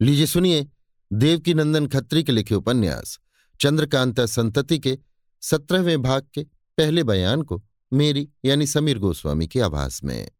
लीजिए 0.00 0.26
सुनिए 0.26 0.66
देवकी 1.12 1.54
नंदन 1.54 1.86
खत्री 1.86 2.22
के 2.24 2.32
लिखे 2.32 2.54
उपन्यास, 2.54 3.18
चंद्रकांता 3.60 4.26
संतति 4.26 4.78
के 4.78 4.98
सत्रहवें 5.42 6.02
भाग 6.02 6.26
के 6.34 6.42
पहले 6.78 7.04
बयान 7.04 7.42
को 7.42 7.62
मेरी 7.92 8.28
यानी 8.44 8.66
समीर 8.66 8.98
गोस्वामी 8.98 9.48
की 9.48 9.60
आवाज़ 9.60 10.00
में। 10.04 10.30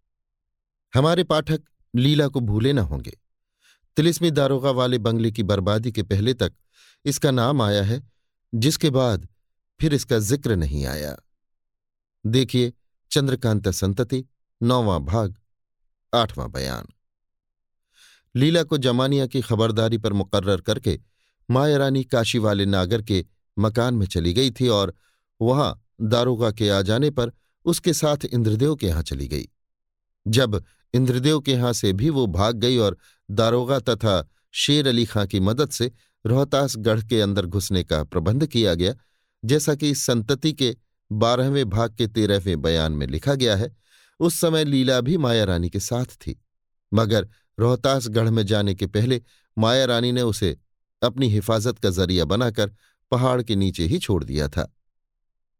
हमारे 0.95 1.25
पाठक 1.25 1.63
लीला 1.95 2.29
को 2.29 2.41
भूले 2.41 2.73
न 2.73 2.79
होंगे। 2.79 3.17
तिलिस्मी 3.97 4.31
दारोगा 4.31 4.71
वाले 4.71 4.99
बंगले 4.99 5.31
की 5.31 5.43
बर्बादी 5.43 5.93
के 5.93 6.03
पहले 6.03 6.35
तक 6.35 6.53
इसका 7.05 7.31
नाम 7.31 7.63
आया 7.63 7.83
है, 7.83 8.03
जिसके 8.55 8.91
बाद 8.91 9.29
फिर 9.81 9.95
इसका 9.95 10.19
ज़िक्र 10.19 10.57
नहीं 10.57 10.87
आया। 10.87 11.17
देखिए 12.27 12.73
चंद्रकांता 13.11 13.71
संतति, 13.71 14.25
नौवां 14.63 15.01
भाग, 15.01 15.37
आठवां 16.15 16.51
बयान। 16.53 16.89
लीला 18.39 18.63
को 18.63 18.79
जमानिया 18.79 19.27
की 19.27 19.41
खबरदारी 19.41 19.99
पर 19.99 20.13
मुकर्र 20.13 20.61
करके 20.61 20.99
माया 21.51 21.77
रानी 21.77 22.05
काशी 22.05 22.39
वाले 22.39 22.67
नागर 22.67 23.03
के 23.03 23.25
मकान 23.59 23.95
में 23.95 24.07
चली 24.07 24.33
गई 24.33 24.51
थी 24.51 24.69
और 24.69 24.95
वहाँ 25.41 25.71
दारोगा 26.01 26.51
के 26.51 26.69
आ 26.71 26.83
जाने 26.83 27.11
पर 27.11 27.33
उसके 27.65 27.93
साथ 27.93 28.25
इंद्रदेव 28.25 28.75
के 28.77 28.87
यहाँ 28.87 29.03
चली 29.03 29.29
गई। 29.29 29.49
जब 30.27 30.63
इंद्रदेव 30.95 31.41
के 31.41 31.53
यहाँ 31.53 31.73
से 31.73 31.93
भी 31.93 32.11
वो 32.11 32.27
भाग 32.27 32.57
गई 32.57 32.77
और 32.77 32.97
दारोगा 33.31 33.79
तथा 33.81 34.29
शेर 34.53 34.89
अली 34.89 35.05
खां 35.05 35.27
की 35.27 35.41
मदद 35.41 35.71
से 35.71 35.91
रोहतासगढ़ 36.27 37.03
के 37.03 37.21
अंदर 37.21 37.47
घुसने 37.47 37.85
का 37.85 38.05
प्रबंध 38.05 38.47
किया 38.47 38.75
गया, 38.75 38.95
जैसा 39.45 39.75
कि 39.75 39.95
संतति 39.95 40.53
के 40.53 40.77
बारहवें 41.13 41.69
भाग 41.71 41.97
के 41.97 42.07
तेरहवें 42.07 42.63
बयान 42.63 42.93
में 42.93 43.07
लिखा 43.07 43.35
गया 43.35 43.57
है, 43.57 43.77
उस 44.21 44.41
समय 44.41 44.65
लीला 44.65 45.01
भी 45.01 45.17
माया 45.17 45.45
रानी 45.45 45.71
के 45.71 45.81
साथ 45.81 46.05
थी। 46.05 46.45
मगर 46.95 47.29
रोहतासगढ़ 47.59 48.31
में 48.31 48.45
जाने 48.47 48.75
के 48.75 48.87
पहले 48.87 49.21
माया 49.57 49.85
रानी 49.85 50.13
ने 50.13 50.23
उसे 50.23 50.57
अपनी 51.03 51.29
हिफाजत 51.29 51.79
का 51.79 51.91
ज़रिया 51.91 52.25
बनाकर 52.25 52.75
पहाड़ 53.13 53.43
के 53.43 53.57
नीचे 53.57 53.85
ही 53.85 53.99
छोड़ 53.99 54.23
दिया 54.25 54.49
था। 54.49 54.73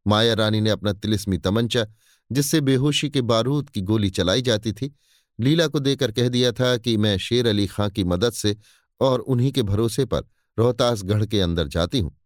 माया 0.07 0.35
रानी 0.35 0.61
ने 0.61 0.71
अपना 0.71 0.93
तिलिस्मी 0.93 1.39
तमंचा, 1.39 1.87
जिससे 2.31 2.61
बेहोशी 2.61 3.11
के 3.11 3.21
बारूद 3.23 3.71
की 3.71 3.81
गोली 3.81 4.11
चलाई 4.11 4.43
जाती 4.43 4.73
थी, 4.73 4.95
लीला 5.39 5.67
को 5.67 5.79
देकर 5.79 6.13
कह 6.13 6.29
दिया 6.29 6.53
था 6.53 6.77
कि 6.77 6.97
मैं 6.97 7.17
शेर 7.19 7.47
अली 7.47 7.67
खां 7.67 7.91
की 7.91 8.05
मदद 8.05 8.33
से 8.33 8.57
और 9.01 9.21
उन्हीं 9.21 9.53
के 9.53 9.63
भरोसे 9.63 10.05
पर 10.05 10.23
रोहतासगढ़ 10.59 11.25
के 11.27 11.41
अंदर 11.41 11.69
जाती 11.69 12.01
हूँ। 12.01 12.17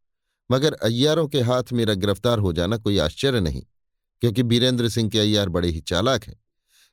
मगर 0.50 0.72
अय्यारों 0.74 1.26
के 1.28 1.40
हाथ 1.40 1.72
मेरा 1.72 1.94
गिरफ़्तार 1.94 2.38
हो 2.38 2.52
जाना 2.52 2.76
कोई 2.76 2.98
आश्चर्य 2.98 3.40
नहीं, 3.40 3.62
क्योंकि 4.22 4.42
बीरेंद्र 4.42 4.88
सिंह 4.88 5.10
के 5.10 5.18
अय्यार 5.18 5.48
बड़े 5.48 5.68
ही 5.68 5.80
चालाक 5.80 6.24
हैं। 6.24 6.40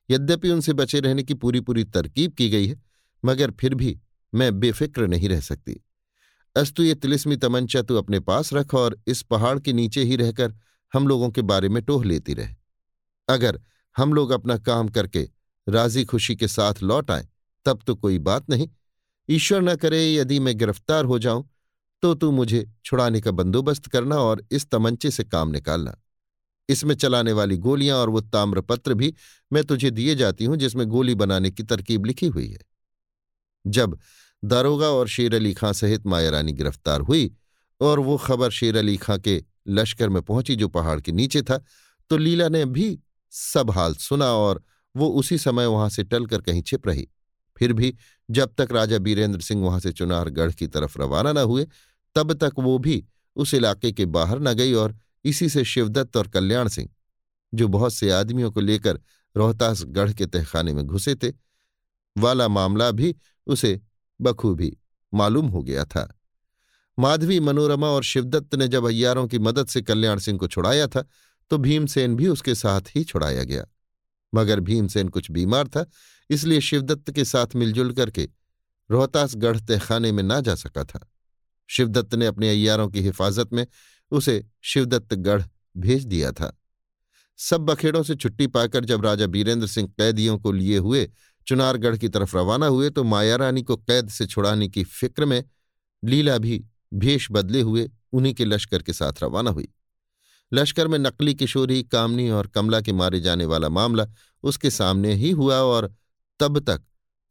यद्यपि 0.10 0.50
उनसे 0.50 0.74
बचे 0.74 1.00
रहने 1.00 1.24
की 1.24 1.34
पूरी 1.34 1.60
पूरी 1.60 1.84
तरकीब 1.84 2.32
की 2.32 2.50
गई 2.50 2.68
है, 2.68 2.82
मगर 3.24 3.52
फिर 3.52 3.76
भी 3.76 3.98
मैं 4.34 4.60
बेफिक्र 4.60 5.08
नहीं 5.08 5.30
रह 5.30 5.40
सकती। 5.42 5.80
अस्तु, 6.56 6.84
ये 6.84 6.96
तिलिस्मी 6.96 7.36
तमंचा 7.38 7.82
तू 7.82 7.96
अपने 7.96 8.20
पास 8.20 8.54
रख 8.54 8.74
और 8.74 8.98
इस 9.08 9.22
पहाड़ 9.22 9.60
के 9.60 9.74
नीचे 9.74 10.04
ही 10.04 10.16
रहकर 10.16 10.54
हम 10.94 11.08
लोगों 11.08 11.30
के 11.30 11.42
बारे 11.42 11.70
में 11.70 11.82
टोह 11.84 12.06
लेती 12.06 12.34
रहे। 12.34 12.56
अगर 13.28 13.60
हम 13.96 14.14
लोग 14.14 14.32
अपना 14.32 14.58
काम 14.58 14.90
करके 14.90 15.28
राज़ी 15.68 16.04
खुशी 16.06 16.36
के 16.36 16.48
साथ 16.48 16.82
लौट 16.84 17.12
आए, 17.12 17.28
तब 17.66 17.80
तो 17.88 17.96
कोई 17.96 18.20
बात 18.20 18.50
नहीं। 18.50 18.68
ईश्वर 19.30 19.62
न 19.62 19.76
करे 19.76 20.02
यदि 20.14 20.40
मैं 20.40 20.58
गिरफ़्तार 20.58 21.06
हो 21.06 21.20
जाऊँ 21.20 21.50
तो 22.04 22.14
तू 22.14 22.32
मुझे 22.32 22.66
छुड़ाने 22.86 23.22
का 23.22 23.32
बंदोबस्त 23.32 23.88
करना 23.88 24.16
और 24.16 24.44
इस 24.52 24.70
तमंचे 24.70 25.12
से 25.12 25.24
काम 25.24 25.50
निकालना। 25.50 25.96
इसमें 26.70 26.96
चलाने 26.96 27.32
वाली 27.32 27.58
गोलियाँ 27.58 27.98
और 27.98 28.10
वो 28.10 28.22
ताम्रपत्र 28.22 28.94
भी 28.94 29.14
मैं 29.52 29.64
तुझे 29.64 29.92
दिए 29.92 30.16
जाती 30.16 30.46
हूँ, 30.46 30.58
जिसमें 30.58 30.86
गोली 30.88 31.16
बनाने 31.16 31.52
की 31.52 31.64
तरकीब 31.64 32.06
लिखी 32.06 32.28
हुई 32.28 32.48
है। 32.48 32.60
जब 33.66 33.98
दारोगा 34.44 34.88
और 34.88 35.08
शेर 35.08 35.36
अली 35.36 35.54
खां 35.54 35.74
सहित 35.74 36.06
माया 36.08 36.30
रानी 36.30 36.52
गिरफ़्तार 36.54 37.02
हुई 37.02 37.32
और 37.82 38.00
वो 38.00 38.18
खबर 38.18 38.50
शेर 38.52 38.78
अली 38.78 38.96
खां 38.98 39.18
के 39.20 39.42
लश्कर 39.68 40.10
में 40.10 40.22
पहुँची, 40.22 40.56
जो 40.56 40.68
पहाड़ 40.68 41.00
के 41.02 41.12
नीचे 41.12 41.42
था 41.42 41.64
तो 42.12 42.18
लीला 42.18 42.48
ने 42.50 42.66
भी 42.66 43.00
सब 43.34 43.72
हाल 43.72 43.94
सुना 43.96 44.26
और 44.26 44.64
वो 44.96 45.08
उसी 45.10 45.38
समय 45.38 45.66
वहाँ 45.66 45.90
से 45.90 46.04
टलकर 46.04 46.42
कहीं 46.42 46.62
छिप 46.62 46.88
रही। 46.88 47.08
फिर 47.58 47.74
भी 47.74 47.94
जब 48.30 48.54
तक 48.58 48.72
राजा 48.72 48.98
बीरेंद्र 48.98 49.42
सिंह 49.42 49.64
वहाँ 49.64 49.80
से 49.80 49.92
चुनारगढ़ 49.92 50.52
की 50.52 50.68
तरफ़ 50.68 50.98
रवाना 51.02 51.34
न 51.34 51.38
हुए, 51.38 51.66
तब 52.16 52.34
तक 52.34 52.54
वो 52.60 52.78
भी 52.78 53.04
उस 53.36 53.54
इलाके 53.54 53.92
के 53.92 54.06
बाहर 54.08 54.40
न 54.40 54.54
गई 54.54 54.74
और 54.74 54.96
इसी 55.26 55.50
से 55.50 55.64
शिवदत्त 55.64 56.18
और 56.18 56.28
कल्याण 56.28 56.68
सिंह, 56.68 56.90
जो 57.54 57.68
बहुत 57.68 57.94
से 57.94 58.12
आदमियों 58.12 58.52
को 58.52 58.60
लेकर 58.60 59.00
रोहतासगढ़ 59.36 60.14
के 60.14 60.26
तहखाने 60.26 60.74
में 60.74 60.86
घुसे 60.86 61.16
थे, 61.16 61.32
वाला 62.16 62.48
मामला 62.48 62.92
भी, 62.92 63.16
उसे 63.48 63.80
बखूबी 64.20 64.78
मालूम 65.14 65.48
हो 65.48 65.62
गया 65.64 65.86
था। 65.86 66.08
माधवी, 66.98 67.40
मनोरमा 67.40 67.88
और 67.88 68.04
शिवदत्त 68.04 68.56
ने 68.56 68.68
जब 68.68 68.86
अय्यारों 68.86 69.28
की 69.28 69.40
मदद 69.40 69.68
से 69.68 69.82
कल्याण 69.82 70.20
सिंह 70.20 70.40
को 70.40 70.48
छुड़ाया 70.48 70.88
था 70.88 71.06
तो 71.52 71.58
भीमसेन 71.58 72.16
भी 72.16 72.28
उसके 72.28 72.56
साथ 72.56 72.96
ही 72.96 73.04
छुड़ाया 73.04 73.44
गया। 73.44 73.66
मगर 74.34 74.60
भीमसेन 74.60 75.08
कुछ 75.10 75.30
बीमार 75.32 75.68
था, 75.68 75.86
इसलिए 76.30 76.62
शिवदत्त 76.62 77.12
के 77.12 77.26
साथ 77.26 77.56
मिलजुल 77.56 77.92
करके 77.94 78.28
रोहतासगढ़ 78.90 79.60
तहखाने 79.60 80.12
में 80.12 80.24
ना 80.24 80.40
जा 80.42 80.56
सका 80.56 80.84
था। 80.84 81.00
शिवदत्त 81.70 82.16
ने 82.16 82.26
अपने 82.26 82.50
अय्यारों 82.50 82.88
की 82.90 83.02
हिफाजत 83.02 83.54
में 83.54 83.66
उसे 84.12 84.46
शिवदत्तगढ़ 84.62 85.44
भेज 85.78 86.06
दिया 86.06 86.32
था। 86.32 86.56
सब 87.38 87.62
बखेड़ों 87.62 88.04
से 88.04 88.16
छुट्टी 88.16 88.48
पाकर 88.48 88.86
जब 88.86 89.06
राजा 89.06 89.28
बीरेंद्र 89.28 89.68
सिंह 89.68 89.88
कैदियों 89.88 90.38
को 90.38 90.52
लिए 90.52 90.78
हुए 90.78 91.10
चुनारगढ़ 91.48 91.98
की 91.98 92.10
तरफ़ 92.10 92.38
रवाना 92.38 92.68
हुए 92.68 92.90
तो 92.90 93.04
माया 93.04 93.36
रानी 93.36 93.62
को 93.64 93.78
कैद 93.78 94.10
से 94.10 94.26
छुड़ाने 94.26 94.68
की 94.68 94.84
फ़िक्र 94.84 95.26
में 95.26 95.44
लीला 96.04 96.38
भी 96.38 96.64
भेष 96.94 97.28
बदले 97.32 97.62
हुए 97.62 97.90
उन्हीं 98.14 98.34
के 98.34 98.46
लश्कर 98.46 98.82
के 98.82 98.94
साथ 98.94 99.24
रवाना 99.24 99.50
हुई। 99.50 99.68
लश्कर 100.54 100.88
में 100.88 101.00
नकली 101.00 101.34
किशोरी, 101.34 101.84
कामनी 101.84 102.30
और 102.30 102.48
कमला 102.48 102.82
के 102.82 102.94
मारे 102.94 103.20
जाने 103.20 103.46
वाला 103.46 103.70
मामला 103.70 104.06
उसके 104.44 104.70
सामने 104.70 105.14
ही 105.14 105.32
हुआ 105.32 105.56
और 105.56 105.94
तब 106.40 106.60
तक 106.60 106.82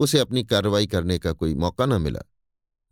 उसे 0.00 0.18
अपनी 0.18 0.44
कार्रवाई 0.44 0.86
करने 0.86 1.18
का 1.18 1.32
कोई 1.32 1.54
मौका 1.54 1.86
न 1.86 2.02
मिला। 2.02 2.20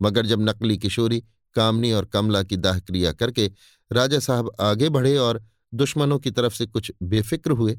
मगर 0.01 0.25
जब 0.25 0.41
नकली 0.41 0.77
किशोरी, 0.77 1.23
कामनी 1.55 1.91
और 1.91 2.05
कमला 2.05 2.43
की 2.43 2.57
दाह 2.57 2.79
क्रिया 2.79 3.11
करके 3.11 3.51
राजा 3.91 4.19
साहब 4.19 4.51
आगे 4.59 4.89
बढ़े 4.89 5.15
और 5.17 5.43
दुश्मनों 5.73 6.17
की 6.19 6.31
तरफ़ 6.31 6.53
से 6.53 6.65
कुछ 6.65 6.91
बेफिक्र 7.03 7.51
हुए, 7.51 7.77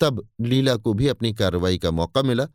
तब 0.00 0.28
लीला 0.40 0.76
को 0.76 0.92
भी 0.94 1.08
अपनी 1.08 1.32
कार्रवाई 1.34 1.78
का 1.78 1.90
मौका 1.90 2.22
मिला 2.22 2.46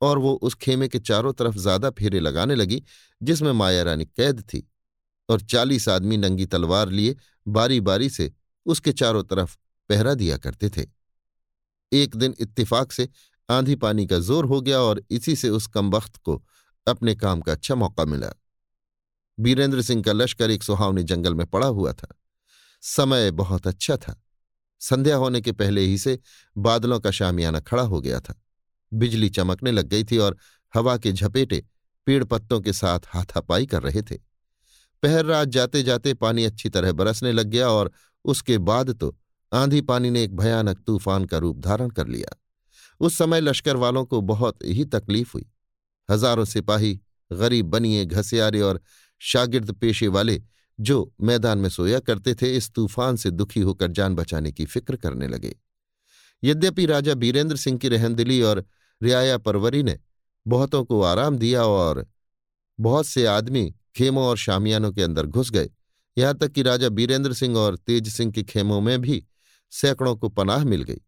और 0.00 0.18
वो 0.18 0.32
उस 0.34 0.54
खेमे 0.54 0.88
के 0.88 0.98
चारों 0.98 1.32
तरफ़ 1.32 1.56
ज़्यादा 1.56 1.90
फेरे 1.90 2.20
लगाने 2.20 2.54
लगी, 2.54 2.82
जिसमें 3.20 3.52
माया 3.52 3.82
रानी 3.82 4.04
कैद 4.06 4.40
थी 4.40 4.66
और 5.28 5.40
चालीस 5.40 5.88
आदमी 5.88 6.16
नंगी 6.16 6.46
तलवार 6.46 6.88
लिए 6.88 7.16
बारी 7.48 7.80
बारी 7.80 8.10
से 8.10 8.30
उसके 8.66 8.92
चारों 8.92 9.22
तरफ़ 9.22 9.56
पहरा 9.90 10.14
दिया 10.14 10.36
करते 10.36 10.68
थे। 10.68 10.86
एक 11.92 12.16
दिन 12.16 12.34
इत्तिफाक 12.40 12.92
से 12.92 13.08
आंधी 13.48 13.74
पानी 13.76 14.06
का 14.06 14.18
ज़ोर 14.18 14.44
हो 14.44 14.60
गया 14.60 14.80
और 14.80 15.02
इसी 15.10 15.36
से 15.36 15.48
उस 15.48 15.66
कमबख्त 15.66 16.16
को 16.16 16.42
अपने 16.86 17.14
काम 17.14 17.40
का 17.40 17.52
अच्छा 17.52 17.74
मौका 17.74 18.04
मिला। 18.04 18.32
बीरेंद्र 19.38 19.82
सिंह 19.82 20.02
का 20.02 20.12
लश्कर 20.12 20.50
एक 20.50 20.62
सुहावने 20.62 21.02
जंगल 21.02 21.34
में 21.34 21.46
पड़ा 21.46 21.66
हुआ 21.66 21.92
था। 21.92 22.08
समय 22.84 23.30
बहुत 23.30 23.66
अच्छा 23.66 23.96
था। 23.96 24.20
संध्या 24.80 25.16
होने 25.16 25.40
के 25.40 25.52
पहले 25.52 25.80
ही 25.80 25.98
से 25.98 26.18
बादलों 26.56 26.98
का 27.00 27.10
शामियाना 27.10 27.60
खड़ा 27.60 27.82
हो 27.82 28.00
गया 28.00 28.20
था। 28.20 28.34
बिजली 28.92 29.28
चमकने 29.28 29.70
लग 29.72 29.86
गई 29.86 30.04
थी 30.04 30.18
और 30.18 30.36
हवा 30.74 30.96
के 30.96 31.12
झपेटे 31.12 31.62
पेड़ 32.06 32.22
पत्तों 32.24 32.60
के 32.60 32.72
साथ 32.72 33.06
हाथापाई 33.06 33.66
कर 33.66 33.82
रहे 33.82 34.02
थे। 34.02 34.16
पहर 35.02 35.24
रात 35.24 35.48
जाते 35.48 35.82
जाते 35.82 36.14
पानी 36.14 36.44
अच्छी 36.44 36.68
तरह 36.68 36.92
बरसने 36.92 37.32
लग 37.32 37.46
गया 37.46 37.68
और 37.68 37.92
उसके 38.24 38.58
बाद 38.58 38.90
तो 38.90 39.14
आंधी 39.52 39.80
पानी 39.80 40.10
ने 40.10 40.22
एक 40.22 40.36
भयानक 40.36 40.78
तूफ़ान 40.78 41.24
का 41.24 41.38
रूप 41.38 41.58
धारण 41.58 41.90
कर 41.90 42.06
लिया। 42.06 42.36
उस 43.00 43.18
समय 43.18 43.40
लश्कर 43.40 43.76
वालों 43.76 44.04
को 44.04 44.20
बहुत 44.20 44.64
ही 44.64 44.84
तकलीफ़ 44.84 45.30
हुई। 45.34 45.46
हज़ारों 46.08 46.44
सिपाही, 46.44 47.00
गरीब 47.30 47.66
बनिए, 47.66 48.04
घसियारे 48.04 48.60
और 48.60 48.80
शागिर्द 49.20 49.72
पेशे 49.72 50.08
वाले 50.08 50.42
जो 50.78 51.12
मैदान 51.20 51.58
में 51.58 51.68
सोया 51.68 51.98
करते 52.00 52.34
थे, 52.34 52.56
इस 52.56 52.70
तूफ़ान 52.70 53.16
से 53.16 53.30
दुखी 53.30 53.60
होकर 53.60 53.90
जान 53.90 54.14
बचाने 54.14 54.52
की 54.52 54.64
फ़िक्र 54.66 54.96
करने 54.96 55.28
लगे। 55.28 55.54
यद्यपि 56.42 56.86
राजा 56.86 57.14
बीरेंद्र 57.14 57.56
सिंह 57.56 57.78
की 57.78 57.88
रहनदिली 57.88 58.40
और 58.42 58.64
रियाया 59.00 59.38
परवरी 59.38 59.82
ने 59.82 59.98
बहुतों 60.46 60.84
को 60.84 61.00
आराम 61.02 61.38
दिया 61.38 61.64
और 61.64 62.04
बहुत 62.78 63.06
से 63.06 63.24
आदमी 63.26 63.72
खेमों 63.96 64.24
और 64.24 64.36
शामियानों 64.36 64.92
के 64.92 65.02
अंदर 65.02 65.26
घुस 65.26 65.50
गए, 65.50 65.70
यहाँ 66.16 66.36
तक 66.38 66.52
कि 66.52 66.62
राजा 66.62 66.88
बीरेंद्र 66.90 67.32
सिंह 67.32 67.56
और 67.58 67.76
तेज 67.76 68.08
सिंह 68.08 68.32
के 68.32 68.42
खेमों 68.44 68.80
में 68.80 69.00
भी 69.00 69.24
सैकड़ों 69.72 70.14
को 70.16 70.28
पनाह 70.28 70.64
मिल 70.64 70.82
गई। 70.82 71.00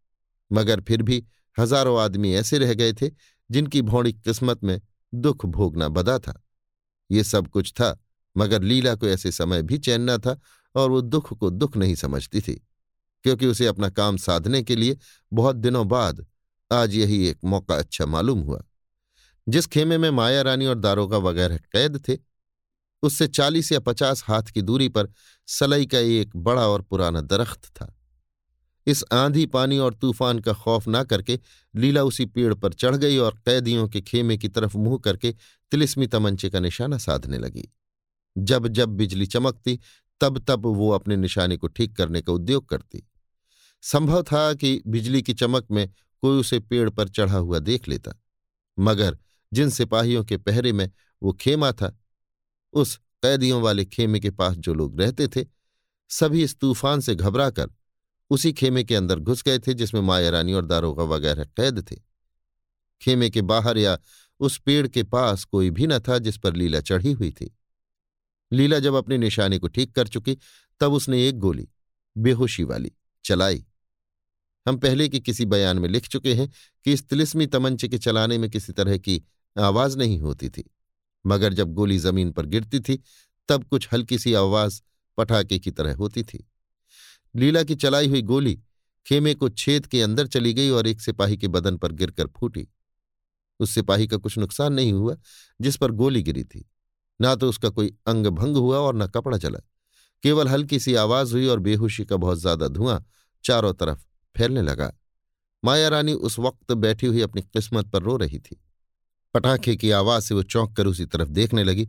मगर 0.50 0.80
फिर 0.80 1.02
भी 1.02 1.22
हज़ारों 1.56 1.98
आदमी 2.00 2.32
ऐसे 2.34 2.58
रह 2.58 2.72
गए 2.74 2.92
थे 2.92 3.10
जिनकी 3.50 3.82
भौड़ी 3.82 4.12
किस्मत 4.12 4.64
में 4.64 4.80
दुख 5.12 5.46
भोगना 5.46 5.88
बदा 5.90 6.18
था। 6.18 6.40
ये 7.10 7.24
सब 7.24 7.48
कुछ 7.48 7.72
था 7.72 7.90
मगर 8.36 8.62
लीला 8.62 8.94
को 8.94 9.08
ऐसे 9.08 9.32
समय 9.32 9.62
भी 9.62 9.78
चैन 9.78 10.10
न 10.10 10.16
था 10.18 10.38
और 10.74 10.90
वो 10.90 11.00
दुख 11.00 11.32
को 11.32 11.50
दुख 11.50 11.76
नहीं 11.76 11.94
समझती 11.94 12.40
थी, 12.40 12.54
क्योंकि 13.24 13.46
उसे 13.46 13.66
अपना 13.66 13.88
काम 13.90 14.16
साधने 14.16 14.62
के 14.62 14.76
लिए 14.76 14.96
बहुत 15.32 15.56
दिनों 15.56 15.86
बाद 15.88 16.24
आज 16.70 16.94
यही 16.94 17.26
एक 17.26 17.38
मौका 17.44 17.74
अच्छा 17.74 18.06
मालूम 18.06 18.40
हुआ। 18.40 18.62
जिस 19.46 19.66
खेमे 19.66 19.98
में 19.98 20.10
माया 20.10 20.42
रानी 20.42 20.66
और 20.66 20.78
दारोगा 20.78 21.18
वगैरह 21.18 21.56
कैद 21.72 22.00
थे, 22.08 22.16
उससे 23.02 23.26
चालीस 23.28 23.70
या 23.72 23.80
पचास 23.80 24.22
हाथ 24.24 24.42
की 24.42 24.62
दूरी 24.62 24.88
पर 24.88 25.08
सलई 25.48 25.86
का 25.86 25.98
एक 25.98 26.36
बड़ा 26.36 26.66
और 26.68 26.82
पुराना 26.82 27.20
दरख्त 27.20 27.66
था। 27.66 27.92
इस 28.86 29.04
आंधी 29.12 29.44
पानी 29.46 29.78
और 29.78 29.94
तूफ़ान 29.94 30.38
का 30.38 30.52
खौफ 30.52 30.86
ना 30.88 31.02
करके 31.04 31.38
लीला 31.74 32.02
उसी 32.02 32.26
पेड़ 32.26 32.52
पर 32.54 32.72
चढ़ 32.72 32.96
गई 32.96 33.16
और 33.18 33.40
कैदियों 33.46 33.88
के 33.88 34.00
खेमे 34.00 34.36
की 34.36 34.48
तरफ़ 34.48 34.76
मुँह 34.76 34.98
करके 34.98 35.32
तिलिस्मी 35.72 36.06
तमंचे 36.06 36.50
का 36.50 36.60
निशाना 36.60 36.98
साधने 36.98 37.38
लगी। 37.38 37.68
जब 38.38 38.68
जब 38.68 38.88
बिजली 38.88 39.26
चमकती, 39.26 39.78
तब 40.20 40.38
तब 40.38 40.66
वो 40.66 40.90
अपने 40.90 41.16
निशाने 41.16 41.56
को 41.56 41.68
ठीक 41.68 41.96
करने 41.96 42.20
का 42.22 42.32
उद्योग 42.32 42.68
करती। 42.68 43.06
संभव 43.82 44.22
था 44.22 44.52
कि 44.54 44.80
बिजली 44.86 45.22
की 45.22 45.34
चमक 45.34 45.66
में 45.70 45.88
कोई 46.22 46.38
उसे 46.40 46.58
पेड़ 46.58 46.88
पर 46.90 47.08
चढ़ा 47.08 47.36
हुआ 47.36 47.58
देख 47.58 47.88
लेता, 47.88 48.12
मगर 48.78 49.18
जिन 49.52 49.70
सिपाहियों 49.70 50.24
के 50.24 50.36
पहरे 50.36 50.72
में 50.72 50.90
वो 51.22 51.32
खेमा 51.32 51.72
था, 51.72 51.96
उस 52.72 52.96
कैदियों 52.96 53.60
वाले 53.62 53.84
खेमे 53.84 54.20
के 54.20 54.30
पास 54.30 54.56
जो 54.56 54.74
लोग 54.74 55.00
रहते 55.00 55.28
थे, 55.28 55.44
सभी 56.10 56.42
इस 56.42 56.58
तूफ़ान 56.58 57.00
से 57.00 57.14
घबराकर 57.14 57.70
उसी 58.30 58.52
खेमे 58.52 58.84
के 58.84 58.94
अंदर 58.94 59.18
घुस 59.18 59.42
गए 59.42 59.58
थे 59.58 59.74
जिसमें 59.74 60.00
माया 60.00 60.30
रानी 60.30 60.52
और 60.52 60.64
दारोगा 60.66 61.04
वगैरह 61.04 61.44
कैद 61.44 61.80
थे। 61.90 61.96
खेमे 63.02 63.30
के 63.30 63.42
बाहर 63.42 63.78
या 63.78 63.98
उस 64.40 64.58
पेड़ 64.58 64.86
के 64.88 65.02
पास 65.02 65.44
कोई 65.44 65.70
भी 65.70 65.86
न 65.86 65.98
था 65.98 66.18
जिस 66.18 66.38
पर 66.38 66.54
लीला 66.56 66.80
चढ़ी 66.80 67.12
हुई 67.12 67.30
थी। 67.30 67.54
लीला 68.52 68.78
जब 68.78 68.94
अपने 68.94 69.18
निशाने 69.18 69.58
को 69.58 69.68
ठीक 69.68 69.94
कर 69.94 70.08
चुकी, 70.08 70.38
तब 70.80 70.92
उसने 70.92 71.28
एक 71.28 71.38
गोली, 71.38 71.68
बेहोशी 72.18 72.64
वाली, 72.64 72.92
चलाई। 73.24 73.66
हम 74.68 74.76
पहले 74.76 75.08
के 75.08 75.20
किसी 75.20 75.44
बयान 75.44 75.78
में 75.78 75.88
लिख 75.88 76.08
चुके 76.08 76.34
हैं 76.34 76.52
कि 76.84 76.92
इस 76.92 77.08
तिलिस्मी 77.08 77.46
तमंचे 77.46 77.88
के 77.88 77.98
चलाने 77.98 78.38
में 78.38 78.50
किसी 78.50 78.72
तरह 78.72 78.98
की 78.98 79.22
आवाज़ 79.58 79.98
नहीं 79.98 80.20
होती 80.20 80.48
थी। 80.48 80.70
मगर 81.26 81.52
जब 81.52 81.72
गोली 81.72 81.98
ज़मीन 81.98 82.32
पर 82.32 82.46
गिरती 82.46 82.80
थी, 82.80 83.02
तब 83.48 83.64
कुछ 83.64 83.88
हल्की 83.92 84.18
सी 84.18 84.34
आवाज़ 84.34 84.82
पटाखे 85.16 85.58
की 85.58 85.70
तरह 85.70 85.94
होती 85.94 86.22
थी। 86.22 86.50
लीला 87.36 87.62
की 87.62 87.74
चलाई 87.74 88.08
हुई 88.08 88.22
गोली 88.22 88.62
खेमे 89.06 89.34
को 89.34 89.48
छेद 89.48 89.86
के 89.86 90.02
अंदर 90.02 90.26
चली 90.26 90.54
गई 90.54 90.70
और 90.70 90.86
एक 90.86 91.00
सिपाही 91.00 91.36
के 91.36 91.48
बदन 91.48 91.76
पर 91.76 91.92
गिरकर 91.92 92.26
फूटी। 92.26 92.68
उस 93.60 93.70
सिपाही 93.70 94.06
का 94.06 94.16
कुछ 94.16 94.38
नुकसान 94.38 94.72
नहीं 94.72 94.92
हुआ, 94.92 95.16
जिस 95.60 95.76
पर 95.76 95.90
गोली 95.90 96.22
गिरी 96.22 96.44
थी। 96.44 96.70
ना 97.20 97.34
तो 97.34 97.48
उसका 97.48 97.68
कोई 97.68 97.92
अंग 98.06 98.26
भंग 98.26 98.56
हुआ 98.56 98.78
और 98.78 98.96
न 98.96 99.06
कपड़ा 99.06 99.38
चला। 99.38 99.58
केवल 100.24 100.48
हल्की 100.48 100.78
सी 100.78 100.94
आवाज़ 100.94 101.32
हुई 101.32 101.46
और 101.46 101.58
बेहोशी 101.60 102.04
का 102.04 102.16
बहुत 102.16 102.38
ज़्यादा 102.38 102.68
धुआँ 102.68 103.04
चारों 103.44 103.72
तरफ़ 103.74 103.98
फैलने 104.36 104.62
लगा। 104.62 104.92
माया 105.62 105.88
रानी 105.88 106.12
उस 106.12 106.38
वक्त 106.38 106.72
बैठी 106.74 107.06
हुई 107.06 107.20
अपनी 107.20 107.42
किस्मत 107.42 107.86
पर 107.86 108.02
रो 108.02 108.16
रही 108.16 108.38
थी। 108.38 108.60
पटाखे 109.34 109.76
की 109.76 109.90
आवाज़ 109.90 110.24
से 110.24 110.34
वो 110.34 110.42
चौंक 110.42 110.76
कर 110.76 110.86
उसी 110.86 111.04
तरफ़ 111.04 111.28
देखने 111.28 111.64
लगी 111.64 111.88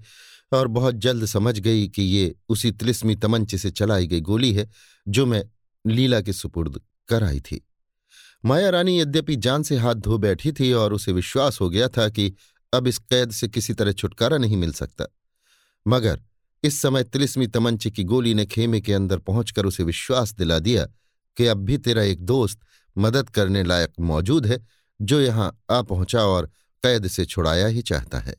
और 0.52 0.68
बहुत 0.68 0.96
जल्द 0.96 1.26
समझ 1.26 1.58
गई 1.60 1.88
कि 1.88 2.04
ये 2.04 2.36
उसी 2.50 2.72
तिलिस्मी 2.72 3.16
तमंचे 3.16 3.58
से 3.58 3.72
चलाई 3.72 4.08
गई 4.08 4.22
गोली 4.22 4.52
है 4.54 4.70
जो 5.08 5.26
मैं 5.26 5.44
लीला 5.86 6.22
के 6.22 6.34
सुपुर्द 6.34 6.80
कर 7.10 7.24
आई 7.24 7.40
थी। 7.42 7.64
माया 8.46 8.70
रानी 8.70 9.00
यद्यपि 9.00 9.36
जान 9.36 9.64
से 9.64 9.78
हाथ 9.78 9.96
धो 9.96 10.18
बैठी 10.18 10.52
थी 10.52 10.72
और 10.74 10.94
उसे 10.94 11.12
विश्वास 11.12 11.60
हो 11.62 11.70
गया 11.70 11.88
था 11.88 12.08
कि 12.10 12.34
अब 12.74 12.88
इस 12.88 12.98
कैद 12.98 13.32
से 13.32 13.48
किसी 13.48 13.74
तरह 13.74 13.92
छुटकारा 13.92 14.38
नहीं 14.38 14.58
मिल 14.58 14.72
सकता। 14.72 15.06
मगर 15.88 16.22
इस 16.64 16.82
समय 16.82 17.04
तिलिस्मी 17.04 17.48
तमंचे 17.48 17.92
की 17.92 18.04
गोली 18.04 18.34
ने 18.34 18.46
खेमे 18.46 18.82
के 18.82 18.94
अंदर 18.94 19.18
पहुंचकर 19.18 19.66
उसे 19.66 19.84
विश्वास 19.84 20.34
दिला 20.34 20.60
दिया 20.60 20.86
कि 21.38 21.48
अब 21.48 21.58
भी 21.58 21.78
तेरा 21.78 22.02
एक 22.02 22.22
दोस्त 22.22 22.60
मदद 22.98 23.30
करने 23.30 23.64
लायक 23.64 23.94
मौजूद 24.00 24.46
है, 24.46 24.66
जो 25.02 25.22
यहाँ 25.22 25.64
आ 25.72 25.82
पहुँचा 25.82 26.22
और 26.22 26.46
कैद 26.84 27.08
से 27.08 27.26
छुड़ाया 27.26 27.68
ही 27.68 27.82
चाहता 27.82 28.20
है। 28.20 28.36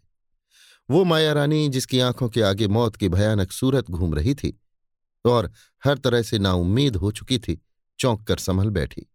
वो 0.90 1.04
माया 1.04 1.32
रानी, 1.32 1.68
जिसकी 1.68 2.00
आँखों 2.00 2.28
के 2.28 2.42
आगे 2.42 2.68
मौत 2.68 2.96
की 2.96 3.08
भयानक 3.08 3.52
सूरत 3.52 3.90
घूम 3.90 4.14
रही 4.14 4.34
थी 4.34 4.58
और 5.24 5.52
हर 5.84 5.98
तरह 5.98 6.22
से 6.22 6.38
नाउम्मीद 6.38 6.96
हो 6.96 7.10
चुकी 7.10 7.38
थी, 7.38 7.60
चौंक 7.98 8.26
कर 8.26 8.38
संभल 8.38 8.70
बैठी। 8.70 9.06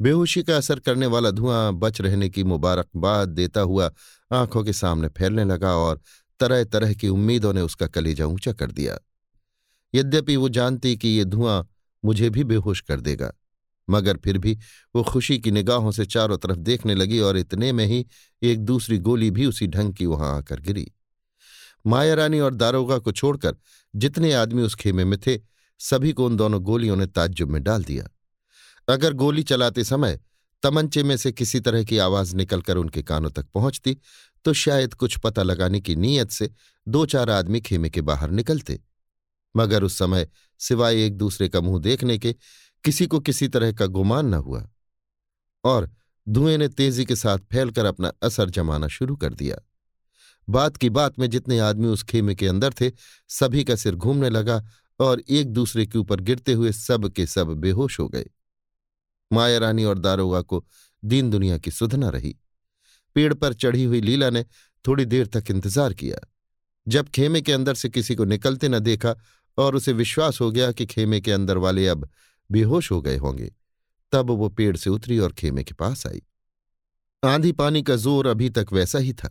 बेहोशी 0.00 0.42
का 0.42 0.56
असर 0.56 0.78
करने 0.78 1.06
वाला 1.06 1.30
धुआँ, 1.30 1.72
बच 1.72 2.00
रहने 2.00 2.28
की 2.28 2.44
मुबारकबाद 2.44 3.28
देता 3.28 3.60
हुआ 3.60 3.90
आँखों 4.34 4.62
के 4.64 4.72
सामने 4.72 5.08
फैलने 5.08 5.44
लगा 5.44 5.74
और 5.76 6.00
तरह 6.40 6.64
तरह 6.64 6.92
की 6.94 7.08
उम्मीदों 7.08 7.52
ने 7.52 7.60
उसका 7.60 7.86
कलेजा 7.86 8.26
ऊँचा 8.26 8.52
कर 8.52 8.70
दिया। 8.70 8.98
यद्यपि 9.94 10.36
वो 10.36 10.48
जानती 10.48 10.96
कि 10.96 11.08
ये 11.08 11.24
धुआँ 11.24 11.66
मुझे 12.04 12.30
भी 12.30 12.44
बेहोश 12.44 12.80
कर 12.80 13.00
देगा, 13.00 13.32
मगर 13.88 14.16
फिर 14.16 14.38
भी 14.38 14.58
वो 14.94 15.02
खुशी 15.02 15.38
की 15.38 15.50
निगाहों 15.50 15.90
से 15.92 16.06
चारों 16.06 16.38
तरफ़ 16.38 16.58
देखने 16.58 16.94
लगी 16.94 17.20
और 17.20 17.36
इतने 17.36 17.72
में 17.72 17.84
ही 17.86 18.04
एक 18.42 18.60
दूसरी 18.60 18.98
गोली 18.98 19.30
भी 19.30 19.46
उसी 19.46 19.66
ढंग 19.66 19.94
की 19.94 20.06
वहाँ 20.06 20.36
आकर 20.36 20.60
गिरी। 20.60 20.90
माया 21.86 22.14
रानी 22.14 22.40
और 22.40 22.54
दारोगा 22.54 22.98
को 22.98 23.12
छोड़कर 23.12 23.56
जितने 23.94 24.32
आदमी 24.32 24.62
उस 24.62 24.74
खेमे 24.74 25.04
में 25.04 25.18
थे, 25.18 25.38
सभी 25.80 26.12
को 26.12 26.26
उन 26.26 26.36
दोनों 26.36 26.62
गोलियों 26.62 26.96
ने 26.96 27.06
ताज्जुब 27.06 27.50
में 27.50 27.62
डाल 27.62 27.84
दिया। 27.84 28.08
अगर 28.88 29.12
गोली 29.12 29.42
चलाते 29.42 29.84
समय 29.84 30.20
तमंचे 30.64 31.02
में 31.02 31.16
से 31.16 31.32
किसी 31.32 31.60
तरह 31.60 31.84
की 31.84 31.98
आवाज़ 31.98 32.36
निकलकर 32.36 32.76
उनके 32.76 33.02
कानों 33.02 33.30
तक 33.30 33.46
पहुँचती 33.54 33.96
तो 34.44 34.52
शायद 34.52 34.94
कुछ 34.94 35.18
पता 35.18 35.42
लगाने 35.42 35.80
की 35.80 35.96
नीयत 35.96 36.30
से 36.30 36.50
दो 36.88 37.06
चार 37.06 37.30
आदमी 37.30 37.60
खेमे 37.60 37.90
के 37.90 38.00
बाहर 38.00 38.30
निकलते। 38.30 38.80
मगर 39.56 39.82
उस 39.82 39.98
समय 39.98 40.28
सिवाय 40.58 41.06
एक 41.06 41.16
दूसरे 41.16 41.48
का 41.48 41.60
मुँह 41.60 41.80
देखने 41.80 42.18
के, 42.18 42.34
किसी 42.84 43.06
को 43.06 43.20
किसी 43.20 43.48
तरह 43.48 43.72
का 43.72 43.86
गुमान 43.86 44.26
न 44.26 44.34
हुआ। 44.34 44.70
और 45.64 45.90
धुएँ 46.28 46.56
ने 46.58 46.68
तेज़ी 46.68 47.04
के 47.04 47.16
साथ 47.16 47.38
फैलकर 47.38 47.84
अपना 47.84 48.12
असर 48.22 48.50
जमाना 48.50 48.88
शुरू 48.88 49.16
कर 49.16 49.34
दिया। 49.34 49.56
बात 50.48 50.76
की 50.76 50.90
बात 50.90 51.18
में 51.18 51.30
जितने 51.30 51.58
आदमी 51.58 51.86
उस 51.86 52.02
खेमे 52.02 52.34
के 52.34 52.48
अंदर 52.48 52.72
थे, 52.72 52.90
सभी 53.28 53.64
का 53.64 53.76
सिर 53.76 53.94
घूमने 53.94 54.30
लगा 54.30 54.64
और 55.00 55.22
एक 55.28 55.52
दूसरे 55.52 55.86
के 55.86 55.98
ऊपर 55.98 56.20
गिरते 56.20 56.52
हुए 56.52 56.72
सब 56.72 57.08
के 57.08 57.26
सब 57.26 57.48
बेहोश 57.48 58.00
हो 58.00 58.08
गए। 58.08 58.26
माया 59.34 59.58
रानी 59.58 59.84
और 59.84 59.98
दारोगा 59.98 60.40
को 60.42 60.64
दीन 61.02 61.30
दुनिया 61.30 61.58
की 61.58 61.70
सुध 61.70 61.94
न 61.94 62.10
रही। 62.10 62.34
पेड़ 63.16 63.32
पर 63.34 63.54
चढ़ी 63.54 63.84
हुई 63.84 64.00
लीला 64.00 64.30
ने 64.30 64.44
थोड़ी 64.84 65.04
देर 65.06 65.26
तक 65.28 65.50
इंतज़ार 65.50 65.92
किया। 65.94 66.18
जब 66.86 67.08
खेमे 67.08 67.40
के 67.40 67.52
अंदर 67.52 67.74
से 67.74 67.88
किसी 67.88 68.14
को 68.14 68.24
निकलते 68.24 68.68
न 68.68 68.78
देखा 68.80 69.14
और 69.58 69.76
उसे 69.76 69.92
विश्वास 69.94 70.40
हो 70.40 70.50
गया 70.50 70.70
कि 70.72 70.86
खेमे 70.86 71.20
के 71.20 71.32
अंदर 71.32 71.58
वाले 71.58 71.86
अब 71.88 72.08
बेहोश 72.50 72.90
हो 72.90 73.00
गए 73.02 73.16
होंगे, 73.16 73.50
तब 74.12 74.30
वो 74.30 74.48
पेड़ 74.48 74.76
से 74.76 74.90
उतरी 74.90 75.18
और 75.18 75.32
खेमे 75.32 75.64
के 75.64 75.74
पास 75.74 76.06
आई। 76.06 76.22
आंधी 77.22 77.52
पानी 77.52 77.82
का 77.82 77.96
ज़ोर 77.96 78.26
अभी 78.26 78.48
तक 78.50 78.72
वैसा 78.72 78.98
ही 78.98 79.12
था, 79.12 79.30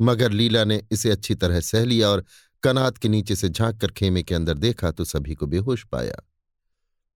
मगर 0.00 0.32
लीला 0.32 0.64
ने 0.64 0.82
इसे 0.92 1.10
अच्छी 1.10 1.34
तरह 1.34 1.60
सह 1.60 1.84
लिया 1.84 2.08
और 2.08 2.24
कनात 2.62 2.98
के 2.98 3.08
नीचे 3.08 3.36
से 3.36 3.48
झाँक 3.48 3.80
कर 3.80 3.90
खेमे 3.90 4.22
के 4.22 4.34
अंदर 4.34 4.58
देखा 4.58 4.90
तो 4.90 5.04
सभी 5.04 5.34
को 5.34 5.46
बेहोश 5.46 5.84
पाया। 5.84 6.22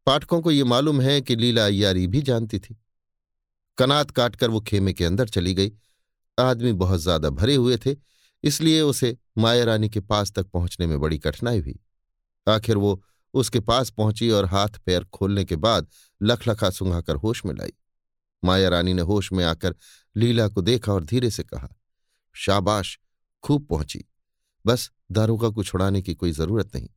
पाठकों 0.08 0.42
को 0.42 0.52
ये 0.52 0.64
मालूम 0.64 1.02
है 1.02 1.20
कि 1.22 1.36
लीला 1.36 1.66
अयारी 1.66 2.06
भी 2.08 2.22
जानती 2.22 2.60
थी। 2.60 2.78
कनात 3.78 4.12
काटकर 4.12 4.50
वो 4.50 4.60
खेमे 4.62 4.94
के 4.94 5.06
अंदर 5.06 5.28
चली 5.28 5.54
गई। 5.54 5.72
आदमी 6.38 6.72
बहुत 6.74 7.00
ज़्यादा 7.00 7.30
भरे 7.30 7.56
हुए 7.56 7.78
थे, 7.78 7.96
इसलिए 8.44 8.82
उसे 8.82 9.18
माया 9.38 9.64
रानी 9.64 9.90
के 9.90 10.00
पास 10.00 10.32
तक 10.32 10.48
पहुँचने 10.48 10.88
में 10.88 11.00
बड़ी 11.00 11.18
कठिनाई 11.18 11.60
हुई। 11.60 11.80
आखिर 12.48 12.78
वो 12.78 13.02
उसके 13.34 13.60
पास 13.60 13.90
पहुँची 13.90 14.30
और 14.30 14.46
हाथ 14.46 14.80
पैर 14.86 15.04
खोलने 15.04 15.46
के 15.46 15.56
बाद 15.56 15.88
लखलखा 16.22 16.70
सुंघाकर 16.70 17.16
होश 17.16 17.46
में 17.46 17.54
लाई। 17.56 17.74
माया 18.44 18.70
रानी 18.70 18.94
ने 18.94 19.02
होश 19.02 19.32
में 19.32 19.44
आकर 19.46 19.76
लीला 20.16 20.48
को 20.48 20.62
देखा 20.62 20.94
और 20.94 21.04
धीरे 21.04 21.30
से 21.32 21.44
कहा, 21.44 21.70
शाबाश, 22.36 22.98
खूब 23.44 23.66
पहुँची। 23.66 24.04
बस 24.66 24.90
दारोगा 25.12 25.50
को 25.50 25.64
छुड़ाने 25.64 26.02
की 26.02 26.14
कोई 26.14 26.32
ज़रूरत 26.32 26.76
नहीं। 26.76 26.90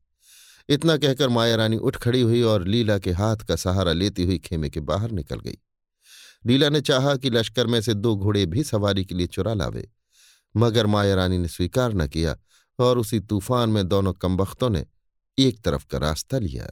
इतना 0.69 0.97
कहकर 0.97 1.29
माया 1.29 1.57
रानी 1.57 1.77
उठ 1.77 1.97
खड़ी 1.97 2.21
हुई 2.21 2.43
और 2.43 2.67
लीला 2.67 2.99
के 2.99 3.13
हाथ 3.13 3.37
का 3.37 3.57
सहारा 3.57 3.93
लेती 3.93 4.25
हुई 4.25 4.39
खेमे 4.39 4.71
के 4.71 4.81
बाहर 4.81 5.11
निकल 5.11 5.41
गई। 5.41 5.59
लीला 6.47 6.69
ने 6.69 6.81
चाहा 6.81 7.17
कि 7.17 7.31
लश्कर 7.31 7.67
में 7.67 7.81
से 7.81 7.95
दो 7.95 8.15
घोड़े 8.17 8.47
भी 8.47 8.65
सवारी 8.65 9.05
के 9.05 9.15
लिए 9.15 9.27
चुरा 9.27 9.55
लावे, 9.55 9.89
मगर 10.55 10.87
माया 10.87 11.15
रानी 11.15 11.39
ने 11.39 11.49
स्वीकार 11.49 11.95
न 11.95 12.07
किया 12.07 12.37
और 12.79 12.99
उसी 12.99 13.21
तूफ़ान 13.21 13.71
में 13.71 13.87
दोनों 13.89 14.13
कमबख्तों 14.13 14.71
ने 14.71 14.85
एक 15.39 15.61
तरफ़ 15.63 15.87
का 15.87 15.99
रास्ता 15.99 16.39
लिया। 16.39 16.71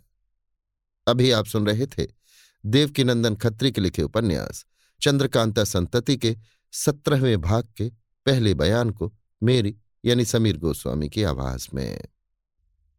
अभी 1.07 1.31
आप 1.31 1.47
सुन 1.47 1.67
रहे 1.67 1.87
थे 1.87 2.07
देवकीनंदन 2.65 3.35
खत्री 3.35 3.73
के 3.73 3.81
लिखे 3.81 4.03
उपन्यास, 4.03 4.65
चंद्रकांता 5.03 5.65
संतति 5.65 6.17
के 6.17 6.37
सत्रहवें 6.73 7.41
भाग 7.41 7.69
के 7.77 7.89
पहले 8.27 8.55
बयान 8.55 8.91
को 8.91 9.13
मेरी 9.43 9.75
यानी 10.05 10.25
समीर 10.25 10.57
गोस्वामी 10.57 11.09
की 11.09 11.23
आवाज़ 11.23 11.69
में। 11.75 11.99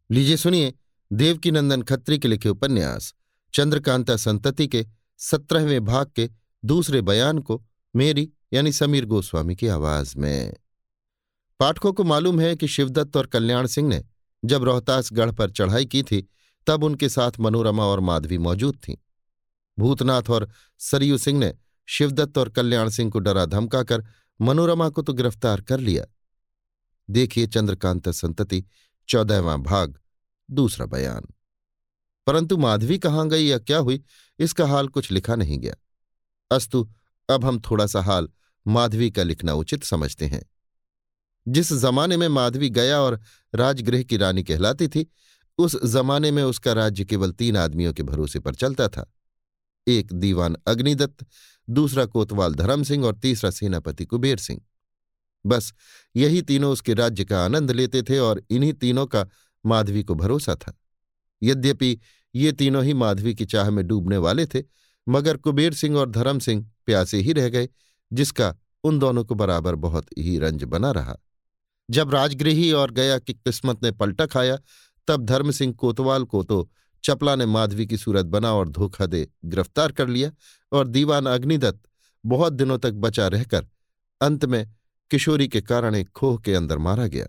लीजिए 0.10 0.38
सुनिए 0.38 0.74
देवकीनंदन 1.14 1.82
खत्री 1.82 2.20
के 2.20 2.28
लिखे 2.28 2.50
उपन्यास, 2.50 3.14
चंद्रकांता 3.54 4.16
संतति 4.16 4.68
के 4.68 4.86
सत्रहवें 5.18 5.86
भाग 5.86 6.12
के 6.16 6.30
दूसरे 6.66 7.02
बयान 7.02 7.40
को 7.40 7.66
मेरी 7.96 8.32
यानी 8.54 8.72
समीर 8.72 9.06
गोस्वामी 9.06 9.56
की 9.56 9.68
आवाज़ 9.68 10.18
में। 10.18 10.54
पाठकों 11.60 11.94
को 11.94 12.04
मालूम 12.04 12.40
है 12.40 12.56
कि 12.56 12.68
शिवदत्त 12.68 13.18
और 13.18 13.26
कल्याण 13.26 13.68
सिंह 13.68 13.90
ने 13.90 14.04
जब 14.46 14.64
रोहतासगढ़ 14.64 15.32
पर 15.32 15.52
चढ़ाई 15.52 15.86
की 15.86 16.04
थी, 16.04 16.30
तब 16.68 16.84
उनके 16.84 17.10
साथ 17.10 17.32
मनोरमा 17.40 17.86
और 17.86 18.00
माधवी 18.00 18.38
मौजूद 18.38 18.80
थीं। 18.88 18.96
भूतनाथ 19.80 20.24
और 20.30 20.50
सरयू 20.80 21.18
सिंह 21.18 21.40
ने 21.40 21.54
शिवदत्त 21.86 22.38
और 22.38 22.50
कल्याण 22.50 22.90
सिंह 22.90 23.12
को 23.12 23.20
डरा 23.20 23.46
धमकाकर 23.46 24.06
मनोरमा 24.42 24.90
को 24.90 25.02
तो 25.02 25.14
गिरफ़्तार 25.14 25.62
कर 25.62 25.80
लिया। 25.80 26.06
देखिए 27.10 27.48
चंद्रकांत 27.48 28.10
संतति, 28.10 28.64
चौदहवां 29.10 29.64
भाग। 29.64 30.00
दूसरा 30.50 30.86
बयान, 30.86 31.28
परंतु 32.28 32.58
माधवी 32.58 32.98
कहाँ 32.98 33.28
गई 33.30 33.46
या 33.46 33.58
क्या 33.60 33.78
हुई, 33.78 34.04
इसका 34.40 34.68
हाल 34.68 34.88
कुछ 34.88 35.12
लिखा 35.12 35.36
नहीं 35.36 35.60
गया। 35.60 35.76
अस्तु, 36.52 36.90
अब 37.30 37.46
हम 37.46 37.60
थोड़ा 37.62 37.86
सा 37.86 38.02
हाल 38.02 38.30
माधवी 38.66 39.10
का 39.12 39.24
लिखना 39.24 39.54
उचित 39.54 39.84
समझते 39.84 40.26
हैं। 40.26 40.44
जिस 41.48 41.72
जमाने 41.74 42.18
में 42.18 42.28
माधवी 42.28 42.70
गया 42.70 43.00
और 43.00 43.20
राजगृह 43.54 44.04
की 44.04 44.18
रानी 44.18 44.44
कहलाती 44.44 44.88
थी, 44.88 45.06
उस 45.58 45.76
जमाने 45.86 46.32
में 46.32 46.44
उसका 46.44 46.74
राज्य 46.74 47.06
केवल 47.06 47.32
तीन 47.32 47.58
आदमियों 47.58 47.94
के 47.94 48.04
भरोसे 48.04 48.40
पर 48.40 48.56
चलता 48.56 48.88
था। 48.88 49.12
एक 49.88 50.14
दीवान 50.14 50.56
अग्निदत्त, 50.68 51.26
दूसरा 51.68 52.06
कोतवाल 52.06 52.56
धर्म 52.56 52.84
सिंह 52.84 53.06
और 53.06 53.16
तीसरा 53.16 53.50
सेनापति 53.50 54.06
कुबेर 54.06 54.38
सिंह। 54.38 54.62
बस 55.46 55.74
यही 56.16 56.42
तीनों 56.42 56.72
उसके 56.72 56.94
राज्य 56.94 57.26
का 57.26 57.44
आनंद 57.46 57.72
लेते 57.72 58.04
थे 58.04 58.20
और 58.20 58.42
इन्हीं 58.50 58.74
तीनों 58.74 59.06
का 59.06 59.26
माधवी 59.66 60.04
को 60.04 60.16
भरोसा 60.16 60.56
था। 60.56 60.80
यद्यपि 61.44 62.00
ये 62.36 62.52
तीनों 62.52 62.84
ही 62.84 62.94
माधवी 62.94 63.36
की 63.36 63.46
चाह 63.46 63.70
में 63.70 63.88
डूबने 63.88 64.18
वाले 64.18 64.46
थे, 64.46 64.64
मगर 65.10 65.38
कुबेर 65.38 65.74
सिंह 65.74 65.98
और 65.98 66.10
धर्म 66.10 66.40
सिंह 66.40 66.72
प्यासे 66.86 67.18
ही 67.18 67.34
रह 67.34 67.50
गए, 67.50 67.70
जिसका 68.14 68.56
उन 68.84 69.00
दोनों 69.00 69.24
को 69.26 69.36
बराबर 69.36 69.76
बहुत 69.76 70.08
ही 70.18 70.38
रंज 70.40 70.64
बना 70.64 70.92
रहा। 70.92 71.18
जब 71.90 72.14
राजगृही 72.14 72.72
और 72.72 72.92
गया 72.92 73.20
की 73.20 73.34
किस्मत 73.34 73.84
ने 73.84 73.92
पलटा 73.92 74.26
खाया 74.26 74.58
तब 75.08 75.26
धर्म 75.26 75.52
सिंह 75.52 75.74
कोतवाल 75.74 76.24
को 76.24 76.44
तो 76.44 76.70
चपला 77.04 77.36
ने 77.36 77.46
माधवी 77.46 77.86
की 77.86 77.98
सूरत 77.98 78.26
बना 78.26 78.54
और 78.54 78.70
धोखा 78.70 79.06
दे 79.06 79.28
गिरफ़्तार 79.46 79.92
कर 79.92 80.08
लिया 80.08 80.32
और 80.72 80.88
दीवान 80.88 81.26
अग्निदत्त 81.26 81.80
बहुत 82.26 82.54
दिनों 82.54 82.78
तक 82.78 82.92
बचा 82.92 83.28
रहकर 83.28 83.68
अंत 84.22 84.46
में 84.46 84.76
किशोरी 85.12 85.48
के 85.48 85.62
कारण 85.62 85.96
एक 85.96 86.10
खोह 86.10 86.38
के 86.38 86.54
अंदर 86.54 86.78
मारा 86.78 87.08
गया। 87.08 87.28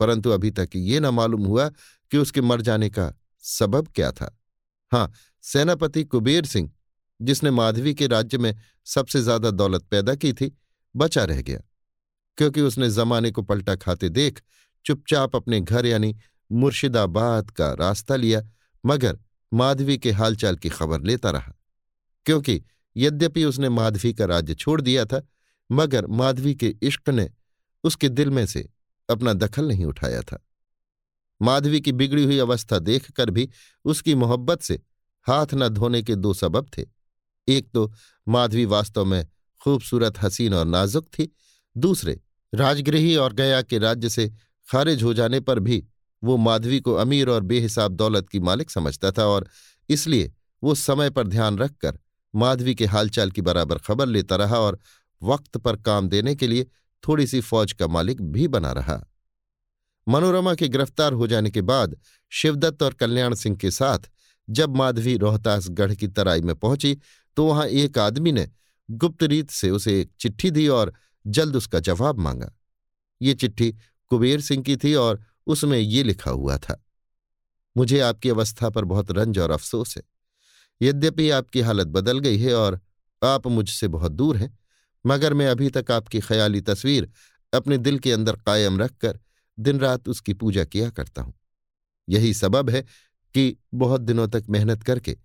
परंतु 0.00 0.30
अभी 0.30 0.50
तक 0.50 0.70
ये 0.74 1.00
न 1.00 1.06
मालूम 1.06 1.44
हुआ 1.44 1.68
कि 2.10 2.18
उसके 2.18 2.40
मर 2.40 2.60
जाने 2.60 2.90
का 2.90 3.12
सबब 3.44 3.88
क्या 3.94 4.12
था। 4.12 4.38
हाँ 4.92 5.12
सेनापति 5.42 6.04
कुबेर 6.04 6.44
सिंह, 6.44 6.70
जिसने 7.20 7.50
माधवी 7.50 7.94
के 7.94 8.06
राज्य 8.06 8.38
में 8.38 8.54
सबसे 8.84 9.20
ज़्यादा 9.22 9.50
दौलत 9.50 9.82
पैदा 9.82 10.14
की 10.14 10.32
थी, 10.32 10.56
बचा 10.96 11.24
रह 11.24 11.42
गया। 11.42 11.60
क्योंकि 12.38 12.60
उसने 12.60 12.90
जमाने 12.90 13.30
को 13.30 13.42
पलटा 13.42 13.76
खाते 13.76 14.08
देख, 14.08 14.42
चुपचाप 14.84 15.36
अपने 15.36 15.60
घर 15.60 15.86
यानी 15.86 16.16
मुर्शिदाबाद 16.52 17.50
का 17.50 17.72
रास्ता 17.72 18.16
लिया, 18.16 18.42
मगर 18.86 19.18
माधवी 19.52 19.98
के 19.98 20.10
हालचाल 20.10 20.56
की 20.56 20.68
खबर 20.68 21.00
लेता 21.00 21.30
रहा। 21.30 21.52
क्योंकि 22.26 22.62
यद्यपि 22.96 23.44
उसने 23.44 23.68
माधवी 23.68 24.12
का 24.14 24.24
राज्य 24.24 24.54
छोड़ 24.54 24.80
दिया 24.80 25.04
था, 25.04 25.22
मगर 25.70 26.06
माधवी 26.06 26.54
के 26.54 26.74
इश्क 26.82 27.08
ने 27.08 27.30
उसके 27.84 28.08
दिल 28.08 28.30
में 28.30 28.46
से 28.46 28.68
अपना 29.08 29.32
दखल 29.32 29.68
नहीं 29.68 29.84
उठाया 29.84 30.20
था। 30.22 30.44
माधवी 31.40 31.80
की 31.80 31.92
बिगड़ी 31.92 32.24
हुई 32.24 32.38
अवस्था 32.38 32.78
देखकर 32.78 33.30
भी 33.30 33.48
उसकी 33.84 34.14
मोहब्बत 34.14 34.62
से 34.62 34.80
हाथ 35.26 35.46
न 35.54 35.68
धोने 35.68 36.02
के 36.02 36.14
दो 36.14 36.32
सबब 36.34 36.70
थे। 36.78 36.84
एक 37.48 37.70
तो 37.74 37.92
माधवी 38.28 38.64
वास्तव 38.64 39.04
में 39.04 39.26
खूबसूरत, 39.60 40.18
हसीन 40.22 40.54
और 40.54 40.66
नाजुक 40.66 41.06
थी। 41.18 41.28
दूसरे, 41.76 42.20
राजगृही 42.52 43.14
और 43.16 43.32
गया 43.32 43.62
के 43.62 43.78
राज्य 43.78 44.08
से 44.08 44.28
खारिज 44.68 45.02
हो 45.02 45.14
जाने 45.14 45.40
पर 45.40 45.58
भी 45.58 45.84
वो 46.22 46.36
माधवी 46.36 46.80
को 46.80 46.94
अमीर 46.94 47.28
और 47.28 47.42
बेहिसाब 47.42 47.92
दौलत 47.92 48.28
की 48.28 48.40
मालिक 48.40 48.70
समझता 48.70 49.10
था 49.10 49.24
और 49.24 49.48
इसलिए 49.88 50.32
वो 50.62 50.74
समय 50.74 51.10
पर 51.10 51.26
ध्यान 51.26 51.58
रखकर 51.58 51.98
माधवी 52.34 52.74
के 52.74 52.86
हालचाल 52.86 53.30
की 53.30 53.42
बराबर 53.42 53.78
खबर 53.78 54.06
लेता 54.06 54.36
रहा 54.36 54.58
और 54.58 54.78
वक्त 55.22 55.56
पर 55.56 55.76
काम 55.76 56.08
देने 56.08 56.34
के 56.34 56.46
लिए 56.46 56.66
थोड़ी 57.04 57.26
सी 57.26 57.40
फौज 57.40 57.72
का 57.72 57.86
मालिक 57.86 58.20
भी 58.22 58.48
बना 58.48 58.72
रहा। 58.72 59.00
मनोरमा 60.06 60.54
के 60.54 60.68
गिरफ़्तार 60.68 61.12
हो 61.12 61.26
जाने 61.26 61.50
के 61.50 61.62
बाद 61.62 61.96
शिवदत्त 62.32 62.82
और 62.82 62.94
कल्याण 62.94 63.34
सिंह 63.34 63.56
के 63.56 63.70
साथ 63.70 64.10
जब 64.48 64.76
माधवी 64.76 65.16
रोहतासगढ़ 65.16 65.94
की 65.94 66.08
तराई 66.08 66.40
में 66.40 66.54
पहुँची 66.56 66.96
तो 67.36 67.46
वहाँ 67.46 67.66
एक 67.66 67.98
आदमी 67.98 68.32
ने 68.32 68.48
गुप्त 68.88 69.22
रीत 69.22 69.50
से 69.50 69.70
उसे 69.70 70.00
एक 70.00 70.10
चिट्ठी 70.20 70.50
दी 70.50 70.66
और 70.68 70.92
जल्द 71.24 71.56
उसका 71.56 71.80
जवाब 71.80 72.18
मांगा। 72.18 72.52
ये 73.20 73.34
चिट्ठी 73.34 73.70
कुबेर 74.10 74.40
सिंह 74.40 74.62
की 74.62 74.76
थी 74.76 74.94
और 74.94 75.22
उसमें 75.46 75.78
ये 75.78 76.02
लिखा 76.02 76.30
हुआ 76.30 76.56
था, 76.58 76.82
मुझे 77.76 78.00
आपकी 78.00 78.28
अवस्था 78.28 78.70
पर 78.70 78.84
बहुत 78.84 79.10
रंज 79.10 79.38
और 79.38 79.50
अफसोस 79.50 79.96
है। 79.96 80.02
यद्यपि 80.80 81.28
आपकी 81.30 81.60
हालत 81.60 81.86
बदल 81.86 82.18
गई 82.18 82.38
है 82.38 82.54
और 82.54 82.80
आप 83.22 83.46
मुझसे 83.46 83.88
बहुत 83.88 84.12
दूर 84.12 84.36
हैं 84.36 84.57
मगर 85.08 85.34
मैं 85.34 85.46
अभी 85.46 85.68
तक 85.70 85.90
आपकी 85.90 86.20
ख्याली 86.20 86.60
तस्वीर 86.60 87.08
अपने 87.52 87.78
दिल 87.78 87.98
के 87.98 88.12
अंदर 88.12 88.36
कायम 88.36 88.80
रखकर 88.80 89.18
दिन 89.58 89.80
रात 89.80 90.08
उसकी 90.08 90.34
पूजा 90.34 90.64
किया 90.64 90.90
करता 90.90 91.22
हूँ। 91.22 91.34
यही 92.08 92.34
सबब 92.34 92.70
है 92.70 92.82
कि 93.34 93.56
बहुत 93.74 94.00
दिनों 94.00 94.28
तक 94.28 94.44
मेहनत 94.50 94.82
करके 94.82 95.16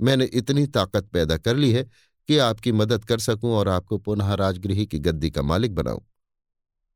मैंने 0.00 0.24
इतनी 0.24 0.66
ताकत 0.66 1.08
पैदा 1.08 1.36
कर 1.36 1.56
ली 1.56 1.72
है 1.72 1.82
कि 2.28 2.38
आपकी 2.38 2.72
मदद 2.72 3.04
कर 3.04 3.18
सकूँ 3.18 3.52
और 3.52 3.68
आपको 3.68 3.98
पुनः 3.98 4.32
राजगृही 4.34 4.86
की 4.86 4.98
गद्दी 4.98 5.30
का 5.30 5.42
मालिक 5.42 5.74
बनाऊँ। 5.74 6.00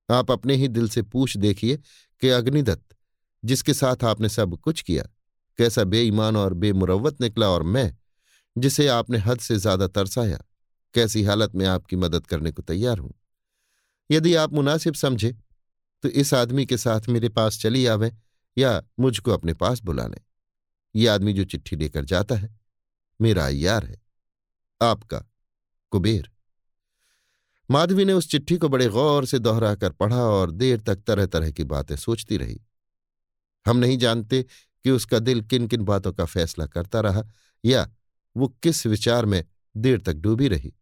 आप 0.09 0.31
अपने 0.31 0.55
ही 0.55 0.69
दिल 0.69 0.89
से 0.89 1.03
पूछ 1.03 1.37
देखिए 1.37 1.77
कि 2.23 2.29
अग्निदत्त, 2.29 2.97
जिसके 3.45 3.75
साथ 3.75 4.05
आपने 4.05 4.29
सब 4.29 4.57
कुछ 4.57 4.83
किया, 4.83 5.05
कैसा 5.59 5.85
बेईमान 5.85 6.37
और 6.37 6.55
बेमुरवत 6.55 7.21
निकला 7.21 7.49
और 7.49 7.63
मैं, 7.63 7.97
जिसे 8.59 8.87
आपने 8.89 9.19
हद 9.19 9.39
से 9.39 9.57
ज़्यादा 9.57 9.87
तरसाया 9.89 10.39
कैसी 10.97 11.23
हालत 11.23 11.55
में 11.55 11.67
आपकी 11.67 11.97
मदद 11.97 12.27
करने 12.27 12.53
को 12.53 12.63
तैयार 12.63 12.99
हूँ। 12.99 13.13
यदि 14.11 14.35
आप 14.35 14.53
मुनासिब 14.53 14.95
समझे 14.95 15.33
तो 16.05 16.09
इस 16.09 16.35
आदमी 16.35 16.67
के 16.67 16.77
साथ 16.77 17.09
मेरे 17.09 17.29
पास 17.29 17.59
चली 17.59 17.87
आवे 17.87 18.13
या 18.57 18.83
मुझको 19.01 19.31
अपने 19.31 19.55
पास 19.55 19.81
बुला 19.81 20.07
लें 20.07 20.21
ये 20.95 21.07
आदमी 21.07 21.33
जो 21.33 21.45
चिट्ठी 21.45 21.77
लेकर 21.77 22.05
जाता 22.05 22.35
है, 22.35 22.49
मेरा 23.21 23.47
अय्यार 23.47 23.85
है, 23.85 24.01
आपका 24.81 25.19
कुबेर। 25.93 26.31
माधवी 27.71 28.05
ने 28.05 28.13
उस 28.13 28.29
चिट्ठी 28.31 28.57
को 28.57 28.69
बड़े 28.69 28.89
गौर 28.89 29.27
से 29.27 29.39
दोहराकर 29.39 29.93
पढ़ा 29.93 30.23
और 30.23 30.51
देर 30.51 30.81
तक 30.81 30.97
तरह 30.97 31.27
तरह 31.27 31.51
की 31.51 31.65
बातें 31.65 31.97
सोचती 31.97 32.37
रही। 32.37 32.61
हम 33.67 33.77
नहीं 33.77 33.99
जानते 33.99 34.43
कि 34.43 34.91
उसका 34.91 35.19
दिल 35.19 35.41
किन 35.43 35.67
किन 35.67 35.85
बातों 35.85 36.13
का 36.13 36.25
फैसला 36.25 36.67
करता 36.67 37.01
रहा 37.01 37.23
या 37.65 37.89
वो 38.37 38.49
किस 38.63 38.87
विचार 38.87 39.25
में 39.25 39.45
देर 39.77 40.01
तक 40.01 40.15
डूबी 40.15 40.49
रही। 40.49 40.73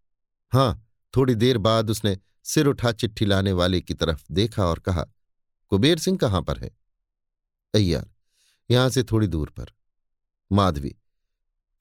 हाँ, 0.54 0.87
थोड़ी 1.16 1.34
देर 1.34 1.58
बाद 1.58 1.90
उसने 1.90 2.18
सिर 2.44 2.66
उठा 2.66 2.92
चिट्ठी 2.92 3.26
लाने 3.26 3.52
वाले 3.52 3.80
की 3.80 3.94
तरफ़ 3.94 4.25
देखा 4.30 4.64
और 4.64 4.78
कहा, 4.78 5.04
कुबेर 5.68 5.99
सिंह 5.99 6.18
कहाँ 6.18 6.42
पर 6.42 6.58
है? 6.58 6.70
अय्यार, 7.75 8.11
यहाँ 8.70 8.88
से 8.88 9.02
थोड़ी 9.02 9.26
दूर 9.26 9.50
पर। 9.50 9.66
माधवी, 10.52 10.96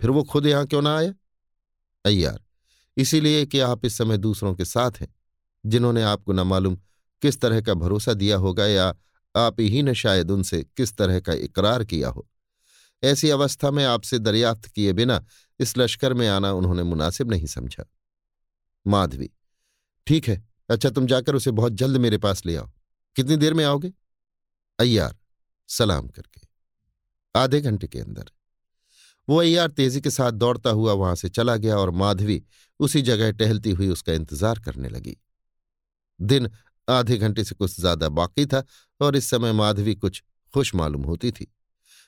फिर 0.01 0.09
वो 0.09 0.23
खुद 0.23 0.45
यहाँ 0.45 0.65
क्यों 0.65 0.81
ना 0.81 0.97
आया 0.97 1.13
अय्यार, 2.05 2.43
इसीलिए 2.97 3.45
कि 3.45 3.59
आप 3.59 3.85
इस 3.85 3.97
समय 3.97 4.17
दूसरों 4.17 4.55
के 4.55 4.65
साथ 4.65 4.91
हैं, 4.91 5.15
जिन्होंने 5.65 6.03
आपको 6.03 6.33
न 6.33 6.39
मालूम 6.39 6.77
किस 7.21 7.41
तरह 7.41 7.61
का 7.61 7.73
भरोसा 7.73 8.13
दिया 8.13 8.37
होगा 8.37 8.65
या 8.65 8.95
आप 9.35 9.59
ही 9.59 9.83
ने 9.83 9.95
शायद 9.95 10.31
उनसे 10.31 10.63
किस 10.77 10.97
तरह 10.97 11.19
का 11.19 11.33
इकरार 11.33 11.83
किया 11.83 12.09
हो। 12.09 12.27
ऐसी 13.03 13.29
अवस्था 13.29 13.71
में 13.71 13.85
आपसे 13.85 14.19
दरियाफ्त 14.19 14.67
किए 14.67 14.93
बिना 14.93 15.25
इस 15.59 15.77
लश्कर 15.77 16.13
में 16.13 16.27
आना 16.27 16.51
उन्होंने 16.51 16.83
मुनासिब 16.83 17.31
नहीं 17.31 17.45
समझा। 17.45 17.83
माधवी। 18.85 19.29
ठीक 20.07 20.27
है 20.27 20.43
अच्छा 20.69 20.89
तुम 20.89 21.07
जाकर 21.07 21.35
उसे 21.35 21.51
बहुत 21.53 21.73
जल्द 21.73 21.97
मेरे 21.97 22.17
पास 22.17 22.45
ले 22.45 22.55
आओ। 22.55 22.69
कितनी 23.15 23.35
देर 23.37 23.53
में 23.53 23.63
आओगे? 23.65 23.91
अय्यार, 24.79 25.15
सलाम 25.69 26.07
करके। 26.07 26.41
आधे 27.35 27.61
घंटे 27.61 27.87
के 27.87 27.99
अंदर। 27.99 28.31
वो 29.27 29.39
अय्यार 29.39 29.67
तेज़ी 29.69 30.01
के 30.01 30.09
साथ 30.09 30.31
दौड़ता 30.33 30.69
हुआ 30.71 30.93
वहाँ 30.93 31.15
से 31.15 31.29
चला 31.29 31.55
गया 31.57 31.77
और 31.77 31.91
माधवी 31.93 32.41
उसी 32.79 33.01
जगह 33.01 33.31
टहलती 33.31 33.71
हुई 33.71 33.87
उसका 33.89 34.13
इंतज़ार 34.13 34.59
करने 34.59 34.89
लगी। 34.89 35.15
दिन 36.19 36.49
आधे 36.87 37.17
घंटे 37.17 37.43
से 37.43 37.55
कुछ 37.55 37.79
ज़्यादा 37.79 38.09
बाकी 38.11 38.45
था 38.45 38.63
और 38.99 39.15
इस 39.15 39.29
समय 39.29 39.53
माधवी 39.53 39.95
कुछ 39.95 40.21
खुश 40.53 40.73
मालूम 40.75 41.03
होती 41.03 41.31
थी। 41.31 41.47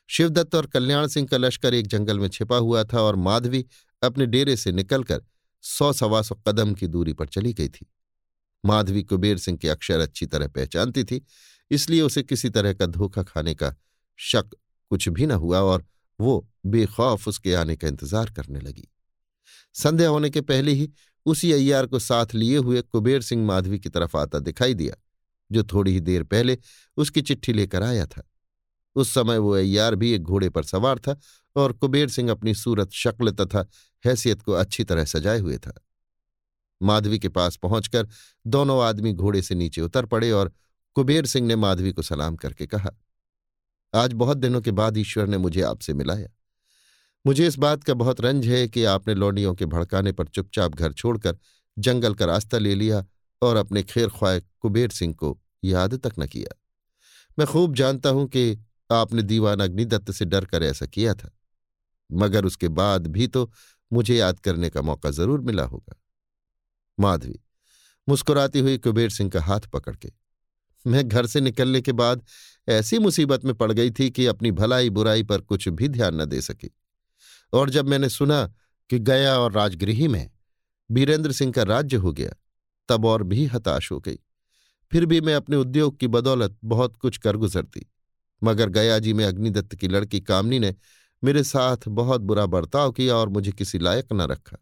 शिवदत्त 0.09 0.55
और 0.55 0.65
कल्याण 0.67 1.07
सिंह 1.07 1.27
का 1.27 1.37
लश्कर 1.37 1.73
एक 1.73 1.87
जंगल 1.87 2.19
में 2.19 2.27
छिपा 2.29 2.57
हुआ 2.57 2.83
था 2.83 3.01
और 3.01 3.15
माधवी 3.17 3.65
अपने 4.01 4.25
डेरे 4.25 4.55
से 4.55 4.71
निकलकर 4.71 5.21
सौ 5.65 5.91
सवा 5.93 6.21
सौ 6.21 6.35
कदम 6.47 6.73
की 6.73 6.87
दूरी 6.87 7.13
पर 7.13 7.27
चली 7.27 7.53
गई 7.53 7.69
थी। 7.69 7.85
माधवी 8.63 9.03
कुबेर 9.03 9.37
सिंह 9.37 9.57
के 9.57 9.69
अक्षर 9.69 9.99
अच्छी 9.99 10.25
तरह 10.25 10.47
पहचानती 10.47 11.03
थी, 11.03 11.21
इसलिए 11.71 12.01
उसे 12.01 12.23
किसी 12.23 12.49
तरह 12.49 12.73
का 12.73 12.85
धोखा 12.87 13.23
खाने 13.23 13.53
का 13.55 13.73
शक 14.19 14.55
कुछ 14.91 15.07
भी 15.09 15.25
न 15.25 15.31
हुआ 15.33 15.59
और 15.61 15.85
वो 16.19 16.47
बेखौफ 16.65 17.27
उसके 17.27 17.53
आने 17.53 17.75
का 17.75 17.87
इंतज़ार 17.87 18.29
करने 18.31 18.59
लगी। 18.59 18.87
संध्या 19.75 20.09
होने 20.09 20.29
के 20.29 20.41
पहले 20.43 20.71
ही 20.71 20.89
उसी 21.25 21.51
अय्यार 21.51 21.85
को 21.85 21.99
साथ 21.99 22.33
लिए 22.35 22.57
हुए 22.57 22.81
कुबेर 22.81 23.21
सिंह 23.21 23.45
माधवी 23.45 23.79
की 23.79 23.89
तरफ़ 23.89 24.17
आता 24.17 24.39
दिखाई 24.39 24.73
दिया, 24.73 24.95
जो 25.49 25.63
थोड़ी 25.63 25.91
ही 25.91 25.99
देर 26.01 26.23
पहले 26.23 26.57
उसकी 26.97 27.21
चिट्ठी 27.21 27.53
लेकर 27.53 27.83
आया 27.83 28.05
था। 28.05 28.23
उस 28.95 29.13
समय 29.13 29.37
वो 29.37 29.51
अय्यार 29.51 29.95
भी 29.95 30.11
एक 30.11 30.23
घोड़े 30.23 30.49
पर 30.49 30.63
सवार 30.63 30.99
था 30.99 31.19
और 31.55 31.73
कुबेर 31.73 32.09
सिंह 32.09 32.31
अपनी 32.31 32.53
सूरत, 32.53 32.91
शक्ल 32.91 33.31
तथा 33.31 33.65
हैसियत 34.05 34.41
को 34.41 34.51
अच्छी 34.53 34.83
तरह 34.83 35.05
सजाए 35.05 35.39
हुए 35.39 35.57
था। 35.57 35.73
माधवी 36.81 37.19
के 37.19 37.29
पास 37.29 37.55
पहुंचकर 37.55 38.07
दोनों 38.45 38.81
आदमी 38.83 39.13
घोड़े 39.13 39.41
से 39.41 39.55
नीचे 39.55 39.81
उतर 39.81 40.05
पड़े 40.05 40.31
और 40.31 40.51
कुबेर 40.95 41.25
सिंह 41.25 41.47
ने 41.47 41.55
माधवी 41.55 41.91
को 41.91 42.01
सलाम 42.01 42.35
करके 42.35 42.65
कहा, 42.67 42.89
आज 43.93 44.13
बहुत 44.13 44.37
दिनों 44.37 44.61
के 44.61 44.71
बाद 44.71 44.97
ईश्वर 44.97 45.27
ने 45.27 45.37
मुझे 45.37 45.61
आपसे 45.61 45.93
मिलाया। 45.93 46.27
मुझे 47.25 47.47
इस 47.47 47.57
बात 47.57 47.83
का 47.83 47.93
बहुत 47.93 48.21
रंज 48.21 48.47
है 48.47 48.67
कि 48.67 48.83
आपने 48.83 49.13
लौंडियों 49.13 49.53
के 49.55 49.65
भड़काने 49.65 50.11
पर 50.11 50.27
चुपचाप 50.27 50.75
घर 50.75 50.93
छोड़कर 50.93 51.37
जंगल 51.77 52.13
का 52.13 52.25
रास्ता 52.25 52.57
ले 52.57 52.75
लिया 52.75 53.05
और 53.41 53.55
अपने 53.55 53.83
खेर 53.83 54.09
ख्वाह 54.09 54.37
कुबेर 54.39 54.89
सिंह 54.89 55.13
को 55.13 55.37
याद 55.63 55.95
तक 55.97 56.13
न 56.19 56.27
किया। 56.27 56.55
मैं 57.39 57.47
खूब 57.47 57.73
जानता 57.75 58.09
हूँ 58.09 58.27
कि 58.27 58.57
आपने 58.91 59.21
दीवान 59.21 59.59
अग्निदत्त 59.59 60.11
से 60.11 60.25
डर 60.25 60.45
कर 60.45 60.63
ऐसा 60.63 60.85
किया 60.85 61.13
था। 61.13 61.29
मगर 62.09 62.45
उसके 62.45 62.67
बाद 62.69 63.07
भी 63.07 63.27
तो 63.27 63.51
मुझे 63.91 64.15
याद 64.15 64.39
करने 64.39 64.69
का 64.69 64.81
मौका 64.81 65.11
ज़रूर 65.11 65.41
मिला 65.41 65.63
होगा। 65.65 65.95
माधवी 66.97 67.39
मुस्कुराती 68.07 68.59
हुई 68.59 68.77
कुबेर 68.77 69.09
सिंह 69.09 69.29
का 69.29 69.41
हाथ 69.41 69.67
पकड़ 69.73 69.95
के, 69.95 70.11
मैं 70.85 71.07
घर 71.07 71.25
से 71.25 71.41
निकलने 71.41 71.81
के 71.81 71.91
बाद 71.93 72.23
ऐसी 72.67 72.99
मुसीबत 72.99 73.45
में 73.45 73.53
पड़ 73.55 73.71
गई 73.71 73.91
थी 73.91 74.09
कि 74.09 74.25
अपनी 74.25 74.51
भलाई 74.53 74.89
बुराई 74.89 75.23
पर 75.23 75.41
कुछ 75.43 75.67
भी 75.69 75.87
ध्यान 75.89 76.21
न 76.21 76.25
दे 76.25 76.41
सकी। 76.41 76.69
और 77.53 77.69
जब 77.69 77.87
मैंने 77.87 78.09
सुना 78.09 78.45
कि 78.89 78.99
गया 78.99 79.37
और 79.37 79.51
राजगृही 79.51 80.07
में 80.07 80.29
बीरेंद्र 80.89 81.31
सिंह 81.31 81.51
का 81.51 81.63
राज्य 81.63 81.97
हो 81.97 82.11
गया, 82.13 82.29
तब 82.89 83.05
और 83.05 83.23
भी 83.23 83.45
हताश 83.45 83.91
हो 83.91 83.99
गई। 83.99 84.19
फिर 84.91 85.05
भी 85.05 85.21
मैं 85.21 85.35
अपने 85.35 85.55
उद्योग 85.57 85.97
की 85.99 86.07
बदौलत 86.09 86.57
बहुत 86.65 86.97
कुछ 86.97 87.17
कर 87.17 87.37
गुजरती, 87.37 87.85
मगर 88.41 88.69
गया 88.69 88.99
जी 88.99 89.13
में 89.13 89.25
अग्निदत्त 89.25 89.75
की 89.75 89.87
लड़की 89.87 90.19
कामनी 90.21 90.59
ने 90.59 90.73
मेरे 91.23 91.43
साथ 91.43 91.87
बहुत 91.87 92.21
बुरा 92.21 92.45
बर्ताव 92.45 92.91
किया 92.91 93.15
और 93.15 93.29
मुझे 93.29 93.51
किसी 93.51 93.79
लायक 93.79 94.13
न 94.13 94.21
रखा। 94.21 94.57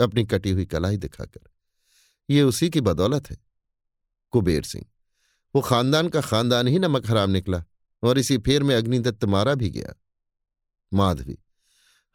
अपनी 0.00 0.24
कटी 0.24 0.50
हुई 0.50 0.64
कलाई 0.66 0.96
दिखाकर। 0.96 1.48
ये 2.30 2.42
उसी 2.42 2.70
की 2.70 2.80
बदौलत 2.80 3.30
है। 3.30 3.36
कुबेर 4.32 4.62
सिंह, 4.62 4.84
वो 5.54 5.62
खानदान 5.62 6.08
का 6.08 6.20
खानदान 6.20 6.68
ही 6.68 6.78
नमक 6.78 7.06
हराम 7.06 7.30
निकला 7.30 7.62
और 8.02 8.18
इसी 8.18 8.38
फेर 8.38 8.62
में 8.62 8.74
अग्निदत्त 8.74 9.24
मारा 9.24 9.54
भी 9.54 9.70
गया। 9.70 9.94
माधवी 10.92 11.38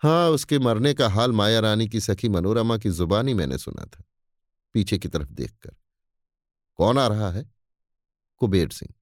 हाँ 0.02 0.30
उसके 0.30 0.60
मरने 0.60 0.94
का 0.94 1.10
हाल 1.10 1.32
माया 1.32 1.60
रानी 1.60 1.88
की 1.88 2.00
सखी 2.00 2.30
मनोरमा 2.30 2.78
की 2.78 2.90
जुबानी 2.90 3.34
मैंने 3.34 3.58
सुना 3.58 3.86
था, 3.86 4.04
पीछे 4.76 4.98
की 4.98 5.08
तरफ़ 5.08 5.30
देखकर। 5.30 5.76
कौन 6.80 6.98
आ 7.00 7.08
रहा 7.08 7.32
है? 7.32 7.46
कुबेर 8.42 8.70
सिंह, 8.70 8.94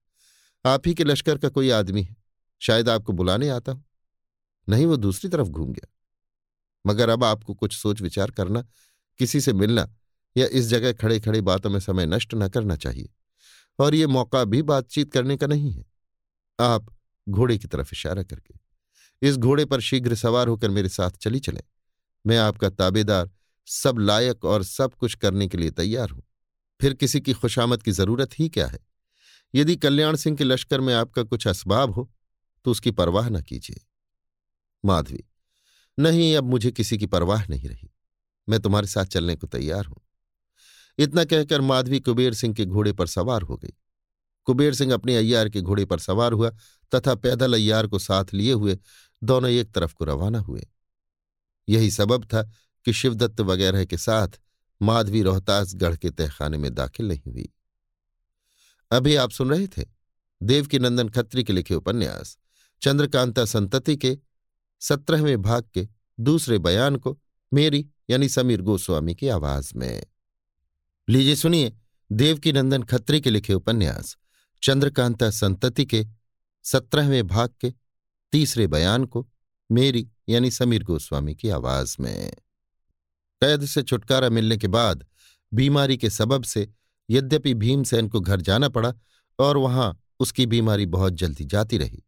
आप 0.66 0.88
ही 0.88 0.94
के 0.94 1.04
लश्कर 1.04 1.38
का 1.38 1.50
कोई 1.50 1.70
आदमी 1.70 2.04
है, 2.04 2.16
शायद 2.62 2.90
आपको 2.90 3.14
बुलाने 3.14 3.50
आता 3.50 3.72
हूँ। 3.72 3.84
नहीं, 4.68 4.86
वो 4.86 4.98
दूसरी 4.98 5.30
तरफ़ 5.30 5.48
घूम 5.48 5.72
गया। 5.74 5.88
मगर 6.86 7.10
अब 7.10 7.24
आपको 7.24 7.54
कुछ 7.54 7.78
सोच 7.78 8.02
विचार 8.02 8.32
करना, 8.32 8.62
किसी 9.20 9.42
से 9.42 9.54
मिलना 9.54 9.88
या 10.36 10.46
इस 10.48 10.66
जगह 10.66 10.94
खड़े 10.94 11.20
खड़े 11.20 11.42
बातों 11.42 11.70
में 11.70 11.80
समय 11.80 12.06
नष्ट 12.06 12.34
न 12.34 12.48
करना 12.48 12.76
चाहिए। 12.76 13.10
और 13.80 13.96
ये 13.96 14.08
मौका 14.08 14.44
भी 14.44 14.62
बातचीत 14.62 15.12
करने 15.14 15.38
का 15.38 15.48
नहीं 15.48 15.72
है। 15.72 15.86
आप 16.60 16.88
घोड़े 17.28 17.58
की 17.58 17.68
तरफ़ 17.68 17.90
इशारा 17.94 18.24
करके, 18.24 18.54
इस 19.22 19.38
घोड़े 19.38 19.66
पर 19.66 19.82
शीघ्र 19.82 20.16
सवार 20.16 20.48
होकर 20.48 20.70
मेरे 20.70 20.90
साथ 20.90 21.18
चली 21.18 21.40
चले। 21.40 21.62
मैं 22.26 22.38
आपका 22.38 22.70
ताबेदार, 22.70 23.30
सब 23.68 23.98
लायक 24.00 24.46
और 24.46 24.64
सब 24.64 24.94
कुछ 24.94 25.16
करने 25.16 25.48
के 25.48 25.58
लिए 25.58 25.72
तैयार 25.72 26.10
हूँ। 26.10 26.24
फिर 26.80 26.94
किसी 26.94 27.22
की 27.22 27.34
खुशामद 27.34 27.84
की 27.84 27.92
ज़रूरत 27.92 28.40
ही 28.40 28.50
क्या 28.50 28.68
है? 28.68 28.80
यदि 29.54 29.76
कल्याण 29.76 30.16
सिंह 30.16 30.38
के 30.38 30.44
लश्कर 30.44 30.82
में 30.82 30.94
आपका 30.94 31.24
कुछ 31.24 31.48
असबाब 31.48 31.94
हो 31.94 32.10
तो 32.66 32.72
उसकी 32.72 32.92
परवाह 32.92 33.30
न 33.30 33.42
कीजिए। 33.42 33.82
माधवी, 34.86 35.24
नहीं, 36.00 36.36
अब 36.36 36.44
मुझे 36.44 36.72
किसी 36.72 36.98
की 36.98 37.06
परवाह 37.06 37.46
नहीं 37.46 37.70
रही। 37.70 37.92
मैं 38.50 38.60
तुम्हारे 38.60 38.88
साथ 38.88 39.06
चलने 39.06 39.36
को 39.36 39.48
तैयार 39.48 39.86
हूँ। 39.86 40.02
इतना 40.98 41.24
कहकर 41.24 41.62
माधवी 41.62 42.00
कुबेर 42.00 42.34
सिंह 42.34 42.54
के 42.54 42.66
घोड़े 42.66 42.94
पर 42.94 43.08
सवार 43.08 43.42
हो 43.42 43.58
गई। 43.58 43.74
कुबेर 44.46 44.74
सिंह 44.74 44.94
अपने 44.94 45.18
अय्यार 45.18 45.50
के 45.50 45.62
घोड़े 45.62 45.86
पर 45.86 46.00
सवार 46.00 46.34
हुआ 46.34 46.50
तथा 46.96 47.16
पैदल 47.16 47.54
अय्यार 47.54 47.88
को 47.88 48.00
साथ 48.00 48.26
लिए 48.34 48.54
हुए 48.54 48.78
दोनों 49.24 49.50
एक 49.52 49.72
तरफ़ 49.72 49.94
को 49.94 50.06
रवाना 50.06 50.40
हुए। 50.40 50.68
यही 51.70 51.92
सबब 51.92 52.24
था 52.26 52.44
कि 52.86 52.94
शिवदत्त 52.94 53.42
वगैरह 53.42 53.86
के 53.86 53.98
साथ 53.98 54.28
माधवी 54.82 55.22
रोहतासगढ़ 55.22 55.96
के 55.96 56.10
तहखाने 56.10 56.58
में 56.58 56.74
दाखिल 56.74 57.08
नहीं 57.08 57.32
हुई। 57.32 57.50
अभी 58.92 59.16
आप 59.16 59.32
सुन 59.32 59.50
रहे 59.50 59.68
थे 59.68 59.86
देवकी 60.44 60.80
नंदन 60.80 61.10
खत्री 61.10 61.44
के 61.44 61.54
लिखे 61.54 61.76
उपन्यास 61.76 62.38
चंद्रकांता 62.82 63.46
संतति 63.46 63.98
के 63.98 64.18
सत्रहवें 64.80 65.42
भाग 65.42 65.64
के 65.74 65.88
दूसरे 66.20 66.58
बयान 66.58 66.96
को 66.96 67.20
मेरी 67.54 67.88
यानी 68.10 68.30
समीर 68.30 68.62
गोस्वामी 68.62 69.16
की 69.16 69.28
आवाज़ 69.28 69.74
में। 69.76 70.06
लीजिए 71.10 71.36
सुनिए 71.36 71.74
देवकी 72.12 72.52
नंदन 72.52 72.84
खत्री 72.84 73.22
के 73.22 73.30
लिखे 73.30 73.54
उपन्यास, 73.54 74.18
चंद्रकांता 74.64 75.30
संतति 75.30 75.86
के 75.86 76.08
सत्रहवें 76.64 77.28
भाग 77.28 77.50
के 77.62 77.74
तीसरे 78.32 78.68
बयान 78.68 79.06
को 79.06 79.30
मेरी 79.72 80.10
यानी 80.30 80.52
समीर 80.52 80.84
गोस्वामी 80.84 81.36
की 81.36 81.50
आवाज़ 81.50 81.98
में। 82.00 82.34
कैद 83.42 83.66
से 83.66 83.84
छुटकारा 83.84 84.30
मिलने 84.30 84.58
के 84.58 84.68
बाद 84.68 85.06
बीमारी 85.54 85.98
के 85.98 86.10
सबब 86.10 86.44
से 86.44 86.70
यद्यपि 87.10 87.54
भीमसेन 87.54 88.10
को 88.10 88.20
घर 88.20 88.42
जाना 88.42 88.70
पड़ा 88.70 88.94
और 89.40 89.58
वहाँ 89.58 90.04
उसकी 90.20 90.46
बीमारी 90.46 90.86
बहुत 90.86 91.14
जल्दी 91.14 91.46
जाती 91.46 91.78
रही। 91.78 92.04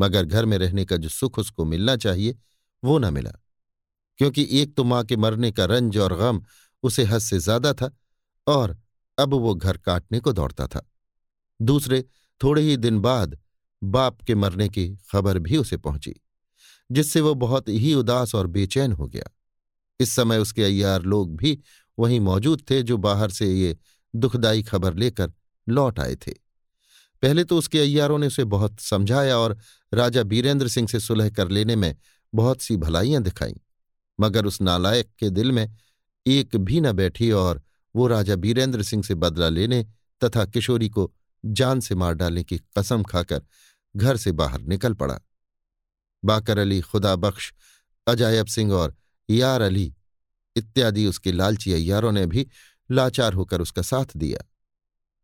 मगर 0.00 0.24
घर 0.24 0.44
में 0.44 0.58
रहने 0.58 0.84
का 0.84 0.96
जो 0.96 1.08
सुख 1.08 1.38
उसको 1.38 1.64
मिलना 1.64 1.96
चाहिए, 1.96 2.38
वो 2.82 2.98
न 2.98 3.12
मिला। 3.14 3.32
क्योंकि 4.18 4.48
एक 4.50 4.74
तो 4.74 4.84
माँ 4.84 5.04
के 5.04 5.16
मरने 5.16 5.50
का 5.50 5.64
रंज 5.64 5.98
और 5.98 6.16
गम 6.16 6.42
उसे 6.82 7.04
हद 7.04 7.18
से 7.18 7.38
ज़्यादा 7.38 7.72
था 7.72 7.90
और 8.46 8.76
अब 9.18 9.34
वो 9.34 9.54
घर 9.54 9.76
काटने 9.76 10.20
को 10.20 10.32
दौड़ता 10.32 10.66
था। 10.66 10.88
दूसरे, 11.60 12.04
थोड़े 12.40 12.62
ही 12.62 12.76
दिन 12.76 13.00
बाद 13.00 13.38
बाप 13.82 14.20
के 14.20 14.34
मरने 14.34 14.68
की 14.68 14.88
खबर 15.12 15.38
भी 15.38 15.56
उसे 15.56 15.76
पहुँची, 15.76 16.14
जिससे 16.90 17.20
वो 17.20 17.34
बहुत 17.34 17.68
ही 17.68 17.94
उदास 17.94 18.34
और 18.34 18.46
बेचैन 18.46 18.92
हो 18.92 19.06
गया। 19.06 19.30
इस 20.00 20.12
समय 20.12 20.38
उसके 20.38 20.64
अयार 20.64 21.02
लोग 21.02 21.36
भी 21.36 21.58
वहीं 21.98 22.20
मौजूद 22.20 22.62
थे 22.70 22.82
जो 22.82 22.96
बाहर 22.96 23.30
से 23.30 23.46
ये 23.54 23.76
दुखदाई 24.14 24.62
खबर 24.62 24.94
लेकर 24.94 25.32
लौट 25.68 26.00
आए 26.00 26.16
थे। 26.16 26.41
पहले 27.22 27.44
तो 27.44 27.58
उसके 27.58 27.80
अय्यारों 27.80 28.18
ने 28.18 28.26
उसे 28.26 28.44
बहुत 28.44 28.80
समझाया 28.80 29.38
और 29.38 29.58
राजा 29.94 30.22
बीरेंद्र 30.22 30.68
सिंह 30.68 30.88
से 30.88 31.00
सुलह 31.00 31.30
कर 31.30 31.48
लेने 31.48 31.76
में 31.76 31.96
बहुत 32.34 32.60
सी 32.60 32.76
भलाइयाँ 32.76 33.22
दिखाई। 33.22 33.54
मगर 34.20 34.46
उस 34.46 34.60
नालायक 34.60 35.10
के 35.18 35.30
दिल 35.30 35.52
में 35.52 35.76
एक 36.26 36.56
भी 36.56 36.80
न 36.80 36.92
बैठी 36.92 37.30
और 37.30 37.62
वो 37.96 38.06
राजा 38.06 38.36
बीरेंद्र 38.36 38.82
सिंह 38.82 39.02
से 39.02 39.14
बदला 39.14 39.48
लेने 39.48 39.86
तथा 40.24 40.44
किशोरी 40.44 40.88
को 40.88 41.14
जान 41.44 41.80
से 41.80 41.94
मार 41.94 42.14
डालने 42.14 42.44
की 42.44 42.58
कसम 42.58 43.02
खाकर 43.02 43.42
घर 43.96 44.16
से 44.16 44.32
बाहर 44.32 44.60
निकल 44.60 44.94
पड़ा। 44.94 45.20
बाकर 46.24 46.58
अली, 46.58 46.80
खुदा 46.80 47.16
बख्श, 47.16 47.54
अजायब 48.06 48.46
सिंह 48.46 48.72
और 48.72 48.94
यार 49.30 49.60
अली 49.60 49.94
इत्यादि 50.56 51.06
उसके 51.06 51.32
लालची 51.32 51.72
अयारों 51.72 52.12
ने 52.12 52.26
भी 52.26 52.48
लाचार 52.90 53.32
होकर 53.32 53.60
उसका 53.60 53.82
साथ 53.82 54.16
दिया। 54.16 54.48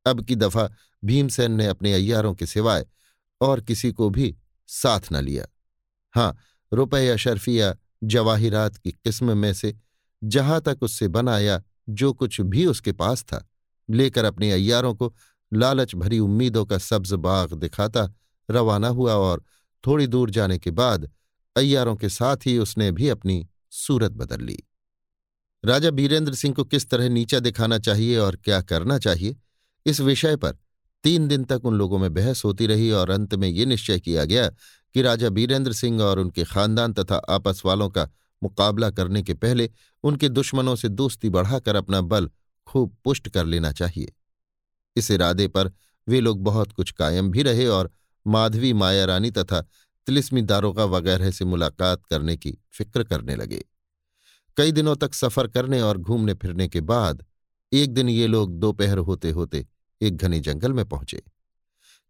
अब 0.07 0.25
की 0.25 0.37
दफ़ा 0.37 0.71
भीमसेन 1.05 1.53
ने 1.53 1.67
अपने 1.67 1.93
अय्यारों 1.93 2.35
के 2.35 2.47
सिवाय 2.47 2.87
और 3.41 3.61
किसी 3.61 3.93
को 3.93 4.11
भी 4.11 4.37
साथ 4.67 5.13
न 5.13 5.17
लिया। 5.17 5.47
हाँ 6.15 6.37
रुपये 6.73 7.19
शर्फिया 7.19 7.77
जवाहिरात 8.05 8.77
की 8.77 8.91
किस्म 8.91 9.37
में 9.39 9.53
से 9.55 9.75
जहाँ 10.25 10.61
तक 10.61 10.79
उससे 10.83 11.09
बनाया 11.09 11.63
जो 11.89 12.13
कुछ 12.13 12.41
भी 12.41 12.67
उसके 12.67 12.93
पास 12.93 13.23
था, 13.23 13.49
लेकर 13.91 14.25
अपने 14.25 14.53
अय्यारों 14.53 14.95
को 14.95 15.15
लालच 15.53 15.95
भरी 15.95 16.19
उम्मीदों 16.19 16.65
का 16.65 16.79
सब्ज 16.79 17.13
बाग 17.13 17.53
दिखाता 17.53 18.09
रवाना 18.51 18.89
हुआ 18.89 19.15
और 19.15 19.45
थोड़ी 19.87 20.07
दूर 20.07 20.31
जाने 20.31 20.59
के 20.59 20.71
बाद 20.71 21.11
अय्यारों 21.57 21.97
के 21.97 22.09
साथ 22.09 22.37
ही 22.47 22.59
उसने 22.59 22.91
भी 22.93 23.09
अपनी 23.09 23.47
सूरत 23.71 24.13
बदल 24.13 24.41
ली। 24.41 24.59
राजा 25.65 25.91
बीरेंद्र 25.91 26.35
सिंह 26.35 26.55
को 26.55 26.65
किस 26.65 26.89
तरह 26.91 27.09
नीचा 27.09 27.41
दिखाना 27.41 27.79
चाहिए 27.79 28.19
और 28.19 28.37
क्या 28.37 28.61
करना 28.61 28.99
चाहिए? 28.99 29.37
इस 29.89 30.01
विषय 30.01 30.37
पर 30.37 30.57
तीन 31.05 31.29
दिन 31.29 31.45
तक 31.45 31.65
उन 31.65 31.75
लोगों 31.75 31.99
में 31.99 32.15
बहस 32.15 32.45
होती 32.45 32.67
रही 32.67 32.91
और 32.91 33.11
अंत 33.11 33.35
में 33.35 33.49
ये 33.49 33.67
निश्चय 33.67 34.01
किया 34.01 34.25
गया 34.25 34.49
कि 34.95 35.03
राजा 35.03 35.29
बीरेंद्र 35.29 35.73
सिंह 35.73 36.03
और 36.03 36.19
उनके 36.19 36.45
खानदान 36.45 36.93
तथा 36.93 37.17
आपस 37.17 37.63
वालों 37.65 37.89
का 37.91 38.09
मुकाबला 38.43 38.91
करने 38.91 39.23
के 39.23 39.35
पहले 39.35 39.71
उनके 40.03 40.29
दुश्मनों 40.29 40.77
से 40.77 40.89
दोस्ती 40.89 41.31
बढ़ाकर 41.31 41.77
अपना 41.77 42.01
बल 42.01 42.31
खूब 42.67 42.97
पुष्ट 43.05 43.29
कर 43.29 43.47
लेना 43.47 43.73
चाहिए। 43.73 44.13
इस 44.97 45.11
इरादे 45.11 45.49
पर 45.49 45.73
वे 46.09 46.21
लोग 46.21 46.43
बहुत 46.45 46.73
कुछ 46.73 46.91
कायम 46.91 47.31
भी 47.31 47.43
रहे 47.43 47.67
और 47.67 47.91
माधवी 48.27 48.73
माया 48.73 49.05
रानी 49.05 49.31
तथा 49.31 49.61
तिलिस्मी 50.07 50.43
दारोगा 50.43 50.85
वगैरह 50.85 51.31
से 51.31 51.45
मुलाकात 51.45 52.07
करने 52.07 52.37
की 52.37 52.59
फ़िक्र 52.73 53.05
करने 53.05 53.37
लगे। 53.37 53.65
कई 54.57 54.73
दिनों 54.73 54.97
तक 54.97 55.15
सफ़र 55.15 55.47
करने 55.47 55.81
और 55.81 55.99
घूमने 55.99 56.35
फिरने 56.35 56.69
के 56.69 56.81
बाद 56.81 57.25
एक 57.73 57.95
दिन 57.95 58.09
ये 58.09 58.27
लोग 58.27 58.59
दोपहर 58.59 58.99
होते 58.99 59.31
होते 59.31 59.67
एक 60.01 60.17
घने 60.17 60.41
जंगल 60.41 60.73
में 60.73 60.85
पहुँचे। 60.85 61.23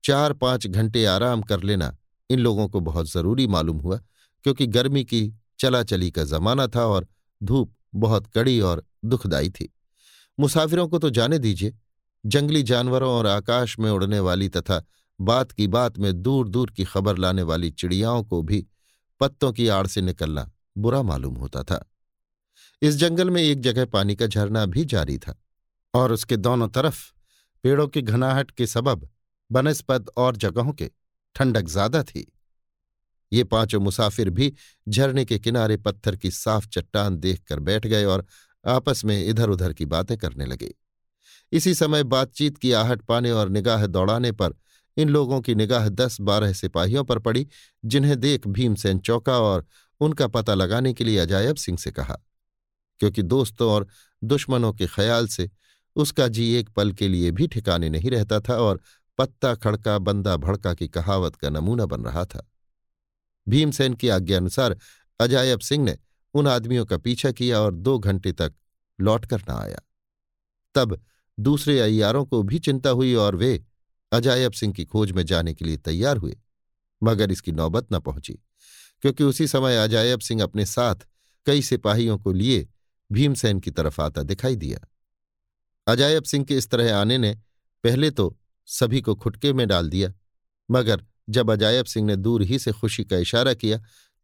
चार 0.05 0.33
पाँच 0.33 0.67
घंटे 0.67 1.05
आराम 1.05 1.43
कर 1.43 1.63
लेना 1.63 1.97
इन 2.31 2.39
लोगों 2.39 2.69
को 2.69 2.81
बहुत 2.81 3.11
ज़रूरी 3.11 3.47
मालूम 3.47 3.79
हुआ, 3.79 4.01
क्योंकि 4.45 4.67
गर्मी 4.67 5.05
की 5.05 5.33
चला 5.59 5.83
चली 5.83 6.11
का 6.11 6.25
जमाना 6.25 6.67
था 6.67 6.85
और 6.87 7.07
धूप 7.43 7.75
बहुत 7.95 8.27
कड़ी 8.27 8.61
और 8.61 8.85
दुखदाई 9.05 9.51
थी। 9.51 9.73
मुसाफिरों 10.41 10.89
को 10.89 10.99
तो 10.99 11.11
जाने 11.11 11.39
दीजिए। 11.39 11.75
जंगली 12.27 12.63
जानवरों 12.63 13.11
और 13.11 13.27
आकाश 13.27 13.79
में 13.79 13.91
उड़ने 13.91 14.21
वाली 14.21 14.49
तथा 14.49 14.85
बात 15.21 15.53
की 15.53 15.67
बात 15.67 15.99
में 15.99 16.23
दूर 16.23 16.49
दूर 16.49 16.71
की 16.71 16.85
खबर 16.85 17.19
लाने 17.19 17.43
वाली 17.43 17.71
चिड़ियाओं 17.71 18.25
को 18.25 18.43
भी 18.43 18.67
पत्तों 19.21 19.53
की 19.53 19.69
आड़ 19.69 19.87
से 19.87 20.01
निकलना 20.01 20.51
बुरा 20.79 21.03
मालूम 21.03 21.35
होता 21.35 21.63
था। 21.63 21.85
इस 22.83 22.95
जंगल 22.95 23.31
में 23.31 23.43
एक 23.43 23.61
जगह 23.61 23.85
पानी 23.85 24.17
का 24.17 24.27
झरना 24.27 24.67
भी 24.67 24.85
जारी 24.85 25.19
था 25.19 25.35
और 25.95 26.13
उसके 26.13 26.37
दोनों 26.37 26.69
तरफ़ 26.69 27.01
पेड़ों 27.65 27.87
की 27.89 28.03
घनाहट 28.03 28.51
के 28.51 28.67
सबब 28.67 29.09
बनस्पत 29.51 30.11
और 30.17 30.37
जगहों 30.37 30.73
के 30.73 30.91
ठंडक 31.37 31.69
ज़्यादा 31.69 32.03
थी। 32.03 32.27
ये 33.33 33.45
पाँचों 33.45 33.81
मुसाफिर 33.81 34.31
भी 34.31 34.53
झरने 34.87 35.25
के 35.25 35.39
किनारे 35.39 35.77
पत्थर 35.77 36.17
की 36.17 36.31
साफ़ 36.31 36.69
चट्टान 36.69 37.17
देखकर 37.17 37.61
बैठ 37.61 37.87
गए 37.87 38.05
और 38.05 38.27
आपस 38.65 39.05
में 39.05 39.25
इधर 39.25 39.51
उधर 39.51 39.73
की 39.73 39.85
बातें 39.87 40.17
करने 40.19 40.47
लगे। 40.47 40.75
इसी 41.53 41.75
समय 41.75 42.03
बातचीत 42.05 42.59
की 42.59 42.73
आहट 42.75 43.03
पाने 43.03 43.31
और 43.31 43.49
निगाह 43.49 43.87
दौड़ाने 43.87 44.33
पर 44.33 44.55
इन 44.97 45.09
लोगों 45.09 45.41
की 45.41 45.55
निगाह 45.55 45.89
दस 45.89 46.21
बारह 46.21 46.53
सिपाहियों 46.53 47.05
पर 47.05 47.19
पड़ी, 47.19 47.47
जिन्हें 47.85 48.19
देख 48.21 48.47
भीमसेन 48.49 48.99
चौका 48.99 49.39
और 49.41 49.67
उनका 50.01 50.27
पता 50.29 50.55
लगाने 50.55 50.93
के 50.93 51.05
लिए 51.05 51.19
अजायब 51.19 51.57
सिंह 51.57 51.79
से 51.79 51.91
कहा, 51.91 52.17
क्योंकि 53.01 53.23
दोस्तों 53.25 53.71
और 53.71 53.87
दुश्मनों 54.23 54.73
के 54.73 54.87
ख्याल 54.87 55.27
से 55.29 55.49
उसका 55.99 56.29
जी 56.29 56.53
एक 56.55 56.69
पल 56.69 56.93
के 56.93 57.09
लिए 57.09 57.31
भी 57.31 57.47
ठिकाने 57.47 57.89
नहीं 57.89 58.11
रहता 58.11 58.41
था 58.41 58.55
और 58.55 58.81
पत्ता 59.19 59.55
खड़का, 59.55 59.99
बंदा 59.99 60.37
भड़का 60.37 60.75
की 60.75 60.89
कहावत 60.89 61.37
का 61.37 61.51
नमूना 61.51 61.87
बन 61.87 62.03
रहा 62.03 62.25
था। 62.25 62.47
भीमसेन 63.49 63.95
की 63.95 64.09
आज्ञानुसार 64.09 64.77
अजायब 65.21 65.61
सिंह 65.61 65.85
ने 65.85 65.99
उन 66.35 66.49
आदमियों 66.49 66.87
का 66.87 66.97
पीछा 66.97 67.31
किया 67.33 67.61
और 67.61 67.75
दो 67.75 67.99
घंटे 67.99 68.33
तक 68.33 68.55
लौटकर 69.01 69.41
न 69.41 69.53
आया। 69.53 69.81
तब 70.75 71.01
दूसरे 71.41 71.81
अयारों 71.81 72.25
को 72.25 72.43
भी 72.43 72.59
चिंता 72.59 72.91
हुई 72.91 73.15
और 73.15 73.37
वे 73.37 73.65
अजायब 74.13 74.53
सिंह 74.53 74.73
की 74.73 74.85
खोज 74.85 75.13
में 75.13 75.23
जाने 75.27 75.55
के 75.55 75.65
लिए 75.65 75.77
तैयार 75.77 76.17
हुए, 76.17 76.37
मगर 77.03 77.33
इसकी 77.33 77.53
नौबत 77.53 77.87
न 77.93 77.99
पहुँची, 77.99 78.33
क्योंकि 79.03 79.25
उसी 79.25 79.47
समय 79.47 79.77
अजायब 79.77 80.21
सिंह 80.21 80.43
अपने 80.43 80.67
साथ 80.67 81.07
कई 81.47 81.63
सिपाहियों 81.63 82.19
को 82.19 82.33
लिए 82.33 82.69
भीमसेन 83.13 83.61
की 83.61 83.71
तरफ़ 83.71 84.01
आता 84.01 84.23
दिखाई 84.23 84.57
दिया। 84.57 84.79
अजायब 85.89 86.25
सिंह 86.25 86.45
के 86.45 86.57
इस 86.57 86.69
तरह 86.71 86.97
आने 86.97 87.19
ने 87.19 87.35
पहले 87.85 88.11
तो 88.11 88.37
सभी 88.69 89.01
को 89.01 89.15
खुटके 89.15 89.53
में 89.53 89.67
डाल 89.69 89.89
दिया, 89.89 90.13
मगर 90.69 91.05
जब 91.29 91.51
अजायब 91.51 91.87
सिंह 91.87 92.07
ने 92.07 92.17
दूर 92.17 92.43
ही 92.43 92.59
से 92.59 92.73
खुशी 92.73 93.05
का 93.05 93.17
इशारा 93.19 93.55
किया, 93.55 93.81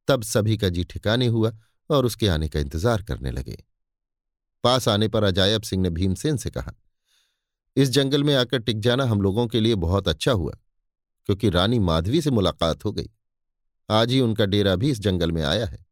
तब 0.08 0.22
सभी 0.24 0.56
का 0.56 0.68
जी 0.68 0.84
ठिकाने 0.84 1.26
हुआ 1.26 1.52
और 1.90 2.06
उसके 2.06 2.28
आने 2.28 2.48
का 2.48 2.60
इंतज़ार 2.60 3.02
करने 3.02 3.30
लगे। 3.30 3.56
पास 4.64 4.88
आने 4.88 5.08
पर 5.08 5.24
अजायब 5.24 5.62
सिंह 5.62 5.82
ने 5.82 5.90
भीमसेन 5.90 6.36
से 6.36 6.50
कहा, 6.50 6.72
इस 7.76 7.90
जंगल 7.90 8.24
में 8.24 8.34
आकर 8.34 8.58
टिक 8.58 8.80
जाना 8.80 9.04
हम 9.04 9.22
लोगों 9.22 9.46
के 9.46 9.60
लिए 9.60 9.74
बहुत 9.76 10.08
अच्छा 10.08 10.32
हुआ, 10.32 10.52
क्योंकि 11.28 11.50
रानी 11.50 11.78
माधवी 11.80 12.20
से 12.20 12.30
मुलाकात 12.30 12.84
हो 12.84 12.92
गई। 12.92 13.10
आज 13.88 14.10
ही 14.10 14.20
उनका 14.20 14.46
डेरा 14.46 14.76
भी 14.76 14.90
इस 14.90 15.00
जंगल 15.00 15.32
में 15.32 15.42
आया 15.44 15.66
है। 15.66 15.84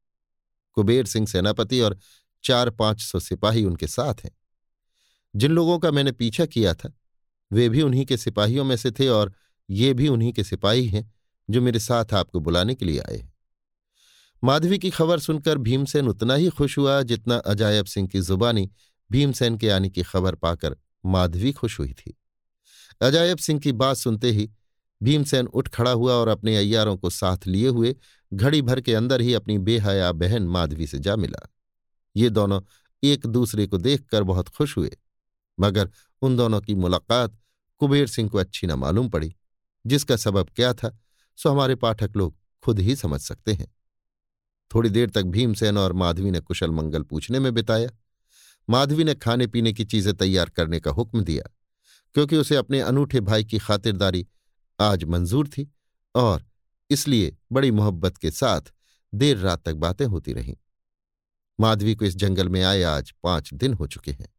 कुबेर 0.77 1.07
सिंह 1.07 1.27
सेनापति 1.27 1.81
और 1.81 1.99
चार 2.45 2.71
पाँच 2.73 3.01
सौ 3.01 3.21
सिपाही 3.21 3.65
उनके 3.65 3.87
साथ 3.87 4.25
हैं। 4.25 4.31
जिन 5.37 5.53
लोगों 5.53 5.79
का 5.79 5.91
मैंने 5.91 6.13
पीछा 6.13 6.47
किया 6.47 6.75
था, 6.75 6.93
वे 7.53 7.69
भी 7.69 7.83
उन्हीं 7.83 8.07
के 8.07 8.17
सिपाहियों 8.17 8.65
में 8.65 8.77
से 8.77 8.91
थे 8.91 9.09
और 9.09 9.33
ये 9.71 9.95
भी 9.95 10.09
उन्हीं 10.09 10.33
के 10.33 10.45
सिपाही 10.45 10.87
हैं, 10.87 11.13
जो 11.51 11.63
मेरे 11.63 11.81
साथ 11.81 12.15
आपको 12.15 12.41
बुलाने 12.41 12.75
के 12.75 12.85
लिए 12.85 12.99
आए 12.99 13.17
हैं। 13.17 13.35
माधवी 14.45 14.79
की 14.79 14.91
खबर 14.91 15.19
सुनकर 15.19 15.59
भीमसेन 15.59 16.09
उतना 16.09 16.35
ही 16.35 16.49
खुश 16.49 16.79
हुआ 16.79 17.03
जितना 17.03 17.37
अजायब 17.37 17.87
सिंह 17.87 18.09
की 18.09 18.21
जुबानी 18.21 18.71
भीमसेन 19.11 19.57
के 19.57 19.71
आने 19.71 19.91
की 19.91 20.03
खबर 20.03 20.35
पाकर 20.35 20.77
माधवी 21.07 21.53
खुश 21.53 21.79
हुई 21.79 21.93
थी। 21.93 22.19
अजायब 23.01 23.39
सिंह 23.39 23.61
की 23.61 23.73
बात 23.73 23.97
सुनते 23.97 24.31
ही 24.31 24.51
भीमसेन 25.03 25.47
उठ 25.47 25.69
खड़ा 25.69 25.91
हुआ 25.91 26.13
और 26.13 26.29
अपने 26.29 26.57
अय्यारों 26.57 26.97
को 26.97 27.11
साथ 27.11 27.37
लिए 27.47 27.69
हुए 27.69 27.97
घड़ी 28.35 28.63
भर 28.63 28.81
के 28.81 28.95
अंदर 28.95 29.21
ही 29.21 29.35
अपनी 29.35 29.59
बेहया 29.59 30.13
बहन 30.13 30.43
माधवी 30.43 30.87
से 30.87 30.99
जा 30.99 31.17
मिला। 31.17 31.53
ये 32.17 32.31
दोनों 32.31 32.61
एक 33.03 33.27
दूसरे 33.27 33.67
को 33.67 33.79
देखकर 33.79 34.23
बहुत 34.23 34.49
खुश 34.49 34.77
हुए। 34.77 34.99
मगर 35.59 35.91
उन 36.23 36.37
दोनों 36.37 36.61
की 36.61 36.75
मुलाकात 36.75 37.39
कुबेर 37.81 38.07
सिंह 38.07 38.29
को 38.29 38.39
अच्छी 38.39 38.67
न 38.67 38.73
मालूम 38.73 39.09
पड़ी, 39.09 39.35
जिसका 39.85 40.17
सबब 40.17 40.51
क्या 40.57 40.73
था, 40.75 40.99
सो 41.39 41.51
हमारे 41.51 41.75
पाठक 41.75 42.17
लोग 42.17 42.37
खुद 42.65 42.79
ही 42.79 42.97
समझ 42.97 43.21
सकते 43.21 43.53
हैं। 43.53 43.67
थोड़ी 44.71 44.91
देर 44.91 45.11
तक 45.11 45.23
भीमसेन 45.23 45.79
और 45.79 45.93
माधवी 45.93 46.31
ने 46.31 46.41
कुशल 46.41 46.71
मंगल 46.71 47.03
पूछने 47.03 47.39
में 47.39 47.53
बिताया। 47.55 47.89
माधवी 48.69 49.05
ने 49.05 49.15
खाने 49.15 49.47
पीने 49.47 49.73
की 49.73 49.85
चीज़ें 49.85 50.15
तैयार 50.15 50.51
करने 50.51 50.81
का 50.81 50.91
हुक्म 50.91 51.23
दिया, 51.23 51.43
क्योंकि 52.15 52.37
उसे 52.37 52.57
अपने 52.57 52.81
अनूठे 52.81 53.21
भाई 53.21 53.45
की 53.45 53.59
खातिरदारी 53.59 54.27
आज 54.79 55.05
मंजूर 55.05 55.49
थी 55.49 55.71
और 56.15 56.45
इसलिए 56.91 57.37
बड़ी 57.53 57.71
मोहब्बत 57.71 58.17
के 58.17 58.31
साथ 58.31 58.73
देर 59.13 59.37
रात 59.39 59.65
तक 59.65 59.75
बातें 59.75 60.05
होती 60.07 60.33
रहीं। 60.33 60.55
माधवी 61.59 61.95
को 61.95 62.05
इस 62.05 62.17
जंगल 62.17 62.49
में 62.49 62.63
आए 62.63 62.83
आज 62.83 63.13
पाँच 63.23 63.53
दिन 63.55 63.75
हो 63.75 63.87
चुके 63.87 64.13
हैं। 64.13 64.32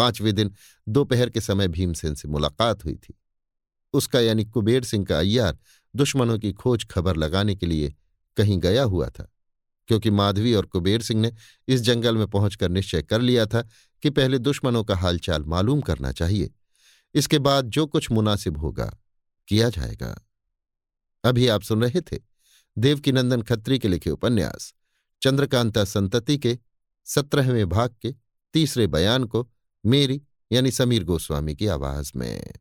पाँचवें 0.00 0.34
दिन 0.34 0.54
दोपहर 0.86 1.30
के 1.30 1.40
समय 1.40 1.68
भीमसेन 1.68 2.14
से 2.14 2.28
मुलाकात 2.28 2.84
हुई 2.84 2.94
थी। 2.94 3.14
उसका 3.94 4.20
यानी 4.20 4.44
कुबेर 4.46 4.84
सिंह 4.84 5.04
का 5.04 5.18
अय्यार 5.18 5.58
दुश्मनों 5.94 6.38
की 6.38 6.52
खोज 6.52 6.86
खबर 6.86 7.16
लगाने 7.16 7.54
के 7.56 7.66
लिए 7.66 7.94
कहीं 8.36 8.58
गया 8.60 8.82
हुआ 8.84 9.08
था, 9.08 9.30
क्योंकि 9.88 10.10
माधवी 10.12 10.54
और 10.54 10.66
कुबेर 10.66 11.02
सिंह 11.02 11.20
ने 11.20 11.32
इस 11.68 11.80
जंगल 11.80 12.16
में 12.16 12.26
पहुंचकर 12.28 12.68
निश्चय 12.70 13.02
कर 13.02 13.20
लिया 13.20 13.46
था 13.46 13.62
कि 14.02 14.10
पहले 14.10 14.38
दुश्मनों 14.40 14.84
का 14.84 14.96
हालचाल 14.96 15.44
मालूम 15.44 15.80
करना 15.80 16.12
चाहिए। 16.12 16.50
इसके 17.14 17.38
बाद 17.40 17.68
जो 17.68 17.86
कुछ 17.86 18.10
मुनासिब 18.10 18.58
होगा, 18.58 18.86
किया 19.48 19.68
जाएगा। 19.70 20.14
अभी 21.24 21.48
आप 21.48 21.62
सुन 21.62 21.82
रहे 21.82 22.00
थे 22.02 22.18
देवकीनंदन 22.76 23.42
खत्री 23.42 23.78
के 23.78 23.88
लिखे 23.88 24.10
उपन्यास, 24.10 24.72
चंद्रकांता 25.22 25.84
संतति 25.86 26.38
के 26.38 26.58
सत्रहवें 27.06 27.68
भाग 27.68 27.94
के 28.02 28.14
तीसरे 28.54 28.86
बयान 28.86 29.24
को 29.24 29.48
मेरी 29.86 30.22
यानी 30.52 30.70
समीर 30.70 31.04
गोस्वामी 31.04 31.54
की 31.54 31.66
आवाज़ 31.66 32.12
में। 32.16 32.52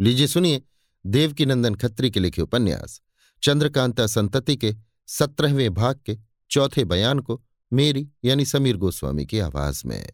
लीजिए 0.00 0.26
सुनिए 0.26 0.62
देवकीनंदन 1.06 1.74
खत्री 1.74 2.10
के 2.10 2.20
लिखे 2.20 2.42
उपन्यास। 2.42 3.00
चंद्रकांता 3.42 4.06
संतति 4.06 4.56
के 4.56 4.76
सत्रहवें 5.06 5.74
भाग 5.74 6.00
के 6.06 6.18
चौथे 6.50 6.84
बयान 6.84 7.18
को 7.18 7.44
मेरी 7.72 8.10
यानी 8.24 8.44
समीर 8.44 8.76
गोस्वामी 8.76 9.26
की 9.26 9.38
आवाज़ 9.38 9.82
में। 9.86 10.06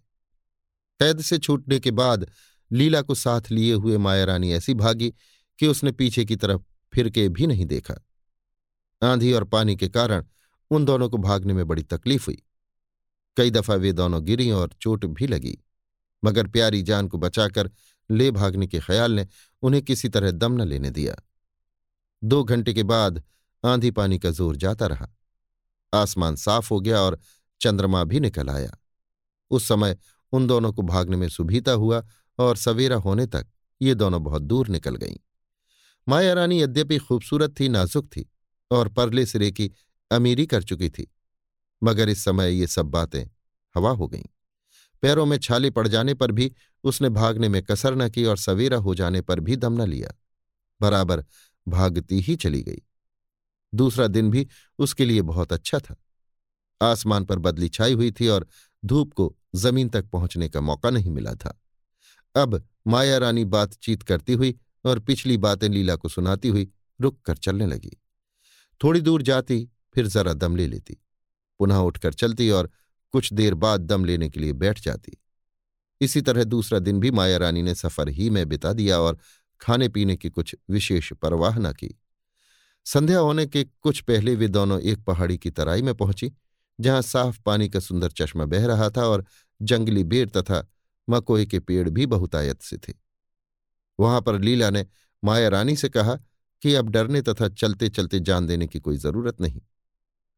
कैद 1.00 1.20
से 1.20 1.38
छूटने 1.38 1.80
के 1.80 1.90
बाद 1.90 2.30
लीला 2.72 3.02
को 3.02 3.14
साथ 3.14 3.40
लिए 3.50 3.72
हुए 3.72 3.98
मायारानी 3.98 4.52
ऐसी 4.52 4.74
भागी 4.74 5.14
कि 5.58 5.66
उसने 5.66 5.92
पीछे 5.92 6.24
की 6.24 6.36
तरफ़ 6.36 6.60
फिर 6.94 7.10
के 7.10 7.28
भी 7.28 7.46
नहीं 7.46 7.66
देखा। 7.66 7.94
आंधी 9.02 9.32
और 9.32 9.44
पानी 9.44 9.76
के 9.76 9.88
कारण 9.88 10.24
उन 10.70 10.84
दोनों 10.84 11.10
को 11.10 11.16
भागने 11.16 11.52
में 11.52 11.66
बड़ी 11.66 11.82
तकलीफ़ 11.82 12.26
हुई। 12.26 12.42
कई 13.36 13.50
दफ़ा 13.50 13.74
वे 13.74 13.92
दोनों 13.92 14.24
गिरी 14.24 14.50
और 14.50 14.70
चोट 14.80 15.04
भी 15.04 15.26
लगी। 15.26 15.58
मगर 16.26 16.46
प्यारी 16.46 16.82
जान 16.82 17.08
को 17.08 17.18
बचाकर 17.18 17.70
ले 18.10 18.30
भागने 18.30 18.66
के 18.66 18.80
ख्याल 18.80 19.12
ने 19.12 19.26
उन्हें 19.62 19.82
किसी 19.82 20.08
तरह 20.08 20.30
दम 20.30 20.52
न 20.52 20.66
लेने 20.66 20.90
दिया। 20.90 21.14
दो 22.22 22.42
घंटे 22.44 22.74
के 22.74 22.82
बाद 22.82 23.22
आंधी 23.64 23.90
पानी 23.90 24.18
का 24.18 24.30
ज़ोर 24.30 24.56
जाता 24.56 24.86
रहा। 24.86 25.08
आसमान 25.92 26.36
साफ़ 26.36 26.68
हो 26.70 26.80
गया 26.80 27.00
और 27.00 27.18
चंद्रमा 27.60 28.02
भी 28.04 28.20
निकल 28.20 28.50
आया। 28.50 28.76
उस 29.50 29.68
समय 29.68 29.96
उन 30.32 30.46
दोनों 30.46 30.72
को 30.72 30.82
भागने 30.82 31.16
में 31.16 31.28
सुभीता 31.28 31.72
हुआ 31.72 32.02
और 32.38 32.56
सवेरा 32.56 32.96
होने 32.96 33.26
तक 33.26 33.46
ये 33.80 33.94
दोनों 33.94 34.22
बहुत 34.24 34.42
दूर 34.42 34.68
निकल 34.68 34.96
गईं। 34.96 35.16
माया 36.06 36.32
रानी 36.32 36.60
यद्यपि 36.62 36.98
खूबसूरत 36.98 37.54
थी, 37.60 37.68
नाजुक 37.68 38.06
थी 38.06 38.28
और 38.70 38.88
परले 38.88 39.26
सिरे 39.26 39.50
की 39.50 39.70
अमीरी 40.10 40.46
कर 40.46 40.62
चुकी 40.62 40.88
थी, 40.90 41.06
मगर 41.82 42.08
इस 42.08 42.24
समय 42.24 42.52
ये 42.52 42.66
सब 42.66 42.86
बातें 42.86 43.24
हवा 43.74 43.90
हो 43.90 44.08
गईं। 44.08 44.24
पैरों 45.02 45.26
में 45.26 45.38
छाले 45.38 45.70
पड़ 45.70 45.88
जाने 45.88 46.14
पर 46.14 46.32
भी 46.32 46.52
उसने 46.84 47.08
भागने 47.08 47.48
में 47.48 47.62
कसर 47.62 47.94
न 47.94 48.08
की 48.08 48.24
और 48.24 48.36
सवेरा 48.36 48.76
हो 48.76 48.94
जाने 48.94 49.20
पर 49.20 49.40
भी 49.40 49.56
दम 49.56 49.82
न 49.82 49.86
लिया। 49.88 50.12
बराबर 50.80 51.24
भागती 51.68 52.20
ही 52.20 52.36
चली 52.36 52.62
गई। 52.62 52.82
दूसरा 53.74 54.06
दिन 54.06 54.30
भी 54.30 54.48
उसके 54.78 55.04
लिए 55.04 55.22
बहुत 55.22 55.52
अच्छा 55.52 55.78
था। 55.78 55.96
आसमान 56.82 57.24
पर 57.24 57.38
बदली 57.38 57.68
छाई 57.68 57.92
हुई 57.92 58.12
थी 58.12 58.28
और 58.28 58.46
धूप 58.84 59.12
को 59.12 59.36
ज़मीन 59.54 59.88
तक 59.88 60.06
पहुँचने 60.06 60.48
का 60.48 60.60
मौका 60.60 60.90
नहीं 60.90 61.10
मिला 61.10 61.34
था। 61.34 61.62
अब 62.36 62.68
माया 62.86 63.18
रानी 63.18 63.44
बातचीत 63.44 64.02
करती 64.02 64.32
हुई 64.32 64.58
और 64.84 64.98
पिछली 64.98 65.36
बातें 65.36 65.68
लीला 65.68 65.96
को 65.96 66.08
सुनाती 66.08 66.48
हुई 66.48 66.72
रुक 67.00 67.22
कर 67.22 67.36
चलने 67.36 67.66
लगी। 67.66 67.92
थोड़ी 68.82 69.00
दूर 69.00 69.22
जाती, 69.22 69.68
फिर 69.94 70.06
जरा 70.06 70.32
दम 70.32 70.56
ले 70.56 70.66
लेती। 70.66 70.96
पुनः 71.58 71.76
उठकर 71.76 72.12
चलती 72.12 72.50
और 72.50 72.70
कुछ 73.12 73.32
देर 73.32 73.54
बाद 73.54 73.80
दम 73.80 74.04
लेने 74.04 74.28
के 74.28 74.40
लिए 74.40 74.52
बैठ 74.52 74.80
जाती। 74.80 75.12
इसी 76.00 76.20
तरह 76.20 76.44
दूसरा 76.44 76.78
दिन 76.78 77.00
भी 77.00 77.10
माया 77.10 77.36
रानी 77.36 77.62
ने 77.62 77.74
सफ़र 77.74 78.08
ही 78.08 78.30
में 78.30 78.48
बिता 78.48 78.72
दिया 78.72 78.98
और 78.98 79.18
खाने 79.60 79.88
पीने 79.88 80.16
की 80.16 80.30
कुछ 80.30 80.56
विशेष 80.70 81.12
परवाह 81.12 81.58
न 81.58 81.72
की। 81.72 82.00
संध्या 82.84 83.18
होने 83.18 83.46
के 83.46 83.64
कुछ 83.64 84.00
पहले 84.00 84.34
वे 84.34 84.48
दोनों 84.48 84.80
एक 84.80 85.04
पहाड़ी 85.04 85.38
की 85.38 85.50
तराई 85.50 85.82
में 85.82 85.94
पहुँची, 85.94 86.32
जहाँ 86.80 87.02
साफ़ 87.02 87.40
पानी 87.40 87.68
का 87.68 87.80
सुंदर 87.80 88.10
चश्मा 88.10 88.44
बह 88.44 88.66
रहा 88.66 88.90
था 88.90 89.06
और 89.06 89.24
जंगली 89.62 90.04
बेर 90.04 90.28
तथा 90.28 90.66
मकोई 91.10 91.46
के 91.46 91.58
पेड़ 91.58 91.88
भी 91.88 92.06
बहुतायत 92.06 92.62
से 92.62 92.76
थे। 92.76 92.92
वहाँ 94.00 94.20
पर 94.20 94.40
लीला 94.40 94.70
ने 94.70 94.86
माया 95.24 95.48
रानी 95.48 95.76
से 95.76 95.88
कहा 95.88 96.14
कि 96.62 96.74
अब 96.74 96.88
डरने 96.88 97.22
तथा 97.22 97.48
चलते 97.48 97.88
चलते 97.88 98.20
जान 98.20 98.46
देने 98.46 98.66
की 98.66 98.80
कोई 98.80 98.96
ज़रूरत 98.96 99.40
नहीं। 99.40 99.60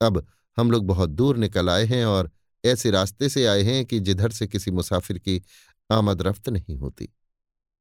अब 0.00 0.26
हम 0.56 0.70
लोग 0.70 0.86
बहुत 0.86 1.10
दूर 1.10 1.36
निकल 1.36 1.70
आए 1.70 1.84
हैं 1.84 2.04
और 2.04 2.30
ऐसे 2.64 2.90
रास्ते 2.90 3.28
से 3.28 3.46
आए 3.46 3.62
हैं 3.62 3.84
कि 3.84 4.00
जिधर 4.00 4.30
से 4.30 4.46
किसी 4.46 4.70
मुसाफिर 4.70 5.18
की 5.18 5.42
आमद 5.90 6.22
रफ्त 6.22 6.48
नहीं 6.48 6.76
होती। 6.76 7.08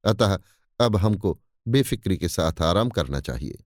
अतः 0.06 0.40
अब 0.80 0.96
हमको 0.96 1.42
बेफिक्री 1.68 2.18
के 2.18 2.30
साथ 2.30 2.62
आराम 2.62 2.90
करना 2.90 3.20
चाहिए। 3.20 3.63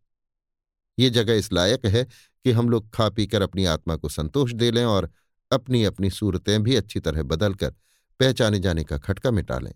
ये 0.99 1.09
जगह 1.09 1.33
इस 1.33 1.53
लायक 1.53 1.85
है 1.85 2.03
कि 2.43 2.51
हम 2.51 2.69
लोग 2.69 2.89
खा 2.89 3.09
पीकर 3.09 3.41
अपनी 3.41 3.65
आत्मा 3.65 3.95
को 3.95 4.09
संतोष 4.09 4.53
दे 4.53 4.71
लें 4.71 4.85
और 4.85 5.11
अपनी 5.51 5.83
अपनी 5.83 6.09
सूरतें 6.09 6.63
भी 6.63 6.75
अच्छी 6.75 6.99
तरह 6.99 7.23
बदलकर 7.23 7.75
पहचाने 8.19 8.59
जाने 8.59 8.83
का 8.83 8.97
खटका 8.97 9.31
मिटा 9.31 9.59
लें। 9.59 9.73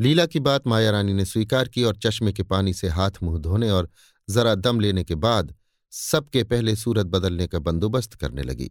लीला 0.00 0.26
की 0.26 0.40
बात 0.40 0.66
माया 0.66 0.90
रानी 0.90 1.12
ने 1.12 1.24
स्वीकार 1.24 1.68
की 1.68 1.84
और 1.84 1.96
चश्मे 1.96 2.32
के 2.32 2.42
पानी 2.42 2.74
से 2.74 2.88
हाथ 2.88 3.10
मुँह 3.22 3.38
धोने 3.38 3.70
और 3.70 3.90
जरा 4.30 4.54
दम 4.54 4.80
लेने 4.80 5.04
के 5.04 5.14
बाद 5.14 5.54
सबके 5.90 6.44
पहले 6.44 6.76
सूरत 6.76 7.06
बदलने 7.06 7.46
का 7.46 7.58
बंदोबस्त 7.58 8.14
करने 8.14 8.42
लगी। 8.42 8.70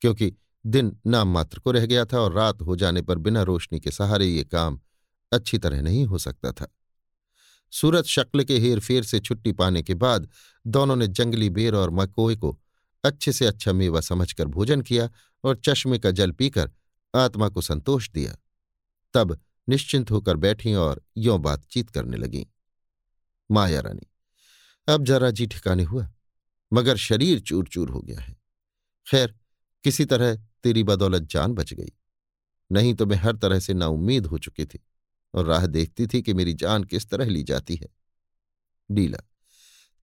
क्योंकि 0.00 0.32
दिन 0.64 0.96
नाम 1.06 1.28
मात्र 1.28 1.58
को 1.58 1.70
रह 1.70 1.86
गया 1.86 2.04
था 2.04 2.20
और 2.20 2.32
रात 2.32 2.62
हो 2.62 2.76
जाने 2.76 3.02
पर 3.02 3.18
बिना 3.18 3.42
रोशनी 3.42 3.80
के 3.80 3.90
सहारे 3.90 4.26
ये 4.26 4.44
काम 4.44 4.80
अच्छी 5.32 5.58
तरह 5.58 5.82
नहीं 5.82 6.04
हो 6.06 6.18
सकता 6.18 6.52
था। 6.52 6.66
सूरत 7.72 8.04
शक्ल 8.04 8.44
के 8.44 8.58
हेर 8.58 8.80
फेर 8.80 9.04
से 9.04 9.20
छुट्टी 9.20 9.52
पाने 9.52 9.82
के 9.82 9.94
बाद 9.94 10.28
दोनों 10.66 10.96
ने 10.96 11.06
जंगली 11.06 11.50
बेर 11.50 11.74
और 11.74 11.90
मकोए 11.90 12.36
को 12.36 12.58
अच्छे 13.04 13.32
से 13.32 13.46
अच्छा 13.46 13.72
मेवा 13.72 14.00
समझकर 14.00 14.46
भोजन 14.46 14.82
किया 14.82 15.08
और 15.44 15.56
चश्मे 15.56 15.98
का 15.98 16.10
जल 16.10 16.30
पीकर 16.30 16.70
आत्मा 17.14 17.48
को 17.48 17.60
संतोष 17.60 18.10
दिया। 18.10 18.36
तब 19.14 19.38
निश्चिंत 19.68 20.10
होकर 20.10 20.36
बैठी 20.36 20.74
और 20.74 21.02
यों 21.16 21.40
बातचीत 21.42 21.90
करने 21.90 22.16
लगी। 22.16 22.46
माया 23.50 23.80
रानी, 23.80 24.06
अब 24.88 25.04
जरा 25.04 25.30
जी 25.30 25.46
ठिकाने 25.46 25.82
हुआ, 25.82 26.08
मगर 26.72 26.96
शरीर 26.96 27.40
चूर 27.40 27.68
चूर 27.68 27.90
हो 27.90 28.00
गया 28.00 28.20
है। 28.20 28.36
खैर, 29.06 29.34
किसी 29.84 30.04
तरह 30.04 30.36
तेरी 30.64 30.82
बदौलत 30.82 31.22
जान 31.22 31.54
बच 31.54 31.72
गई। 31.74 31.92
नहीं 32.70 32.94
तो 32.94 33.06
मैं 33.06 33.16
हर 33.16 33.36
तरह 33.36 33.58
से 33.58 33.74
नाउम्मीद 33.74 34.26
हो 34.26 34.38
चुकी 34.38 34.64
थी 34.66 34.80
और 35.34 35.44
राह 35.44 35.66
देखती 35.66 36.06
थी 36.06 36.22
कि 36.22 36.34
मेरी 36.34 36.54
जान 36.54 36.84
किस 36.84 37.08
तरह 37.10 37.24
ली 37.24 37.42
जाती 37.42 37.76
है। 37.76 37.88
डीला 38.90 39.18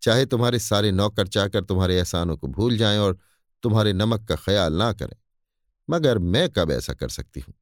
चाहे 0.02 0.26
तुम्हारे 0.26 0.60
सारे 0.60 0.92
नौकर 0.92 1.28
चाकर 1.28 1.64
तुम्हारे 1.64 1.98
एहसानों 1.98 2.38
को 2.38 2.48
भूल 2.48 2.78
जाएँ 2.78 2.98
और 2.98 3.18
तुम्हारे 3.64 3.94
नमक 3.94 4.28
का 4.28 4.36
ख्याल 4.36 4.74
ना 4.74 4.92
करें, 4.94 5.16
मगर 5.90 6.18
मैं 6.18 6.50
कब 6.50 6.72
ऐसा 6.72 6.94
कर 6.94 7.10
सकती 7.10 7.40
हूँ? 7.40 7.54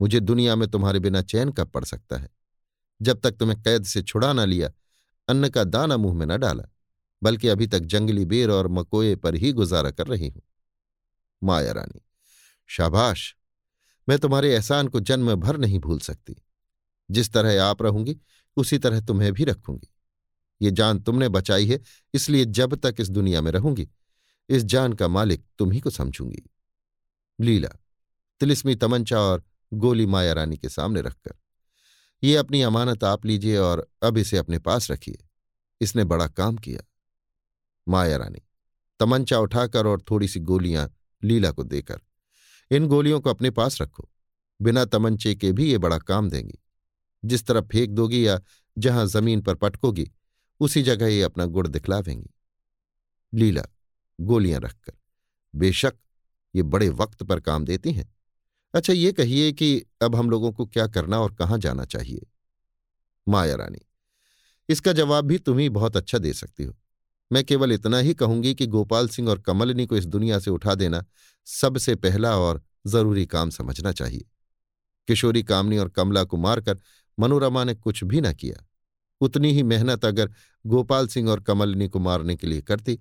मुझे 0.00 0.20
दुनिया 0.20 0.56
में 0.56 0.68
तुम्हारे 0.70 0.98
बिना 0.98 1.22
चैन 1.22 1.52
कब 1.52 1.68
पड़ 1.68 1.84
सकता 1.84 2.16
है? 2.16 2.28
जब 3.02 3.20
तक 3.20 3.30
तुम्हें 3.30 3.60
कैद 3.62 3.84
से 3.84 4.02
छुड़ा 4.02 4.32
ना 4.32 4.44
लिया, 4.44 4.70
अन्न 5.28 5.48
का 5.48 5.64
दाना 5.64 5.96
मुँह 5.96 6.14
में 6.14 6.26
न 6.26 6.36
डाला, 6.36 6.64
बल्कि 7.22 7.48
अभी 7.48 7.66
तक 7.66 7.78
जंगली 7.78 8.24
बेर 8.24 8.50
और 8.50 8.68
मकोए 8.68 9.14
पर 9.16 9.34
ही 9.34 9.52
गुजारा 9.52 9.90
कर 9.90 10.06
रही 10.06 10.28
हूँ। 10.28 10.42
माया 11.42 11.72
रानी 11.72 12.00
शाबाश। 12.68 13.34
मैं 14.08 14.18
तुम्हारे 14.18 14.52
एहसान 14.54 14.88
को 14.88 15.00
जन्म 15.00 15.34
भर 15.34 15.56
नहीं 15.56 15.78
भूल 15.78 15.98
सकती। 15.98 16.36
जिस 17.10 17.32
तरह 17.32 17.62
आप 17.64 17.82
रहूँगी, 17.82 18.16
उसी 18.56 18.78
तरह 18.78 19.00
तुम्हें 19.00 19.32
भी 19.32 19.44
रखूँगी। 19.44 19.88
ये 20.60 20.70
जान 20.70 20.98
तुमने 20.98 21.28
बचाई 21.28 21.66
है, 21.66 21.80
इसलिए 22.14 22.44
जब 22.44 22.74
तक 22.74 22.94
इस 23.00 23.08
दुनिया 23.08 23.40
में 23.40 23.50
रहूँगी, 23.52 23.88
इस 24.48 24.64
जान 24.64 24.92
का 24.92 25.08
मालिक 25.08 25.44
तुम 25.58 25.70
ही 25.72 25.80
को 25.80 25.90
समझूँगी। 25.90 26.42
लीला, 27.38 27.68
तिलिस्मी 28.40 28.74
तमंचा 28.74 29.20
और 29.20 29.44
गोली 29.72 30.06
माया 30.06 30.32
रानी 30.32 30.56
के 30.56 30.68
सामने 30.68 31.00
रखकर, 31.00 31.34
ये 32.22 32.36
अपनी 32.36 32.62
अमानत 32.62 33.04
आप 33.04 33.26
लीजिए 33.26 33.56
और 33.56 33.86
अब 34.02 34.18
इसे 34.18 34.36
अपने 34.36 34.58
पास 34.58 34.90
रखिए। 34.90 35.24
इसने 35.80 36.04
बड़ा 36.04 36.26
काम 36.26 36.56
किया। 36.56 36.80
माया 37.88 38.16
रानी, 38.16 38.42
तमंचा 39.00 39.38
उठाकर 39.38 39.86
और 39.86 40.02
थोड़ी 40.10 40.28
सी 40.28 40.40
गोलियाँ 40.40 40.90
लीला 41.22 41.50
को 41.50 41.64
देकर 41.64 42.00
इन 42.70 42.86
गोलियों 42.86 43.20
को 43.20 43.30
अपने 43.30 43.50
पास 43.50 43.80
रखो। 43.82 44.08
बिना 44.60 44.84
तमंचे 44.84 45.34
के 45.34 45.52
भी 45.52 45.70
ये 45.70 45.78
बड़ा 45.78 45.98
काम 45.98 46.30
देंगी। 46.30 46.58
जिस 47.24 47.46
तरफ़ 47.46 47.64
फेंक 47.64 47.90
दोगी 47.90 48.26
या 48.26 48.40
जहाँ 48.76 49.06
ज़मीन 49.06 49.40
पर 49.42 49.54
पटकोगी, 49.54 50.10
उसी 50.60 50.82
जगह 50.82 51.06
ये 51.06 51.22
अपना 51.22 51.44
गुड़ 51.46 51.66
दिखलावेंगी 51.68 52.30
लीला, 53.32 53.62
गोलियाँ 54.18 54.60
रखकर, 54.60 54.92
बेशक 55.54 55.94
ये 56.54 56.62
बड़े 56.62 56.88
वक्त 56.90 57.22
पर 57.22 57.40
काम 57.40 57.64
देती 57.64 57.92
हैं। 57.92 58.12
अच्छा 58.74 58.92
ये 58.92 59.12
कहिए 59.12 59.52
कि 59.52 59.82
अब 60.02 60.16
हम 60.16 60.30
लोगों 60.30 60.52
को 60.52 60.66
क्या 60.66 60.86
करना 60.86 61.20
और 61.20 61.34
कहाँ 61.34 61.58
जाना 61.58 61.84
चाहिए? 61.84 62.26
माया 63.26 63.54
रानी, 63.54 63.78
इसका 64.68 64.92
जवाब 64.92 65.24
भी 65.24 65.38
तुम 65.38 65.58
ही 65.58 65.68
बहुत 65.68 65.96
अच्छा 65.96 66.18
दे 66.18 66.32
सकती 66.32 66.64
हो। 66.64 66.76
मैं 67.30 67.44
केवल 67.44 67.72
इतना 67.72 67.98
ही 67.98 68.14
कहूँगी 68.14 68.54
कि 68.54 68.66
गोपाल 68.66 69.08
सिंह 69.08 69.28
और 69.28 69.40
कमलनी 69.40 69.86
को 69.86 69.96
इस 69.96 70.06
दुनिया 70.06 70.38
से 70.38 70.50
उठा 70.50 70.74
देना 70.74 71.04
सबसे 71.48 71.94
पहला 71.96 72.36
और 72.36 72.62
ज़रूरी 72.86 73.26
काम 73.26 73.50
समझना 73.50 73.92
चाहिए। 73.92 74.24
किशोरी 75.08 75.42
कामनी 75.42 75.78
और 75.78 75.88
कमला 75.88 76.24
को 76.24 76.36
मारकर 76.36 76.80
मनोरमा 77.18 77.64
ने 77.64 77.74
कुछ 77.74 78.02
भी 78.04 78.20
न 78.20 78.32
किया। 78.32 78.64
उतनी 79.20 79.52
ही 79.52 79.62
मेहनत 79.62 80.04
अगर 80.04 80.32
गोपाल 80.64 81.08
सिंह 81.08 81.30
और 81.30 81.40
कमलनी 81.40 81.88
को 81.88 81.98
मारने 81.98 82.36
के 82.36 82.46
लिए 82.46 82.62
करती 82.62 82.98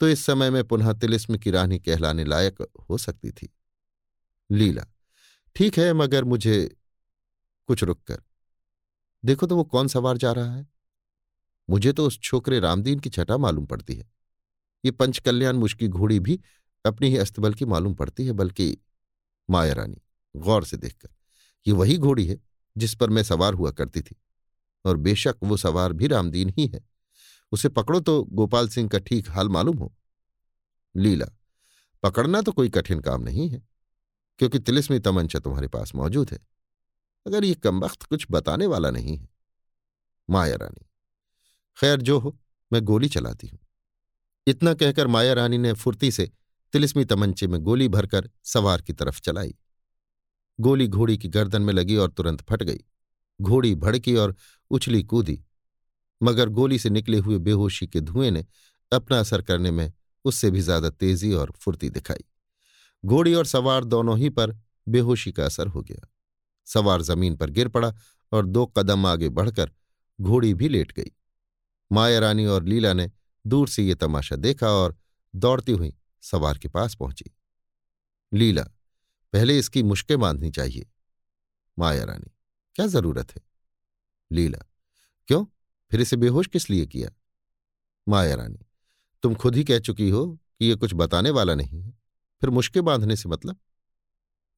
तो 0.00 0.08
इस 0.08 0.24
समय 0.26 0.50
में 0.50 0.62
पुनः 0.64 0.92
तिलिस्म 0.92 1.36
की 1.38 1.50
रानी 1.50 1.78
कहलाने 1.78 2.24
लायक 2.24 2.62
हो 2.90 2.98
सकती 2.98 3.30
थी। 3.30 3.48
लीला, 4.50 4.86
ठीक 5.56 5.78
है, 5.78 5.92
मगर 5.92 6.24
मुझे 6.24 6.76
कुछ 7.68 7.84
रुक 7.84 8.02
कर। 8.02 8.22
देखो 9.24 9.46
तो 9.46 9.56
वो 9.56 9.64
कौन 9.64 9.88
सवार 9.88 10.16
जा 10.16 10.32
रहा 10.32 10.54
है? 10.54 10.66
मुझे 11.68 11.92
तो 11.92 12.06
उस 12.06 12.18
छोकरे 12.20 12.60
रामदीन 12.60 12.98
की 12.98 13.10
छटा 13.10 13.36
मालूम 13.36 13.66
पड़ती 13.66 13.94
है। 13.94 14.10
ये 14.84 14.90
पंचकल्याण 14.90 15.56
मुश्की 15.56 15.88
घोड़ी 15.88 16.18
भी 16.20 16.40
अपनी 16.84 17.08
ही 17.08 17.16
अस्तबल 17.16 17.54
की 17.54 17.64
मालूम 17.64 17.94
पड़ती 17.94 18.26
है, 18.26 18.32
बल्कि 18.32 18.76
माया 19.48 19.72
रानी, 19.72 20.00
गौर 20.34 20.64
से 20.64 20.76
देखकर। 20.76 21.08
ये 21.66 21.72
वही 21.72 21.96
घोड़ी 21.98 22.26
है 22.26 22.38
जिस 22.76 22.94
पर 22.94 23.10
मैं 23.10 23.22
सवार 23.22 23.54
हुआ 23.54 23.70
करती 23.70 24.00
थी, 24.00 24.16
और 24.84 24.96
बेशक 24.98 25.36
वो 25.42 25.56
सवार 25.56 25.92
भी 25.92 26.06
रामदीन 26.06 26.52
ही 26.58 26.66
है। 26.66 26.80
उसे 27.52 27.68
पकड़ो 27.68 28.00
तो 28.00 28.22
गोपाल 28.24 28.68
सिंह 28.68 28.88
का 28.88 28.98
ठीक 29.00 29.28
हाल 29.30 29.48
मालूम 29.48 29.78
हो। 29.78 29.92
लीला, 30.94 31.26
पकड़ना 32.02 32.40
तो 32.40 32.52
कोई 32.52 32.68
कठिन 32.70 33.00
काम 33.00 33.22
नहीं 33.22 33.48
है, 33.48 33.62
क्योंकि 34.40 34.58
तिलिस्मी 34.58 34.98
तमंचा 34.98 35.38
तुम्हारे 35.38 35.68
पास 35.68 35.94
मौजूद 35.94 36.30
है। 36.30 36.38
अगर 37.26 37.44
ये 37.44 37.54
कमबख्त 37.54 38.02
कुछ 38.02 38.26
बताने 38.30 38.66
वाला 38.66 38.90
नहीं 38.90 39.16
है। 39.16 39.28
माया 40.28 40.56
रानी, 40.56 40.86
खैर 41.78 42.00
जो 42.00 42.18
हो, 42.18 42.36
मैं 42.70 42.82
गोली 42.84 43.08
चलाती 43.08 43.48
हूँ। 43.48 43.58
इतना 44.46 44.74
कहकर 44.74 45.06
माया 45.06 45.32
रानी 45.32 45.58
ने 45.58 45.72
फुर्ती 45.74 46.10
से 46.10 46.30
तिलिस्मी 46.74 47.04
तमंचे 47.04 47.46
में 47.46 47.60
गोली 47.60 47.88
भरकर 47.88 48.30
सवार 48.44 48.80
की 48.82 48.92
तरफ़ 48.92 49.20
चलाई। 49.20 49.54
गोली 50.60 50.88
घोड़ी 50.88 51.18
की 51.18 51.28
गर्दन 51.28 51.62
में 51.62 51.72
लगी 51.74 51.96
और 51.96 52.10
तुरंत 52.10 52.40
फट 52.40 52.62
गई। 52.62 52.80
घोड़ी 53.40 53.74
भड़की 53.74 54.16
और 54.16 54.36
उछली 54.70 55.02
कूदी। 55.02 55.44
मगर 56.22 56.48
गोली 56.48 56.78
से 56.78 56.90
निकले 56.90 57.18
हुए 57.18 57.38
बेहोशी 57.38 57.86
के 57.86 58.00
धुएँ 58.00 58.30
ने 58.30 58.46
अपना 58.92 59.20
असर 59.20 59.42
करने 59.42 59.70
में 59.70 59.92
उससे 60.24 60.50
भी 60.50 60.60
ज़्यादा 60.60 60.90
तेज़ी 60.90 61.32
और 61.32 61.50
फुर्ती 61.50 61.90
दिखाई। 61.90 62.24
घोड़ी 63.04 63.34
और 63.34 63.46
सवार 63.46 63.84
दोनों 63.84 64.18
ही 64.18 64.30
पर 64.30 64.58
बेहोशी 64.88 65.32
का 65.32 65.44
असर 65.44 65.66
हो 65.66 65.82
गया। 65.82 66.12
सवार 66.66 67.02
ज़मीन 67.02 67.36
पर 67.36 67.50
गिर 67.50 67.68
पड़ा 67.68 67.94
और 68.32 68.46
दो 68.46 68.66
कदम 68.66 69.06
आगे 69.06 69.28
बढ़कर 69.28 69.70
घोड़ी 70.20 70.54
भी 70.54 70.68
लेट 70.68 70.92
गई। 70.92 71.12
माया 71.92 72.18
रानी 72.18 72.46
और 72.46 72.64
लीला 72.64 72.92
ने 72.92 73.10
दूर 73.46 73.68
से 73.68 73.82
ये 73.82 73.94
तमाशा 73.94 74.36
देखा 74.36 74.68
और 74.68 74.98
दौड़ती 75.34 75.72
हुई 75.72 75.96
सवार 76.24 76.58
के 76.58 76.68
पास 76.68 76.94
पहुँची। 76.94 77.30
लीला, 78.32 78.62
पहले 79.32 79.58
इसकी 79.58 79.82
मुश्कें 79.82 80.18
बांधनी 80.20 80.50
चाहिए। 80.50 80.86
माया 81.78 82.04
रानी, 82.04 82.30
क्या 82.76 82.86
ज़रूरत 82.86 83.34
है? 83.36 83.42
लीला, 84.30 84.58
क्यों? 85.28 85.44
फिर 85.90 86.00
इसे 86.00 86.16
बेहोश 86.16 86.46
किस 86.46 86.70
लिए 86.70 86.86
किया? 86.86 87.10
माया 88.08 88.34
रानी, 88.34 88.66
तुम 89.22 89.34
खुद 89.34 89.56
ही 89.56 89.64
कह 89.64 89.78
चुकी 89.78 90.08
हो 90.10 90.26
कि 90.58 90.66
यह 90.66 90.76
कुछ 90.76 90.94
बताने 90.94 91.30
वाला 91.30 91.54
नहीं 91.54 91.82
है। 91.82 91.90
फिर 92.40 92.50
मुश्के 92.50 92.80
बांधने 92.80 93.16
से 93.16 93.28
मतलब? 93.28 93.60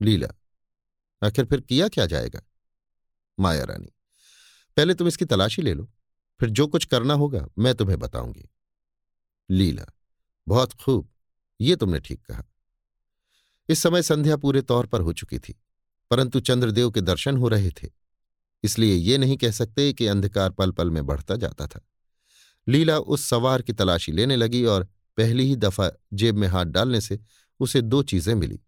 लीला, 0.00 0.28
आखिर 1.22 1.44
फिर 1.44 1.60
किया 1.60 1.88
क्या 1.88 2.06
जाएगा? 2.06 2.40
माया 3.38 3.64
रानी, 3.64 3.92
पहले 4.76 4.94
तुम 4.94 5.08
इसकी 5.08 5.24
तलाशी 5.24 5.62
ले 5.62 5.74
लो, 5.74 5.90
फिर 6.40 6.50
जो 6.50 6.66
कुछ 6.66 6.84
करना 6.84 7.14
होगा 7.14 7.46
मैं 7.58 7.74
तुम्हें 7.74 7.98
बताऊँगी। 7.98 8.48
लीला, 9.50 9.86
बहुत 10.48 10.72
खूब। 10.74 11.08
ये 11.60 11.76
तुमने 11.76 12.00
ठीक 12.00 12.20
कहा। 12.22 12.44
इस 13.68 13.78
समय 13.78 14.02
संध्या 14.02 14.36
पूरे 14.36 14.62
तौर 14.62 14.86
पर 14.86 15.00
हो 15.00 15.12
चुकी 15.12 15.38
थी, 15.38 15.54
परंतु 16.10 16.40
चंद्रदेव 16.40 16.90
के 16.90 17.00
दर्शन 17.02 17.36
हो 17.36 17.48
रहे 17.48 17.70
थे, 17.72 17.88
इसलिए 18.64 18.94
ये 18.94 19.18
नहीं 19.18 19.36
कह 19.36 19.50
सकते 19.52 19.92
कि 19.92 20.06
अंधकार 20.06 20.50
पल 20.50 20.70
पल 20.70 20.90
में 20.90 21.04
बढ़ता 21.06 21.36
जाता 21.36 21.66
था। 21.66 21.80
लीला 22.66 22.98
उस 22.98 23.28
सवार 23.28 23.62
की 23.62 23.72
तलाशी 23.72 24.12
लेने 24.12 24.36
लगी 24.36 24.64
और 24.64 24.84
पहली 25.18 25.44
ही 25.44 25.56
दफ़ा 25.56 25.90
जेब 26.12 26.36
में 26.36 26.46
हाथ 26.48 26.64
डालने 26.66 27.00
से 27.00 27.18
उसे 27.60 27.80
दो 27.82 28.02
चीज़ें 28.04 28.34
मिली। 28.34 28.60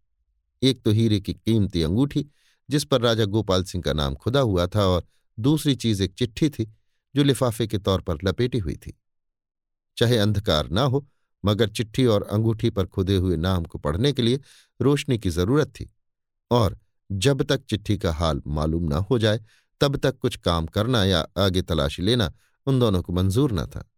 एक 0.63 0.83
तो 0.83 0.91
हीरे 0.91 1.21
की 1.21 1.33
कीमती 1.35 1.83
अंगूठी, 1.83 2.25
जिस 2.69 2.85
पर 2.85 3.01
राजा 3.01 3.25
गोपाल 3.27 3.65
सिंह 3.65 3.83
का 3.83 3.93
नाम 3.93 4.15
खुदा 4.15 4.41
हुआ 4.41 4.67
था, 4.67 4.85
और 4.85 5.07
दूसरी 5.39 5.75
चीज़ 5.77 6.03
एक 6.03 6.15
चिट्ठी 6.15 6.49
थी, 6.51 6.65
जो 7.15 7.23
लिफाफे 7.23 7.67
के 7.67 7.79
तौर 7.79 8.01
पर 8.01 8.19
लपेटी 8.25 8.59
हुई 8.59 8.77
थी। 8.77 8.97
चाहे 9.97 10.17
अंधकार 10.19 10.69
ना 10.71 10.83
हो 10.83 11.07
मगर 11.45 11.69
चिट्ठी 11.69 12.07
और 12.07 12.23
अंगूठी 12.23 12.71
पर 12.71 12.87
खुदे 12.87 13.17
हुए 13.17 13.37
नाम 13.37 13.65
को 13.65 13.79
पढ़ने 13.79 14.13
के 14.13 14.23
लिए 14.23 14.41
रोशनी 14.83 15.19
की 15.19 15.31
ज़रूरत 15.31 15.69
थी। 15.69 15.91
और 16.51 16.79
जब 17.13 17.43
तक 17.43 17.65
चिट्ठी 17.65 17.99
का 17.99 18.13
हाल 18.13 18.43
मालूम 18.47 18.85
न 18.85 18.93
हो 18.93 19.19
जाए, 19.19 19.41
तब 19.81 19.97
तक 19.97 20.19
कुछ 20.19 20.37
काम 20.37 20.67
करना 20.67 21.05
या 21.05 21.27
आगे 21.39 21.63
तलाशी 21.63 22.03
लेना 22.03 22.33
उन 22.67 22.81
दोनों 22.81 23.03
को 23.03 23.13
मंजूर 23.13 23.53
न 23.53 23.67
था। 23.67 23.91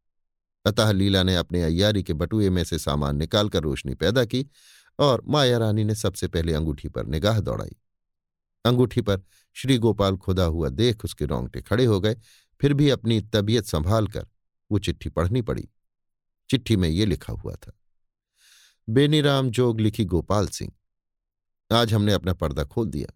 अतः 0.64 0.90
लीला 0.92 1.22
ने 1.22 1.36
अपने 1.36 1.62
अयारी 1.62 2.02
के 2.02 2.12
बटुए 2.12 2.50
में 2.50 2.64
से 2.64 2.78
सामान 2.78 3.16
निकालकर 3.16 3.62
रोशनी 3.62 3.94
पैदा 3.94 4.24
की 4.24 4.46
और 4.98 5.22
माया 5.28 5.58
रानी 5.58 5.84
ने 5.84 5.94
सबसे 5.94 6.28
पहले 6.28 6.54
अंगूठी 6.54 6.88
पर 6.88 7.06
निगाह 7.06 7.40
दौड़ाई। 7.40 7.76
अंगूठी 8.64 9.00
पर 9.00 9.20
श्री 9.54 9.78
गोपाल 9.78 10.16
खुदा 10.16 10.44
हुआ 10.44 10.68
देख 10.68 11.04
उसके 11.04 11.26
रोंगटे 11.26 11.62
खड़े 11.62 11.84
हो 11.84 12.00
गए, 12.00 12.16
फिर 12.60 12.74
भी 12.74 12.90
अपनी 12.90 13.20
तबीयत 13.20 13.64
संभाल 13.64 14.06
कर 14.06 14.26
वो 14.70 14.78
चिट्ठी 14.78 15.08
पढ़नी 15.08 15.42
पड़ी। 15.42 15.68
चिट्ठी 16.50 16.76
में 16.76 16.88
ये 16.88 17.06
लिखा 17.06 17.32
हुआ 17.32 17.54
था। 17.54 17.72
बेनीराम 18.88 19.50
जोग 19.50 19.80
लिखी 19.80 20.04
गोपाल 20.04 20.48
सिंह। 20.48 20.72
आज 21.72 21.94
हमने 21.94 22.12
अपना 22.12 22.32
पर्दा 22.32 22.64
खोल 22.64 22.88
दिया। 22.88 23.14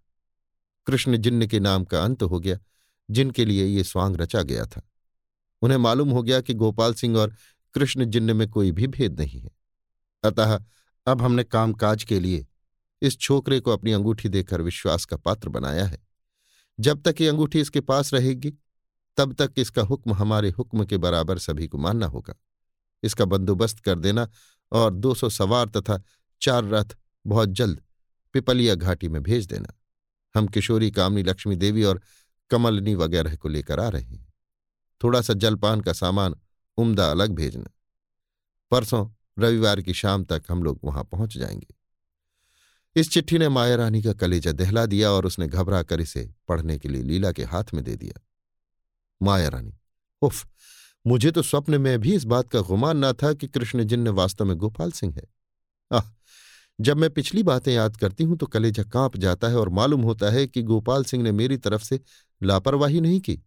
कृष्ण 0.87 1.17
जिन्न 1.17 1.47
के 1.47 1.61
नाम 1.61 1.85
का 1.85 2.05
अंत 2.05 2.23
हो 2.23 2.41
गया, 2.41 2.59
जिनके 3.11 3.45
लिए 3.45 3.67
ये 3.67 3.85
स्वांग 3.85 4.17
रचा 4.17 4.43
गया 4.43 4.67
था। 4.67 4.91
उन्हें 5.63 5.79
मालूम 5.79 6.11
हो 6.11 6.23
गया 6.23 6.41
कि 6.41 6.55
गोपाल 6.55 6.95
सिंह 6.95 7.19
और 7.19 7.35
कृष्ण 7.75 8.05
जिन्न 8.05 8.37
में 8.37 8.49
कोई 8.49 8.73
भी 8.73 8.87
भेद 8.87 9.21
नहीं 9.21 9.41
है। 9.41 9.51
अतः 10.25 10.65
अब 11.07 11.23
हमने 11.23 11.45
कामकाज 11.45 12.05
के 12.05 12.21
लिए 12.21 12.47
इस 13.03 13.19
छोकरे 13.19 13.61
को 13.61 13.71
अपनी 13.71 13.93
अंगूठी 13.93 14.29
देकर 14.29 14.63
विश्वास 14.63 15.05
का 15.05 15.17
पात्र 15.17 15.49
बनाया 15.49 15.85
है। 15.85 15.99
जब 16.81 17.03
तक 17.03 17.21
ये 17.21 17.29
अंगूठी 17.29 17.61
इसके 17.61 17.81
पास 17.81 18.15
रहेगी, 18.15 18.55
तब 19.17 19.33
तक 19.33 19.53
इसका 19.57 19.83
हुक्म 19.83 20.13
हमारे 20.13 20.51
हुक्म 20.51 20.85
के 20.85 20.97
बराबर 20.97 21.39
सभी 21.39 21.69
को 21.69 21.79
मानना 21.79 22.07
होगा। 22.07 22.35
इसका 23.05 23.25
बंदोबस्त 23.25 23.79
कर 23.79 23.99
देना 23.99 24.29
और 24.73 24.95
दो 24.95 25.15
सौ 25.15 25.29
सवार 25.29 25.69
तथा 25.69 26.03
चार 26.43 26.65
रथ 26.65 26.85
बहुत 27.27 27.49
जल्द 27.49 27.83
पिपलिया 28.33 28.75
घाटी 28.75 29.09
में 29.09 29.23
भेज 29.23 29.47
देना। 29.47 29.81
हम 30.37 30.47
किशोरी, 30.47 30.91
कामनी, 30.91 31.23
लक्ष्मी 31.23 31.57
देवी 31.57 31.85
और 31.85 32.01
कमलनी 32.51 32.95
वगैरह 32.95 33.37
को 33.37 33.49
लेकर 33.49 33.81
आ 33.81 33.89
रहे 33.89 34.03
हैं। 34.03 34.33
थोड़ा 35.03 35.21
सा 35.21 35.33
जलपान 35.33 35.81
का 35.81 35.93
सामान 35.93 36.35
उम्दा 36.77 37.11
अलग 37.11 37.31
भेजना। 37.31 37.71
परसों 38.71 39.11
रविवार 39.39 39.81
की 39.81 39.95
शाम 39.95 40.25
तक 40.25 40.43
हम 40.51 40.63
लोग 40.63 40.81
वहाँ 40.85 41.05
पहुँच 41.05 41.39
जाएँगे। 41.39 41.75
इस 42.97 43.11
चिट्ठी 43.11 43.39
ने 43.39 43.49
माया 43.49 43.77
रानी 43.77 44.03
का 44.03 44.13
कलेजा 44.13 44.53
दहला 44.53 44.87
दिया 44.87 45.11
और 45.11 45.27
उसने 45.27 45.47
घबरा 45.47 45.83
कर 45.83 46.01
इसे 46.01 46.35
पढ़ने 46.49 46.79
के 46.79 46.89
लिए 46.89 47.03
लीला 47.03 47.33
के 47.33 47.45
हाथ 47.45 47.65
में 47.75 47.85
दे 47.85 47.97
दिया। 47.97 48.21
माया 49.23 49.49
रानी, 49.49 49.75
उफ! 50.23 50.47
मुझे 51.07 51.31
तो 51.31 51.43
स्वप्न 51.43 51.81
में 51.81 51.99
भी 52.01 52.15
इस 52.15 52.25
बात 52.25 52.49
का 52.51 52.61
गुमान 52.61 53.05
न 53.05 53.13
था 53.13 53.33
कि 53.33 53.49
कृष्ण 53.49 53.85
जिन्न 53.85 54.09
वास्तव 54.09 54.45
में 54.45 54.57
गोपाल 54.57 54.93
सिंह 54.93 55.15
है। 55.15 55.23
आह, 55.93 56.03
जब 56.81 56.97
मैं 56.97 57.11
पिछली 57.11 57.43
बातें 57.43 57.73
याद 57.73 57.97
करती 57.97 58.25
हूँ 58.25 58.37
तो 58.37 58.47
कलेजा 58.47 58.83
काँप 58.83 59.17
जाता 59.17 59.49
है 59.49 59.57
और 59.57 59.69
मालूम 59.69 60.03
होता 60.03 60.31
है 60.31 60.47
कि 60.47 60.63
गोपाल 60.63 61.05
सिंह 61.05 61.23
ने 61.23 61.33
मेरी 61.33 61.57
तरफ़ 61.57 61.83
से 61.83 62.01
लापरवाही 62.43 63.01
नहीं 63.01 63.21
की, 63.21 63.39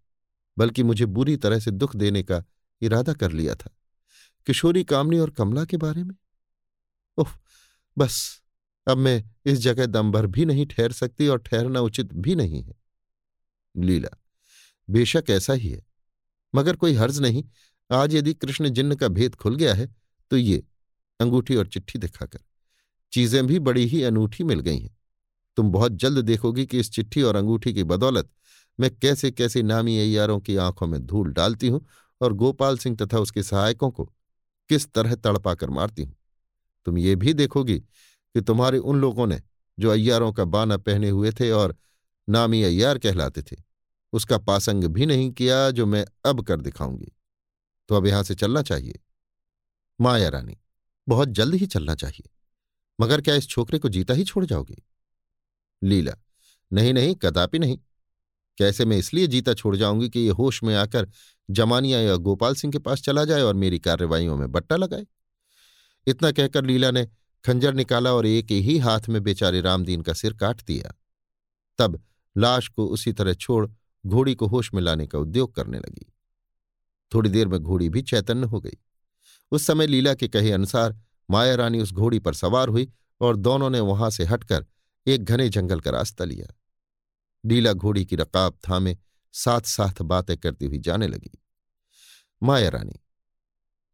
बल्कि 0.58 0.84
मुझे 0.84 1.06
बुरी 1.06 1.36
तरह 1.38 1.60
से 1.60 1.72
दुख 1.72 1.96
देने 1.96 2.24
का 2.24 2.44
इरादा 2.82 3.14
कर 3.14 3.32
लिया 3.32 3.56
था। 3.56 3.70
किशोरी 4.48 4.84
कामनी 4.84 5.20
और 5.20 5.30
कमला 5.30 5.66
के 5.66 5.78
बारे 5.78 6.04
में? 6.04 6.16
उफ 7.18 7.38
बस, 7.98 8.42
अब 8.88 8.98
मैं 8.98 9.24
इस 9.46 9.60
जगह 9.60 9.86
दम 9.86 10.12
भर 10.12 10.28
भी 10.28 10.46
नहीं 10.46 10.66
ठहर 10.66 10.92
सकती 10.92 11.28
और 11.28 11.40
ठहरना 11.40 11.80
उचित 11.80 12.14
भी 12.14 12.36
नहीं 12.36 12.64
है। 12.64 12.76
लीला, 13.76 14.18
बेशक 14.90 15.26
ऐसा 15.30 15.54
ही 15.54 15.70
है। 15.70 15.86
मगर 16.54 16.76
कोई 16.76 16.94
हर्ज 16.94 17.20
नहीं। 17.20 17.44
आज 17.90 18.16
यदि 18.16 18.34
कृष्ण 18.34 18.70
जिन्न 18.70 18.96
का 18.96 19.08
भेद 19.08 19.36
खुल 19.36 19.56
गया 19.56 19.74
है 19.74 19.88
तो 20.32 20.38
ये, 20.38 20.64
अंगूठी 21.20 21.56
और 21.56 21.68
चिट्ठी 21.68 22.00
दिखाकर। 22.00 22.40
चीज़ें 23.14 23.46
भी 23.48 23.60
बड़ी 23.60 23.86
ही 23.86 24.02
अनूठी 24.04 24.44
मिल 24.44 24.60
गई 24.60 24.80
हैं। 24.80 24.96
तुम 25.58 25.72
बहुत 25.72 25.92
जल्द 25.92 26.26
देखोगी 26.26 26.66
कि 26.66 26.80
इस 26.80 26.92
चिट्ठी 26.92 27.22
और 27.22 27.36
अंगूठी 27.36 27.74
की 27.74 27.84
बदौलत 27.84 28.30
मैं 28.80 28.90
कैसे 28.96 29.32
कैसे 29.32 29.62
नामी 29.64 29.98
अयारों 30.00 30.40
की 30.40 30.56
आँखों 30.56 30.88
में 30.88 31.00
धूल 31.06 31.32
डालती 31.34 31.68
हूँ 31.68 31.86
और 32.22 32.34
गोपाल 32.34 32.78
सिंह 32.78 32.96
तथा 32.96 33.20
उसके 33.20 33.44
सहायकों 33.44 33.90
को 33.92 34.06
किस 34.70 34.88
तरह 34.94 35.16
तड़पा 35.16 35.54
कर 35.56 35.70
मारती 35.70 36.04
हूँ। 36.04 36.16
तुम 36.86 36.98
ये 36.98 37.16
भी 37.16 37.34
देखोगी 37.34 37.80
कि 37.80 38.42
तुम्हारे 38.42 38.78
उन 38.78 39.00
लोगों 39.02 39.28
ने 39.28 39.42
जो 39.78 39.90
अय्यारों 39.90 40.32
का 40.34 40.46
बाना 40.46 40.78
पहने 40.78 41.10
हुए 41.10 41.32
थे 41.32 41.52
और 41.52 41.76
नामी 42.28 42.62
अय्यार 42.64 42.98
कहलाते 42.98 43.42
थे 43.42 43.56
उसका 44.14 44.38
पासंग 44.38 44.84
भी 44.84 45.06
नहीं 45.06 45.32
किया 45.32 45.72
जो 45.72 45.86
मैं 45.86 46.06
अब 46.26 46.42
कर 46.42 46.62
दिखाऊँगी। 46.62 47.12
तो 47.90 47.96
अब 47.96 48.08
यहाँ 48.08 48.24
से 48.24 48.36
चलना 48.36 48.62
चाहिए। 48.62 49.00
माया 50.02 50.30
रानी, 50.30 50.58
बहुत 51.08 51.30
जल्द 51.30 51.56
ही 51.56 51.66
चलना 51.66 51.96
चाहिए। 51.96 52.30
मगर 53.02 53.22
क्या 53.22 53.36
इस 53.36 53.48
छोकरे 53.48 53.80
को 53.80 53.90
जीता 53.90 54.14
ही 54.14 54.24
छोड़ 54.24 54.46
जाओगी? 54.46 54.84
लीला, 55.84 56.14
नहीं 56.74 56.94
नहीं, 56.94 57.16
कदापि 57.16 57.60
नहीं। 57.60 57.80
कैसे 58.58 58.86
मैं 58.86 58.98
इसलिए 58.98 59.28
जीता 59.28 59.54
छोड़ 59.54 59.76
जाऊँगी 59.76 60.10
कि 60.10 60.20
ये 60.20 60.30
होश 60.30 60.64
में 60.64 60.76
आकर 60.76 61.10
जमानिया 61.50 62.00
या 62.00 62.16
गोपाल 62.16 62.56
सिंह 62.56 62.72
के 62.72 62.80
पास 62.80 63.02
चला 63.02 63.26
जाए 63.26 63.42
और 63.42 63.54
मेरी 63.54 63.80
कार्रवाइयों 63.80 64.38
में 64.38 64.52
बट्टा 64.52 64.76
लगाए? 64.76 65.06
इतना 66.08 66.32
कहकर 66.32 66.66
लीला 66.66 66.92
ने 66.92 67.06
खंजर 67.46 67.74
निकाला 67.74 68.14
और 68.14 68.26
एक 68.26 68.52
ही 68.52 68.78
हाथ 68.78 69.02
में 69.10 69.24
बेचारे 69.24 69.62
रामदीन 69.62 70.02
का 70.02 70.14
सिर 70.14 70.34
काट 70.34 70.62
दिया। 70.64 70.94
तब 71.78 72.04
लाश 72.38 72.68
को 72.68 72.88
उसी 72.88 73.14
तरह 73.14 73.34
छोड़ 73.34 73.68
घोड़ी 74.08 74.36
को 74.36 74.48
होश 74.48 74.74
में 74.74 74.82
लाने 74.82 75.08
का 75.08 75.20
उद्योग 75.20 75.56
करने 75.56 75.80
लगी। 75.80 76.06
थोड़ी 77.14 77.30
देर 77.30 77.48
में 77.48 77.60
घोड़ी 77.60 77.90
भी 77.90 78.02
चैतन्य 78.02 78.48
हो 78.48 78.60
गई। 78.62 78.78
उस 79.52 79.66
समय 79.68 79.88
लीला 79.88 80.14
के 80.14 80.28
कहे 80.28 80.52
अनुसार 80.52 80.98
माया 81.30 81.56
रानी 81.56 81.80
उस 81.80 81.92
घोड़ी 81.94 82.20
पर 82.20 82.34
सवार 82.34 82.70
हुई 82.70 82.92
और 83.22 83.36
दोनों 83.36 83.70
ने 83.70 83.80
वहाँ 83.80 84.10
से 84.10 84.26
हटकर 84.26 84.66
एक 85.08 85.24
घने 85.24 85.50
जंगल 85.50 85.80
का 85.80 85.92
रास्ता 85.92 86.26
लिया। 86.26 86.54
लीला 87.46 87.74
घोड़ी 87.74 88.06
की 88.06 88.16
रकाब 88.16 88.58
थामे 88.70 88.98
साथ 89.34 89.62
साथ 89.62 90.02
बातें 90.02 90.38
करती 90.38 90.66
हुई 90.66 90.80
जाने 90.80 91.08
लगी। 91.08 91.32
माया 92.44 92.70
रानी, 92.70 93.00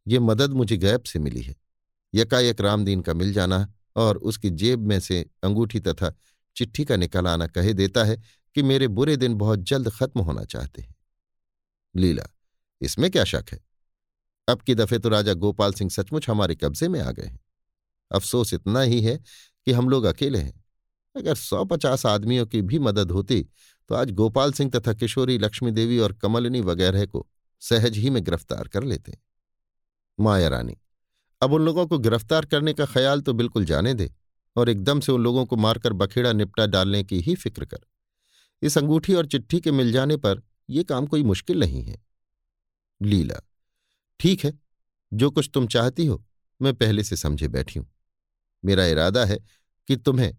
ये 0.06 0.18
मदद 0.18 0.50
मुझे 0.50 0.76
गैब 0.76 1.02
से 1.02 1.18
मिली 1.18 1.42
है। 1.42 1.54
यकायक 2.14 2.60
रामदीन 2.60 3.00
का 3.00 3.14
मिल 3.14 3.32
जाना 3.32 3.66
और 3.96 4.16
उसकी 4.16 4.50
जेब 4.50 4.86
में 4.86 4.98
से 5.00 5.30
अंगूठी 5.44 5.80
तथा 5.80 6.12
चिट्ठी 6.56 6.84
का 6.84 6.96
निकल 6.96 7.26
आना 7.26 7.46
कहे 7.46 7.72
देता 7.72 8.04
है 8.04 8.20
कि 8.56 8.62
मेरे 8.62 8.88
बुरे 8.90 9.16
दिन 9.16 9.34
बहुत 9.34 9.58
जल्द 9.60 9.90
खत्म 9.90 10.20
होना 10.20 10.44
चाहते 10.46 10.82
हैं। 10.82 10.94
लीला, 11.94 12.24
इसमें 12.80 13.10
क्या 13.10 13.24
शक 13.24 13.44
है? 13.52 13.60
अब 14.48 14.60
की 14.60 14.74
दफे 14.74 14.98
तो 14.98 15.08
राजा 15.08 15.32
गोपाल 15.34 15.72
सिंह 15.72 15.90
सचमुच 15.90 16.28
हमारे 16.28 16.54
कब्जे 16.54 16.88
में 16.88 17.00
आ 17.00 17.10
गए 17.10 17.26
हैं। 17.26 17.40
अफसोस 18.10 18.54
इतना 18.54 18.80
ही 18.82 19.00
है 19.02 19.16
कि 19.16 19.72
हम 19.72 19.88
लोग 19.88 20.04
अकेले 20.04 20.38
हैं। 20.38 20.62
अगर 21.14 21.34
सौ 21.36 21.64
पचास 21.64 22.04
आदमियों 22.06 22.46
की 22.46 22.60
भी 22.62 22.78
मदद 22.80 23.10
होती 23.10 23.42
तो 23.90 23.94
आज 23.94 24.10
गोपाल 24.12 24.52
सिंह 24.52 24.70
तथा 24.70 24.92
किशोरी, 24.94 25.36
लक्ष्मी 25.38 25.70
देवी 25.70 25.98
और 25.98 26.12
कमलिनी 26.12 26.60
वगैरह 26.62 27.04
को 27.06 27.26
सहज 27.62 27.96
ही 27.96 28.10
में 28.10 28.22
गिरफ़्तार 28.24 28.68
कर 28.68 28.82
लेते 28.84 29.16
माया 30.18 30.48
रानी, 30.48 30.76
अब 31.42 31.52
उन 31.52 31.62
लोगों 31.62 31.86
को 31.86 31.98
गिरफ़्तार 31.98 32.46
करने 32.46 32.72
का 32.74 32.84
ख्याल 32.86 33.20
तो 33.20 33.32
बिल्कुल 33.32 33.64
जाने 33.64 33.94
दे 33.94 34.10
और 34.56 34.68
एकदम 34.68 35.00
से 35.00 35.12
उन 35.12 35.22
लोगों 35.22 35.44
को 35.46 35.56
मारकर 35.56 35.92
बखेड़ा 35.94 36.32
निपटा 36.32 36.66
डालने 36.66 37.02
की 37.04 37.20
ही 37.20 37.34
फ़िक्र 37.36 37.64
कर। 37.64 37.78
इस 38.64 38.78
अंगूठी 38.78 39.14
और 39.14 39.26
चिट्ठी 39.26 39.60
के 39.60 39.70
मिल 39.70 39.92
जाने 39.92 40.16
पर 40.16 40.42
यह 40.70 40.82
काम 40.82 41.06
कोई 41.06 41.22
मुश्किल 41.22 41.60
नहीं 41.60 41.82
है। 41.82 42.02
लीला, 43.00 43.40
ठीक 44.20 44.44
है, 44.44 44.52
जो 45.12 45.30
कुछ 45.30 45.50
तुम 45.54 45.66
चाहती 45.66 46.06
हो, 46.06 46.24
मैं 46.60 46.74
पहले 46.74 47.04
से 47.04 47.16
समझे 47.16 47.48
बैठी 47.48 47.78
हूँ। 47.78 47.86
मेरा 48.64 48.86
इरादा 48.86 49.24
है 49.24 49.38
कि 49.88 49.96
तुम्हें 49.96 50.34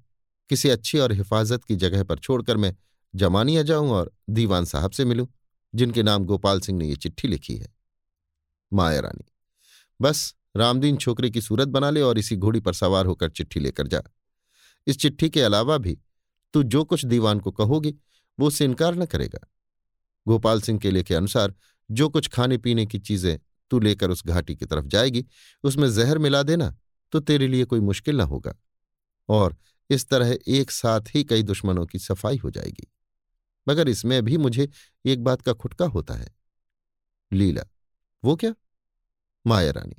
किसी 0.49 0.69
अच्छी 0.69 0.99
और 0.99 1.11
हिफाजत 1.11 1.63
की 1.63 1.76
जगह 1.76 2.03
पर 2.03 2.19
छोड़कर 2.19 2.57
मैं 2.57 2.76
जमानिया 3.13 3.61
जाऊँ 3.63 3.89
और 3.89 4.11
दीवान 4.30 4.65
साहब 4.65 4.91
से 4.91 5.05
मिलूं, 5.05 5.26
जिनके 5.73 6.03
नाम 6.03 6.26
गोपाल 6.26 6.59
सिंह 6.59 6.78
ने 6.80 6.88
यह 6.88 6.95
चिट्ठी 6.95 7.28
लिखी 7.28 7.57
है। 7.57 7.73
माया 8.71 8.99
रानी, 8.99 9.26
बस 9.99 10.36
रामदीन 10.55 10.97
छोकरे 10.97 11.30
की 11.30 11.41
सूरत 11.41 11.67
बना 11.67 11.89
ले 11.89 12.01
और 12.01 12.17
इसी 12.17 12.36
घोड़ी 12.36 12.59
पर 12.59 12.73
सवार 12.73 13.05
होकर 13.05 13.30
चिट्ठी 13.30 13.59
लेकर 13.59 13.88
जा। 13.88 14.01
इस 14.88 14.97
चिट्ठी 14.97 15.30
के 15.30 15.41
अलावा 15.41 15.78
भी 15.78 15.97
तू 16.53 16.63
जो 16.63 16.84
कुछ 16.84 17.05
दीवान 17.05 17.39
को 17.39 17.51
कहोगी 17.51 17.95
वो 18.39 18.47
उससे 18.47 18.65
इनकार 18.65 18.95
न 18.95 19.05
करेगा। 19.05 19.47
गोपाल 20.27 20.61
सिंह 20.61 20.79
के 20.79 20.91
लेखे 20.91 21.15
अनुसार, 21.15 21.53
जो 21.89 22.09
कुछ 22.09 22.27
खाने 22.27 22.57
पीने 22.57 22.86
की 22.86 22.99
चीज़ें 22.99 23.38
तू 23.71 23.79
लेकर 23.79 24.09
उस 24.09 24.25
घाटी 24.25 24.55
की 24.55 24.65
तरफ़ 24.65 24.86
जाएगी, 24.86 25.25
उसमें 25.63 25.89
जहर 25.91 26.17
मिला 26.17 26.43
देना 26.43 26.75
तो 27.13 27.19
तेरे 27.19 27.47
लिए 27.47 27.65
कोई 27.65 27.79
मुश्किल 27.79 28.17
न 28.17 28.21
होगा। 28.21 28.55
और 29.29 29.55
इस 29.89 30.07
तरह 30.09 30.38
एक 30.47 30.71
साथ 30.71 31.15
ही 31.15 31.23
कई 31.23 31.43
दुश्मनों 31.43 31.86
की 31.86 31.99
सफ़ाई 31.99 32.38
हो 32.38 32.51
जाएगी। 32.51 32.88
मगर 33.67 33.89
इसमें 33.89 34.21
भी 34.23 34.38
मुझे 34.38 34.69
एक 35.05 35.23
बात 35.23 35.41
का 35.41 35.53
खुटका 35.53 35.86
होता 35.86 36.13
है। 36.13 36.36
लीला, 37.31 37.63
वो 38.23 38.36
क्या? 38.36 38.53
माया 39.45 39.71
रानी, 39.71 39.95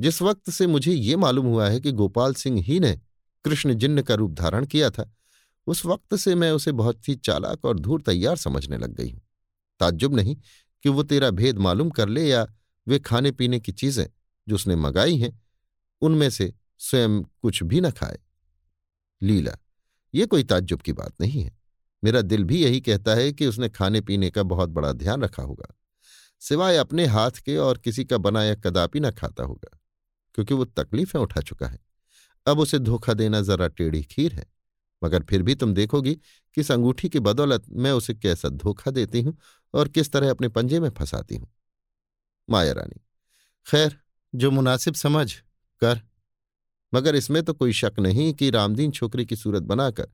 जिस 0.00 0.20
वक्त 0.22 0.50
से 0.50 0.66
मुझे 0.66 0.92
ये 0.92 1.16
मालूम 1.16 1.46
हुआ 1.46 1.68
है 1.68 1.80
कि 1.80 1.92
गोपाल 1.92 2.34
सिंह 2.34 2.60
ही 2.62 2.78
ने 2.80 2.98
कृष्ण 3.44 3.74
जिन्न 3.74 4.02
का 4.02 4.14
रूप 4.14 4.32
धारण 4.32 4.66
किया 4.66 4.90
था 4.90 5.10
उस 5.66 5.84
वक्त 5.86 6.14
से 6.16 6.34
मैं 6.34 6.50
उसे 6.52 6.72
बहुत 6.72 7.08
ही 7.08 7.14
चालाक 7.16 7.64
और 7.64 7.78
धूर 7.78 8.02
तैयार 8.02 8.36
समझने 8.36 8.78
लग 8.78 8.94
गई 8.94 9.10
हूँ। 9.10 9.20
ताज्जुब 9.80 10.14
नहीं 10.14 10.36
कि 10.84 10.88
वो 10.88 11.02
तेरा 11.02 11.30
भेद 11.30 11.58
मालूम 11.58 11.90
कर 11.90 12.08
ले 12.08 12.26
या 12.28 12.46
वे 12.86 12.98
खाने 12.98 13.30
पीने 13.32 13.60
की 13.60 13.72
चीज़ें 13.72 14.06
जो 14.46 14.54
उसने 14.54 14.76
मंगाई 14.76 15.16
हैं, 15.16 15.38
उनमें 16.02 16.28
से 16.30 16.52
स्वयं 16.78 17.22
कुछ 17.22 17.62
भी 17.62 17.80
न 17.80 17.90
खाए। 17.90 18.18
लीला, 19.22 19.56
ये 20.14 20.26
कोई 20.26 20.44
ताज्जुब 20.44 20.80
की 20.80 20.92
बात 20.92 21.20
नहीं 21.20 21.42
है। 21.42 21.58
मेरा 22.02 22.20
दिल 22.22 22.44
भी 22.44 22.62
यही 22.62 22.80
कहता 22.80 23.14
है 23.14 23.32
कि 23.32 23.46
उसने 23.46 23.68
खाने 23.68 24.00
पीने 24.00 24.30
का 24.30 24.42
बहुत 24.42 24.68
बड़ा 24.68 24.92
ध्यान 24.92 25.22
रखा 25.22 25.42
होगा। 25.42 25.74
सिवाय 26.42 26.76
अपने 26.76 27.06
हाथ 27.06 27.40
के 27.44 27.56
और 27.56 27.78
किसी 27.78 28.04
का 28.04 28.18
बनाया 28.18 28.54
कदापि 28.54 29.00
न 29.00 29.10
खाता 29.10 29.44
होगा, 29.44 29.78
क्योंकि 30.34 30.54
वो 30.54 30.64
तकलीफें 30.64 31.18
उठा 31.20 31.40
चुका 31.40 31.66
है। 31.66 31.78
अब 32.46 32.58
उसे 32.58 32.78
धोखा 32.78 33.14
देना 33.14 33.40
जरा 33.40 33.68
टेढ़ी 33.68 34.02
खीर 34.02 34.32
है। 34.32 34.44
मगर 35.02 35.22
फिर 35.22 35.42
भी 35.42 35.54
तुम 35.54 35.74
देखोगी 35.74 36.14
कि 36.56 36.62
अंगूठी 36.70 37.08
की 37.08 37.20
बदौलत 37.20 37.64
मैं 37.70 37.92
उसे 37.92 38.14
कैसा 38.14 38.48
धोखा 38.48 38.90
देती 38.90 39.22
हूँ 39.22 39.36
और 39.74 39.88
किस 39.88 40.12
तरह 40.12 40.30
अपने 40.30 40.48
पंजे 40.48 40.80
में 40.80 40.90
फंसाती 40.90 41.36
हूँ। 41.36 41.48
माया 42.48 42.72
रानी, 42.72 43.00
खैर, 43.66 43.98
जो 44.34 44.50
मुनासिब 44.50 44.94
समझ, 44.94 45.32
कर। 45.82 46.00
मगर 46.94 47.14
इसमें 47.14 47.42
तो 47.42 47.54
कोई 47.54 47.72
शक 47.72 47.92
नहीं 48.00 48.32
कि 48.34 48.50
रामदीन 48.50 48.90
छोकरी 48.90 49.26
की 49.26 49.36
सूरत 49.36 49.62
बनाकर 49.62 50.08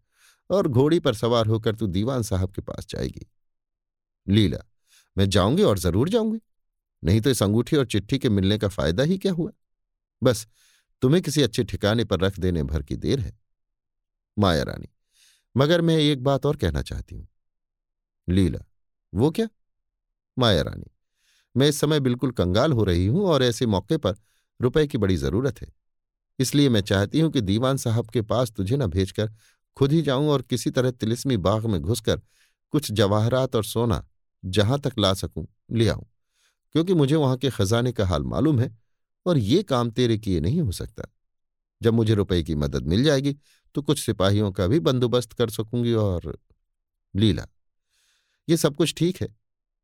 और 0.51 0.69
घोड़ी 0.69 0.99
पर 1.01 1.15
सवार 1.15 1.47
होकर 1.47 1.75
तू 1.75 1.87
दीवान 1.87 2.23
साहब 2.23 2.53
के 2.53 2.63
पास 2.63 2.87
जाएगी। 2.91 3.27
लीला, 4.29 4.59
मैं 5.17 5.29
जाऊँगी 5.29 5.63
और 5.63 5.79
ज़रूर 5.79 6.09
जाऊँगी। 6.09 6.41
नहीं 7.05 7.21
तो 7.21 7.31
इस 7.31 7.43
अंगूठी 7.43 7.77
और 7.77 7.87
चिट्ठी 7.87 8.19
के 8.19 8.29
मिलने 8.29 8.59
का 8.59 8.69
फ़ायदा 8.69 9.03
ही 9.03 9.19
क्या 9.19 9.33
हुआ? 9.33 9.51
बस, 10.23 10.47
तुम्हें 11.03 11.23
किसी 11.23 11.43
अच्छे 11.43 11.65
ठिकाने 11.65 12.05
पर 12.05 12.21
रख 12.21 12.39
देने 12.39 12.63
भर 12.63 12.83
की 12.83 12.97
देर 12.97 13.21
है। 13.21 13.46
माया 14.39 14.63
रानी। 14.63 14.89
मगर 15.57 15.81
मैं 15.81 15.97
एक 15.97 16.23
बात 16.23 16.47
और 16.47 16.57
कहना 16.57 16.83
चाहती 16.83 17.15
हूँ। 17.15 17.27
लीला, 18.29 18.59
वो 19.13 19.31
क्या? 19.31 19.49
माया 20.37 20.63
रानी, 20.63 20.91
मैं 21.57 21.69
इस 21.69 21.81
समय 21.81 22.01
बिल्कुल 22.01 22.31
कंगाल 22.31 22.73
हो 22.73 22.85
रही 22.85 23.07
हूँ 23.07 23.27
और 23.27 23.43
ऐसे 23.43 23.67
मौके 23.67 23.97
पर 23.97 24.15
रुपए 24.61 24.87
की 24.87 24.99
बड़ी 24.99 25.17
ज़रूरत 25.17 25.61
है। 25.63 25.69
इसलिए 26.39 26.69
मैं 26.69 26.81
चाहती 26.81 27.21
हूँ 27.21 27.31
कि 27.33 27.41
दीवान 27.41 27.77
साहब 27.77 28.11
के 28.11 28.23
पास 28.23 28.51
तुझे 28.51 28.77
न 28.77 28.87
भेजकर 28.87 29.31
खुद 29.77 29.93
ही 29.93 30.03
जाऊँ 30.03 30.29
और 30.29 30.43
किसी 30.43 30.71
तरह 30.71 30.91
तिलिस्मी 30.91 31.37
बाग 31.37 31.67
में 31.67 31.81
घुसकर 31.81 32.21
कुछ 32.71 32.91
जवाहरात 32.93 33.57
और 33.57 33.65
सोना 33.65 34.05
जहाँ 34.45 34.79
तक 34.81 34.99
ला 34.99 35.15
सकूँ, 35.15 35.47
ले 35.73 35.89
आऊँ। 35.89 36.07
क्योंकि 36.73 36.95
मुझे 36.95 37.17
वहाँ 37.17 37.37
के 37.37 37.51
खजाने 37.51 37.93
का 37.93 38.07
हाल 38.07 38.23
मालूम 38.23 38.61
है 38.61 38.77
और 39.27 39.39
ये 39.39 39.63
काम 39.63 39.91
तेरे 39.91 40.19
किए 40.19 40.41
नहीं 40.41 40.61
हो 40.61 40.73
सकता। 40.73 41.05
जब 41.83 41.95
मुझे 41.95 42.15
रुपए 42.15 42.43
की 42.43 42.55
मदद 42.55 42.87
मिल 42.87 43.05
जाएगी 43.05 43.37
तो 43.77 43.83
कुछ 43.83 43.99
सिपाहियों 44.01 44.51
का 44.53 44.67
भी 44.67 44.79
बंदोबस्त 44.81 45.33
कर 45.33 45.51
सकूँगी 45.51 45.93
और 45.95 46.37
लीला। 47.15 47.47
ये 48.49 48.57
सब 48.57 48.77
कुछ 48.77 48.95
ठीक 48.97 49.21
है, 49.21 49.29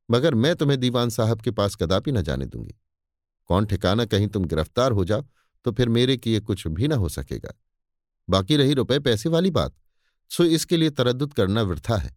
मगर 0.09 0.34
मैं 0.34 0.55
तुम्हें 0.57 0.78
दीवान 0.80 1.11
साहब 1.11 1.40
के 1.40 1.51
पास 1.53 1.74
कदापि 1.76 2.12
न 2.12 2.22
जाने 2.22 2.47
दूँगी। 2.47 2.74
कौन 3.51 3.66
ठिकाना 3.66 4.05
कहीं 4.07 4.28
तुम 4.28 4.45
गिरफ़्तार 4.45 4.93
हो 4.93 5.05
जाओ 5.05 5.24
तो 5.64 5.72
फिर 5.72 5.88
मेरे 5.88 6.16
किए 6.16 6.40
कुछ 6.40 6.66
भी 6.68 6.88
ना 6.88 6.97
हो 6.97 7.09
सकेगा। 7.11 7.53
बाकी 8.28 8.57
रही 8.57 8.74
रुपए 8.74 8.99
पैसे 9.01 9.28
वाली 9.28 9.51
बात, 9.53 9.74
सो 10.30 10.45
इसके 10.47 10.76
लिए 10.76 10.90
तरद्दुत 10.93 11.32
करना 11.32 11.62
वृथा 11.62 11.97
है। 11.97 12.16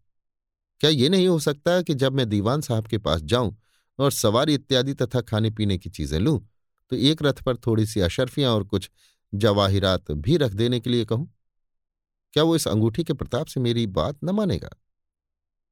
क्या 0.80 0.90
ये 0.90 1.08
नहीं 1.08 1.28
हो 1.28 1.38
सकता 1.40 1.80
कि 1.82 1.94
जब 1.96 2.12
मैं 2.12 2.28
दीवान 2.28 2.60
साहब 2.60 2.86
के 2.86 2.98
पास 2.98 3.22
जाऊँ 3.24 3.56
और 3.98 4.12
सवारी 4.12 4.54
इत्यादि 4.54 4.94
तथा 4.94 5.20
खाने 5.22 5.50
पीने 5.50 5.78
की 5.78 5.90
चीज़ें 5.90 6.18
लूँ 6.20 6.38
तो 6.92 6.96
एक 6.96 7.22
रथ 7.22 7.42
पर 7.42 7.56
थोड़ी 7.56 7.86
सी 7.86 8.00
अशरफियाँ 8.00 8.52
और 8.52 8.64
कुछ 8.64 8.90
जवाहिरात 9.32 10.10
भी 10.12 10.36
रख 10.36 10.52
देने 10.52 10.80
के 10.80 10.90
लिए 10.90 11.04
कहूँ? 11.04 11.32
क्या 12.36 12.44
वो 12.44 12.56
इस 12.56 12.66
अंगूठी 12.68 13.02
के 13.04 13.12
प्रताप 13.12 13.46
से 13.46 13.60
मेरी 13.60 13.86
बात 13.88 14.16
न 14.24 14.30
मानेगा? 14.30 14.70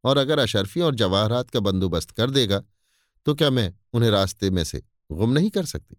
और 0.05 0.19
अगर 0.19 0.39
अशर्फियों 0.39 0.87
और 0.87 0.95
जवाहरात 0.95 1.51
का 1.51 1.61
बंदोबस्त 1.61 2.11
कर 2.11 2.31
देगा 2.31 2.63
तो 3.27 3.35
क्या 3.35 3.51
मैं 3.51 3.73
उन्हें 3.93 4.11
रास्ते 4.11 4.51
में 4.51 4.63
से 4.65 4.83
गुम 5.11 5.31
नहीं 5.31 5.51
कर 5.51 5.65
सकती? 5.65 5.97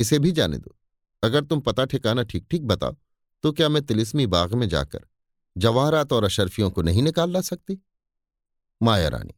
इसे 0.00 0.18
भी 0.18 0.32
जाने 0.32 0.58
दो। 0.58 0.74
अगर 1.22 1.44
तुम 1.44 1.60
पता 1.60 1.84
ठिकाना 1.84 2.22
ठीक 2.22 2.46
ठीक 2.50 2.62
बताओ 2.62 2.96
तो 3.44 3.52
क्या 3.52 3.68
मैं 3.68 3.82
तिलिस्मी 3.82 4.26
बाग 4.26 4.54
में 4.54 4.68
जाकर 4.68 5.04
जवाहरात 5.56 6.12
और 6.12 6.24
अशरफियों 6.24 6.70
को 6.70 6.82
नहीं 6.82 7.02
निकाल 7.02 7.30
ला 7.30 7.40
सकती? 7.40 7.78
माया 8.80 9.08
रानी, 9.08 9.34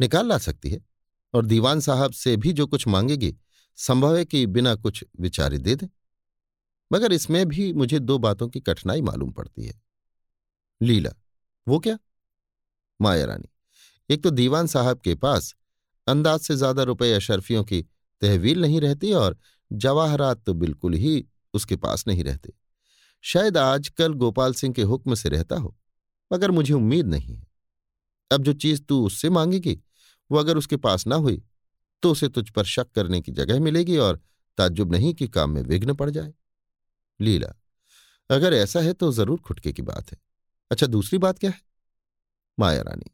निकाल 0.00 0.28
ला 0.28 0.38
सकती 0.38 0.70
है, 0.70 0.80
और 1.34 1.46
दीवान 1.46 1.80
साहब 1.80 2.12
से 2.12 2.36
भी 2.36 2.52
जो 2.52 2.66
कुछ 2.66 2.86
मांगेगी, 2.88 3.34
संभव 3.78 4.16
है 4.16 4.24
कि 4.24 4.44
बिना 4.46 4.74
कुछ 4.74 5.04
विचारे 5.20 5.58
दे 5.58 5.74
दे। 5.76 5.88
मगर 6.92 7.12
इसमें 7.12 7.46
भी 7.48 7.72
मुझे 7.72 7.98
दो 7.98 8.18
बातों 8.18 8.48
की 8.48 8.60
कठिनाई 8.60 9.02
मालूम 9.02 9.30
पड़ती 9.32 9.66
है। 9.66 9.83
लीला। 10.80 11.10
वो 11.66 11.78
क्या? 11.78 11.98
माया 13.00 13.24
रानी। 13.24 13.48
एक 14.10 14.22
तो 14.22 14.30
दीवान 14.30 14.66
साहब 14.66 15.00
के 15.00 15.14
पास 15.16 15.54
अंदाज 16.06 16.40
से 16.40 16.56
ज़्यादा 16.56 16.82
रुपए 16.82 17.12
अशरफियों 17.12 17.62
की 17.64 17.82
तहवील 18.22 18.60
नहीं 18.60 18.80
रहती 18.80 19.12
और 19.14 19.36
जवाहरात 19.70 20.42
तो 20.46 20.54
बिल्कुल 20.54 20.94
ही 20.94 21.24
उसके 21.54 21.76
पास 21.76 22.04
नहीं 22.08 22.24
रहते। 22.24 22.52
शायद 23.24 23.56
आजकल 23.58 24.12
गोपाल 24.14 24.54
सिंह 24.54 24.74
के 24.74 24.82
हुक्म 24.82 25.14
से 25.14 25.28
रहता 25.28 25.56
हो, 25.56 25.74
मगर 26.30 26.50
मुझे 26.50 26.74
उम्मीद 26.74 27.06
नहीं 27.06 27.36
है। 27.36 27.46
अब 28.30 28.42
जो 28.42 28.52
चीज़ 28.54 28.82
तू 28.82 29.04
उससे 29.06 29.30
मांगेगी, 29.30 29.78
वो 30.30 30.38
अगर 30.38 30.56
उसके 30.56 30.76
पास 30.78 31.06
ना 31.06 31.16
हुई 31.16 31.42
तो 32.02 32.10
उसे 32.12 32.28
तुझ 32.28 32.48
पर 32.50 32.64
शक 32.66 32.90
करने 32.94 33.20
की 33.20 33.32
जगह 33.32 33.60
मिलेगी 33.60 33.96
और 33.98 34.20
ताज्जुब 34.58 34.92
नहीं 34.92 35.12
कि 35.14 35.28
काम 35.28 35.50
में 35.50 35.62
विघ्न 35.62 35.94
पड़ 35.94 36.08
जाए। 36.10 36.32
लीला, 37.20 37.54
अगर 38.30 38.54
ऐसा 38.54 38.80
है 38.80 38.92
तो 38.92 39.10
ज़रूर 39.12 39.40
खुटके 39.40 39.72
की 39.72 39.82
बात 39.82 40.12
है। 40.12 40.18
अच्छा 40.74 40.86
दूसरी 40.86 41.18
बात 41.18 41.38
क्या 41.38 41.50
है? 41.50 41.60
माया 42.58 42.80
रानी, 42.82 43.10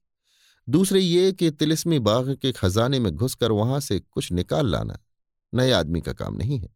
दूसरे 0.69 1.01
ये 1.01 1.33
कि 1.33 1.51
तिलिस्मी 1.51 1.99
बाग 1.99 2.35
के 2.35 2.53
खजाने 2.53 2.99
में 2.99 3.13
घुसकर 3.13 3.53
वहाँ 3.53 3.81
से 3.81 3.99
कुछ 4.01 4.31
निकाल 4.33 4.71
लाना 4.71 4.99
नए 5.53 5.71
आदमी 5.73 6.01
का 6.01 6.13
काम 6.13 6.37
नहीं 6.37 6.59
है। 6.59 6.69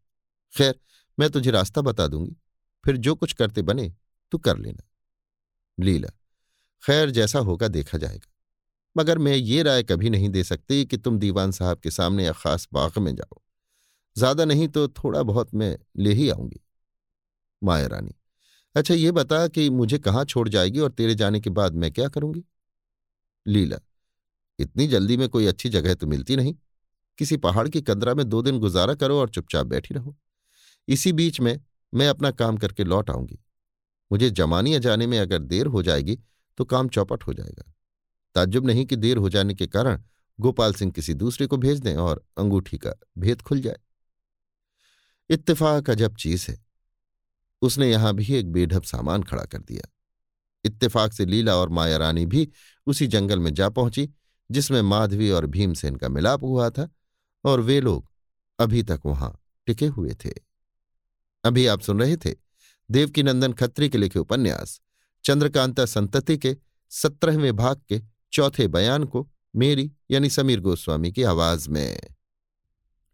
खैर, 0.54 0.78
मैं 1.18 1.30
तुझे 1.30 1.50
रास्ता 1.50 1.80
बता 1.80 2.06
दूँगी, 2.06 2.36
फिर 2.84 2.96
जो 2.96 3.14
कुछ 3.14 3.32
करते 3.32 3.62
बने 3.62 3.92
तू 4.32 4.38
कर 4.38 4.58
लेना। 4.58 4.88
लीला, 5.78 6.08
खैर, 6.82 7.10
जैसा 7.10 7.38
होगा 7.38 7.68
देखा 7.68 7.98
जाएगा, 7.98 8.32
मगर 8.96 9.18
मैं 9.18 9.34
ये 9.34 9.62
राय 9.62 9.82
कभी 9.82 10.10
नहीं 10.10 10.28
दे 10.28 10.44
सकती 10.44 10.84
कि 10.84 10.96
तुम 10.96 11.18
दीवान 11.18 11.52
साहब 11.52 11.78
के 11.78 11.90
सामने 11.90 12.24
या 12.24 12.32
खास 12.32 12.68
बाग 12.72 12.98
में 12.98 13.14
जाओ। 13.16 13.40
ज़्यादा 14.16 14.44
नहीं 14.44 14.68
तो 14.68 14.86
थोड़ा 14.88 15.22
बहुत 15.22 15.54
मैं 15.54 15.76
ले 15.96 16.12
ही 16.12 16.28
आऊँगी। 16.30 16.60
माया 17.62 17.86
रानी 17.86 18.14
अच्छा 18.76 18.94
ये 18.94 19.10
बता 19.12 19.48
कि 19.48 19.70
मुझे 19.70 19.98
कहाँ 19.98 20.24
छोड़ 20.24 20.48
जाएगी 20.48 20.78
और 20.78 20.90
तेरे 20.90 21.14
जाने 21.14 21.40
के 21.40 21.50
बाद 21.50 21.74
मैं 21.74 21.92
क्या 21.92 22.08
करूँगी? 22.08 22.44
लीला, 23.46 23.78
इतनी 24.58 24.86
जल्दी 24.86 25.16
में 25.16 25.28
कोई 25.28 25.46
अच्छी 25.46 25.68
जगह 25.68 25.94
तो 25.94 26.06
मिलती 26.06 26.36
नहीं। 26.36 26.54
किसी 27.18 27.36
पहाड़ 27.36 27.68
की 27.68 27.82
कंदरा 27.82 28.14
में 28.14 28.28
दो 28.28 28.42
दिन 28.42 28.58
गुजारा 28.58 28.94
करो 28.94 29.18
और 29.18 29.30
चुपचाप 29.30 29.66
बैठी 29.66 29.94
रहो। 29.94 30.16
इसी 30.88 31.12
बीच 31.12 31.40
में 31.40 31.60
मैं 31.94 32.08
अपना 32.08 32.30
काम 32.30 32.56
करके 32.56 32.84
लौट 32.84 33.10
आऊँगी। 33.10 33.38
मुझे 34.12 34.30
जमानिया 34.30 34.78
जाने 34.78 35.06
में 35.06 35.18
अगर 35.18 35.38
देर 35.38 35.66
हो 35.66 35.82
जाएगी 35.82 36.18
तो 36.58 36.64
काम 36.64 36.88
चौपट 36.88 37.22
हो 37.22 37.34
जाएगा। 37.34 37.72
ताज्जुब 38.34 38.66
नहीं 38.66 38.86
कि 38.86 38.96
देर 38.96 39.16
हो 39.16 39.28
जाने 39.28 39.54
के 39.54 39.66
कारण 39.66 40.02
गोपाल 40.38 40.72
सिंह 40.74 40.92
किसी 40.92 41.14
दूसरे 41.14 41.46
को 41.46 41.56
भेज 41.56 41.80
दें 41.80 41.96
और 41.96 42.24
अंगूठी 42.38 42.78
का 42.78 42.94
भेद 43.18 43.42
खुल 43.42 43.60
जाए। 43.60 43.78
इत्तेफाक 45.30 45.90
अजब 45.90 46.16
चीज़ 46.16 46.50
है। 46.50 46.63
उसने 47.64 47.90
यहाँ 47.90 48.14
भी 48.14 48.34
एक 48.34 48.52
बेढब 48.52 48.82
सामान 48.82 49.22
खड़ा 49.22 49.44
कर 49.44 49.58
दिया। 49.58 49.88
इत्तेफाक 50.64 51.12
से 51.12 51.26
लीला 51.26 51.56
और 51.56 51.68
माया 51.68 51.96
रानी 51.96 52.26
भी 52.26 52.48
उसी 52.86 53.06
जंगल 53.06 53.38
में 53.38 53.54
जा 53.54 53.68
पहुँची, 53.68 54.08
जिसमें 54.50 54.82
माधवी 54.82 55.30
और 55.30 55.46
भीमसेन 55.46 55.96
का 55.96 56.08
मिलाप 56.08 56.42
हुआ 56.42 56.70
था 56.70 56.88
और 57.44 57.60
वे 57.60 57.80
लोग 57.80 58.10
अभी 58.58 58.82
तक 58.82 59.00
वहाँ 59.06 59.40
टिके 59.66 59.86
हुए 59.86 60.14
थे। 60.24 60.32
अभी 61.44 61.66
आप 61.66 61.80
सुन 61.80 62.00
रहे 62.00 62.16
थे 62.16 62.34
देवकीनंदन 62.90 63.52
खत्री 63.52 63.88
के 63.88 63.98
लिखे 63.98 64.18
उपन्यास, 64.18 64.80
चंद्रकांता 65.24 65.86
संतति 65.86 66.38
के 66.38 66.56
सत्रहवें 66.90 67.56
भाग 67.56 67.80
के 67.88 68.00
चौथे 68.32 68.68
बयान 68.68 69.04
को 69.04 69.28
मेरी 69.56 69.92
यानी 70.10 70.30
समीर 70.30 70.60
गोस्वामी 70.60 71.12
की 71.12 71.22
आवाज़ 71.22 71.68
में। 71.70 72.00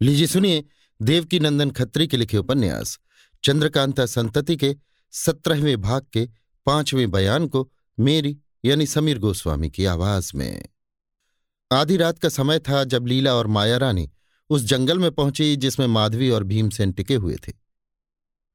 लीजिए 0.00 0.26
सुनिए 0.26 0.64
देवकीनंदन 1.02 1.70
खत्री 1.70 2.06
के 2.06 2.16
लिखे 2.16 2.38
उपन्यास 2.38 2.98
चंद्रकांता 3.44 4.06
संतति 4.06 4.56
के 4.56 4.76
सत्रहवें 5.12 5.80
भाग 5.80 6.06
के 6.12 6.28
पाँचवें 6.66 7.10
बयान 7.10 7.46
को 7.46 7.70
मेरी 7.98 8.38
यानी 8.64 8.86
समीर 8.86 9.18
गोस्वामी 9.18 9.70
की 9.70 9.84
आवाज़ 9.84 10.32
में। 10.34 10.64
आधी 11.72 11.96
रात 11.96 12.18
का 12.18 12.28
समय 12.28 12.58
था 12.58 12.84
जब 12.84 13.06
लीला 13.06 13.34
और 13.34 13.46
माया 13.46 13.76
रानी 13.76 14.10
उस 14.50 14.62
जंगल 14.62 14.98
में 14.98 15.10
पहुँची 15.10 15.56
जिसमें 15.56 15.86
माधवी 15.86 16.30
और 16.30 16.44
भीमसेन 16.44 16.92
टिके 16.92 17.14
हुए 17.14 17.36
थे। 17.48 17.52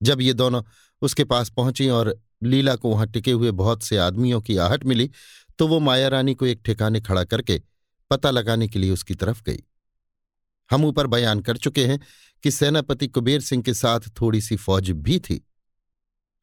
जब 0.02 0.22
ये 0.22 0.34
दोनों 0.34 0.62
उसके 1.02 1.24
पास 1.24 1.50
पहुँची 1.50 1.90
और 1.90 2.16
लीला 2.44 2.76
को 2.76 2.90
वहाँ 2.90 3.08
टिके 3.08 3.32
हुए 3.32 3.52
बहुत 3.52 3.84
से 3.84 3.98
आदमियों 3.98 4.42
की 4.42 4.58
आहट 4.58 4.86
मिली 4.86 5.10
तो 5.60 5.68
वो 5.68 5.80
माया 5.80 6.08
रानी 6.08 6.34
को 6.34 6.46
एक 6.46 6.62
ठिकाने 6.66 7.02
खड़ा 7.02 7.24
करके 7.24 7.62
पता 8.10 8.32
लगाने 8.32 8.68
के 8.68 8.80
लिए 8.80 8.92
उसकी 8.92 9.16
तरफ़ 9.16 9.42
गई। 9.44 9.64
हम 10.72 10.86
ऊपर 10.86 11.08
बयान 11.08 11.40
कर 11.40 11.58
चुके 11.58 11.86
हैं 11.86 12.00
कि 12.46 12.52
सेनापति 12.52 13.08
कुबेर 13.08 13.41
सिंह 13.41 13.64
के 13.64 13.74
साथ 13.74 14.00
थोड़ी 14.22 14.41
सी 14.41 14.56
फौज 14.56 14.89
भी 14.91 15.20
थी। 15.20 15.48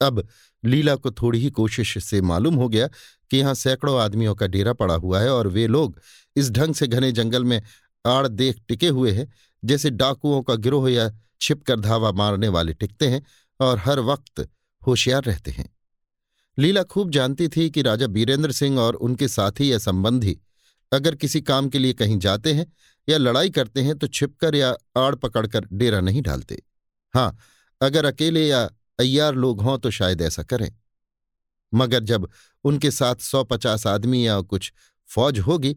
अब 0.02 0.28
लीला 0.64 0.96
को 0.96 1.10
थोड़ी 1.10 1.38
ही 1.38 1.50
कोशिश 1.50 2.04
से 2.04 2.20
मालूम 2.20 2.54
हो 2.54 2.68
गया 2.68 2.86
कि 3.30 3.36
यहाँ 3.36 3.54
सैकड़ों 3.54 4.00
आदमियों 4.00 4.34
का 4.34 4.46
डेरा 4.46 4.72
पड़ा 4.72 4.94
हुआ 4.94 5.20
है 5.20 5.30
और 5.30 5.48
वे 5.48 5.66
लोग 5.66 6.00
इस 6.36 6.50
ढंग 6.50 6.74
से 6.74 6.86
घने 6.86 7.12
जंगल 7.12 7.44
में 7.44 7.62
आड़ 8.06 8.28
देख 8.28 8.60
टिके 8.68 8.88
हुए 8.88 9.12
हैं, 9.12 9.32
जैसे 9.64 9.90
डाकुओं 9.90 10.42
का 10.42 10.54
गिरोह 10.54 10.90
या 10.92 11.10
छिपकर 11.40 11.80
धावा 11.80 12.12
मारने 12.12 12.48
वाले 12.48 12.72
टिकते 12.72 13.08
हैं 13.08 13.22
और 13.60 13.78
हर 13.78 14.00
वक्त 14.00 14.48
होशियार 14.86 15.24
रहते 15.24 15.50
हैं। 15.50 15.76
लीला 16.58 16.82
खूब 16.82 17.10
जानती 17.10 17.48
थी 17.48 17.70
कि 17.70 17.82
राजा 17.82 18.06
बीरेंद्र 18.06 18.52
सिंह 18.52 18.78
और 18.78 18.94
उनके 18.94 19.28
साथी 19.28 19.72
या 19.72 19.78
संबंधी 19.78 20.40
अगर 20.92 21.14
किसी 21.14 21.40
काम 21.40 21.68
के 21.68 21.78
लिए 21.78 21.92
कहीं 21.92 22.18
जाते 22.18 22.52
हैं 22.52 22.72
या 23.08 23.18
लड़ाई 23.18 23.50
करते 23.50 23.82
हैं 23.82 23.98
तो 23.98 24.06
छिपकर 24.06 24.54
या 24.54 24.76
आड़ 24.96 25.14
पकड़कर 25.14 25.66
डेरा 25.72 26.00
नहीं 26.00 26.22
डालते 26.22 26.62
हाँ 27.14 27.36
अगर 27.80 28.04
अकेले 28.04 28.46
या 28.48 28.70
अय्यार 28.98 29.34
लोग 29.34 29.60
हों 29.60 29.78
तो 29.78 29.90
शायद 29.90 30.22
ऐसा 30.22 30.42
करें। 30.42 30.70
मगर 31.74 32.00
जब 32.00 32.28
उनके 32.64 32.90
साथ 32.90 33.16
सौ 33.16 33.42
पचास 33.44 33.86
आदमी 33.86 34.26
या 34.26 34.40
कुछ 34.40 34.72
फौज 35.08 35.38
होगी, 35.38 35.76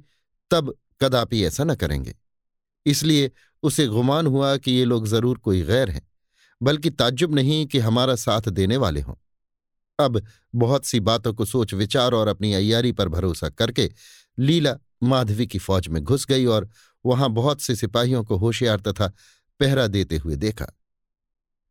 तब 0.52 0.74
कदापि 1.02 1.44
ऐसा 1.44 1.64
न 1.64 1.76
करेंगे। 1.76 2.16
इसलिए 2.86 3.32
उसे 3.64 3.88
गुमान 3.88 4.28
हुआ 4.28 4.58
कि 4.58 4.72
ये 4.72 4.86
लोग 4.86 5.08
ज़रूर 5.08 5.38
कोई 5.38 5.62
गैर 5.62 5.90
हैं, 5.90 6.08
बल्कि 6.62 6.90
ताज्जुब 6.90 7.36
नहीं 7.36 7.66
कि 7.66 7.80
हमारा 7.80 8.16
साथ 8.16 8.50
देने 8.50 8.78
वाले 8.78 9.02
हों। 9.02 9.16
अब 10.00 10.22
बहुत 10.56 10.86
सी 10.86 11.00
बातों 11.00 11.34
को 11.34 11.46
सोच 11.46 11.74
विचार 11.74 12.14
और 12.14 12.28
अपनी 12.28 12.54
अयारी 12.54 12.92
पर 12.92 13.10
भरोसा 13.10 13.50
करके 13.50 13.92
लीला 14.40 14.78
माधवी 15.04 15.48
की 15.48 15.60
फौज 15.60 15.88
में 15.88 16.04
घुस 16.04 16.26
गई 16.26 16.46
और 16.46 16.70
वहाँ 17.06 17.30
बहुत 17.30 17.62
से 17.62 17.76
सिपाहियों 17.76 18.24
को 18.24 18.38
होशियार 18.38 18.80
तथा 18.80 19.14
पहरा 19.60 19.88
देते 19.88 20.18
हुए 20.18 20.36
देखा। 20.36 20.66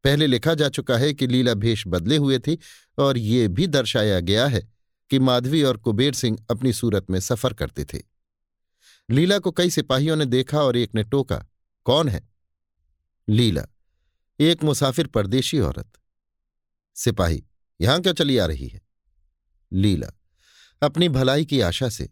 पहले 0.05 0.27
लिखा 0.27 0.55
जा 0.55 0.69
चुका 0.69 0.97
है 0.97 1.15
कि 1.15 1.27
लीला 1.27 1.55
भेष 1.55 1.85
बदले 1.87 2.17
हुए 2.17 2.39
थी 2.39 2.59
और 2.99 3.19
ये 3.19 3.49
भी 3.49 3.67
दर्शाया 3.67 4.21
गया 4.21 4.47
है 4.47 4.73
कि 5.11 5.19
माधवी 5.19 5.63
और 5.63 5.77
कुबेर 5.77 6.15
सिंह 6.15 6.47
अपनी 6.51 6.73
सूरत 6.73 7.11
में 7.11 7.21
सफ़र 7.21 7.53
करते 7.53 7.85
थे। 7.85 8.03
लीला 9.11 9.39
को 9.39 9.51
कई 9.51 9.71
सिपाहियों 9.71 10.17
ने 10.17 10.27
देखा 10.27 10.63
और 10.63 10.77
एक 10.77 10.95
ने 10.95 11.05
टोका, 11.05 11.47
कौन 11.85 12.09
है? 12.09 12.29
लीला, 13.29 13.65
एक 14.41 14.65
मुसाफिर 14.65 15.07
परदेशी 15.07 15.59
औरत। 15.59 15.93
सिपाही, 16.95 17.45
यहाँ 17.81 18.01
क्यों 18.01 18.15
चली 18.15 18.39
आ 18.39 18.47
रही 18.47 18.69
है? 18.69 18.81
लीला, 19.73 20.09
अपनी 20.83 21.09
भलाई 21.09 21.45
की 21.45 21.61
आशा 21.61 21.89
से। 21.89 22.11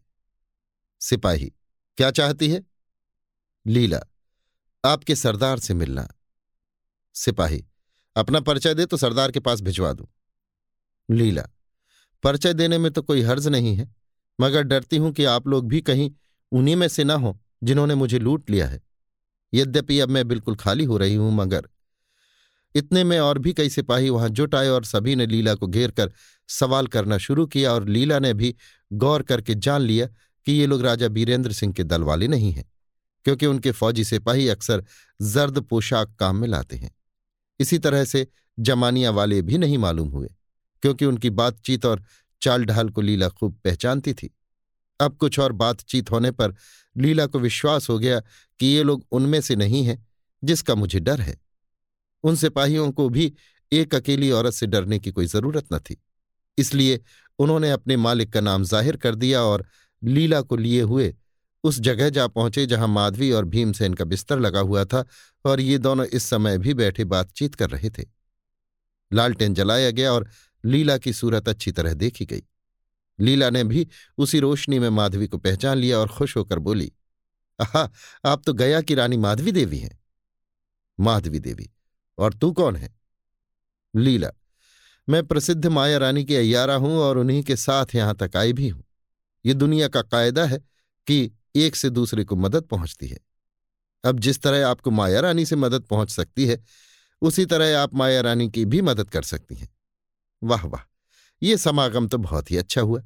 सिपाही, 1.00 1.52
क्या 1.96 2.10
चाहती 2.10 2.48
है? 2.48 2.71
लीला, 3.66 4.00
आपके 4.84 5.14
सरदार 5.16 5.58
से 5.58 5.74
मिलना। 5.74 6.06
सिपाही, 7.14 7.64
अपना 8.16 8.40
परिचय 8.40 8.74
दे 8.74 8.86
तो 8.86 8.96
सरदार 8.96 9.30
के 9.30 9.40
पास 9.40 9.60
भिजवा 9.60 9.92
दूँ। 9.92 10.06
लीला, 11.08 11.42
परिचय 12.24 12.54
देने 12.54 12.78
में 12.78 12.90
तो 12.92 13.02
कोई 13.02 13.22
हर्ज 13.22 13.48
नहीं 13.48 13.74
है, 13.76 13.88
मगर 14.38 14.62
डरती 14.62 14.96
हूँ 14.96 15.12
कि 15.12 15.24
आप 15.24 15.46
लोग 15.48 15.68
भी 15.68 15.80
कहीं 15.80 16.10
उन्हीं 16.52 16.76
में 16.76 16.88
से 16.88 17.04
न 17.04 17.10
हो 17.10 17.38
जिन्होंने 17.64 17.94
मुझे 17.94 18.18
लूट 18.18 18.50
लिया 18.50 18.66
है। 18.66 18.80
यद्यपि 19.52 19.98
अब 20.00 20.08
मैं 20.08 20.26
बिल्कुल 20.28 20.56
खाली 20.56 20.84
हो 20.84 20.96
रही 20.96 21.14
हूँ, 21.14 21.32
मगर 21.32 21.68
इतने 22.74 23.04
में 23.04 23.18
और 23.20 23.38
भी 23.38 23.52
कई 23.52 23.68
सिपाही 23.68 24.10
वहाँ 24.10 24.28
जुट 24.28 24.54
आए 24.54 24.68
और 24.68 24.84
सभी 24.84 25.16
ने 25.16 25.26
लीला 25.26 25.54
को 25.54 25.66
घेर 25.66 25.90
कर 25.90 26.12
सवाल 26.48 26.86
करना 26.86 27.18
शुरू 27.18 27.46
किया 27.46 27.72
और 27.72 27.88
लीला 27.88 28.18
ने 28.18 28.34
भी 28.34 28.54
गौर 28.92 29.22
करके 29.22 29.54
जान 29.54 29.80
लिया 29.82 30.06
कि 30.46 30.52
ये 30.52 30.66
लोग 30.66 30.82
राजा 30.82 31.08
बीरेंद्र 31.08 31.52
सिंह 31.52 31.72
के 31.72 31.84
दल 31.84 32.02
वाले 32.02 32.28
नहीं 32.28 32.52
हैं। 32.52 32.64
क्योंकि 33.26 33.46
उनके 33.46 33.70
फौजी 33.72 34.04
सिपाही 34.04 34.48
अक्सर 34.48 34.84
जर्द 35.20 35.58
पोशाक 35.60 36.14
काम 36.18 36.36
में 36.36 36.48
लाते 36.48 36.76
हैं। 36.76 36.90
इसी 37.60 37.78
तरह 37.78 38.04
से 38.04 38.26
जमानिया 38.58 39.10
वाले 39.10 39.40
भी 39.42 39.58
नहीं 39.58 39.78
मालूम 39.78 40.08
हुए, 40.08 40.28
क्योंकि 40.82 41.04
उनकी 41.04 41.30
बातचीत 41.32 41.84
और 41.86 42.02
चाल 42.42 42.64
ढाल 42.64 42.88
को 42.88 43.00
लीला 43.00 43.28
खूब 43.28 43.58
पहचानती 43.64 44.12
थी। 44.14 44.30
अब 45.00 45.16
कुछ 45.16 45.38
और 45.38 45.52
बातचीत 45.54 46.10
होने 46.10 46.30
पर 46.30 46.54
लीला 46.96 47.26
को 47.26 47.38
विश्वास 47.38 47.88
हो 47.90 47.98
गया 47.98 48.20
कि 48.60 48.66
ये 48.66 48.82
लोग 48.82 49.06
उनमें 49.12 49.40
से 49.40 49.56
नहीं 49.56 49.84
हैं, 49.84 50.06
जिसका 50.42 50.74
मुझे 50.74 51.00
डर 51.00 51.20
है। 51.20 51.36
उन 52.24 52.36
सिपाहियों 52.36 52.90
को 52.92 53.08
भी 53.08 53.32
एक 53.72 53.94
अकेली 53.94 54.30
औरत 54.30 54.52
से 54.52 54.66
डरने 54.66 54.98
की 54.98 55.10
कोई 55.10 55.26
ज़रूरत 55.26 55.72
न 55.72 55.78
थी। 55.80 55.96
इसलिए 56.58 57.00
उन्होंने 57.38 57.70
अपने 57.70 57.96
मालिक 57.96 58.32
का 58.32 58.40
नाम 58.40 58.64
ज़ाहिर 58.64 58.96
कर 58.96 59.14
दिया 59.14 59.42
और 59.42 59.66
लीला 60.02 60.40
को 60.40 60.56
लिए 60.56 60.82
हुए 60.82 61.14
उस 61.64 61.78
जगह 61.80 62.08
जा 62.08 62.26
पहुँचे 62.26 62.66
जहाँ 62.66 62.88
माधवी 62.88 63.30
और 63.32 63.44
भीमसेन 63.44 63.94
का 63.94 64.04
बिस्तर 64.04 64.38
लगा 64.38 64.60
हुआ 64.60 64.84
था 64.84 65.04
और 65.44 65.60
ये 65.60 65.78
दोनों 65.78 66.06
इस 66.06 66.24
समय 66.24 66.58
भी 66.58 66.74
बैठे 66.74 67.04
बातचीत 67.04 67.54
कर 67.54 67.70
रहे 67.70 67.90
थे। 67.90 68.04
लालटेन 69.12 69.54
जलाया 69.54 69.90
गया 69.90 70.12
और 70.12 70.28
लीला 70.64 70.98
की 70.98 71.12
सूरत 71.12 71.48
अच्छी 71.48 71.72
तरह 71.72 71.94
देखी 71.94 72.26
गई। 72.26 72.42
लीला 73.20 73.50
ने 73.50 73.64
भी 73.64 73.86
उसी 74.18 74.40
रोशनी 74.40 74.78
में 74.78 74.88
माधवी 74.90 75.26
को 75.26 75.38
पहचान 75.38 75.78
लिया 75.78 75.98
और 75.98 76.08
खुश 76.08 76.36
होकर 76.36 76.58
बोली, 76.58 76.92
आहा, 77.60 77.90
आप 78.24 78.42
तो 78.46 78.52
गया 78.52 78.80
की 78.80 78.94
रानी 78.94 79.16
माधवी 79.16 79.52
देवी 79.52 79.78
हैं? 79.78 80.00
माधवी 81.00 81.38
देवी? 81.38 81.70
और 82.18 82.34
तू 82.34 82.52
कौन 82.52 82.76
है? 82.76 82.94
लीला, 83.96 84.30
मैं 85.08 85.26
प्रसिद्ध 85.26 85.66
माया 85.66 85.98
रानी 85.98 86.24
की 86.24 86.36
अयारा 86.36 86.74
हूँ 86.74 86.98
और 86.98 87.18
उन्हीं 87.18 87.42
के 87.42 87.56
साथ 87.56 87.94
यहाँ 87.94 88.14
तक 88.14 88.36
आई 88.36 88.52
भी 88.52 88.68
हूँ। 88.68 88.84
ये 89.46 89.54
दुनिया 89.54 89.88
का 89.88 90.02
कायदा 90.02 90.44
है 90.44 90.58
कि 91.06 91.30
एक 91.56 91.76
से 91.76 91.90
दूसरे 91.90 92.24
को 92.24 92.36
मदद 92.36 92.62
पहुँचती 92.62 93.08
है। 93.08 93.18
अब 94.04 94.20
जिस 94.20 94.42
तरह 94.42 94.68
आपको 94.68 94.90
माया 94.90 95.20
रानी 95.20 95.46
से 95.46 95.56
मदद 95.56 95.82
पहुँच 95.82 96.10
सकती 96.10 96.46
है, 96.46 96.64
उसी 97.22 97.46
तरह 97.46 97.78
आप 97.78 97.94
माया 97.94 98.20
रानी 98.20 98.50
की 98.50 98.64
भी 98.64 98.82
मदद 98.82 99.10
कर 99.10 99.22
सकती 99.22 99.54
हैं। 99.54 99.68
वाह 100.42 100.66
वाह! 100.66 100.88
ये 101.42 101.56
समागम 101.56 102.08
तो 102.08 102.18
बहुत 102.18 102.50
ही 102.50 102.56
अच्छा 102.56 102.80
हुआ। 102.80 103.02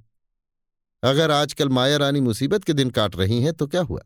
अगर 1.03 1.30
आजकल 1.30 1.68
माया 1.68 1.97
रानी 1.97 2.20
मुसीबत 2.20 2.64
के 2.64 2.72
दिन 2.72 2.90
काट 2.90 3.16
रही 3.16 3.42
हैं 3.42 3.53
तो 3.53 3.66
क्या 3.66 3.80
हुआ? 3.80 4.01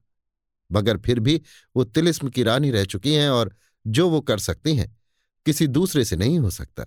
मगर 0.72 0.98
फिर 0.98 1.20
भी 1.20 1.42
वो 1.76 1.84
तिलिस्म 1.84 2.28
की 2.28 2.42
रानी 2.42 2.70
रह 2.70 2.84
चुकी 2.84 3.14
हैं 3.14 3.30
और 3.30 3.56
जो 3.86 4.10
वो 4.10 4.20
कर 4.20 4.38
सकती 4.38 4.76
हैं, 4.76 4.98
किसी 5.46 5.66
दूसरे 5.66 6.04
से 6.04 6.16
नहीं 6.16 6.38
हो 6.38 6.50
सकता। 6.50 6.84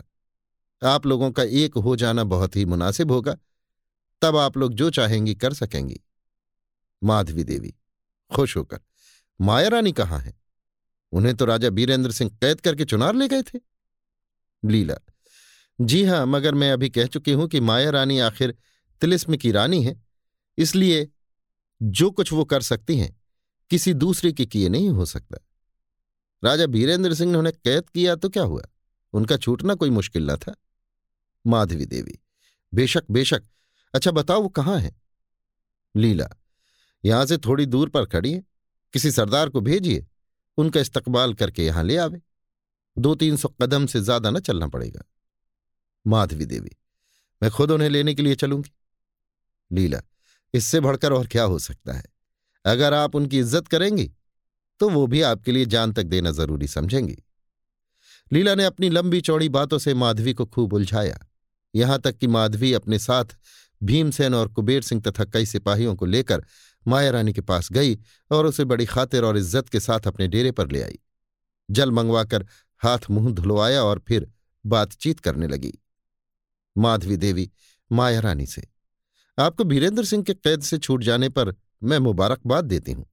आप 0.83 1.05
लोगों 1.05 1.31
का 1.31 1.43
एक 1.43 1.77
हो 1.77 1.95
जाना 1.95 2.23
बहुत 2.23 2.55
ही 2.55 2.65
मुनासिब 2.65 3.11
होगा। 3.11 3.37
तब 4.21 4.37
आप 4.37 4.57
लोग 4.57 4.73
जो 4.73 4.89
चाहेंगी 4.89 5.35
कर 5.35 5.53
सकेंगी। 5.53 6.01
माधवी 7.03 7.43
देवी। 7.43 7.73
खुश 8.31 8.55
होकर 8.57 8.79
माया 9.39 9.67
रानी 9.67 9.91
कहाँ 9.91 10.19
है? 10.19 10.33
उन्हें 11.13 11.35
तो 11.35 11.45
राजा 11.45 11.69
बीरेंद्र 11.69 12.11
सिंह 12.11 12.31
कैद 12.41 12.61
करके 12.61 12.85
चुनार 12.85 13.15
ले 13.15 13.27
गए 13.27 13.41
थे। 13.43 13.59
लीला, 14.63 14.95
जी 15.79 16.03
हाँ, 16.03 16.25
मगर 16.25 16.53
मैं 16.53 16.71
अभी 16.71 16.89
कह 16.89 17.05
चुकी 17.05 17.31
हूँ 17.31 17.47
कि 17.47 17.59
माया 17.59 17.89
रानी 17.89 18.19
आखिर 18.19 18.55
तिलिस्म 19.01 19.37
की 19.37 19.51
रानी 19.51 19.83
है, 19.83 20.01
इसलिए 20.57 21.07
जो 21.81 22.09
कुछ 22.11 22.33
वो 22.33 22.45
कर 22.45 22.61
सकती 22.61 22.97
हैं, 22.97 23.15
किसी 23.71 23.93
दूसरे 23.93 24.31
के 24.31 24.45
किए 24.45 24.69
नहीं 24.69 24.89
हो 24.89 25.05
सकता। 25.05 25.37
राजा 26.43 26.65
बीरेंद्र 26.65 27.13
सिंह 27.13 27.31
ने 27.31 27.37
उन्हें 27.37 27.53
कैद 27.63 27.89
किया 27.89 28.15
तो 28.15 28.29
क्या 28.29 28.43
हुआ? 28.43 28.63
उनका 29.13 29.37
छूटना 29.37 29.73
कोई 29.75 29.89
मुश्किल 29.89 30.29
न 30.31 30.35
था। 30.35 30.55
माधवी 31.45 31.85
देवी, 31.85 32.19
बेशक 32.73 33.03
बेशक 33.11 33.43
अच्छा 33.93 34.11
बताओ 34.11 34.41
वो 34.41 34.49
कहाँ 34.49 34.79
है? 34.79 34.95
लीला 35.95 36.29
यहाँ 37.03 37.25
से 37.25 37.37
थोड़ी 37.39 37.65
दूर 37.67 37.89
पर 37.89 38.05
खड़ी 38.07 38.31
है 38.33 38.43
किसी 38.93 39.11
सरदार 39.11 39.49
को 39.49 39.61
भेजिए, 39.61 40.05
उनका 40.57 40.79
इस्तकबाल 40.79 41.33
करके 41.33 41.65
यहाँ 41.65 41.83
ले 41.83 41.97
आवे। 41.97 42.21
दो 42.97 43.13
तीन 43.15 43.35
सौ 43.37 43.49
कदम 43.61 43.85
से 43.87 44.01
ज़्यादा 44.01 44.29
न 44.29 44.39
चलना 44.41 44.67
पड़ेगा। 44.67 45.03
माधवी 46.05 46.45
देवी, 46.45 46.71
मैं 47.41 47.51
खुद 47.51 47.71
उन्हें 47.71 47.89
लेने 47.89 48.13
के 48.15 48.23
लिए 48.23 48.35
चलूँगी। 48.35 48.71
लीला, 49.71 50.01
इससे 50.53 50.79
बढ़कर 50.79 51.13
और 51.13 51.27
क्या 51.27 51.43
हो 51.43 51.59
सकता 51.59 51.93
है? 51.93 52.03
अगर 52.65 52.93
आप 52.93 53.15
उनकी 53.15 53.39
इज़्ज़त 53.39 53.67
करेंगी 53.67 54.11
तो 54.79 54.89
वो 54.89 55.05
भी 55.07 55.21
आपके 55.23 55.51
लिए 55.51 55.65
जान 55.67 55.91
तक 55.93 56.03
देना 56.05 56.31
ज़रूरी 56.31 56.67
समझेंगी। 56.67 57.15
लीला 58.31 58.53
ने 58.55 58.65
अपनी 58.65 58.89
लंबी 58.89 59.19
चौड़ी 59.21 59.49
बातों 59.49 59.77
से 59.79 59.93
माधवी 59.95 60.33
को 60.33 60.45
खूब 60.45 60.73
उलझाया। 60.73 61.17
यहाँ 61.73 61.99
तक 61.99 62.17
कि 62.17 62.27
माधवी 62.27 62.71
अपने 62.73 62.99
साथ 62.99 63.35
भीमसेन 63.81 64.33
और 64.33 64.47
कुबेर 64.49 64.81
सिंह 64.81 65.01
तथा 65.01 65.25
कई 65.25 65.45
सिपाहियों 65.45 65.95
को 65.95 66.05
लेकर 66.05 66.43
माया 66.85 67.09
रानी 67.11 67.33
के 67.33 67.41
पास 67.41 67.71
गई 67.71 67.97
और 68.31 68.45
उसे 68.45 68.65
बड़ी 68.65 68.85
खातिर 68.85 69.23
और 69.23 69.37
इज़्ज़त 69.37 69.69
के 69.69 69.79
साथ 69.79 70.07
अपने 70.07 70.27
डेरे 70.27 70.51
पर 70.51 70.71
ले 70.71 70.81
आई। 70.81 70.99
जल 71.69 71.91
मंगवाकर 71.91 72.45
हाथ 72.81 73.09
मुँह 73.11 73.31
धुलवाया 73.31 73.83
और 73.83 74.03
फिर 74.07 74.31
बातचीत 74.65 75.19
करने 75.19 75.47
लगी। 75.47 75.73
माधवी 76.75 77.17
देवी, 77.17 77.49
माया 77.91 78.19
रानी 78.19 78.45
से, 78.45 78.67
आपको 79.37 79.63
वीरेंद्र 79.63 80.03
सिंह 80.05 80.23
के 80.23 80.33
कैद 80.33 80.61
से 80.61 80.77
छूट 80.77 81.03
जाने 81.03 81.29
पर 81.29 81.53
मैं 81.83 81.99
मुबारकबाद 81.99 82.65
देती 82.65 82.91
हूँ। 82.91 83.05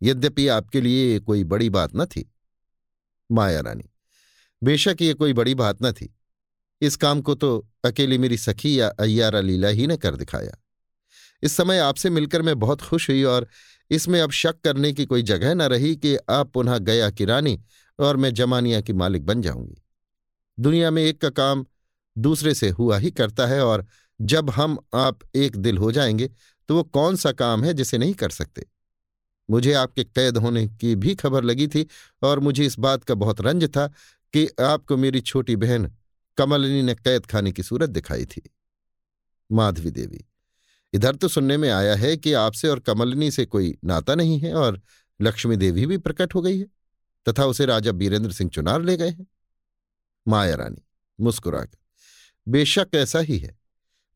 यद्यपि 0.00 0.46
आपके 0.48 0.80
लिए 0.80 1.18
कोई 1.20 1.44
बड़ी 1.44 1.68
बात 1.70 1.96
न 1.96 2.04
थी। 2.06 2.30
माया 3.30 3.60
रानी, 3.60 3.84
बेशक 4.62 4.96
ये 5.00 5.14
कोई 5.14 5.32
बड़ी 5.32 5.54
बात 5.54 5.82
न 5.82 5.92
थी। 5.92 6.14
इस 6.82 6.96
काम 6.96 7.20
को 7.20 7.34
तो 7.34 7.68
अकेली 7.84 8.18
मेरी 8.18 8.36
सखी 8.36 8.78
या 8.80 8.88
अय्यारा 8.90 9.40
लीला 9.40 9.68
ही 9.68 9.86
ने 9.86 9.96
कर 9.96 10.16
दिखाया। 10.16 10.56
इस 11.42 11.52
समय 11.52 11.78
आपसे 11.78 12.10
मिलकर 12.10 12.42
मैं 12.42 12.58
बहुत 12.58 12.82
खुश 12.82 13.10
हुई 13.10 13.22
और 13.22 13.48
इसमें 13.90 14.20
अब 14.20 14.30
शक 14.30 14.60
करने 14.60 14.92
की 14.92 15.06
कोई 15.06 15.22
जगह 15.22 15.54
न 15.54 15.62
रही 15.62 15.96
कि 15.96 16.16
आप 16.30 16.52
पुनः 16.52 16.78
गया 16.78 17.10
की 17.10 17.24
रानी 17.24 17.60
और 17.98 18.16
मैं 18.16 18.34
जमानिया 18.34 18.80
की 18.80 18.92
मालिक 18.92 19.26
बन 19.26 19.42
जाऊँगी। 19.42 19.82
दुनिया 20.60 20.90
में 20.90 21.02
एक 21.02 21.20
का 21.20 21.30
काम 21.30 21.66
दूसरे 22.18 22.54
से 22.54 22.68
हुआ 22.70 22.98
ही 22.98 23.10
करता 23.10 23.46
है 23.46 23.64
और 23.64 23.86
जब 24.20 24.50
हम 24.50 24.78
आप 24.94 25.18
एक 25.34 25.56
दिल 25.56 25.78
हो 25.78 25.92
जाएँगे 25.92 26.30
तो 26.68 26.76
वो 26.76 26.82
कौन 26.82 27.16
सा 27.16 27.32
काम 27.32 27.64
है 27.64 27.74
जिसे 27.74 27.98
नहीं 27.98 28.14
कर 28.14 28.30
सकते? 28.30 28.66
मुझे 29.50 29.72
आपके 29.72 30.04
कैद 30.04 30.36
होने 30.36 30.68
की 30.68 30.96
भी 30.96 31.14
खबर 31.14 31.44
लगी 31.44 31.68
थी 31.68 31.86
और 32.22 32.40
मुझे 32.40 32.66
इस 32.66 32.78
बात 32.78 33.04
का 33.04 33.14
बहुत 33.14 33.40
रंज 33.40 33.64
था 33.64 33.86
कि 34.32 34.48
आपको 34.60 34.96
मेरी 34.96 35.20
छोटी 35.20 35.56
बहन 35.56 35.92
कमलिनी 36.36 36.82
ने 36.82 36.94
कैद 36.94 37.26
खाने 37.26 37.52
की 37.52 37.62
सूरत 37.62 37.90
दिखाई 37.90 38.24
थी। 38.24 38.42
माधवी 39.52 39.90
देवी। 39.90 40.29
इधर 40.92 41.16
तो 41.16 41.28
सुनने 41.28 41.56
में 41.56 41.68
आया 41.70 41.94
है 41.94 42.16
कि 42.16 42.32
आपसे 42.32 42.68
और 42.68 42.80
कमलिनी 42.80 43.30
से 43.30 43.44
कोई 43.46 43.74
नाता 43.84 44.14
नहीं 44.14 44.38
है 44.40 44.54
और 44.54 44.80
लक्ष्मी 45.20 45.56
देवी 45.56 45.86
भी 45.86 45.98
प्रकट 45.98 46.34
हो 46.34 46.42
गई 46.42 46.58
है, 46.58 46.66
तथा 47.26 47.46
उसे 47.46 47.66
राजा 47.66 47.92
बीरेंद्र 47.92 48.32
सिंह 48.32 48.50
चुनार 48.50 48.82
ले 48.82 48.96
गए 48.96 49.08
हैं। 49.08 49.26
माया 50.26 50.54
रानी, 50.54 50.82
मुस्कुराकर, 51.18 51.78
बेशक 52.46 52.94
ऐसा 52.94 53.18
ही 53.18 53.38
है, 53.38 53.58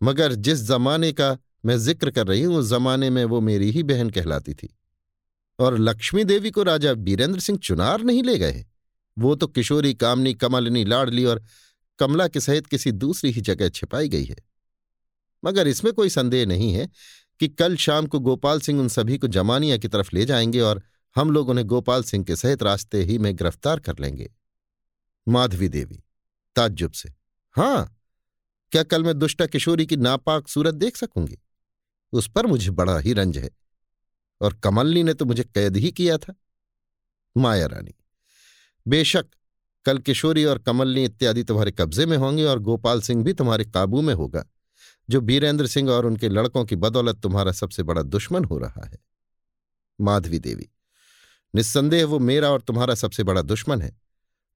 मगर 0.00 0.34
जिस 0.34 0.62
जमाने 0.62 1.12
का 1.12 1.36
मैं 1.64 1.76
ज़िक्र 1.78 2.10
कर 2.10 2.26
रही 2.26 2.42
हूँ, 2.42 2.56
उस 2.56 2.68
जमाने 2.70 3.10
में 3.10 3.24
वो 3.24 3.40
मेरी 3.40 3.70
ही 3.70 3.82
बहन 3.82 4.10
कहलाती 4.10 4.54
थी। 4.54 4.68
और 5.58 5.78
लक्ष्मी 5.78 6.24
देवी 6.24 6.50
को 6.50 6.62
राजा 6.62 6.94
बीरेंद्र 6.94 7.40
सिंह 7.40 7.58
चुनार 7.58 8.02
नहीं 8.02 8.22
ले 8.22 8.38
गए 8.38 8.64
वो 9.16 9.34
तो 9.34 9.46
किशोरी, 9.46 9.92
कामनी, 9.94 10.32
कमलिनी, 10.34 10.84
लाडली 10.84 11.24
और 11.24 11.42
कमला 11.98 12.26
के 12.28 12.40
सहित 12.40 12.66
किसी 12.66 12.92
दूसरी 12.92 13.30
ही 13.30 13.40
जगह 13.40 13.68
छिपाई 13.68 14.08
गई 14.08 14.24
है। 14.24 14.36
मगर 15.44 15.66
इसमें 15.66 15.92
कोई 15.92 16.08
संदेह 16.08 16.46
नहीं 16.46 16.72
है 16.72 16.88
कि 17.40 17.48
कल 17.48 17.76
शाम 17.76 18.06
को 18.06 18.20
गोपाल 18.20 18.60
सिंह 18.60 18.80
उन 18.80 18.88
सभी 18.88 19.18
को 19.18 19.26
जमानिया 19.26 19.76
की 19.76 19.88
तरफ़ 19.88 20.10
ले 20.14 20.24
जाएँगे 20.24 20.60
और 20.60 20.82
हम 21.16 21.30
लोग 21.30 21.48
उन्हें 21.48 21.66
गोपाल 21.66 22.02
सिंह 22.02 22.24
के 22.24 22.36
सहित 22.36 22.62
रास्ते 22.62 23.02
ही 23.02 23.18
में 23.18 23.36
गिरफ़्तार 23.36 23.80
कर 23.80 23.98
लेंगे। 24.00 24.30
माधवी 25.28 25.68
देवी, 25.68 26.02
ताज्जुब 26.56 26.92
से। 26.92 27.12
हाँ, 27.52 28.00
क्या 28.72 28.82
कल 28.82 29.04
मैं 29.04 29.18
दुष्टा 29.18 29.46
किशोरी 29.46 29.86
की 29.86 29.96
नापाक 29.96 30.48
सूरत 30.48 30.74
देख 30.74 30.96
सकूँगी? 30.96 31.38
उस 32.12 32.30
पर 32.30 32.46
मुझे 32.46 32.70
बड़ा 32.70 32.98
ही 32.98 33.12
रंज 33.12 33.38
है। 33.38 33.50
और 34.40 34.54
कमलनी 34.54 35.02
ने 35.02 35.14
तो 35.14 35.24
मुझे 35.24 35.42
कैद 35.44 35.76
ही 35.76 35.90
किया 35.90 36.18
था। 36.18 36.34
माया 37.36 37.66
रानी, 37.66 37.94
बेशक 38.88 39.26
कल 39.84 39.98
किशोरी 39.98 40.44
और 40.44 40.58
कमलनी 40.58 41.04
इत्यादि 41.04 41.44
तुम्हारे 41.44 41.70
कब्जे 41.70 42.06
में 42.06 42.16
होंगे 42.16 42.44
और 42.44 42.58
गोपाल 42.58 43.00
सिंह 43.00 43.24
भी 43.24 43.32
तुम्हारे 43.32 43.64
काबू 43.64 44.02
में 44.02 44.14
होगा। 44.14 44.44
जो 45.08 45.20
बीरेंद्र 45.20 45.66
सिंह 45.66 45.90
और 45.90 46.06
उनके 46.06 46.28
लड़कों 46.28 46.64
की 46.64 46.76
बदौलत 46.76 47.20
तुम्हारा 47.20 47.52
सबसे 47.52 47.82
बड़ा 47.82 48.02
दुश्मन 48.02 48.44
हो 48.44 48.58
रहा 48.58 48.84
है। 48.84 48.98
माधवी 49.98 50.38
देवी, 50.38 50.68
निस्संदेह 51.54 52.06
वो 52.06 52.18
मेरा 52.18 52.50
और 52.50 52.60
तुम्हारा 52.60 52.94
सबसे 52.94 53.22
बड़ा 53.22 53.42
दुश्मन 53.42 53.82
है। 53.82 53.96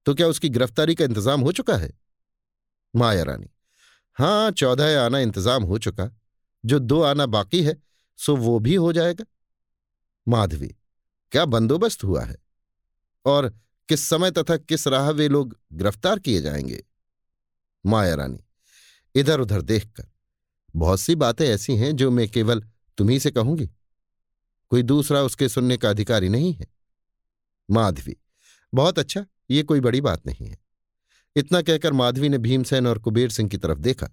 तो 0.05 0.13
क्या 0.13 0.27
उसकी 0.27 0.49
गिरफ्तारी 0.49 0.95
का 0.95 1.03
इंतज़ाम 1.03 1.41
हो 1.41 1.51
चुका 1.51 1.77
है? 1.77 1.91
माया 2.95 3.23
रानी 3.23 3.49
हाँ 4.17 4.51
चौदह 4.51 5.01
आना 5.01 5.19
इंतज़ाम 5.19 5.63
हो 5.63 5.77
चुका। 5.77 6.09
जो 6.63 6.79
दो 6.79 7.01
आना 7.01 7.25
बाकी 7.25 7.63
है, 7.63 7.75
सो 8.19 8.35
वो 8.35 8.59
भी 8.59 8.75
हो 8.75 8.91
जाएगा। 8.93 9.25
माधवी, 10.27 10.67
क्या 11.31 11.45
बंदोबस्त 11.45 12.03
हुआ 12.03 12.23
है? 12.23 12.37
और 13.25 13.49
किस 13.89 14.07
समय 14.09 14.31
तथा 14.31 14.57
किस 14.57 14.87
राह 14.87 15.09
वे 15.09 15.27
लोग 15.27 15.57
गिरफ़्तार 15.73 16.19
किए 16.19 16.41
जाएँगे? 16.41 16.83
माया 17.85 18.15
रानी 18.15 18.39
इधर 19.15 19.39
उधर 19.39 19.61
देखकर। 19.61 20.08
बहुत 20.75 20.99
सी 20.99 21.15
बातें 21.15 21.45
ऐसी 21.45 21.75
हैं 21.75 21.95
जो 21.95 22.09
मैं 22.11 22.27
केवल 22.29 22.63
तुम्ही 22.97 23.19
से 23.19 23.31
कहूँगी। 23.31 23.69
कोई 24.71 24.83
दूसरा 24.83 25.21
उसके 25.21 25.49
सुनने 25.49 25.77
का 25.77 25.89
अधिकारी 25.89 26.29
नहीं 26.29 26.53
है। 26.53 26.67
माधवी, 27.69 28.15
बहुत 28.73 28.99
अच्छा 28.99 29.25
ये 29.49 29.63
कोई 29.63 29.79
बड़ी 29.79 30.01
बात 30.01 30.25
नहीं 30.27 30.47
है। 30.47 30.57
इतना 31.35 31.61
कहकर 31.61 31.93
माधवी 31.93 32.29
ने 32.29 32.37
भीमसेन 32.37 32.87
और 32.87 32.99
कुबेर 32.99 33.29
सिंह 33.29 33.49
की 33.49 33.57
तरफ़ 33.57 33.79
देखा, 33.79 34.07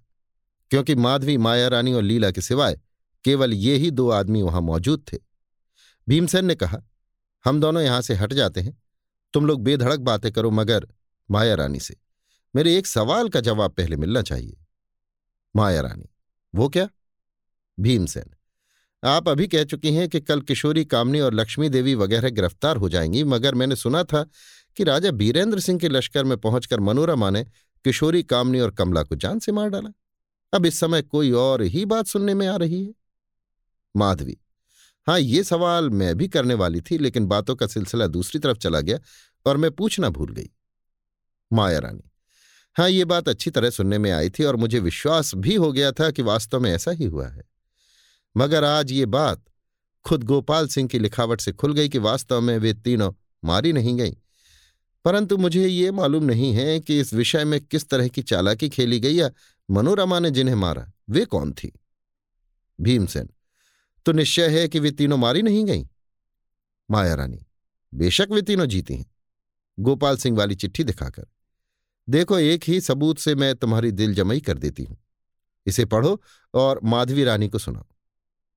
क्योंकि 0.71 0.95
माधवी 0.95 1.37
माया 1.37 1.69
रानी 1.69 1.93
और 1.93 2.03
लीला 2.03 2.31
के 2.31 2.41
सिवाय 2.41 2.81
केवल 3.25 3.55
ये 3.55 3.77
ही 3.77 3.91
दो 3.91 4.09
आदमी 4.11 4.43
वहाँ 4.43 4.61
मौजूद 4.61 5.05
थे। 5.13 5.19
भीमसेन 6.07 6.45
ने 6.45 6.55
कहा, 6.55 6.83
हम 7.45 7.61
दोनों 7.61 7.83
यहाँ 7.83 8.01
से 8.03 8.15
हट 8.15 8.33
जाते 8.33 8.61
हैं। 8.61 8.77
तुम 9.35 9.47
लोग 9.47 9.63
बेधड़क 9.63 10.01
बातें 10.01 10.31
करो 10.33 10.51
मगर 10.51 10.87
माया 11.31 11.55
रानी 11.55 11.81
से। 11.81 11.97
मेरे 12.55 12.77
एक 12.77 12.87
सवाल 12.87 13.29
का 13.29 13.41
जवाब 13.41 13.71
पहले 13.71 13.97
मिलना 13.97 14.23
चाहिए। 14.23 14.57
माया 15.55 15.81
रानी 15.81 16.09
वो 16.57 16.69
क्या? 16.69 16.89
भीमसेन, 17.81 18.31
आप 19.03 19.29
अभी 19.29 19.47
कह 19.47 19.65
चुकी 19.65 19.93
हैं 19.93 20.09
कि 20.09 20.21
कल 20.21 20.41
किशोरी 20.41 20.85
कामनी 20.85 21.21
और 21.21 21.35
लक्ष्मी 21.35 21.69
देवी 21.69 21.95
वगैरह 21.95 22.31
गिरफ़्तार 22.31 22.77
हो 22.77 22.89
जाएँगी, 22.89 23.25
मगर 23.25 23.55
मैंने 23.55 23.77
सुना 23.77 24.03
था 24.05 24.23
कि 24.77 24.85
राजा 24.85 25.11
बीरेंद्र 25.11 25.61
सिंह 25.61 25.79
के 25.79 25.89
लश्कर 25.89 26.25
में 26.25 26.37
पहुंचकर 26.39 26.81
मनोरमा 26.81 27.31
ने 27.31 27.45
किशोरी 27.85 28.23
कामनी 28.23 28.61
और 28.61 28.71
कमला 28.71 29.03
को 29.03 29.17
जान 29.17 29.39
से 29.39 29.53
मार 29.53 29.69
डाला। 29.69 29.93
अब 30.53 30.67
इस 30.67 30.81
समय 30.81 31.03
कोई 31.03 31.33
और 31.33 31.63
ही 31.63 31.85
बात 31.85 32.07
सुनने 32.07 32.35
में 32.35 32.47
आ 32.47 32.57
रही 32.57 32.85
है। 32.85 32.95
माधवी 33.97 34.39
हाँ 35.07 35.21
ये 35.21 35.45
सवाल 35.45 35.91
मैं 35.91 36.15
भी 36.15 36.29
करने 36.29 36.55
वाली 36.55 36.81
थी, 36.81 36.99
लेकिन 36.99 37.27
बातों 37.27 37.57
का 37.57 37.67
सिलसिला 37.67 38.07
दूसरी 38.07 38.41
तरफ़ 38.41 38.59
चला 38.59 38.81
गया 38.81 38.99
और 39.47 39.57
मैं 39.57 39.71
पूछना 39.71 40.09
भूल 40.09 40.33
गई। 40.33 40.51
माया 41.53 41.79
रानी 41.79 42.11
हाँ 42.77 42.91
ये 42.91 43.05
बात 43.05 43.29
अच्छी 43.29 43.51
तरह 43.51 43.71
सुनने 43.71 43.99
में 43.99 44.11
आई 44.11 44.31
थी 44.31 44.45
और 44.45 44.57
मुझे 44.57 44.79
विश्वास 44.79 45.35
भी 45.35 45.55
हो 45.55 45.73
गया 45.73 45.93
था 45.93 46.11
कि 46.11 46.23
वास्तव 46.23 46.61
में 46.61 46.73
ऐसा 46.73 46.91
ही 46.91 47.05
हुआ 47.05 47.29
है। 47.29 47.43
मगर 48.37 48.65
आज 48.65 48.93
ये 48.93 49.07
बात 49.07 49.45
खुद 50.05 50.25
गोपाल 50.25 50.69
सिंह 50.69 50.89
की 50.89 50.99
लिखावट 50.99 51.41
से 51.41 51.53
खुल 51.53 51.73
गई 51.73 51.89
कि 51.89 51.99
वास्तव 51.99 52.41
में 52.41 52.59
वे 52.59 52.75
तीनों 52.75 53.13
मारी 53.45 53.73
नहीं 53.73 53.97
गईं। 53.97 54.13
परंतु 55.05 55.37
मुझे 55.37 55.69
ये 55.69 55.91
मालूम 55.91 56.25
नहीं 56.25 56.53
है 56.53 56.81
कि 56.81 57.01
इस 57.01 57.15
विषय 57.15 57.45
में 57.45 57.61
किस 57.61 57.89
तरह 57.89 58.09
की 58.09 58.23
चालाकी 58.23 58.69
खेली 58.69 59.01
गई 59.01 59.15
या 59.15 59.31
मनोरमा 59.71 60.19
ने 60.19 60.31
जिन्हें 60.31 60.55
मारा, 60.55 60.93
वे 61.11 61.25
कौन 61.25 61.53
थी? 61.53 61.73
भीमसेन 62.81 63.31
तो 64.07 64.13
निश्चय 64.13 64.61
है 64.61 64.69
कि 64.69 64.79
वे 64.79 64.91
तीनों 64.91 65.17
मारी 65.17 65.43
नहीं 65.43 65.65
गईं? 65.65 65.87
माया 66.91 67.15
रानी, 67.15 67.47
बेशक 67.95 68.27
वे 68.31 68.43
तीनों 68.43 68.67
जीती 68.67 68.95
हैं। 68.95 69.07
गोपाल 69.79 70.17
सिंह 70.17 70.39
वाली 70.39 70.55
चिट्ठी 70.55 70.85
दिखाकर। 70.85 71.27
देखो, 72.09 72.39
एक 72.39 72.65
ही 72.65 72.81
सबूत 72.81 73.19
से 73.19 73.35
मैं 73.35 73.55
तुम्हारी 73.55 73.91
दिल 73.93 74.15
जमई 74.15 74.41
कर 74.41 74.59
देती 74.59 74.85
हूँ। 74.85 74.97
इसे 75.67 75.85
पढ़ो 75.85 76.21
और 76.55 76.81
माधवी 76.85 77.25
रानी 77.25 77.49
को 77.49 77.59
सुनाओ। 77.59 77.85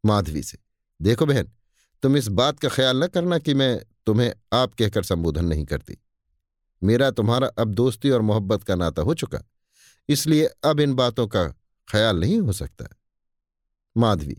माधवी 0.04 0.44
से, 0.44 0.58
देखो 1.00 1.26
बहन, 1.26 1.50
तुम 2.04 2.18
इस 2.18 2.28
बात 2.30 2.60
का 2.60 2.70
ख्याल 2.70 3.04
न 3.04 3.08
करना 3.08 3.38
कि 3.38 3.54
मैं 3.54 3.80
तुम्हें 4.06 4.32
आप 4.54 4.74
कहकर 4.74 5.04
संबोधन 5.04 5.46
नहीं 5.46 5.66
करती। 5.66 5.98
मेरा 6.82 7.10
तुम्हारा 7.12 7.48
अब 7.60 7.74
दोस्ती 7.74 8.10
और 8.10 8.22
मोहब्बत 8.22 8.64
का 8.64 8.76
नाता 8.76 9.02
हो 9.02 9.14
चुका, 9.14 9.40
इसलिए 10.10 10.50
अब 10.64 10.80
इन 10.80 10.94
बातों 10.94 11.28
का 11.28 11.46
ख्याल 11.88 12.20
नहीं 12.20 12.40
हो 12.40 12.54
सकता। 12.54 12.88
माधवी, 13.96 14.38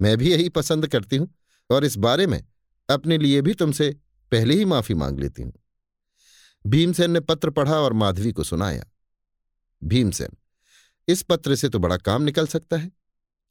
मैं 0.00 0.16
भी 0.18 0.30
यही 0.30 0.48
पसंद 0.48 0.86
करती 0.86 1.16
हूँ 1.16 1.28
और 1.70 1.84
इस 1.84 1.96
बारे 1.98 2.26
में 2.26 2.42
अपने 2.88 3.18
लिए 3.18 3.40
भी 3.42 3.54
तुमसे 3.54 3.90
पहले 4.32 4.54
ही 4.54 4.64
माफ़ी 4.64 4.94
मांग 4.94 5.18
लेती 5.18 5.42
हूँ। 5.42 5.52
भीमसेन 6.64 7.10
ने 7.10 7.20
पत्र 7.20 7.50
पढ़ा 7.50 7.78
और 7.78 7.92
माधवी 7.92 8.32
को 8.32 8.44
सुनाया। 8.44 8.84
भीमसेन, 9.82 10.36
इस 11.08 11.22
पत्र 11.22 11.54
से 11.54 11.68
तो 11.68 11.78
बड़ा 11.78 11.96
काम 11.96 12.22
निकल 12.22 12.46
सकता 12.46 12.76
है। 12.76 12.90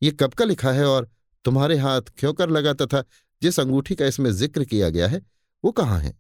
ये 0.02 0.12
कब 0.12 0.34
का 0.34 0.46
लिखा 0.46 0.72
है 0.72 0.86
और 0.86 1.10
तुम्हारे 1.46 1.78
हाथ 1.78 2.02
क्यों 2.18 2.34
कर 2.34 2.50
लगा 2.50 2.74
तथा 2.74 3.04
जिस 3.42 3.60
अंगूठी 3.60 3.96
का 3.96 4.06
इसमें 4.06 4.32
ज़िक्र 4.32 4.64
किया 4.66 4.90
गया 4.90 5.08
है, 5.08 5.22
वो 5.64 5.72
कहाँ 5.72 6.00
है? 6.00 6.14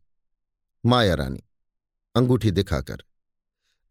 माया 0.84 1.14
रानी, 1.16 1.44
अंगूठी 2.16 2.52
दिखाकर। 2.52 3.04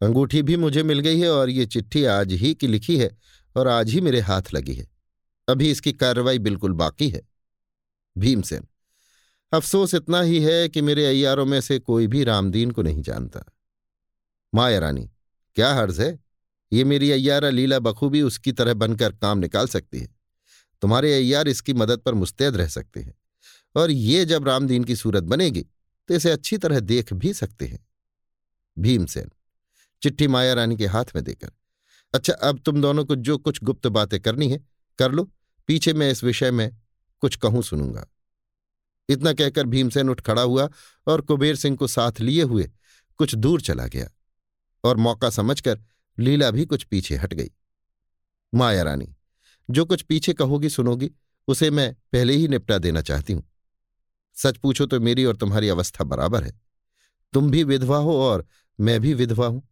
अंगूठी 0.00 0.42
भी 0.42 0.56
मुझे 0.56 0.82
मिल 0.82 0.98
गई 1.00 1.20
है 1.20 1.30
और 1.30 1.50
ये 1.50 1.66
चिट्ठी 1.66 2.04
आज 2.04 2.32
ही 2.32 2.54
की 2.54 2.66
लिखी 2.66 2.98
है 2.98 3.10
और 3.56 3.68
आज 3.68 3.90
ही 3.90 4.00
मेरे 4.00 4.20
हाथ 4.20 4.52
लगी 4.54 4.74
है। 4.74 4.86
अभी 5.48 5.70
इसकी 5.70 5.92
कार्रवाई 5.92 6.38
बिल्कुल 6.38 6.72
बाकी 6.72 7.08
है। 7.08 7.22
भीमसेन 8.16 8.66
अफसोस 9.52 9.94
इतना 9.94 10.20
ही 10.20 10.40
है 10.40 10.68
कि 10.68 10.80
मेरे 10.82 11.06
अयारों 11.06 11.44
में 11.46 11.60
से 11.60 11.78
कोई 11.78 12.06
भी 12.06 12.24
रामदीन 12.24 12.70
को 12.70 12.82
नहीं 12.82 13.02
जानता। 13.02 13.44
माया 14.52 14.78
रानी, 14.78 15.08
क्या 15.56 15.72
हर्ज 15.74 16.00
है? 16.00 16.18
ये 16.72 16.84
मेरी 16.84 17.10
अयारा 17.12 17.50
लीला 17.50 17.78
बखूबी 17.78 18.22
उसकी 18.22 18.52
तरह 18.52 18.74
बनकर 18.74 19.12
काम 19.12 19.38
निकाल 19.38 19.66
सकती 19.66 19.98
है। 19.98 20.08
तुम्हारे 20.82 21.14
अय्यार 21.14 21.48
इसकी 21.48 21.72
मदद 21.72 21.98
पर 21.98 22.14
मुस्तैद 22.14 22.56
रह 22.56 22.68
सकते 22.68 23.00
हैं। 23.00 23.14
और 23.74 23.90
ये 23.90 24.24
जब 24.24 24.48
रामदीन 24.48 24.84
की 24.84 24.96
सूरत 24.96 25.22
बनेगी 25.24 25.62
तो 26.08 26.14
इसे 26.14 26.30
अच्छी 26.30 26.58
तरह 26.58 26.80
देख 26.80 27.12
भी 27.12 27.32
सकते 27.32 27.66
हैं। 27.66 27.86
भीमसेन, 28.76 29.30
चिट्ठी 30.02 30.26
माया 30.26 30.52
रानी 30.54 30.76
के 30.76 30.86
हाथ 30.86 31.04
में 31.16 31.24
देकर। 31.24 31.50
अच्छा 32.14 32.32
अब 32.42 32.58
तुम 32.58 32.80
दोनों 32.82 33.04
को 33.04 33.16
जो 33.16 33.38
कुछ 33.38 33.62
गुप्त 33.64 33.86
बातें 33.86 34.20
करनी 34.20 34.50
है, 34.50 34.60
कर 34.98 35.12
लो। 35.12 35.30
पीछे 35.68 35.92
मैं 35.92 36.10
इस 36.10 36.24
विषय 36.24 36.50
में 36.50 36.70
कुछ 37.22 37.36
कहूँ 37.36 37.62
सुनूँगा। 37.62 38.06
इतना 39.08 39.32
कहकर 39.32 39.66
भीमसेन 39.66 40.08
उठ 40.10 40.20
खड़ा 40.20 40.42
हुआ 40.42 40.68
और 41.06 41.20
कुबेर 41.20 41.56
सिंह 41.56 41.76
को 41.76 41.86
साथ 41.86 42.20
लिए 42.20 42.42
हुए 42.42 42.70
कुछ 43.20 43.34
दूर 43.34 43.60
चला 43.60 43.86
गया 43.86 44.08
और 44.84 44.96
मौका 44.96 45.30
समझकर 45.30 45.80
लीला 46.18 46.50
भी 46.50 46.64
कुछ 46.64 46.84
पीछे 46.84 47.16
हट 47.16 47.34
गई। 47.34 47.50
माया 48.52 48.82
रानी, 48.82 49.14
जो 49.68 49.84
कुछ 49.84 50.02
पीछे 50.02 50.32
कहोगी 50.32 50.68
सुनोगी, 50.68 51.10
उसे 51.48 51.70
मैं 51.70 51.94
पहले 52.12 52.34
ही 52.34 52.48
निपटा 52.48 52.78
देना 52.78 53.02
चाहती 53.02 53.32
हूँ। 53.32 53.42
सच 54.36 54.56
पूछो 54.56 54.86
तो 54.86 55.00
मेरी 55.00 55.24
और 55.24 55.36
तुम्हारी 55.36 55.68
अवस्था 55.68 56.04
बराबर 56.04 56.44
है। 56.44 56.52
तुम 57.32 57.50
भी 57.50 57.62
विधवा 57.64 57.98
हो 57.98 58.16
और 58.22 58.46
मैं 58.78 59.00
भी 59.00 59.14
विधवा 59.14 59.46
हूँ, 59.46 59.62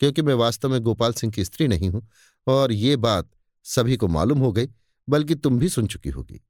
क्योंकि 0.00 0.22
मैं 0.22 0.34
वास्तव 0.34 0.68
में 0.68 0.80
गोपाल 0.80 1.12
सिंह 1.12 1.32
की 1.32 1.44
स्त्री 1.44 1.68
नहीं 1.68 1.90
हूँ 1.90 2.08
और 2.46 2.72
ये 2.72 2.96
बात 2.96 3.30
सभी 3.66 3.96
को 3.96 4.08
मालूम 4.08 4.38
हो 4.38 4.52
गई, 4.52 4.68
बल्कि 5.08 5.34
तुम 5.34 5.58
भी 5.58 5.68
सुन 5.68 5.86
चुकी 5.86 6.10
होगी। 6.10 6.40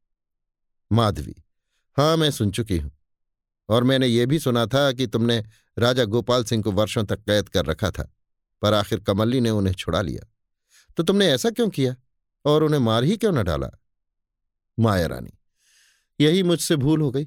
माधवी 0.91 1.35
हाँ, 1.97 2.17
मैं 2.17 2.31
सुन 2.31 2.51
चुकी 2.51 2.79
हूँ। 2.79 2.91
और 3.69 3.85
मैंने 3.85 4.07
ये 4.07 4.27
भी 4.27 4.39
सुना 4.39 4.67
था 4.67 4.93
कि 4.93 5.07
तुमने 5.07 5.43
राजा 5.79 6.05
गोपाल 6.05 6.45
सिंह 6.45 6.63
को 6.63 6.73
वर्षों 6.73 7.05
तक 7.05 7.21
कैद 7.21 7.49
कर 7.49 7.67
रखा 7.67 7.91
था, 7.91 8.13
पर 8.63 8.75
आखिर 8.75 9.01
कमल्ली 9.01 9.41
ने 9.41 9.51
उन्हें 9.51 9.75
छुड़ा 9.75 10.01
लिया। 10.01 10.27
तो 10.97 11.03
तुमने 11.03 11.27
ऐसा 11.27 11.51
क्यों 11.51 11.69
किया? 11.69 11.95
और 12.45 12.63
उन्हें 12.63 12.81
मार 12.81 13.05
ही 13.05 13.17
क्यों 13.17 13.33
न 13.33 13.43
डाला? 13.43 13.71
माया 14.79 15.07
रानी, 15.07 15.31
यही 16.21 16.43
मुझसे 16.43 16.77
भूल 16.77 17.01
हो 17.01 17.11
गई। 17.11 17.25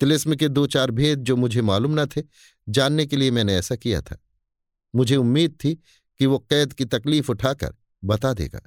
तिलिस्म 0.00 0.34
के 0.34 0.48
दो 0.48 0.66
चार 0.66 0.90
भेद 0.90 1.18
जो 1.18 1.36
मुझे 1.36 1.62
मालूम 1.62 2.00
न 2.00 2.06
थे, 2.06 2.22
जानने 2.68 3.06
के 3.06 3.16
लिए 3.16 3.30
मैंने 3.30 3.56
ऐसा 3.56 3.76
किया 3.76 4.00
था। 4.00 4.18
मुझे 4.94 5.16
उम्मीद 5.16 5.58
थी 5.64 5.74
कि 6.20 6.26
वो 6.26 6.38
कैद 6.38 6.72
की 6.72 6.84
तकलीफ़ 6.84 7.30
उठाकर 7.30 7.74
बता 8.04 8.32
देगा। 8.32 8.60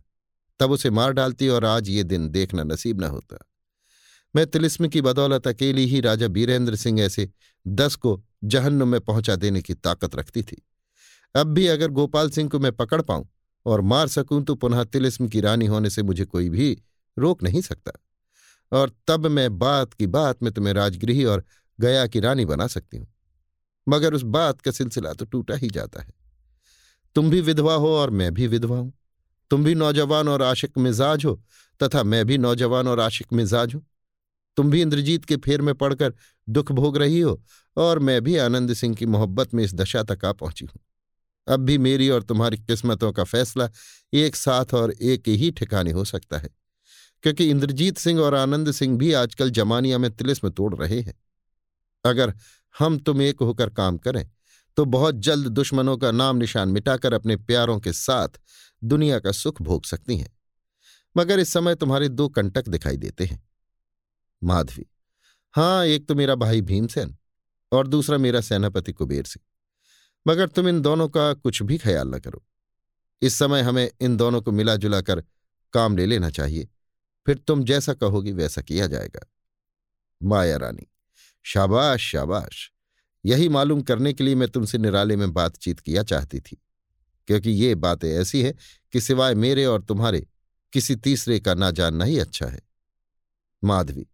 तब 0.60 0.72
उसे 0.72 0.90
मार 0.90 1.12
डालती 1.12 1.48
और 1.48 1.66
आज 1.66 1.90
ये 1.90 2.04
दिन 2.04 2.30
देखना 2.30 2.64
नसीब 2.64 3.02
न 3.02 3.04
होता। 3.04 3.38
मैं 4.36 4.46
तिलिस्म 4.48 4.88
की 4.88 5.02
बदौलत 5.02 5.48
अकेली 5.48 5.86
ही 5.86 6.00
राजा 6.02 6.28
बीरेंद्र 6.28 6.76
सिंह 6.76 7.02
ऐसे 7.02 7.30
दस 7.68 7.96
को 7.96 8.22
जहन्नुम 8.44 8.90
में 8.90 9.02
पहुँचा 9.02 9.36
देने 9.36 9.62
की 9.62 9.74
ताकत 9.74 10.16
रखती 10.16 10.42
थी। 10.44 10.62
अब 11.36 11.48
भी 11.48 11.68
अगर 11.68 11.88
गोपाल 11.88 12.30
सिंह 12.30 12.50
को 12.50 12.60
मैं 12.60 12.72
पकड़ 12.72 13.02
पाऊँ 13.02 13.28
और 13.66 13.82
मार 13.82 14.08
सकूँ 14.08 14.44
तो 14.44 14.56
पुनः 14.56 14.84
तिलिस्म 14.84 15.28
की 15.28 15.42
रानी 15.42 15.66
होने 15.66 15.90
से 15.90 16.04
मुझे 16.04 16.26
कोई 16.26 16.50
भी 16.50 16.78
रोक 17.18 17.44
नहीं 17.44 17.62
सकता। 17.62 17.92
और 18.72 18.92
तब 19.08 19.26
मैं 19.26 19.60
बात 19.60 19.94
की 19.94 20.08
बात 20.08 20.44
में 20.44 20.52
तुम्हें 20.54 20.74
राजगृही 20.74 21.26
और 21.26 21.44
गया 21.80 22.08
की 22.08 22.20
रानी 22.20 22.46
बना 22.46 22.68
सकती 22.68 22.98
हूँ। 22.98 23.08
मगर 23.88 24.14
उस 24.14 24.22
बात 24.24 24.62
का 24.62 24.72
सिलसिला 24.72 25.14
तो 25.14 25.26
टूटा 25.26 25.56
ही 25.56 25.68
जाता 25.68 26.02
है। 26.02 26.14
तुम 27.16 27.30
भी 27.30 27.42
विधवा 27.42 27.76
हो 27.76 27.96
और 27.96 28.10
मैं 28.10 28.34
भी 28.34 28.48
विधवा 28.48 28.78
हूँ। 28.78 28.94
तुम 29.52 29.64
भी 29.64 29.76
नौजवान 29.76 30.28
और 30.28 30.42
आशिक 30.42 30.78
मिजाज 30.78 31.26
हो 31.26 31.42
तथा 31.80 32.04
मैं 32.04 32.26
भी 32.26 32.38
नौजवान 32.38 32.88
और 32.88 33.00
आशिक 33.00 33.34
मिजाज 33.34 33.74
हूँ। 33.76 33.86
तुम 34.58 34.70
भी 34.70 34.82
इंद्रजीत 34.82 35.26
के 35.26 35.38
फेर 35.38 35.62
में 35.62 35.74
पड़कर 35.76 36.14
दुख 36.48 36.72
भोग 36.72 36.98
रही 36.98 37.20
हो 37.20 37.42
और 37.78 38.00
मैं 38.00 38.22
भी 38.24 38.36
आनंद 38.38 38.74
सिंह 38.74 38.96
की 38.96 39.06
मोहब्बत 39.08 39.54
में 39.54 39.64
इस 39.64 39.74
दशा 39.76 40.04
तक 40.04 40.26
आ 40.26 40.32
पहुँची 40.34 40.66
हूँ। 40.66 40.80
अब 41.48 41.60
भी 41.60 41.78
मेरी 41.80 42.10
और 42.10 42.24
तुम्हारी 42.24 42.58
किस्मतों 42.58 43.12
का 43.14 43.24
फैसला 43.26 43.70
एक 44.14 44.36
साथ 44.36 44.74
और 44.74 44.92
एक 44.94 45.28
ही 45.30 45.50
ठिकाने 45.52 45.92
हो 45.92 46.04
सकता 46.06 46.38
है, 46.38 46.50
क्योंकि 47.24 47.50
इंद्रजीत 47.50 47.98
सिंह 47.98 48.20
और 48.22 48.36
आनंद 48.36 48.72
सिंह 48.72 48.98
भी 48.98 49.12
आजकल 49.14 49.50
जमानिया 49.52 49.98
में 49.98 50.10
तिलिस्म 50.12 50.50
तोड़ 50.52 50.74
रहे 50.76 51.00
हैं। 51.00 51.14
अगर 52.06 52.34
हम 52.76 52.98
तुम 53.00 53.22
एक 53.22 53.42
होकर 53.42 53.70
काम 53.72 53.98
करें 53.98 54.30
तो 54.78 54.84
बहुत 54.88 55.16
जल्द 55.18 55.48
दुश्मनों 55.50 55.96
का 55.98 56.12
नाम 56.12 56.38
निशान 56.38 56.70
मिटाकर 56.70 57.14
अपने 57.14 57.36
प्यारों 57.38 57.80
के 57.80 57.92
साथ 57.94 58.40
दुनिया 58.82 59.20
का 59.20 59.32
सुख 59.32 59.62
भोग 59.62 59.86
सकती 59.86 60.18
हैं, 60.18 60.30
मगर 61.16 61.40
इस 61.40 61.54
समय 61.54 61.76
तुम्हारे 61.76 62.10
दो 62.10 62.28
कंटक 62.30 62.70
दिखाई 62.70 62.98
देते 62.98 63.26
हैं। 63.26 63.42
माधवी। 64.44 64.86
हाँ 65.54 65.86
एक 65.86 66.08
तो 66.08 66.16
मेरा 66.16 66.36
भाई 66.36 66.62
भीमसेन 66.62 67.18
और 67.72 67.88
दूसरा 67.88 68.18
मेरा 68.18 68.42
सेनापति 68.42 68.94
कुबेर 68.94 69.24
सिंह। 69.24 69.46
मगर 70.28 70.48
तुम 70.48 70.68
इन 70.68 70.82
दोनों 70.82 71.10
का 71.10 71.34
कुछ 71.34 71.64
भी 71.64 71.78
ख्याल 71.78 72.08
न 72.08 72.20
करो। 72.20 72.46
इस 73.22 73.34
समय 73.34 73.62
हमें 73.62 73.92
इन 74.02 74.18
दोनों 74.18 74.42
को 74.42 74.52
मिला 74.52 74.76
जुला 74.76 75.02
कर 75.02 75.24
काम 75.74 75.98
ले 75.98 76.06
लेना 76.06 76.30
चाहिए। 76.30 76.70
फिर 77.26 77.38
तुम 77.38 77.64
जैसा 77.64 77.94
कहोगी 77.94 78.32
वैसा 78.32 78.62
किया 78.62 78.88
जाएगा। 78.88 79.32
माया 80.24 80.58
रानी, 80.58 80.88
शाबाश 81.44 82.02
शाबाश। 82.02 82.72
यही 83.26 83.50
मालूम 83.50 83.82
करने 83.82 84.14
के 84.14 84.24
लिए 84.24 84.36
मैं 84.36 84.48
तुमसे 84.48 84.78
निराले 84.78 85.16
में 85.16 85.34
बातचीत 85.34 85.80
किया 85.80 86.04
चाहती 86.04 86.40
थी। 86.40 86.64
क्योंकि 87.28 87.50
ये 87.50 87.76
बातें 87.76 88.12
ऐसी 88.12 88.42
है 88.42 88.56
कि 88.92 89.02
सिवाय 89.02 89.36
मेरे 89.36 89.66
और 89.66 89.82
तुम्हारे 89.82 90.28
किसी 90.74 90.96
तीसरे 90.96 91.40
का 91.40 91.54
ना 91.54 91.72
जानना 91.72 92.06
ही 92.06 92.20
अच्छा 92.20 92.46
है। 92.46 92.62
माधवी 93.64 94.08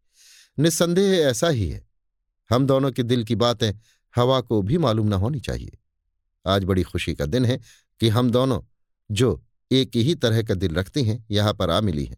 निस्संदेह 0.60 1.14
ऐसा 1.14 1.49
ही 1.49 1.70
है। 1.70 1.88
हम 2.49 2.66
दोनों 2.68 2.91
के 2.91 3.03
दिल 3.03 3.24
की 3.24 3.36
बातें 3.36 3.72
हवा 4.16 4.41
को 4.41 4.62
भी 4.62 4.78
मालूम 4.78 5.07
न 5.07 5.14
होनी 5.14 5.39
चाहिए। 5.39 5.78
आज 6.47 6.64
बड़ी 6.64 6.84
खुशी 6.84 7.16
का 7.16 7.26
दिन 7.26 7.45
है 7.45 7.60
कि 7.99 8.10
हम 8.10 8.32
दोनों, 8.32 8.62
जो 9.12 9.43
एक 9.72 9.91
ही 9.95 10.16
तरह 10.16 10.43
का 10.43 10.53
दिल 10.53 10.76
रखती 10.76 11.03
हैं, 11.03 11.26
यहाँ 11.32 11.53
पर 11.53 11.70
आ 11.70 11.82
मिली 11.82 12.05
हैं। 12.05 12.18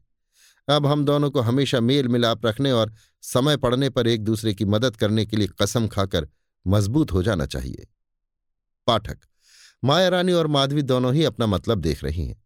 अब 0.76 0.86
हम 0.86 1.06
दोनों 1.06 1.32
को 1.32 1.42
हमेशा 1.42 1.80
मेल 1.80 2.08
मिलाप 2.08 2.46
रखने 2.46 2.72
और 2.72 2.94
समय 3.22 3.58
पड़ने 3.58 3.90
पर 3.90 4.08
एक 4.08 4.24
दूसरे 4.24 4.54
की 4.54 4.66
मदद 4.66 4.96
करने 4.96 5.26
के 5.26 5.38
लिए 5.38 5.48
कसम 5.62 5.88
खाकर 5.88 6.28
मज़बूत 6.68 7.12
हो 7.12 7.24
जाना 7.24 7.46
चाहिए। 7.46 7.88
पाठक, 8.88 9.18
माया 9.84 10.10
रानी 10.10 10.32
और 10.32 10.48
माधवी 10.48 10.82
दोनों 10.82 11.14
ही 11.14 11.24
अपना 11.24 11.46
मतलब 11.46 11.78
देख 11.78 12.04
रही 12.04 12.28
हैं। 12.28 12.44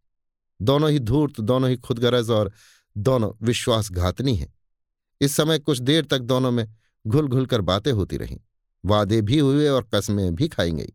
दोनों 0.61 0.91
ही 0.91 0.99
धूर्त, 0.99 1.41
दोनों 1.41 1.69
ही 1.69 1.75
खुदगरज 1.75 2.29
और 2.29 2.51
दोनों 2.97 3.45
विश्वासघातनी 3.45 4.35
हैं। 4.35 4.54
इस 5.21 5.35
समय 5.35 5.59
कुछ 5.59 5.79
देर 5.79 6.05
तक 6.05 6.19
दोनों 6.19 6.51
में 6.51 6.67
घुल 7.07 7.27
घुल 7.27 7.45
कर 7.45 7.61
बातें 7.61 7.91
होती 7.91 8.17
रहीं। 8.17 8.39
वादे 8.85 9.21
भी 9.21 9.39
हुए 9.39 9.67
और 9.67 9.89
कस्में 9.93 10.35
भी 10.35 10.47
खाई 10.47 10.71
गई। 10.71 10.93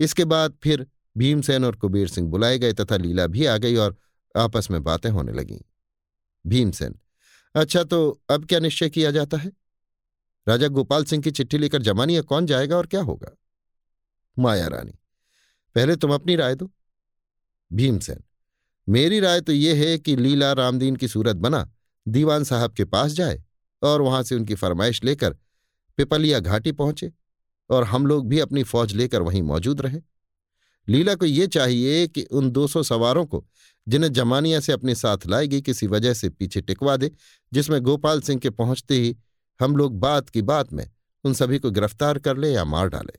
इसके 0.00 0.24
बाद 0.24 0.56
फिर 0.62 0.86
भीमसेन 1.16 1.64
और 1.64 1.76
कुबेर 1.76 2.08
सिंह 2.08 2.28
बुलाए 2.28 2.58
गए 2.58 2.72
तथा 2.72 2.96
लीला 2.96 3.26
भी 3.26 3.44
आ 3.44 3.56
गई 3.56 3.76
और 3.76 3.96
आपस 4.34 4.70
में 4.70 4.82
बातें 4.82 5.10
होने 5.10 5.32
लगीं। 5.32 5.58
भीमसेन 6.44 6.98
अच्छा 7.54 7.82
तो 7.84 8.20
अब 8.30 8.46
क्या 8.46 8.58
निश्चय 8.58 8.90
किया 8.90 9.10
जाता 9.10 9.36
है? 9.36 9.52
राजा 10.46 10.68
गोपाल 10.68 11.04
सिंह 11.04 11.22
की 11.22 11.30
चिट्ठी 11.30 11.58
लेकर 11.58 11.82
जमानिया 11.82 12.22
कौन 12.22 12.46
जाएगा 12.46 12.76
और 12.76 12.86
क्या 12.86 13.02
होगा? 13.02 13.36
माया 14.38 14.66
रानी, 14.68 14.92
पहले 15.76 15.96
तुम 15.96 16.14
अपनी 16.14 16.36
राय 16.36 16.54
दो। 16.54 16.70
भीमसेन, 17.70 18.22
मेरी 18.88 19.20
राय 19.20 19.40
तो 19.40 19.52
यह 19.52 19.78
है 19.80 19.98
कि 19.98 20.16
लीला 20.16 20.52
रामदीन 20.52 20.96
की 20.96 21.08
सूरत 21.08 21.36
बना 21.36 21.68
दीवान 22.06 22.44
साहब 22.44 22.72
के 22.72 22.84
पास 22.84 23.12
जाए 23.12 23.42
और 23.82 24.02
वहाँ 24.02 24.22
से 24.22 24.34
उनकी 24.34 24.54
फरमाइश 24.54 25.02
लेकर 25.04 25.36
पिपलिया 25.98 26.40
घाटी 26.40 26.72
पहुँचे 26.72 27.12
और 27.70 27.84
हम 27.84 28.06
लोग 28.06 28.28
भी 28.28 28.38
अपनी 28.40 28.62
फौज 28.62 28.94
लेकर 28.94 29.22
वहीं 29.22 29.42
मौजूद 29.42 29.80
रहे। 29.80 30.00
लीला 30.88 31.14
को 31.14 31.26
ये 31.26 31.46
चाहिए 31.46 32.06
कि 32.08 32.22
उन 32.22 32.50
दो 32.50 32.66
सौ 32.66 32.82
सवारों 32.82 33.24
को, 33.26 33.44
जिन्हें 33.86 34.12
जमानिया 34.12 34.60
से 34.60 34.72
अपने 34.72 34.94
साथ 34.94 35.26
लाएगी 35.26 35.60
किसी 35.62 35.86
वजह 35.86 36.14
से 36.14 36.28
पीछे 36.30 36.60
टिकवा 36.60 36.96
दे, 36.96 37.10
जिसमें 37.52 37.80
गोपाल 37.82 38.20
सिंह 38.20 38.40
के 38.40 38.50
पहुँचते 38.50 38.94
ही 38.94 39.16
हम 39.60 39.76
लोग 39.76 39.98
बात 40.00 40.28
की 40.28 40.42
बात 40.42 40.72
में 40.72 40.88
उन 41.24 41.34
सभी 41.34 41.58
को 41.58 41.70
गिरफ़्तार 41.70 42.18
कर 42.18 42.36
ले 42.36 42.50
या 42.50 42.64
मार 42.64 42.88
डाले। 42.88 43.18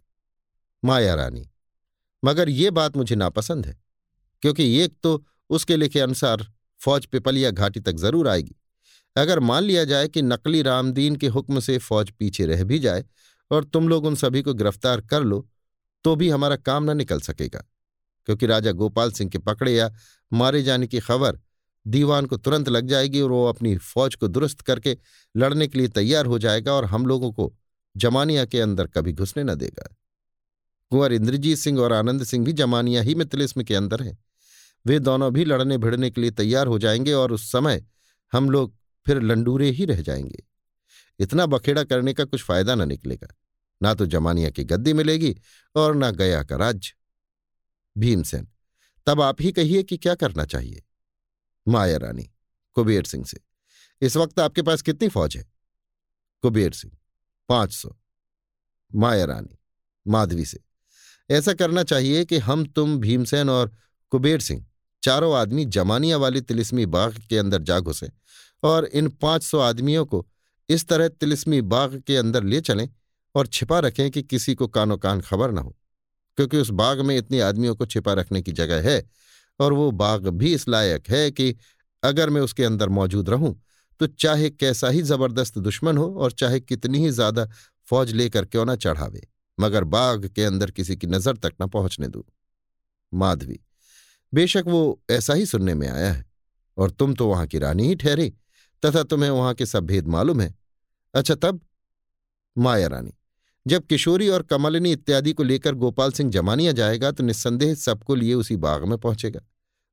माया 0.83 1.13
रानी, 1.15 1.47
मगर 2.23 2.49
ये 2.49 2.71
बात 2.71 2.97
मुझे 2.97 3.15
नापसंद 3.15 3.65
है, 3.65 3.77
क्योंकि 4.43 4.79
एक 4.79 4.95
तो 5.03 5.23
उसके 5.49 5.77
लिखे 5.77 5.99
अनुसार 5.99 6.45
फौज 6.81 7.05
पिपलिया 7.05 7.51
घाटी 7.51 7.79
तक 7.79 7.95
ज़रूर 7.97 8.27
आएगी 8.27 8.55
अगर 9.15 9.39
मान 9.39 9.63
लिया 9.63 9.83
जाए 9.83 10.07
कि 10.07 10.21
नकली 10.21 10.61
रामदीन 10.61 11.15
के 11.15 11.27
हुक्म 11.27 11.59
से 11.59 11.77
फौज 11.77 12.09
पीछे 12.09 12.45
रह 12.45 12.63
भी 12.63 12.79
जाए 12.79 13.05
और 13.51 13.63
तुम 13.63 13.89
लोग 13.89 14.05
उन 14.05 14.15
सभी 14.15 14.41
को 14.41 14.53
गिरफ़्तार 14.53 15.01
कर 15.01 15.23
लो 15.23 15.47
तो 16.03 16.15
भी 16.15 16.29
हमारा 16.29 16.55
काम 16.55 16.91
न 16.91 16.97
निकल 16.97 17.19
सकेगा। 17.21 17.63
क्योंकि 18.25 18.45
राजा 18.45 18.71
गोपाल 18.71 19.11
सिंह 19.11 19.29
के 19.29 19.37
पकड़े 19.37 19.73
या 19.73 19.91
मारे 20.33 20.63
जाने 20.63 20.87
की 20.87 20.99
खबर 20.99 21.39
दीवान 21.85 22.25
को 22.25 22.37
तुरंत 22.37 22.69
लग 22.69 22.87
जाएगी 22.87 23.21
और 23.21 23.31
वो 23.31 23.45
अपनी 23.45 23.77
फौज 23.77 24.15
को 24.15 24.27
दुरुस्त 24.27 24.61
करके 24.61 24.97
लड़ने 25.37 25.67
के 25.67 25.79
लिए 25.79 25.87
तैयार 25.87 26.25
हो 26.25 26.39
जाएगा 26.39 26.73
और 26.73 26.85
हम 26.85 27.05
लोगों 27.05 27.31
को 27.31 27.53
जमानिया 27.97 28.45
के 28.45 28.59
अंदर 28.61 28.87
कभी 28.87 29.13
घुसने 29.13 29.43
न 29.43 29.55
देगा। 29.55 29.95
कुंवर 30.91 31.13
इंद्रजीत 31.13 31.57
सिंह 31.57 31.79
और 31.79 31.93
आनंद 31.93 32.23
सिंह 32.23 32.45
भी 32.45 32.53
जमानिया 32.53 33.01
ही 33.01 33.15
में 33.15 33.27
तिलिस्म 33.27 33.63
के 33.63 33.75
अंदर 33.75 34.01
हैं। 34.03 34.17
वे 34.85 34.99
दोनों 34.99 35.33
भी 35.33 35.45
लड़ने 35.45 35.77
भिड़ने 35.77 36.09
के 36.09 36.21
लिए 36.21 36.31
तैयार 36.31 36.67
हो 36.67 36.79
जाएँगे 36.79 37.13
और 37.13 37.31
उस 37.31 37.51
समय 37.51 37.85
हम 38.33 38.49
लोग 38.49 38.73
फिर 39.05 39.21
लंडूरे 39.21 39.69
ही 39.69 39.85
रह 39.85 40.01
जाएँगे। 40.01 40.43
इतना 41.19 41.45
बखेड़ा 41.45 41.83
करने 41.83 42.13
का 42.13 42.23
कुछ 42.23 42.43
फ़ायदा 42.43 42.75
ना 42.75 42.85
निकलेगा। 42.85 43.27
ना 43.83 43.93
तो 43.93 44.05
जमानिया 44.05 44.49
की 44.49 44.63
गद्दी 44.63 44.93
मिलेगी 44.93 45.35
और 45.75 45.95
ना 45.95 46.11
गया 46.11 46.43
का 46.43 46.55
राज्य 46.55 46.93
भीमसेन, 47.97 48.47
तब 49.05 49.21
आप 49.21 49.41
ही 49.41 49.51
कहिए 49.51 49.83
कि 49.83 49.97
क्या 49.97 50.15
करना 50.15 50.45
चाहिए? 50.45 50.83
माया 51.67 51.97
रानी, 51.97 52.31
कुबेर 52.73 53.03
सिंह 53.03 53.25
से, 53.25 53.39
इस 54.01 54.17
वक्त 54.17 54.39
आपके 54.39 54.61
पास 54.61 54.81
कितनी 54.81 55.09
फौज 55.09 55.37
है? 55.37 55.51
कुबेर 56.41 56.71
सिंह, 56.71 56.97
पाँच 57.49 57.73
सौ। 57.73 57.97
माया 58.95 59.25
रानी, 59.25 59.59
माधवी 60.07 60.45
से, 60.45 60.59
ऐसा 61.29 61.53
करना 61.53 61.83
चाहिए 61.83 62.25
कि 62.25 62.37
हम, 62.37 62.65
तुम, 62.65 62.97
भीमसेन 62.97 63.49
और 63.49 63.75
कुबेर 64.09 64.39
सिंह, 64.39 64.65
चारों 65.03 65.35
आदमी 65.35 65.65
जमानिया 65.65 66.17
वाली 66.17 66.41
तिलिस्मी 66.41 66.85
बाग 66.85 67.17
के 67.29 67.37
अंदर 67.37 67.61
जा 67.61 67.79
घुसे 67.79 68.09
और 68.63 68.85
इन 68.85 69.07
पाँच 69.21 69.43
सौ 69.43 69.59
आदमियों 69.59 70.05
को 70.05 70.25
इस 70.69 70.87
तरह 70.87 71.07
तिलिस्मी 71.09 71.61
बाग 71.63 72.01
के 72.07 72.17
अंदर 72.17 72.43
ले 72.43 72.61
चलें 72.61 72.87
और 73.35 73.47
छिपा 73.47 73.79
रखें 73.79 74.09
कि 74.11 74.21
किसी 74.23 74.55
को 74.55 74.67
कानो 74.67 74.97
कान 74.97 75.21
खबर 75.21 75.51
न 75.51 75.57
हो, 75.57 75.75
क्योंकि 76.37 76.57
उस 76.57 76.69
बाग 76.71 77.01
में 77.01 77.15
इतने 77.17 77.39
आदमियों 77.41 77.75
को 77.75 77.85
छिपा 77.85 78.13
रखने 78.13 78.41
की 78.41 78.51
जगह 78.53 78.89
है 78.89 79.03
और 79.59 79.73
वो 79.73 79.89
बाग 79.93 80.27
भी 80.29 80.53
इस 80.53 80.67
लायक 80.69 81.09
है 81.09 81.29
कि 81.31 81.55
अगर 82.03 82.29
मैं 82.29 82.41
उसके 82.41 82.63
अंदर 82.63 82.89
मौजूद 82.89 83.29
रहूँ 83.29 83.59
तो 84.01 84.07
चाहे 84.09 84.49
कैसा 84.49 84.89
ही 84.89 85.01
ज़बरदस्त 85.03 85.57
दुश्मन 85.59 85.97
हो 85.97 86.13
और 86.15 86.31
चाहे 86.31 86.59
कितनी 86.59 86.99
ही 86.99 87.09
ज़्यादा 87.11 87.47
फौज 87.87 88.11
लेकर 88.11 88.45
क्यों 88.45 88.65
ना 88.65 88.75
चढ़ावे, 88.75 89.21
मगर 89.57 89.83
बाग 89.85 90.25
के 90.27 90.43
अंदर 90.43 90.71
किसी 90.71 90.95
की 90.95 91.07
नज़र 91.07 91.37
तक 91.37 91.53
न 91.61 91.67
पहुँचने 91.67 92.07
दूँ। 92.07 92.23
माधवी, 93.11 93.59
बेशक 94.33 94.63
वो 94.67 95.01
ऐसा 95.11 95.33
ही 95.33 95.45
सुनने 95.45 95.73
में 95.73 95.87
आया 95.89 96.11
है, 96.11 96.25
और 96.77 96.91
तुम 96.91 97.13
तो 97.13 97.27
वहाँ 97.27 97.45
की 97.47 97.59
रानी 97.59 97.87
ही 97.87 97.95
ठहरी 97.95 98.33
तथा 98.85 99.03
तुम्हें 99.03 99.29
वहाँ 99.29 99.53
के 99.53 99.65
सब 99.65 99.83
भेद 99.83 100.07
मालूम 100.07 100.41
है। 100.41 100.53
अच्छा 101.13 101.35
तब? 101.35 101.61
माया 102.57 102.87
रानी, 102.87 103.13
जब 103.67 103.85
किशोरी 103.85 104.27
और 104.29 104.43
कमलिनी 104.43 104.91
इत्यादि 104.91 105.33
को 105.33 105.43
लेकर 105.43 105.75
गोपाल 105.75 106.11
सिंह 106.11 106.31
जमानिया 106.31 106.71
जाएगा 106.71 107.11
तो 107.11 107.23
निस्संदेह 107.23 107.73
सबको 107.75 108.15
लिए 108.15 108.33
उसी 108.33 108.55
बाग 108.55 108.83
में 108.83 108.97
पहुंचेगा। 108.97 109.41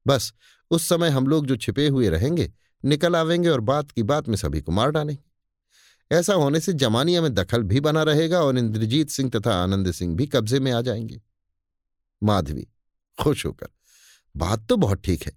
बस, 0.07 0.33
उस 0.71 0.89
समय 0.89 1.09
हम 1.09 1.27
लोग 1.27 1.47
जो 1.47 1.57
छिपे 1.57 1.89
हुए 1.89 2.09
रहेंगे, 2.09 2.53
निकल 2.85 3.17
आवेंगे 3.17 3.49
और 3.49 3.61
बात 3.61 3.91
की 3.91 4.03
बात 4.03 4.29
में 4.29 4.37
सभी 4.37 4.61
को 4.61 4.73
मार 4.73 4.91
डालेंगे। 4.91 6.17
ऐसा 6.17 6.35
होने 6.35 6.61
से 6.61 6.73
जमानिया 6.73 7.23
में 7.23 7.33
दखल 7.35 7.63
भी 7.63 7.81
बना 7.81 8.03
रहेगा 8.03 8.41
और 8.41 8.59
इंद्रजीत 8.59 9.11
सिंह 9.11 9.31
तथा 9.31 9.55
आनंद 9.55 9.91
सिंह 9.93 10.17
भी 10.17 10.27
कब्जे 10.27 10.61
में 10.61 10.73
आ 10.73 10.81
जाएँगे। 10.81 11.21
माधवी, 12.23 12.67
खुश 13.19 13.47
होकर, 13.47 13.69
बात 14.37 14.67
तो 14.69 14.77
बहुत 14.77 15.03
ठीक 15.03 15.23
है। 15.23 15.33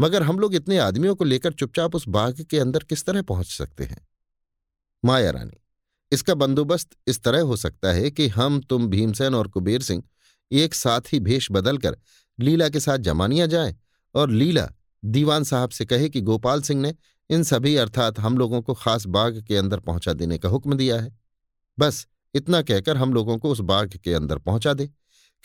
मगर 0.00 0.22
हम 0.22 0.38
लोग 0.38 0.54
इतने 0.54 0.78
आदमियों 0.78 1.14
को 1.14 1.24
लेकर 1.24 1.52
चुपचाप 1.52 1.94
उस 1.94 2.08
बाग 2.08 2.40
के 2.40 2.58
अंदर 2.58 2.84
किस 2.84 3.04
तरह 3.04 3.22
पहुँच 3.22 3.46
सकते 3.46 3.84
हैं? 3.84 4.06
माया 5.04 5.30
रानी, 5.30 5.58
इसका 6.12 6.34
बंदोबस्त 6.34 6.90
इस 7.06 7.22
तरह 7.22 7.40
हो 7.40 7.56
सकता 7.56 7.92
है 7.92 8.10
कि 8.10 8.28
हम, 8.28 8.60
तुम, 8.60 8.86
भीमसेन 8.86 9.34
और 9.34 9.48
कुबेर 9.48 9.82
सिंह 9.82 10.02
एक 10.52 10.74
साथ 10.74 11.12
ही 11.12 11.20
भेष 11.20 11.48
बदलकर 11.50 11.96
लीला 12.38 12.68
के 12.68 12.80
साथ 12.80 12.98
जमानिया 12.98 13.46
जाए 13.46 13.74
और 14.14 14.30
लीला 14.30 14.68
दीवान 15.04 15.44
साहब 15.44 15.70
से 15.70 15.84
कहे 15.84 16.08
कि 16.08 16.20
गोपाल 16.20 16.62
सिंह 16.62 16.80
ने 16.80 16.94
इन 17.30 17.42
सभी, 17.42 17.76
अर्थात 17.76 18.18
हम 18.18 18.38
लोगों 18.38 18.62
को 18.62 18.74
खास 18.74 19.06
बाग 19.06 19.40
के 19.48 19.56
अंदर 19.56 19.80
पहुँचा 19.80 20.12
देने 20.12 20.38
का 20.38 20.48
हुक्म 20.48 20.76
दिया 20.76 21.00
है। 21.00 21.18
बस 21.78 22.06
इतना 22.34 22.62
कहकर 22.62 22.96
हम 22.96 23.14
लोगों 23.14 23.38
को 23.38 23.50
उस 23.50 23.60
बाग 23.60 24.00
के 24.04 24.14
अंदर 24.14 24.38
पहुँचा 24.38 24.74
दे, 24.74 24.86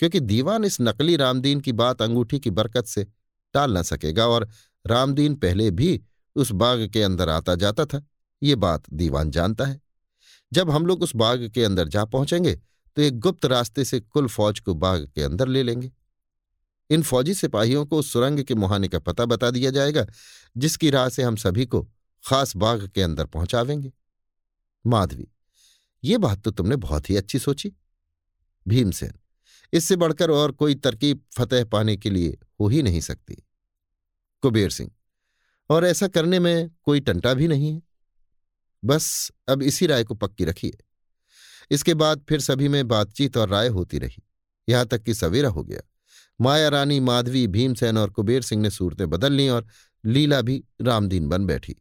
क्योंकि 0.00 0.20
दीवान 0.20 0.64
इस 0.64 0.80
नकली 0.80 1.16
रामदीन 1.16 1.60
की 1.60 1.72
बात 1.72 2.02
अंगूठी 2.02 2.38
की 2.38 2.50
बरकत 2.50 2.84
से 2.84 3.06
टाल 3.54 3.76
न 3.78 3.82
सकेगा 3.82 4.26
और 4.26 4.48
रामदीन 4.86 5.34
पहले 5.34 5.70
भी 5.70 6.00
उस 6.36 6.52
बाग 6.52 6.88
के 6.88 7.02
अंदर 7.02 7.28
आता 7.28 7.54
जाता 7.54 7.84
था। 7.86 8.02
ये 8.42 8.54
बात 8.56 8.82
दीवान 8.92 9.30
जानता 9.30 9.64
है। 9.64 9.80
जब 10.52 10.70
हम 10.70 10.86
लोग 10.86 11.02
उस 11.02 11.14
बाग 11.16 11.48
के 11.48 11.64
अंदर 11.64 11.88
जा 11.88 12.04
पहुँचेंगे 12.04 12.54
तो 12.96 13.02
एक 13.02 13.18
गुप्त 13.18 13.44
रास्ते 13.44 13.84
से 13.84 14.00
कुल 14.00 14.28
फौज 14.28 14.60
को 14.60 14.74
बाग 14.74 15.06
के 15.14 15.22
अंदर 15.22 15.48
ले 15.48 15.62
लेंगे। 15.62 15.90
इन 16.90 17.02
फौजी 17.02 17.34
सिपाहियों 17.34 17.84
को 17.86 17.98
उस 17.98 18.12
सुरंग 18.12 18.42
के 18.42 18.54
मुहाने 18.54 18.88
का 18.88 18.98
पता 18.98 19.24
बता 19.24 19.50
दिया 19.50 19.70
जाएगा, 19.70 20.06
जिसकी 20.56 20.90
राह 20.90 21.08
से 21.08 21.22
हम 21.22 21.36
सभी 21.36 21.66
को 21.66 21.82
खास 22.24 22.56
बाग 22.56 22.86
के 22.88 23.02
अंदर 23.02 23.26
पहुंचावेंगे। 23.26 23.92
माधवी, 24.84 25.28
ये 26.04 26.18
बात 26.18 26.42
तो 26.42 26.50
तुमने 26.50 26.76
बहुत 26.76 27.10
ही 27.10 27.16
अच्छी 27.16 27.38
सोची। 27.38 27.72
भीमसेन 28.66 29.12
इससे 29.72 29.96
बढ़कर 29.96 30.30
और 30.30 30.52
कोई 30.52 30.74
तरकीब 30.74 31.22
फतेह 31.38 31.64
पाने 31.64 31.96
के 31.96 32.10
लिए 32.10 32.38
हो 32.60 32.68
ही 32.68 32.82
नहीं 32.82 33.00
सकती। 33.00 33.46
कुबेर 34.42 34.70
सिंह, 34.70 34.90
और 35.70 35.84
ऐसा 35.84 36.08
करने 36.08 36.38
में 36.38 36.70
कोई 36.82 37.00
टंटा 37.00 37.34
भी 37.34 37.48
नहीं 37.48 37.74
है। 37.74 37.82
बस 38.84 39.32
अब 39.48 39.62
इसी 39.62 39.86
राय 39.86 40.04
को 40.04 40.14
पक्की 40.14 40.44
रखिए। 40.44 40.78
इसके 41.70 41.94
बाद 41.94 42.24
फिर 42.28 42.40
सभी 42.40 42.68
में 42.68 42.88
बातचीत 42.88 43.36
और 43.36 43.48
राय 43.48 43.68
होती 43.68 43.98
रही। 43.98 44.22
यहाँ 44.68 44.86
तक 44.86 45.02
कि 45.02 45.14
सवेरा 45.14 45.48
हो 45.48 45.64
गया। 45.64 45.80
माया 46.40 46.68
रानी, 46.68 47.00
माधवी, 47.00 47.46
भीमसेन 47.46 47.98
और 47.98 48.10
कुबेर 48.10 48.42
सिंह 48.42 48.62
ने 48.62 48.70
सूरतें 48.70 49.10
बदल 49.10 49.32
लीं 49.32 49.50
और 49.50 49.66
लीला 50.04 50.42
भी 50.42 50.64
रामदीन 50.82 51.28
बन 51.28 51.46
बैठी। 51.46 51.76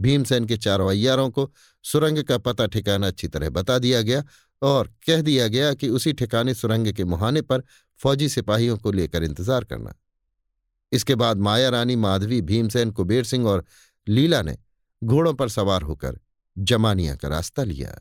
भीमसेन 0.00 0.44
के 0.44 0.56
चारों 0.56 0.90
अय्यारों 0.90 1.30
को 1.30 1.52
सुरंग 1.82 2.22
का 2.22 2.38
पता 2.38 2.66
ठिकाना 2.66 3.06
अच्छी 3.06 3.28
तरह 3.28 3.50
बता 3.50 3.78
दिया 3.78 4.02
गया 4.02 4.24
और 4.62 4.92
कह 5.06 5.22
दिया 5.22 5.48
गया 5.48 5.72
कि 5.74 5.88
उसी 5.88 6.12
ठिकाने 6.12 6.54
सुरंग 6.54 6.92
के 6.92 7.04
मुहाने 7.04 7.42
पर 7.42 7.62
फौजी 8.00 8.28
सिपाहियों 8.28 8.76
को 8.78 8.92
लेकर 8.92 9.24
इंतज़ार 9.24 9.64
करना। 9.64 9.94
इसके 10.92 11.14
बाद 11.14 11.36
माया 11.36 11.68
रानी, 11.68 11.96
माधवी, 11.96 12.40
भीमसेन, 12.40 12.90
कुबेर 12.90 13.24
सिंह 13.24 13.46
और 13.46 13.64
लीला 14.06 14.42
ने 14.42 14.56
घोड़ों 15.02 15.34
पर 15.34 15.48
सवार 15.48 15.82
होकर 15.82 16.18
जमानिया 16.56 17.14
का 17.16 17.28
रास्ता 17.28 17.64
लिया। 17.64 17.98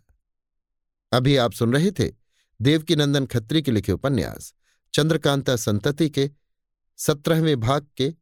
अभी 1.11 1.35
आप 1.35 1.53
सुन 1.53 1.73
रहे 1.73 1.91
थे 1.91 2.11
देवकीनंदन 2.59 3.25
खत्री 3.25 3.61
के 3.61 3.71
लिखे 3.71 3.91
उपन्यास, 3.91 4.53
चंद्रकांता 4.93 5.55
संतति 5.55 6.09
के 6.09 6.29
सत्रहवें 6.99 7.59
भाग 7.59 7.87
के 7.97 8.13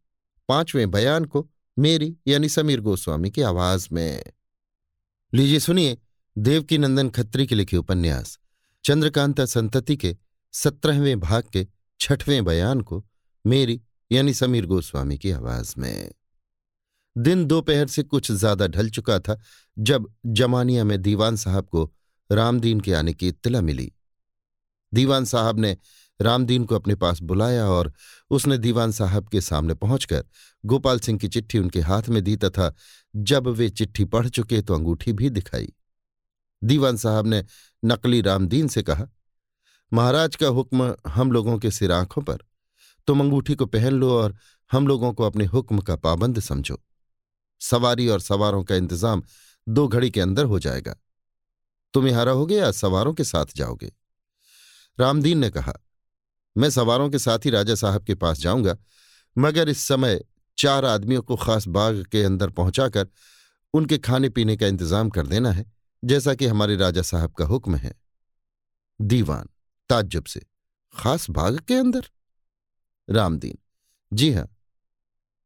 पाँचवें 0.50 0.90
बयान 0.92 1.26
को 1.26 1.50
मेरी 1.78 2.16
यानी 2.28 2.50
समीर 2.50 2.82
गोस्वामी 2.82 3.30
की 3.32 3.42
आवाज़ 3.42 3.88
में। 3.92 4.24
लीजिए 5.34 5.60
सुनिए 5.60 5.98
देवकीनंदन 6.36 7.10
खत्री 7.10 7.46
के 7.48 7.56
लिखे 7.56 7.78
उपन्यास, 7.78 8.38
चंद्रकांता 8.84 9.46
संतति 9.46 9.96
के 9.98 10.16
सत्रहवें 10.54 11.20
भाग 11.20 11.44
के 11.54 11.66
छठवें 12.00 12.44
बयान 12.46 12.82
को 12.82 13.04
मेरी 13.46 13.80
यानी 14.12 14.34
समीर 14.34 14.66
गोस्वामी 14.66 15.18
की 15.18 15.32
आवाज़ 15.32 15.74
में। 15.78 16.12
दिन 17.16 17.46
दोपहर 17.46 17.88
से 17.88 18.04
कुछ 18.04 18.32
ज़्यादा 18.32 18.68
ढल 18.68 18.90
चुका 18.90 19.20
था 19.20 19.40
जब 19.78 20.08
जमानिया 20.26 20.84
में 20.84 21.02
दीवान 21.02 21.36
साहब 21.36 21.68
को 21.68 21.84
रामदीन 22.30 22.80
के 22.80 22.94
आने 22.94 23.14
की 23.14 23.28
इत्तला 23.28 23.62
मिली। 23.62 23.92
दीवान 24.94 25.26
साहब 25.26 25.60
ने 25.60 25.76
रामदीन 26.20 26.66
को 26.66 26.76
अपने 26.76 26.96
पास 26.96 27.22
बुलाया 27.22 27.66
और 27.66 27.92
उसने 28.32 28.58
दीवान 28.58 28.92
साहब 28.92 29.28
के 29.30 29.42
सामने 29.42 29.74
पहुंचकर 29.74 30.24
गोपाल 30.64 31.00
सिंह 31.00 31.20
की 31.20 31.28
चिट्ठी 31.28 31.60
उनके 31.60 31.82
हाथ 31.82 32.10
में 32.10 32.24
दी 32.24 32.36
तथा 32.36 32.74
जब 33.14 33.48
वे 33.48 33.70
चिट्ठी 33.70 34.06
पढ़ 34.06 34.28
चुके 34.30 34.62
तो 34.62 34.74
अंगूठी 34.74 35.14
भी 35.14 35.30
दिखाई। 35.30 35.72
दीवान 36.62 36.98
साहब 36.98 37.28
ने 37.28 37.44
नकली 37.84 38.22
रामदीन 38.22 38.68
से 38.68 38.84
कहा, 38.84 39.08
महाराज 39.92 40.36
का 40.36 40.48
हुक्म 40.48 40.96
हम 41.08 41.32
लोगों 41.32 41.58
के 41.60 41.72
सिर 41.72 41.92
आँखों 41.92 42.22
पर। 42.22 42.44
तुम 43.08 43.22
अंगूठी 43.22 43.56
को 43.56 43.66
पहन 43.66 43.94
लो 43.94 44.12
और 44.12 44.36
हम 44.72 44.88
लोगों 44.88 45.14
को 45.14 45.24
अपने 45.24 45.46
हुक्म 45.46 45.82
का 45.82 45.96
पाबंद 45.98 46.40
समझो। 46.40 46.80
सवारी 47.62 48.08
और 48.08 48.20
सवारों 48.22 48.64
का 48.64 48.76
इंतज़ाम 48.76 49.24
दो 49.68 49.88
घड़ी 49.88 50.10
के 50.12 50.22
अंदर 50.22 50.46
हो 50.46 50.60
जाएगा। 50.60 50.96
तुम 51.94 52.08
यहाँ 52.08 52.26
रहोगे 52.26 52.58
या 52.58 52.72
सवारों 52.72 53.14
के 53.14 53.24
साथ 53.24 53.56
जाओगे? 53.56 53.92
रामदीन 54.98 55.38
ने 55.38 55.50
कहा, 55.50 55.74
मैं 56.56 56.70
सवारों 56.70 57.10
के 57.10 57.20
साथ 57.20 57.46
ही 57.46 57.50
राजा 57.50 57.76
साहब 57.76 58.04
के 58.04 58.16
पास 58.16 58.40
जाऊँगा, 58.40 58.78
मगर 59.36 59.70
इस 59.70 59.80
समय 59.80 60.24
चार 60.58 60.86
आदमियों 60.86 61.22
को 61.22 61.36
खास 61.36 61.68
बाग 61.68 62.04
के 62.12 62.24
अंदर 62.24 62.50
पहुंचाकर 62.50 63.08
उनके 63.74 63.98
खाने 63.98 64.30
पीने 64.30 64.56
का 64.58 64.68
इंतज़ाम 64.68 65.10
कर 65.10 65.28
देना 65.28 65.52
है। 65.52 65.66
जैसा 66.04 66.34
कि 66.36 66.46
हमारे 66.46 66.76
राजा 66.76 67.02
साहब 67.02 67.32
का 67.32 67.46
हुक्म 67.46 67.76
है, 67.76 67.94
दीवान, 69.02 69.50
ताज्जुब 69.90 70.26
से, 70.26 70.42
खास 70.94 71.30
बाग 71.30 71.60
के 71.60 71.74
अंदर। 71.74 72.10
रामदीन 73.10 73.58
जी 74.14 74.32
हाँ, 74.34 74.48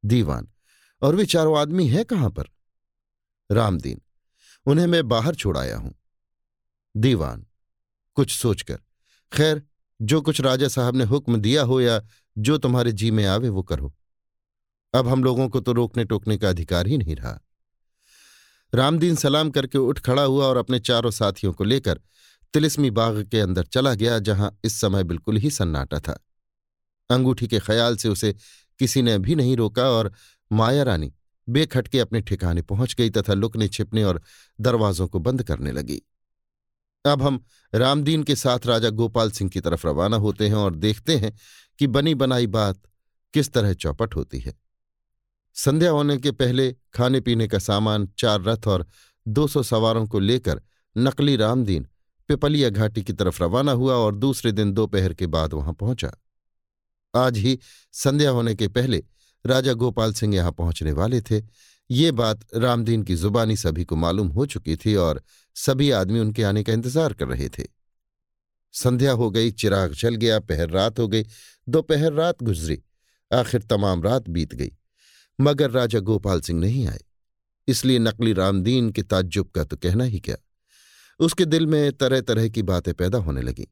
दीवान, 0.05 0.47
और 1.01 1.15
वे 1.15 1.25
चारों 1.25 1.57
आदमी 1.59 1.87
हैं 1.87 2.05
कहाँ 2.05 2.29
पर? 2.29 2.49
रामदीन 3.51 4.01
उन्हें 4.65 4.87
मैं 4.87 5.07
बाहर 5.07 5.35
छोड़ाया 5.35 5.77
हूँ। 5.77 5.93
दीवान, 6.95 7.45
कुछ 8.17 8.31
सोचकर, 8.31 8.79
खैर, 9.31 9.63
जो 10.01 10.21
कुछ 10.21 10.41
राजा 10.41 10.67
साहब 10.67 10.95
ने 10.95 11.03
हुक्म 11.03 11.37
दिया 11.37 11.63
हो 11.63 11.81
या 11.81 12.01
जो 12.37 12.57
तुम्हारे 12.57 12.91
जी 12.91 13.11
में 13.11 13.25
आवे 13.25 13.49
वो 13.49 13.63
करो। 13.63 13.93
अब 14.93 15.07
हम 15.07 15.23
लोगों 15.23 15.49
को 15.49 15.59
तो 15.59 15.71
रोकने 15.71 16.05
टोकने 16.05 16.37
का 16.37 16.49
अधिकार 16.49 16.87
ही 16.87 16.97
नहीं 16.97 17.15
रहा। 17.15 17.39
रामदीन 18.73 19.15
सलाम 19.15 19.49
करके 19.51 19.77
उठ 19.77 19.99
खड़ा 19.99 20.23
हुआ 20.23 20.45
और 20.45 20.57
अपने 20.57 20.79
चारों 20.79 21.11
साथियों 21.11 21.53
को 21.53 21.63
लेकर 21.63 21.99
तिलिस्मी 22.53 22.89
बाग 22.91 23.23
के 23.29 23.39
अंदर 23.39 23.63
चला 23.63 23.93
गया, 23.93 24.19
जहाँ 24.19 24.57
इस 24.63 24.79
समय 24.81 25.03
बिल्कुल 25.03 25.37
ही 25.37 25.49
सन्नाटा 25.51 25.99
था। 25.99 26.19
अंगूठी 27.09 27.47
के 27.47 27.59
ख्याल 27.59 27.97
से 27.97 28.09
उसे 28.09 28.35
किसी 28.79 29.01
ने 29.01 29.17
भी 29.17 29.35
नहीं 29.35 29.55
रोका 29.57 29.89
और 29.89 30.11
माया 30.51 30.83
रानी 30.83 31.13
बेखटके 31.47 31.99
अपने 31.99 32.21
ठिकाने 32.21 32.61
पहुँच 32.61 32.95
गई 32.95 33.09
तथा 33.09 33.33
लुकने 33.33 33.67
छिपने 33.67 34.03
और 34.03 34.21
दरवाजों 34.61 35.07
को 35.07 35.19
बंद 35.19 35.43
करने 35.43 35.71
लगी। 35.71 36.01
अब 37.05 37.21
हम 37.21 37.43
रामदीन 37.75 38.23
के 38.23 38.35
साथ 38.35 38.65
राजा 38.65 38.89
गोपाल 38.89 39.31
सिंह 39.31 39.49
की 39.49 39.59
तरफ़ 39.59 39.87
रवाना 39.87 40.17
होते 40.17 40.47
हैं 40.47 40.55
और 40.55 40.75
देखते 40.75 41.17
हैं 41.17 41.33
कि 41.79 41.87
बनी 41.87 42.15
बनाई 42.15 42.47
बात 42.47 42.81
किस 43.33 43.51
तरह 43.53 43.73
चौपट 43.73 44.15
होती 44.15 44.39
है। 44.39 44.53
संध्या 45.55 45.91
होने 45.91 46.17
के 46.17 46.31
पहले 46.31 46.71
खाने 46.93 47.19
पीने 47.21 47.47
का 47.47 47.59
सामान, 47.59 48.07
चार 48.17 48.41
रथ 48.41 48.67
और 48.67 48.85
दो 49.25 49.47
सौ 49.47 49.63
सवारों 49.63 50.05
को 50.07 50.19
लेकर 50.19 50.61
नकली 50.95 51.35
रामदीन 51.35 51.87
पिपलिया 52.29 52.69
घाटी 52.69 53.03
की 53.03 53.13
तरफ़ 53.13 53.43
रवाना 53.43 53.71
हुआ 53.71 53.95
और 53.95 54.15
दूसरे 54.15 54.51
दिन 54.51 54.71
दोपहर 54.73 55.13
के 55.13 55.27
बाद 55.27 55.53
वहाँ 55.53 55.73
पहुँचा। 55.73 56.11
आज 57.13 57.37
ही 57.37 57.59
संध्या 57.93 58.29
होने 58.29 58.55
के 58.55 58.67
पहले 58.67 59.03
राजा 59.45 59.73
गोपाल 59.73 60.13
सिंह 60.13 60.35
यहाँ 60.35 60.51
पहुँचने 60.51 60.91
वाले 60.91 61.21
थे। 61.21 61.41
ये 61.89 62.11
बात 62.11 62.45
रामदीन 62.55 63.03
की 63.03 63.15
जुबानी 63.15 63.55
सभी 63.57 63.83
को 63.85 63.95
मालूम 63.95 64.27
हो 64.27 64.45
चुकी 64.45 64.75
थी 64.75 64.95
और 64.95 65.21
सभी 65.55 65.91
आदमी 65.91 66.19
उनके 66.19 66.43
आने 66.43 66.63
का 66.63 66.73
इंतज़ार 66.73 67.13
कर 67.13 67.27
रहे 67.27 67.49
थे। 67.49 67.63
संध्या 68.73 69.11
हो 69.11 69.29
गई, 69.31 69.51
चिराग 69.51 69.93
चल 69.93 70.15
गया, 70.15 70.39
पहर 70.39 70.69
रात 70.69 70.99
हो 70.99 71.07
गई, 71.07 71.25
दोपहर 71.67 72.13
रात 72.13 72.43
गुजरी, 72.43 72.81
आखिर 73.31 73.61
तमाम 73.61 74.03
रात 74.03 74.29
बीत 74.29 74.55
गई। 74.55 74.71
मगर 75.39 75.71
राजा 75.71 75.99
गोपाल 75.99 76.41
सिंह 76.41 76.59
नहीं 76.59 76.87
आए। 76.87 76.99
इसलिए 77.67 77.99
नकली 77.99 78.33
रामदीन 78.33 78.91
के 78.91 79.03
ताज्जुब 79.03 79.49
का 79.49 79.63
तो 79.63 79.77
कहना 79.77 80.03
ही 80.03 80.19
क्या। 80.19 80.35
उसके 81.19 81.45
दिल 81.45 81.67
में 81.67 81.93
तरह 81.93 82.21
तरह 82.21 82.49
की 82.49 82.61
बातें 82.61 82.93
पैदा 82.93 83.17
होने 83.17 83.41
लगीं। 83.41 83.65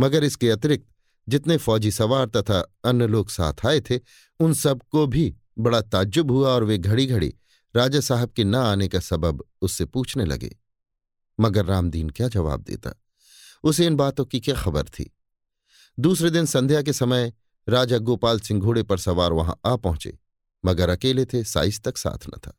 मगर 0.00 0.24
इसके 0.24 0.50
अतिरिक्त 0.50 0.86
जितने 1.28 1.56
फौजी 1.56 1.90
सवार 1.90 2.26
तथा 2.26 2.72
अन्य 2.84 3.06
लोग 3.06 3.28
साथ 3.28 3.66
आए 3.66 3.80
थे, 3.80 4.00
उन 4.40 4.54
सबको 4.54 5.06
भी 5.06 5.36
बड़ा 5.58 5.80
ताज्जुब 5.80 6.30
हुआ 6.30 6.48
और 6.48 6.64
वे 6.64 6.78
घड़ी 6.78 7.06
घड़ी 7.06 7.34
राजा 7.76 8.00
साहब 8.00 8.30
के 8.30 8.44
न 8.44 8.54
आने 8.54 8.88
का 8.88 9.00
सबब 9.00 9.44
उससे 9.62 9.84
पूछने 9.84 10.24
लगे। 10.24 10.56
मगर 11.40 11.64
रामदीन 11.64 12.10
क्या 12.10 12.28
जवाब 12.28 12.62
देता? 12.62 13.02
उसे 13.64 13.86
इन 13.86 13.96
बातों 13.96 14.24
की 14.24 14.40
क्या 14.40 14.54
खबर 14.54 14.84
थी? 14.84 15.16
दूसरे 15.98 16.30
दिन 16.30 16.46
संध्या 16.46 16.82
के 16.82 16.92
समय 16.92 17.32
राजा 17.68 17.98
गोपाल 17.98 18.40
सिंह 18.40 18.60
घोड़े 18.60 18.82
पर 18.82 18.98
सवार 18.98 19.32
वहाँ 19.32 19.60
आ 19.66 19.76
पहुँचे। 19.76 20.18
मगर 20.64 20.88
अकेले 20.88 21.24
थे 21.24 21.42
साइज़ 21.44 21.80
तक 21.80 21.98
साथ 21.98 22.26
न 22.28 22.38
था। 22.38 22.58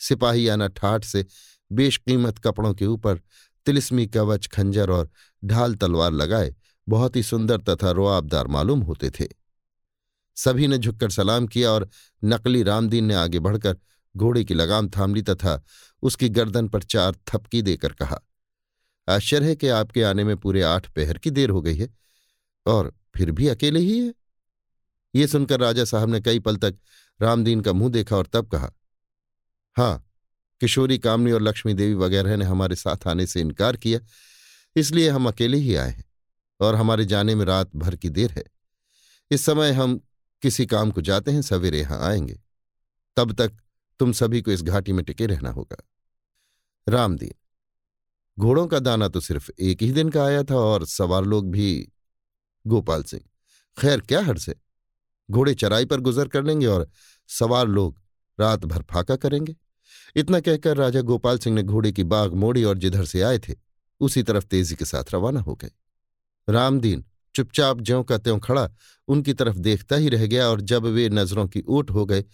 सिपाही 0.00 0.48
आना 0.48 0.68
ठाठ 0.68 1.04
से 1.04 1.24
बेशकीमत 1.70 2.38
कपड़ों 2.38 2.74
के 2.74 2.86
ऊपर 2.86 3.20
तिलिस्मी 3.66 4.06
कवच, 4.06 4.46
खंजर 4.46 4.90
और 4.90 5.10
ढाल 5.44 5.74
तलवार 5.74 6.12
लगाए 6.12 6.54
बहुत 6.86 7.16
ही 7.16 7.22
सुंदर 7.22 7.60
तथा 7.60 7.90
रोआबदार 7.90 8.46
मालूम 8.46 8.80
होते 8.80 9.10
थे। 9.10 9.26
सभी 10.36 10.66
ने 10.66 10.78
झुककर 10.78 11.10
सलाम 11.10 11.46
किया 11.46 11.70
और 11.70 11.88
नकली 12.24 12.62
रामदीन 12.62 13.04
ने 13.04 13.14
आगे 13.14 13.38
बढ़कर 13.38 13.76
घोड़े 14.14 14.44
की 14.44 14.54
लगाम 14.54 14.88
थाम 14.88 15.14
ली 15.14 15.22
तथा 15.22 15.62
उसकी 16.02 16.28
गर्दन 16.28 16.68
पर 16.68 16.82
चार 16.82 17.16
थपकी 17.26 17.62
देकर 17.62 17.92
कहा, 17.92 18.20
आश्चर्य 19.08 19.46
है 19.46 19.56
कि 19.56 19.68
आपके 19.68 20.02
आने 20.02 20.24
में 20.24 20.36
पूरे 20.36 20.62
आठ 20.62 20.88
पहर 20.90 21.18
की 21.18 21.30
देर 21.30 21.50
हो 21.50 21.60
गई 21.62 21.76
है 21.76 21.88
और 22.66 22.92
फिर 23.16 23.30
भी 23.30 23.48
अकेले 23.48 23.80
ही 23.80 23.98
है? 23.98 24.14
ये 25.14 25.26
सुनकर 25.26 25.60
राजा 25.60 25.84
साहब 25.84 26.08
ने 26.08 26.20
कई 26.20 26.38
पल 26.38 26.56
तक 26.56 26.78
रामदीन 27.20 27.60
का 27.60 27.72
मुँह 27.72 27.90
देखा 27.90 28.16
और 28.16 28.26
तब 28.26 28.48
कहा 28.48 28.72
हाँ 29.76 30.04
किशोरी, 30.60 30.98
कामनी 30.98 31.32
और 31.32 31.42
लक्ष्मी 31.42 31.74
देवी 31.74 31.94
वगैरह 31.94 32.36
ने 32.36 32.44
हमारे 32.44 32.76
साथ 32.76 33.06
आने 33.06 33.26
से 33.26 33.40
इनकार 33.40 33.76
किया, 33.76 34.00
इसलिए 34.76 35.08
हम 35.08 35.28
अकेले 35.28 35.56
ही 35.56 35.74
आए 35.74 35.90
हैं 35.90 36.04
और 36.60 36.74
हमारे 36.74 37.04
जाने 37.04 37.34
में 37.34 37.44
रात 37.44 37.76
भर 37.76 37.96
की 37.96 38.08
देर 38.10 38.30
है। 38.30 38.44
इस 39.30 39.44
समय 39.44 39.72
हम 39.72 40.00
किसी 40.42 40.66
काम 40.66 40.90
को 40.90 41.00
जाते 41.00 41.30
हैं, 41.30 41.42
सवेरे 41.42 41.80
यहाँ 41.80 42.00
आएँगे। 42.00 42.38
तब 43.16 43.32
तक 43.32 43.52
तुम 44.00 44.12
सभी 44.12 44.42
को 44.42 44.50
इस 44.50 44.62
घाटी 44.62 44.92
में 44.92 45.04
टिके 45.04 45.26
रहना 45.26 45.50
होगा। 45.50 45.76
रामदीन, 46.86 47.34
घोड़ों 48.38 48.66
का 48.66 48.78
दाना 48.78 49.08
तो 49.08 49.20
सिर्फ़ 49.20 49.50
एक 49.60 49.82
ही 49.82 49.92
दिन 49.92 50.08
का 50.10 50.24
आया 50.24 50.42
था 50.42 50.56
और 50.56 50.86
सवार 50.86 51.24
लोग 51.24 51.50
भी 51.50 51.92
गोपाल 52.64 53.02
सिंह। 53.02 53.22
खैर, 53.78 54.00
क्या 54.00 54.20
हर्ष 54.20 54.48
है? 54.48 54.54
घोड़े 55.30 55.54
चराई 55.54 55.84
पर 55.84 56.00
गुजर 56.00 56.28
कर 56.28 56.44
लेंगे 56.44 56.66
और 56.66 56.90
सवार 57.28 57.66
लोग 57.66 58.00
रात 58.40 58.64
भर 58.64 58.82
फाका 58.82 59.16
करेंगे। 59.16 59.56
इतना 60.16 60.40
कहकर 60.40 60.76
राजा 60.76 61.00
गोपाल 61.00 61.38
सिंह 61.38 61.56
ने 61.56 61.62
घोड़े 61.62 61.92
की 61.92 62.04
बाग 62.04 62.34
मोड़ी 62.34 62.64
और 62.64 62.78
जिधर 62.78 63.04
से 63.04 63.22
आए 63.22 63.38
थे, 63.38 63.54
उसी 64.00 64.22
तरफ़ 64.22 64.44
तेज़ी 64.44 64.76
के 64.76 64.84
साथ 64.84 65.04
रवाना 65.14 65.40
हो 65.40 65.54
गए। 65.54 65.70
रामदीन 66.48 67.04
चुपचाप 67.34 67.80
ज्यों 67.80 68.04
का 68.04 68.18
त्यों 68.18 68.38
खड़ा 68.38 68.70
उनकी 69.08 69.32
तरफ़ 69.32 69.58
देखता 69.58 69.96
ही 69.96 70.08
रह 70.08 70.26
गया 70.26 70.48
और 70.48 70.60
जब 70.60 70.84
वे 70.86 71.08
नज़रों 71.08 71.48
की 71.48 71.62
ओट 71.68 71.90
हो 71.90 72.06
गए, 72.06 72.24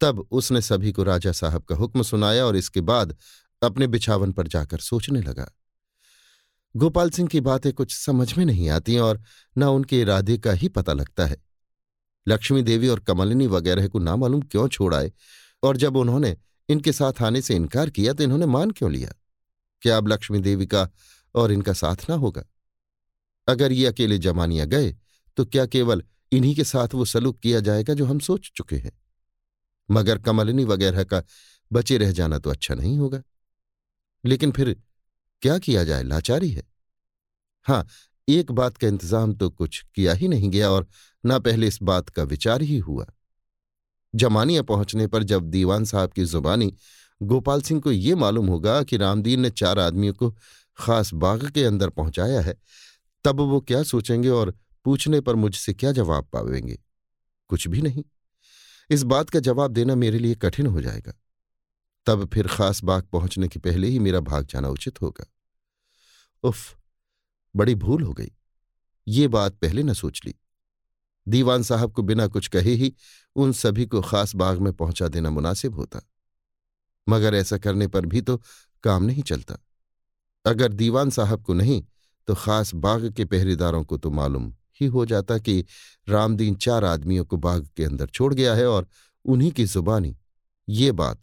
तब 0.00 0.28
उसने 0.30 0.60
सभी 0.60 0.92
को 0.92 1.02
राजा 1.02 1.32
साहब 1.32 1.62
का 1.62 1.74
हुक्म 1.74 2.02
सुनाया 2.02 2.46
और 2.46 2.56
इसके 2.56 2.80
बाद 2.80 3.16
अपने 3.62 3.86
बिछावन 3.86 4.32
पर 4.32 4.48
जाकर 4.48 4.78
सोचने 4.78 5.20
लगा। 5.20 5.52
गोपाल 6.76 7.10
सिंह 7.10 7.28
की 7.28 7.40
बातें 7.40 7.72
कुछ 7.72 7.96
समझ 7.96 8.38
में 8.38 8.44
नहीं 8.44 8.68
आती 8.68 8.98
और 8.98 9.22
न 9.58 9.62
उनके 9.62 10.00
इरादे 10.00 10.38
का 10.38 10.52
ही 10.52 10.68
पता 10.68 10.92
लगता 10.92 11.26
है। 11.26 11.51
लक्ष्मी 12.26 12.62
देवी 12.62 12.88
और 12.88 13.00
कमलिनी 13.00 13.46
वगैरह 13.46 13.88
को 13.88 13.98
नामालूम 13.98 14.42
क्यों 14.42 14.68
छोड़ 14.68 14.94
आए? 14.94 15.12
और 15.62 15.76
जब 15.76 15.96
उन्होंने 15.96 16.36
इनके 16.68 16.92
साथ 16.92 17.22
आने 17.22 17.42
से 17.42 17.54
इनकार 17.56 17.90
किया 17.90 18.12
तो 18.12 18.24
इन्होंने 18.24 18.46
मान 18.46 18.70
क्यों 18.70 18.90
लिया? 18.92 19.12
क्या 19.82 19.96
अब 19.96 20.08
लक्ष्मी 20.08 20.38
देवी 20.38 20.66
का 20.66 20.88
और 21.34 21.52
इनका 21.52 21.72
साथ 21.72 22.08
ना 22.10 22.14
होगा? 22.14 22.44
अगर 23.48 23.72
ये 23.72 23.86
अकेले 23.86 24.18
जमानिया 24.18 24.64
गए 24.64 24.94
तो 25.36 25.44
क्या 25.44 25.66
केवल 25.66 26.02
इन्हीं 26.32 26.54
के 26.54 26.64
साथ 26.64 26.94
वो 26.94 27.04
सलूक 27.04 27.38
किया 27.40 27.60
जाएगा 27.60 27.94
जो 27.94 28.06
हम 28.06 28.18
सोच 28.18 28.50
चुके 28.54 28.76
हैं? 28.76 28.92
मगर 29.90 30.18
कमलिनी 30.18 30.64
वगैरह 30.64 31.04
का 31.04 31.22
बचे 31.72 31.98
रह 31.98 32.12
जाना 32.12 32.38
तो 32.38 32.50
अच्छा 32.50 32.74
नहीं 32.74 32.96
होगा। 32.98 33.22
लेकिन 34.24 34.50
फिर 34.52 34.76
क्या 35.42 35.58
किया 35.58 35.84
जाए? 35.84 36.02
लाचारी 36.02 36.50
है। 36.50 36.62
हाँ 37.66 37.86
एक 38.28 38.50
बात 38.52 38.76
का 38.76 38.88
इंतज़ाम 38.88 39.34
तो 39.34 39.48
कुछ 39.50 39.82
किया 39.94 40.12
ही 40.12 40.28
नहीं 40.28 40.50
गया 40.50 40.70
और 40.70 40.86
न 41.26 41.38
पहले 41.38 41.66
इस 41.66 41.78
बात 41.82 42.08
का 42.08 42.22
विचार 42.22 42.62
ही 42.62 42.78
हुआ। 42.78 43.06
जमानिया 44.14 44.62
पहुँचने 44.62 45.06
पर 45.06 45.22
जब 45.22 45.42
दीवान 45.42 45.84
साहब 45.84 46.12
की 46.12 46.24
जुबानी, 46.24 46.74
गोपाल 47.22 47.62
सिंह 47.62 47.80
को 47.80 47.92
ये 47.92 48.14
मालूम 48.14 48.46
होगा 48.46 48.82
कि 48.82 48.96
रामदीन 48.96 49.40
ने 49.40 49.50
चार 49.50 49.78
आदमियों 49.78 50.14
को 50.14 50.36
खास 50.76 51.14
बाग 51.14 51.50
के 51.50 51.64
अंदर 51.64 51.88
पहुँचाया 51.88 52.40
है, 52.40 52.54
तब 53.24 53.40
वो 53.40 53.60
क्या 53.60 53.82
सोचेंगे 53.82 54.28
और 54.28 54.58
पूछने 54.84 55.20
पर 55.20 55.34
मुझसे 55.34 55.74
क्या 55.74 55.92
जवाब 55.92 56.24
पावेंगे? 56.24 56.78
कुछ 57.48 57.68
भी 57.68 57.82
नहीं। 57.82 58.04
इस 58.90 59.02
बात 59.02 59.30
का 59.30 59.40
जवाब 59.40 59.70
देना 59.70 59.94
मेरे 59.94 60.18
लिए 60.18 60.34
कठिन 60.34 60.66
हो 60.66 60.80
जाएगा। 60.80 61.12
तब 62.06 62.30
फिर 62.34 62.48
खास 62.48 62.84
बाग 62.84 63.02
पहुँचने 63.02 63.48
के 63.48 63.60
पहले 63.60 63.88
ही 63.88 63.98
मेरा 63.98 64.20
भाग 64.20 64.46
जाना 64.46 64.68
उचित 64.68 65.02
होगा। 65.02 65.24
उफ, 66.42 66.76
बड़ी 67.56 67.74
भूल 67.74 68.02
हो 68.02 68.12
गई। 68.12 68.30
ये 69.08 69.28
बात 69.28 69.54
पहले 69.54 69.82
न 69.82 69.92
सोच 69.92 70.20
ली। 70.26 70.34
दीवान 71.26 71.62
साहब 71.62 71.92
को 71.92 72.02
बिना 72.02 72.26
कुछ 72.26 72.48
कहे 72.48 72.70
ही 72.70 72.92
उन 73.36 73.52
सभी 73.52 73.86
को 73.86 74.00
खास 74.00 74.34
बाग 74.34 74.58
में 74.58 74.72
पहुँचा 74.72 75.08
देना 75.08 75.30
मुनासिब 75.30 75.74
होता। 75.74 76.00
मगर 77.06 77.34
ऐसा 77.34 77.58
करने 77.58 77.86
पर 77.86 78.06
भी 78.06 78.20
तो 78.20 78.36
काम 78.84 79.04
नहीं 79.04 79.22
चलता। 79.22 79.58
अगर 80.44 80.72
दीवान 80.72 81.10
साहब 81.10 81.42
को 81.42 81.54
नहीं 81.54 81.82
तो 82.28 82.34
खास 82.34 82.74
बाग 82.74 83.12
के 83.12 83.24
पहरेदारों 83.24 83.84
को 83.84 83.96
तो 83.98 84.10
मालूम 84.10 84.52
ही 84.80 84.86
हो 84.86 85.04
जाता 85.06 85.38
कि 85.38 85.64
रामदीन 86.08 86.54
चार 86.54 86.84
आदमियों 86.84 87.24
को 87.24 87.36
बाग 87.36 87.68
के 87.76 87.84
अंदर 87.84 88.06
छोड़ 88.06 88.32
गया 88.34 88.54
है 88.54 88.66
और 88.66 88.86
उन्हीं 89.24 89.50
की 89.52 89.64
जुबानी, 89.64 90.16
ये 90.68 90.92
बात 90.92 91.20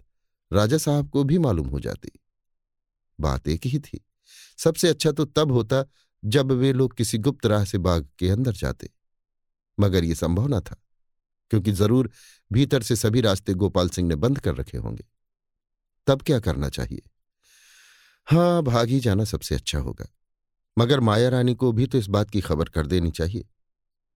राजा 0.52 0.78
साहब 0.78 1.10
को 1.10 1.24
भी 1.24 1.38
मालूम 1.38 1.68
हो 1.68 1.80
जाती। 1.80 2.12
बात 3.20 3.48
एक 3.48 3.66
ही 3.66 3.80
थी। 3.80 4.00
सबसे 4.58 4.90
अच्छा 4.90 5.12
तो 5.12 5.26
तब 5.26 5.52
होता 5.52 5.84
जब 6.24 6.52
वे 6.52 6.72
लोग 6.74 6.96
किसी 6.96 7.18
गुप्त 7.18 7.46
राह 7.46 7.66
से 7.66 7.78
बाग 7.78 8.08
के 8.20 8.30
अंदर 8.30 8.54
जाते। 8.54 8.90
मगर 9.80 10.04
ये 10.04 10.16
संभव 10.16 10.48
न 10.48 10.60
था, 10.62 10.76
क्योंकि 11.52 11.72
ज़रूर 11.74 12.12
भीतर 12.52 12.82
से 12.82 12.96
सभी 12.96 13.22
रास्ते 13.22 13.54
गोपाल 13.56 13.90
सिंह 13.90 14.08
ने 14.08 14.16
बंद 14.18 14.40
कर 14.40 14.56
रखे 14.56 14.78
होंगे। 14.78 15.06
तब 16.08 16.22
क्या 16.22 16.40
करना 16.40 16.70
चाहिए? 16.70 17.02
हाँ 18.28 18.64
भाग 18.64 18.88
ही 18.88 19.00
जाना 19.00 19.24
सबसे 19.26 19.56
अच्छा 19.56 19.80
होगा। 19.80 20.08
मगर 20.78 21.00
माया 21.02 21.30
रानी 21.30 21.54
को 21.56 21.72
भी 21.72 21.86
तो 21.88 21.98
इस 21.98 22.08
बात 22.10 22.30
की 22.30 22.42
खबर 22.42 22.70
कर 22.70 22.88
देनी 22.88 23.12
चाहिए। 23.12 23.46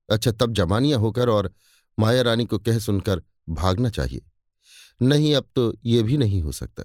अच्छा 0.09 0.32
तब 0.32 0.53
जमानिया 0.53 0.97
होकर 0.97 1.30
और 1.30 1.51
माया 1.97 2.22
रानी 2.22 2.45
को 2.45 2.57
कह 2.59 2.80
सुनकर 2.80 3.22
भागना 3.51 3.89
चाहिए। 3.89 4.22
नहीं, 5.01 5.34
अब 5.36 5.45
तो 5.55 5.74
ये 5.86 6.03
भी 6.03 6.18
नहीं 6.18 6.41
हो 6.41 6.51
सकता, 6.51 6.84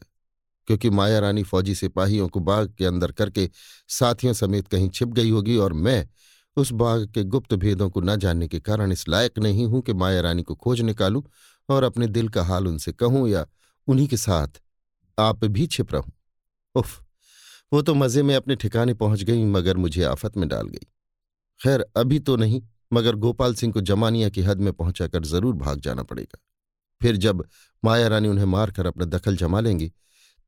क्योंकि 0.69 0.91
माया 0.91 1.19
रानी 1.19 1.43
फौजी 1.43 1.75
सिपाहियों 1.75 2.29
को 2.29 2.41
बाग 2.41 2.75
के 2.75 2.85
अंदर 2.85 3.13
करके 3.13 3.49
साथियों 3.91 4.33
समेत 4.35 4.69
कहीं 4.69 4.89
छिप 4.91 5.09
गई 5.11 5.31
होगी 5.31 5.57
और 5.57 5.73
मैं 5.75 6.09
उस 6.59 6.73
बाग 6.73 7.07
के 7.07 7.23
गुप्त 7.25 7.55
भेदों 7.55 7.89
को 7.91 8.01
न 8.01 8.17
जानने 8.17 8.49
के 8.49 8.61
कारण 8.61 8.93
इस 8.93 9.09
लायक 9.09 9.39
नहीं 9.39 9.67
हूँ 9.67 9.81
कि 9.83 9.93
माया 9.93 10.21
रानी 10.21 10.43
को 10.43 10.55
खोज 10.55 10.81
निकालूं 10.81 11.23
और 11.69 11.83
अपने 11.83 12.07
दिल 12.07 12.29
का 12.29 12.43
हाल 12.45 12.67
उनसे 12.69 12.93
कहूँ 12.93 13.29
या 13.29 13.47
उन्हीं 13.89 14.07
के 14.09 14.17
साथ 14.17 14.61
आप 15.19 15.45
भी 15.45 15.67
छिप 15.67 15.93
रहूँ। 15.93 16.13
उफ, 16.75 17.03
वो 17.73 17.83
तो 17.83 17.95
मज़े 17.95 18.23
में 18.23 18.35
अपने 18.37 18.57
ठिकाने 18.57 18.95
पहुँच 18.95 19.23
गई, 19.23 19.45
मगर 19.45 19.77
मुझे 19.77 20.03
आफत 20.05 20.37
में 20.37 20.49
डाल 20.49 20.69
गई। 20.69 20.87
खैर, 21.61 21.85
अभी 21.97 22.19
तो 22.19 22.37
नहीं, 22.37 22.63
मगर 22.93 23.15
गोपाल 23.15 23.55
सिंह 23.55 23.73
को 23.73 23.81
जमानिया 23.81 24.29
की 24.29 24.43
हद 24.43 24.61
में 24.61 24.73
पहुंचाकर 24.73 25.25
ज़रूर 25.25 25.55
भाग 25.55 25.81
जाना 25.81 26.03
पड़ेगा। 26.03 26.39
फिर 27.01 27.17
जब 27.17 27.45
माया 27.85 28.09
रानी 28.09 28.29
उन्हें 28.29 28.45
मारकर 28.45 28.87
अपना 28.87 29.05
दखल 29.05 29.37
जमा 29.37 29.61
लेंगी, 29.61 29.93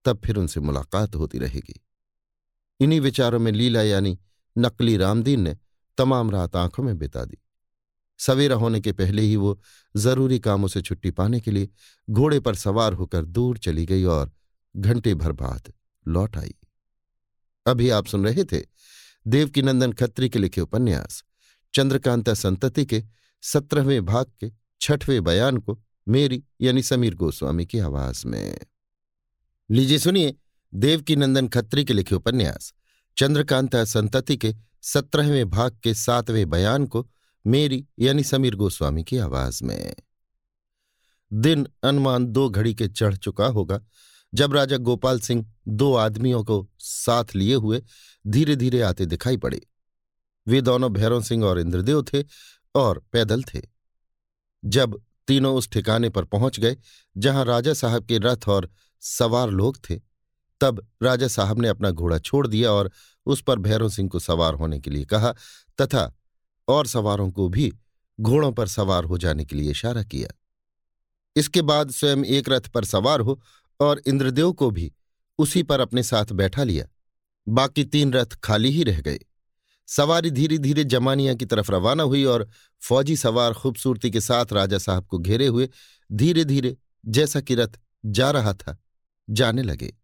तब 0.05 0.21
फिर 0.25 0.37
उनसे 0.37 0.61
मुलाकात 0.61 1.17
होती 1.17 1.39
रहेगी। 1.39 1.81
इन्हीं 2.81 3.01
विचारों 3.01 3.39
में 3.39 3.53
लीला 3.53 3.83
यानी 3.83 4.19
नकली 4.59 4.97
रामदीन 4.97 5.41
ने 5.41 5.57
तमाम 5.99 6.31
रात 6.31 6.57
आँखों 6.57 6.83
में 6.83 6.99
बिता 6.99 7.25
दी। 7.25 7.39
सवेरा 8.19 8.57
होने 8.57 8.81
के 8.81 8.93
पहले 8.93 9.23
ही 9.23 9.37
वो 9.37 9.61
ज़रूरी 9.97 10.39
कामों 10.39 10.69
से 10.69 10.83
छुट्टी 10.83 11.11
पाने 11.11 11.41
के 11.41 11.51
लिए 11.51 11.69
घोड़े 12.11 12.41
पर 12.41 12.55
सवार 12.55 12.93
होकर 12.93 13.25
दूर 13.25 13.59
चली 13.59 13.87
गई 13.87 14.05
और 14.05 14.33
घंटे 14.77 15.15
भर 15.15 15.33
बाद 15.33 15.73
लौट 16.09 16.37
आई। 16.37 16.55
अभी 17.67 17.89
आप 17.91 18.07
सुन 18.07 18.25
रहे 18.25 18.45
थे 18.45 18.63
देवकीनंदन 19.27 19.93
खत्री 19.93 20.29
के 20.29 20.39
लिखे 20.39 20.61
उपन्यास, 20.61 21.25
चंद्रकांता 21.75 22.35
संतति 22.35 22.85
के 22.85 23.03
सत्रहवें 23.43 24.05
भाग 24.07 24.27
के 24.41 24.53
छठवें 24.81 25.23
बयान 25.25 25.57
को 25.57 25.83
मेरी 26.09 26.43
यानी 26.61 26.83
समीर 26.83 27.15
गोस्वामी 27.15 27.67
की 27.67 27.79
आवाज़ 27.79 28.27
में। 28.27 28.59
लीजिए 29.71 29.99
सुनिए 29.99 30.35
देवकीनंदन 30.75 31.49
खत्री 31.49 31.85
के 31.85 31.93
लिखे 31.93 32.15
उपन्यास, 32.15 32.73
चंद्रकांता 33.17 33.85
संतति 33.85 34.37
के 34.37 34.55
सत्रहवें 34.83 35.51
भाग 35.51 35.79
के 35.83 35.95
सातवें 35.95 36.51
बयान 36.51 36.87
को 36.87 37.07
मेरी 37.45 37.87
यानी 37.99 38.25
समीर 38.25 38.55
गोस्वामी 38.55 39.05
की 39.05 39.19
आवाज़ 39.19 39.65
में। 39.65 39.95
दिन 41.33 41.67
अनुमान 41.83 42.27
दो 42.27 42.49
घड़ी 42.51 42.75
के 42.75 42.89
चढ़ 42.89 43.17
चुका 43.17 43.47
होगा, 43.47 43.81
जब 44.35 44.53
राजा 44.53 44.77
गोपाल 44.77 45.21
सिंह 45.21 45.47
दो 45.69 45.95
आदमियों 45.95 46.45
को 46.45 46.69
साथ 46.79 47.25
लिए 47.35 47.55
हुए 47.55 47.83
धीरे 48.27 48.57
धीरे 48.57 48.81
आते 48.83 49.07
दिखाई 49.07 49.37
पड़े। 49.37 49.61
वे 50.47 50.61
दोनों 50.61 50.93
भैरव 50.93 51.23
सिंह 51.23 51.45
और 51.45 51.61
इंद्रदेव 51.61 52.03
थे 52.03 52.25
और 52.75 52.99
पैदल 53.13 53.43
थे। 53.43 53.61
जब 54.65 55.01
तीनों 55.29 55.55
उस 55.57 55.71
ठिकाने 55.71 56.09
पर 56.09 56.25
पहुँच 56.25 56.61
गए, 56.61 56.77
जहाँ 57.17 57.45
राजा 57.45 57.75
साहब 57.75 58.07
के 58.07 58.19
रथ 58.19 58.49
और 58.49 58.71
सवार 59.01 59.51
लोग 59.51 59.79
थे, 59.91 60.01
तब 60.61 60.87
राजा 61.03 61.29
साहब 61.29 61.61
ने 61.61 61.69
अपना 61.69 61.91
घोड़ा 61.91 62.19
छोड़ 62.19 62.47
दिया 62.47 62.73
और 62.73 62.91
उस 63.27 63.43
पर 63.43 63.59
भैरव 63.59 63.89
सिंह 63.89 64.09
को 64.09 64.19
सवार 64.19 64.55
होने 64.55 64.81
के 64.81 64.91
लिए 64.91 65.05
कहा 65.05 65.33
तथा 65.81 66.13
और 66.69 66.87
सवारों 66.87 67.31
को 67.31 67.49
भी 67.49 67.73
घोड़ों 68.21 68.53
पर 68.53 68.67
सवार 68.67 69.05
हो 69.05 69.19
जाने 69.19 69.45
के 69.45 69.57
लिए 69.57 69.71
इशारा 69.71 70.03
किया। 70.03 70.29
इसके 71.37 71.63
बाद 71.63 71.91
स्वयं 71.91 72.25
एक 72.25 72.49
रथ 72.49 72.61
पर 72.61 72.85
सवार 72.85 73.21
हो 73.21 73.41
और 73.81 74.03
इंद्रदेव 74.07 74.53
को 74.53 74.71
भी 74.71 74.93
उसी 75.39 75.63
पर 75.63 75.81
अपने 75.81 76.03
साथ 76.03 76.33
बैठा 76.33 76.65
लिया। 76.65 76.87
बाकी 77.49 77.85
तीन 77.85 78.13
रथ 78.13 78.35
खाली 78.45 78.71
ही 78.71 78.83
रह 78.85 79.01
गए। 79.01 79.19
सवारी 79.87 80.31
धीरे 80.31 80.59
धीरे 80.59 80.85
जमानिया 80.85 81.35
की 81.35 81.45
तरफ़ 81.45 81.73
रवाना 81.73 82.03
हुई 82.03 82.25
और 82.25 82.49
फौजी 82.83 83.17
सवार 83.17 83.53
खूबसूरती 83.53 84.11
के 84.11 84.21
साथ 84.21 84.53
राजा 84.53 84.79
साहब 84.79 85.07
को 85.07 85.19
घेरे 85.19 85.47
हुए 85.47 85.69
धीरे 86.13 86.45
धीरे 86.45 86.77
जैसा 87.07 87.41
कि 87.41 87.55
रथ 87.55 87.79
जा 88.07 88.31
रहा 88.31 88.53
था, 88.55 88.79
जाने 89.31 89.63
लगे। 89.63 89.95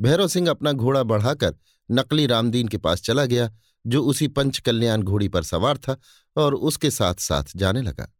भैरव 0.00 0.28
सिंह 0.28 0.50
अपना 0.50 0.72
घोड़ा 0.72 1.02
बढ़ाकर 1.02 1.54
नकली 1.90 2.26
रामदीन 2.26 2.68
के 2.68 2.78
पास 2.78 3.02
चला 3.02 3.24
गया, 3.24 3.50
जो 3.86 4.04
उसी 4.04 4.28
पंच 4.28 4.58
कल्याण 4.58 5.02
घोड़ी 5.02 5.28
पर 5.28 5.42
सवार 5.42 5.78
था 5.78 5.96
और 6.36 6.54
उसके 6.54 6.90
साथ 6.90 7.14
साथ 7.14 7.44
जाने 7.56 7.82
लगा। 7.82 8.14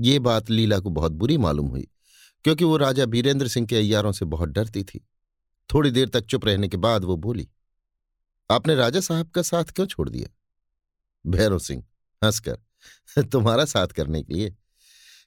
ये 0.00 0.18
बात 0.18 0.50
लीला 0.50 0.78
को 0.78 0.90
बहुत 0.90 1.12
बुरी 1.12 1.38
मालूम 1.38 1.66
हुई, 1.66 1.88
क्योंकि 2.44 2.64
वो 2.64 2.76
राजा 2.76 3.06
बीरेंद्र 3.06 3.48
सिंह 3.48 3.66
के 3.66 3.76
अयारों 3.76 4.12
से 4.12 4.24
बहुत 4.24 4.48
डरती 4.48 4.84
थी। 4.84 5.08
थोड़ी 5.74 5.90
देर 5.90 6.08
तक 6.08 6.20
चुप 6.20 6.44
रहने 6.44 6.68
के 6.68 6.76
बाद 6.76 7.04
वो 7.04 7.16
बोली, 7.16 7.48
आपने 8.50 8.74
राजा 8.74 9.00
साहब 9.00 9.30
का 9.30 9.42
साथ 9.42 9.64
क्यों 9.64 9.86
छोड़ 9.86 10.08
दिया? 10.08 10.36
भैरव 11.26 11.58
सिंह, 11.58 11.84
हंसकर, 12.24 12.58
तुम्हारा 13.22 13.64
साथ 13.64 13.86
करने 13.86 14.22
के 14.22 14.34
लिए, 14.34 14.56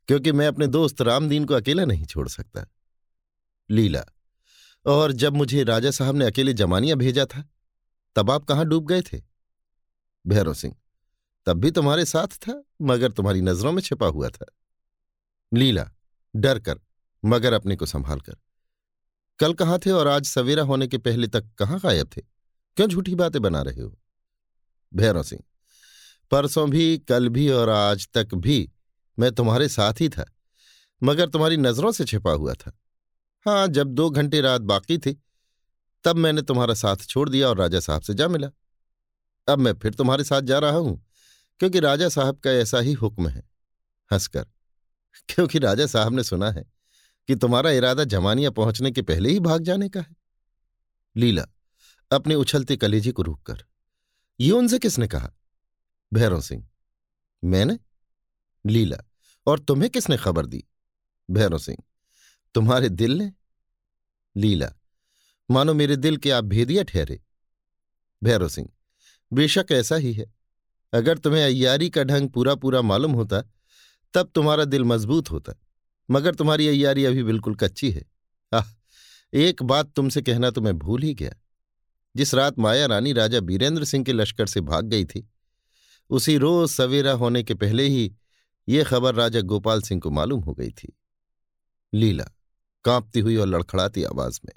क्योंकि 0.07 0.31
मैं 0.31 0.47
अपने 0.47 0.67
दोस्त 0.67 1.01
रामदीन 1.01 1.45
को 1.45 1.53
अकेला 1.53 1.85
नहीं 1.85 2.05
छोड़ 2.05 2.29
सकता। 2.29 2.67
लीला, 3.71 4.03
और 4.85 5.11
जब 5.11 5.33
मुझे 5.33 5.63
राजा 5.63 5.91
साहब 5.91 6.15
ने 6.15 6.25
अकेले 6.25 6.53
जमानिया 6.53 6.95
भेजा 6.95 7.25
था 7.25 7.49
तब 8.15 8.31
आप 8.31 8.43
कहाँ 8.45 8.65
डूब 8.65 8.85
गए 8.85 9.01
थे? 9.01 9.21
भैरव 10.25 10.53
सिंह, 10.53 10.75
तब 11.45 11.57
भी 11.57 11.71
तुम्हारे 11.71 12.05
साथ 12.05 12.27
था, 12.27 12.63
मगर 12.81 13.11
तुम्हारी 13.11 13.41
नज़रों 13.41 13.71
में 13.71 13.81
छिपा 13.81 14.07
हुआ 14.07 14.29
था। 14.29 14.45
लीला, 15.53 15.89
डर 16.35 16.59
कर, 16.59 16.79
मगर 17.25 17.53
अपने 17.53 17.75
को 17.75 17.85
संभाल 17.85 18.19
कर। 18.19 18.35
कल 19.39 19.53
कहाँ 19.53 19.79
थे 19.79 19.91
और 19.91 20.07
आज 20.07 20.25
सवेरा 20.25 20.63
होने 20.63 20.87
के 20.87 20.97
पहले 20.97 21.27
तक 21.27 21.49
कहाँ 21.59 21.79
गायब 21.79 22.09
थे? 22.17 22.21
क्यों 22.77 22.87
झूठी 22.87 23.15
बातें 23.15 23.41
बना 23.41 23.61
रहे 23.61 23.81
हो? 23.81 23.97
भैरव 24.93 25.23
सिंह, 25.23 25.43
परसों 26.31 26.69
भी, 26.69 26.97
कल 26.97 27.29
भी 27.29 27.49
और 27.49 27.69
आज 27.69 28.07
तक 28.13 28.33
भी 28.33 28.71
मैं 29.19 29.31
तुम्हारे 29.31 29.67
साथ 29.69 29.93
ही 29.99 30.09
था, 30.09 30.25
मगर 31.03 31.29
तुम्हारी 31.29 31.57
नज़रों 31.57 31.91
से 31.91 32.05
छिपा 32.05 32.31
हुआ 32.31 32.53
था। 32.53 32.71
हाँ 33.45 33.67
जब 33.67 33.87
दो 33.87 34.09
घंटे 34.09 34.41
रात 34.41 34.61
बाकी 34.61 34.97
थी 34.97 35.21
तब 36.05 36.15
मैंने 36.15 36.41
तुम्हारा 36.41 36.73
साथ 36.73 37.05
छोड़ 37.07 37.29
दिया 37.29 37.47
और 37.49 37.57
राजा 37.57 37.79
साहब 37.79 38.01
से 38.01 38.13
जा 38.13 38.27
मिला। 38.27 38.49
अब 39.47 39.59
मैं 39.59 39.73
फिर 39.73 39.93
तुम्हारे 39.93 40.23
साथ 40.23 40.41
जा 40.41 40.59
रहा 40.59 40.77
हूँ, 40.77 41.05
क्योंकि 41.59 41.79
राजा 41.79 42.09
साहब 42.09 42.39
का 42.39 42.51
ऐसा 42.51 42.79
ही 42.79 42.93
हुक्म 42.93 43.27
है, 43.27 43.43
हंसकर। 44.11 44.45
क्योंकि 45.29 45.59
राजा 45.59 45.85
साहब 45.85 46.13
ने 46.13 46.23
सुना 46.23 46.51
है 46.51 46.65
कि 47.29 47.35
तुम्हारा 47.35 47.71
इरादा 47.71 48.03
जमानिया 48.03 48.49
पहुँचने 48.51 48.91
के 48.91 49.01
पहले 49.01 49.29
ही 49.29 49.39
भाग 49.39 49.63
जाने 49.63 49.89
का 49.89 49.99
है। 49.99 50.15
लीला 51.15 51.45
अपने 52.11 52.35
उछलते 52.35 52.77
कलेजे 52.77 53.11
को 53.11 53.21
रोक 53.21 53.41
कर 53.41 53.63
ये 54.39 54.51
उनसे 54.51 54.79
किसने 54.79 55.07
कहा? 55.07 55.31
भैरव 56.11 56.41
सिंह। 56.41 56.67
मैंने? 57.43 57.77
लीला, 58.65 58.97
और 59.47 59.59
तुम्हें 59.59 59.89
किसने 59.89 60.17
खबर 60.17 60.45
दी? 60.45 60.63
भैरव 61.29 61.57
सिंह, 61.57 61.77
तुम्हारे 62.55 62.89
दिल 62.89 63.17
ने। 63.17 63.31
लीला 64.35 64.71
मानो 65.49 65.73
मेरे 65.73 65.95
दिल 65.95 66.17
के 66.17 66.31
आप 66.31 66.43
भेदिया 66.43 66.83
ठहरे। 66.83 67.21
भैरव 68.23 68.49
सिंह, 68.49 68.69
बेशक 69.33 69.65
ऐसा 69.71 69.95
ही 69.95 70.13
है। 70.13 70.33
अगर 70.93 71.17
तुम्हें 71.17 71.43
अय्यारी 71.43 71.89
का 71.89 72.03
ढंग 72.03 72.29
पूरा 72.29 72.55
पूरा 72.55 72.81
मालूम 72.81 73.11
होता, 73.11 73.41
तब 74.13 74.31
तुम्हारा 74.35 74.65
दिल 74.65 74.83
मज़बूत 74.83 75.31
होता, 75.31 75.53
मगर 76.11 76.35
तुम्हारी 76.35 76.67
अय्यारी 76.67 77.05
अभी 77.05 77.23
बिल्कुल 77.23 77.55
कच्ची 77.55 77.91
है। 77.91 78.05
आह, 78.53 78.63
एक 79.33 79.63
बात 79.63 79.91
तुमसे 79.91 80.21
कहना 80.21 80.49
तो 80.49 80.61
मैं 80.61 80.77
भूल 80.77 81.01
ही 81.01 81.13
गया। 81.13 81.35
जिस 82.15 82.33
रात 82.33 82.59
माया 82.59 82.85
रानी 82.85 83.13
राजा 83.13 83.39
बीरेंद्र 83.39 83.83
सिंह 83.83 84.05
के 84.05 84.13
लश्कर 84.13 84.45
से 84.45 84.61
भाग 84.61 84.85
गई 84.85 85.05
थी, 85.05 85.29
उसी 86.09 86.37
रोज 86.37 86.69
सवेरा 86.69 87.11
होने 87.11 87.43
के 87.43 87.53
पहले 87.53 87.83
ही 87.83 88.13
ये 88.69 88.83
खबर 88.83 89.15
राजा 89.15 89.41
गोपाल 89.41 89.81
सिंह 89.81 90.01
को 90.01 90.09
मालूम 90.09 90.39
हो 90.39 90.53
गई 90.53 90.69
थी। 90.69 90.97
लीला, 91.93 92.29
कांपती 92.83 93.19
हुई 93.19 93.35
और 93.35 93.47
लड़खड़ाती 93.47 94.03
आवाज़ 94.03 94.39
में। 94.45 94.53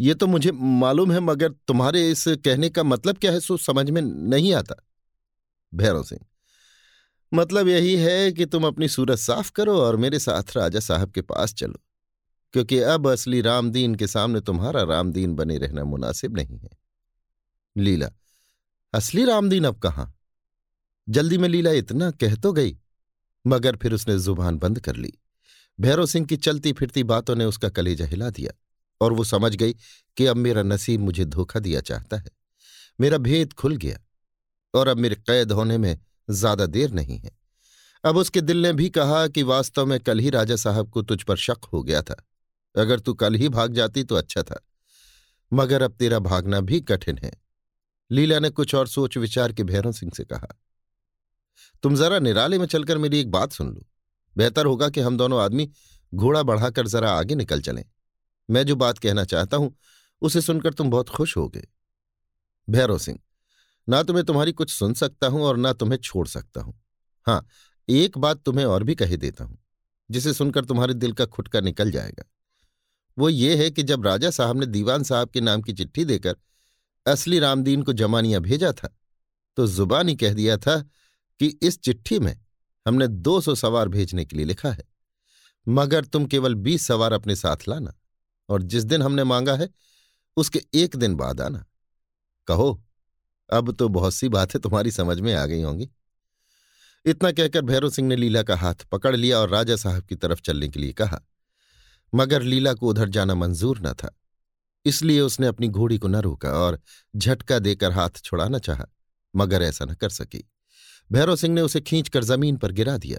ये 0.00 0.14
तो 0.14 0.26
मुझे 0.26 0.50
मालूम 0.52 1.12
है, 1.12 1.20
मगर 1.20 1.52
तुम्हारे 1.68 2.10
इस 2.10 2.24
कहने 2.44 2.68
का 2.70 2.82
मतलब 2.82 3.18
क्या 3.18 3.32
है, 3.32 3.40
सो 3.40 3.56
समझ 3.56 3.90
में 3.90 4.00
नहीं 4.02 4.52
आता। 4.54 4.74
भैरव 5.72 6.02
सिंह 6.02 6.20
मतलब 7.32 7.68
यही 7.68 7.94
है 7.96 8.32
कि 8.32 8.46
तुम 8.46 8.66
अपनी 8.66 8.88
सूरत 8.88 9.18
साफ़ 9.18 9.50
करो 9.52 9.76
और 9.78 9.96
मेरे 9.96 10.18
साथ 10.18 10.56
राजा 10.56 10.80
साहब 10.80 11.10
के 11.10 11.22
पास 11.22 11.54
चलो, 11.54 11.80
क्योंकि 12.54 12.78
अब 12.78 13.08
असली 13.08 13.40
रामदीन 13.40 13.94
के 13.94 14.06
सामने 14.06 14.40
तुम्हारा 14.40 14.82
रामदीन 14.84 15.34
बने 15.34 15.58
रहना 15.58 15.84
मुनासिब 15.84 16.36
नहीं 16.36 16.58
है। 16.58 16.70
लीला, 17.76 18.08
असली 18.94 19.24
रामदीन 19.24 19.64
अब 19.64 19.78
कहाँ? 19.78 20.12
जल्दी 21.08 21.38
में 21.38 21.48
लीला 21.48 21.70
इतना 21.72 22.10
कह 22.10 22.34
तो 22.34 22.52
गई, 22.52 22.76
मगर 23.44 23.76
फिर 23.76 23.94
उसने 23.94 24.18
ज़ुबान 24.18 24.58
बंद 24.58 24.80
कर 24.80 24.96
ली। 24.96 25.12
भैरव 25.78 26.06
सिंह 26.06 26.26
की 26.26 26.36
चलती 26.38 26.72
फिरती 26.72 27.02
बातों 27.04 27.36
ने 27.36 27.44
उसका 27.44 27.68
कलेजा 27.68 28.06
हिला 28.06 28.30
दिया। 28.30 28.52
और 29.00 29.12
वो 29.12 29.24
समझ 29.24 29.54
गई 29.56 29.72
कि 30.16 30.26
अब 30.26 30.36
मेरा 30.36 30.62
नसीब 30.62 31.00
मुझे 31.00 31.24
धोखा 31.26 31.60
दिया 31.60 31.80
चाहता 31.82 32.16
है। 32.16 32.30
मेरा 32.98 33.18
भेद 33.20 33.52
खुल 33.52 33.76
गया 33.76 33.98
और 34.74 34.88
अब 34.88 34.98
मेरे 34.98 35.14
कैद 35.16 35.52
होने 35.52 35.78
में 35.78 35.98
ज़्यादा 36.28 36.66
देर 36.68 36.92
नहीं 36.92 37.18
है। 37.18 37.30
अब 38.04 38.16
उसके 38.16 38.40
दिल 38.40 38.62
ने 38.62 38.72
भी 38.72 38.88
कहा 38.90 39.26
कि 39.28 39.42
वास्तव 39.44 39.86
में 39.86 39.98
कल 40.00 40.18
ही 40.18 40.30
राजा 40.30 40.56
साहब 40.58 40.90
को 40.90 41.02
तुझ 41.02 41.22
पर 41.22 41.36
शक 41.38 41.64
हो 41.72 41.82
गया 41.82 42.02
था। 42.02 42.16
अगर 42.74 43.00
तू 43.00 43.14
कल 43.14 43.34
ही 43.34 43.48
भाग 43.50 43.72
जाती 43.74 44.04
तो 44.04 44.14
अच्छा 44.16 44.42
था, 44.42 44.60
मगर 45.52 45.82
अब 45.82 45.92
तेरा 45.92 46.18
भागना 46.20 46.60
भी 46.60 46.80
कठिन 46.82 47.18
है। 47.18 47.32
लीला 48.10 48.38
ने 48.38 48.50
कुछ 48.50 48.74
और 48.74 48.88
सोच 48.88 49.16
विचार 49.18 49.52
के 49.52 49.64
भैरव 49.64 49.92
सिंह 49.92 50.12
से 50.16 50.24
कहा, 50.24 50.48
तुम 51.82 51.96
जरा 51.96 52.18
निराले 52.18 52.58
में 52.58 52.66
चलकर 52.66 52.98
मेरी 52.98 53.20
एक 53.20 53.30
बात 53.30 53.52
सुन 53.52 53.68
लो। 53.68 53.86
बेहतर 54.36 54.66
होगा 54.66 54.88
कि 54.88 55.00
हम 55.00 55.16
दोनों 55.16 55.40
आदमी 55.42 55.68
घोड़ा 56.12 56.42
बढ़ाकर 56.42 56.86
जरा 56.86 57.12
आगे 57.12 57.34
निकल 57.34 57.60
चलें। 57.60 57.84
मैं 58.50 58.64
जो 58.66 58.76
बात 58.76 58.98
कहना 58.98 59.24
चाहता 59.24 59.56
हूँ, 59.56 59.74
उसे 60.22 60.40
सुनकर 60.40 60.72
तुम 60.72 60.90
बहुत 60.90 61.08
खुश 61.08 61.36
हो 61.36 61.48
गए 61.48 61.66
भैरव 62.68 62.98
सिंह, 62.98 63.18
ना 63.88 64.02
तो 64.02 64.14
मैं 64.14 64.24
तुम्हारी 64.24 64.52
कुछ 64.52 64.72
सुन 64.72 64.94
सकता 64.94 65.26
हूँ 65.26 65.42
और 65.42 65.56
ना 65.56 65.72
तुम्हें 65.72 65.98
छोड़ 65.98 66.26
सकता 66.28 66.60
हूँ। 66.60 66.74
हाँ 67.26 67.46
एक 67.88 68.18
बात 68.18 68.42
तुम्हें 68.42 68.64
और 68.66 68.84
भी 68.84 68.94
कहे 68.94 69.16
देता 69.16 69.44
हूँ, 69.44 69.58
जिसे 70.10 70.32
सुनकर 70.32 70.64
तुम्हारे 70.64 70.94
दिल 70.94 71.12
का 71.12 71.26
खुटका 71.26 71.60
निकल 71.60 71.90
जाएगा। 71.90 72.24
वो 73.16 73.28
ये 73.28 73.56
है 73.56 73.70
कि 73.70 73.82
जब 73.82 74.06
राजा 74.06 74.30
साहब 74.30 74.60
ने 74.60 74.66
दीवान 74.66 75.02
साहब 75.02 75.30
के 75.30 75.40
नाम 75.40 75.62
की 75.62 75.72
चिट्ठी 75.72 76.04
देकर 76.04 76.36
असली 77.06 77.38
रामदीन 77.38 77.82
को 77.82 77.92
जमानिया 77.92 78.38
भेजा 78.40 78.72
था 78.72 78.88
तो 79.58 79.66
जुबानी 79.66 80.14
कह 80.16 80.34
दिया 80.34 80.56
था 80.58 80.76
कि 81.40 81.46
इस 81.62 81.80
चिट्ठी 81.80 82.18
में 82.18 82.36
हमने 82.86 83.06
दो 83.08 83.40
सौ 83.40 83.54
सवार 83.54 83.88
भेजने 83.88 84.24
के 84.24 84.36
लिए 84.36 84.46
लिखा 84.46 84.70
है, 84.70 84.84
मगर 85.66 86.04
तुम 86.04 86.26
केवल 86.26 86.54
बीस 86.56 86.86
सवार 86.86 87.12
अपने 87.12 87.36
साथ 87.36 87.68
लाना। 87.68 87.92
और 88.50 88.62
जिस 88.62 88.84
दिन 88.84 89.02
हमने 89.02 89.24
मांगा 89.24 89.54
है, 89.54 89.68
उसके 90.36 90.62
एक 90.74 90.96
दिन 90.96 91.14
बाद 91.14 91.40
आना। 91.40 91.64
कहो, 92.48 92.82
अब 93.50 93.72
तो 93.72 93.88
बहुत 93.88 94.14
सी 94.14 94.28
बातें 94.28 94.60
तुम्हारी 94.60 94.90
समझ 94.90 95.18
में 95.20 95.34
आ 95.34 95.44
गई 95.46 95.62
होंगी। 95.62 95.88
इतना 97.04 97.30
कहकर 97.32 97.62
भैरव 97.62 97.90
सिंह 97.90 98.08
ने 98.08 98.16
लीला 98.16 98.42
का 98.42 98.56
हाथ 98.56 98.84
पकड़ 98.92 99.14
लिया 99.16 99.38
और 99.38 99.48
राजा 99.48 99.76
साहब 99.76 100.02
की 100.02 100.16
तरफ़ 100.16 100.40
चलने 100.40 100.68
के 100.68 100.80
लिए 100.80 100.92
कहा, 100.92 101.20
मगर 102.12 102.42
लीला 102.42 102.74
को 102.74 102.88
उधर 102.88 103.08
जाना 103.08 103.34
मंजूर 103.34 103.80
न 103.80 103.92
था, 103.92 104.10
इसलिए 104.86 105.20
उसने 105.20 105.46
अपनी 105.46 105.68
घोड़ी 105.68 105.98
को 105.98 106.08
न 106.08 106.16
रोका 106.16 106.50
और 106.50 106.80
झटका 107.16 107.58
देकर 107.58 107.92
हाथ 107.92 108.22
छुड़ाना 108.24 108.58
चाहा, 108.58 108.86
मगर 109.34 109.62
ऐसा 109.62 109.84
न 109.84 109.94
कर 109.94 110.08
सकी। 110.08 110.44
भैरव 111.10 111.36
सिंह 111.36 111.54
ने 111.54 111.60
उसे 111.60 111.80
खींचकर 111.80 112.24
ज़मीन 112.24 112.56
पर 112.56 112.72
गिरा 112.72 112.96
दिया। 112.98 113.18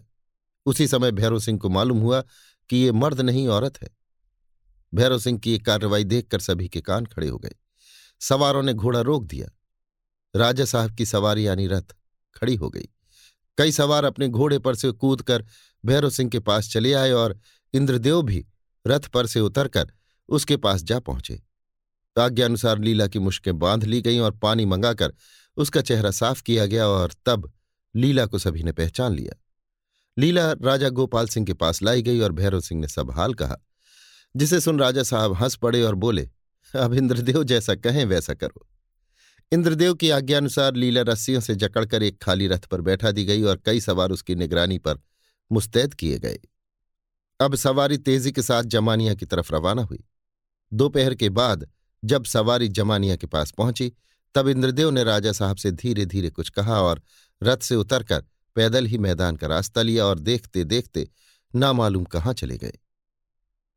उसी 0.65 0.87
समय 0.87 1.11
भैरव 1.11 1.39
सिंह 1.39 1.59
को 1.59 1.69
मालूम 1.69 1.99
हुआ 1.99 2.21
कि 2.69 2.77
ये 2.77 2.91
मर्द 2.91 3.21
नहीं 3.21 3.47
औरत 3.47 3.81
है। 3.81 3.89
भैरव 4.93 5.19
सिंह 5.19 5.39
की 5.39 5.53
एक 5.53 5.65
कार्रवाई 5.65 6.03
देखकर 6.03 6.39
सभी 6.39 6.69
के 6.69 6.81
कान 6.81 7.05
खड़े 7.05 7.27
हो 7.27 7.37
गए। 7.37 7.51
सवारों 8.19 8.63
ने 8.63 8.73
घोड़ा 8.73 9.01
रोक 9.01 9.23
दिया। 9.23 9.47
राजा 10.35 10.65
साहब 10.65 10.95
की 10.95 11.05
सवारी 11.05 11.47
यानी 11.47 11.67
रथ 11.67 11.95
खड़ी 12.35 12.55
हो 12.55 12.69
गई। 12.69 12.89
कई 13.57 13.71
सवार 13.71 14.03
अपने 14.03 14.27
घोड़े 14.27 14.59
पर 14.59 14.75
से 14.75 14.91
कूद 14.91 15.21
कर 15.21 15.45
भैरव 15.85 16.09
सिंह 16.09 16.29
के 16.29 16.39
पास 16.39 16.69
चले 16.69 16.93
आए 16.93 17.11
और 17.11 17.39
इंद्रदेव 17.73 18.21
भी 18.21 18.45
रथ 18.87 18.99
पर 18.99 19.27
से 19.27 19.39
उतरकर 19.39 19.93
उसके 20.29 20.57
पास 20.57 20.83
जा 20.83 20.99
पहुँचे। 20.99 21.43
आज्ञानुसार 22.19 22.79
लीला 22.79 23.07
की 23.07 23.19
मुश्कें 23.19 23.59
बाँध 23.59 23.83
ली 23.83 24.01
गईं 24.01 24.19
और 24.19 24.31
पानी 24.31 24.65
मंगाकर 24.65 25.13
उसका 25.57 25.81
चेहरा 25.81 26.11
साफ़ 26.11 26.43
किया 26.43 26.65
गया 26.65 26.87
और 26.87 27.13
तब 27.25 27.53
लीला 27.95 28.25
को 28.25 28.39
सभी 28.39 28.63
ने 28.63 28.71
पहचान 28.71 29.13
लिया। 29.13 29.41
लीला 30.17 30.51
राजा 30.51 30.89
गोपाल 30.89 31.27
सिंह 31.27 31.45
के 31.45 31.53
पास 31.53 31.83
लाई 31.83 32.01
गई 32.01 32.19
और 32.19 32.31
भैरव 32.31 32.61
सिंह 32.61 32.81
ने 32.81 32.87
सब 32.87 33.11
हाल 33.11 33.33
कहा। 33.33 33.57
जिसे 34.35 34.59
सुन 34.59 34.79
राजा 34.79 35.03
साहब 35.03 35.33
हंस 35.33 35.55
पड़े 35.55 35.83
और 35.83 35.95
बोले, 35.95 36.29
अब 36.75 36.93
इंद्रदेव 36.93 37.43
जैसा 37.43 37.75
कहें, 37.75 38.05
वैसा 38.05 38.33
करो। 38.33 38.67
इंद्रदेव 39.51 39.93
की 39.93 40.09
आज्ञानुसार 40.09 40.75
लीला 40.75 41.01
रस्सियों 41.01 41.41
से 41.41 41.55
जकड़कर 41.55 42.03
एक 42.03 42.21
खाली 42.21 42.47
रथ 42.47 42.59
पर 42.59 42.81
बैठा 42.81 43.11
दी 43.11 43.25
गई 43.25 43.41
और 43.41 43.61
कई 43.65 43.79
सवार 43.79 44.11
उसकी 44.11 44.35
निगरानी 44.35 44.77
पर 44.77 44.99
मुस्तैद 45.51 45.93
किए 45.93 46.19
गए। 46.19 46.39
अब 47.39 47.55
सवारी 47.55 47.97
तेज़ी 47.97 48.31
के 48.31 48.41
साथ 48.41 48.63
जमानिया 48.63 49.13
की 49.13 49.25
तरफ़ 49.25 49.53
रवाना 49.53 49.81
हुई। 49.81 50.03
दोपहर 50.73 51.15
के 51.15 51.29
बाद 51.29 51.69
जब 52.05 52.25
सवारी 52.25 52.67
जमानिया 52.67 53.15
के 53.15 53.27
पास 53.27 53.51
पहुँची, 53.51 53.93
तब 54.35 54.47
इंद्रदेव 54.47 54.89
ने 54.89 55.03
राजा 55.03 55.31
साहब 55.31 55.57
से 55.57 55.71
धीरे 55.71 56.05
धीरे 56.05 56.29
कुछ 56.29 56.49
कहा 56.49 56.81
और 56.81 57.01
रथ 57.43 57.57
से 57.57 57.75
उतरकर 57.75 58.25
पैदल 58.55 58.85
ही 58.85 58.97
मैदान 58.97 59.35
का 59.35 59.47
रास्ता 59.47 59.81
लिया 59.81 60.05
और 60.05 60.19
देखते 60.19 60.63
देखते 60.63 61.09
नामालूम 61.55 62.03
कहाँ 62.03 62.33
चले 62.33 62.57
गए। 62.57 62.73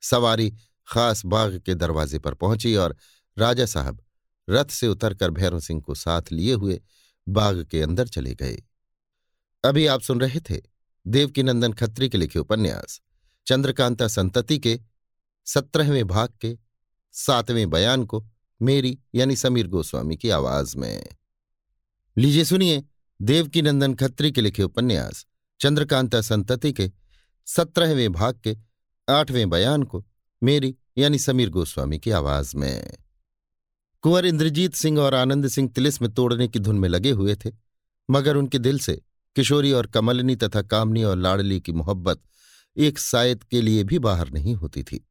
सवारी 0.04 0.52
खास 0.88 1.24
बाग 1.24 1.58
के 1.58 1.74
दरवाजे 1.74 2.18
पर 2.18 2.34
पहुँची 2.34 2.74
और 2.76 2.96
राजा 3.38 3.66
साहब 3.66 4.02
रथ 4.50 4.66
से 4.66 4.88
उतरकर 4.88 5.30
भैरव 5.30 5.60
सिंह 5.60 5.80
को 5.80 5.94
साथ 5.94 6.22
लिए 6.32 6.52
हुए 6.52 6.80
बाग 7.28 7.64
के 7.64 7.82
अंदर 7.82 8.08
चले 8.08 8.34
गए। 8.34 8.62
अभी 9.64 9.86
आप 9.86 10.00
सुन 10.00 10.20
रहे 10.20 10.40
थे 10.40 10.60
देवकीनंदन 11.06 11.72
खत्री 11.72 12.08
के 12.08 12.18
लिखे 12.18 12.38
उपन्यास, 12.38 13.00
चंद्रकांता 13.46 14.08
संतति 14.08 14.58
के 14.58 14.80
सत्रहवें 15.46 16.06
भाग 16.06 16.28
के 16.40 16.56
सातवें 17.12 17.70
बयान 17.70 18.04
को 18.04 18.24
मेरी 18.62 18.98
यानी 19.14 19.36
समीर 19.36 19.66
गोस्वामी 19.66 20.16
की 20.16 20.30
आवाज़ 20.30 20.76
में। 20.76 21.06
लीजिए 22.18 22.44
सुनिए 22.44 22.82
देवकीनंदन 23.22 23.94
खत्री 23.94 24.32
के 24.32 24.40
लिखे 24.40 24.62
उपन्यास, 24.62 25.26
चंद्रकांता 25.60 26.20
संतति 26.20 26.72
के 26.72 26.90
सत्रहवें 27.46 28.12
भाग 28.12 28.40
के 28.44 28.56
आठवें 29.08 29.50
बयान 29.50 29.82
को 29.82 30.04
मेरी 30.42 30.74
यानी 30.98 31.18
समीर 31.18 31.50
गोस्वामी 31.50 31.98
की 31.98 32.10
आवाज़ 32.10 32.56
में। 32.56 32.96
कुंवर 34.02 34.26
इंद्रजीत 34.26 34.74
सिंह 34.74 35.00
और 35.00 35.14
आनंद 35.14 35.48
सिंह 35.48 35.68
तिलिस्म 35.68 36.08
तोड़ने 36.08 36.48
की 36.48 36.58
धुन 36.58 36.78
में 36.78 36.88
लगे 36.88 37.10
हुए 37.10 37.34
थे, 37.34 37.50
मगर 38.10 38.36
उनके 38.36 38.58
दिल 38.58 38.78
से 38.78 39.02
किशोरी 39.36 39.72
और 39.72 39.86
कमलनी 39.86 40.36
तथा 40.36 40.62
कामनी 40.62 41.02
और 41.02 41.16
लाडली 41.16 41.60
की 41.60 41.72
मोहब्बत 41.72 42.20
एक 42.76 42.98
सायद 42.98 43.44
के 43.44 43.62
लिए 43.62 43.84
भी 43.84 43.98
बाहर 43.98 44.30
नहीं 44.30 44.54
होती 44.54 44.82
थी। 44.82 45.08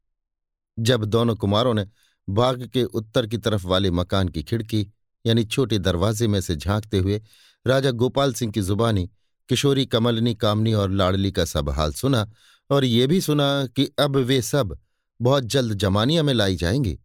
जब 0.78 1.04
दोनों 1.04 1.36
कुमारों 1.36 1.74
ने 1.74 1.86
बाग 2.28 2.66
के 2.66 2.84
उत्तर 2.84 3.26
की 3.26 3.38
तरफ़ 3.38 3.66
वाले 3.66 3.90
मकान 3.90 4.28
की 4.28 4.42
खिड़की 4.42 4.86
यानी 5.26 5.44
छोटे 5.44 5.78
दरवाजे 5.78 6.26
में 6.26 6.40
से 6.40 6.56
झांकते 6.56 6.98
हुए 6.98 7.20
राजा 7.66 7.90
गोपाल 7.90 8.34
सिंह 8.34 8.52
की 8.52 8.62
जुबानी 8.62 9.10
किशोरी, 9.48 9.86
कमलनी, 9.86 10.34
कामनी 10.34 10.72
और 10.72 10.90
लाडली 10.90 11.32
का 11.32 11.44
सब 11.44 11.68
हाल 11.70 11.92
सुना 11.92 12.26
और 12.70 12.84
ये 12.84 13.06
भी 13.06 13.20
सुना 13.20 13.66
कि 13.66 13.90
अब 13.98 14.16
वे 14.16 14.40
सब 14.42 14.78
बहुत 15.20 15.44
जल्द 15.44 15.74
जमानिया 15.74 16.22
में 16.22 16.32
लाई 16.34 16.56
जाएँगी। 16.56 16.98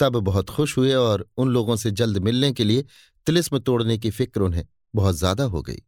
तब 0.00 0.16
बहुत 0.16 0.50
खुश 0.50 0.76
हुए 0.78 0.94
और 0.94 1.26
उन 1.36 1.48
लोगों 1.48 1.76
से 1.76 1.90
जल्द 1.90 2.18
मिलने 2.18 2.52
के 2.52 2.64
लिए 2.64 2.84
तिलिस्म 3.26 3.58
तोड़ने 3.58 3.98
की 3.98 4.10
फ़िक्र 4.10 4.40
उन्हें 4.40 4.64
बहुत 4.94 5.14
ज़्यादा 5.14 5.44
हो 5.44 5.62
गई। 5.62 5.82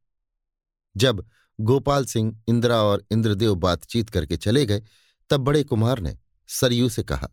जब 0.97 1.25
गोपाल 1.59 2.05
सिंह, 2.05 2.37
इंदिरा 2.49 2.83
और 2.83 3.05
इंद्रदेव 3.12 3.55
बातचीत 3.55 4.11
करके 4.11 4.37
चले 4.37 4.65
गए, 4.66 4.83
तब 5.31 5.41
बड़े 5.41 5.62
कुमार 5.65 6.01
ने 6.01 6.16
सरयू 6.49 6.89
से 6.89 7.03
कहा, 7.03 7.29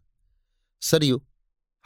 सरयू, 0.81 1.21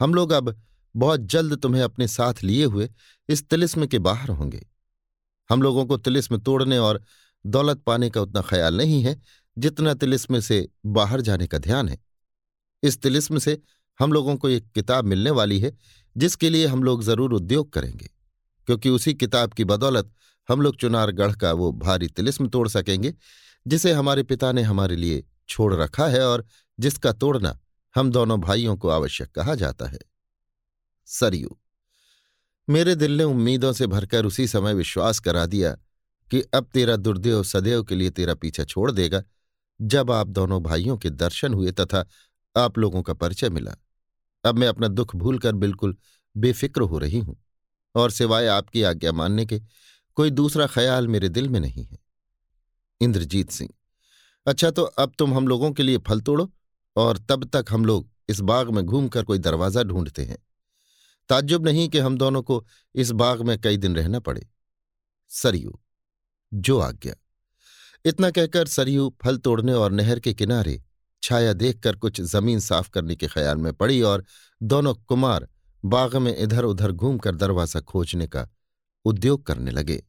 हम 0.00 0.14
लोग 0.14 0.30
अब 0.30 0.54
बहुत 0.94 1.20
जल्द 1.20 1.56
तुम्हें 1.56 1.82
अपने 1.82 2.08
साथ 2.08 2.42
लिए 2.42 2.64
हुए 2.64 2.88
इस 3.28 3.48
तिलिस्म 3.48 3.86
के 3.86 3.98
बाहर 3.98 4.28
होंगे। 4.28 4.66
हम 5.50 5.62
लोगों 5.62 5.84
को 5.86 5.96
तिलिस्म 5.96 6.38
तोड़ने 6.38 6.78
और 6.78 7.02
दौलत 7.44 7.82
पाने 7.82 8.10
का 8.10 8.20
उतना 8.20 8.40
ख्याल 8.40 8.76
नहीं 8.76 9.02
है, 9.02 9.20
जितना 9.56 9.94
तिलिस्म 9.94 10.40
से 10.40 10.68
बाहर 10.88 11.20
जाने 11.20 11.46
का 11.46 11.58
ध्यान 11.58 11.88
है। 11.88 11.98
इस 12.82 13.00
तिलिस्म 13.02 13.38
से 13.38 13.58
हम 14.00 14.12
लोगों 14.12 14.36
को 14.36 14.48
एक 14.48 14.70
किताब 14.72 15.04
मिलने 15.04 15.30
वाली 15.30 15.58
है, 15.60 15.76
जिसके 16.16 16.50
लिए 16.50 16.66
हम 16.66 16.82
लोग 16.82 17.02
ज़रूर 17.02 17.32
उद्योग 17.34 17.72
करेंगे, 17.72 18.08
क्योंकि 18.68 18.88
उसी 18.88 19.14
किताब 19.14 19.52
की 19.52 19.64
बदौलत 19.64 20.12
हम 20.48 20.60
लोग 20.62 20.76
चुनारगढ़ 20.76 21.34
का 21.34 21.52
वो 21.52 21.70
भारी 21.74 22.08
तिलिस्म 22.08 22.48
तोड़ 22.48 22.68
सकेंगे, 22.68 23.14
जिसे 23.66 23.92
हमारे 23.92 24.22
पिता 24.22 24.52
ने 24.52 24.62
हमारे 24.62 24.96
लिए 24.96 25.24
छोड़ 25.48 25.74
रखा 25.74 26.06
है 26.06 26.24
और 26.26 26.44
जिसका 26.78 27.12
तोड़ना 27.12 27.58
हम 27.94 28.10
दोनों 28.10 28.40
भाइयों 28.40 28.76
को 28.76 28.88
आवश्यक 28.88 29.30
कहा 29.30 29.54
जाता 29.54 29.86
है। 29.86 29.98
सरयू 31.08 31.56
मेरे 32.70 32.94
दिल 32.94 33.16
ने 33.16 33.24
उम्मीदों 33.24 33.72
से 33.72 33.86
भरकर 33.86 34.24
उसी 34.24 34.46
समय 34.46 34.74
विश्वास 34.74 35.18
करा 35.18 35.44
दिया 35.46 35.70
कि 36.30 36.40
अब 36.54 36.66
तेरा 36.74 36.96
दुर्देव 36.96 37.42
सदैव 37.42 37.82
के 37.84 37.94
लिए 37.94 38.10
तेरा 38.10 38.34
पीछा 38.34 38.64
छोड़ 38.64 38.90
देगा। 38.90 39.22
जब 39.80 40.10
आप 40.10 40.26
दोनों 40.26 40.62
भाइयों 40.62 40.96
के 40.96 41.10
दर्शन 41.10 41.54
हुए 41.54 41.72
तथा 41.72 42.04
आप 42.56 42.78
लोगों 42.78 43.02
का 43.02 43.12
परिचय 43.12 43.50
मिला, 43.50 43.74
अब 44.44 44.58
मैं 44.58 44.68
अपना 44.68 44.88
दुख 44.88 45.14
भूलकर 45.16 45.54
बिल्कुल 45.54 45.96
बेफिक्र 46.36 46.82
हो 46.82 46.98
रही 46.98 47.18
हूँ 47.18 47.36
और 47.94 48.10
सिवाय 48.10 48.46
आपकी 48.46 48.82
आज्ञा 48.82 49.12
मानने 49.12 49.46
के 49.46 49.60
कोई 50.16 50.30
दूसरा 50.30 50.66
ख्याल 50.66 51.08
मेरे 51.08 51.28
दिल 51.28 51.48
में 51.48 51.58
नहीं 51.60 51.84
है। 51.84 51.98
इंद्रजीत 53.00 53.50
सिंह 53.50 53.70
अच्छा 54.46 54.70
तो 54.70 54.82
अब 54.82 55.12
तुम 55.18 55.34
हम 55.34 55.48
लोगों 55.48 55.72
के 55.72 55.82
लिए 55.82 55.98
फल 55.98 56.20
तोड़ो 56.20 56.50
और 56.96 57.18
तब 57.28 57.44
तक 57.46 57.64
हम 57.70 57.84
लोग 57.84 58.08
इस 58.28 58.40
बाग 58.42 58.70
में 58.70 58.84
घूमकर 58.84 59.24
कोई 59.24 59.38
दरवाज़ा 59.38 59.82
ढूंढते 59.82 60.24
हैं। 60.24 60.38
ताज्जुब 61.30 61.66
नहीं 61.66 61.88
कि 61.88 61.98
हम 61.98 62.16
दोनों 62.18 62.42
को 62.42 62.64
इस 62.94 63.10
बाग 63.12 63.42
में 63.42 63.58
कई 63.60 63.76
दिन 63.76 63.96
रहना 63.96 64.20
पड़े। 64.20 64.46
सरयू, 65.30 65.78
जो 66.52 66.78
आज्ञा। 66.78 67.14
इतना 68.04 68.30
कहकर 68.30 68.66
सरयू 68.66 69.08
फल 69.22 69.36
तोड़ने 69.38 69.72
और 69.72 69.92
नहर 69.92 70.20
के 70.20 70.34
किनारे 70.34 70.80
छाया 71.22 71.52
देखकर 71.52 71.96
कुछ 71.96 72.20
ज़मीन 72.20 72.60
साफ़ 72.60 72.88
करने 72.90 73.16
के 73.16 73.26
ख्याल 73.26 73.58
में 73.58 73.72
पड़ी 73.72 74.00
और 74.02 74.24
दोनों 74.60 74.94
कुमार 74.94 75.48
बाग 75.84 76.16
में 76.16 76.36
इधर 76.36 76.64
उधर 76.64 76.92
घूमकर 76.92 77.34
दरवाज़ा 77.34 77.80
खोजने 77.80 78.26
का 78.26 78.46
उद्योग 79.04 79.44
करने 79.46 79.70
लगे। 79.70 80.02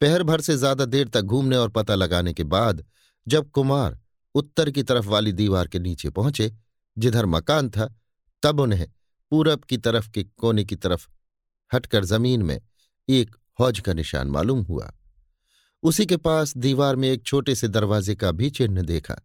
पहर 0.00 0.22
भर 0.22 0.40
से 0.40 0.56
ज़्यादा 0.56 0.84
देर 0.84 1.08
तक 1.08 1.22
घूमने 1.22 1.56
और 1.56 1.68
पता 1.68 1.94
लगाने 1.94 2.32
के 2.34 2.44
बाद 2.44 2.84
जब 3.26 3.50
कुमार 3.50 3.98
उत्तर 4.34 4.70
की 4.70 4.82
तरफ़ 4.82 5.06
वाली 5.06 5.32
दीवार 5.32 5.68
के 5.68 5.78
नीचे 5.78 6.10
पहुँचे, 6.10 6.52
जिधर 6.96 7.26
मकान 7.26 7.70
था, 7.70 7.94
तब 8.42 8.60
उन्हें 8.60 8.86
पूरब 9.32 9.64
की 9.64 9.76
तरफ़ 9.78 10.10
के 10.10 10.24
कोने 10.24 10.64
की 10.64 10.76
तरफ़ 10.76 11.06
हटकर 11.70 12.04
ज़मीन 12.04 12.42
में 12.42 12.60
एक 13.08 13.36
हौज 13.58 13.80
का 13.80 13.92
निशान 13.92 14.28
मालूम 14.28 14.62
हुआ। 14.62 14.90
उसी 15.82 16.06
के 16.06 16.16
पास 16.16 16.56
दीवार 16.56 16.96
में 16.96 17.08
एक 17.08 17.22
छोटे 17.22 17.54
से 17.54 17.68
दरवाजे 17.68 18.14
का 18.14 18.30
भी 18.32 18.50
चिन्ह 18.50 18.82
देखा, 18.82 19.16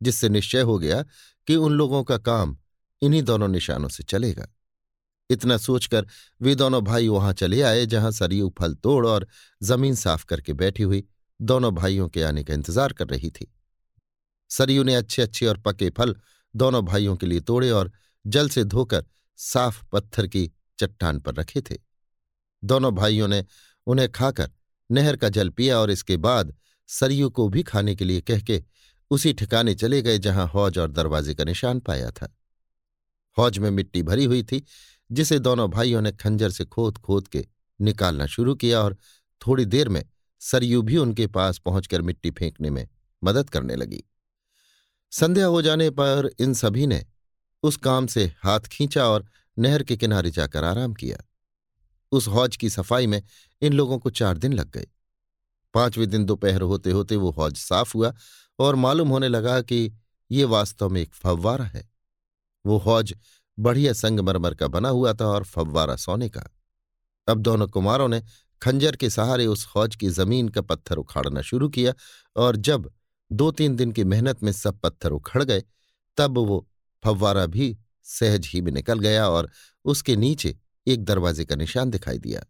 जिससे 0.00 0.28
निश्चय 0.28 0.60
हो 0.60 0.78
गया 0.78 1.02
कि 1.48 1.56
उन 1.56 1.72
लोगों 1.72 2.02
का 2.04 2.18
काम 2.18 2.56
इन्हीं 3.02 3.22
दोनों 3.22 3.48
निशानों 3.48 3.88
से 3.88 4.02
चलेगा। 4.02 4.46
इतना 5.30 5.56
सोचकर 5.56 6.06
वे 6.40 6.54
दोनों 6.54 6.82
भाई 6.84 7.08
वहाँ 7.08 7.32
चले 7.32 7.60
आए, 7.62 7.86
जहाँ 7.86 8.10
सरयू 8.10 8.52
फल 8.58 8.74
तोड़ 8.74 9.06
और 9.06 9.26
ज़मीन 9.62 9.94
साफ़ 9.94 10.24
करके 10.24 10.52
बैठी 10.52 10.82
हुई 10.82 11.04
दोनों 11.40 11.74
भाइयों 11.74 12.08
के 12.08 12.22
आने 12.22 12.44
का 12.44 12.54
इंतज़ार 12.54 12.92
कर 12.92 13.06
रही 13.06 13.30
थी। 13.30 13.46
सरयू 14.50 14.82
ने 14.84 14.94
अच्छे 14.94 15.22
अच्छे 15.22 15.46
और 15.46 15.58
पके 15.58 15.90
फल 15.90 16.14
दोनों 16.54 16.84
भाइयों 16.84 17.16
के 17.16 17.26
लिए 17.26 17.40
तोड़े 17.40 17.70
और 17.70 17.92
जल 18.24 18.48
से 18.48 18.64
धोकर 18.64 19.04
साफ़ 19.42 19.84
पत्थर 19.92 20.26
की 20.26 20.52
चट्टान 20.78 21.20
पर 21.20 21.34
रखे 21.34 21.60
थे। 21.60 21.76
दोनों 22.64 22.94
भाइयों 22.94 23.28
ने 23.28 23.44
उन्हें 23.86 24.12
खाकर 24.12 24.50
नहर 24.90 25.16
का 25.16 25.28
जल 25.28 25.50
पिया 25.50 25.78
और 25.78 25.90
इसके 25.90 26.16
बाद 26.16 26.54
सरयू 26.86 27.30
को 27.30 27.48
भी 27.48 27.62
खाने 27.62 27.94
के 27.94 28.04
लिए 28.04 28.20
कह 28.20 28.40
के 28.40 28.62
उसी 29.10 29.32
ठिकाने 29.32 29.74
चले 29.74 30.02
गए 30.02 30.18
जहाँ 30.18 30.46
हौज 30.46 30.78
और 30.78 30.90
दरवाजे 30.90 31.34
का 31.34 31.44
निशान 31.44 31.80
पाया 31.80 32.10
था। 32.10 32.36
हौज 33.38 33.58
में 33.58 33.70
मिट्टी 33.70 34.02
भरी 34.02 34.24
हुई 34.24 34.42
थी, 34.42 34.64
जिसे 35.12 35.38
दोनों 35.38 35.70
भाइयों 35.70 36.02
ने 36.02 36.12
खंजर 36.12 36.50
से 36.50 36.64
खोद 36.64 36.98
खोद 36.98 37.28
के 37.28 37.46
निकालना 37.80 38.26
शुरू 38.26 38.54
किया 38.54 38.80
और 38.80 38.96
थोड़ी 39.46 39.64
देर 39.64 39.88
में 39.88 40.04
सरयू 40.40 40.82
भी 40.82 40.96
उनके 40.96 41.26
पास 41.26 41.58
पहुंचकर 41.58 42.02
मिट्टी 42.02 42.30
फेंकने 42.30 42.70
में 42.70 42.88
मदद 43.24 43.50
करने 43.50 43.76
लगी। 43.76 44.04
संध्या 45.10 45.46
हो 45.46 45.62
जाने 45.62 45.90
पर 45.90 46.30
इन 46.38 46.54
सभी 46.54 46.86
ने 46.86 47.06
उस 47.62 47.76
काम 47.76 48.06
से 48.06 48.24
हाथ 48.44 48.60
खींचा 48.60 49.06
और 49.06 49.26
नहर 49.56 49.82
के 49.82 49.96
किनारे 49.96 50.30
जाकर 50.30 50.64
आराम 50.64 50.94
किया। 50.94 51.16
उस 52.12 52.28
हौज 52.28 52.56
की 52.56 52.70
सफ़ाई 52.70 53.06
में 53.06 53.22
इन 53.62 53.72
लोगों 53.72 53.98
को 53.98 54.10
चार 54.10 54.38
दिन 54.38 54.52
लग 54.52 54.70
गए। 54.70 54.86
पाँचवें 55.74 56.08
दिन 56.10 56.24
दोपहर 56.24 56.62
होते 56.62 56.90
होते 56.90 57.16
वो 57.16 57.30
हौज 57.30 57.56
साफ़ 57.56 57.92
हुआ 57.94 58.12
और 58.58 58.74
मालूम 58.74 59.08
होने 59.08 59.28
लगा 59.28 59.60
कि 59.60 59.92
ये 60.30 60.44
वास्तव 60.44 60.88
में 60.88 61.00
एक 61.00 61.14
फव्वारा 61.14 61.64
है। 61.64 61.88
वो 62.64 62.78
हौज 62.78 63.14
बढ़िया 63.58 63.92
संगमरमर 63.92 64.54
का 64.54 64.66
बना 64.66 64.88
हुआ 64.88 65.12
था 65.14 65.26
और 65.26 65.44
फव्वारा 65.44 65.96
सोने 65.96 66.28
का। 66.28 66.44
अब 67.28 67.38
दोनों 67.38 67.68
कुमारों 67.68 68.08
ने 68.08 68.22
खंजर 68.62 68.96
के 68.96 69.10
सहारे 69.10 69.46
उस 69.46 69.66
हौज 69.66 69.96
की 69.96 70.08
ज़मीन 70.08 70.48
का 70.48 70.60
पत्थर 70.60 70.96
उखाड़ना 70.96 71.42
शुरू 71.42 71.68
किया 71.68 71.92
और 72.36 72.56
जब 72.56 72.90
दो 73.30 73.50
तीन 73.50 73.76
दिन 73.76 73.92
की 73.92 74.04
मेहनत 74.04 74.42
में 74.42 74.52
सब 74.52 74.78
पत्थर 74.80 75.10
उखड़ 75.10 75.42
गए, 75.44 75.62
तब 76.18 76.38
वो 76.38 76.66
फव्वारा 77.04 77.46
भी 77.46 77.76
सहज 78.04 78.46
ही 78.46 78.60
में 78.60 78.72
निकल 78.72 78.98
गया 78.98 79.28
और 79.28 79.50
उसके 79.84 80.16
नीचे 80.16 80.56
एक 80.86 81.04
दरवाजे 81.04 81.44
का 81.44 81.56
निशान 81.56 81.90
दिखाई 81.90 82.18
दिया। 82.18 82.44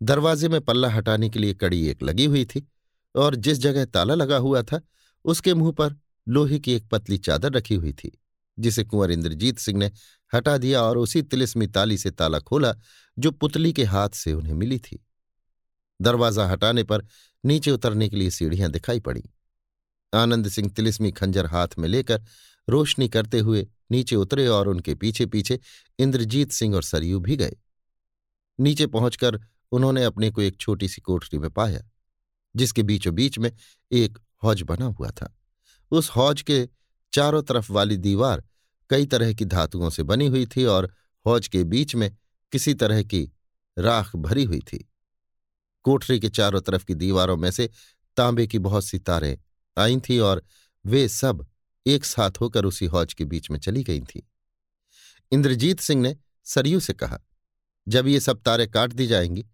दरवाजे 0.00 0.48
में 0.48 0.60
पल्ला 0.60 0.88
हटाने 0.90 1.28
के 1.30 1.38
लिए 1.38 1.54
कड़ी 1.54 1.86
एक 1.88 2.02
लगी 2.02 2.24
हुई 2.24 2.44
थी 2.44 2.66
और 3.14 3.34
जिस 3.34 3.58
जगह 3.58 3.84
ताला 3.84 4.14
लगा 4.14 4.36
हुआ 4.36 4.62
था, 4.62 4.80
उसके 5.24 5.54
मुँह 5.54 5.72
पर 5.72 5.96
लोहे 6.28 6.58
की 6.58 6.72
एक 6.72 6.88
पतली 6.88 7.18
चादर 7.18 7.52
रखी 7.52 7.74
हुई 7.74 7.92
थी, 7.92 8.10
जिसे 8.58 8.84
कुंवर 8.84 9.10
इंद्रजीत 9.10 9.58
सिंह 9.58 9.78
ने 9.78 9.90
हटा 10.32 10.56
दिया 10.58 10.82
और 10.82 10.98
उसी 10.98 11.22
तिलिस्मी 11.22 11.66
ताली 11.66 11.98
से 11.98 12.10
ताला 12.10 12.38
खोला 12.38 12.74
जो 13.18 13.30
पुतली 13.30 13.72
के 13.72 13.84
हाथ 13.84 14.08
से 14.08 14.32
उन्हें 14.32 14.54
मिली 14.54 14.78
थी। 14.78 15.04
दरवाज़ा 16.00 16.46
हटाने 16.46 16.82
पर 16.82 17.06
नीचे 17.44 17.70
उतरने 17.70 18.08
के 18.08 18.16
लिए 18.16 18.30
सीढ़ियाँ 18.30 18.70
दिखाई 18.70 19.00
पड़ी। 19.00 19.22
आनंद 20.12 20.48
सिंह 20.48 20.70
तिलिस्मी 20.70 21.10
खंजर 21.12 21.46
हाथ 21.46 21.68
में 21.78 21.88
लेकर 21.88 22.22
रोशनी 22.68 23.08
करते 23.08 23.38
हुए 23.38 23.66
नीचे 23.90 24.16
उतरे 24.16 24.46
और 24.46 24.68
उनके 24.68 24.94
पीछे 24.94 25.26
पीछे 25.26 25.58
इंद्रजीत 25.98 26.52
सिंह 26.52 26.74
और 26.74 26.82
सरयू 26.82 27.20
भी 27.20 27.36
गए। 27.36 27.56
नीचे 28.60 28.86
पहुंचकर 28.86 29.40
उन्होंने 29.72 30.04
अपने 30.04 30.30
को 30.30 30.40
एक 30.40 30.56
छोटी 30.56 30.88
सी 30.88 31.00
कोठरी 31.00 31.38
में 31.38 31.50
पाया, 31.50 31.80
जिसके 32.56 32.82
बीचों 32.82 33.14
बीच 33.14 33.38
में 33.38 33.52
एक 33.92 34.18
हौज 34.42 34.62
बना 34.62 34.84
हुआ 34.84 35.10
था। 35.10 35.36
उस 35.90 36.10
हौज 36.10 36.42
के 36.42 36.68
चारों 37.12 37.42
तरफ़ 37.42 37.72
वाली 37.72 37.96
दीवार 37.96 38.44
कई 38.90 39.06
तरह 39.06 39.32
की 39.32 39.44
धातुओं 39.44 39.90
से 39.90 40.02
बनी 40.02 40.26
हुई 40.26 40.46
थी 40.46 40.64
और 40.64 40.92
हौज 41.26 41.48
के 41.48 41.64
बीच 41.64 41.94
में 41.94 42.16
किसी 42.52 42.74
तरह 42.74 43.02
की 43.02 43.32
राख 43.78 44.16
भरी 44.16 44.44
हुई 44.44 44.60
थी। 44.60 44.90
कोठरी 45.82 46.20
के 46.20 46.28
चारों 46.28 46.60
तरफ़ 46.60 46.84
की 46.84 46.94
दीवारों 46.94 47.36
में 47.36 47.50
से 47.50 47.70
तांबे 48.16 48.46
की 48.46 48.58
बहुत 48.58 48.84
सी 48.84 48.98
तारें 48.98 49.38
आई 49.78 50.00
थीं 50.00 50.20
और 50.20 50.42
वे 50.86 51.08
सब 51.08 51.46
एक 51.86 52.04
साथ 52.04 52.30
होकर 52.40 52.64
उसी 52.64 52.86
हौज 52.86 53.14
के 53.14 53.24
बीच 53.24 53.50
में 53.50 53.58
चली 53.58 53.82
गई 53.82 54.00
थी। 54.00 54.28
इंद्रजीत 55.32 55.80
सिंह 55.80 56.02
ने 56.02 56.16
सरयू 56.44 56.80
से 56.80 56.92
कहा, 56.92 57.18
जब 57.88 58.06
ये 58.06 58.20
सब 58.20 58.42
तारे 58.42 58.66
काट 58.66 58.92
दी 58.92 59.06
जाएँगी, 59.06 59.44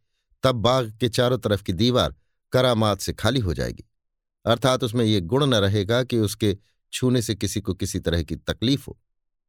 तब 0.42 0.54
बाग 0.54 0.96
के 1.00 1.08
चारों 1.08 1.38
तरफ़ 1.38 1.62
की 1.62 1.72
दीवार 1.72 2.14
करामात 2.52 3.00
से 3.00 3.12
खाली 3.12 3.40
हो 3.40 3.54
जाएगी। 3.54 3.84
अर्थात 4.44 4.84
उसमें 4.84 5.04
ये 5.04 5.20
गुण 5.20 5.46
न 5.46 5.54
रहेगा 5.54 6.02
कि 6.04 6.18
उसके 6.18 6.56
छूने 6.92 7.22
से 7.22 7.34
किसी 7.34 7.60
को 7.60 7.74
किसी 7.74 7.98
तरह 7.98 8.22
की 8.22 8.36
तकलीफ़ 8.36 8.84
हो। 8.88 8.98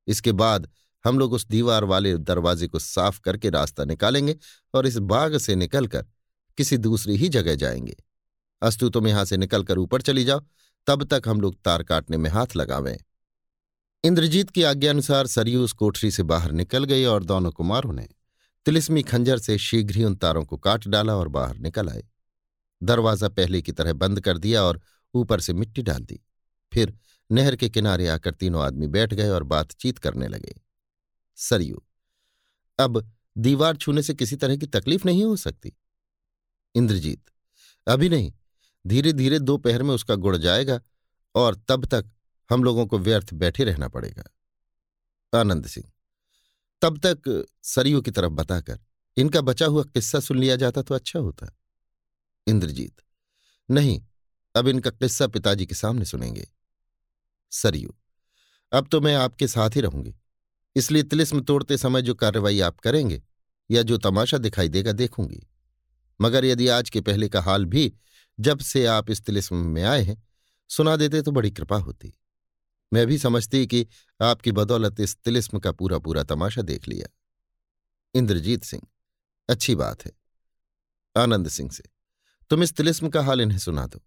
इसके 0.07 0.31
बाद 0.31 0.69
हम 1.05 1.19
लोग 1.19 1.33
उस 1.33 1.47
दीवार 1.47 1.83
वाले 1.83 2.17
दरवाजे 2.17 2.67
को 2.67 2.79
साफ़ 2.79 3.19
करके 3.19 3.49
रास्ता 3.49 3.85
निकालेंगे 3.85 4.35
और 4.73 4.87
इस 4.87 4.97
बाग 4.97 5.37
से 5.37 5.55
निकलकर 5.55 6.05
किसी 6.57 6.77
दूसरी 6.77 7.15
ही 7.15 7.29
जगह 7.29 7.55
जाएँगे। 7.55 7.95
अस्तु 8.61 8.89
तुम 8.89 9.07
यहाँ 9.07 9.25
से 9.25 9.37
निकलकर 9.37 9.77
ऊपर 9.77 10.01
चली 10.01 10.23
जाओ 10.23 10.41
तब 10.87 11.03
तक 11.03 11.27
हम 11.27 11.41
लोग 11.41 11.61
तार 11.61 11.83
काटने 11.83 12.17
में 12.17 12.29
हाथ 12.29 12.55
लगावें। 12.55 12.97
इंद्रजीत 14.03 14.49
की 14.49 14.63
आज्ञानुसार 14.63 15.27
सरयू 15.27 15.63
उस 15.63 15.73
कोठरी 15.73 16.11
से 16.11 16.23
बाहर 16.23 16.51
निकल 16.51 16.83
गई 16.83 17.03
और 17.05 17.23
दोनों 17.23 17.51
कुमारों 17.51 17.93
ने 17.93 18.07
तिलिस्मी 18.65 19.03
खंजर 19.03 19.39
से 19.39 19.57
शीघ्र 19.57 19.95
ही 19.95 20.03
उन 20.03 20.15
तारों 20.15 20.43
को 20.45 20.57
काट 20.57 20.87
डाला 20.87 21.15
और 21.15 21.27
बाहर 21.27 21.57
निकल 21.57 21.89
आए। 21.89 22.03
दरवाज़ा 22.81 23.29
पहले 23.29 23.61
की 23.61 23.71
तरह 23.71 23.93
बंद 23.93 24.19
कर 24.21 24.37
दिया 24.37 24.63
और 24.63 24.81
ऊपर 25.13 25.39
से 25.39 25.53
मिट्टी 25.53 25.81
डाल 25.81 26.03
दी। 26.03 26.19
फिर 26.71 26.93
नहर 27.29 27.55
के 27.55 27.69
किनारे 27.69 28.07
आकर 28.07 28.33
तीनों 28.33 28.63
आदमी 28.63 28.87
बैठ 28.87 29.13
गए 29.13 29.29
और 29.29 29.43
बातचीत 29.43 29.97
करने 29.97 30.27
लगे। 30.27 30.53
सरयू, 31.37 31.83
अब 32.79 33.11
दीवार 33.37 33.77
छूने 33.77 34.01
से 34.03 34.13
किसी 34.13 34.35
तरह 34.35 34.57
की 34.57 34.67
तकलीफ़ 34.67 35.05
नहीं 35.05 35.23
हो 35.23 35.35
सकती? 35.35 35.73
इंद्रजीत, 36.75 37.21
अभी 37.87 38.09
नहीं। 38.09 38.31
धीरे 38.85 39.13
धीरे 39.13 39.39
दोपहर 39.39 39.83
में 39.83 39.93
उसका 39.95 40.15
गुड़ 40.15 40.35
जाएगा 40.37 40.79
और 41.35 41.55
तब 41.67 41.85
तक 41.85 42.09
हम 42.49 42.63
लोगों 42.63 42.85
को 42.85 42.99
व्यर्थ 42.99 43.33
बैठे 43.33 43.63
रहना 43.63 43.87
पड़ेगा। 43.87 44.23
आनंद 45.33 45.67
सिंह, 45.67 45.91
तब 46.81 46.97
तक 46.97 47.45
सरयू 47.63 48.01
की 48.01 48.11
तरफ़ 48.11 48.31
बताकर, 48.31 48.79
इनका 49.17 49.41
बचा 49.41 49.65
हुआ 49.65 49.83
किस्सा 49.83 50.19
सुन 50.19 50.37
लिया 50.37 50.55
जाता 50.55 50.81
तो 50.81 50.95
अच्छा 50.95 51.19
होता। 51.19 51.51
इंद्रजीत, 52.47 53.01
नहीं, 53.69 54.01
अब 54.55 54.67
इनका 54.67 54.89
किस्सा 54.91 55.27
पिताजी 55.27 55.65
के 55.65 55.75
सामने 55.75 56.05
सुनेंगे। 56.05 56.47
सरयू, 57.51 57.93
अब 58.71 58.87
तो 58.87 59.01
मैं 59.01 59.15
आपके 59.15 59.47
साथ 59.47 59.75
ही 59.75 59.81
रहूँगी, 59.81 60.15
इसलिए 60.75 61.03
तिलिस्म 61.03 61.41
तोड़ते 61.41 61.77
समय 61.77 62.01
जो 62.01 62.15
कार्रवाई 62.15 62.59
आप 62.61 62.79
करेंगे 62.79 63.21
या 63.69 63.81
जो 63.83 63.97
तमाशा 63.99 64.37
दिखाई 64.37 64.69
देगा 64.69 64.91
देखूँगी। 64.93 65.41
मगर 66.19 66.45
यदि 66.45 66.67
आज 66.69 66.89
के 66.89 67.01
पहले 67.01 67.29
का 67.29 67.41
हाल 67.41 67.65
भी 67.65 67.93
जब 68.39 68.59
से 68.59 68.85
आप 68.85 69.09
इस 69.09 69.21
तिलिस्म 69.25 69.55
में 69.55 69.83
आए 69.83 70.01
हैं, 70.03 70.21
सुना 70.69 70.95
देते 70.95 71.21
तो 71.21 71.31
बड़ी 71.31 71.51
कृपा 71.51 71.77
होती। 71.77 72.13
मैं 72.93 73.05
भी 73.07 73.17
समझती 73.17 73.65
कि 73.67 73.87
आपकी 74.21 74.51
बदौलत 74.51 74.99
इस 74.99 75.15
तिलिस्म 75.15 75.59
का 75.59 75.71
पूरा 75.71 75.99
पूरा 75.99 76.23
तमाशा 76.23 76.61
देख 76.61 76.87
लिया। 76.87 77.07
इंद्रजीत 78.15 78.63
सिंह, 78.63 78.81
अच्छी 79.49 79.75
बात 79.75 80.05
है। 80.05 80.11
आनंद 81.15 81.47
सिंह 81.47 81.69
से, 81.71 81.83
तुम 82.49 82.63
इस 82.63 82.75
तिलिस्म 82.75 83.09
का 83.09 83.21
हाल 83.21 83.41
इन्हें 83.41 83.59
सुना 83.59 83.85
दो। 83.87 84.01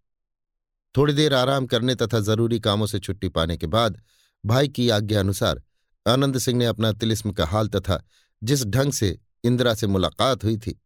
थोड़ी 0.95 1.15
देर 1.15 1.35
आराम 1.35 1.67
करने 1.67 1.95
तथा 1.95 2.21
ज़रूरी 2.21 2.61
कामों 2.61 2.87
से 2.87 2.99
छुट्टी 2.99 3.29
पाने 3.29 3.57
के 3.57 3.67
बाद 3.67 4.01
भाई 4.45 4.69
की 4.69 4.89
आज्ञा 4.89 5.21
अनुसार 5.21 5.63
आनंद 6.07 6.39
सिंह 6.39 6.59
ने 6.59 6.67
अपना 6.67 6.93
तिलिस्म 6.93 7.33
का 7.33 7.47
हाल 7.47 7.69
तथा 7.69 8.03
जिस 8.43 8.65
ढंग 8.65 8.93
से 8.93 9.19
इंदिरा 9.45 9.75
से 9.75 9.87
मुलाकात 9.87 10.45
हुई 10.45 10.57
थी, 10.57 10.81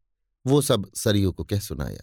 वो 0.46 0.60
सब 0.62 0.90
सरयू 0.94 1.32
को 1.32 1.44
कह 1.44 1.60
सुनाया। 1.60 2.00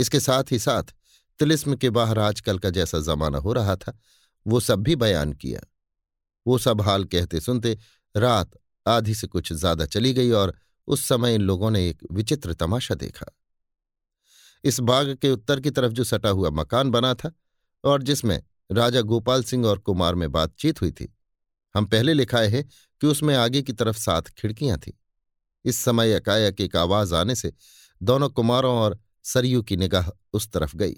इसके 0.00 0.20
साथ 0.20 0.52
ही 0.52 0.58
साथ 0.58 0.94
तिलिस्म 1.40 1.74
के 1.74 1.90
बाहर 1.90 2.18
आजकल 2.18 2.58
का 2.58 2.70
जैसा 2.70 3.00
जमाना 3.02 3.38
हो 3.38 3.52
रहा 3.52 3.76
था, 3.76 3.98
वो 4.46 4.60
सब 4.60 4.82
भी 4.82 4.96
बयान 4.96 5.32
किया। 5.32 5.60
वो 6.46 6.58
सब 6.58 6.80
हाल 6.80 7.04
कहते 7.04 7.40
सुनते 7.40 7.76
रात 8.14 8.50
आधी 8.86 9.14
से 9.14 9.26
कुछ 9.26 9.52
ज़्यादा 9.52 9.86
चली 9.86 10.12
गई 10.12 10.30
और 10.30 10.54
उस 10.88 11.04
समय 11.04 11.34
इन 11.34 11.42
लोगों 11.42 11.70
ने 11.70 11.88
एक 11.88 12.02
विचित्र 12.12 12.54
तमाशा 12.54 12.94
देखा। 12.94 13.26
इस 14.64 14.80
बाग 14.80 15.14
के 15.14 15.30
उत्तर 15.30 15.60
की 15.60 15.70
तरफ़ 15.70 15.92
जो 15.92 16.04
सटा 16.04 16.28
हुआ 16.28 16.50
मकान 16.50 16.90
बना 16.90 17.12
था 17.14 17.32
और 17.84 18.02
जिसमें 18.02 18.40
राजा 18.72 19.00
गोपाल 19.02 19.42
सिंह 19.42 19.66
और 19.66 19.78
कुमार 19.78 20.14
में 20.14 20.30
बातचीत 20.32 20.80
हुई 20.80 20.90
थी, 20.90 21.12
हम 21.74 21.86
पहले 21.86 22.14
लिखाए 22.14 22.48
हैं 22.48 22.64
कि 23.00 23.06
उसमें 23.06 23.34
आगे 23.36 23.62
की 23.62 23.72
तरफ़ 23.72 23.98
सात 23.98 24.28
खिड़कियाँ 24.28 24.78
थीं। 24.78 24.92
इस 25.64 25.78
समय 25.78 26.14
एकाएक 26.14 26.60
एक 26.60 26.76
आवाज़ 26.76 27.14
आने 27.14 27.34
से 27.34 27.52
दोनों 28.00 28.28
कुमारों 28.28 28.74
और 28.76 28.98
सरयू 29.22 29.62
की 29.62 29.76
निगाह 29.76 30.08
उस 30.32 30.50
तरफ़ 30.50 30.76
गई। 30.76 30.94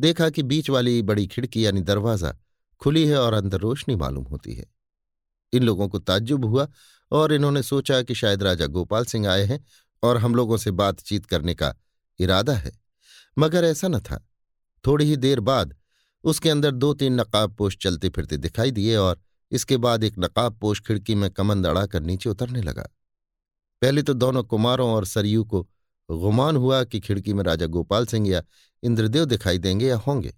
देखा 0.00 0.30
कि 0.30 0.42
बीच 0.42 0.70
वाली 0.70 1.02
बड़ी 1.02 1.26
खिड़की 1.26 1.66
यानी 1.66 1.80
दरवाज़ा 1.80 2.36
खुली 2.80 3.06
है 3.06 3.18
और 3.18 3.32
अंदर 3.32 3.58
रोशनी 3.58 3.96
मालूम 3.96 4.24
होती 4.24 4.54
है। 4.54 4.66
इन 5.52 5.62
लोगों 5.62 5.88
को 5.88 5.98
ताज्जुब 5.98 6.44
हुआ 6.44 6.68
और 7.10 7.32
इन्होंने 7.32 7.62
सोचा 7.62 8.02
कि 8.02 8.14
शायद 8.14 8.42
राजा 8.42 8.66
गोपाल 8.66 9.04
सिंह 9.04 9.28
आए 9.28 9.44
हैं 9.44 9.64
और 10.02 10.16
हम 10.16 10.34
लोगों 10.34 10.56
से 10.56 10.70
बातचीत 10.70 11.26
करने 11.26 11.54
का 11.54 11.74
इरादा 12.18 12.54
है। 12.54 12.72
मगर 13.38 13.64
ऐसा 13.64 13.88
न 13.88 14.00
था। 14.00 14.28
थोड़ी 14.86 15.04
ही 15.04 15.16
देर 15.16 15.40
बाद 15.40 15.76
उसके 16.24 16.50
अंदर 16.50 16.70
दो 16.70 16.94
तीन 16.94 17.20
नकाब 17.20 17.54
पोश 17.54 17.76
चलते 17.76 18.08
फिरते 18.08 18.36
दिखाई 18.36 18.70
दिए 18.70 18.96
और 18.96 19.20
इसके 19.52 19.76
बाद 19.76 20.04
एक 20.04 20.14
नकाब 20.18 20.58
पोश 20.58 20.80
खिड़की 20.80 21.14
में 21.14 21.30
कमंद 21.30 21.66
अड़ाकर 21.66 22.00
नीचे 22.00 22.30
उतरने 22.30 22.62
लगा। 22.62 22.88
पहले 23.82 24.02
तो 24.02 24.14
दोनों 24.14 24.44
कुमारों 24.44 24.90
और 24.90 25.04
सरयू 25.04 25.44
को 25.44 25.68
गुमान 26.18 26.56
हुआ 26.56 26.84
कि 26.84 27.00
खिड़की 27.00 27.32
में 27.32 27.44
राजा 27.44 27.66
गोपाल 27.66 28.06
सिंह 28.06 28.28
या 28.28 28.42
इंद्रदेव 28.82 29.24
दिखाई 29.24 29.58
देंगे 29.58 29.88
या 29.88 29.96
होंगे। 29.96 30.34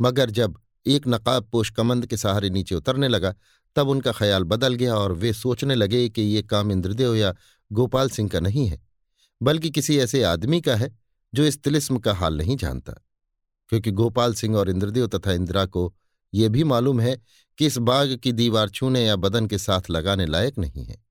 मगर 0.00 0.30
जब 0.30 0.60
एक 0.86 1.08
नकाब 1.08 1.44
पोश 1.44 1.70
कमंद 1.70 2.06
के 2.06 2.16
सहारे 2.16 2.50
नीचे 2.50 2.74
उतरने 2.74 3.08
लगा, 3.08 3.34
तब 3.76 3.88
उनका 3.88 4.12
ख्याल 4.12 4.44
बदल 4.44 4.74
गया 4.74 4.94
और 4.94 5.12
वे 5.12 5.32
सोचने 5.32 5.74
लगे 5.74 6.08
कि 6.08 6.22
ये 6.22 6.42
काम 6.42 6.72
इंद्रदेव 6.72 7.14
या 7.14 7.34
गोपाल 7.72 8.10
सिंह 8.10 8.28
का 8.28 8.40
नहीं 8.40 8.66
है, 8.66 8.80
बल्कि 9.42 9.70
किसी 9.70 9.98
ऐसे 9.98 10.22
आदमी 10.22 10.60
का 10.60 10.76
है 10.76 10.98
जो 11.34 11.44
इस 11.44 11.62
तिलिस्म 11.62 11.98
का 11.98 12.14
हाल 12.14 12.36
नहीं 12.36 12.56
जानता। 12.56 12.92
क्योंकि 13.68 13.90
गोपाल 13.90 14.34
सिंह 14.34 14.56
और 14.56 14.70
इंद्रदेव 14.70 15.06
तथा 15.06 15.32
इंदिरा 15.32 15.66
को 15.66 15.94
ये 16.34 16.48
भी 16.48 16.64
मालूम 16.64 17.00
है 17.00 17.20
कि 17.58 17.66
इस 17.66 17.78
बाग 17.78 18.16
की 18.16 18.32
दीवार 18.32 18.68
छूने 18.68 19.04
या 19.06 19.16
बदन 19.16 19.46
के 19.46 19.58
साथ 19.58 19.90
लगाने 19.90 20.26
लायक 20.26 20.58
नहीं 20.58 20.84
है। 20.84 21.04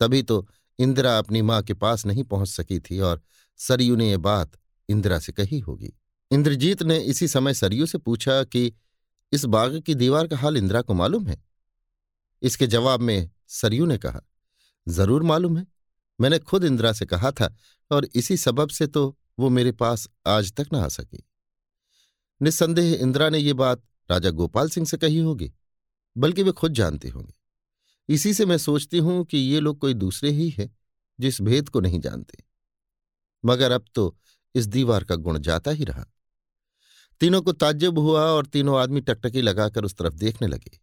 तभी 0.00 0.22
तो 0.22 0.48
इंदिरा 0.78 1.18
अपनी 1.18 1.42
माँ 1.42 1.62
के 1.62 1.74
पास 1.74 2.06
नहीं 2.06 2.24
पहुँच 2.24 2.48
सकी 2.48 2.80
थी 2.80 3.00
और 3.00 3.22
सरयू 3.56 3.96
ने 3.96 4.10
यह 4.10 4.18
बात 4.18 4.52
इंदिरा 4.88 5.18
से 5.18 5.32
कही 5.32 5.58
होगी। 5.58 5.92
इंद्रजीत 6.30 6.82
ने 6.82 6.98
इसी 6.98 7.28
समय 7.28 7.54
सरयू 7.54 7.86
से 7.86 7.98
पूछा 7.98 8.44
कि, 8.44 8.72
इस 9.32 9.44
बाग 9.44 9.80
की 9.80 9.94
दीवार 9.94 10.26
का 10.26 10.36
हाल 10.36 10.56
इंदिरा 10.56 10.82
को 10.82 10.94
मालूम 10.94 11.26
है? 11.26 11.44
इसके 12.42 12.66
जवाब 12.66 13.00
में 13.00 13.30
सरयू 13.48 13.86
ने 13.86 13.98
कहा, 13.98 14.20
ज़रूर 14.88 15.22
मालूम 15.22 15.58
है। 15.58 15.66
मैंने 16.20 16.38
खुद 16.38 16.64
इंदिरा 16.64 16.92
से 16.92 17.06
कहा 17.06 17.30
था 17.30 17.54
और 17.90 18.08
इसी 18.14 18.36
सबब 18.36 18.68
से 18.68 18.86
तो 18.86 19.16
वो 19.38 19.48
मेरे 19.48 19.72
पास 19.72 20.08
आज 20.26 20.52
तक 20.52 20.66
न 20.72 20.76
आ 20.76 20.88
सकी। 20.88 21.24
निस्संदेह 22.42 22.94
इंदिरा 22.94 23.28
ने 23.28 23.38
ये 23.38 23.52
बात 23.52 23.82
राजा 24.10 24.30
गोपाल 24.30 24.68
सिंह 24.68 24.86
से 24.86 24.96
कही 24.96 25.18
होगी, 25.18 25.52
बल्कि 26.16 26.42
वे 26.42 26.52
खुद 26.52 26.72
जानते 26.72 27.08
होंगे। 27.08 27.37
इसी 28.08 28.34
से 28.34 28.46
मैं 28.46 28.58
सोचती 28.58 28.98
हूँ 28.98 29.24
कि 29.24 29.38
ये 29.38 29.60
लोग 29.60 29.78
कोई 29.78 29.94
दूसरे 29.94 30.30
ही 30.30 30.50
है, 30.50 30.70
जिस 31.20 31.40
भेद 31.40 31.68
को 31.68 31.80
नहीं 31.80 32.00
जानते। 32.00 32.44
मगर 33.44 33.72
अब 33.72 33.84
तो 33.94 34.16
इस 34.54 34.66
दीवार 34.66 35.04
का 35.04 35.14
गुण 35.14 35.38
जाता 35.38 35.70
ही 35.70 35.84
रहा। 35.84 36.04
तीनों 37.20 37.42
को 37.42 37.52
ताज्जुब 37.52 37.98
हुआ 37.98 38.22
और 38.22 38.46
तीनों 38.46 38.78
आदमी 38.80 39.00
टकटकी 39.00 39.40
लगाकर 39.40 39.84
उस 39.84 39.94
तरफ़ 39.94 40.14
देखने 40.14 40.48
लगे। 40.48 40.78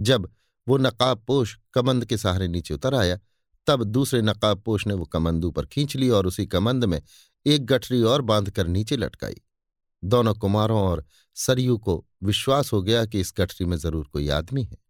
जब 0.00 0.30
वो 0.68 0.78
नकाब 0.78 1.24
पोश 1.26 1.58
कमंद 1.74 2.04
के 2.04 2.16
सहारे 2.16 2.48
नीचे 2.48 2.74
उतर 2.74 2.94
आया, 2.94 3.18
तब 3.66 3.84
दूसरे 3.84 4.22
नकाब 4.22 4.60
पोश 4.60 4.86
ने 4.86 4.94
वो 4.94 5.04
कमंद 5.04 5.44
ऊपर 5.44 5.66
खींच 5.66 5.96
ली 5.96 6.08
और 6.08 6.26
उसी 6.26 6.46
कमंद 6.46 6.84
में 6.84 7.02
एक 7.46 7.66
गठरी 7.66 8.02
और 8.02 8.22
बांधकर 8.22 8.66
नीचे 8.66 8.96
लटकाई। 8.96 9.40
दोनों 10.04 10.34
कुमारों 10.34 10.80
और 10.80 11.04
सरयू 11.34 11.78
को 11.78 12.06
विश्वास 12.22 12.72
हो 12.72 12.82
गया 12.82 13.04
कि 13.06 13.20
इस 13.20 13.34
गठरी 13.36 13.66
में 13.66 13.76
ज़रूर 13.76 14.06
कोई 14.06 14.28
आदमी 14.28 14.64
है। 14.64 14.81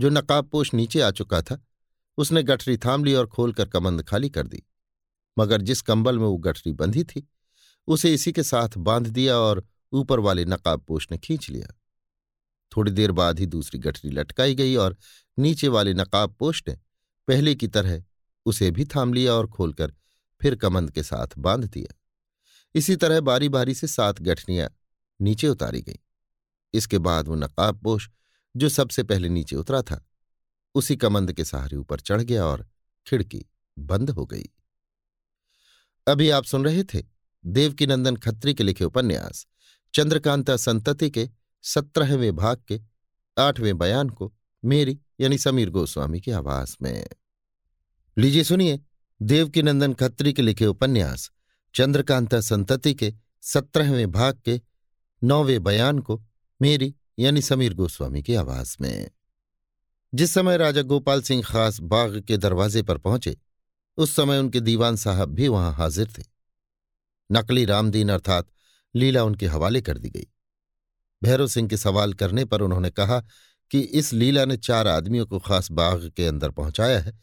जो 0.00 0.10
नकाबपोश 0.10 0.74
नीचे 0.74 1.00
आ 1.00 1.10
चुका 1.10 1.42
था, 1.42 1.64
उसने 2.16 2.42
गठरी 2.42 2.76
थाम 2.76 3.04
ली 3.04 3.14
और 3.14 3.26
खोलकर 3.26 3.68
कमंद 3.68 4.02
खाली 4.02 4.28
कर 4.30 4.46
दी। 4.46 4.62
मगर 5.38 5.60
जिस 5.60 5.82
कंबल 5.82 6.18
में 6.18 6.26
वो 6.26 6.36
गठरी 6.36 6.72
बंधी 6.72 7.04
थी, 7.04 7.28
उसे 7.86 8.14
इसी 8.14 8.32
के 8.32 8.42
साथ 8.42 8.68
बाँध 8.76 9.06
दिया 9.06 9.36
और 9.36 9.66
ऊपर 9.92 10.20
वाले 10.20 10.44
नकाबपोश 10.44 11.08
ने 11.10 11.18
खींच 11.18 11.50
लिया। 11.50 11.74
थोड़ी 12.76 12.92
देर 12.92 13.12
बाद 13.12 13.40
ही 13.40 13.46
दूसरी 13.46 13.80
गठरी 13.80 14.10
लटकाई 14.10 14.54
गई 14.54 14.74
और 14.74 14.96
नीचे 15.38 15.68
वाले 15.68 15.94
नकाबपोश 15.94 16.62
ने 16.68 16.78
पहले 17.28 17.54
की 17.54 17.68
तरह 17.68 18.04
उसे 18.46 18.70
भी 18.70 18.84
थाम 18.84 19.12
लिया 19.12 19.32
और 19.32 19.46
खोलकर 19.46 19.94
फिर 20.40 20.54
कमंद 20.54 20.90
के 20.90 21.02
साथ 21.02 21.26
बाँध 21.38 21.64
दिया। 21.64 21.94
इसी 22.74 22.96
तरह 22.96 23.20
बारी 23.20 23.48
बारी 23.48 23.74
से 23.74 23.86
सात 23.86 24.22
गठनियाँ 24.22 24.70
नीचे 25.20 25.48
उतारी 25.48 25.82
गईं। 25.82 25.98
इसके 26.72 26.98
बाद 26.98 27.28
वो 27.28 27.34
नकाबपोश 27.34 28.10
जो 28.56 28.68
सबसे 28.68 29.02
पहले 29.02 29.28
नीचे 29.28 29.56
उतरा 29.56 29.82
था, 29.82 30.06
उसी 30.74 30.96
कमंद 30.96 31.32
के 31.32 31.44
सहारे 31.44 31.76
ऊपर 31.76 32.00
चढ़ 32.00 32.22
गया 32.22 32.44
और 32.44 32.68
खिड़की 33.06 33.46
बंद 33.78 34.10
हो 34.10 34.26
गई। 34.26 34.44
अभी 36.06 36.30
आप 36.30 36.44
सुन 36.44 36.64
रहे 36.64 36.84
थे 36.84 37.02
देवकीनंदन 37.46 38.16
खत्री 38.16 38.54
के 38.54 38.64
लिखे 38.64 38.84
उपन्यास, 38.84 39.46
चंद्रकांता 39.94 40.56
संतति 40.56 41.10
के 41.10 41.30
सत्रहवें 41.62 42.36
भाग 42.36 42.62
के 42.68 42.80
आठवें 43.38 43.78
बयान 43.78 44.10
को 44.10 44.34
मेरी 44.64 45.00
यानी 45.20 45.38
समीर 45.38 45.70
गोस्वामी 45.70 46.20
की 46.20 46.30
आवाज़ 46.30 46.76
में। 46.82 47.06
लीजिए 48.18 48.44
सुनिए 48.44 48.80
देवकीनंदन 49.22 49.94
खत्री 49.94 50.32
के 50.32 50.42
लिखे 50.42 50.66
उपन्यास, 50.66 51.30
चंद्रकांता 51.74 52.40
संतति 52.40 52.94
के 52.94 53.14
सत्रहवें 53.42 54.10
भाग 54.10 54.40
के 54.44 54.60
नौवें 55.24 55.62
बयान 55.62 55.98
को 55.98 56.22
मेरी 56.62 56.94
यानी 57.18 57.42
समीर 57.42 57.74
गोस्वामी 57.74 58.22
की 58.22 58.34
आवाज़ 58.34 58.76
में। 58.80 59.10
जिस 60.14 60.34
समय 60.34 60.56
राजा 60.56 60.82
गोपाल 60.82 61.22
सिंह 61.22 61.42
खास 61.42 61.80
बाग 61.80 62.20
के 62.20 62.36
दरवाजे 62.36 62.82
पर 62.82 62.98
पहुँचे, 62.98 63.36
उस 63.96 64.16
समय 64.16 64.38
उनके 64.38 64.60
दीवान 64.60 64.96
साहब 64.96 65.28
भी 65.28 65.48
वहाँ 65.48 65.72
हाजिर 65.72 66.12
थे। 66.18 66.22
नकली 67.32 67.64
रामदीन 67.64 68.08
अर्थात 68.08 68.48
लीला 68.94 69.24
उनके 69.24 69.46
हवाले 69.46 69.80
कर 69.80 69.98
दी 69.98 70.10
गई। 70.10 70.26
भैरव 71.22 71.46
सिंह 71.46 71.68
के 71.68 71.76
सवाल 71.76 72.14
करने 72.14 72.44
पर 72.44 72.60
उन्होंने 72.60 72.90
कहा 72.90 73.20
कि 73.70 73.80
इस 73.80 74.12
लीला 74.12 74.44
ने 74.44 74.56
चार 74.56 74.88
आदमियों 74.88 75.26
को 75.26 75.38
खास 75.38 75.70
बाग 75.70 76.12
के 76.16 76.26
अंदर 76.26 76.50
पहुँचाया 76.50 77.00
है, 77.00 77.18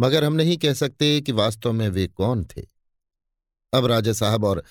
मगर 0.00 0.24
हम 0.24 0.32
नहीं 0.32 0.58
कह 0.58 0.74
सकते 0.74 1.20
कि 1.20 1.32
वास्तव 1.32 1.72
में 1.72 1.88
वे 1.88 2.06
कौन 2.06 2.44
थे। 2.44 2.62
अब 3.74 3.86
राजा 3.86 4.12
साहब 4.12 4.44
और 4.44 4.64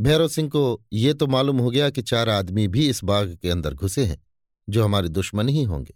भैरव 0.00 0.28
सिंह 0.28 0.48
को 0.48 0.82
ये 0.92 1.14
तो 1.14 1.26
मालूम 1.26 1.58
हो 1.58 1.70
गया 1.70 1.90
कि 1.90 2.02
चार 2.02 2.28
आदमी 2.28 2.68
भी 2.68 2.88
इस 2.88 3.04
बाग 3.04 3.38
के 3.42 3.50
अंदर 3.50 3.74
घुसे 3.74 4.04
हैं, 4.04 4.26
जो 4.68 4.84
हमारे 4.84 5.08
दुश्मन 5.08 5.48
ही 5.48 5.62
होंगे। 5.62 5.94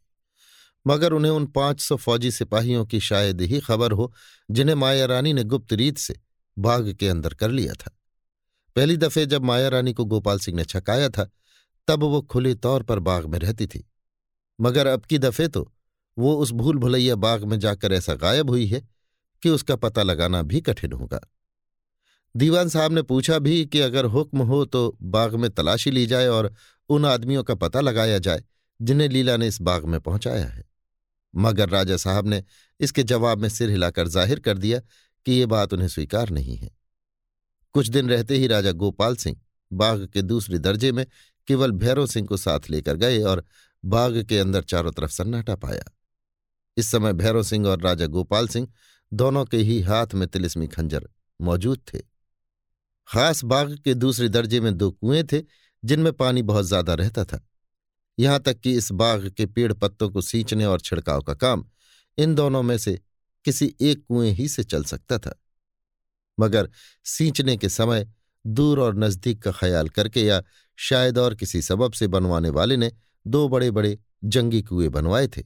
मगर 0.87 1.13
उन्हें 1.13 1.33
उन 1.33 1.47
पाँच 1.47 1.81
सौ 1.81 1.97
फौजी 1.97 2.31
सिपाहियों 2.31 2.87
की 2.87 3.01
शायद 3.01 3.41
ही 3.41 3.61
खबर 3.61 3.93
हो, 3.93 4.15
जिन्हें 4.51 4.77
माया 4.77 5.07
रानी 5.07 5.33
ने 5.33 5.45
गुप्त 5.45 5.73
रीत 5.73 5.99
से 5.99 6.21
बाग 6.59 6.93
के 6.93 7.09
अंदर 7.09 7.35
कर 7.35 7.51
लिया 7.51 7.73
था। 7.73 7.99
पहली 8.77 8.97
दफे 8.97 9.27
जब 9.27 9.45
माया 9.45 9.69
रानी 9.69 9.93
को 9.93 10.05
गोपाल 10.05 10.39
सिंह 10.39 10.57
ने 10.57 10.65
छकाया 10.65 11.09
था, 11.09 11.31
तब 11.89 12.01
वो 12.03 12.23
खुले 12.23 12.55
तौर 12.55 12.83
पर 12.83 12.99
बाग 12.99 13.27
में 13.27 13.39
रहती 13.39 13.67
थी। 13.67 13.91
मगर 14.61 14.87
अब 14.87 15.05
की 15.05 15.19
दफे 15.19 15.49
तो 15.49 15.73
वो 16.19 16.37
उस 16.37 16.51
भूल 16.51 16.77
भुलैया 16.77 17.15
बाग 17.15 17.45
में 17.45 17.59
जाकर 17.59 17.93
ऐसा 17.93 18.15
गायब 18.15 18.51
हुई 18.51 18.67
है 18.67 18.89
कि 19.43 19.49
उसका 19.49 19.77
पता 19.77 20.03
लगाना 20.03 20.43
भी 20.43 20.61
कठिन 20.61 20.93
होगा। 20.93 21.21
दीवान 22.35 22.69
साहब 22.69 22.93
ने 22.93 23.03
पूछा 23.03 23.39
भी 23.39 23.65
कि 23.67 23.81
अगर 23.81 24.05
हुक्म 24.05 24.43
हो 24.43 24.65
तो 24.65 24.97
बाग 25.03 25.35
में 25.35 25.51
तलाशी 25.51 25.91
ली 25.91 26.07
जाए 26.07 26.27
और 26.27 26.53
उन 26.91 27.05
आदमियों 27.07 27.43
का 27.45 27.55
पता 27.55 27.81
लगाया 27.81 28.19
जाए 28.19 28.43
जिन्हें 28.81 29.09
लीला 29.09 29.37
ने 29.37 29.47
इस 29.47 29.61
बाग 29.63 29.85
में 29.85 30.01
पहुँचाया 30.01 30.47
है। 30.47 30.65
मगर 31.35 31.69
राजा 31.69 31.97
साहब 31.97 32.27
ने 32.27 32.43
इसके 32.81 33.03
जवाब 33.03 33.39
में 33.39 33.49
सिर 33.49 33.71
हिलाकर 33.71 34.09
ज़ाहिर 34.09 34.41
कर 34.41 34.59
दिया 34.59 34.81
कि 35.27 35.33
ये 35.33 35.47
बात 35.47 35.73
उन्हें 35.73 35.89
स्वीकार 35.89 36.31
नहीं 36.31 36.57
है। 36.57 36.71
कुछ 37.75 37.89
दिन 37.89 38.09
रहते 38.11 38.37
ही 38.37 38.47
राजा 38.47 38.73
गोपाल 38.73 39.17
सिंह 39.17 39.37
बाग 39.71 40.07
के 40.07 40.23
दूसरे 40.23 40.59
दर्जे 40.59 40.91
में 40.93 41.05
केवल 41.49 41.73
भैरव 41.73 42.07
सिंह 42.07 42.27
को 42.27 42.37
साथ 42.37 42.71
लेकर 42.71 42.97
गए 42.97 43.23
और 43.23 43.45
बाग 43.85 44.23
के 44.23 44.39
अंदर 44.39 44.63
चारों 44.63 44.93
तरफ़ 44.93 45.11
सन्नाटा 45.11 45.57
पाया। 45.57 45.85
इस 46.77 46.91
समय 46.91 47.13
भैरव 47.13 47.43
सिंह 47.43 47.67
और 47.67 47.81
राजा 47.81 48.07
गोपाल 48.07 48.49
सिंह 48.49 48.69
दोनों 49.13 49.45
के 49.45 49.57
ही 49.57 49.81
हाथ 49.81 50.15
में 50.15 50.27
तिलिस्मी 50.29 50.67
खंजर 50.67 51.09
मौजूद 51.41 51.81
थे। 51.95 51.99
खास 53.09 53.45
बाग 53.45 53.77
के 53.79 53.95
दूसरे 53.95 54.29
दर्जे 54.29 54.61
में 54.61 54.77
दो 54.77 54.91
कुएँ 54.91 55.23
थे, 55.23 55.43
जिनमें 55.83 56.13
पानी 56.13 56.43
बहुत 56.43 56.65
ज़्यादा 56.65 56.95
रहता 56.95 57.25
था। 57.25 57.41
यहाँ 58.19 58.41
तक 58.41 58.61
कि 58.61 58.73
इस 58.73 58.91
बाग 58.93 59.29
के 59.29 59.47
पेड़ 59.47 59.73
पत्तों 59.73 60.09
को 60.11 60.21
सींचने 60.21 60.65
और 60.65 60.81
छिड़काव 60.81 61.23
का 61.23 61.35
काम 61.35 61.65
इन 62.19 62.35
दोनों 62.35 62.63
में 62.63 62.77
से 62.79 63.01
किसी 63.45 63.75
एक 63.81 64.05
कुएँ 64.09 64.31
ही 64.31 64.49
से 64.49 64.65
चल 64.65 64.85
सकता 64.85 65.19
था। 65.19 65.35
मगर 66.39 66.69
सींचने 67.05 67.57
के 67.57 67.69
समय 67.69 68.07
दूर 68.47 68.81
और 68.81 68.97
नज़दीक 68.97 69.43
का 69.43 69.53
ख्याल 69.53 69.89
करके 69.89 70.21
या 70.21 70.43
शायद 70.79 71.19
और 71.19 71.35
किसी 71.35 71.63
सबब 71.63 71.93
से 71.93 72.07
बनवाने 72.07 72.51
वाले 72.51 72.77
ने 72.77 72.91
दो 73.27 73.49
बड़े 73.49 73.71
बड़े 73.71 73.99
जंगी 74.25 74.63
कुएँ 74.63 74.89
बनवाए 74.89 75.27
थे। 75.27 75.43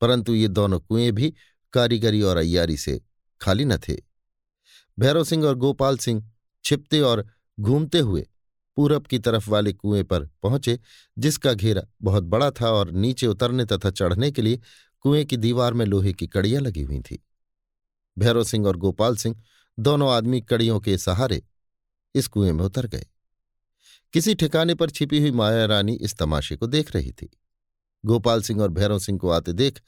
परंतु 0.00 0.34
ये 0.34 0.48
दोनों 0.48 0.80
कुएँ 0.80 1.10
भी 1.12 1.32
कारीगरी 1.72 2.22
और 2.22 2.36
अयारी 2.36 2.76
से 2.76 3.00
खाली 3.40 3.64
न 3.64 3.76
थे। 3.78 3.96
भैरव 4.98 5.24
सिंह 5.24 5.44
और 5.44 5.54
गोपाल 5.54 5.98
सिंह 5.98 6.22
छिपते 6.68 7.00
और 7.00 7.26
घूमते 7.60 7.98
हुए 7.98 8.28
पूरब 8.76 9.06
की 9.06 9.18
तरफ़ 9.18 9.50
वाले 9.50 9.72
कुएँ 9.72 10.02
पर 10.02 10.24
पहुँचे, 10.42 10.78
जिसका 11.18 11.52
घेरा 11.52 11.82
बहुत 12.02 12.24
बड़ा 12.24 12.50
था 12.50 12.70
और 12.70 12.90
नीचे 12.90 13.26
उतरने 13.26 13.64
तथा 13.64 13.90
चढ़ने 13.90 14.30
के 14.30 14.42
लिए 14.42 14.60
कुएँ 15.00 15.24
की 15.24 15.36
दीवार 15.36 15.74
में 15.74 15.86
लोहे 15.86 16.12
की 16.12 16.26
कड़ियाँ 16.26 16.62
लगी 16.62 16.82
हुई 16.82 17.00
थीं। 17.00 17.16
भैरव 18.18 18.44
सिंह 18.44 18.66
और 18.66 18.76
गोपाल 18.76 19.16
सिंह 19.16 19.42
दोनों 19.78 20.12
आदमी 20.12 20.40
कड़ियों 20.40 20.80
के 20.80 20.98
सहारे 20.98 21.42
इस 22.14 22.28
कुएँ 22.28 22.52
में 22.52 22.64
उतर 22.64 22.86
गए। 22.86 23.06
किसी 24.12 24.34
ठिकाने 24.34 24.74
पर 24.74 24.90
छिपी 24.90 25.20
हुई 25.20 25.30
माया 25.30 25.64
रानी 25.64 25.94
इस 25.94 26.18
तमाशे 26.18 26.56
को 26.56 26.66
देख 26.66 26.96
रही 26.96 27.12
थी। 27.12 27.30
गोपाल 28.04 28.42
सिंह 28.42 28.62
और 28.62 28.68
भैरव 28.68 28.98
सिंह 28.98 29.18
को 29.18 29.30
आते 29.30 29.52
देख 29.52 29.80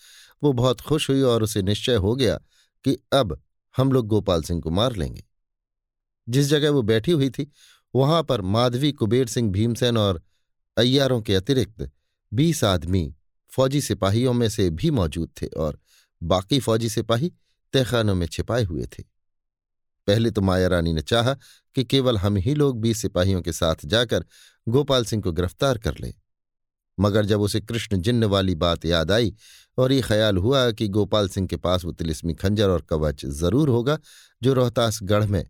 वो 0.42 0.52
बहुत 0.52 0.80
खुश 0.80 1.10
हुई 1.10 1.22
और 1.22 1.42
उसे 1.42 1.62
निश्चय 1.62 1.94
हो 1.94 2.16
गया 2.16 2.36
कि 2.84 2.98
अब 3.12 3.42
हम 3.76 3.92
लोग 3.92 4.06
गोपाल 4.06 4.42
सिंह 4.42 4.60
को 4.60 4.70
मार 4.70 4.96
लेंगे। 4.96 5.24
जिस 6.30 6.46
जगह 6.46 6.70
वो 6.70 6.82
बैठी 6.82 7.12
हुई 7.12 7.30
थी, 7.30 7.50
वहाँ 7.94 8.22
पर 8.22 8.40
माधवी, 8.40 8.92
कुबेर 8.92 9.26
सिंह 9.26 9.50
भीमसेन 9.52 9.96
और 9.96 10.22
अय्यारों 10.76 11.20
के 11.22 11.34
अतिरिक्त 11.34 11.90
बीस 12.32 12.64
आदमी 12.64 13.12
फौजी 13.50 13.80
सिपाहियों 13.80 14.32
में 14.32 14.48
से 14.48 14.68
भी 14.70 14.90
मौजूद 14.90 15.30
थे 15.42 15.46
और 15.46 15.78
बाकी 16.22 16.58
फौजी 16.60 16.88
सिपाही 16.88 17.32
तहखानों 17.74 18.14
में 18.14 18.26
छिपाए 18.26 18.64
हुए 18.64 18.86
थे। 18.88 19.02
पहले 20.08 20.30
तो 20.30 20.40
माया 20.40 20.68
रानी 20.68 20.92
ने 20.92 21.02
चाहा 21.02 21.34
कि 21.76 21.84
केवल 21.84 22.18
हम 22.18 22.36
ही 22.36 22.54
लोग 22.54 22.80
बीस 22.80 23.02
सिपाहियों 23.02 23.42
के 23.42 23.52
साथ 23.52 23.84
जाकर 23.86 24.24
गोपाल 24.66 25.04
सिंह 25.04 25.22
को 25.22 25.32
गिरफ़्तार 25.32 25.78
कर 25.78 25.98
लें। 26.00 26.12
मगर 26.98 27.24
जब 27.24 27.40
उसे 27.40 27.60
कृष्ण 27.60 27.96
जिन्न 27.96 28.24
वाली 28.24 28.54
बात 28.54 28.84
याद 28.84 29.12
आई 29.12 29.34
और 29.78 29.92
ये 29.92 30.00
ख्याल 30.00 30.36
हुआ 30.36 30.70
कि 30.70 30.88
गोपाल 30.88 31.28
सिंह 31.28 31.46
के 31.46 31.56
पास 31.56 31.84
वो 31.84 31.92
तिलिस्मी 31.92 32.34
खंजर 32.34 32.70
और 32.70 32.82
कवच 32.82 33.24
ज़रूर 33.26 33.68
होगा, 33.68 33.98
जो 34.42 34.52
रोहतास 34.52 34.98
गढ़ 35.02 35.26
में 35.26 35.44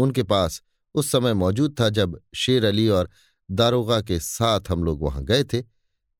उनके 0.00 0.22
पास 0.22 0.62
उस 0.94 1.10
समय 1.10 1.34
मौजूद 1.34 1.74
था 1.80 1.88
जब 1.88 2.18
शेर 2.34 2.64
अली 2.64 2.88
और 2.88 3.10
दारोगा 3.48 4.00
के 4.00 4.18
साथ 4.20 4.70
हम 4.70 4.84
लोग 4.84 5.02
वहाँ 5.02 5.24
गए 5.24 5.44
थे। 5.44 5.62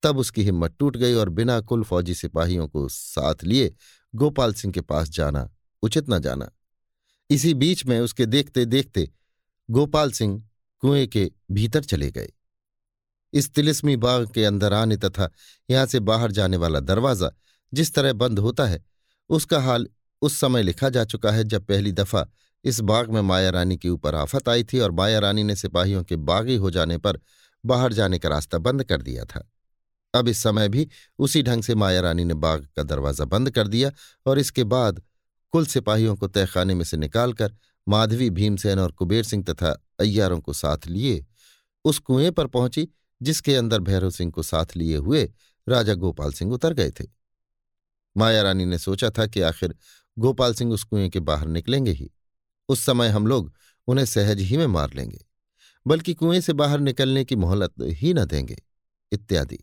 तब 0.03 0.17
उसकी 0.17 0.43
हिम्मत 0.43 0.75
टूट 0.79 0.97
गई 0.97 1.13
और 1.13 1.29
बिना 1.29 1.59
कुल 1.61 1.83
फौजी 1.83 2.13
सिपाहियों 2.15 2.67
को 2.67 2.87
साथ 2.89 3.43
लिए 3.43 3.73
गोपाल 4.13 4.53
सिंह 4.53 4.73
के 4.73 4.81
पास 4.81 5.09
जाना, 5.09 5.49
उचित 5.83 6.09
न 6.09 6.19
जाना। 6.19 6.49
इसी 7.29 7.53
बीच 7.53 7.85
में 7.85 7.99
उसके 7.99 8.25
देखते 8.25 8.65
देखते 8.65 9.09
गोपाल 9.69 10.11
सिंह 10.11 10.41
कुएँ 10.83 11.05
के 11.07 11.29
भीतर 11.51 11.83
चले 11.83 12.09
गए। 12.11 12.31
इस 13.33 13.53
तिलिस्मी 13.53 13.95
बाग 13.97 14.31
के 14.33 14.45
अंदर 14.45 14.73
आने 14.73 14.97
तथा 14.97 15.29
यहाँ 15.69 15.85
से 15.85 15.99
बाहर 16.01 16.31
जाने 16.31 16.57
वाला 16.57 16.79
दरवाज़ा 16.79 17.31
जिस 17.73 17.93
तरह 17.93 18.13
बंद 18.13 18.39
होता 18.39 18.65
है, 18.65 18.83
उसका 19.29 19.59
हाल 19.59 19.87
उस 20.21 20.39
समय 20.39 20.63
लिखा 20.63 20.89
जा 20.89 21.03
चुका 21.05 21.31
है 21.31 21.43
जब 21.43 21.65
पहली 21.65 21.91
दफ़ा 21.91 22.27
इस 22.63 22.79
बाग 22.79 23.09
में 23.09 23.21
माया 23.21 23.49
रानी 23.49 23.77
के 23.77 23.89
ऊपर 23.89 24.15
आफत 24.15 24.49
आई 24.49 24.63
थी 24.63 24.79
और 24.79 24.91
माया 24.91 25.19
रानी 25.19 25.43
ने 25.43 25.55
सिपाहियों 25.55 26.03
के 26.03 26.15
बागी 26.15 26.55
हो 26.55 26.71
जाने 26.71 26.97
पर 26.97 27.19
बाहर 27.65 27.93
जाने 27.93 28.19
का 28.19 28.29
रास्ता 28.29 28.57
बंद 28.57 28.83
कर 28.83 29.01
दिया 29.01 29.25
था। 29.25 29.51
अब 30.13 30.27
इस 30.27 30.43
समय 30.43 30.69
भी 30.69 30.87
उसी 31.19 31.43
ढंग 31.43 31.63
से 31.63 31.75
माया 31.75 32.01
रानी 32.01 32.23
ने 32.23 32.33
बाग 32.33 32.67
का 32.75 32.83
दरवाज़ा 32.83 33.25
बंद 33.25 33.51
कर 33.51 33.67
दिया 33.67 33.91
और 34.25 34.39
इसके 34.39 34.63
बाद 34.63 35.01
कुल 35.51 35.65
सिपाहियों 35.65 36.15
को 36.15 36.27
तहखाने 36.27 36.75
में 36.75 36.83
से 36.85 36.97
निकालकर 36.97 37.55
माधवी, 37.87 38.29
भीमसेन 38.29 38.79
और 38.79 38.91
कुबेर 38.91 39.23
सिंह 39.23 39.43
तथा 39.43 39.85
अय्यारों 39.99 40.39
को 40.39 40.53
साथ 40.53 40.87
लिए 40.87 41.25
उस 41.85 41.99
कुएँ 41.99 42.31
पर 42.31 42.47
पहुँची, 42.47 42.87
जिसके 43.21 43.55
अंदर 43.55 43.79
भैरव 43.79 44.09
सिंह 44.09 44.31
को 44.31 44.43
साथ 44.43 44.65
लिए 44.75 44.97
हुए 44.97 45.23
राजा 45.69 45.93
गोपाल 45.93 46.33
सिंह 46.33 46.53
उतर 46.53 46.73
गए 46.73 46.91
थे। 46.91 47.05
माया 48.17 48.41
रानी 48.41 48.65
ने 48.65 48.77
सोचा 48.77 49.09
था 49.09 49.25
कि 49.25 49.41
आखिर 49.41 49.75
गोपाल 50.17 50.53
सिंह 50.53 50.73
उस 50.73 50.83
कुएँ 50.83 51.09
के 51.09 51.19
बाहर 51.19 51.47
निकलेंगे 51.47 51.91
ही। 51.91 52.11
उस 52.71 52.85
समय 52.85 53.09
हम 53.09 53.27
लोग 53.27 53.51
उन्हें 53.87 54.05
सहज 54.05 54.39
ही 54.39 54.57
में 54.57 54.67
मार 54.67 54.93
लेंगे, 54.93 55.19
बल्कि 55.85 56.13
कुएँ 56.13 56.41
से 56.41 56.53
बाहर 56.53 56.79
निकलने 56.79 57.23
की 57.25 57.35
मोहलत 57.35 57.73
ही 57.81 58.13
न 58.13 58.25
देंगे, 58.25 58.57
इत्यादि। 59.11 59.59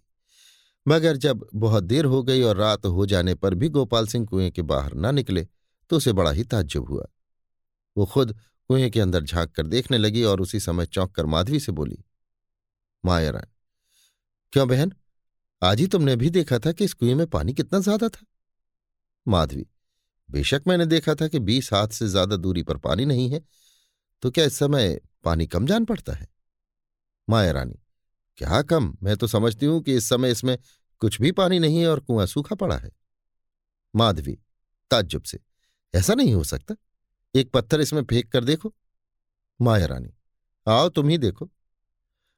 मगर 0.86 1.16
जब 1.16 1.46
बहुत 1.54 1.84
देर 1.84 2.04
हो 2.04 2.22
गई 2.22 2.42
और 2.42 2.56
रात 2.56 2.86
हो 2.86 3.06
जाने 3.06 3.34
पर 3.34 3.54
भी 3.54 3.68
गोपाल 3.68 4.06
सिंह 4.06 4.26
कुएँ 4.26 4.50
के 4.50 4.62
बाहर 4.62 4.94
न 4.94 5.14
निकले 5.14 5.46
तो 5.90 5.96
उसे 5.96 6.12
बड़ा 6.12 6.30
ही 6.30 6.44
ताज्जुब 6.44 6.88
हुआ। 6.88 7.06
वो 7.96 8.06
खुद 8.06 8.36
कुएँ 8.70 8.88
के 8.90 9.00
अंदर 9.00 9.24
झाँक 9.24 9.50
कर 9.50 9.66
देखने 9.66 9.98
लगी 9.98 10.22
और 10.22 10.40
उसी 10.40 10.60
समय 10.60 10.86
चौंक 10.86 11.14
कर 11.14 11.26
माधवी 11.26 11.60
से 11.60 11.72
बोली 11.72 12.04
माया 13.04 13.32
क्यों 14.52 14.68
बहन? 14.68 14.92
आज 15.62 15.80
ही 15.80 15.86
तुमने 15.86 16.16
भी 16.16 16.30
देखा 16.30 16.58
था 16.58 16.72
कि 16.72 16.84
इस 16.84 16.92
कुएँ 16.94 17.14
में 17.14 17.26
पानी 17.26 17.52
कितना 17.52 17.78
ज़्यादा 17.80 18.08
था? 18.08 18.24
माधवी 19.26 19.66
बेशक 20.28 20.62
मैंने 20.66 20.86
देखा 20.86 21.14
था 21.14 21.28
कि 21.28 21.38
बीस 21.40 21.72
हाथ 21.72 21.88
से 21.88 22.08
ज़्यादा 22.08 22.36
दूरी 22.36 22.62
पर 22.62 22.76
पानी 22.78 23.04
नहीं 23.04 23.28
है 23.30 23.40
तो 24.22 24.30
क्या 24.30 24.44
इस 24.44 24.54
समय 24.54 25.00
पानी 25.24 25.46
कम 25.46 25.66
जान 25.66 25.84
पड़ता 25.84 26.12
है? 26.12 26.26
माया 27.28 27.52
रानी, 27.52 27.78
क्या 28.38 28.60
कम? 28.62 28.96
मैं 29.02 29.16
तो 29.16 29.26
समझती 29.26 29.66
हूँ 29.66 29.80
कि 29.82 29.94
इस 29.96 30.08
समय 30.08 30.30
इसमें 30.30 30.56
कुछ 31.02 31.20
भी 31.20 31.32
पानी 31.32 31.58
नहीं 31.58 31.80
है 31.80 31.88
और 31.88 32.00
कुआँ 32.00 32.26
सूखा 32.26 32.54
पड़ा 32.54 32.76
है। 32.76 32.90
माधवी, 33.94 34.38
ताज्जुब 34.90 35.22
से, 35.22 35.38
ऐसा 35.94 36.14
नहीं 36.14 36.34
हो 36.34 36.44
सकता। 36.44 36.74
एक 37.34 37.50
पत्थर 37.52 37.80
इसमें 37.80 38.02
फेंक 38.04 38.30
कर 38.32 38.44
देखो। 38.44 38.74
माया 39.60 39.86
रानी, 39.86 40.12
आओ 40.66 40.88
तुम 40.88 41.08
ही 41.08 41.18
देखो। 41.18 41.50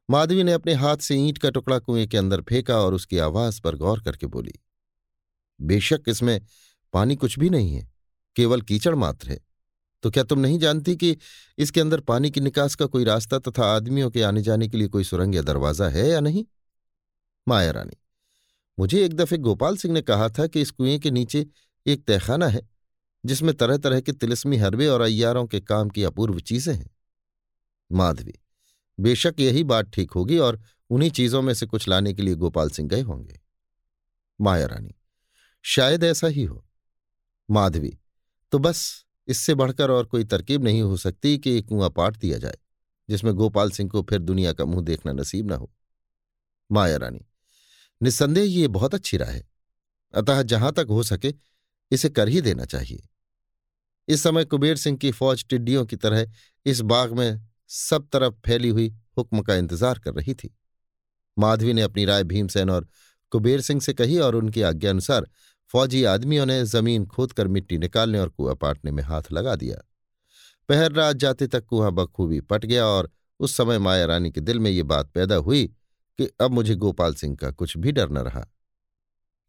माधवी 0.09 0.43
ने 0.43 0.53
अपने 0.53 0.75
हाथ 0.75 0.97
से 0.99 1.17
ईंट 1.17 1.39
का 1.39 1.51
टुकड़ा 1.51 1.79
कुएँ 1.79 2.07
के 2.07 2.17
अंदर 2.17 2.43
फेंका 2.43 2.79
और 2.79 2.95
उसकी 2.95 3.19
आवाज़ 3.21 3.61
पर 3.61 3.77
गौर 3.77 4.01
करके 4.03 4.27
बोली, 4.29 4.53
बेशक 5.61 6.03
इसमें 6.09 6.41
पानी 6.95 7.17
कुछ 7.17 7.39
भी 7.39 7.51
नहीं 7.51 7.75
है, 7.75 7.89
केवल 8.37 8.63
कीचड़ 8.63 8.95
मात्र 8.95 9.31
है। 9.31 9.39
तो 10.05 10.11
क्या 10.11 10.23
तुम 10.25 10.39
नहीं 10.39 10.59
जानती 10.59 10.97
कि 10.97 11.17
इसके 11.59 11.81
अंदर 11.81 12.01
पानी 12.01 12.31
की 12.31 12.41
निकास 12.41 12.75
का 12.75 12.87
कोई 12.87 13.05
रास्ता 13.05 13.39
तथा 13.41 13.65
आदमियों 13.67 14.11
के 14.11 14.23
आने 14.23 14.43
जाने 14.43 14.69
के 14.69 14.79
लिए 14.79 14.89
कोई 14.89 15.05
सुरंग 15.05 15.35
या 15.35 15.43
दरवाज़ा 15.43 15.89
है 15.89 16.09
या 16.09 16.21
नहीं? 16.21 16.45
माया 17.47 17.71
रानी, 17.71 17.97
मुझे 18.79 19.05
एक 19.05 19.15
दफे 19.15 19.37
गोपाल 19.39 19.77
सिंह 19.77 19.95
ने 19.95 20.03
कहा 20.03 20.29
था 20.29 20.47
कि 20.47 20.61
इस 20.61 20.71
कुएँ 20.71 20.99
के 20.99 21.11
नीचे 21.11 21.47
एक 21.87 22.05
तहखाना 22.05 22.47
है, 22.49 22.69
जिसमें 23.25 23.55
तरह 23.55 23.77
तरह 23.77 24.01
के 24.01 24.13
तिलस्मी 24.13 24.57
हरबे 24.57 24.87
और 24.87 25.01
अय्यारों 25.01 25.47
के 25.47 25.61
काम 25.61 25.89
की 25.89 26.05
अपूर्व 26.05 26.39
चीज़ें 26.41 26.75
हैं। 26.75 26.91
माधवी, 27.91 28.35
बेशक 28.99 29.41
यही 29.41 29.65
बात 29.65 29.91
ठीक 29.91 30.11
होगी 30.11 30.39
और 30.39 30.61
उन्हीं 30.91 31.11
चीज़ों 31.11 31.43
में 31.43 31.53
से 31.55 31.67
कुछ 31.67 31.89
लाने 31.89 32.13
के 32.15 32.23
लिए 32.23 32.35
गोपाल 32.37 32.71
सिंह 32.71 32.89
गए 32.89 33.01
होंगे। 33.03 33.41
माया 34.41 34.67
रानी, 34.67 34.95
शायद 35.65 36.05
ऐसा 36.05 36.27
ही 36.27 36.45
हो। 36.45 36.65
माधवी। 37.51 37.97
तो 38.53 38.59
बस, 38.59 39.05
इससे 39.29 39.55
बढ़कर 39.55 39.91
और 39.91 40.07
कोई 40.07 40.25
तरकीब 40.25 40.65
नहीं 40.65 40.83
हो 40.83 40.97
सकती 40.97 41.37
कि 41.39 41.57
एक 41.59 41.67
कुआँ 41.69 41.91
पाट 41.91 42.17
दिया 42.17 42.39
जाए, 42.39 42.57
जिसमें 43.09 43.33
गोपाल 43.35 43.71
सिंह 43.71 43.91
को 43.91 44.03
फिर 44.03 44.19
दुनिया 44.19 44.53
का 44.53 44.65
मुँह 44.65 44.85
देखना 44.85 45.13
नसीब 45.13 45.51
न 45.53 45.55
हो। 45.55 45.71
माया 46.71 46.97
रानी, 46.97 47.21
निस्संदेह 48.01 48.45
ये 48.45 48.69
बहुत 48.69 48.95
अच्छी 48.95 49.17
राह 49.17 49.31
है। 49.31 49.49
अतः 50.15 50.43
जहाँ 50.43 50.73
तक 50.73 50.87
हो 50.91 51.03
सके, 51.03 51.35
इसे 51.91 52.09
कर 52.09 52.29
ही 52.29 52.41
देना 52.41 52.65
चाहिए। 52.65 53.03
इस 54.09 54.23
समय 54.23 54.45
कुबेर 54.45 54.77
सिंह 54.77 54.97
की 54.97 55.11
फौज 55.11 55.45
टिड्डियों 55.49 55.85
की 55.87 55.97
तरह 55.97 56.27
इस 56.67 56.81
बाग 56.83 57.13
में 57.13 57.41
सब 57.69 58.09
तरफ़ 58.09 58.35
फैली 58.47 58.69
हुई 58.69 58.89
हुक्म 59.19 59.43
का 59.43 59.55
इंतज़ार 59.55 59.99
कर 59.99 60.15
रही 60.15 60.35
थी। 60.35 60.55
माधवी 61.37 61.73
ने 61.73 61.83
अपनी 61.83 62.05
राय 62.05 62.25
भीमसेन 62.25 62.71
और 62.71 62.89
कुबेर 63.33 63.61
सिंह 63.61 63.81
से 63.81 63.93
कही 63.95 64.19
और 64.19 64.35
उनकी 64.35 64.63
आज्ञानुसार 64.63 65.29
फौजी 65.73 66.05
आदमियों 66.05 66.47
ने 66.47 66.65
ज़मीन 66.65 67.07
खोदकर 67.07 67.49
मिट्टी 67.49 67.79
निकालने 67.79 68.19
और 68.19 68.29
कुआँ 68.29 68.55
पाटने 68.55 68.91
में 68.91 69.03
हाथ 69.03 69.23
लगा 69.33 69.55
दिया। 69.57 69.77
पहर 70.69 70.93
रात 70.93 71.17
जाते 71.17 71.47
तक 71.47 71.65
कुआँ 71.65 71.93
बखूबी 71.93 72.41
पट 72.41 72.65
गया 72.65 72.87
और 72.87 73.11
उस 73.41 73.57
समय 73.57 73.79
माया 73.79 74.05
रानी 74.07 74.31
के 74.31 74.41
दिल 74.41 74.59
में 74.59 74.71
ये 74.71 74.83
बात 74.83 75.11
पैदा 75.11 75.35
हुई 75.35 75.67
कि 76.19 76.29
अब 76.41 76.51
मुझे 76.51 76.75
गोपाल 76.75 77.15
सिंह 77.15 77.37
का 77.37 77.51
कुछ 77.51 77.77
भी 77.77 77.93
डर 77.93 78.11
न 78.11 78.19
रहा। 78.19 78.47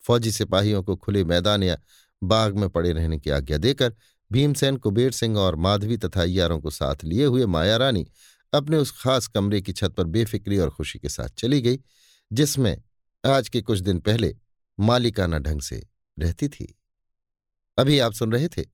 फौजी 0.04 0.32
सिपाहियों 0.32 0.84
को 0.84 0.96
खुले 0.96 1.24
मैदान 1.24 1.64
या 1.64 1.78
बाग 2.24 2.58
में 2.58 2.70
पड़े 2.70 2.92
रहने 2.94 3.20
की 3.20 3.30
आज्ञा 3.30 3.58
देकर 3.58 3.94
भीमसेन, 4.32 4.78
कुबेर 4.78 5.12
सिंह 5.12 5.38
और 5.38 5.56
माधवी 5.56 5.98
तथा 5.98 6.22
अयारों 6.22 6.60
को 6.60 6.70
साथ 6.70 7.04
लिए 7.04 7.26
हुए 7.26 7.46
माया 7.46 7.78
रानी 7.78 8.08
अपने 8.54 8.78
उस 8.78 8.92
खास 8.92 9.28
कमरे 9.28 9.62
की 9.62 9.74
छत 9.74 9.94
पर 9.98 10.04
बेफिक्री 10.04 10.58
और 10.58 10.70
खुशी 10.70 11.00
के 11.00 11.10
साथ 11.10 11.30
चली 11.30 11.62
गई, 11.62 11.80
जिसमें 12.34 12.82
आज 13.26 13.50
के 13.50 13.62
कुछ 13.62 13.80
दिन 13.80 14.00
पहले 14.00 14.36
मालिकाना 14.80 15.40
ढंग 15.40 15.62
से 15.62 15.91
रहती 16.22 16.50
थी। 16.50 16.80
अभी 17.78 18.00
आप 18.00 18.14
सुन 18.14 18.32
रहे 18.32 18.48
थे 18.48 18.66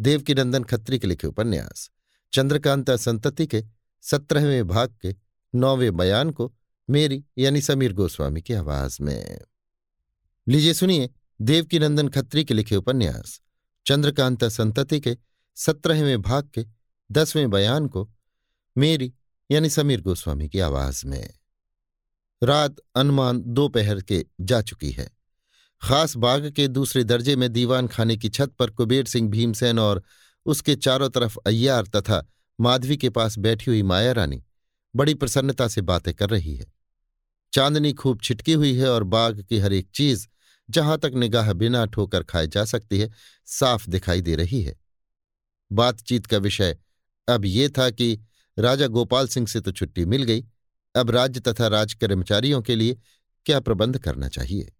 देवकीनंदन 0.00 0.64
खत्री 0.64 0.98
के 0.98 1.06
लिखे 1.06 1.26
उपन्यास। 1.26 1.90
चंद्रकांता 2.32 2.96
संतति 2.96 3.46
के 3.46 3.64
सत्रहवें 4.02 4.68
भाग 4.68 4.96
के 5.02 5.16
नौवें 5.54 5.96
बयान 5.96 6.30
को 6.30 6.54
मेरी 6.90 7.24
यानी 7.38 7.60
समीर 7.60 7.92
गोस्वामी 7.92 8.42
की 8.42 8.54
आवाज़ 8.54 9.02
में। 9.02 9.40
लीजिए 10.48 10.74
सुनिए 10.74 11.10
देवकीनंदन 11.40 12.08
खत्री 12.08 12.44
के 12.44 12.54
लिखे 12.54 12.76
उपन्यास। 12.76 13.40
चंद्रकांता 13.86 14.48
संतति 14.48 15.00
के 15.00 15.16
सत्रहवें 15.54 16.22
भाग 16.22 16.50
के 16.54 16.66
दसवें 17.12 17.50
बयान 17.50 17.88
को 17.88 18.10
मेरी 18.78 19.14
यानी 19.50 19.70
समीर 19.70 20.00
गोस्वामी 20.00 20.48
की 20.48 20.58
आवाज़ 20.58 21.06
में। 21.06 21.38
रात 22.42 22.76
अनुमान 22.96 23.42
दोपहर 23.46 24.00
के 24.00 24.26
जा 24.40 24.62
चुकी 24.62 24.90
है। 24.90 25.17
खास 25.82 26.16
बाग 26.16 26.50
के 26.50 26.68
दूसरे 26.68 27.04
दर्जे 27.04 27.36
में 27.36 27.52
दीवान 27.52 27.86
खाने 27.86 28.16
की 28.16 28.28
छत 28.28 28.52
पर 28.58 28.70
कुबेर 28.70 29.04
सिंह 29.04 29.28
भीमसेन 29.30 29.78
और 29.78 30.02
उसके 30.46 30.74
चारों 30.76 31.08
तरफ़ 31.10 31.36
अय्यार 31.46 31.86
तथा 31.86 32.26
माधवी 32.60 32.96
के 32.96 33.10
पास 33.10 33.38
बैठी 33.38 33.70
हुई 33.70 33.82
माया 33.82 34.12
रानी 34.12 34.42
बड़ी 34.96 35.14
प्रसन्नता 35.14 35.68
से 35.68 35.80
बातें 35.80 36.14
कर 36.14 36.30
रही 36.30 36.56
है। 36.56 36.66
चांदनी 37.52 37.92
खूब 37.92 38.20
छिटकी 38.20 38.52
हुई 38.52 38.74
है 38.74 38.90
और 38.90 39.04
बाग 39.04 39.42
की 39.42 39.58
हर 39.58 39.72
एक 39.72 39.88
चीज़ 39.94 40.26
जहाँ 40.70 40.98
तक 40.98 41.12
निगाह 41.14 41.52
बिना 41.52 41.84
ठोकर 41.86 42.22
खाए 42.22 42.46
जा 42.46 42.64
सकती 42.64 42.98
है, 42.98 43.10
साफ़ 43.46 43.90
दिखाई 43.90 44.20
दे 44.20 44.34
रही 44.36 44.62
है। 44.62 44.76
बातचीत 45.70 46.26
का 46.26 46.38
विषय 46.38 46.76
अब 47.28 47.44
ये 47.44 47.68
था 47.68 47.90
कि 47.90 48.18
राजा 48.58 48.86
गोपाल 48.86 49.28
सिंह 49.28 49.46
से 49.46 49.60
तो 49.60 49.72
छुट्टी 49.72 50.04
मिल 50.04 50.22
गई, 50.22 50.44
अब 50.94 51.10
राज्य 51.10 51.40
तथा 51.40 51.68
राज 51.68 51.94
कर्मचारियों 51.94 52.62
के 52.62 52.76
लिए 52.76 52.96
क्या 53.46 53.60
प्रबंध 53.60 53.98
करना 53.98 54.28
चाहिए? 54.28 54.72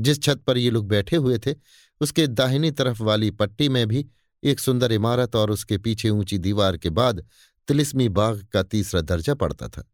जिस 0.00 0.22
छत 0.22 0.42
पर 0.46 0.58
ये 0.58 0.70
लोग 0.70 0.88
बैठे 0.88 1.16
हुए 1.16 1.38
थे, 1.38 1.54
उसके 2.00 2.26
दाहिनी 2.26 2.70
तरफ़ 2.70 3.02
वाली 3.02 3.30
पट्टी 3.30 3.68
में 3.68 3.86
भी 3.88 4.06
एक 4.42 4.60
सुंदर 4.60 4.92
इमारत 4.92 5.36
और 5.36 5.50
उसके 5.50 5.78
पीछे 5.78 6.10
ऊँची 6.10 6.38
दीवार 6.38 6.76
के 6.76 6.90
बाद 6.90 7.24
तिलिस्मी 7.68 8.08
बाग 8.08 8.46
का 8.52 8.62
तीसरा 8.62 9.00
दर्जा 9.00 9.34
पड़ता 9.34 9.68
था। 9.68 9.90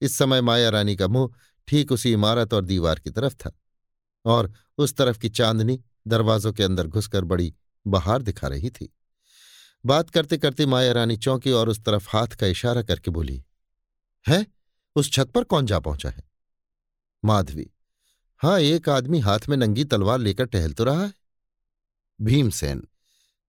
इस 0.00 0.16
समय 0.18 0.40
माया 0.40 0.70
रानी 0.70 0.96
का 0.96 1.08
मुँह 1.08 1.30
ठीक 1.68 1.92
उसी 1.92 2.12
इमारत 2.12 2.54
और 2.54 2.64
दीवार 2.64 2.98
की 2.98 3.10
तरफ़ 3.10 3.34
था 3.34 3.52
और 4.24 4.52
उस 4.78 4.94
तरफ़ 4.96 5.18
की 5.18 5.28
चांदनी 5.28 5.80
दरवाजों 6.06 6.52
के 6.52 6.62
अंदर 6.62 6.86
घुसकर 6.86 7.24
बड़ी 7.24 7.54
बहार 7.86 8.22
दिखा 8.22 8.48
रही 8.48 8.70
थी। 8.70 8.92
बात 9.86 10.10
करते 10.10 10.38
करते 10.38 10.66
माया 10.66 10.92
रानी 10.92 11.16
चौंकी 11.16 11.50
और 11.50 11.68
उस 11.68 11.80
तरफ़ 11.84 12.08
हाथ 12.10 12.26
का 12.26 12.46
इशारा 12.46 12.82
करके 12.82 13.10
बोली, 13.10 13.42
है? 14.26 14.46
उस 14.96 15.12
छत 15.12 15.30
पर 15.30 15.44
कौन 15.44 15.66
जा 15.66 15.78
पहुँचा 15.78 16.10
है? 16.10 16.22
माधवी। 17.24 17.70
हाँ 18.42 18.58
एक 18.60 18.88
आदमी 18.88 19.18
हाथ 19.18 19.48
में 19.48 19.56
नंगी 19.56 19.84
तलवार 19.84 20.18
लेकर 20.18 20.44
टहल 20.44 20.72
तो 20.72 20.84
रहा 20.84 21.04
है। 21.04 21.12
भीमसेन, 22.20 22.86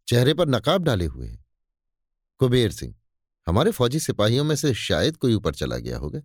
चेहरे 0.08 0.34
पर 0.34 0.48
नकाब 0.48 0.84
डाले 0.84 1.06
हुए 1.06 1.28
हैं। 1.28 1.46
कुबेर 2.40 2.72
सिंह, 2.72 2.96
हमारे 3.48 3.72
फौजी 3.72 4.00
सिपाहियों 4.00 4.44
में 4.44 4.56
से 4.56 4.74
शायद 4.74 5.18
कोई 5.18 5.34
ऊपर 5.34 5.56
चला 5.56 5.78
गया 5.78 5.98
होगा, 5.98 6.22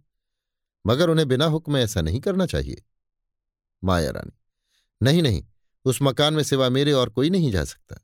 मगर 0.85 1.11
उन्हें 1.11 1.27
बिना 1.29 1.47
हुक्म 1.47 1.77
ऐसा 1.77 2.01
नहीं 2.01 2.21
करना 2.21 2.47
चाहिए। 2.47 2.83
माया 3.83 4.11
रानी, 4.11 4.39
नहीं 5.01 5.23
नहीं, 5.23 5.45
उस 5.85 5.99
मकान 6.03 6.35
में 6.35 6.43
सिवा 6.43 6.69
मेरे 6.69 6.93
और 6.93 7.09
कोई 7.09 7.31
नहीं 7.31 7.51
जा 7.53 7.65
सकता। 7.65 8.01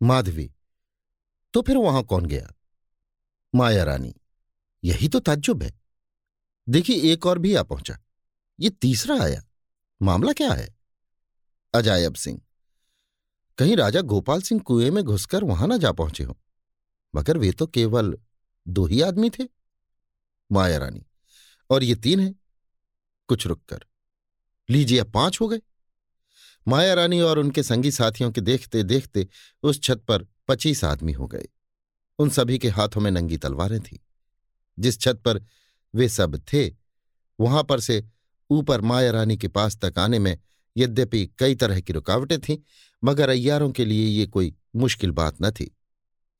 माधवी 0.00 0.50
तो 1.54 1.62
फिर 1.62 1.76
वहाँ 1.76 2.02
कौन 2.02 2.26
गया? 2.26 2.52
माया 3.54 3.84
रानी, 3.84 4.14
यही 4.84 5.08
तो 5.08 5.20
ताज्जुब 5.20 5.62
है। 5.62 5.72
देखिए, 6.66 7.12
एक 7.12 7.26
और 7.26 7.38
भी 7.38 7.54
आ 7.54 7.62
पहुँचा, 7.62 7.98
ये 8.58 8.70
तीसरा 8.70 9.22
आया। 9.22 9.42
मामला 10.02 10.32
क्या 10.32 10.52
है? 10.52 10.74
अजायब 11.74 12.14
सिंह, 12.14 12.40
कहीं 13.58 13.76
राजा 13.76 14.00
गोपाल 14.00 14.42
सिंह 14.42 14.60
कुएँ 14.60 14.90
में 14.90 15.04
घुसकर 15.04 15.44
वहाँ 15.44 15.68
ना 15.68 15.76
जा 15.76 15.92
पहुँचे 15.92 16.24
हो। 16.24 16.38
मगर 17.14 17.38
वे 17.38 17.52
तो 17.52 17.66
केवल 17.66 18.18
दो 18.68 18.86
ही 18.86 19.00
आदमी 19.00 19.30
थे, 19.30 19.44
माया 20.52 20.78
रानी, 20.78 21.06
और 21.70 21.82
ये 21.82 21.94
तीन 21.94 22.20
हैं। 22.20 22.34
कुछ 23.28 23.46
रुककर, 23.46 23.84
लीजिए 24.70 24.98
अब 24.98 25.12
पाँच 25.12 25.40
हो 25.40 25.48
गए। 25.48 25.60
माया 26.68 26.94
रानी 26.94 27.20
और 27.20 27.38
उनके 27.38 27.62
संगी 27.62 27.90
साथियों 27.90 28.30
के 28.32 28.40
देखते 28.40 28.82
देखते 28.82 29.28
उस 29.62 29.82
छत 29.82 30.04
पर 30.08 30.26
पच्चीस 30.48 30.84
आदमी 30.84 31.12
हो 31.12 31.26
गए। 31.26 31.48
उन 32.18 32.30
सभी 32.30 32.58
के 32.58 32.68
हाथों 32.68 33.00
में 33.00 33.10
नंगी 33.10 33.36
तलवारें 33.36 33.80
थीं। 33.80 33.98
जिस 34.78 35.00
छत 35.00 35.22
पर 35.24 35.44
वे 35.94 36.08
सब 36.08 36.38
थे, 36.38 36.68
वहाँ 37.40 37.64
पर 37.64 37.80
से 37.80 38.04
ऊपर 38.52 38.80
माया 38.82 39.10
रानी 39.10 39.36
के 39.36 39.48
पास 39.48 39.76
तक 39.76 39.98
आने 39.98 40.18
में 40.18 40.36
यद्यपि 40.76 41.26
कई 41.38 41.54
तरह 41.54 41.80
की 41.80 41.92
रुकावटें 41.92 42.38
थीं, 42.40 42.56
मगर 43.02 43.28
अय्यारों 43.28 43.70
के 43.70 43.84
लिए 43.84 44.06
ये 44.08 44.26
कोई 44.26 44.54
मुश्किल 44.76 45.10
बात 45.12 45.42
न 45.42 45.50
थी। 45.50 45.70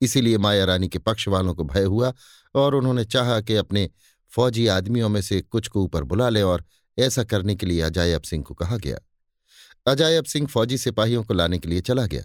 इसीलिए 0.01 0.37
माया 0.37 0.65
रानी 0.65 0.87
के 0.87 0.99
पक्ष 0.99 1.27
वालों 1.27 1.53
को 1.55 1.63
भय 1.65 1.83
हुआ 1.83 2.13
और 2.55 2.75
उन्होंने 2.75 3.05
चाहा 3.05 3.39
कि 3.41 3.55
अपने 3.55 3.89
फौजी 4.31 4.67
आदमियों 4.69 5.09
में 5.09 5.21
से 5.21 5.41
कुछ 5.41 5.67
को 5.67 5.83
ऊपर 5.83 6.03
बुला 6.03 6.29
ले 6.29 6.41
और 6.43 6.63
ऐसा 6.97 7.23
करने 7.23 7.55
के 7.55 7.65
लिए 7.65 7.81
अजायब 7.81 8.21
सिंह 8.21 8.43
को 8.43 8.53
कहा 8.53 8.77
गया। 8.77 8.97
अजायब 9.85 10.25
सिंह 10.25 10.47
फौजी 10.47 10.77
सिपाहियों 10.77 11.23
को 11.23 11.33
लाने 11.33 11.59
के 11.59 11.69
लिए 11.69 11.81
चला 11.81 12.05
गया, 12.05 12.23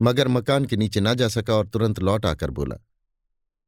मगर 0.00 0.28
मकान 0.28 0.64
के 0.64 0.76
नीचे 0.76 1.00
ना 1.00 1.14
जा 1.14 1.28
सका 1.28 1.54
और 1.54 1.66
तुरंत 1.66 1.98
लौट 2.00 2.26
आकर 2.26 2.50
बोला, 2.50 2.76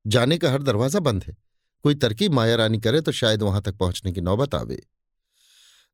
जाने 0.04 0.38
का 0.38 0.50
हर 0.50 0.62
दरवाज़ा 0.62 1.00
बंद 1.00 1.24
है। 1.24 1.36
कोई 1.84 1.94
तरकीब 1.96 2.32
माया 2.32 2.56
रानी 2.56 2.78
करे 2.80 3.00
तो 3.00 3.12
शायद 3.12 3.42
वहाँ 3.42 3.62
तक 3.62 3.76
पहुँचने 3.76 4.12
की 4.12 4.20
नौबत 4.20 4.54
आवे। 4.54 4.82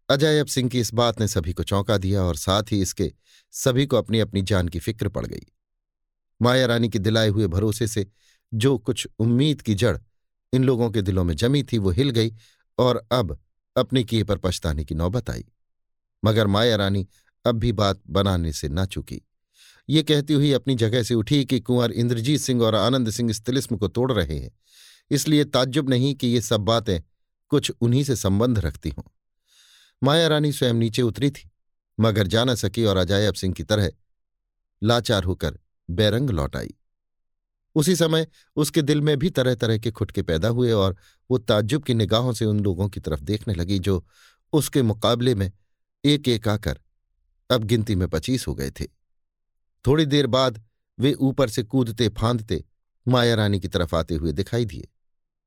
अजायब 0.08 0.46
सिंह 0.46 0.68
की 0.70 0.80
इस 0.80 0.94
बात 0.94 1.20
ने 1.20 1.28
सभी 1.28 1.52
को 1.52 1.62
चौंका 1.62 1.98
दिया 1.98 2.22
और 2.22 2.36
साथ 2.36 2.62
ही 2.62 2.80
इसके 2.82 3.12
सभी 3.52 3.86
को 3.86 3.96
अपनी 3.96 4.20
अपनी 4.20 4.42
जान 4.42 4.68
की 4.68 4.78
फ़िक्र 4.78 5.08
पड़ 5.08 5.26
गई। 5.26 5.46
माया 6.42 6.66
रानी 6.66 6.88
के 6.88 6.98
दिलाए 6.98 7.28
हुए 7.28 7.46
भरोसे 7.46 7.86
से 7.86 8.06
जो 8.54 8.78
कुछ 8.78 9.08
उम्मीद 9.18 9.62
की 9.62 9.74
जड़ 9.74 9.98
इन 10.52 10.64
लोगों 10.64 10.90
के 10.90 11.02
दिलों 11.02 11.24
में 11.24 11.36
जमी 11.36 11.62
थी 11.62 11.78
वो 11.78 11.90
हिल 11.90 12.10
गई 12.10 12.34
और 12.78 13.06
अब 13.12 13.38
अपने 13.76 14.04
किए 14.04 14.24
पर 14.24 14.38
पछताने 14.38 14.84
की 14.84 14.94
नौबत 14.94 15.30
आई। 15.30 15.44
मगर 16.24 16.46
माया 16.46 16.76
रानी 16.76 17.06
अब 17.44 17.54
भी 17.54 17.72
बात 17.72 18.00
बनाने 18.10 18.52
से 18.52 18.68
ना 18.68 18.86
चुकी। 18.86 19.22
ये 19.88 20.02
कहती 20.02 20.34
हुई 20.34 20.52
अपनी 20.52 20.74
जगह 20.74 21.02
से 21.02 21.14
उठी 21.14 21.44
कि 21.44 21.60
कुंवर 21.60 21.92
इंद्रजीत 21.92 22.40
सिंह 22.40 22.62
और 22.62 22.74
आनंद 22.74 23.10
सिंह 23.10 23.30
इस 23.30 23.44
तिलिस्म 23.44 23.76
को 23.76 23.88
तोड़ 23.88 24.12
रहे 24.12 24.38
हैं। 24.38 24.50
इसलिए 25.10 25.44
ताज्जुब 25.44 25.90
नहीं 25.90 26.14
कि 26.14 26.26
ये 26.26 26.40
सब 26.40 26.60
बातें 26.60 27.02
कुछ 27.48 27.72
उन्हीं 27.80 28.04
से 28.04 28.16
संबंध 28.16 28.58
रखती 28.58 28.88
हों। 28.88 29.02
माया 30.02 30.28
रानी 30.28 30.52
स्वयं 30.52 30.74
नीचे 30.74 31.02
उतरी 31.02 31.30
थी, 31.30 31.50
मगर 32.00 32.26
जा 32.26 32.44
न 32.44 32.54
सकी 32.54 32.84
और 32.84 32.96
अजायब 32.96 33.34
सिंह 33.34 33.54
की 33.54 33.62
तरह 33.62 33.90
लाचार 34.82 35.24
होकर 35.24 35.58
बैरंग 35.90 36.30
लौट 36.30 36.56
आई। 36.56 36.74
उसी 37.74 37.96
समय 37.96 38.26
उसके 38.56 38.82
दिल 38.82 39.00
में 39.00 39.16
भी 39.18 39.30
तरह 39.30 39.54
तरह 39.54 39.78
के 39.78 39.90
खुटके 39.90 40.22
पैदा 40.22 40.48
हुए 40.48 40.72
और 40.72 40.96
वो 41.30 41.38
ताज्जुब 41.38 41.84
की 41.84 41.94
निगाहों 41.94 42.32
से 42.32 42.44
उन 42.44 42.60
लोगों 42.60 42.88
की 42.88 43.00
तरफ़ 43.00 43.20
देखने 43.20 43.54
लगी 43.54 43.78
जो 43.78 44.04
उसके 44.52 44.82
मुकाबले 44.82 45.34
में 45.34 45.52
एक 46.04 46.28
एक 46.28 46.48
आकर 46.48 46.78
अब 47.50 47.64
गिनती 47.64 47.94
में 47.94 48.08
पच्चीस 48.08 48.46
हो 48.46 48.54
गए 48.54 48.70
थे। 48.70 48.84
थोड़ी 49.86 50.06
देर 50.06 50.26
बाद 50.26 50.64
वे 50.98 51.12
ऊपर 51.12 51.48
से 51.48 51.62
कूदते 51.62 52.08
फांदते 52.08 52.64
माया 53.08 53.34
रानी 53.34 53.60
की 53.60 53.68
तरफ़ 53.68 53.94
आते 53.96 54.14
हुए 54.14 54.32
दिखाई 54.32 54.64
दिए। 54.64 54.88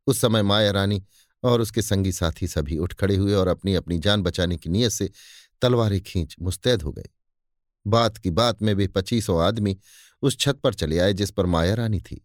उस 0.07 0.21
समय 0.21 0.43
माया 0.43 0.71
रानी 0.71 1.03
और 1.43 1.61
उसके 1.61 1.81
संगी 1.81 2.11
साथी 2.11 2.47
सभी 2.47 2.77
उठ 2.77 2.93
खड़े 2.93 3.15
हुए 3.15 3.33
और 3.33 3.47
अपनी 3.47 3.73
अपनी 3.75 3.97
जान 3.97 4.21
बचाने 4.21 4.57
की 4.57 4.69
नीयत 4.69 4.91
से 4.91 5.09
तलवारें 5.61 5.99
खींच 6.01 6.35
मुस्तैद 6.41 6.81
हो 6.81 6.91
गए। 6.91 7.09
बात 7.85 8.17
की 8.17 8.31
बात 8.31 8.61
में 8.61 8.73
वे 8.73 8.87
पच्चीसों 8.87 9.41
आदमी 9.43 9.77
उस 10.23 10.37
छत 10.39 10.59
पर 10.63 10.73
चले 10.73 10.99
आए 10.99 11.13
जिस 11.13 11.31
पर 11.31 11.45
माया 11.45 11.73
रानी 11.73 11.99
थी। 12.01 12.21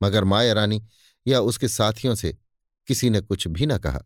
मगर 0.00 0.24
माया 0.24 0.52
रानी 0.52 0.82
या 1.26 1.40
उसके 1.40 1.68
साथियों 1.68 2.14
से 2.14 2.36
किसी 2.88 3.10
ने 3.10 3.20
कुछ 3.20 3.48
भी 3.48 3.66
न 3.66 3.78
कहा, 3.78 4.02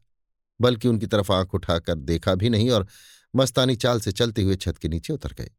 बल्कि 0.60 0.88
उनकी 0.88 1.06
तरफ़ 1.06 1.32
आँख 1.32 1.54
उठाकर 1.54 1.94
देखा 1.94 2.34
भी 2.34 2.48
नहीं 2.50 2.70
और 2.70 2.86
मस्तानी 3.34 3.76
चाल 3.76 4.00
से 4.00 4.12
चलते 4.12 4.42
हुए 4.42 4.56
छत 4.56 4.78
के 4.78 4.88
नीचे 4.88 5.12
उतर 5.12 5.32
गए। 5.32 5.50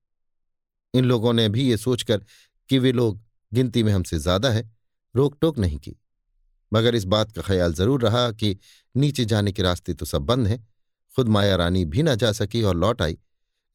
इन 0.94 1.06
लोगों 1.06 1.34
ने 1.34 1.48
भी 1.50 1.70
ये 1.70 1.78
सोचकर 1.78 2.24
कि 2.70 2.80
वे 2.80 2.92
लोग 2.92 3.22
गिनती 3.52 3.84
में 3.84 3.92
हमसे 3.94 4.20
ज़्यादा 4.20 4.50
है, 4.50 4.70
रोक 5.16 5.38
टोक 5.42 5.58
नहीं 5.58 5.78
की। 5.80 5.96
मगर 6.72 6.96
इस 6.96 7.04
बात 7.06 7.32
का 7.32 7.42
ख्याल 7.42 7.74
ज़रूर 7.74 8.02
रहा 8.02 8.30
कि 8.32 8.58
नीचे 8.96 9.26
जाने 9.26 9.52
के 9.52 9.64
रास्ते 9.64 9.94
तो 9.94 10.06
सब 10.06 10.22
बंद 10.22 10.48
हैं। 10.48 10.66
खुद 11.16 11.28
माया 11.28 11.56
रानी 11.56 11.84
भी 11.86 12.04
ना 12.04 12.16
जा 12.16 12.32
सकी 12.32 12.62
और 12.62 12.76
लौट 12.76 13.02
आई। 13.02 13.18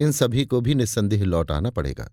इन 0.00 0.12
सभी 0.12 0.44
को 0.44 0.60
भी 0.60 0.74
निस्संदेह 0.74 1.24
लौट 1.24 1.50
आना 1.50 1.70
पड़ेगा। 1.70 2.10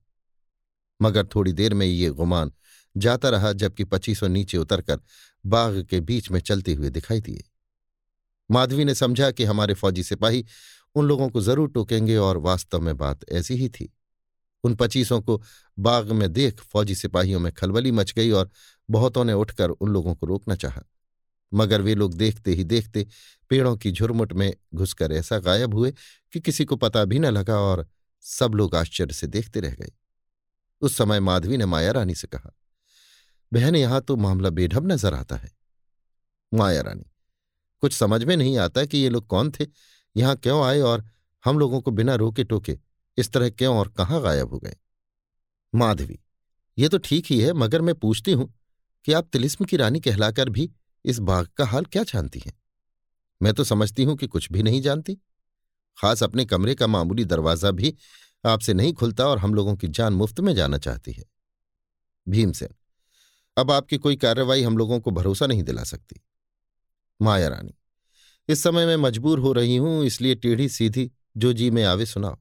मगर 1.00 1.26
थोड़ी 1.26 1.54
देर 1.54 1.74
में 1.74 1.86
ये 1.86 2.10
गुमान 2.10 2.52
जाता 2.96 3.30
रहा 3.30 3.52
जबकि 3.54 3.84
पच्चीसों 3.84 4.30
नीचे 4.30 4.58
उतरकर 4.58 5.00
बाग 5.46 5.84
के 5.84 6.00
बीच 6.00 6.32
में 6.32 6.40
चलते 6.40 6.74
हुए 6.74 6.90
दिखाई 6.90 7.22
दिए। 7.22 7.44
माधवी 8.50 8.86
ने 8.86 8.96
समझा 8.96 9.30
कि 9.32 9.44
हमारे 9.44 9.74
फौजी 9.74 10.04
सिपाही 10.04 10.46
उन 10.96 11.06
लोगों 11.06 11.30
को 11.30 11.42
ज़रूर 11.42 11.70
टोकेंगे 11.70 12.16
और 12.18 12.38
वास्तव 12.38 12.82
में 12.82 12.98
बात 12.98 13.30
ऐसी 13.32 13.56
ही 13.56 13.70
थी। 13.70 13.92
उन 14.64 14.76
पच्चीसों 14.76 15.22
को 15.22 15.41
बाग 15.77 16.11
में 16.11 16.31
देख 16.34 16.61
फौजी 16.61 16.95
सिपाहियों 16.95 17.40
में 17.40 17.52
खलबली 17.52 17.91
मच 17.91 18.14
गई 18.14 18.31
और 18.31 18.49
बहुतों 18.90 19.23
ने 19.23 19.34
उठकर 19.34 19.69
उन 19.69 19.90
लोगों 19.90 20.15
को 20.15 20.26
रोकना 20.26 20.56
चाहा। 20.56 20.81
मगर 21.52 21.81
वे 21.81 21.95
लोग 21.95 22.14
देखते 22.14 22.52
ही 22.52 22.64
देखते 22.64 23.06
पेड़ों 23.52 23.76
की 23.77 23.91
झुरमुट 23.91 24.34
में 24.34 24.53
घुसकर 24.76 25.11
ऐसा 25.11 25.40
गायब 25.40 25.73
हुए 25.73 25.91
कि 26.34 26.40
किसी 26.40 26.65
को 26.65 26.76
पता 26.76 27.03
भी 27.06 27.19
न 27.19 27.26
लगा 27.26 27.60
और 27.60 27.88
सब 28.23 28.56
लोग 28.56 28.76
आश्चर्य 28.76 29.14
से 29.14 29.27
देखते 29.27 29.60
रह 29.60 29.72
गए। 29.72 29.91
उस 30.81 30.98
समय 30.98 31.19
माधवी 31.19 31.57
ने 31.57 31.65
माया 31.65 31.91
रानी 31.91 32.15
से 32.15 32.27
कहा, 32.27 32.52
बहन, 33.52 33.76
यहाँ 33.76 34.02
तो 34.02 34.15
मामला 34.15 34.49
बेढब 34.49 34.91
नज़र 34.91 35.14
आता 35.14 35.36
है। 35.36 35.52
माया 36.52 36.81
रानी, 36.81 37.06
कुछ 37.84 37.94
समझ 37.94 38.23
में 38.23 38.36
नहीं 38.38 38.57
आता 38.57 38.86
कि 38.86 38.98
ये 38.98 39.10
लोग 39.10 39.27
कौन 39.27 39.52
थे? 39.52 39.65
यहाँ 40.15 40.36
क्यों 40.36 40.64
आए 40.64 40.80
और 40.81 41.03
हम 41.44 41.60
लोगों 41.60 41.81
को 41.81 41.91
बिना 41.91 42.15
रोके 42.15 42.44
टोके 42.44 42.77
इस 43.18 43.31
तरह 43.31 43.49
क्यों 43.49 43.77
और 43.77 43.88
कहाँ 43.88 44.22
गायब 44.22 44.49
हो 44.49 44.60
गए? 44.60 44.76
माधवी, 45.73 46.19
ये 46.77 46.90
तो 46.90 46.98
ठीक 46.98 47.26
ही 47.26 47.40
है, 47.40 47.53
मगर 47.53 47.81
मैं 47.81 47.95
पूछती 47.95 48.31
हूँ, 48.31 48.53
कि 49.06 49.14
आप 49.14 49.30
तिलिस्म 49.34 49.65
की 49.65 49.77
रानी 49.77 49.99
कहलाकर 49.99 50.49
भी 50.49 50.69
इस 51.06 51.19
बाग 51.19 51.48
का 51.48 51.65
हाल 51.65 51.86
क्या 51.86 52.03
जानती 52.03 52.40
हैं? 52.40 52.53
मैं 53.41 53.53
तो 53.53 53.64
समझती 53.64 54.03
हूँ 54.03 54.15
कि 54.18 54.27
कुछ 54.27 54.52
भी 54.52 54.64
नहीं 54.64 54.81
जानती। 54.81 55.15
खास 55.98 56.23
अपने 56.23 56.45
कमरे 56.45 56.76
का 56.76 56.88
मामूली 56.88 57.26
दरवाज़ा 57.26 57.72
भी 57.72 57.95
आपसे 58.44 58.73
नहीं 58.73 58.94
खुलता 58.94 59.27
और 59.27 59.38
हम 59.38 59.53
लोगों 59.53 59.76
की 59.76 59.88
जान 59.88 60.14
मुफ़्त 60.14 60.40
में 60.40 60.53
जाना 60.56 60.77
चाहती 60.77 61.11
है। 61.11 61.23
भीमसेन, 62.27 62.69
अब 63.57 63.72
आपकी 63.72 63.98
कोई 63.98 64.15
कार्रवाई 64.15 64.64
हम 64.64 64.77
लोगों 64.77 64.99
को 64.99 65.11
भरोसा 65.11 65.45
नहीं 65.45 65.64
दिला 65.64 65.84
सकती। 65.84 66.22
माया 67.19 67.48
रानी, 67.48 67.73
इस 68.49 68.64
समय 68.64 68.86
मैं 68.86 68.98
मजबूर 68.98 69.40
हो 69.40 69.52
रही 69.53 69.76
हूँ, 69.77 70.03
इसलिए 70.06 70.36
टेढ़ी 70.36 70.69
सीधी 70.69 71.11
जो 71.38 71.53
जी 71.53 71.69
में 71.72 71.84
आवे 71.84 72.06
सुनाओ। 72.06 72.38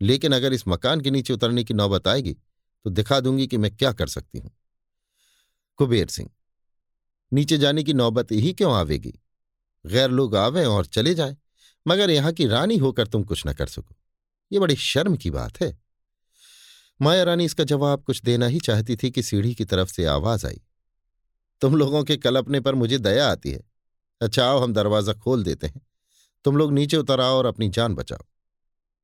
लेकिन 0.00 0.32
अगर 0.32 0.52
इस 0.52 0.66
मकान 0.68 1.00
के 1.00 1.10
नीचे 1.10 1.32
उतरने 1.32 1.64
की 1.64 1.74
नौबत 1.74 2.08
आएगी 2.08 2.32
तो 2.84 2.90
दिखा 2.90 3.20
दूँगी 3.20 3.46
कि 3.46 3.56
मैं 3.56 3.74
क्या 3.76 3.92
कर 3.92 4.06
सकती 4.08 4.38
हूँ। 4.38 4.50
कुबेर 5.78 6.06
सिंह, 6.08 6.30
नीचे 7.32 7.58
जाने 7.58 7.82
की 7.82 7.92
नौबत 7.94 8.32
ही 8.32 8.52
क्यों 8.52 8.72
आवेगी? 8.74 9.12
गैर 9.84 10.10
लोग 10.10 10.36
आवे 10.36 10.64
और 10.64 10.86
चले 10.86 11.14
जाएँ, 11.14 11.36
मगर 11.86 12.10
यहाँ 12.10 12.32
की 12.32 12.46
रानी 12.46 12.76
होकर 12.76 13.06
तुम 13.06 13.22
कुछ 13.24 13.46
न 13.46 13.52
कर 13.52 13.66
सको। 13.66 13.96
ये 14.50 14.58
बड़ी 14.58 14.76
शर्म 14.76 15.16
की 15.16 15.30
बात 15.30 15.60
है। 15.60 15.78
माया 17.00 17.22
रानी 17.24 17.44
इसका 17.44 17.64
जवाब 17.64 18.02
कुछ 18.02 18.22
देना 18.22 18.46
ही 18.46 18.58
चाहती 18.60 18.96
थी 18.96 19.10
कि 19.10 19.22
सीढ़ी 19.22 19.54
की 19.54 19.64
तरफ़ 19.64 19.92
से 19.92 20.04
आवाज़ 20.06 20.46
आई। 20.46 20.60
तुम 21.62 21.76
लोगों 21.76 22.02
के 22.04 22.16
कलपने 22.16 22.60
पर 22.60 22.74
मुझे 22.74 22.98
दया 22.98 23.30
आती 23.30 23.50
है। 23.50 23.62
अच्छा 24.20 24.44
आओ 24.46 24.58
हम 24.58 24.72
दरवाज़ा 24.72 25.12
खोल 25.14 25.44
देते 25.44 25.66
हैं। 25.66 25.80
तुम 26.44 26.56
लोग 26.56 26.72
नीचे 26.72 26.96
उतर 26.96 27.20
आओ 27.20 27.36
और 27.36 27.46
अपनी 27.46 27.68
जान 27.68 27.94
बचाओ। 27.94 28.24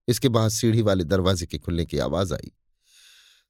इसके 0.08 0.28
बाद 0.28 0.50
सीढ़ी 0.50 0.82
वाले 0.82 1.04
दरवाजे 1.04 1.46
के 1.46 1.58
खुलने 1.58 1.84
की 1.84 1.98
आवाज़ 1.98 2.34
आई। 2.34 2.52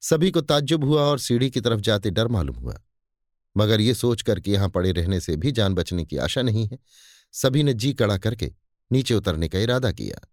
सभी 0.01 0.31
को 0.31 0.41
ताज्जुब 0.41 0.83
हुआ 0.83 1.01
और 1.01 1.19
सीढ़ी 1.19 1.49
की 1.49 1.61
तरफ़ 1.61 1.79
जाते 1.79 2.09
डर 2.09 2.27
मालूम 2.27 2.55
हुआ। 2.55 2.79
मगर 3.55 3.81
ये 3.81 3.93
सोचकर 3.93 4.39
कि 4.39 4.51
यहाँ 4.51 4.69
पड़े 4.69 4.91
रहने 4.91 5.19
से 5.19 5.35
भी 5.35 5.51
जान 5.51 5.73
बचने 5.73 6.05
की 6.05 6.17
आशा 6.17 6.41
नहीं 6.41 6.67
है, 6.67 6.77
सभी 7.33 7.63
ने 7.63 7.73
जी 7.73 7.93
कड़ा 7.93 8.17
करके 8.17 8.51
नीचे 8.91 9.13
उतरने 9.13 9.47
का 9.47 9.59
इरादा 9.59 9.91
किया। 9.91 10.27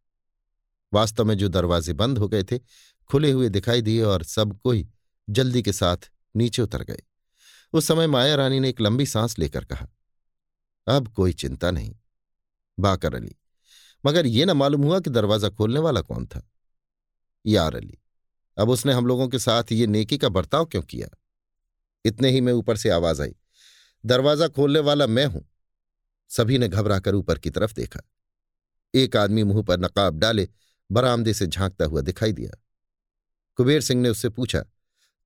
वास्तव 0.92 1.24
में 1.24 1.36
जो 1.38 1.48
दरवाजे 1.48 1.92
बंद 1.92 2.18
हो 2.18 2.28
गए 2.28 2.42
थे, 2.42 2.58
खुले 3.10 3.30
हुए 3.30 3.48
दिखाई 3.48 3.82
दिए 3.82 4.02
और 4.02 4.22
सब 4.22 4.58
कोई 4.60 4.88
जल्दी 5.28 5.62
के 5.62 5.72
साथ 5.72 6.10
नीचे 6.36 6.62
उतर 6.62 6.82
गए। 6.82 7.02
उस 7.72 7.86
समय 7.86 8.06
माया 8.06 8.34
रानी 8.34 8.60
ने 8.60 8.68
एक 8.68 8.80
लंबी 8.80 9.06
सांस 9.06 9.38
लेकर 9.38 9.64
कहा, 9.64 9.88
अब 10.86 11.08
कोई 11.08 11.32
चिंता 11.32 11.70
नहीं, 11.70 11.94
बाकर 12.78 13.14
अली। 13.14 13.34
मगर 14.04 14.26
यह 14.26 14.46
न 14.46 14.50
मालूम 14.50 14.82
हुआ 14.82 14.98
कि 15.00 15.10
दरवाज़ा 15.10 15.48
खोलने 15.48 15.80
वाला 15.80 16.00
कौन 16.00 16.26
था। 16.26 16.42
यार 17.44 17.76
अली, 17.76 17.98
अब 18.56 18.68
उसने 18.68 18.92
हम 18.92 19.06
लोगों 19.06 19.28
के 19.28 19.38
साथ 19.38 19.72
ये 19.72 19.86
नेकी 19.86 20.18
का 20.18 20.28
बर्ताव 20.28 20.64
क्यों 20.64 20.82
किया? 20.82 21.08
इतने 22.04 22.30
ही 22.30 22.40
में 22.40 22.52
ऊपर 22.52 22.76
से 22.76 22.90
आवाज़ 22.90 23.22
आई, 23.22 23.34
दरवाज़ा 24.04 24.48
खोलने 24.48 24.80
वाला 24.80 25.06
मैं 25.06 25.26
हूँ। 25.26 25.44
सभी 26.30 26.58
ने 26.58 26.68
घबराकर 26.68 27.14
ऊपर 27.14 27.38
की 27.38 27.50
तरफ़ 27.50 27.74
देखा। 27.74 28.00
एक 28.94 29.16
आदमी 29.16 29.42
मुँह 29.42 29.62
पर 29.62 29.78
नकाब 29.78 30.18
डाले, 30.18 30.48
बरामदे 30.90 31.34
से 31.34 31.46
झांकता 31.46 31.84
हुआ 31.84 32.00
दिखाई 32.00 32.32
दिया। 32.32 32.60
कुबेर 33.58 33.80
सिंह 33.80 34.00
ने 34.02 34.08
उससे 34.08 34.28
पूछा, 34.28 34.64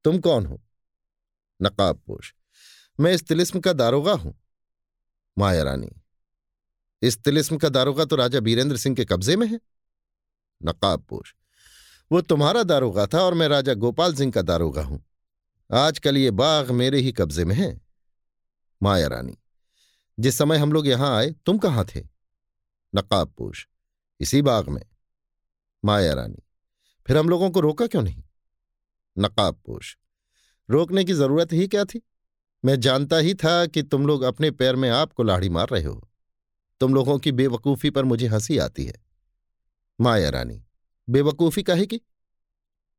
तुम 0.05 0.19
कौन 0.19 0.47
हो? 0.47 0.61
नकाब 1.61 2.03
पोश 2.07 2.35
मैं 2.99 3.13
इस 3.13 3.27
तिलिस्म 3.29 3.61
का 3.61 3.73
दारोगा 3.73 4.13
हूँ। 4.13 4.35
माया 5.37 5.63
रानी 5.63 5.91
इस 7.03 7.19
तिलिस्म 7.19 7.57
का 7.57 7.69
दारोगा 7.69 8.05
तो 8.05 8.17
राजा 8.17 8.41
बीरेंद्र 8.41 8.77
सिंह 8.77 8.97
के 8.97 9.05
कब्जे 9.05 9.37
में 9.37 9.47
है। 9.47 9.61
नकाब 10.61 11.03
पोश। 11.03 11.35
वो 12.11 12.21
तुम्हारा 12.21 12.63
दारोगा 12.63 13.07
था 13.07 13.23
और 13.23 13.35
मैं 13.35 13.49
राजा 13.49 13.75
गोपाल 13.75 14.15
सिंह 14.15 14.33
का 14.33 14.43
दारोगा 14.43 14.83
हूँ। 14.83 15.03
आजकल 15.71 16.17
ये 16.17 16.31
बाग 16.31 16.71
मेरे 16.71 17.01
ही 17.01 17.13
कब्जे 17.13 17.45
में 17.45 17.55
है। 17.55 17.81
माया 18.81 19.07
रानी, 19.07 19.37
जिस 20.19 20.39
समय 20.39 20.59
हम 20.59 20.73
लोग 20.73 20.87
यहाँ 20.87 21.17
आए, 21.17 21.31
तुम 21.47 21.59
कहाँ 21.59 21.85
थे? 21.87 22.01
नकाब 22.93 23.33
पोश। 23.39 23.67
इसी 24.21 24.43
बाग 24.43 24.69
में। 24.69 24.83
माया 25.83 26.15
रानी, 26.15 26.43
फिर 27.07 27.17
हम 27.17 27.29
लोगों 27.29 27.51
को 27.51 27.61
रोका 27.61 27.87
क्यों 27.87 28.03
नहीं? 28.03 28.23
नकाब 29.17 29.61
पोश, 29.67 29.97
रोकने 30.69 31.05
की 31.05 31.13
ज़रूरत 31.13 31.53
ही 31.53 31.67
क्या 31.69 31.85
थी? 31.85 32.03
मैं 32.65 32.79
जानता 32.81 33.17
ही 33.17 33.35
था 33.35 33.65
कि 33.67 33.83
तुम 33.83 34.07
लोग 34.07 34.23
अपने 34.23 34.51
पैर 34.51 34.77
में 34.77 34.89
आपको 34.91 35.23
लाड़ी 35.23 35.49
मार 35.49 35.69
रहे 35.69 35.83
हो। 35.83 36.08
तुम 36.81 36.95
लोगों 36.95 37.19
की 37.19 37.33
बेवकूफ़ी 37.33 37.91
पर 37.91 38.05
मुझे 38.05 38.27
हँसी 38.27 38.59
आती 38.59 38.85
है। 38.85 38.95
माया 39.99 40.29
रानी, 40.31 40.63
बेवकूफ़ी 41.09 41.63
कहे 41.63 41.87
की? 41.87 42.01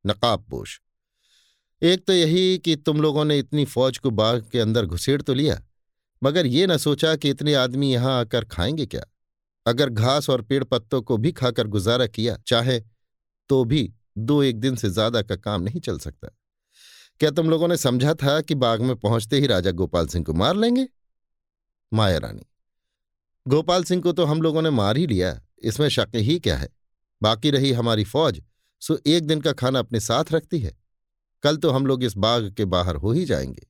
नकाब 0.04 0.44
पोश 0.50 0.80
एक 1.82 2.04
तो 2.06 2.12
यही 2.12 2.58
कि 2.58 2.74
तुम 2.76 3.00
लोगों 3.02 3.24
ने 3.24 3.38
इतनी 3.38 3.64
फौज 3.64 3.98
को 3.98 4.10
बाग 4.10 4.48
के 4.52 4.60
अंदर 4.60 4.86
घुसेड़ 4.86 5.20
तो 5.22 5.34
लिया, 5.34 5.60
मगर 6.22 6.46
ये 6.46 6.66
न 6.66 6.76
सोचा 6.76 7.14
कि 7.16 7.30
इतने 7.30 7.54
आदमी 7.54 7.92
यहाँ 7.92 8.18
आकर 8.20 8.44
खाएँगे 8.44 8.86
क्या? 8.86 9.04
अगर 9.66 9.90
घास 9.90 10.28
और 10.30 10.42
पेड़ 10.42 10.62
पत्तों 10.64 11.00
को 11.02 11.16
भी 11.16 11.32
खाकर 11.32 11.66
गुजारा 11.66 12.06
किया 12.06 12.36
चाहे 12.46 12.78
तो 13.50 13.64
भी 13.64 13.92
दो 14.18 14.42
एक 14.42 14.60
दिन 14.60 14.76
से 14.76 14.90
ज़्यादा 14.90 15.22
का 15.22 15.36
काम 15.36 15.62
नहीं 15.62 15.80
चल 15.80 15.98
सकता। 15.98 16.28
क्या 17.20 17.30
तुम 17.30 17.50
लोगों 17.50 17.68
ने 17.68 17.76
समझा 17.76 18.14
था 18.14 18.40
कि 18.40 18.54
बाग 18.54 18.80
में 18.80 18.94
पहुँचते 18.96 19.40
ही 19.40 19.46
राजा 19.46 19.70
गोपाल 19.70 20.06
सिंह 20.06 20.24
को 20.24 20.32
मार 20.34 20.56
लेंगे? 20.56 20.86
माया 21.92 22.18
रानी 22.18 22.46
गोपाल 23.48 23.84
सिंह 23.84 24.02
को 24.02 24.12
तो 24.12 24.24
हम 24.24 24.42
लोगों 24.42 24.62
ने 24.62 24.70
मार 24.70 24.96
ही 24.96 25.06
लिया। 25.06 25.40
इसमें 25.58 25.88
शक 25.88 26.08
ही 26.14 26.38
क्या 26.38 26.56
है? 26.56 26.68
बाकी 27.22 27.50
रही 27.50 27.72
हमारी 27.72 28.04
फौज, 28.04 28.42
सो 28.80 28.98
एक 29.06 29.26
दिन 29.26 29.40
का 29.40 29.52
खाना 29.52 29.78
अपने 29.78 30.00
साथ 30.00 30.24
रखती 30.32 30.58
है। 30.58 30.78
कल 31.42 31.56
तो 31.56 31.70
हम 31.70 31.86
लोग 31.86 32.04
इस 32.04 32.16
बाग 32.16 32.54
के 32.54 32.64
बाहर 32.64 32.96
हो 32.96 33.12
ही 33.12 33.24
जाएँगे। 33.24 33.66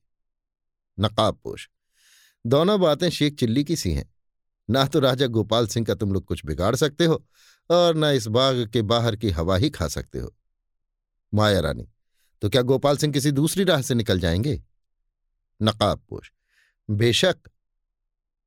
नकाब 0.99 1.39
पोश। 1.43 1.69
दोनों 2.45 2.79
बातें 2.81 3.09
शेख 3.09 3.35
चिल्ली 3.35 3.63
की 3.63 3.75
सी 3.75 3.91
हैं। 3.91 4.13
ना 4.69 4.85
तो 4.85 4.99
राजा 4.99 5.27
गोपाल 5.27 5.67
सिंह 5.67 5.85
का 5.85 5.95
तुम 5.95 6.13
लोग 6.13 6.25
कुछ 6.25 6.45
बिगाड़ 6.45 6.75
सकते 6.75 7.05
हो, 7.05 7.25
और 7.69 7.95
न 7.95 8.03
इस 8.03 8.27
बाग 8.27 8.69
के 8.73 8.81
बाहर 8.81 9.15
की 9.15 9.29
हवा 9.29 9.57
ही 9.57 9.69
खा 9.69 9.87
सकते 9.87 10.19
हो। 10.19 10.35
माया 11.33 11.59
रानी 11.59 11.87
तो 12.41 12.49
क्या 12.49 12.61
गोपाल 12.61 12.97
सिंह 12.97 13.13
किसी 13.13 13.31
दूसरी 13.31 13.63
राह 13.63 13.81
से 13.81 13.93
निकल 13.93 14.19
जाएँगे? 14.19 14.63
नकाब 15.61 16.05
पोश। 16.09 16.31
बेशक। 16.89 17.37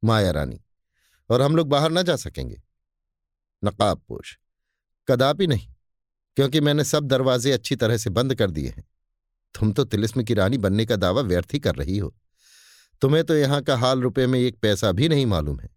माया 0.04 0.30
रानी 0.30 0.60
और 1.30 1.42
हम 1.42 1.56
लोग 1.56 1.68
बाहर 1.68 1.90
ना 1.90 2.02
जा 2.02 2.16
सकेंगे। 2.16 2.62
नकाब 3.62 4.02
पोश। 4.08 4.36
कदापि 5.08 5.46
नहीं, 5.46 5.68
क्योंकि 6.36 6.60
मैंने 6.60 6.84
सब 6.84 7.04
दरवाजे 7.04 7.52
अच्छी 7.52 7.76
तरह 7.76 7.96
से 7.96 8.10
बंद 8.10 8.34
कर 8.34 8.50
दिए 8.50 8.68
हैं। 8.68 8.84
तुम 9.54 9.72
तो 9.72 9.84
तिलिस्म 9.84 10.22
की 10.22 10.34
रानी 10.34 10.58
बनने 10.58 10.86
का 10.86 10.96
दावा 10.96 11.22
व्यर्थ 11.22 11.54
ही 11.54 11.58
कर 11.58 11.74
रही 11.74 11.98
हो। 11.98 12.14
तुम्हें 13.02 13.24
तो 13.24 13.36
यहाँ 13.36 13.60
का 13.62 13.76
हाल 13.76 14.00
रुपए 14.00 14.26
में 14.26 14.38
एक 14.40 14.56
पैसा 14.56 14.90
भी 14.92 15.08
नहीं 15.08 15.26
मालूम 15.26 15.60
है। 15.60 15.68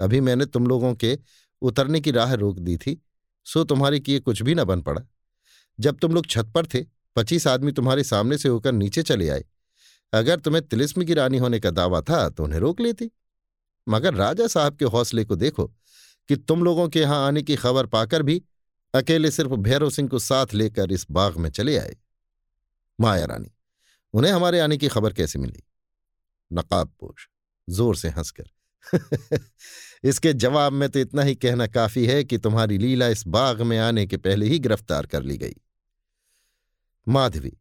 अभी 0.00 0.20
मैंने 0.20 0.46
तुम 0.46 0.66
लोगों 0.66 0.94
के 0.94 1.18
उतरने 1.62 2.00
की 2.00 2.10
राह 2.10 2.32
रोक 2.34 2.58
दी 2.58 2.76
थी, 2.76 3.00
सो 3.46 3.64
तुम्हारे 3.64 4.00
किए 4.00 4.20
कुछ 4.20 4.42
भी 4.42 4.54
न 4.54 4.64
बन 4.64 4.82
पड़ा। 4.82 5.02
जब 5.78 5.98
तुम 5.98 6.14
लोग 6.14 6.26
छत 6.26 6.50
पर 6.54 6.66
थे, 6.66 6.84
पच्चीस 7.16 7.46
आदमी 7.46 7.72
तुम्हारे 7.72 8.04
सामने 8.04 8.38
से 8.38 8.48
होकर 8.48 8.72
नीचे 8.72 9.02
चले 9.02 9.28
आए। 9.28 9.44
अगर 10.12 10.40
तुम्हें 10.40 10.62
तिलिस्म 10.64 11.04
की 11.04 11.14
रानी 11.14 11.38
होने 11.38 11.60
का 11.60 11.70
दावा 11.70 12.00
था 12.00 12.28
तो 12.28 12.44
उन्हें 12.44 12.60
रोक 12.60 12.80
लेती। 12.80 13.10
मगर 13.88 14.14
राजा 14.14 14.46
साहब 14.46 14.76
के 14.76 14.84
हौसले 14.84 15.24
को 15.24 15.36
देखो 15.36 15.66
कि 16.28 16.36
तुम 16.36 16.64
लोगों 16.64 16.88
के 16.88 17.00
यहाँ 17.00 17.26
आने 17.26 17.42
की 17.42 17.56
खबर 17.56 17.86
पाकर 17.86 18.22
भी 18.22 18.42
अकेले 18.94 19.30
सिर्फ़ 19.30 19.52
भैरव 19.52 19.90
सिंह 19.90 20.08
को 20.08 20.18
साथ 20.18 20.54
लेकर 20.54 20.92
इस 20.92 21.06
बाग 21.10 21.36
में 21.36 21.50
चले 21.50 21.76
आए। 21.78 21.96
माया 23.00 23.24
रानी, 23.24 23.50
उन्हें 24.14 24.32
हमारे 24.32 24.60
आने 24.60 24.76
की 24.76 24.88
खबर 24.88 25.12
कैसे 25.12 25.38
मिली? 25.38 25.62
नकाब 26.52 26.92
पोश, 27.00 27.28
ज़ोर 27.68 27.96
से 27.96 28.08
हंसकर। 28.08 28.50
इसके 30.04 30.32
जवाब 30.32 30.72
में 30.72 30.88
तो 30.88 30.98
इतना 30.98 31.22
ही 31.22 31.34
कहना 31.34 31.66
काफ़ी 31.66 32.06
है 32.06 32.24
कि 32.24 32.38
तुम्हारी 32.38 32.78
लीला 32.78 33.08
इस 33.08 33.26
बाग 33.26 33.62
में 33.62 33.78
आने 33.78 34.06
के 34.06 34.16
पहले 34.16 34.46
ही 34.46 34.58
गिरफ़्तार 34.58 35.06
कर 35.06 35.22
ली 35.22 35.36
गई। 35.38 35.54
माधवी 37.08 37.52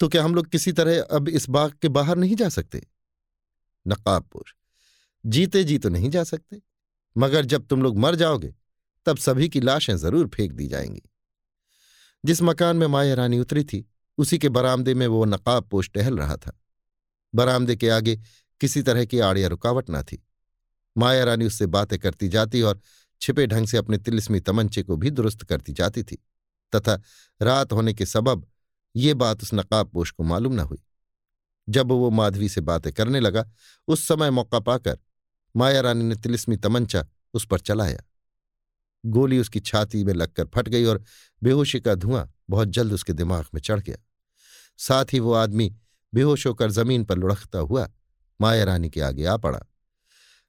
तो 0.00 0.08
क्या 0.08 0.24
हम 0.24 0.34
लोग 0.34 0.46
किसी 0.46 0.72
तरह 0.72 1.02
अब 1.02 1.28
इस 1.28 1.48
बाग 1.48 1.72
के 1.82 1.88
बाहर 1.88 2.16
नहीं 2.16 2.36
जा 2.36 2.48
सकते? 2.48 2.82
नकाबपुर 3.86 4.44
जीते 5.26 5.64
जी 5.64 5.78
तो 5.78 5.88
नहीं 5.88 6.10
जा 6.10 6.24
सकते। 6.24 6.62
मगर 7.16 7.44
जब 7.44 7.66
तुम 7.66 7.82
लोग 7.82 7.98
मर 7.98 8.14
जाओगे, 8.14 8.54
तब 9.06 9.16
सभी 9.16 9.48
की 9.48 9.60
लाशें 9.60 9.96
ज़रूर 9.96 10.28
फेंक 10.28 10.52
दी 10.52 10.66
जाएँगी। 10.66 11.02
जिस 12.24 12.42
मकान 12.42 12.76
में 12.76 12.86
माया 12.86 13.14
रानी 13.14 13.38
उतरी 13.38 13.64
थी, 13.64 13.90
उसी 14.18 14.38
के 14.38 14.48
बरामदे 14.48 14.94
में 14.94 15.06
वो 15.06 15.24
नकाब 15.24 15.68
पोष 15.68 15.90
टहल 15.90 16.18
रहा 16.18 16.36
था। 16.36 16.60
बरामदे 17.34 17.76
के 17.76 17.90
आगे 17.90 18.20
किसी 18.60 18.82
तरह 18.82 19.04
की 19.04 19.18
आड़िया 19.18 19.48
रुकावट 19.48 19.90
ना 19.90 20.02
थी। 20.02 20.26
माया 20.98 21.24
रानी 21.24 21.46
उससे 21.46 21.66
बातें 21.66 21.98
करती 21.98 22.28
जाती 22.28 22.62
और 22.62 22.80
छिपे 23.20 23.46
ढंग 23.46 23.66
से 23.66 23.76
अपने 23.76 23.98
तिलिस्मी 23.98 24.40
तमंचे 24.40 24.82
को 24.82 24.96
भी 24.96 25.10
दुरुस्त 25.10 25.42
करती 25.42 25.72
जाती 25.72 26.02
थी, 26.02 26.16
तथा 26.72 27.00
रात 27.42 27.72
होने 27.72 27.94
के 27.94 28.06
सबब 28.06 28.46
ये 28.96 29.14
बात 29.14 29.42
उस 29.42 29.54
नकाबपोश 29.54 30.10
को 30.10 30.22
मालूम 30.22 30.52
न 30.52 30.58
हुई। 30.58 30.82
जब 31.68 31.88
वो 31.88 32.10
माधवी 32.10 32.48
से 32.48 32.60
बातें 32.60 32.92
करने 32.92 33.20
लगा, 33.20 33.50
उस 33.88 34.08
समय 34.08 34.30
मौका 34.30 34.60
पाकर 34.60 34.98
माया 35.54 35.80
रानी 35.80 36.04
ने 36.04 36.14
तिलिस्मी 36.14 36.56
तमंचा 36.56 37.06
उस 37.34 37.46
पर 37.46 37.60
चलाया। 37.60 38.02
गोली 39.04 39.38
उसकी 39.38 39.60
छाती 39.60 40.02
में 40.04 40.12
लगकर 40.14 40.46
फट 40.46 40.68
गई 40.68 40.84
और 40.84 41.02
बेहोशी 41.42 41.80
का 41.80 41.94
धुआँ 41.94 42.32
बहुत 42.50 42.68
जल्द 42.68 42.92
उसके 42.92 43.12
दिमाग 43.12 43.44
में 43.54 43.60
चढ़ 43.60 43.80
गया। 43.80 43.96
साथ 44.78 45.12
ही 45.12 45.20
वो 45.20 45.32
आदमी 45.32 45.74
बेहोश 46.12 46.46
होकर 46.46 46.70
ज़मीन 46.70 47.04
पर 47.04 47.18
लुढ़कता 47.18 47.58
हुआ 47.58 47.88
माया 48.40 48.64
रानी 48.64 48.90
के 48.90 49.00
आगे 49.00 49.24
आ 49.24 49.36
पड़ा। 49.36 49.60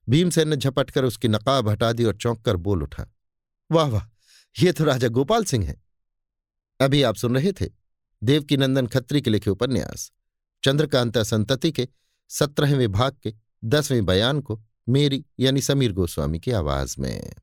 भीमसेन 0.08 0.48
ने 0.50 0.56
झपटकर 0.56 1.06
उसकी 1.06 1.28
नकाब 1.28 1.70
हटा 1.70 1.92
दी 1.94 2.04
और 2.04 2.16
चौंक 2.16 2.42
कर 2.42 2.56
बोल 2.58 2.84
उठा, 2.84 3.06
वाह 3.70 3.88
वाह, 3.88 4.04
ये 4.56 4.72
तो 4.72 4.84
राजा 4.84 5.08
गोपाल 5.08 5.44
सिंह 5.46 5.66
है। 5.68 5.82
अभी 6.80 7.02
आप 7.04 7.16
सुन 7.16 7.36
रहे 7.36 7.52
थे 7.52 7.70
देवकीनंदन 8.22 8.88
खत्री 8.88 9.22
के 9.22 9.30
लिखे 9.30 9.50
उपन्यास, 9.50 10.12
चंद्रकांता 10.64 11.24
संतति 11.24 11.72
के 11.72 11.88
सत्रहवें 12.30 12.92
भाग 12.92 13.18
के 13.24 13.34
दसवें 13.64 14.06
बयान 14.06 14.42
को 14.42 14.62
मेरी, 14.90 15.26
यानी 15.40 15.62
समीर 15.62 15.92
गोस्वामी 15.92 16.40
की 16.40 16.52
आवाज़ 16.52 16.96
में। 17.00 17.34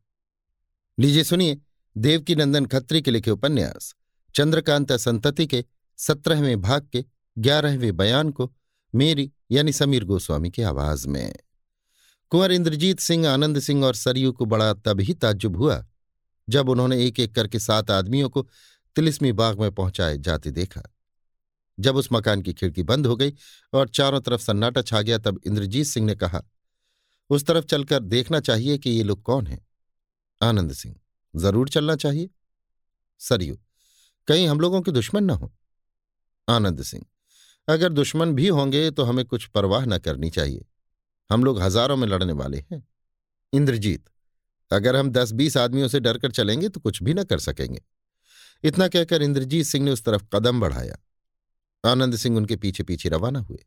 लीजिए 0.99 1.25
सुनिए 1.25 1.61
देवकीनंदन 1.97 2.67
खत्री 2.67 3.03
के 3.03 3.11
लिखे 3.11 3.31
उपन्यास। 3.31 3.95
चंद्रकांता 4.35 4.97
संतति 4.97 5.47
के 5.47 5.65
सत्रहवें 5.97 6.61
भाग 6.61 6.89
के 6.93 7.05
ग्यारहवें 7.39 7.97
बयान 7.97 8.31
को 8.31 8.53
मेरी, 8.95 9.33
यानी 9.51 9.73
समीर 9.73 10.05
गोस्वामी 10.05 10.51
की 10.51 10.63
आवाज़ 10.63 11.09
में। 11.09 11.37
कुंवर 12.31 12.53
इंद्रजीत 12.53 13.01
सिंह, 13.01 13.29
आनंद 13.29 13.59
सिंह 13.59 13.85
और 13.85 13.95
सरयू 13.95 14.33
को 14.33 14.45
बड़ा 14.45 14.75
ही 15.01 15.15
ताज्जुब 15.15 15.57
हुआ, 15.57 15.87
जब 16.49 16.69
उन्होंने 16.69 17.07
एक 17.07 17.21
एक 17.21 17.35
करके 17.35 17.59
सात 17.59 17.91
आदमियों 17.91 18.29
को 18.29 18.49
तिलिस्मी 18.97 19.33
बाग 19.33 19.61
में 19.61 19.73
पहुँचाए 19.73 20.19
जाते 20.19 20.51
देखा। 20.51 20.83
जब 21.81 21.97
उस 21.97 22.09
मकान 22.13 22.43
की 22.43 22.53
खिड़की 22.53 22.83
बंद 22.83 23.07
हो 23.07 23.17
गई 23.17 23.33
और 23.73 23.89
चारों 23.89 24.21
तरफ़ 24.21 24.43
सन्नाटा 24.43 24.83
छा 24.83 25.03
गया, 25.03 25.19
तब 25.19 25.41
इंद्रजीत 25.47 25.87
सिंह 25.87 26.07
ने 26.07 26.15
कहा 26.15 26.45
उस 27.31 27.45
तरफ़ 27.47 27.65
चलकर 27.65 28.01
देखना 28.01 28.41
चाहिए 28.41 28.79
कि 28.79 28.91
ये 28.91 29.03
लोग 29.03 29.23
कौन 29.23 29.47
हैं। 29.47 29.67
आनंद 30.41 30.73
सिंह, 30.73 30.95
ज़रूर 31.35 31.69
चलना 31.69 31.97
चाहिए। 31.97 32.31
सरयू, 33.21 33.59
कहीं 34.29 34.47
हम 34.49 34.61
लोगों 34.61 34.81
के 34.83 34.93
दुश्मन 34.93 35.25
न 35.25 35.31
हो। 35.31 35.53
आनंद 36.49 36.83
सिंह, 36.83 37.05
अगर 37.69 37.93
दुश्मन 37.93 38.33
भी 38.35 38.49
होंगे 38.49 38.91
तो 38.91 39.05
हमें 39.05 39.25
कुछ 39.25 39.47
परवाह 39.47 39.85
न 39.85 39.99
करनी 39.99 40.31
चाहिए। 40.31 40.65
हम 41.31 41.45
लोग 41.45 41.61
हज़ारों 41.61 41.97
में 41.97 42.07
लड़ने 42.09 42.33
वाले 42.33 42.59
हैं। 42.73 42.83
इंद्रजीत, 43.53 44.05
अगर 44.71 44.97
हम 44.97 45.11
दस 45.11 45.33
बीस 45.33 45.57
आदमियों 45.57 45.89
से 45.89 46.01
डरकर 46.01 46.31
चलेंगे 46.31 46.69
तो 46.69 46.81
कुछ 46.81 47.03
भी 47.03 47.15
न 47.15 47.25
कर 47.25 47.39
सकेंगे। 47.39 47.81
इतना 48.65 48.89
कहकर 48.89 49.23
इंद्रजीत 49.23 49.67
सिंह 49.67 49.85
ने 49.85 49.91
उस 49.91 50.05
तरफ़ 50.05 50.25
कदम 50.33 50.61
बढ़ाया। 50.61 50.97
आनंद 51.85 52.17
सिंह 52.17 52.37
उनके 52.37 52.57
पीछे 52.57 52.83
पीछे 52.83 53.09
रवाना 53.09 53.39
हुए। 53.39 53.65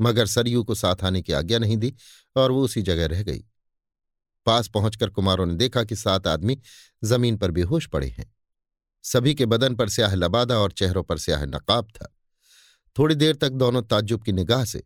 मगर 0.00 0.26
सरयू 0.26 0.64
को 0.64 0.74
साथ 0.74 1.04
आने 1.04 1.22
की 1.22 1.32
आज्ञा 1.32 1.58
नहीं 1.58 1.76
दी 1.76 1.94
और 2.36 2.52
वो 2.52 2.64
उसी 2.64 2.82
जगह 2.82 3.06
रह 3.06 3.22
गई। 3.22 3.44
पास 4.46 4.68
पहुंचकर 4.68 5.10
कुमारों 5.10 5.46
ने 5.46 5.54
देखा 5.54 5.84
कि 5.84 5.96
सात 5.96 6.26
आदमी 6.26 6.60
ज़मीन 7.04 7.36
पर 7.36 7.50
बेहोश 7.50 7.86
पड़े 7.86 8.08
हैं। 8.08 8.34
सभी 9.02 9.34
के 9.34 9.46
बदन 9.46 9.74
पर 9.74 9.88
स्याह 9.88 10.14
लबादा 10.14 10.58
और 10.58 10.72
चेहरों 10.72 11.02
पर 11.02 11.18
स्याह 11.18 11.44
नकाब 11.44 11.88
था। 11.88 12.16
थोड़ी 12.98 13.14
देर 13.14 13.36
तक 13.36 13.48
दोनों 13.48 13.82
ताज्जुब 13.82 14.22
की 14.22 14.32
निगाह 14.32 14.64
से 14.64 14.82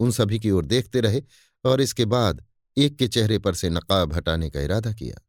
उन 0.00 0.10
सभी 0.10 0.38
की 0.38 0.50
ओर 0.50 0.64
देखते 0.64 1.00
रहे 1.00 1.22
और 1.64 1.80
इसके 1.80 2.04
बाद 2.04 2.44
एक 2.78 2.96
के 2.96 3.08
चेहरे 3.08 3.38
पर 3.38 3.54
से 3.54 3.70
नकाब 3.70 4.12
हटाने 4.12 4.50
का 4.50 4.60
इरादा 4.60 4.92
किया। 4.92 5.26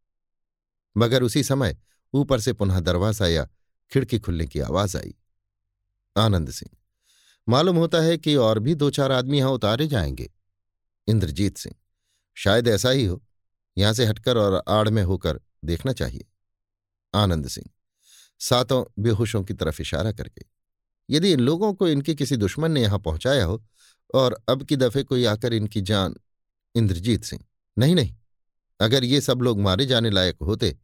मगर 0.97 1.23
उसी 1.23 1.43
समय 1.43 1.77
ऊपर 2.13 2.39
से 2.39 2.53
पुनः 2.53 2.79
दरवाज़ा 2.79 3.27
या 3.27 3.49
खिड़की 3.91 4.19
खुलने 4.19 4.47
की 4.47 4.59
आवाज़ 4.59 4.97
आई। 4.97 5.15
आनंद 6.17 6.51
सिंह। 6.51 6.78
मालूम 7.49 7.77
होता 7.77 8.01
है 8.01 8.17
कि 8.17 8.35
और 8.35 8.59
भी 8.59 8.75
दो 8.75 8.89
चार 8.89 9.11
आदमी 9.11 9.37
यहाँ 9.37 9.51
उतारे 9.51 9.87
जाएँगे। 9.87 10.29
इंद्रजीत 11.07 11.57
सिंह, 11.57 11.75
शायद 12.37 12.67
ऐसा 12.67 12.89
ही 12.89 13.05
हो। 13.05 13.21
यहाँ 13.77 13.93
से 13.93 14.05
हटकर 14.05 14.37
और 14.37 14.63
आड़ 14.67 14.89
में 14.89 15.03
होकर 15.03 15.39
देखना 15.65 15.93
चाहिए। 15.93 16.25
आनंद 17.13 17.47
सिंह, 17.47 17.69
सातों 18.39 18.83
बेहोशों 18.99 19.43
की 19.43 19.53
तरफ़ 19.53 19.81
इशारा 19.81 20.11
करके, 20.11 20.41
यदि 21.09 21.31
इन 21.31 21.39
लोगों 21.39 21.73
को 21.73 21.87
इनके 21.87 22.15
किसी 22.15 22.37
दुश्मन 22.37 22.71
ने 22.71 22.81
यहाँ 22.81 22.99
पहुँचाया 22.99 23.45
हो, 23.45 23.63
और 24.15 24.39
अब 24.49 24.63
की 24.63 24.75
दफे 24.75 25.03
कोई 25.03 25.25
आकर 25.25 25.53
इनकी 25.53 25.81
जान, 25.81 26.15
इंद्रजीत 26.75 27.23
सिंह, 27.23 27.43
नहीं 27.77 27.95
नहीं, 27.95 28.15
अगर 28.79 29.03
ये 29.03 29.21
सब 29.21 29.41
लोग 29.41 29.59
मारे 29.59 29.85
जाने 29.85 30.09
लायक 30.09 30.37
होते, 30.41 30.77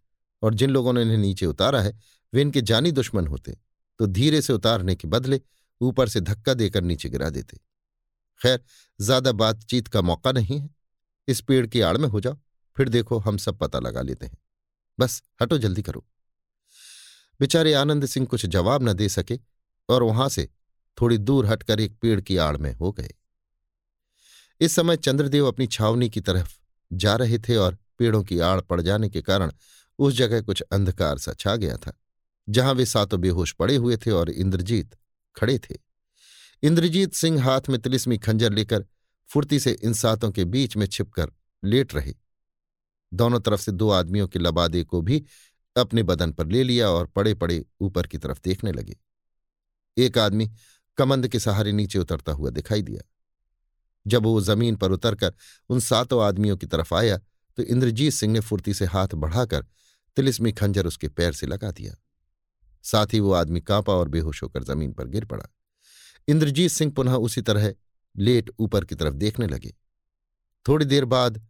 और 0.43 0.53
जिन 0.53 0.69
लोगों 0.69 0.93
ने 0.93 1.01
इन्हें 1.01 1.17
नीचे 1.17 1.45
उतारा 1.45 1.81
है, 1.81 1.99
वे 2.33 2.41
इनके 2.41 2.61
जानी 2.61 2.91
दुश्मन 2.91 3.27
होते 3.27 3.57
तो 3.99 4.05
धीरे 4.07 4.41
से 4.41 4.53
उतारने 4.53 4.95
के 4.95 5.07
बदले 5.07 5.41
ऊपर 5.81 6.09
से 6.09 6.21
धक्का 6.21 6.53
देकर 6.53 6.83
नीचे 6.83 7.09
गिरा 7.09 7.29
देते। 7.29 7.57
खैर, 8.41 8.63
ज़्यादा 8.99 9.31
बातचीत 9.33 9.87
का 9.87 10.01
मौका 10.01 10.31
नहीं 10.31 10.59
है। 10.59 10.69
इस 11.27 11.41
पेड़ 11.41 11.65
की 11.67 11.81
आड़ 11.81 11.97
में 11.97 12.07
हो 12.09 12.19
जाओ, 12.21 12.37
फिर 12.77 12.89
देखो 12.89 13.17
हम 13.19 13.37
सब 13.37 13.57
पता 13.57 13.79
लगा 13.79 14.01
लेते 14.01 14.25
हैं। 14.25 14.37
बस, 14.99 15.21
हटो, 15.41 15.57
जल्दी 15.57 15.81
करो। 15.81 16.05
बेचारे 17.39 17.73
आनंद 17.73 18.05
सिंह 18.05 18.25
कुछ 18.25 18.45
जवाब 18.45 18.83
न 18.83 18.93
दे 18.93 19.09
सके 19.09 19.39
और 19.89 20.03
वहाँ 20.03 20.27
से 20.29 20.47
थोड़ी 20.97 21.17
दूर 21.17 21.45
हटकर 21.45 21.79
एक 21.79 21.97
पेड़ 22.01 22.19
की 22.21 22.37
आड़ 22.37 22.55
में 22.57 22.73
हो 22.73 22.91
गए। 22.91 23.13
इस 24.61 24.75
समय 24.75 24.97
चंद्रदेव 24.97 25.47
अपनी 25.47 25.67
छावनी 25.67 26.09
की 26.09 26.21
तरफ़ 26.21 26.53
जा 26.91 27.15
रहे 27.15 27.37
थे 27.39 27.55
और 27.55 27.77
पेड़ों 27.99 28.23
की 28.23 28.39
आड़ 28.39 28.59
पड़ 28.61 28.79
जाने 28.81 29.09
के 29.09 29.21
कारण 29.21 29.51
उस 29.99 30.13
जगह 30.13 30.41
कुछ 30.41 30.61
अंधकार 30.63 31.17
सा 31.17 31.33
छा 31.33 31.55
गया 31.55 31.75
था, 31.77 31.91
जहाँ 32.47 32.73
वे 32.73 32.85
सातों 32.85 33.19
बेहोश 33.21 33.51
पड़े 33.53 33.75
हुए 33.75 33.97
थे 33.97 34.11
और 34.11 34.29
इंद्रजीत 34.29 34.95
खड़े 35.37 35.57
थे। 35.59 35.75
इंद्रजीत 36.63 37.13
सिंह 37.13 37.43
हाथ 37.43 37.69
में 37.69 37.79
तिलिस्मी 37.81 38.17
खंजर 38.17 38.53
लेकर 38.53 38.85
फुर्ती 39.29 39.59
से 39.59 39.71
इन 39.83 39.93
सातों 39.93 40.31
के 40.31 40.45
बीच 40.45 40.77
में 40.77 40.85
छिपकर 40.87 41.31
लेट 41.63 41.95
रहे। 41.95 42.13
दोनों 43.11 43.39
तरफ़ 43.39 43.61
से 43.61 43.71
दो 43.71 43.89
आदमियों 43.89 44.27
के 44.27 44.39
लबादे 44.39 44.83
को 44.83 45.01
भी 45.01 45.23
अपने 45.75 46.03
बदन 46.03 46.31
पर 46.31 46.47
ले 46.47 46.63
लिया 46.63 46.89
और 46.89 47.07
पड़े 47.07 47.33
पड़े 47.33 47.63
ऊपर 47.81 48.07
की 48.07 48.17
तरफ़ 48.17 48.39
देखने 48.43 48.71
लगे। 48.71 48.97
एक 49.97 50.17
आदमी 50.17 50.49
कमंद 50.97 51.27
के 51.27 51.39
सहारे 51.39 51.71
नीचे 51.71 51.99
उतरता 51.99 52.31
हुआ 52.31 52.49
दिखाई 52.49 52.81
दिया। 52.81 53.01
जब 54.05 54.23
वो 54.23 54.41
ज़मीन 54.41 54.75
पर 54.75 54.91
उतरकर 54.91 55.33
उन 55.69 55.79
सातों 55.79 56.23
आदमियों 56.23 56.57
की 56.57 56.67
तरफ़ 56.67 56.93
आया 56.95 57.17
तो 57.57 57.63
इंद्रजीत 57.63 58.13
सिंह 58.13 58.33
ने 58.33 58.39
फुर्ती 58.39 58.73
से 58.73 58.85
हाथ 58.85 59.15
बढ़ाकर 59.15 59.65
तिलिस्मी 60.17 60.51
खंजर 60.51 60.87
उसके 60.87 61.07
पैर 61.07 61.33
से 61.33 61.47
लगा 61.47 61.71
दिया। 61.71 61.95
साथ 62.85 63.13
ही 63.13 63.19
वो 63.19 63.31
आदमी 63.33 63.61
कांपा 63.61 63.93
और 63.93 64.07
बेहोश 64.09 64.41
होकर 64.43 64.63
ज़मीन 64.63 64.91
पर 64.93 65.07
गिर 65.07 65.25
पड़ा। 65.25 65.45
इंद्रजीत 66.27 66.71
सिंह 66.71 66.91
पुनः 66.91 67.15
उसी 67.15 67.41
तरह 67.41 67.73
लेट 68.15 68.49
ऊपर 68.59 68.85
की 68.85 68.95
तरफ़ 68.95 69.13
देखने 69.15 69.47
लगे। 69.47 69.73
थोड़ी 70.65 70.85
देर 70.85 71.05
बाद 71.05 71.41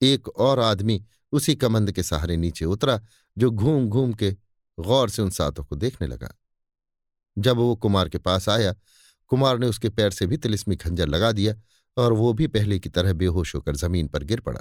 एक 0.00 0.28
और 0.28 0.60
आदमी 0.60 1.02
उसी 1.32 1.54
कमंद 1.54 1.92
के 1.92 2.02
सहारे 2.02 2.36
नीचे 2.36 2.64
उतरा, 2.64 3.00
जो 3.36 3.50
घूम 3.50 3.88
घूम 3.88 4.12
के 4.12 4.30
गौर 4.78 5.10
से 5.10 5.22
उन 5.22 5.30
सातों 5.30 5.64
को 5.64 5.76
देखने 5.76 6.06
लगा। 6.06 6.34
जब 7.36 7.56
वो 7.56 7.74
कुमार 7.76 8.08
के 8.08 8.18
पास 8.18 8.48
आया, 8.48 8.74
कुमार 9.30 9.58
ने 9.58 9.66
उसके 9.66 9.88
पैर 9.88 10.10
से 10.10 10.26
भी 10.26 10.36
तिलिस्मी 10.36 10.76
खंजर 10.76 11.08
लगा 11.08 11.32
दिया 11.32 11.54
और 11.96 12.12
वो 12.12 12.32
भी 12.32 12.46
पहले 12.46 12.78
की 12.78 12.88
तरह 12.88 13.12
बेहोश 13.12 13.54
होकर 13.54 13.76
ज़मीन 13.76 14.08
पर 14.08 14.24
गिर 14.24 14.40
पड़ा। 14.40 14.60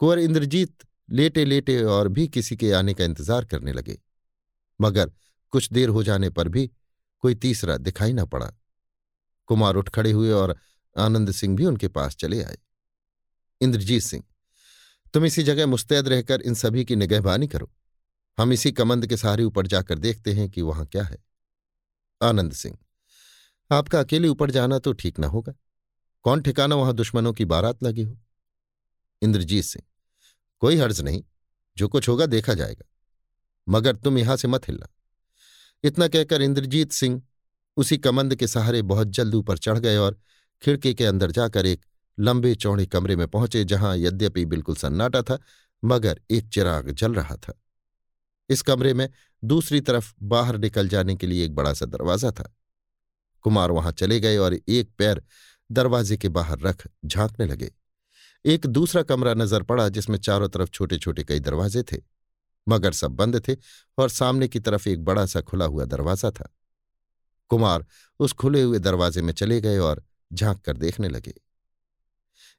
कुंवर 0.00 0.18
इंद्रजीत 0.18 0.84
लेटे 1.10 1.44
लेटे 1.44 1.82
और 1.84 2.08
भी 2.08 2.26
किसी 2.28 2.56
के 2.56 2.72
आने 2.72 2.94
का 2.94 3.04
इंतज़ार 3.04 3.44
करने 3.44 3.72
लगे। 3.72 3.98
मगर 4.80 5.12
कुछ 5.52 5.72
देर 5.72 5.88
हो 5.88 6.02
जाने 6.02 6.30
पर 6.30 6.48
भी 6.48 6.70
कोई 7.24 7.34
तीसरा 7.34 7.76
दिखाई 7.76 8.12
न 8.12 8.24
पड़ा। 8.26 8.52
कुमार 9.48 9.76
उठ 9.76 9.88
खड़े 9.88 10.10
हुए 10.12 10.30
और 10.32 10.56
आनंद 10.96 11.30
सिंह 11.32 11.56
भी 11.56 11.64
उनके 11.64 11.88
पास 11.88 12.16
चले 12.16 12.42
आए। 12.42 12.58
इंद्रजीत 13.60 14.02
सिंह, 14.02 14.24
तुम 15.14 15.24
इसी 15.24 15.42
जगह 15.42 15.66
मुस्तैद 15.66 16.08
रहकर 16.08 16.40
इन 16.40 16.54
सभी 16.54 16.84
की 16.84 16.96
निगहबानी 16.96 17.48
करो। 17.48 17.70
हम 18.38 18.52
इसी 18.52 18.72
कमंद 18.72 19.06
के 19.06 19.16
सहारे 19.16 19.44
ऊपर 19.44 19.66
जाकर 19.66 19.98
देखते 19.98 20.32
हैं 20.32 20.48
कि 20.50 20.62
वहाँ 20.62 20.86
क्या 20.86 21.02
है। 21.02 21.18
आनंद 22.20 22.52
सिंह, 22.52 22.78
आपका 23.70 24.00
अकेले 24.00 24.28
ऊपर 24.28 24.50
जाना 24.50 24.78
तो 24.78 24.92
ठीक 24.92 25.18
ना 25.18 25.26
होगा। 25.26 25.54
कौन 26.24 26.42
ठिकाना 26.42 26.74
वहाँ 26.74 26.94
दुश्मनों 26.94 27.32
की 27.32 27.44
बारात 27.44 27.82
लगी 27.82 28.02
हो? 28.02 28.18
इंद्रजीत 29.22 29.64
सिंह, 29.64 29.84
कोई 30.62 30.76
हर्ज 30.76 31.00
नहीं। 31.00 31.22
जो 31.76 31.88
कुछ 31.88 32.08
होगा 32.08 32.26
देखा 32.26 32.54
जाएगा। 32.54 32.89
मगर 33.70 33.96
तुम 33.96 34.18
यहाँ 34.18 34.36
से 34.36 34.48
मत 34.48 34.68
हिलना। 34.68 34.88
इतना 35.84 36.08
कहकर 36.08 36.42
इंद्रजीत 36.42 36.92
सिंह 36.92 37.22
उसी 37.76 37.96
कमंद 37.98 38.34
के 38.34 38.46
सहारे 38.46 38.82
बहुत 38.82 39.08
जल्द 39.08 39.34
ऊपर 39.34 39.58
चढ़ 39.58 39.78
गए 39.78 39.96
और 39.96 40.18
खिड़की 40.62 40.94
के 40.94 41.04
अंदर 41.04 41.30
जाकर 41.30 41.66
एक 41.66 41.84
लंबे 42.18 42.54
चौड़े 42.54 42.86
कमरे 42.86 43.16
में 43.16 43.28
पहुँचे, 43.28 43.64
जहाँ 43.64 43.96
यद्यपि 43.96 44.44
बिल्कुल 44.44 44.74
सन्नाटा 44.74 45.22
था, 45.22 45.38
मगर 45.84 46.20
एक 46.30 46.48
चिराग 46.48 46.90
जल 46.90 47.14
रहा 47.14 47.36
था। 47.36 47.60
इस 48.50 48.62
कमरे 48.62 48.94
में 48.94 49.08
दूसरी 49.44 49.80
तरफ़ 49.80 50.14
बाहर 50.22 50.58
निकल 50.58 50.88
जाने 50.88 51.14
के 51.16 51.26
लिए 51.26 51.44
एक 51.44 51.54
बड़ा 51.54 51.72
सा 51.72 51.86
दरवाज़ा 51.86 52.30
था। 52.30 52.56
कुमार 53.42 53.70
वहाँ 53.70 53.92
चले 53.92 54.20
गए 54.20 54.36
और 54.36 54.54
एक 54.54 54.90
पैर 54.98 55.22
दरवाजे 55.72 56.16
के 56.16 56.28
बाहर 56.28 56.58
रख 56.58 56.86
झांकने 57.04 57.46
लगे। 57.46 57.70
एक 58.44 58.66
दूसरा 58.66 59.02
कमरा 59.02 59.34
नज़र 59.34 59.62
पड़ा, 59.62 59.88
जिसमें 59.88 60.18
चारों 60.18 60.48
तरफ़ 60.48 60.70
छोटे 60.70 60.98
छोटे 60.98 61.24
कई 61.24 61.40
दरवाजे 61.40 61.82
थे। 61.82 61.96
मगर 62.70 62.92
सब 62.92 63.12
बंद 63.12 63.40
थे 63.48 63.56
और 63.98 64.08
सामने 64.08 64.48
की 64.48 64.60
तरफ़ 64.60 64.88
एक 64.88 65.04
बड़ा 65.04 65.26
सा 65.26 65.40
खुला 65.40 65.64
हुआ 65.64 65.84
दरवाज़ा 65.84 66.30
था। 66.30 66.48
कुमार 67.50 67.84
उस 68.20 68.32
खुले 68.32 68.62
हुए 68.62 68.78
दरवाजे 68.78 69.22
में 69.22 69.32
चले 69.32 69.60
गए 69.60 69.78
और 69.78 70.04
झाँक 70.32 70.60
कर 70.60 70.76
देखने 70.76 71.08
लगे। 71.08 71.34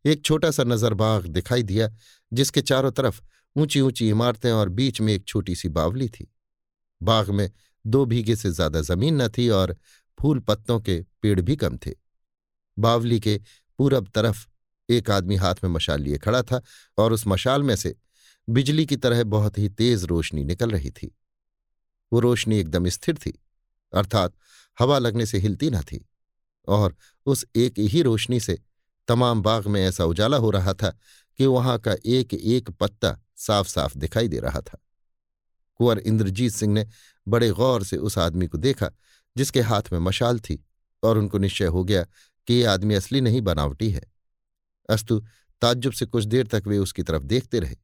एक 0.06 0.24
छोटा 0.26 0.52
सा 0.52 0.64
नजरबाग 0.64 1.26
दिखाई 1.28 1.64
दिया, 1.64 1.90
जिसके 2.32 2.62
चारों 2.62 2.92
तरफ़ 2.92 3.22
ऊँची 3.56 3.82
ऊँची 3.82 4.10
इमारतें 4.10 4.52
और 4.52 4.70
बीच 4.70 5.02
में 5.02 5.14
एक 5.14 5.26
छोटी 5.28 5.56
सी 5.56 5.70
बावली 5.70 6.08
थी। 6.10 6.32
बाग 7.02 7.30
में 7.30 7.50
दो 7.86 8.06
भीगे 8.06 8.36
से 8.36 8.52
ज़्यादा 8.52 8.82
ज़मीन 8.82 9.22
न 9.22 9.28
थी 9.28 9.48
और 9.50 9.76
फूल 10.20 10.40
पत्तों 10.40 10.80
के 10.80 11.00
पेड़ 11.22 11.40
भी 11.42 11.56
कम 11.56 11.78
थे। 11.78 11.92
बावली 12.78 13.20
के 13.20 13.40
पूरब 13.80 14.08
तरफ़ 14.16 14.46
एक 14.90 15.10
आदमी 15.12 15.36
हाथ 15.36 15.56
में 15.64 15.70
मशाल 15.72 16.02
लिए 16.02 16.18
खड़ा 16.18 16.42
था 16.42 16.62
और 16.98 17.14
उस 17.14 17.28
मशाल 17.28 17.64
में 17.64 17.76
से 17.76 17.96
बिजली 18.50 18.86
की 18.86 18.96
तरह 18.96 19.24
बहुत 19.24 19.58
ही 19.58 19.70
तेज 19.70 20.04
रोशनी 20.04 20.44
निकल 20.44 20.72
रही 20.72 20.92
थी। 20.92 21.18
वो 22.14 22.20
रोशनी 22.20 22.60
एकदम 22.60 22.90
स्थिर 22.90 23.16
थी, 23.16 23.44
अर्थात 23.94 24.34
हवा 24.80 25.00
लगने 25.00 25.26
से 25.26 25.38
हिलती 25.38 25.70
न 25.70 25.82
थी, 25.82 26.10
और 26.68 26.96
उस 27.26 27.46
एक 27.56 27.74
ही 27.80 28.02
रोशनी 28.02 28.40
से 28.40 28.60
तमाम 29.08 29.42
बाग 29.42 29.68
में 29.68 29.86
ऐसा 29.86 30.06
उजाला 30.06 30.38
हो 30.38 30.50
रहा 30.50 30.74
था 30.74 30.98
कि 31.38 31.46
वहाँ 31.46 31.80
का 31.80 31.96
एक 32.06 32.34
एक 32.34 32.70
पत्ता 32.70 33.20
साफ़ 33.36 33.68
साफ़ 33.68 33.98
दिखाई 33.98 34.28
दे 34.28 34.40
रहा 34.40 34.62
था। 34.62 34.82
कुंवर 35.76 36.00
इंद्रजीत 36.00 36.52
सिंह 36.52 36.74
ने 36.74 36.88
बड़े 37.28 37.50
गौर 37.50 37.84
से 37.84 37.98
उस 37.98 38.18
आदमी 38.18 38.48
को 38.48 38.58
देखा, 38.58 38.90
जिसके 39.38 39.62
हाथ 39.62 39.82
में 39.94 40.00
मशाल 40.00 40.40
थी, 40.40 40.66
और 41.04 41.18
उनको 41.18 41.38
निश्चय 41.38 41.66
हो 41.66 41.84
गया 41.84 42.04
कि 42.48 42.54
ये 42.54 42.64
आदमी 42.64 42.96
असली 42.96 43.22
नहीं 43.22 43.42
बनावटी 43.42 43.90
है। 43.90 44.02
अस्तु, 44.90 45.26
ताज्जुब 45.62 45.94
से 45.94 46.06
कुछ 46.06 46.24
देर 46.24 46.48
तक 46.48 46.64
वे 46.68 46.78
उसकी 46.78 47.04
तरफ़ 47.04 47.24
देखते 47.24 47.60
रहे। 47.60 47.76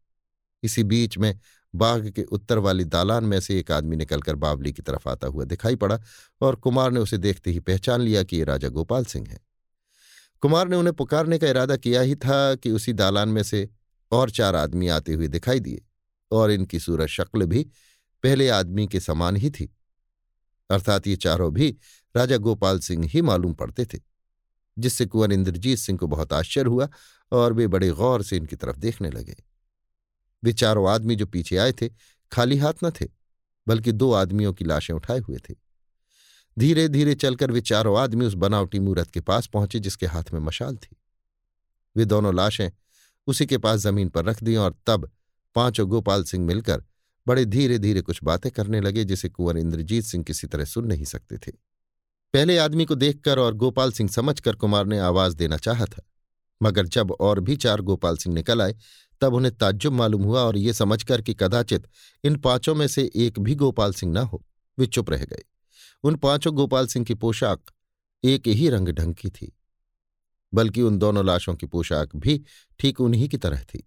इसी 0.64 0.84
बीच 0.84 1.18
में 1.18 1.40
बाग 1.76 2.10
के 2.10 2.24
उत्तर 2.24 2.58
वाली 2.58 2.84
दालान 2.84 3.24
में 3.24 3.40
से 3.40 3.60
एक 3.60 3.72
आदमी 3.72 3.96
निकलकर 3.96 4.36
बावली 4.36 4.74
की 4.74 4.82
तरफ़ 4.82 5.10
आता 5.10 5.28
हुआ 5.28 5.44
दिखाई 5.44 5.76
पड़ा 5.76 6.00
और 6.42 6.56
कुमार 6.56 6.92
ने 6.92 7.00
उसे 7.00 7.18
देखते 7.18 7.52
ही 7.52 7.60
पहचान 7.60 8.02
लिया 8.02 8.24
कि 8.24 8.38
ये 8.38 8.44
राजा 8.44 8.70
गोपाल 8.70 9.06
सिंह 9.06 9.28
है। 9.30 9.40
कुमार 10.42 10.68
ने 10.68 10.76
उन्हें 10.76 10.96
पुकारने 10.96 11.38
का 11.38 11.48
इरादा 11.48 11.78
किया 11.78 12.02
ही 12.02 12.16
था 12.16 12.56
कि 12.56 12.72
उसी 12.72 12.94
दालान 12.94 13.30
में 13.30 13.44
से 13.44 13.70
और 14.12 14.30
चार 14.30 14.56
आदमी 14.56 14.88
आते 14.88 15.14
हुए 15.14 15.28
दिखाई 15.28 15.60
दिए 15.60 15.82
और 16.32 16.52
इनकी 16.52 16.80
सूरत 16.80 17.08
शक्ल 17.08 17.46
भी 17.46 17.64
पहले 18.24 18.50
आदमी 18.50 18.88
के 18.88 19.00
समान 19.00 19.36
ही 19.36 19.50
थी। 19.50 19.74
अर्थात 20.70 21.08
ये 21.08 21.16
चारों 21.16 21.54
भी 21.54 21.78
राजा 22.16 22.38
गोपाल 22.38 22.80
सिंह 22.80 23.06
ही 23.06 23.22
मालूम 23.22 23.54
पड़ते 23.54 23.86
थे, 23.86 24.00
जिससे 24.78 25.06
कुंवर 25.06 25.32
इंद्रजीत 25.32 25.78
सिंह 25.78 26.00
को 26.00 26.08
बहुत 26.08 26.34
आश्चर्य 26.34 26.70
हुआ 26.70 26.90
और 27.32 27.54
वे 27.54 27.68
बड़े 27.68 27.90
गौर 27.90 28.24
से 28.24 28.38
इनकी 28.38 28.56
तरफ़ 28.56 28.78
देखने 28.78 29.10
लगे। 29.10 29.36
वे 30.44 30.54
चारों 30.54 30.90
आदमी 30.90 31.16
जो 31.16 31.26
पीछे 31.26 31.58
आए 31.58 31.72
थे 31.72 31.90
खाली 32.32 32.58
हाथ 32.58 32.84
न 32.84 32.92
थे, 32.92 33.06
बल्कि 33.68 33.92
दो 33.92 34.12
आदमियों 34.14 34.54
की 34.54 34.66
लाशें 34.66 34.94
उठाए 34.94 35.20
हुए 35.20 35.38
थे। 35.40 35.56
धीरे 36.58 36.88
धीरे 36.88 37.16
चलकर 37.16 37.52
वे 37.52 37.62
चारों 37.62 37.98
आदमी 38.00 38.26
उस 38.26 38.34
बनावटी 38.36 38.80
मूरत 38.80 39.12
के 39.12 39.22
पास 39.22 39.48
पहुँचे 39.48 39.80
जिसके 39.80 40.06
हाथ 40.06 40.32
में 40.34 40.40
मशाल 40.40 40.76
थी। 40.76 40.96
वे 41.96 42.06
दोनों 42.06 42.36
लाशें 42.36 42.70
उसी 43.28 43.46
के 43.46 43.58
पास 43.58 43.80
ज़मीन 43.80 44.10
पर 44.10 44.26
रख 44.26 44.44
दी 44.44 44.56
और 44.56 44.76
तब 44.88 45.10
पाँचों 45.56 45.88
गोपाल 45.90 46.24
सिंह 46.24 46.46
मिलकर 46.46 46.84
बड़े 47.28 47.44
धीरे 47.46 47.78
धीरे 47.80 48.02
कुछ 48.02 48.20
बातें 48.24 48.52
करने 48.52 48.80
लगे 48.82 49.04
जिसे 49.04 49.30
कुंवर 49.30 49.58
इंद्रजीत 49.58 50.04
सिंह 50.04 50.24
किसी 50.24 50.48
तरह 50.48 50.66
सुन 50.66 50.86
नहीं 50.86 51.06
सकते 51.06 51.38
थे। 51.38 51.52
पहले 52.34 52.58
आदमी 52.58 52.86
को 52.86 52.96
देखकर 52.96 53.40
और 53.40 53.54
गोपाल 53.54 53.92
सिंह 53.92 54.10
समझकर 54.10 54.56
कुमार 54.56 54.86
ने 54.86 55.00
आवाज़ 55.00 55.36
देना 55.36 55.58
चाहा 55.58 55.86
था, 55.86 56.02
मगर 56.62 56.86
जब 56.88 57.12
और 57.12 57.40
भी 57.40 57.56
चार 57.58 57.82
गोपाल 57.82 58.18
सिंह 58.18 58.36
निकल 58.36 58.62
आए 58.62 58.76
तब 59.22 59.34
उन्हें 59.34 59.56
ताज्जुब 59.56 59.94
मालूम 59.94 60.24
हुआ 60.24 60.42
और 60.42 60.58
ये 60.58 60.74
समझकर 60.74 61.22
कि 61.22 61.34
कदाचित 61.34 61.88
इन 62.24 62.36
पाँचों 62.38 62.76
में 62.76 62.88
से 62.88 63.10
एक 63.16 63.40
भी 63.40 63.56
गोपाल 63.56 63.94
सिंह 63.94 64.12
न 64.14 64.18
हो। 64.18 64.44
वे 64.78 64.86
चुप 64.86 65.10
रह 65.10 65.26
गए। 65.26 65.44
उन 66.04 66.16
पाँचों 66.16 66.54
गोपाल 66.56 66.88
सिंह 66.88 67.06
की 67.06 67.14
पोशाक 67.14 67.72
एक 68.24 68.48
ही 68.48 68.70
रंग 68.70 68.90
ढंग 68.90 69.16
की 69.16 69.30
थी, 69.30 69.52
बल्कि 70.54 70.82
उन 70.82 70.98
दोनों 70.98 71.26
लाशों 71.26 71.56
की 71.56 71.66
पोशाक 71.66 72.16
भी 72.16 72.42
ठीक 72.80 73.02
उन्हीं 73.02 73.30
की 73.30 73.38
तरह 73.38 73.64
थी। 73.64 73.84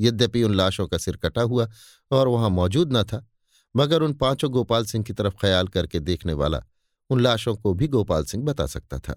यद्यपि 0.00 0.42
उन 0.42 0.54
लाशों 0.54 0.86
का 0.88 0.98
सिर 0.98 1.16
कटा 1.16 1.42
हुआ 1.42 1.68
और 2.10 2.28
वहाँ 2.28 2.50
मौजूद 2.50 2.92
न 2.92 3.02
था, 3.02 3.26
मगर 3.74 4.02
उन 4.02 4.14
पाँचों 4.14 4.50
गोपाल 4.50 4.84
सिंह 4.84 5.04
की 5.04 5.12
तरफ़ 5.12 5.34
ख्याल 5.40 5.68
करके 5.68 6.00
देखने 6.00 6.32
वाला 6.32 6.62
उन 7.10 7.20
लाशों 7.20 7.54
को 7.56 7.72
भी 7.74 7.88
गोपाल 7.88 8.24
सिंह 8.24 8.44
बता 8.44 8.66
सकता 8.66 8.98
था। 8.98 9.14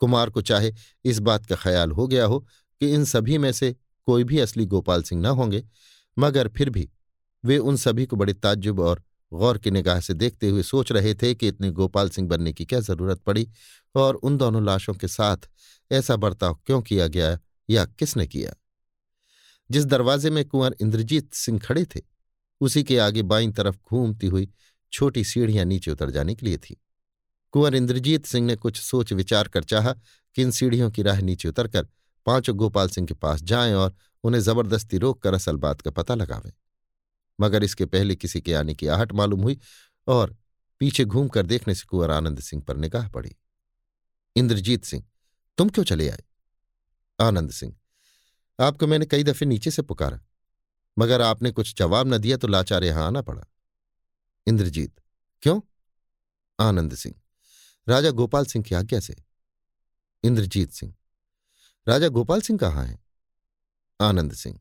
कुमार 0.00 0.30
को 0.30 0.42
चाहे 0.42 0.72
इस 1.04 1.18
बात 1.18 1.46
का 1.46 1.56
ख्याल 1.56 1.90
हो 1.90 2.06
गया 2.06 2.24
हो 2.24 2.38
कि 2.80 2.90
इन 2.94 3.04
सभी 3.04 3.38
में 3.38 3.50
से 3.52 3.74
कोई 4.06 4.24
भी 4.24 4.38
असली 4.38 4.64
गोपाल 4.66 5.02
सिंह 5.02 5.22
न 5.22 5.26
होंगे, 5.26 5.64
मगर 6.18 6.48
फिर 6.48 6.70
भी 6.70 6.88
वे 7.44 7.58
उन 7.58 7.76
सभी 7.76 8.06
को 8.06 8.16
बड़े 8.16 8.32
ताज्जुब 8.32 8.80
और 8.80 9.02
गौर 9.32 9.58
की 9.58 9.70
निगाह 9.70 10.00
से 10.00 10.14
देखते 10.14 10.48
हुए 10.48 10.62
सोच 10.62 10.92
रहे 10.92 11.14
थे 11.14 11.34
कि 11.34 11.48
इतने 11.48 11.70
गोपाल 11.70 12.10
सिंह 12.10 12.28
बनने 12.28 12.52
की 12.52 12.64
क्या 12.64 12.80
ज़रूरत 12.80 13.20
पड़ी 13.20 13.48
और 13.94 14.14
उन 14.14 14.36
दोनों 14.36 14.64
लाशों 14.64 14.94
के 14.94 15.08
साथ 15.08 15.36
ऐसा 15.92 16.16
बर्ताव 16.16 16.58
क्यों 16.66 16.82
किया 16.82 17.06
गया 17.06 17.38
या 17.70 17.84
किसने 17.84 18.26
किया? 18.26 18.54
जिस 19.70 19.84
दरवाजे 19.84 20.30
में 20.30 20.44
कुंवर 20.44 20.76
इंद्रजीत 20.80 21.34
सिंह 21.34 21.58
खड़े 21.58 21.84
थे, 21.84 22.00
उसी 22.60 22.82
के 22.84 22.98
आगे 22.98 23.22
बाईं 23.22 23.52
तरफ़ 23.52 23.76
घूमती 23.90 24.26
हुई 24.26 24.48
छोटी 24.92 25.24
सीढ़ियाँ 25.24 25.64
नीचे 25.64 25.90
उतर 25.90 26.10
जाने 26.10 26.34
के 26.34 26.46
लिए 26.46 26.58
थी। 26.58 26.80
कुंवर 27.52 27.74
इंद्रजीत 27.74 28.26
सिंह 28.26 28.46
ने 28.46 28.56
कुछ 28.56 28.80
सोच 28.80 29.12
विचार 29.12 29.48
कर 29.48 29.64
चाहा 29.64 29.92
कि 30.36 30.42
इन 30.42 30.50
सीढ़ियों 30.50 30.90
की 30.90 31.02
राह 31.02 31.20
नीचे 31.20 31.48
उतरकर 31.48 31.88
पाँचों 32.26 32.56
गोपाल 32.56 32.88
सिंह 32.88 33.06
के 33.06 33.14
पास 33.14 33.42
जाएँ 33.42 33.74
और 33.74 33.94
उन्हें 34.24 34.40
ज़बरदस्ती 34.40 34.98
रोक 34.98 35.22
कर 35.22 35.34
असल 35.34 35.56
बात 35.56 35.80
का 35.80 35.90
पता 35.90 36.14
लगावें। 36.14 36.52
मगर 37.38 37.64
इसके 37.64 37.86
पहले 37.86 38.16
किसी 38.16 38.40
के 38.40 38.54
आने 38.54 38.74
की 38.74 38.86
आहट 38.86 39.12
मालूम 39.12 39.42
हुई 39.42 39.58
और 40.06 40.36
पीछे 40.80 41.04
घूमकर 41.04 41.46
देखने 41.46 41.74
से 41.74 41.84
कुंवर 41.86 42.10
आनंद 42.10 42.40
सिंह 42.40 42.62
पर 42.62 42.76
निगाह 42.76 43.08
पड़ी। 43.08 43.34
इंद्रजीत 44.36 44.84
सिंह, 44.84 45.04
तुम 45.58 45.68
क्यों 45.68 45.84
चले 45.84 46.08
आए? 46.08 46.24
आनंद 47.18 47.50
सिंह, 47.50 47.74
आपको 48.58 48.86
मैंने 48.86 49.06
कई 49.06 49.24
दफे 49.24 49.46
नीचे 49.46 49.70
से 49.70 49.82
पुकारा, 49.82 50.20
मगर 50.96 51.22
आपने 51.22 51.50
कुछ 51.50 51.74
जवाब 51.78 52.14
न 52.14 52.18
दिया 52.18 52.36
तो 52.36 52.48
लाचार 52.48 52.84
यहाँ 52.84 53.06
आना 53.06 53.22
पड़ा। 53.22 53.46
इंद्रजीत, 54.46 55.00
क्यों? 55.42 55.60
आनंद 56.58 56.94
सिंह, 56.94 57.14
राजा 57.86 58.10
गोपाल 58.10 58.46
सिंह 58.46 58.64
की 58.64 58.74
आज्ञा 58.74 59.00
से। 59.00 59.16
इंद्रजीत 60.24 60.72
सिंह 60.72 60.94
राजा 61.88 62.08
गोपाल 62.08 62.40
सिंह 62.40 62.58
कहाँ 62.58 62.84
हैं? 62.84 63.04
आनंद 64.00 64.32
सिंह। 64.32 64.60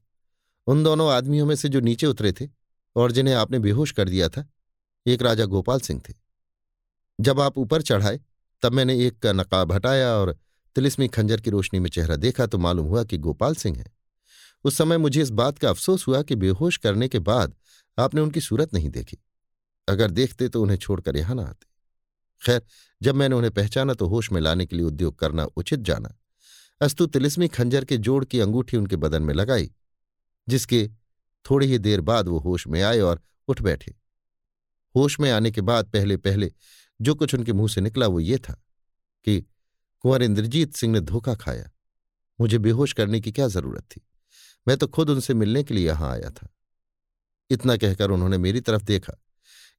उन 0.67 0.83
दोनों 0.83 1.11
आदमियों 1.11 1.45
में 1.45 1.55
से 1.55 1.69
जो 1.69 1.79
नीचे 1.79 2.07
उतरे 2.07 2.31
थे 2.31 2.47
और 2.95 3.11
जिन्हें 3.11 3.35
आपने 3.35 3.59
बेहोश 3.59 3.91
कर 3.91 4.09
दिया 4.09 4.29
था, 4.29 4.49
एक 5.07 5.21
राजा 5.21 5.45
गोपाल 5.45 5.79
सिंह 5.79 6.01
थे। 6.09 6.13
जब 7.19 7.39
आप 7.39 7.57
ऊपर 7.57 7.81
चढ़ाए, 7.81 8.19
तब 8.61 8.73
मैंने 8.73 9.07
एक 9.07 9.19
का 9.19 9.33
नकाब 9.33 9.71
हटाया 9.71 10.13
और 10.13 10.39
तिलिस्मी 10.75 11.07
खंजर 11.07 11.41
की 11.41 11.49
रोशनी 11.49 11.79
में 11.79 11.89
चेहरा 11.89 12.15
देखा 12.15 12.45
तो 12.45 12.57
मालूम 12.57 12.87
हुआ 12.87 13.03
कि 13.03 13.17
गोपाल 13.17 13.55
सिंह 13.55 13.77
है। 13.77 13.85
उस 14.63 14.77
समय 14.77 14.97
मुझे 14.97 15.21
इस 15.21 15.29
बात 15.29 15.57
का 15.57 15.69
अफसोस 15.69 16.07
हुआ 16.07 16.21
कि 16.21 16.35
बेहोश 16.35 16.77
करने 16.77 17.07
के 17.07 17.19
बाद 17.19 17.55
आपने 17.99 18.21
उनकी 18.21 18.41
सूरत 18.41 18.73
नहीं 18.73 18.89
देखी। 18.89 19.17
अगर 19.89 20.11
देखते 20.11 20.49
तो 20.49 20.61
उन्हें 20.61 20.77
छोड़कर 20.77 21.17
यहाँ 21.17 21.35
ना 21.35 21.43
आते। 21.43 21.67
खैर, 22.45 22.61
जब 23.01 23.15
मैंने 23.15 23.35
उन्हें 23.35 23.53
पहचाना 23.53 23.93
तो 23.93 24.07
होश 24.07 24.31
में 24.31 24.41
लाने 24.41 24.65
के 24.65 24.75
लिए 24.75 24.85
उद्योग 24.85 25.19
करना 25.19 25.45
उचित 25.45 25.79
जाना। 25.79 26.15
अस्तु 26.81 27.05
तिलिस्मी 27.05 27.47
खंजर 27.47 27.85
के 27.85 27.97
जोड़ 27.97 28.23
की 28.25 28.39
अंगूठी 28.39 28.77
उनके 28.77 28.95
बदन 28.95 29.23
में 29.23 29.33
लगाई, 29.33 29.71
जिसके 30.47 30.87
थोड़ी 31.45 31.67
ही 31.67 31.77
देर 31.77 32.01
बाद 32.01 32.27
वो 32.27 32.39
होश 32.39 32.67
में 32.67 32.81
आए 32.81 32.99
और 32.99 33.21
उठ 33.47 33.61
बैठे। 33.61 33.95
होश 34.95 35.19
में 35.19 35.31
आने 35.31 35.51
के 35.51 35.61
बाद 35.61 35.85
पहले 35.85 36.17
पहले 36.17 36.51
जो 36.99 37.15
कुछ 37.15 37.35
उनके 37.35 37.53
मुँह 37.53 37.67
से 37.67 37.81
निकला 37.81 38.07
वो 38.07 38.19
ये 38.19 38.37
था 38.37 38.53
कि 39.27 39.39
कुंवर 39.99 40.23
इंद्रजीत 40.23 40.75
सिंह 40.75 40.93
ने 40.93 40.99
धोखा 40.99 41.35
खाया। 41.35 41.71
मुझे 42.39 42.57
बेहोश 42.57 42.93
करने 42.93 43.19
की 43.19 43.31
क्या 43.31 43.47
ज़रूरत 43.47 43.83
थी? 43.83 44.01
मैं 44.67 44.77
तो 44.77 44.87
खुद 44.87 45.09
उनसे 45.09 45.33
मिलने 45.33 45.63
के 45.63 45.73
लिए 45.73 45.87
यहाँ 45.87 46.11
आया 46.11 46.29
था। 46.29 46.47
इतना 47.49 47.77
कहकर 47.77 48.11
उन्होंने 48.11 48.37
मेरी 48.37 48.61
तरफ़ 48.61 48.83
देखा। 48.83 49.13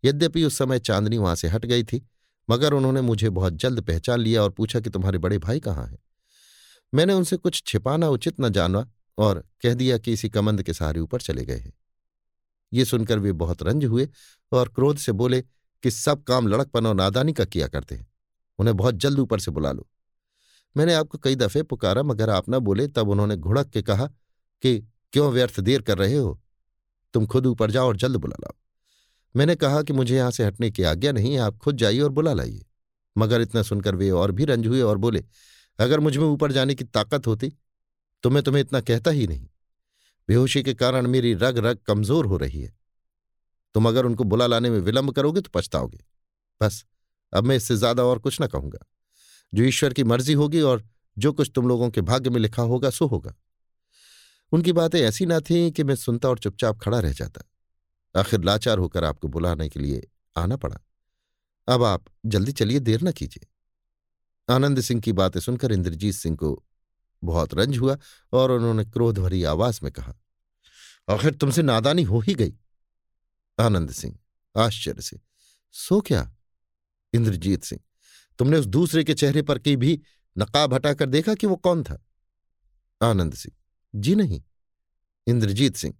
यद्यपि 0.04 0.44
उस 0.44 0.58
समय 0.58 0.78
चांदनी 0.78 1.18
वहाँ 1.18 1.34
से 1.34 1.48
हट 1.48 1.66
गई 1.66 1.84
थी, 1.84 2.06
मगर 2.50 2.72
उन्होंने 2.72 3.00
मुझे 3.00 3.30
बहुत 3.30 3.52
जल्द 3.52 3.80
पहचान 3.80 4.20
लिया 4.20 4.42
और 4.42 4.50
पूछा 4.50 4.80
कि 4.80 4.90
तुम्हारे 4.90 5.18
बड़े 5.18 5.38
भाई 5.38 5.60
कहाँ 5.60 5.86
हैं? 5.86 5.98
मैंने 6.96 7.12
उनसे 7.12 7.36
कुछ 7.36 7.62
छिपाना 7.66 8.08
उचित 8.08 8.40
न 8.40 8.48
जाना 8.48 8.90
और 9.18 9.44
कह 9.62 9.74
दिया 9.74 9.98
कि 9.98 10.12
इसी 10.12 10.28
कमंद 10.28 10.62
के 10.62 10.72
सहारे 10.72 11.00
ऊपर 11.00 11.20
चले 11.20 11.44
गए 11.44 11.58
हैं। 11.58 11.72
ये 12.72 12.84
सुनकर 12.84 13.18
वे 13.18 13.32
बहुत 13.32 13.62
रंज 13.62 13.84
हुए 13.84 14.08
और 14.52 14.68
क्रोध 14.68 14.96
से 14.96 15.12
बोले 15.12 15.40
कि 15.82 15.90
सब 15.90 16.22
काम 16.22 16.46
लड़कपन 16.48 16.86
और 16.86 16.94
नादानी 16.94 17.32
का 17.32 17.44
किया 17.44 17.68
करते 17.68 17.94
हैं। 17.94 18.12
उन्हें 18.58 18.76
बहुत 18.76 18.94
जल्द 18.94 19.18
ऊपर 19.18 19.40
से 19.40 19.50
बुला 19.50 19.72
लो। 19.72 19.88
मैंने 20.76 20.94
आपको 20.94 21.18
कई 21.18 21.36
दफे 21.36 21.62
पुकारा 21.62 22.02
मगर 22.02 22.30
आप 22.30 22.44
न 22.48 22.58
बोले, 22.58 22.88
तब 22.88 23.08
उन्होंने 23.08 23.36
घुड़क 23.36 23.68
के 23.68 23.82
कहा 23.82 24.06
कि 24.62 24.88
क्यों 25.12 25.32
व्यर्थ 25.32 25.60
देर 25.60 25.82
कर 25.82 25.98
रहे 25.98 26.16
हो? 26.16 26.42
तुम 27.14 27.26
खुद 27.26 27.46
ऊपर 27.46 27.70
जाओ 27.70 27.86
और 27.86 27.96
जल्द 27.96 28.16
बुला 28.16 28.36
लाओ। 28.40 28.52
मैंने 29.36 29.54
कहा 29.54 29.82
कि 29.82 29.92
मुझे 29.92 30.16
यहाँ 30.16 30.30
से 30.30 30.44
हटने 30.44 30.70
की 30.70 30.82
आज्ञा 30.82 31.12
नहीं 31.12 31.32
है, 31.32 31.38
आप 31.38 31.58
खुद 31.58 31.76
जाइए 31.76 32.00
और 32.00 32.10
बुला 32.10 32.32
लाइए। 32.32 32.66
मगर 33.18 33.40
इतना 33.40 33.62
सुनकर 33.62 33.94
वे 33.94 34.10
और 34.10 34.32
भी 34.32 34.44
रंज 34.44 34.66
हुए 34.66 34.80
और 34.80 34.98
बोले 34.98 35.24
अगर 35.78 36.00
मुझमें 36.00 36.24
ऊपर 36.24 36.52
जाने 36.52 36.74
की 36.74 36.84
ताकत 36.86 37.26
होती 37.26 37.52
तो 38.24 38.30
मैं 38.30 38.42
तुम्हें 38.42 38.60
इतना 38.60 38.80
कहता 38.82 39.10
ही 39.10 39.26
नहीं। 39.26 39.46
बेहोशी 40.28 40.62
के 40.62 40.74
कारण 40.74 41.06
मेरी 41.06 41.32
रग 41.34 41.58
रग 41.58 41.78
कमज़ोर 41.86 42.26
हो 42.26 42.36
रही 42.36 42.60
है। 42.60 42.74
तुम 43.74 43.88
अगर 43.88 44.06
उनको 44.06 44.24
बुला 44.24 44.46
लाने 44.46 44.70
में 44.70 44.78
विलंब 44.80 45.12
करोगे 45.12 45.40
तो 45.40 45.50
पछताओगे। 45.54 45.98
बस, 46.60 46.84
अब 47.32 47.44
मैं 47.44 47.56
इससे 47.56 47.76
ज़्यादा 47.76 48.04
और 48.04 48.18
कुछ 48.18 48.40
न 48.42 48.46
कहूँगा। 48.46 48.78
जो 49.52 49.64
ईश्वर 49.64 49.92
की 49.92 50.04
मर्ज़ी 50.04 50.32
होगी 50.32 50.60
और 50.60 50.82
जो 51.16 51.32
कुछ 51.32 51.50
तुम 51.54 51.68
लोगों 51.68 51.90
के 51.90 52.00
भाग्य 52.00 52.30
में 52.30 52.40
लिखा 52.40 52.62
होगा, 52.62 52.90
सो 52.90 53.06
होगा। 53.06 53.34
उनकी 54.52 54.72
बातें 54.72 55.00
ऐसी 55.00 55.26
ना 55.26 55.40
थीं 55.40 55.70
कि 55.72 55.84
मैं 55.84 55.94
सुनता 55.94 56.28
और 56.28 56.38
चुपचाप 56.38 56.78
खड़ा 56.78 56.98
रह 57.00 57.12
जाता। 57.12 57.42
आखिर 58.14 58.40
लाचार 58.40 58.78
होकर 58.78 59.04
आपको 59.04 59.28
बुलाने 59.28 59.68
के 59.68 59.80
लिए 59.80 60.06
आना 60.36 60.56
पड़ा। 60.56 60.78
अब 61.68 61.82
आप 61.82 62.04
जल्दी 62.26 62.52
चलिए, 62.52 62.80
देर 62.80 63.02
न 63.02 63.12
कीजिए। 63.12 63.46
आनंद 64.48 64.80
सिंह 64.80 65.00
की 65.00 65.12
बातें 65.12 65.40
सुनकर 65.40 65.72
इंद्रजीत 65.72 66.14
सिंह 66.14 66.36
को 66.36 66.62
बहुत 67.22 67.54
रंज 67.54 67.78
हुआ 67.78 67.96
और 68.32 68.50
उन्होंने 68.50 68.84
क्रोध 68.84 69.18
भरी 69.18 69.42
आवाज़ 69.44 69.80
में 69.82 69.90
कहा, 69.92 70.14
आखिर 71.08 71.34
तुमसे 71.34 71.62
नादानी 71.62 72.02
हो 72.02 72.20
ही 72.20 72.34
गई? 72.34 72.54
आनंद 73.58 73.90
सिंह, 73.90 74.18
आश्चर्य 74.56 75.02
से, 75.02 75.20
सो 75.74 76.00
क्या? 76.00 76.30
इंद्रजीत 77.14 77.64
सिंह, 77.64 77.80
तुमने 78.38 78.58
उस 78.58 78.66
दूसरे 78.66 79.04
के 79.04 79.14
चेहरे 79.14 79.42
पर 79.42 79.58
की 79.58 79.76
भी 79.76 80.00
नकाब 80.36 80.74
हटाकर 80.74 81.06
देखा 81.06 81.34
कि 81.34 81.46
वो 81.46 81.56
कौन 81.56 81.82
था? 81.82 82.02
आनंद 83.00 83.34
सिंह, 83.34 83.56
जी 83.94 84.14
नहीं। 84.14 84.42
इंद्रजीत 85.26 85.76
सिंह, 85.76 85.94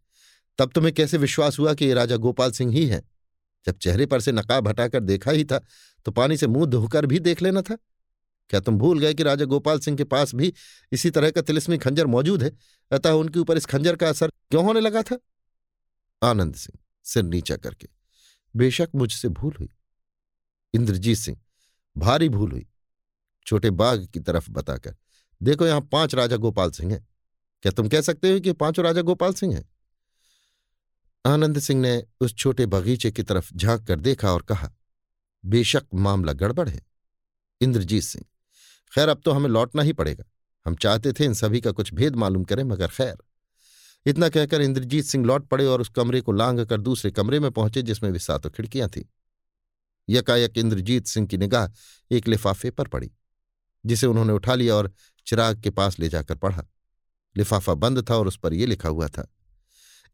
तब 0.59 0.71
तुम्हें 0.73 0.95
कैसे 0.95 1.19
विश्वास 1.19 1.59
हुआ 1.59 1.75
कि 1.75 1.85
ये 1.85 1.95
राजा 1.95 2.17
गोपाल 2.17 2.53
सिंह 2.53 2.73
ही 2.73 2.87
है? 2.87 3.03
जब 3.67 3.79
चेहरे 3.79 4.07
पर 4.07 4.21
से 4.21 4.33
नकाब 4.33 4.69
हटाकर 4.69 5.01
देखा 5.01 5.31
ही 5.31 5.45
था 5.45 5.61
तो 6.07 6.13
पानी 6.13 6.37
से 6.37 6.47
मुँह 6.47 6.67
धोकर 6.67 7.07
भी 7.07 7.19
देख 7.19 7.43
लेना 7.43 7.63
था। 7.63 7.77
क्या 8.51 8.61
तुम 8.61 8.79
भूल 8.79 8.99
गए 8.99 9.15
कि 9.15 9.23
राजा 9.23 9.45
गोपाल 9.45 9.79
सिंह 9.79 9.97
के 9.97 10.05
पास 10.05 10.35
भी 10.35 10.53
इसी 10.93 11.11
तरह 11.11 11.31
का 11.31 11.43
तिलिस्मी 11.43 11.79
खंजर 11.79 12.07
मौजूद 12.07 12.43
है? 12.43 12.51
अतः 12.91 13.11
उनके 13.11 13.39
ऊपर 13.39 13.57
इस 13.57 13.67
खंजर 13.67 13.97
का 13.97 14.09
असर 14.09 14.29
क्यों 14.29 14.65
होने 14.65 14.81
लगा 14.81 15.03
था? 15.03 15.19
आनंद 16.23 16.55
सिंह 16.55 16.79
सिर 17.05 17.23
नीचा 17.23 17.57
करके। 17.57 17.89
बेशक 18.57 18.89
मुझसे 18.95 19.29
भूल 19.29 19.55
हुई। 19.61 19.69
इंद्रजीत 20.75 21.19
सिंह, 21.19 21.39
भारी 21.97 22.29
भूल 22.29 22.53
हुई। 22.53 22.67
छोटे 23.47 23.71
बाघ 23.71 24.07
की 24.07 24.21
तरफ़ 24.21 24.51
बताकर, 24.51 24.97
देखो 25.43 25.67
यहाँ 25.67 25.81
पाँच 25.81 26.15
राजा 26.15 26.37
गोपाल 26.37 26.71
सिंह 26.71 26.93
हैं। 26.93 27.07
क्या 27.63 27.73
तुम 27.73 27.89
कह 27.89 28.01
सकते 28.01 28.33
हो 28.33 28.41
कि 28.41 28.53
पाँचों 28.53 28.85
राजा 28.85 29.03
गोपाल 29.03 29.33
सिंह 29.33 29.55
हैं? 29.55 29.69
आनंद 31.27 31.59
सिंह 31.59 31.81
ने 31.81 32.05
उस 32.21 32.35
छोटे 32.35 32.67
बगीचे 32.67 33.11
की 33.11 33.23
तरफ़ 33.23 33.55
झाँक 33.55 33.87
कर 33.87 34.01
देखा 34.01 34.33
और 34.33 34.43
कहा, 34.43 34.73
बेशक 35.45 35.87
मामला 35.95 36.33
गड़बड़ 36.33 36.69
है। 36.69 36.81
इंद्रजीत 37.61 38.03
सिंह 38.03 38.25
खैर, 38.93 39.09
अब 39.09 39.21
तो 39.25 39.31
हमें 39.31 39.49
लौटना 39.49 39.83
ही 39.83 39.93
पड़ेगा। 39.93 40.25
हम 40.67 40.75
चाहते 40.75 41.13
थे 41.13 41.25
इन 41.25 41.35
सभी 41.35 41.61
का 41.61 41.71
कुछ 41.71 41.93
भेद 41.95 42.17
मालूम 42.17 42.45
करें, 42.45 42.63
मगर 42.65 42.89
खैर। 42.89 43.17
इतना 44.07 44.29
कहकर 44.29 44.61
इंद्रजीत 44.61 45.05
सिंह 45.05 45.25
लौट 45.25 45.47
पड़े 45.49 45.67
और 45.67 45.81
उस 45.81 45.89
कमरे 45.89 46.21
को 46.21 46.33
लांग 46.33 46.65
कर 46.67 46.81
दूसरे 46.81 47.11
कमरे 47.11 47.41
में 47.41 47.51
पहुँचे, 47.51 47.83
जिसमें 47.83 48.13
भी 48.13 48.19
सातों 48.19 48.51
खिड़कियाँ 48.51 48.89
थीं। 48.89 49.03
यकायक 50.09 50.59
इंद्रजीत 50.59 51.07
सिंह 51.07 51.27
की 51.27 51.39
निगाह 51.39 51.69
एक 52.11 52.29
लिफाफे 52.29 52.71
पर 52.71 52.89
पड़ी, 52.89 53.11
जिसे 53.85 54.07
उन्होंने 54.07 54.33
उठा 54.33 54.55
लिया 54.55 54.75
और 54.75 54.93
चिराग 55.27 55.63
के 55.63 55.71
पास 55.71 55.99
ले 55.99 56.09
जाकर 56.09 56.35
पढ़ा। 56.37 56.65
लिफाफा 57.37 57.75
बंद 57.75 58.05
था 58.11 58.17
और 58.17 58.29
उस 58.29 58.37
पर 58.37 58.55
यह 58.55 58.67
लिखा 58.67 58.89
हुआ 58.89 59.09
था, 59.09 59.27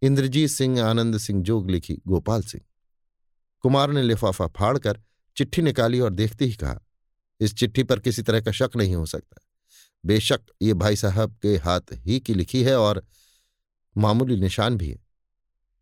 इंद्रजीत 0.03 0.51
सिंह, 0.51 0.82
आनंद 0.82 1.19
सिंह 1.19 1.43
जोग 1.43 1.70
लिखी 1.70 2.01
गोपाल 2.07 2.43
सिंह। 2.43 2.65
कुमार 3.65 3.90
ने 3.93 4.03
लिफाफा 4.03 4.47
फाड़कर 4.49 5.01
चिट्ठी 5.36 5.62
निकाली 5.62 6.01
और 6.01 6.12
देखते 6.12 6.44
ही 6.44 6.55
कहा 6.55 6.81
इस 7.43 7.55
चिट्ठी 7.55 7.82
पर 7.82 7.98
किसी 7.98 8.23
तरह 8.23 8.40
का 8.40 8.52
शक 8.52 8.70
नहीं 8.77 8.94
हो 8.94 9.06
सकता। 9.06 9.40
बेशक 10.05 10.40
ये 10.62 10.74
भाई 10.74 10.97
साहब 10.97 11.36
के 11.43 11.56
हाथ 11.56 11.81
ही 11.93 12.20
की 12.20 12.35
लिखी 12.35 12.62
है 12.62 12.77
और 12.77 13.05
मामूली 13.97 14.36
निशान 14.36 14.77
भी 14.77 14.89
है। 14.89 14.98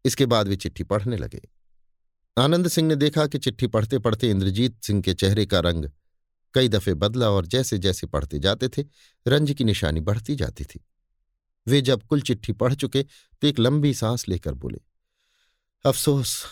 इसके 0.04 0.26
बाद 0.26 0.48
वे 0.48 0.56
चिट्ठी 0.56 0.84
पढ़ने 0.84 1.16
लगे। 1.16 1.40
आनंद 2.38 2.68
सिंह 2.68 2.88
ने 2.88 2.96
देखा 2.96 3.26
कि 3.26 3.38
चिट्ठी 3.38 3.66
पढ़ते 3.66 3.98
पढ़ते 3.98 4.30
इंद्रजीत 4.30 4.82
सिंह 4.82 5.02
के 5.02 5.14
चेहरे 5.14 5.46
का 5.46 5.60
रंग 5.60 5.90
कई 6.54 6.68
दफे 6.68 6.94
बदला 6.94 7.30
और 7.30 7.46
जैसे 7.46 7.78
जैसे 7.78 8.06
पढ़ते 8.06 8.38
जाते 8.38 8.68
थे, 8.68 8.84
रंज 9.26 9.52
की 9.52 9.64
निशानी 9.64 10.00
बढ़ती 10.00 10.36
जाती 10.36 10.64
थी। 10.64 10.80
वे 11.66 11.80
जब 11.80 12.02
कुल 12.02 12.20
चिट्ठी 12.20 12.52
पढ़ 12.52 12.74
चुके 12.74 13.02
तो 13.02 13.46
एक 13.46 13.58
लंबी 13.58 13.94
सांस 13.94 14.28
लेकर 14.28 14.54
बोले, 14.54 14.80
अफसोस, 15.84 16.44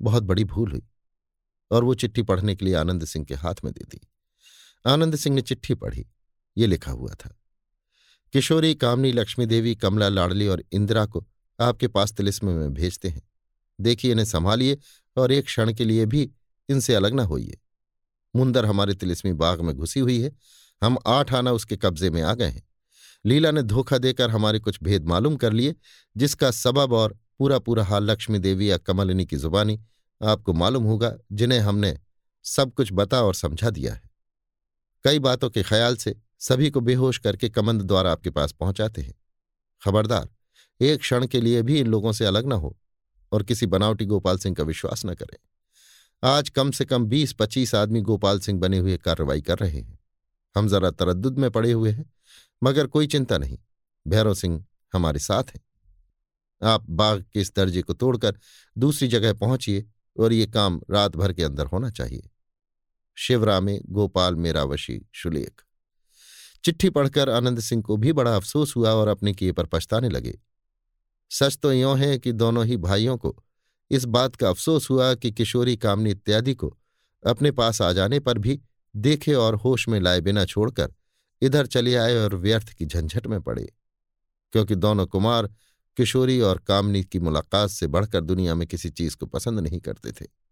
बहुत 0.00 0.22
बड़ी 0.22 0.44
भूल 0.44 0.70
हुई। 0.72 0.82
और 1.70 1.84
वो 1.84 1.94
चिट्ठी 1.94 2.22
पढ़ने 2.22 2.54
के 2.56 2.64
लिए 2.64 2.74
आनंद 2.74 3.04
सिंह 3.04 3.24
के 3.24 3.34
हाथ 3.34 3.54
में 3.64 3.72
दे 3.72 3.84
दी। 3.84 4.00
आनंद 4.86 5.16
सिंह 5.16 5.36
ने 5.36 5.42
चिट्ठी 5.42 5.74
पढ़ी। 5.74 6.06
ये 6.56 6.66
लिखा 6.66 6.92
हुआ 6.92 7.14
था। 7.14 7.36
किशोरी, 8.32 8.74
कामनी, 8.74 9.12
लक्ष्मी 9.12 9.46
देवी, 9.46 9.74
कमला 9.74 10.08
लाडली 10.08 10.46
और 10.46 10.64
इंदिरा 10.72 11.06
को 11.06 11.26
आपके 11.60 11.88
पास 11.88 12.12
तिलिस्म 12.12 12.48
में 12.48 12.74
भेजते 12.74 13.08
हैं। 13.08 13.22
देखिए, 13.80 14.12
इन्हें 14.12 14.26
संभालिए 14.26 14.78
और 15.16 15.32
एक 15.32 15.44
क्षण 15.44 15.72
के 15.72 15.84
लिए 15.84 16.06
भी 16.06 16.30
इनसे 16.68 16.94
अलग 16.94 17.14
न 17.14 17.20
होइए। 17.20 17.58
मुंदर 18.36 18.66
हमारे 18.66 18.94
तिलिस्मी 18.94 19.32
बाग 19.32 19.60
में 19.60 19.74
घुसी 19.74 20.00
हुई 20.00 20.22
है। 20.22 20.32
हम 20.82 20.98
आठ 21.06 21.34
आना 21.34 21.52
उसके 21.52 21.76
कब्जे 21.76 22.10
में 22.10 22.22
आ 22.22 22.34
गए 22.34 22.48
हैं। 22.48 22.68
लीला 23.26 23.50
ने 23.50 23.62
धोखा 23.62 23.98
देकर 23.98 24.30
हमारे 24.30 24.58
कुछ 24.58 24.78
भेद 24.82 25.04
मालूम 25.04 25.36
कर 25.36 25.52
लिए, 25.52 25.74
जिसका 26.16 26.50
सबब 26.50 26.92
और 26.92 27.18
पूरा 27.38 27.58
पूरा 27.58 27.84
हाल 27.84 28.10
लक्ष्मी 28.10 28.38
देवी 28.38 28.70
या 28.70 28.76
कमलिनी 28.76 29.26
की 29.26 29.36
जुबानी 29.36 29.80
आपको 30.22 30.52
मालूम 30.52 30.84
होगा, 30.84 31.16
जिन्हें 31.32 31.60
हमने 31.60 31.98
सब 32.44 32.74
कुछ 32.74 32.88
बता 32.92 33.22
और 33.22 33.34
समझा 33.34 33.70
दिया 33.70 33.94
है। 33.94 34.05
कई 35.06 35.18
बातों 35.18 35.50
के 35.50 35.62
ख्याल 35.62 35.96
से 35.96 36.16
सभी 36.38 36.70
को 36.70 36.80
बेहोश 36.80 37.18
करके 37.18 37.48
कमंद 37.48 37.82
द्वारा 37.82 38.12
आपके 38.12 38.30
पास 38.30 38.52
पहुंचाते 38.52 39.02
हैं। 39.02 39.14
खबरदार, 39.84 40.28
एक 40.80 41.00
क्षण 41.00 41.26
के 41.26 41.40
लिए 41.40 41.62
भी 41.62 41.80
इन 41.80 41.86
लोगों 41.86 42.12
से 42.12 42.24
अलग 42.24 42.46
न 42.46 42.52
हो 42.52 42.78
और 43.32 43.42
किसी 43.42 43.66
बनावटी 43.66 44.04
गोपाल 44.04 44.38
सिंह 44.38 44.56
का 44.56 44.62
विश्वास 44.62 45.06
न 45.06 45.14
करें। 45.14 45.38
आज 46.24 46.48
कम 46.48 46.70
से 46.70 46.84
कम 46.84 47.06
बीस 47.06 47.32
पच्चीस 47.32 47.74
आदमी 47.74 48.00
गोपाल 48.00 48.40
सिंह 48.40 48.60
बने 48.60 48.78
हुए 48.78 48.96
कार्रवाई 48.96 49.42
कर 49.42 49.58
रहे 49.58 49.80
हैं। 49.80 49.98
हम 50.56 50.68
जरा 50.68 50.90
तरद्दुद 50.90 51.38
में 51.38 51.50
पड़े 51.50 51.72
हुए 51.72 51.90
हैं, 51.90 52.12
मगर 52.62 52.86
कोई 52.86 53.06
चिंता 53.06 53.38
नहीं। 53.38 53.58
भैरव 54.08 54.34
सिंह 54.34 54.64
हमारे 54.92 55.18
साथ 55.18 55.44
हैं। 55.44 55.60
आप 56.62 56.90
बाघ 56.90 57.22
के 57.22 57.40
इस 57.40 57.52
दर्जे 57.56 57.82
को 57.82 57.92
तोड़कर 57.92 58.38
दूसरी 58.78 59.08
जगह 59.08 59.32
पहुंचिए 59.32 59.86
और 60.18 60.32
ये 60.32 60.46
काम 60.46 60.80
रात 60.90 61.16
भर 61.16 61.32
के 61.32 61.42
अंदर 61.42 61.66
होना 61.66 61.90
चाहिए। 61.90 62.30
शिवरामे 63.18 63.80
गोपाल 63.86 64.34
मेरावशी 64.34 65.08
शुलेख। 65.12 65.62
चिट्ठी 66.64 66.90
पढ़कर 66.90 67.30
आनंद 67.30 67.60
सिंह 67.60 67.82
को 67.82 67.96
भी 67.96 68.12
बड़ा 68.12 68.36
अफसोस 68.36 68.76
हुआ 68.76 68.90
और 68.90 69.08
अपने 69.08 69.32
किए 69.32 69.52
पर 69.52 69.66
पछताने 69.66 70.08
लगे। 70.08 70.38
सच 71.30 71.58
तो 71.58 71.72
यों 71.72 71.98
है 71.98 72.18
कि 72.18 72.32
दोनों 72.32 72.66
ही 72.66 72.76
भाइयों 72.76 73.16
को 73.16 73.44
इस 73.90 74.04
बात 74.04 74.36
का 74.36 74.48
अफसोस 74.48 74.90
हुआ 74.90 75.14
कि 75.14 75.32
किशोरी 75.32 75.76
कामनी 75.76 76.10
इत्यादि 76.10 76.54
को 76.54 76.78
अपने 77.26 77.50
पास 77.50 77.82
आ 77.82 77.92
जाने 77.92 78.20
पर 78.20 78.38
भी 78.38 78.60
देखे 78.96 79.34
और 79.34 79.54
होश 79.54 79.88
में 79.88 80.00
लाए 80.00 80.20
बिना 80.20 80.44
छोड़कर 80.44 80.94
इधर 81.42 81.66
चले 81.66 81.94
आए 81.94 82.16
और 82.16 82.34
व्यर्थ 82.34 82.68
की 82.68 82.86
झंझट 82.86 83.26
में 83.26 83.42
पड़े। 83.42 83.72
क्योंकि 84.52 84.74
दोनों 84.74 85.06
कुमार, 85.06 85.46
किशोरी 85.96 86.40
और 86.40 86.58
कामनी 86.58 87.04
की 87.04 87.18
मुलाकात 87.18 87.70
से 87.70 87.86
बढ़कर 87.86 88.20
दुनिया 88.20 88.54
में 88.54 88.68
किसी 88.68 88.90
चीज़ 88.90 89.16
को 89.16 89.26
पसंद 89.26 89.60
नहीं 89.60 89.80
करते 89.80 90.12
थे। 90.12 90.45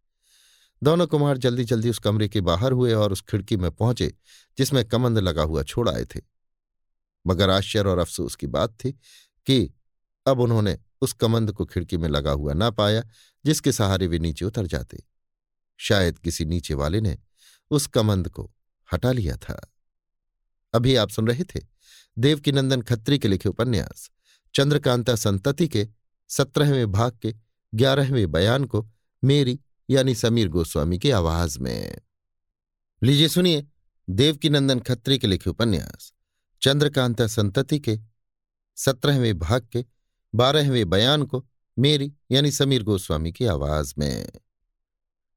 दोनों 0.82 1.06
कुमार 1.06 1.38
जल्दी 1.38 1.64
जल्दी 1.64 1.90
उस 1.90 1.98
कमरे 1.98 2.28
के 2.28 2.40
बाहर 2.40 2.72
हुए 2.72 2.92
और 2.92 3.12
उस 3.12 3.20
खिड़की 3.20 3.56
में 3.56 3.70
पहुँचे, 3.70 4.14
जिसमें 4.58 4.84
कमंद 4.84 5.18
लगा 5.18 5.42
हुआ 5.42 5.62
छोड़ 5.62 5.88
आए 5.88 6.04
थे। 6.04 6.20
मगर 7.26 7.50
आश्चर्य 7.50 7.90
और 7.90 7.98
अफसोस 7.98 8.34
की 8.34 8.46
बात 8.46 8.70
थी 8.70 8.92
कि 9.46 9.74
अब 10.26 10.40
उन्होंने 10.40 10.78
उस 11.00 11.12
कमंद 11.12 11.52
को 11.52 11.64
खिड़की 11.64 11.96
में 11.96 12.08
लगा 12.08 12.30
हुआ 12.30 12.52
ना 12.52 12.70
पाया, 12.70 13.02
जिसके 13.44 13.72
सहारे 13.72 14.06
वे 14.06 14.18
नीचे 14.18 14.44
उतर 14.44 14.66
जाते। 14.66 15.02
शायद 15.76 16.18
किसी 16.18 16.44
नीचे 16.44 16.74
वाले 16.74 17.00
ने 17.00 17.18
उस 17.70 17.86
कमंद 17.86 18.28
को 18.28 18.52
हटा 18.92 19.12
लिया 19.12 19.36
था। 19.36 19.72
अभी 20.74 20.96
आप 20.96 21.08
सुन 21.08 21.28
रहे 21.28 21.44
थे 21.44 21.60
देवकीनंदन 22.18 22.82
खत्री 22.82 23.18
के 23.18 23.28
लिखे 23.28 23.48
उपन्यास, 23.48 24.10
चंद्रकांता 24.54 25.14
संतति 25.16 25.68
के 25.68 25.88
सत्रहवें 26.28 26.92
भाग 26.92 27.18
के 27.22 27.34
ग्यारहवें 27.74 28.32
बयान 28.32 28.64
को 28.64 28.88
मेरी 29.24 29.60
यानी 29.90 30.14
समीर 30.14 30.48
गोस्वामी 30.48 30.98
की 30.98 31.10
आवाज़ 31.10 31.58
में। 31.58 31.98
लीजिए 33.02 33.28
सुनिए 33.28 33.66
देवकीनंदन 34.10 34.80
खत्री 34.80 35.18
के 35.18 35.26
लिखे 35.26 35.50
उपन्यास। 35.50 36.12
चंद्रकांता 36.62 37.26
संतति 37.26 37.78
के, 37.78 37.98
सत्रहवें 38.76 39.38
भाग 39.38 39.68
के, 39.72 39.84
बारहवें 40.34 40.90
बयान 40.90 41.22
को 41.22 41.46
मेरी 41.78 42.12
यानी 42.30 42.50
समीर 42.50 42.82
गोस्वामी 42.82 43.32
की 43.32 43.46
आवाज़ 43.46 43.94
में। 43.98 44.30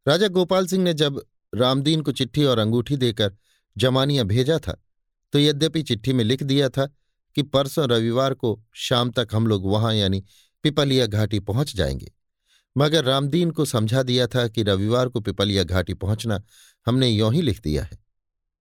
राजा 0.08 0.28
गोपाल 0.28 0.68
सिंह 0.68 0.84
ने 0.84 0.94
जब 0.94 1.26
रामदीन 1.56 2.02
को 2.02 2.12
चिट्ठी 2.12 2.44
और 2.44 2.60
अंगूठी 2.60 2.98
देकर 2.98 3.36
जमानिया 3.78 4.24
भेजा 4.24 4.60
था 4.60 4.84
तो 5.32 5.40
यद्यपि 5.40 5.84
चिट्ठी 5.84 6.14
में 6.14 6.24
लिख 6.24 6.44
दिया 6.44 6.70
था 6.70 6.86
कि 7.36 7.42
परसों 7.44 7.90
रविवार 7.90 8.34
को 8.34 8.64
शाम 8.74 9.12
तक 9.12 9.28
हम 9.34 9.48
लोग 9.48 9.66
वहाँ 9.66 9.94
यानी 9.94 10.24
पिपलिया 10.64 11.06
घाटी 11.06 11.40
पहुँच 11.40 11.76
जाएँगे 11.76 12.14
मगर 12.78 13.04
रामदीन 13.04 13.52
को 13.52 13.66
समझा 13.66 14.04
दिया 14.04 14.28
था 14.28 14.48
कि 14.48 14.64
रविवार 14.64 15.10
को 15.10 15.20
पिपलिया 15.22 15.64
घाटी 15.64 15.94
पहुँचना 15.94 16.42
हमने 16.88 17.08
यों 17.10 17.34
ही 17.34 17.42
लिख 17.42 17.62
दिया 17.62 17.84
है। 17.84 17.98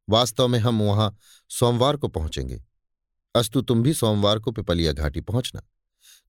वास्तव 0.08 0.48
में 0.48 0.58
हम 0.58 0.82
वहाँ 0.82 1.16
सोमवार 1.50 1.96
को 1.96 2.08
पहुँचेंगे। 2.08 2.62
अस्तु 3.34 3.60
तुम 3.62 3.82
भी 3.82 3.92
सोमवार 3.94 4.38
को 4.38 4.52
पिपलिया 4.52 4.92
घाटी 4.92 5.20
पहुँचना, 5.20 5.62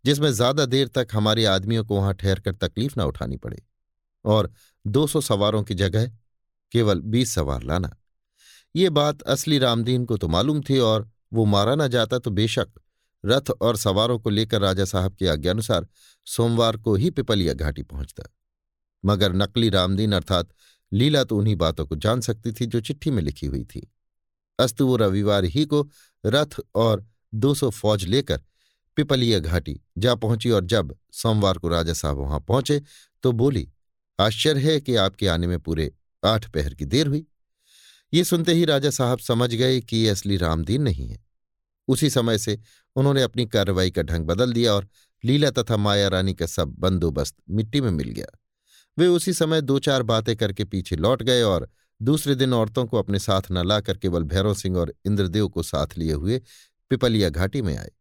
जिसमें 0.06 0.32
ज़्यादा 0.32 0.66
देर 0.66 0.88
तक 0.88 1.08
हमारे 1.14 1.46
आदमियों 1.46 1.86
को 1.86 1.96
वहाँ 1.96 2.14
ठहर 2.14 2.40
कर 2.40 2.56
तकलीफ़ 2.58 3.00
न 3.00 3.04
उठानी 3.04 3.38
पड़े 3.38 3.62
और 4.26 4.52
200 4.86 5.22
सवारों 5.22 5.64
की 5.64 5.74
जगह 5.74 6.08
केवल 6.72 7.02
20 7.02 7.34
सवार 7.36 7.64
लाना। 7.64 7.96
ये 8.76 8.90
बात 8.90 9.22
असली 9.22 9.58
रामदीन 9.60 10.06
को 10.06 10.18
तो 10.18 10.28
मालूम 10.28 10.62
थी 10.62 10.80
और 10.80 11.10
वो 11.34 11.46
मारा 11.46 11.76
ना 11.76 11.88
जाता 11.88 12.20
तो 12.20 12.32
बेशक 12.32 12.68
रथ 13.24 13.52
और 13.62 13.78
सवारों 13.78 14.20
को 14.20 14.30
लेकर 14.30 14.62
राजा 14.62 14.86
साहब 14.86 15.16
की 15.16 15.26
आज्ञानुसार 15.26 15.88
सोमवार 16.28 16.78
को 16.78 16.96
ही 16.96 17.10
पिपलिया 17.10 17.54
घाटी 17.54 17.84
पहुँचता। 17.84 18.24
मगर 19.04 19.34
नकली 19.34 19.70
रामदीन 19.70 20.12
अर्थात 20.12 20.50
लीला 20.92 21.24
तो 21.24 21.38
उन्हीं 21.38 21.56
बातों 21.56 21.86
को 21.86 21.96
जान 21.96 22.22
सकती 22.22 22.52
थी 22.52 22.66
जो 22.66 22.82
चिट्ठी 22.82 23.12
में 23.12 23.22
लिखी 23.24 23.48
हुई 23.48 23.64
थी। 23.64 23.88
अस्तु 24.60 24.88
वो 24.88 24.96
रविवार 24.96 25.46
ही 25.46 25.66
को 25.66 25.88
रथ 26.26 26.60
और 26.76 27.06
दो 27.34 27.54
सौ 27.54 27.70
फौज 27.70 28.06
लेकर 28.06 28.42
पिपलिया 28.98 29.40
घाटी 29.40 29.80
जा 29.98 30.16
पहुँची 30.16 30.50
और 30.50 30.66
जब 30.66 30.96
सोमवार 31.14 31.58
को 31.58 31.68
राजा 31.68 31.94
साहब 31.94 32.18
वहाँ 32.18 32.40
पहुँचे 32.40 32.82
तो 33.24 33.32
बोली, 33.32 33.68
आश्चर्य 34.20 34.62
है 34.62 34.80
कि 34.82 34.96
आपके 34.96 35.28
आने 35.28 35.48
में 35.48 35.60
पूरे 35.60 35.92
आठ 36.24 36.50
पहर 36.50 36.74
की 36.74 36.86
देर 36.86 37.08
हुई। 37.08 37.26
ये 38.14 38.24
सुनते 38.24 38.54
ही 38.54 38.66
राजा 38.66 38.90
साहब 38.90 39.20
समझ 39.20 39.54
गए 39.54 39.80
कि 39.82 39.98
ये 39.98 40.10
असली 40.10 40.38
रामदीन 40.38 40.82
नहीं 40.82 41.08
है। 41.10 41.27
उसी 41.88 42.10
समय 42.10 42.38
से 42.38 42.60
उन्होंने 42.96 43.22
अपनी 43.22 43.46
कार्रवाई 43.46 43.92
का 43.92 44.02
ढंग 44.02 44.26
बदल 44.26 44.54
दिया 44.54 44.74
और 44.74 44.88
लीला 45.24 45.52
तथा 45.52 45.78
माया 45.78 46.08
रानी 46.08 46.34
का 46.34 46.46
सब 46.46 46.76
बंदोबस्त 46.80 47.36
मिट्टी 47.50 47.82
में 47.82 47.92
मिल 47.92 48.10
गया। 48.10 48.38
वे 48.98 49.08
उसी 49.08 49.34
समय 49.34 49.62
दो 49.62 49.80
चार 49.80 50.04
बातें 50.04 50.36
करके 50.38 50.66
पीछे 50.66 50.96
लौट 50.96 51.24
गए 51.24 51.42
और 51.42 51.70
दूसरे 52.02 52.36
दिन 52.36 52.54
औरतों 52.54 52.86
को 52.86 52.98
अपने 52.98 53.20
साथ 53.20 53.42
न 53.52 53.66
लाकर 53.68 53.98
केवल 53.98 54.24
भैरव 54.24 54.54
सिंह 54.54 54.78
और 54.78 54.94
इंद्रदेव 55.06 55.48
को 55.48 55.64
साथ 55.64 55.98
लिए 55.98 56.14
हुए 56.14 56.42
पिपलिया 56.90 57.30
घाटी 57.30 57.62
में 57.62 57.78
आए। 57.78 57.92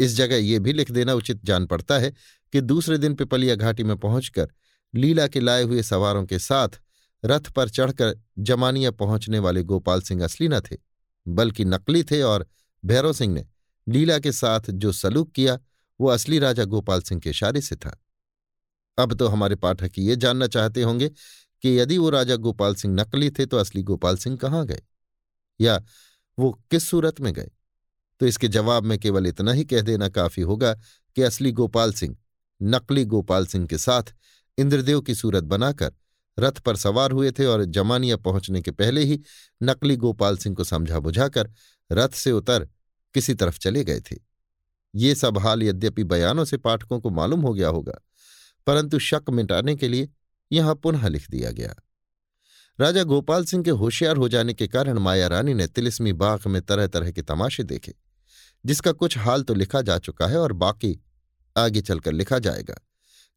इस 0.00 0.16
जगह 0.16 0.36
ये 0.36 0.58
भी 0.58 0.72
लिख 0.72 0.90
देना 0.90 1.14
उचित 1.14 1.44
जान 1.44 1.66
पड़ता 1.66 1.98
है 1.98 2.12
कि 2.52 2.60
दूसरे 2.60 2.98
दिन 2.98 3.14
पिपलिया 3.14 3.54
घाटी 3.54 3.84
में 3.84 3.96
पहुंचकर 3.96 4.48
लीला 4.94 5.26
के 5.26 5.40
लाए 5.40 5.62
हुए 5.62 5.82
सवारों 5.82 6.24
के 6.26 6.38
साथ 6.38 6.68
रथ 7.24 7.50
पर 7.50 7.68
चढ़कर 7.68 8.14
जमानिया 8.38 8.90
पहुँचने 8.90 9.38
वाले 9.38 9.62
गोपाल 9.62 10.00
सिंह 10.00 10.24
असली 10.24 10.48
न 10.48 10.60
थे, 10.60 10.76
बल्कि 11.28 11.64
नकली 11.64 12.02
थे 12.02 12.22
और 12.22 12.46
भैरव 12.84 13.12
सिंह 13.12 13.34
ने 13.34 13.46
लीला 13.88 14.18
के 14.18 14.32
साथ 14.32 14.70
जो 14.70 14.92
सलूक 14.92 15.32
किया, 15.32 15.58
वो 16.00 16.08
असली 16.08 16.38
राजा 16.38 16.64
गोपाल 16.64 17.02
सिंह 17.02 17.20
के 17.20 17.30
इशारे 17.30 17.60
से 17.60 17.76
था। 17.76 17.98
अब 18.98 19.14
तो 19.14 19.28
हमारे 19.28 19.56
पाठक 19.56 19.92
ये 19.98 20.16
जानना 20.16 20.46
चाहते 20.46 20.82
होंगे 20.82 21.08
कि 21.62 21.78
यदि 21.78 21.98
वो 21.98 22.10
राजा 22.10 22.36
गोपाल 22.36 22.74
सिंह 22.74 22.94
नकली 22.94 23.30
थे 23.30 23.46
तो 23.46 23.56
असली 23.56 23.82
गोपाल 23.82 24.16
सिंह 24.16 24.36
कहाँ 24.36 24.66
गए? 24.66 24.82
या 25.60 25.82
वो 26.38 26.52
किस 26.70 26.88
सूरत 26.88 27.20
में 27.20 27.32
गए? 27.34 27.50
तो 28.20 28.26
इसके 28.26 28.48
जवाब 28.48 28.84
में 28.84 28.98
केवल 28.98 29.26
इतना 29.26 29.52
ही 29.52 29.64
कह 29.64 29.80
देना 29.80 30.08
काफ़ी 30.08 30.42
होगा 30.42 30.74
कि 31.16 31.22
असली 31.22 31.52
गोपाल 31.52 31.92
सिंह, 31.92 32.16
नकली 32.62 33.04
गोपाल 33.04 33.46
सिंह 33.46 33.66
के 33.66 33.78
साथ 33.78 34.14
इंद्रदेव 34.58 35.00
की 35.00 35.14
सूरत 35.14 35.44
बनाकर 35.44 35.92
रथ 36.38 36.52
पर 36.52 36.76
सवार 36.76 37.10
हुए 37.10 37.30
थे 37.30 37.46
और 37.46 37.64
जमानिया 37.64 38.16
पहुँचने 38.16 38.62
के 38.62 38.70
पहले 38.70 39.04
ही 39.04 39.20
नकली 39.62 39.96
गोपाल 39.96 40.36
सिंह 40.36 40.56
को 40.56 40.64
समझा 40.64 40.98
बुझाकर 40.98 41.50
रथ 41.90 42.14
से 42.14 42.32
उतर 42.32 42.68
किसी 43.14 43.34
तरफ़ 43.34 43.58
चले 43.58 43.84
गए 43.84 44.00
थे। 44.02 44.16
ये 44.94 45.14
सब 45.14 45.38
हाल 45.38 45.62
यद्यपि 45.62 46.04
बयानों 46.04 46.44
से 46.44 46.56
पाठकों 46.56 47.00
को 47.00 47.10
मालूम 47.10 47.40
हो 47.40 47.52
गया 47.54 47.68
होगा, 47.68 47.98
परंतु 48.66 48.98
शक 48.98 49.30
मिटाने 49.30 49.74
के 49.76 49.88
लिए 49.88 50.08
यहाँ 50.50 50.74
पुनः 50.74 51.08
लिख 51.08 51.30
दिया 51.30 51.50
गया। 51.50 51.74
राजा 52.78 53.02
गोपाल 53.04 53.44
सिंह 53.44 53.62
के 53.64 53.70
होशियार 53.72 54.16
हो 54.16 54.28
जाने 54.28 54.54
के 54.54 54.66
कारण 54.68 54.98
माया 54.98 55.26
रानी 55.26 55.54
ने 55.54 55.66
तिलिस्मी 55.66 56.12
बाग 56.14 56.46
में 56.46 56.60
तरह 56.62 56.86
तरह 56.86 57.10
के 57.10 57.22
तमाशे 57.22 57.62
देखे, 57.64 57.94
जिसका 58.64 58.92
कुछ 58.92 59.18
हाल 59.18 59.42
तो 59.42 59.54
लिखा 59.54 59.82
जा 59.82 59.98
चुका 59.98 60.26
है 60.26 60.38
और 60.38 60.52
बाकी 60.54 60.98
आगे 61.56 61.80
चलकर 61.80 62.12
लिखा 62.12 62.38
जाएगा, 62.38 62.74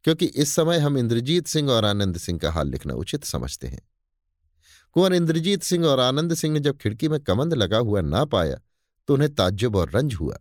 क्योंकि 0.06 0.26
इस 0.26 0.56
समय 0.56 0.78
हम 0.80 0.98
इंद्रजीत 0.98 1.48
सिंह 1.48 1.70
और 1.72 1.86
आनंद 1.86 2.18
सिंह 2.18 2.40
का 2.40 2.52
हाल 2.52 2.70
लिखना 2.70 2.94
उचित 2.96 3.24
समझते 3.24 3.68
हैं। 3.68 3.82
कुंवर 4.96 5.14
इंद्रजीत 5.14 5.64
सिंह 5.64 5.86
और 5.86 6.00
आनंद 6.00 6.34
सिंह 6.34 6.54
ने 6.54 6.60
जब 6.60 6.78
खिड़की 6.78 7.08
में 7.10 7.20
कमंद 7.20 7.54
लगा 7.54 7.78
हुआ 7.80 8.02
ना 8.02 8.24
पाया 8.26 8.60
तो 9.08 9.14
उन्हें 9.14 9.34
ताज्जुब 9.36 9.76
और 9.76 9.92
रंज 9.92 10.14
हुआ। 10.14 10.38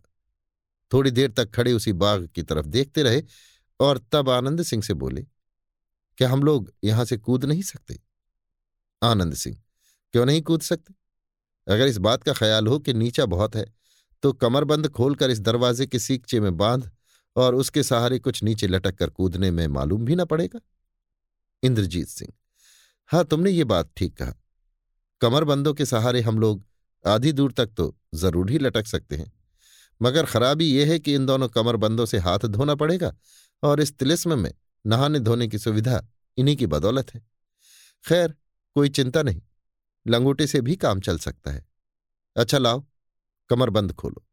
थोड़ी 0.91 1.11
देर 1.11 1.31
तक 1.31 1.51
खड़े 1.51 1.73
उसी 1.73 1.93
बाग 1.93 2.27
की 2.27 2.43
तरफ़ 2.43 2.65
देखते 2.67 3.03
रहे 3.03 3.21
और 3.79 3.97
तब 4.11 4.29
आनंद 4.29 4.61
सिंह 4.63 4.83
से 4.83 4.93
बोले, 4.93 5.25
क्या 6.17 6.29
हम 6.29 6.43
लोग 6.43 6.71
यहाँ 6.83 7.05
से 7.05 7.17
कूद 7.17 7.45
नहीं 7.45 7.61
सकते? 7.61 7.99
आनंद 9.01 9.33
सिंह, 9.33 9.57
क्यों 10.13 10.25
नहीं 10.25 10.41
कूद 10.41 10.61
सकते? 10.61 10.93
अगर 11.67 11.87
इस 11.87 11.97
बात 11.99 12.23
का 12.23 12.33
ख्याल 12.33 12.67
हो 12.67 12.79
कि 12.79 12.93
नीचा 12.93 13.25
बहुत 13.27 13.55
है 13.55 13.65
तो 14.23 14.31
कमरबंद 14.33 14.87
खोलकर 14.89 15.29
इस 15.29 15.39
दरवाजे 15.39 15.85
के 15.87 15.99
सीकचे 15.99 16.39
में 16.39 16.55
बाँध 16.57 16.89
और 17.35 17.55
उसके 17.55 17.83
सहारे 17.83 18.19
कुछ 18.19 18.43
नीचे 18.43 18.67
लटक 18.67 18.95
कर 18.95 19.09
कूदने 19.09 19.51
में 19.51 19.67
मालूम 19.69 20.05
भी 20.05 20.15
ना 20.15 20.25
पड़ेगा। 20.25 20.59
इंद्रजीत 21.63 22.07
सिंह 22.07 22.33
हाँ 23.09 23.23
तुमने 23.25 23.51
ये 23.51 23.63
बात 23.65 23.91
ठीक 23.97 24.17
कहा। 24.17 24.33
कमरबंदों 25.21 25.73
के 25.73 25.85
सहारे 25.85 26.21
हम 26.21 26.39
लोग 26.39 26.63
आधी 27.05 27.31
दूर 27.31 27.51
तक 27.51 27.69
तो 27.77 27.95
ज़रूर 28.13 28.51
ही 28.51 28.57
लटक 28.59 28.87
सकते 28.87 29.15
हैं। 29.15 29.31
मगर 30.01 30.25
खराबी 30.25 30.65
यह 30.67 30.87
है 30.87 30.97
कि 30.99 31.13
इन 31.15 31.25
दोनों 31.25 31.47
कमरबंदों 31.49 32.05
से 32.05 32.17
हाथ 32.17 32.45
धोना 32.47 32.75
पड़ेगा 32.75 33.13
और 33.63 33.81
इस 33.81 33.93
तिलिस्म 33.93 34.39
में 34.39 34.51
नहाने 34.85 35.19
धोने 35.19 35.47
की 35.47 35.59
सुविधा 35.59 36.01
इन्हीं 36.37 36.55
की 36.57 36.67
बदौलत 36.67 37.13
है। 37.13 37.21
खैर, 38.05 38.33
कोई 38.75 38.89
चिंता 38.89 39.21
नहीं, 39.23 39.41
लंगोटे 40.05 40.47
से 40.47 40.61
भी 40.61 40.75
काम 40.75 40.99
चल 40.99 41.17
सकता 41.19 41.51
है। 41.51 41.65
अच्छा 42.35 42.57
लाओ, 42.57 42.83
कमरबंद 43.49 43.93
खोलो। 43.93 44.25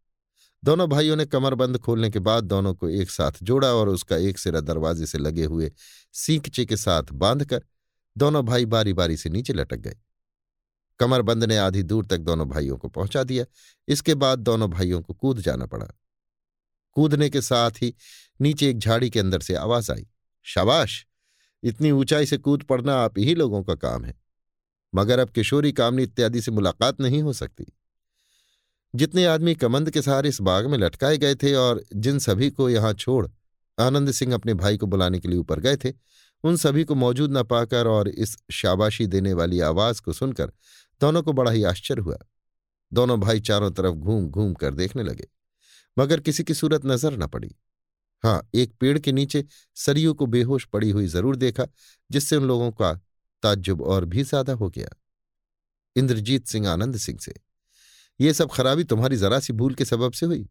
दोनों 0.62 0.89
भाइयों 0.89 1.16
ने 1.16 1.24
कमरबंद 1.27 1.78
खोलने 1.78 2.10
के 2.10 2.19
बाद 2.20 2.44
दोनों 2.44 2.74
को 2.74 2.89
एक 2.90 3.10
साथ 3.10 3.43
जोड़ा 3.43 3.73
और 3.74 3.89
उसका 3.89 4.16
एक 4.19 4.39
सिरा 4.39 4.60
दरवाजे 4.62 5.06
से 5.06 5.19
लगे 5.19 5.44
हुए 5.44 5.73
सींकचे 6.15 6.65
के 6.65 6.77
साथ 6.77 7.12
बांधकर 7.15 7.65
दोनों 8.16 8.44
भाई 8.47 8.66
बारी 8.66 8.93
बारी 8.93 9.16
से 9.16 9.31
नीचे 9.31 9.52
लटक 9.52 9.77
गए। 9.77 9.97
कमरबंद 11.01 11.45
ने 11.45 11.57
आधी 11.57 11.83
दूर 11.83 12.07
तक 12.07 12.19
दोनों 12.19 12.49
भाइयों 12.49 12.77
को 12.77 12.89
पहुँचा 12.89 13.23
दिया। 13.23 13.45
इसके 13.89 14.15
बाद 14.15 14.39
दोनों 14.39 14.70
भाइयों 14.70 15.01
को 15.03 15.15
कूद 15.15 15.41
जाना 15.41 15.66
पड़ा। 15.66 15.87
कूदने 16.93 17.31
के 17.31 17.41
साथ 17.41 17.70
ही 17.70 17.95
नीचे 18.41 18.70
एक 18.70 18.79
झाड़ी 18.79 19.11
के 19.11 19.20
अंदर 19.20 19.41
से 19.41 19.55
आवाज़ 19.55 19.93
आई, 19.93 20.07
शाबाश! 20.43 21.07
इतनी 21.62 21.91
ऊंचाई 21.91 22.27
से 22.27 22.37
कूद 22.39 22.62
पड़ना 22.62 22.95
आप 22.95 23.19
ही 23.19 23.35
लोगों 23.35 23.62
का 23.62 23.75
काम 23.75 24.05
है। 24.05 24.15
मगर 24.95 25.19
अब 25.19 25.31
किशोरी 25.31 25.73
कामनी 25.73 26.03
इत्यादि 26.03 26.43
से 26.43 26.51
मुलाकात 26.51 27.01
नहीं 27.01 27.23
हो 27.23 27.33
सकती। 27.33 27.65
जितने 28.95 29.25
आदमी 29.25 29.55
कमंद 29.55 29.91
के 29.91 30.03
सहारे 30.03 30.29
इस 30.29 30.41
बाग 30.41 30.66
में 30.66 30.79
लटकाए 30.79 31.19
गए 31.19 31.35
थे 31.35 31.55
और 31.55 31.83
जिन 31.97 32.19
सभी 32.19 32.51
को 32.51 32.69
यहाँ 32.70 32.93
छोड़ 32.93 33.27
आनंद 33.79 34.11
सिंह 34.11 34.35
अपने 34.35 34.55
भाई 34.55 34.77
को 34.77 34.87
बुलाने 34.87 35.19
के 35.19 35.29
लिए 35.29 35.39
ऊपर 35.39 35.61
गए 35.61 35.77
थे, 35.77 35.93
उन 36.45 36.57
सभी 36.57 36.85
को 36.85 36.95
मौजूद 36.95 37.37
न 37.37 37.43
पाकर 37.43 37.87
और 37.87 38.09
इस 38.09 38.37
शाबाशी 38.51 39.07
देने 39.07 39.33
वाली 39.33 39.61
आवाज़ 39.61 40.03
को 40.03 40.12
सुनकर 40.12 40.53
दोनों 41.01 41.23
को 41.23 41.33
बड़ा 41.33 41.51
ही 41.51 41.62
आश्चर्य 41.65 42.03
हुआ। 42.03 42.19
दोनों 42.93 43.19
भाई 43.20 43.41
चारों 43.43 43.70
तरफ़ 43.70 43.95
घूम 43.95 44.29
घूम 44.29 44.53
कर 44.55 44.75
देखने 44.75 45.03
लगे, 45.03 45.27
मगर 45.97 46.20
किसी 46.20 46.45
की 46.45 46.55
सूरत 46.55 46.87
नज़र 46.87 47.16
न 47.19 47.27
पड़ी। 47.29 47.55
हाँ 48.25 48.49
एक 48.55 48.73
पेड़ 48.81 48.99
के 48.99 49.12
नीचे 49.12 49.45
सरयू 49.77 50.15
को 50.15 50.27
बेहोश 50.29 50.65
पड़ी 50.66 50.91
हुई 50.91 51.07
ज़रूर 51.09 51.37
देखा, 51.37 51.66
जिससे 52.11 52.37
उन 52.37 52.45
लोगों 52.45 52.70
का 52.73 52.93
ताज्जुब 53.43 53.83
और 53.83 54.05
भी 54.07 54.23
ज़्यादा 54.25 54.53
हो 54.55 54.69
गया। 54.70 54.89
इंद्रजीत 55.97 56.47
सिंह 56.47 56.69
आनंद 56.69 56.97
सिंह 56.99 57.19
से, 57.19 57.35
ये 58.20 58.33
सब 58.35 58.51
खराबी 58.51 58.85
तुम्हारी 58.85 59.16
जरा 59.16 59.39
सी 59.41 59.53
भूल 59.53 59.75
के 59.75 59.85
सबब 59.85 60.12
से 60.12 60.27
हुई? 60.27 60.49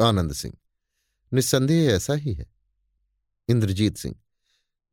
आनंद 0.00 0.32
सिंह, 0.34 0.54
निस्संदेह 1.32 1.90
ऐसा 1.92 2.14
ही 2.14 2.34
है। 2.34 2.46
इंद्रजीत 3.48 3.96
सिंह, 3.96 4.14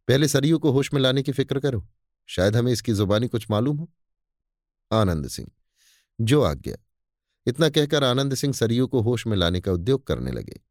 पहले 0.07 0.27
सरयू 0.27 0.59
को 0.59 0.71
होश 0.71 0.93
में 0.93 1.01
लाने 1.01 1.23
की 1.23 1.31
फ़िक्र 1.31 1.59
करो। 1.59 1.85
शायद 2.29 2.55
हमें 2.55 2.71
इसकी 2.71 2.93
जुबानी 2.93 3.27
कुछ 3.27 3.49
मालूम 3.49 3.77
हो। 3.77 3.89
आनंद 4.91 5.27
सिंह। 5.27 5.51
जो 6.21 6.41
आज्ञा। 6.41 6.75
इतना 7.45 7.69
कहकर 7.69 8.03
आनंद 8.03 8.35
सिंह 8.35 8.53
सरयू 8.53 8.87
को 8.87 9.01
होश 9.01 9.27
में 9.27 9.37
लाने 9.37 9.61
का 9.61 9.71
उद्योग 9.71 10.07
करने 10.07 10.31
लगे। 10.31 10.61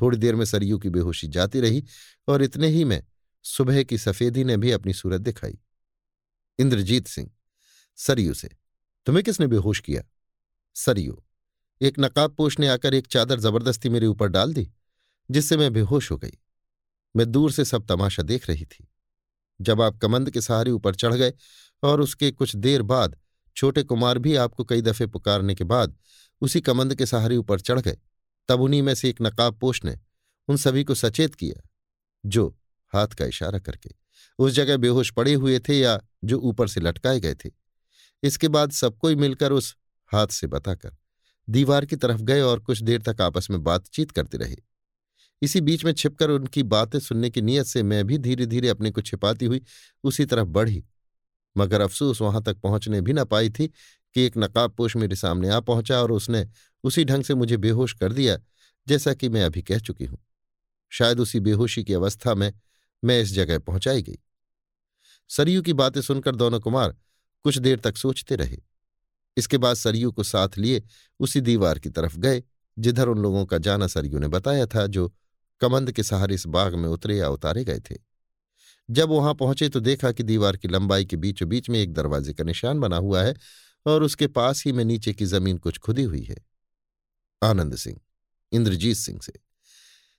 थोड़ी 0.00 0.18
देर 0.18 0.34
में 0.34 0.44
सरयू 0.44 0.78
की 0.78 0.90
बेहोशी 0.90 1.28
जाती 1.28 1.60
रही 1.60 1.84
और 2.28 2.42
इतने 2.42 2.68
ही 2.68 2.84
में 2.84 3.04
सुबह 3.42 3.82
की 3.82 3.98
सफेदी 3.98 4.44
ने 4.44 4.56
भी 4.56 4.70
अपनी 4.70 4.92
सूरत 4.92 5.20
दिखाई। 5.20 5.58
इंद्रजीत 6.58 7.06
सिंह, 7.06 7.30
सरयू 7.96 8.34
से, 8.34 8.50
तुम्हें 9.06 9.24
किसने 9.24 9.46
बेहोश 9.46 9.80
किया? 9.80 10.02
सरयू, 10.74 11.22
एक 11.80 11.98
नकाब 11.98 12.34
पोष 12.34 12.58
ने 12.58 12.68
आकर 12.68 12.94
एक 12.94 13.06
चादर 13.06 13.40
ज़बरदस्ती 13.40 13.88
मेरे 13.88 14.06
ऊपर 14.06 14.28
डाल 14.28 14.54
दी, 14.54 14.72
जिससे 15.30 15.56
मैं 15.56 15.72
बेहोश 15.72 16.10
हो 16.10 16.16
गई। 16.16 16.38
मैं 17.16 17.32
दूर 17.32 17.52
से 17.52 17.64
सब 17.64 17.86
तमाशा 17.86 18.22
देख 18.22 18.50
रही 18.50 18.64
थी। 18.64 18.88
जब 19.60 19.82
आप 19.82 19.98
कमंद 19.98 20.30
के 20.30 20.40
सहारे 20.40 20.70
ऊपर 20.70 20.94
चढ़ 20.94 21.14
गए 21.14 21.32
और 21.82 22.00
उसके 22.00 22.30
कुछ 22.30 22.56
देर 22.56 22.82
बाद 22.82 23.18
छोटे 23.56 23.82
कुमार 23.82 24.18
भी 24.18 24.34
आपको 24.36 24.64
कई 24.64 24.82
दफे 24.82 25.06
पुकारने 25.06 25.54
के 25.54 25.64
बाद 25.64 25.96
उसी 26.42 26.60
कमंद 26.60 26.94
के 26.94 27.06
सहारे 27.06 27.36
ऊपर 27.36 27.60
चढ़ 27.60 27.80
गए। 27.80 27.96
तब 28.48 28.60
उन्हीं 28.60 28.82
में 28.82 28.94
से 28.94 29.08
एक 29.10 29.22
नकाब 29.22 29.58
पोष 29.58 29.84
ने 29.84 29.98
उन 30.48 30.56
सभी 30.56 30.84
को 30.84 30.94
सचेत 30.94 31.34
किया, 31.34 31.68
जो 32.24 32.48
हाथ 32.92 33.08
का 33.08 33.24
इशारा 33.24 33.58
करके 33.58 33.90
उस 34.38 34.52
जगह 34.52 34.76
बेहोश 34.76 35.10
पड़े 35.10 35.34
हुए 35.34 35.58
थे 35.58 35.78
या 35.78 36.00
जो 36.24 36.38
ऊपर 36.38 36.68
से 36.68 36.80
लटकाए 36.80 37.20
गए 37.20 37.34
थे। 37.34 37.50
इसके 38.22 38.48
बाद 38.48 38.70
सबको 38.70 39.16
मिलकर 39.16 39.52
उस 39.52 39.76
हाथ 40.12 40.26
से 40.26 40.46
बताकर 40.46 40.96
दीवार 41.48 41.84
की 41.86 41.96
तरफ़ 41.96 42.20
गए 42.22 42.40
और 42.40 42.60
कुछ 42.60 42.82
देर 42.82 43.02
तक 43.02 43.20
आपस 43.20 43.50
में 43.50 43.62
बातचीत 43.64 44.10
करते 44.10 44.38
रहे। 44.38 44.56
इसी 45.42 45.60
बीच 45.60 45.84
में 45.84 45.92
छिपकर 45.92 46.30
उनकी 46.30 46.62
बातें 46.62 46.98
सुनने 47.00 47.30
की 47.30 47.42
नीयत 47.42 47.66
से 47.66 47.82
मैं 47.82 48.06
भी 48.06 48.18
धीरे 48.18 48.46
धीरे 48.46 48.68
अपने 48.68 48.90
को 48.90 49.00
छिपाती 49.00 49.46
हुई 49.46 49.60
उसी 50.04 50.24
तरफ़ 50.24 50.48
बढ़ी। 50.48 50.84
मगर 51.56 51.80
अफसोस 51.80 52.20
वहाँ 52.20 52.42
तक 52.42 52.56
पहुँचने 52.56 53.00
भी 53.00 53.12
न 53.12 53.24
पाई 53.24 53.50
थी 53.50 53.66
कि 54.14 54.22
एक 54.22 54.38
नकाबपोश 54.38 54.96
मेरे 54.96 55.16
सामने 55.16 55.48
आ 55.48 55.60
पहुँचा 55.60 56.00
और 56.02 56.12
उसने 56.12 56.46
उसी 56.84 57.04
ढंग 57.04 57.24
से 57.24 57.34
मुझे 57.34 57.56
बेहोश 57.56 57.92
कर 57.92 58.12
दिया, 58.12 58.38
जैसा 58.86 59.14
कि 59.14 59.28
मैं 59.28 59.44
अभी 59.44 59.62
कह 59.62 59.78
चुकी 59.78 60.04
हूँ। 60.04 60.18
शायद 60.90 61.20
उसी 61.20 61.40
बेहोशी 61.40 61.84
की 61.84 61.94
अवस्था 61.94 62.34
में 62.34 62.52
मैं 63.04 63.20
इस 63.20 63.32
जगह 63.32 63.58
पहुंचाई 63.58 64.02
गई। 64.02 64.18
सरयू 65.28 65.62
की 65.62 65.72
बातें 65.72 66.00
सुनकर 66.00 66.34
दोनों 66.36 66.60
कुमार 66.60 66.96
कुछ 67.44 67.58
देर 67.58 67.78
तक 67.78 67.96
सोचते 67.96 68.36
रहे। 68.36 68.58
इसके 69.36 69.58
बाद 69.58 69.76
सरयू 69.76 70.12
को 70.12 70.22
साथ 70.22 70.58
लिए 70.58 70.82
उसी 71.20 71.40
दीवार 71.40 71.78
की 71.78 71.90
तरफ़ 71.90 72.16
गए, 72.16 72.42
जिधर 72.78 73.08
उन 73.08 73.18
लोगों 73.18 73.46
का 73.46 73.58
जाना 73.58 73.86
सरयू 73.86 74.18
ने 74.18 74.28
बताया 74.28 74.66
था, 74.66 74.86
जो 74.86 75.14
कमंद 75.60 75.92
के 75.92 76.02
सहारे 76.02 76.34
इस 76.34 76.46
बाग 76.46 76.74
में 76.74 76.88
उतरे 76.88 77.16
या 77.16 77.28
उतारे 77.28 77.64
गए 77.64 77.80
थे। 77.80 78.11
जब 78.88 79.08
वहाँ 79.08 79.34
पहुँचे 79.34 79.68
तो 79.68 79.80
देखा 79.80 80.12
कि 80.12 80.22
दीवार 80.22 80.56
की 80.56 80.68
लंबाई 80.68 81.04
के 81.04 81.16
बीचों 81.16 81.48
बीच 81.48 81.68
में 81.70 81.78
एक 81.80 81.92
दरवाजे 81.92 82.32
का 82.32 82.44
निशान 82.44 82.80
बना 82.80 82.96
हुआ 82.98 83.22
है 83.22 83.34
और 83.86 84.02
उसके 84.02 84.26
पास 84.28 84.62
ही 84.66 84.72
में 84.72 84.84
नीचे 84.84 85.12
की 85.12 85.24
ज़मीन 85.26 85.58
कुछ 85.58 85.78
खुदी 85.78 86.02
हुई 86.02 86.22
है। 86.22 86.36
आनंद 87.42 87.76
सिंह, 87.76 87.96
इंद्रजीत 88.52 88.96
सिंह 88.96 89.20
से। 89.20 89.32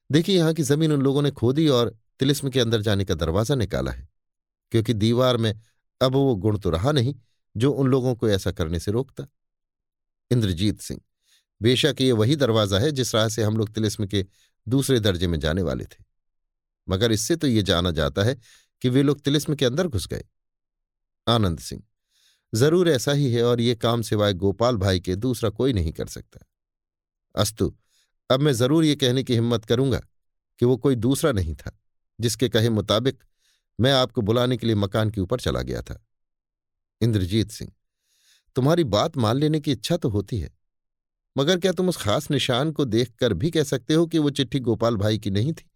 देखिए, 0.10 0.38
यहाँ 0.38 0.53
की 0.53 0.64
ज़मीन 0.64 0.91
उन 0.91 1.02
लोगों 1.02 1.22
ने 1.22 1.31
खोदी 1.31 1.68
और 1.69 1.95
तिलिस्म 2.19 2.49
के 2.49 2.60
अंदर 2.60 2.81
जाने 2.81 3.06
का 3.06 3.14
दरवाज़ा 3.15 3.56
निकाला 3.56 3.91
है, 3.91 4.07
क्योंकि 4.72 4.94
दीवार 4.94 5.38
में 5.38 5.53
अब 6.02 6.14
वो 6.14 6.35
गुण 6.38 6.57
तो 6.57 6.69
रहा 6.69 6.91
नहीं 6.91 7.14
जो 7.56 7.72
उन 7.72 7.88
लोगों 7.88 8.15
को 8.15 8.30
ऐसा 8.30 8.52
करने 8.52 8.80
से 8.80 8.91
रोकता। 8.91 9.27
इंद्रजीत 10.31 10.81
सिंह, 10.81 10.99
बेशक 11.61 12.02
ये 12.02 12.11
वही 12.14 12.35
दरवाज़ा 12.35 12.80
है 12.80 12.91
जिस 12.91 13.14
राह 13.15 13.27
से 13.30 13.44
हम 13.44 13.57
लोग 13.57 13.73
तिलिस्म 13.73 14.06
के 14.07 14.26
दूसरे 14.68 14.99
दर्जे 14.99 15.27
में 15.27 15.40
जाने 15.40 15.61
वाले 15.61 15.84
थे। 15.85 16.03
मगर 16.88 17.11
इससे 17.11 17.35
तो 17.35 17.47
ये 17.47 17.61
जाना 17.64 17.91
जाता 17.91 18.23
है 18.23 18.35
कि 18.81 18.89
वे 18.89 19.03
लोग 19.03 19.22
तिलिस्म 19.22 19.55
के 19.55 19.65
अंदर 19.65 19.88
घुस 19.88 20.07
गए। 20.07 20.23
आनंद 21.27 21.60
सिंह, 21.60 21.81
ज़रूर 22.53 22.89
ऐसा 22.89 23.11
ही 23.11 23.31
है 23.34 23.43
और 23.43 23.61
ये 23.61 23.76
काम 23.76 24.01
सिवाय 24.01 24.34
गोपाल 24.35 24.77
भाई 24.77 24.99
के 24.99 25.15
दूसरा 25.18 25.49
कोई 25.51 25.73
नहीं 25.73 25.91
कर 25.93 26.07
सकता। 26.07 26.45
अस्तु, 27.35 27.73
अब 28.30 28.39
मैं 28.39 28.53
ज़रूर 28.53 28.85
ये 28.85 28.95
कहने 28.95 29.23
की 29.23 29.34
हिम्मत 29.34 29.65
करूँगा 29.65 30.01
कि 30.60 30.65
वो 30.65 30.77
कोई 30.77 30.95
दूसरा 30.97 31.31
नहीं 31.31 31.55
था, 31.55 31.77
जिसके 32.19 32.49
कहे 32.49 32.69
मुताबिक 32.72 33.23
मैं 33.80 33.91
आपको 33.93 34.22
बुलाने 34.22 34.57
के 34.57 34.68
लिए 34.68 34.76
मकान 34.77 35.10
के 35.10 35.22
ऊपर 35.22 35.39
चला 35.39 35.61
गया 35.61 35.81
था। 35.81 36.03
इंद्रजीत 37.01 37.51
सिंह, 37.51 37.72
तुम्हारी 38.55 38.84
बात 38.85 39.18
मान 39.18 39.38
लेने 39.38 39.60
की 39.60 39.72
इच्छा 39.72 39.97
तो 39.97 40.10
होती 40.10 40.39
है, 40.39 40.51
मगर 41.35 41.60
क्या 41.60 41.72
तुम 41.72 41.89
उस 41.89 41.97
खास 41.97 42.30
निशान 42.31 42.72
को 42.72 42.85
देखकर 42.85 43.34
भी 43.34 43.51
कह 43.51 43.64
सकते 43.65 43.93
हो 43.93 44.05
कि 44.07 44.19
वो 44.19 44.30
चिट्ठी 44.31 44.60
गोपाल 44.61 44.97
भाई 44.97 45.18
की 45.19 45.31
नहीं 45.31 45.53
थी? 45.53 45.69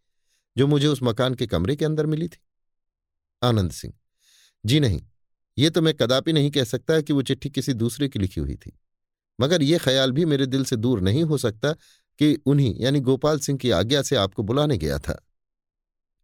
जो 0.57 0.67
मुझे 0.67 0.88
उस 0.88 0.99
मकान 1.03 1.34
के 1.35 1.47
कमरे 1.47 1.75
के 1.75 1.85
अंदर 1.85 2.05
मिली 2.05 2.27
थी। 2.27 2.39
आनंद 3.41 3.71
सिंह, 3.71 3.93
जी 4.63 4.79
नहीं, 4.79 5.01
ये 5.57 5.69
तो 5.69 5.81
मैं 5.81 5.93
कदापि 5.93 6.34
नहीं 6.34 6.51
कह 6.51 6.63
सकता 6.63 6.99
कि 7.01 7.13
वो 7.13 7.21
चिट्ठी 7.21 7.49
किसी 7.49 7.73
दूसरे 7.75 8.07
की 8.09 8.19
लिखी 8.19 8.41
हुई 8.41 8.55
थी, 8.55 8.71
मगर 9.39 9.63
यह 9.63 9.79
ख्याल 9.79 10.11
भी 10.11 10.25
मेरे 10.25 10.45
दिल 10.45 10.65
से 10.65 10.75
दूर 10.75 11.01
नहीं 11.01 11.23
हो 11.23 11.38
सकता 11.38 11.71
कि 12.19 12.34
उन्हीं, 12.45 12.75
यानी 12.79 12.99
गोपाल 12.99 13.39
सिंह 13.39 13.57
की 13.57 13.71
आज्ञा 13.71 14.01
से 14.01 14.15
आपको 14.15 14.43
बुलाने 14.43 14.77
गया 14.77 14.97
था। 14.99 15.19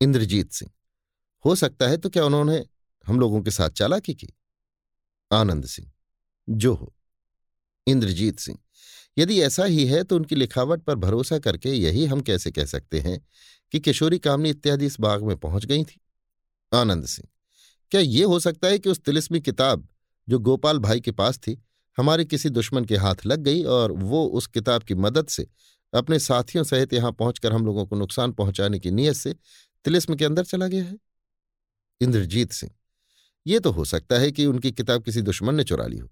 इंद्रजीत 0.02 0.52
सिंह, 0.52 0.72
हो 1.46 1.56
सकता 1.56 1.88
है 1.88 1.98
तो 1.98 2.10
क्या 2.10 2.26
उन्होंने 2.26 2.66
हम 3.06 3.20
लोगों 3.20 3.42
के 3.42 3.52
साथ 3.52 3.70
चालाकी 3.70 4.14
की? 4.14 4.34
आनंद 5.32 5.66
सिंह, 5.66 5.92
जो 6.48 6.74
हो। 6.74 6.94
इंद्रजीत 7.88 8.40
सिंह, 8.40 8.58
यदि 9.18 9.40
ऐसा 9.42 9.66
ही 9.66 9.86
है 9.86 10.04
तो 10.04 10.16
उनकी 10.16 10.36
लिखावट 10.36 10.82
पर 10.82 10.96
भरोसा 10.96 11.40
करके 11.40 11.70
यही 11.70 12.06
हम 12.06 12.22
कैसे 12.22 12.52
कह 12.52 12.66
सकते 12.66 13.00
हैं 13.00 13.20
कि 13.74 13.80
किशोरी 13.80 14.20
कामनी 14.20 14.50
इत्यादि 14.50 14.86
इस 14.86 15.00
बाग 15.00 15.24
में 15.24 15.36
पहुँच 15.38 15.66
गई 15.66 15.84
थी। 15.84 16.00
आनंद 16.72 17.06
सिंह, 17.06 17.28
क्या 17.92 18.02
ये 18.02 18.24
हो 18.24 18.40
सकता 18.40 18.68
है 18.68 18.80
कि 18.80 18.90
उस 18.90 19.00
तिलिस्मी 19.00 19.42
किताब 19.42 19.88
जो 20.28 20.40
गोपाल 20.40 20.80
भाई 20.80 21.00
के 21.00 21.12
पास 21.12 21.38
थी, 21.38 21.58
हमारे 21.98 22.26
किसी 22.26 22.50
दुश्मन 22.50 22.86
के 22.86 22.98
हाथ 22.98 23.26
लग 23.26 23.40
गई 23.40 23.64
और 23.64 23.92
वो 23.92 24.26
उस 24.28 24.48
किताब 24.48 24.84
की 24.84 24.96
मदद 24.96 25.28
से 25.28 25.48
अपने 25.94 26.20
साथियों 26.20 26.64
सहित 26.64 26.94
यहाँ 26.94 27.12
पहुंचकर 27.12 27.54
हम 27.54 27.66
लोगों 27.66 27.86
को 27.86 27.96
नुकसान 27.96 28.32
पहुँचाने 28.32 28.80
की 28.80 28.92
नीयत 28.92 29.16
से 29.16 29.34
तिलिस्म 29.86 30.16
के 30.16 30.26
अंदर 30.26 30.44
चला 30.44 30.68
गया 30.68 30.84
है? 30.84 30.98
इंद्रजीत 32.02 32.52
सिंह, 32.52 32.72
ये 33.46 33.60
तो 33.60 33.72
हो 33.72 33.86
सकता 33.86 34.20
है 34.20 34.32
कि 34.32 34.46
उनकी 34.46 34.72
किताब 34.72 35.04
किसी 35.04 35.22
दुश्मन 35.22 35.56
ने 35.56 35.64
चुरा 35.64 35.86
ली 35.86 35.98
हो, 35.98 36.10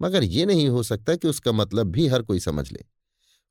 मगर 0.00 0.24
ये 0.24 0.46
नहीं 0.46 0.68
हो 0.68 0.82
सकता 0.82 1.16
कि 1.16 1.28
उसका 1.28 1.52
मतलब 1.52 1.86
भी 1.86 2.06
हर 2.08 2.22
कोई 2.22 2.40
समझ 2.40 2.70
ले। 2.72 2.84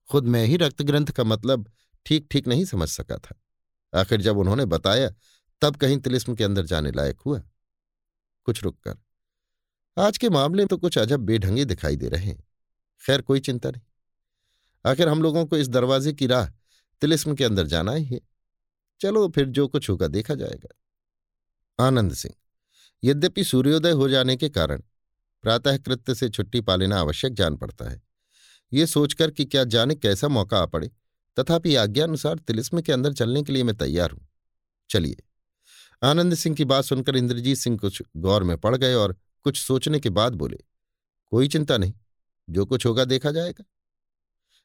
खुद 0.09 0.25
मैं 0.25 0.45
ही 0.45 0.57
रक्त 0.57 0.81
ग्रंथ 0.81 1.07
का 1.07 1.23
मतलब 1.23 1.69
ठीक 2.05 2.27
ठीक 2.31 2.47
नहीं 2.47 2.65
समझ 2.65 2.89
सका 2.89 3.17
था। 3.17 3.35
आखिर 3.93 4.21
जब 4.21 4.37
उन्होंने 4.37 4.65
बताया, 4.65 5.11
तब 5.61 5.75
कहीं 5.75 5.97
तिलिस्म 5.97 6.35
के 6.35 6.43
अंदर 6.43 6.65
जाने 6.65 6.91
लायक 6.91 7.19
हुआ। 7.19 7.41
कुछ 8.43 8.63
रुककर 8.63 8.97
आज 9.97 10.17
के 10.17 10.29
मामले 10.29 10.61
में 10.63 10.67
तो 10.67 10.77
कुछ 10.77 10.97
अजब 10.97 11.19
बेढंगे 11.19 11.65
दिखाई 11.65 11.95
दे 11.95 12.09
रहे 12.09 12.25
हैं। 12.25 12.47
खैर, 13.05 13.21
कोई 13.21 13.39
चिंता 13.39 13.69
नहीं। 13.69 13.81
आखिर 14.85 15.07
हम 15.07 15.21
लोगों 15.21 15.45
को 15.45 15.57
इस 15.57 15.67
दरवाजे 15.67 16.13
की 16.13 16.27
राह 16.27 16.49
तिलिस्म 17.01 17.35
के 17.35 17.43
अंदर 17.43 17.67
जाना 17.67 17.91
ही 17.91 18.05
है। 18.05 18.21
चलो 19.01 19.29
फिर 19.29 19.45
जो 19.45 19.67
कुछ 19.67 19.89
होगा 19.89 20.07
देखा 20.07 20.35
जाएगा। 20.35 21.85
आनंद 21.87 22.13
सिंह, 22.13 22.35
यद्यपि 23.03 23.43
सूर्योदय 23.43 23.91
हो 23.91 24.09
जाने 24.09 24.35
के 24.37 24.49
कारण 24.49 24.83
प्रातः 25.41 25.77
कृत्य 25.77 26.15
से 26.15 26.29
छुट्टी 26.29 26.61
पा 26.61 26.75
लेना 26.75 26.99
आवश्यक 26.99 27.33
जान 27.33 27.55
पड़ता 27.57 27.89
है। 27.89 28.01
ये 28.73 28.87
सोचकर 28.87 29.31
कि 29.31 29.45
क्या 29.45 29.63
जाने 29.63 29.95
कैसा 29.95 30.27
मौका 30.27 30.59
आ 30.59 30.65
पड़े 30.65 30.91
तथापि 31.39 31.75
आज्ञानुसार 31.75 32.37
तिलिस्म 32.37 32.81
के 32.81 32.91
अंदर 32.91 33.13
चलने 33.13 33.43
के 33.43 33.53
लिए 33.53 33.63
मैं 33.63 33.75
तैयार 33.77 34.11
हूँ। 34.11 34.27
चलिए। 34.89 35.17
आनंद 36.01 36.35
सिंह 36.35 36.55
की 36.55 36.65
बात 36.65 36.83
सुनकर 36.83 37.15
इंद्रजीत 37.15 37.57
सिंह 37.57 37.77
कुछ 37.77 38.01
गौर 38.17 38.43
में 38.43 38.57
पड़ 38.57 38.75
गए 38.75 38.93
और 38.93 39.15
कुछ 39.45 39.57
सोचने 39.57 39.99
के 39.99 40.09
बाद 40.09 40.35
बोले, 40.35 40.57
कोई 41.31 41.47
चिंता 41.47 41.77
नहीं, 41.77 41.93
जो 42.47 42.65
कुछ 42.65 42.85
होगा 42.85 43.05
देखा 43.05 43.31
जाएगा। 43.31 43.63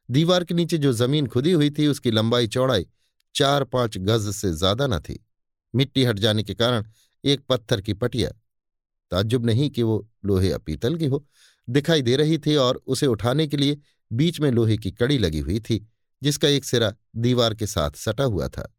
दीवार 0.09 0.45
के 0.45 0.55
नीचे 0.55 0.79
जो 0.79 0.93
ज़मीन 0.93 1.27
खुदी 1.27 1.53
हुई 1.53 1.71
थी, 1.71 1.87
उसकी 1.87 2.11
लंबाई, 2.11 2.47
चौड़ाई 2.49 2.87
चार 3.35 3.65
पाँच 3.65 3.99
गज 3.99 4.31
से 4.35 4.53
ज़्यादा 4.53 4.87
न 4.87 4.99
थी। 4.99 5.19
मिट्टी 5.75 6.05
हट 6.05 6.19
जाने 6.19 6.43
के 6.43 6.55
कारण 6.55 6.85
एक 7.25 7.45
पत्थर 7.49 7.81
की 7.81 7.93
पटिया, 7.95 8.31
ताज्जुब 9.13 9.47
नहीं 9.47 9.69
कि 9.71 9.83
वो 9.83 10.07
लोहे 10.25 10.49
या 10.49 10.59
पीतल 10.59 10.97
की 10.97 11.07
हो, 11.07 11.25
दिखाई 11.69 12.03
दे 12.03 12.17
रही 12.17 12.39
थी 12.39 12.57
और 12.57 12.83
उसे 12.87 13.07
उठाने 13.07 13.47
के 13.47 13.57
लिए 13.57 13.79
बीच 14.11 14.41
में 14.41 14.51
लोहे 14.51 14.77
की 14.77 14.91
कड़ी 14.91 15.19
लगी 15.19 15.39
हुई 15.39 15.59
थी। 15.61 15.87
जिसका 16.25 16.49
एक 16.49 16.65
सिरा 16.65 16.93
दीवार 17.17 17.55
के 17.55 17.67
साथ 17.67 17.97
सटा 17.97 18.25
हुआ 18.25 18.49
था। 18.49 18.71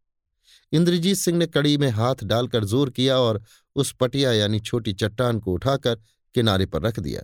इंद्रजीत 0.73 1.17
सिंह 1.17 1.37
ने 1.37 1.47
कड़ी 1.47 1.77
में 1.77 1.89
हाथ 1.89 2.23
डालकर 2.23 2.63
ज़ोर 2.65 2.89
किया 2.89 3.17
और 3.17 3.43
उस 3.75 3.91
पटिया 3.93 4.31
यानी 4.33 4.59
छोटी 4.59 4.93
चट्टान 4.93 5.39
को 5.39 5.53
उठाकर 5.53 5.95
किनारे 6.35 6.65
पर 6.65 6.81
रख 6.81 6.99
दिया। 6.99 7.21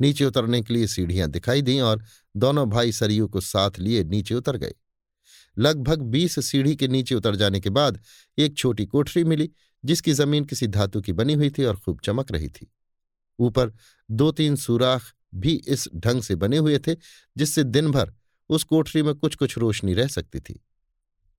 नीचे 0.00 0.24
उतरने 0.24 0.60
के 0.62 0.74
लिए 0.74 0.86
सीढ़ियाँ 0.86 1.28
दिखाई 1.28 1.62
दीं 1.62 1.80
और 1.80 2.04
दोनों 2.34 2.68
भाई 2.70 2.92
सरयू 2.92 3.26
को 3.28 3.40
साथ 3.40 3.78
लिए 3.78 4.04
नीचे 4.04 4.34
उतर 4.34 4.56
गए। 4.56 4.74
लगभग 5.56 6.02
बीस 6.02 6.38
सीढ़ी 6.46 6.74
के 6.76 6.88
नीचे 6.88 7.14
उतर 7.14 7.36
जाने 7.36 7.60
के 7.60 7.70
बाद 7.70 8.00
एक 8.38 8.56
छोटी 8.56 8.86
कोठरी 8.86 9.24
मिली, 9.24 9.50
जिसकी 9.84 10.12
ज़मीन 10.12 10.44
किसी 10.44 10.66
धातु 10.66 11.00
की 11.00 11.12
बनी 11.12 11.34
हुई 11.34 11.50
थी 11.50 11.64
और 11.64 11.76
खूब 11.76 12.00
चमक 12.00 12.32
रही 12.32 12.48
थी। 12.48 12.70
ऊपर 13.38 13.72
दो 14.08 14.30
तीन 14.32 14.56
सुराख 14.56 15.12
भी 15.34 15.54
इस 15.66 15.88
ढंग 15.96 16.22
से 16.22 16.34
बने 16.36 16.58
हुए 16.58 16.78
थे, 16.78 16.94
जिससे 17.36 17.64
दिन 17.64 17.90
भर 17.90 18.12
उस 18.50 18.64
कोठरी 18.64 19.02
में 19.02 19.14
कुछ 19.14 19.34
कुछ 19.36 19.56
रोशनी 19.58 19.94
रह 19.94 20.06
सकती 20.08 20.40
थी। 20.40 20.60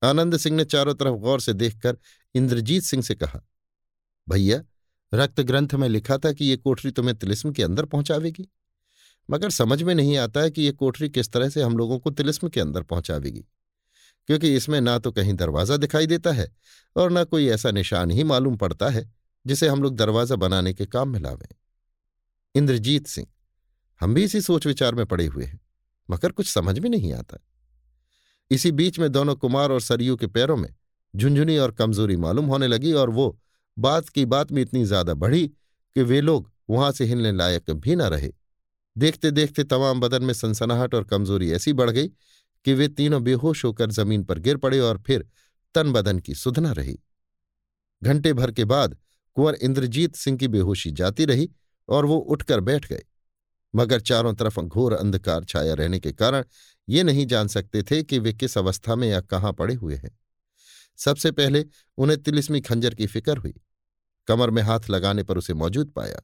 आनंद 0.02 0.36
सिंह 0.36 0.56
ने 0.56 0.64
चारों 0.66 0.94
तरफ़ 0.94 1.16
गौर 1.18 1.40
से 1.40 1.52
देखकर 1.54 1.96
इंद्रजीत 2.34 2.82
सिंह 2.82 3.02
से 3.02 3.14
कहा, 3.14 3.40
भैया, 4.26 4.62
रक्त 5.12 5.40
ग्रंथ 5.42 5.74
में 5.74 5.88
लिखा 5.88 6.18
था 6.18 6.32
कि 6.32 6.44
ये 6.44 6.56
कोठरी 6.58 6.90
तुम्हें 6.90 7.16
तिलिस्म 7.16 7.52
के 7.52 7.62
अंदर 7.62 7.84
पहुंचावेगी। 7.86 8.48
मगर 9.28 9.50
समझ 9.50 9.82
में 9.82 9.94
नहीं 9.94 10.16
आता 10.18 10.40
है 10.40 10.50
कि 10.50 10.62
ये 10.62 10.72
कोठरी 10.72 11.08
किस 11.10 11.32
तरह 11.32 11.48
से 11.48 11.62
हम 11.62 11.76
लोगों 11.78 11.98
को 11.98 12.10
तिलिस्म 12.12 12.48
के 12.48 12.60
अंदर 12.60 12.82
पहुंचावेगी, 12.84 13.44
क्योंकि 14.28 14.54
इसमें 14.56 14.80
ना 14.80 14.98
तो 14.98 15.10
कहीं 15.12 15.34
दरवाज़ा 15.34 15.76
दिखाई 15.76 16.06
देता 16.06 16.32
है 16.32 16.50
और 16.96 17.10
ना 17.10 17.24
कोई 17.24 17.48
ऐसा 17.48 17.70
निशान 17.70 18.10
ही 18.10 18.24
मालूम 18.24 18.56
पड़ता 18.56 18.88
है 18.90 19.10
जिसे 19.44 19.68
हम 19.68 19.82
लोग 19.82 19.96
दरवाज़ा 19.96 20.36
बनाने 20.36 20.72
के 20.74 20.86
काम 20.86 21.08
में 21.08 21.20
लावें। 21.20 21.48
इंद्रजीत 22.54 23.06
सिंह, 23.06 23.26
हम 24.00 24.14
भी 24.14 24.24
इसी 24.24 24.40
सोच 24.40 24.66
विचार 24.66 24.94
में 24.94 25.04
पड़े 25.06 25.26
हुए 25.26 25.44
हैं। 25.44 25.60
मगर 26.08 26.32
कुछ 26.32 26.46
समझ 26.46 26.78
में 26.78 26.88
नहीं 26.90 27.12
आता। 27.12 27.38
इसी 28.50 28.72
बीच 28.72 28.98
में 28.98 29.10
दोनों 29.12 29.34
कुमार 29.36 29.72
और 29.72 29.80
सरयू 29.80 30.16
के 30.16 30.26
पैरों 30.26 30.56
में 30.56 30.68
झुंझुनी 31.14 31.56
और 31.58 31.70
कमज़ोरी 31.70 32.16
मालूम 32.16 32.46
होने 32.46 32.66
लगी 32.66 32.92
और 32.92 33.10
वो 33.10 33.36
बात 33.76 34.08
की 34.08 34.24
बात 34.26 34.52
में 34.52 34.62
इतनी 34.62 34.84
ज़्यादा 34.84 35.14
बढ़ी 35.14 35.46
कि 35.46 36.02
वे 36.02 36.20
लोग 36.20 36.50
वहाँ 36.70 36.90
से 36.92 37.04
हिलने 37.04 37.32
लायक 37.32 37.70
भी 37.70 37.94
न 37.96 38.02
रहे। 38.02 38.30
देखते 38.96 39.30
देखते 39.30 39.64
तमाम 39.64 40.00
बदन 40.00 40.24
में 40.24 40.32
सनसनाहट 40.34 40.94
और 40.94 41.04
कमज़ोरी 41.04 41.50
ऐसी 41.52 41.72
बढ़ 41.72 41.90
गई 41.90 42.08
कि 42.66 42.74
वे 42.74 42.88
तीनों 42.88 43.22
बेहोश 43.24 43.64
होकर 43.64 43.90
ज़मीन 43.90 44.24
पर 44.24 44.38
गिर 44.38 44.56
पड़े 44.56 44.80
और 44.80 44.98
फिर 44.98 45.26
तन 45.74 45.92
बदन 45.92 46.18
की 46.18 46.34
सुधना 46.34 46.72
रही। 46.72 46.98
घंटे 48.02 48.32
भर 48.32 48.50
के 48.50 48.64
बाद 48.64 48.96
कुंवर 49.36 49.54
इंद्रजीत 49.54 50.16
सिंह 50.16 50.38
की 50.38 50.48
बेहोशी 50.48 50.90
जाती 50.90 51.24
रही 51.24 51.48
और 51.88 52.06
वो 52.06 52.16
उठकर 52.16 52.60
बैठ 52.60 52.86
गए। 52.86 53.02
मगर 53.74 54.00
चारों 54.00 54.34
तरफ़ 54.34 54.60
घोर 54.60 54.92
अंधकार 54.92 55.44
छाया 55.44 55.74
रहने 55.74 55.98
के 56.00 56.12
कारण 56.12 56.44
ये 56.88 57.02
नहीं 57.02 57.26
जान 57.26 57.48
सकते 57.48 57.82
थे 57.82 58.02
कि 58.02 58.18
वे 58.18 58.32
किस 58.32 58.58
अवस्था 58.58 58.94
में 58.94 59.08
या 59.08 59.20
कहाँ 59.20 59.52
पड़े 59.52 59.74
हुए 59.74 59.94
हैं। 59.94 60.18
सबसे 60.96 61.30
पहले 61.30 61.64
उन्हें 61.98 62.22
तिलिस्मी 62.22 62.60
खंजर 62.60 62.94
की 62.94 63.06
फ़िक्र 63.06 63.36
हुई। 63.36 63.54
कमर 64.26 64.50
में 64.50 64.62
हाथ 64.62 64.80
लगाने 64.90 65.22
पर 65.22 65.38
उसे 65.38 65.54
मौजूद 65.54 65.90
पाया। 65.90 66.20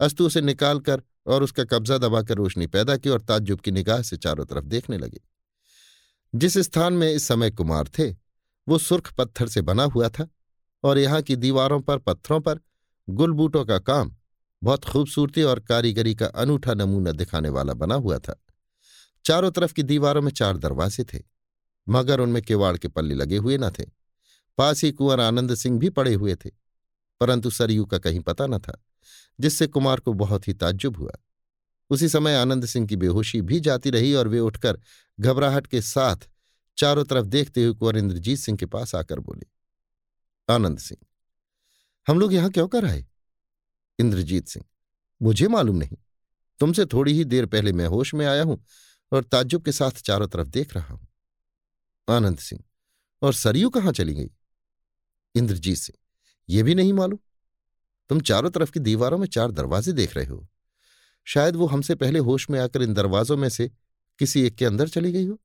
अस्तु 0.00 0.26
उसे 0.26 0.40
निकालकर 0.40 1.02
और 1.26 1.42
उसका 1.42 1.64
कब्जा 1.64 1.98
दबाकर 1.98 2.34
रोशनी 2.34 2.66
पैदा 2.66 2.96
की 2.96 3.08
और 3.08 3.20
ताज्जुब 3.20 3.60
की 3.60 3.70
निगाह 3.70 4.02
से 4.02 4.16
चारों 4.16 4.44
तरफ़ 4.44 4.64
देखने 4.64 4.98
लगे। 4.98 5.20
जिस 6.34 6.58
स्थान 6.58 6.92
में 6.92 7.12
इस 7.12 7.24
समय 7.24 7.50
कुमार 7.50 7.84
थे, 7.84 8.16
वो 8.68 8.78
सुर्ख 8.78 9.12
पत्थर 9.12 9.48
से 9.48 9.62
बना 9.62 9.84
हुआ 9.84 10.08
था 10.08 10.28
और 10.84 10.98
यहाँ 10.98 11.22
की 11.22 11.36
दीवारों 11.36 11.80
पर, 11.80 11.98
पत्थरों 11.98 12.40
पर 12.40 12.60
गुलबूटों 13.10 13.64
का 13.64 13.78
काम 13.78 14.16
बहुत 14.62 14.84
खूबसूरती 14.84 15.42
और 15.42 15.60
कारीगरी 15.60 16.14
का 16.14 16.26
अनूठा 16.26 16.74
नमूना 16.74 17.12
दिखाने 17.12 17.48
वाला 17.48 17.74
बना 17.74 17.94
हुआ 17.94 18.18
था। 18.18 18.40
चारों 19.24 19.50
तरफ़ 19.50 19.72
की 19.72 19.82
दीवारों 19.82 20.22
में 20.22 20.30
चार 20.32 20.56
दरवाजे 20.56 21.04
थे, 21.04 21.22
मगर 21.86 22.20
उनमें 22.20 22.42
किवाड़ 22.42 22.76
के 22.76 22.88
पल्ले 22.88 23.14
लगे 23.14 23.36
हुए 23.36 23.58
न 23.58 23.70
थे। 23.70 23.84
पास 24.58 24.82
ही 24.84 24.90
कुंवर 24.92 25.20
आनंद 25.20 25.54
सिंह 25.54 25.78
भी 25.78 25.90
पड़े 25.90 26.14
हुए 26.14 26.34
थे, 26.34 26.50
परंतु 27.20 27.50
सरयू 27.50 27.84
का 27.84 27.98
कहीं 27.98 28.20
पता 28.20 28.46
न 28.46 28.58
था, 28.58 28.78
जिससे 29.38 29.66
कुमार 29.66 30.00
को 30.00 30.12
बहुत 30.12 30.48
ही 30.48 30.52
ताज्जुब 30.54 30.96
हुआ। 30.96 31.12
उसी 31.90 32.08
समय 32.08 32.34
आनंद 32.34 32.66
सिंह 32.66 32.86
की 32.86 32.96
बेहोशी 32.96 33.40
भी 33.42 33.60
जाती 33.60 33.90
रही 33.90 34.14
और 34.14 34.28
वे 34.28 34.38
उठकर 34.38 34.78
घबराहट 35.18 35.66
के 35.66 35.80
साथ 35.82 36.28
चारों 36.78 37.04
तरफ़ 37.04 37.26
देखते 37.26 37.64
हुए 37.64 37.74
कुंवर 37.74 37.96
इंद्रजीत 37.96 38.38
सिंह 38.38 38.58
के 38.58 38.66
पास 38.66 38.94
आकर 38.94 39.20
बोले, 39.20 39.46
आनंद 40.48 40.78
सिंह, 40.78 41.06
हम 42.06 42.20
लोग 42.20 42.34
यहाँ 42.34 42.50
क्यों 42.50 42.68
कर 42.68 42.84
आए? 42.84 43.06
इंद्रजीत 44.00 44.48
सिंह। 44.48 44.64
मुझे 45.22 45.48
मालूम 45.48 45.76
नहीं। 45.76 45.96
तुमसे 46.60 46.86
थोड़ी 46.86 47.12
ही 47.12 47.24
देर 47.24 47.46
पहले 47.46 47.72
मैं 47.72 47.86
होश 47.86 48.14
में 48.14 48.26
आया 48.26 48.42
हूँ 48.42 48.64
और 49.12 49.24
ताज्जुब 49.24 49.64
के 49.64 49.72
साथ 49.72 49.90
चारों 49.90 50.28
तरफ़ 50.28 50.48
देख 50.48 50.74
रहा 50.74 50.94
हूँ। 50.94 51.06
आनंद 52.08 52.38
सिंह, 52.38 52.62
और 53.22 53.34
सरयू 53.34 53.70
कहाँ 53.70 53.92
चली 53.92 54.14
गई? 54.14 54.30
इंद्रजीत 55.34 55.76
सिंह 55.76 55.98
यह 56.48 56.62
भी 56.64 56.74
नहीं 56.74 56.92
मालूम। 56.92 57.18
तुम 58.10 58.20
चारों 58.20 58.50
तरफ़ 58.50 58.72
की 58.72 58.80
दीवारों 58.80 59.18
में 59.18 59.26
चार 59.26 59.50
दरवाजे 59.50 59.92
देख 59.92 60.16
रहे 60.16 60.26
हो। 60.26 60.46
शायद 61.26 61.56
वो 61.56 61.66
हमसे 61.66 61.94
पहले 61.94 62.18
होश 62.18 62.50
में 62.50 62.58
आकर 62.60 62.82
इन 62.82 62.94
दरवाजों 62.94 63.36
में 63.36 63.48
से 63.48 63.70
किसी 64.18 64.42
एक 64.42 64.54
के 64.54 64.64
अंदर 64.64 64.88
चली 64.88 65.12
गई 65.12 65.26
हो। 65.26 65.40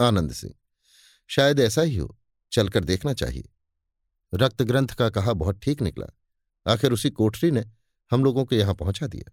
आनंद 0.00 0.32
सिंह, 0.32 0.54
शायद 1.28 1.60
ऐसा 1.60 1.82
ही 1.82 1.96
हो, 1.96 2.16
चलकर 2.52 2.84
देखना 2.84 3.12
चाहिए। 3.12 3.48
रक्त 4.34 4.62
ग्रंथ 4.62 4.88
का 4.88 5.10
कहा 5.10 5.32
बहुत 5.32 5.60
ठीक 5.62 5.82
निकला। 5.82 6.06
आखिर 6.66 6.92
उसी 6.92 7.10
कोठरी 7.10 7.50
ने 7.50 7.64
हम 8.10 8.24
लोगों 8.24 8.44
को 8.44 8.54
यहाँ 8.54 8.74
पहुँचा 8.74 9.06
दिया। 9.06 9.32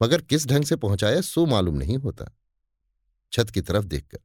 मगर 0.00 0.20
किस 0.20 0.46
ढंग 0.46 0.64
से 0.64 0.76
पहुँचाया, 0.76 1.20
सो 1.20 1.46
मालूम 1.46 1.74
नहीं 1.74 1.96
होता। 1.96 2.30
छत 3.32 3.50
की 3.50 3.60
तरफ़ 3.60 3.84
देखकर, 3.84 4.18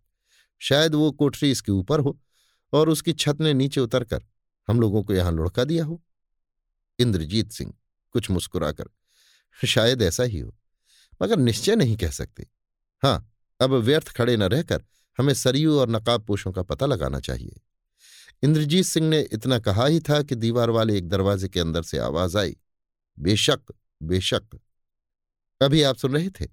शायद 0.61 0.95
वो 0.95 1.11
कोठरी 1.11 1.51
इसके 1.51 1.71
ऊपर 1.71 1.99
हो 1.99 2.19
और 2.73 2.89
उसकी 2.89 3.13
छत 3.13 3.41
ने 3.41 3.53
नीचे 3.53 3.81
उतरकर 3.81 4.23
हम 4.67 4.79
लोगों 4.81 5.03
को 5.03 5.13
यहाँ 5.13 5.31
लुढ़का 5.31 5.63
दिया 5.63 5.85
हो। 5.85 6.01
इंद्रजीत 6.99 7.51
सिंह 7.51 7.73
कुछ 8.15 8.29
मुस्कुराकर, 8.31 8.89
शायद 9.59 10.01
ऐसा 10.01 10.23
ही 10.23 10.39
हो, 10.39 10.55
मगर 11.21 11.37
निश्चय 11.37 11.75
नहीं 11.75 11.97
कह 11.97 12.09
सकते। 12.11 12.47
हाँ 13.03 13.27
अब 13.59 13.73
व्यर्थ 13.73 14.09
खड़े 14.09 14.37
न 14.37 14.43
रहकर 14.43 14.83
हमें 15.17 15.33
सरयू 15.33 15.79
और 15.79 15.89
नकाब 15.89 16.23
पोषों 16.25 16.51
का 16.51 16.63
पता 16.63 16.85
लगाना 16.85 17.19
चाहिए। 17.19 17.59
इंद्रजीत 18.43 18.85
सिंह 18.85 19.09
ने 19.09 19.21
इतना 19.21 19.59
कहा 19.59 19.85
ही 19.85 19.99
था 19.99 20.21
कि 20.21 20.35
दीवार 20.35 20.69
वाले 20.69 20.97
एक 20.97 21.09
दरवाजे 21.09 21.49
के 21.49 21.59
अंदर 21.59 21.83
से 21.83 21.97
आवाज़ 21.97 22.37
आई, 22.37 22.57
बेशक 23.19 23.59
बेशक। 24.03 24.59
अभी 25.61 25.83
आप 25.83 25.95
सुन 25.95 26.13
रहे 26.13 26.29
थे? 26.29 26.47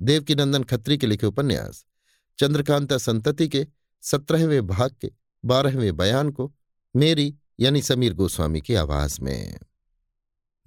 देवकीनंदन 0.00 0.64
खत्री 0.64 0.98
के 0.98 1.06
लिखे 1.06 1.26
उपन्यास, 1.26 1.84
चंद्रकांता 2.38 2.98
संतति 2.98 3.48
के, 3.48 3.66
सत्रहवें 4.02 4.66
भाग 4.66 4.96
के, 5.00 5.10
बारहवें 5.44 5.96
बयान 5.96 6.30
को, 6.30 6.54
मेरी 6.96 7.36
यानी 7.60 7.82
समीर 7.82 8.14
गोस्वामी 8.14 8.60
की 8.60 8.74
आवाज़ 8.74 9.20
में। 9.20 9.58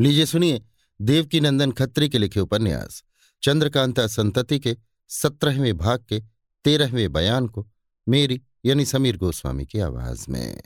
लीजिए 0.01 0.25
सुनिए, 0.25 0.61
देवकीनंदन 1.01 1.71
खत्री 1.71 2.09
के 2.09 2.17
लिखे 2.17 2.39
उपन्यास, 2.39 3.03
चंद्रकांता 3.43 4.07
संतति 4.07 4.59
के, 4.59 4.77
सत्रहवें 5.07 5.77
भाग 5.77 6.05
के, 6.09 6.19
तेरहवें 6.63 7.13
बयान 7.13 7.47
को, 7.47 7.69
मेरी 8.09 8.41
यानी 8.65 8.85
समीर 8.85 9.17
गोस्वामी 9.17 9.65
की 9.65 9.79
आवाज़ 9.79 10.25
में। 10.29 10.61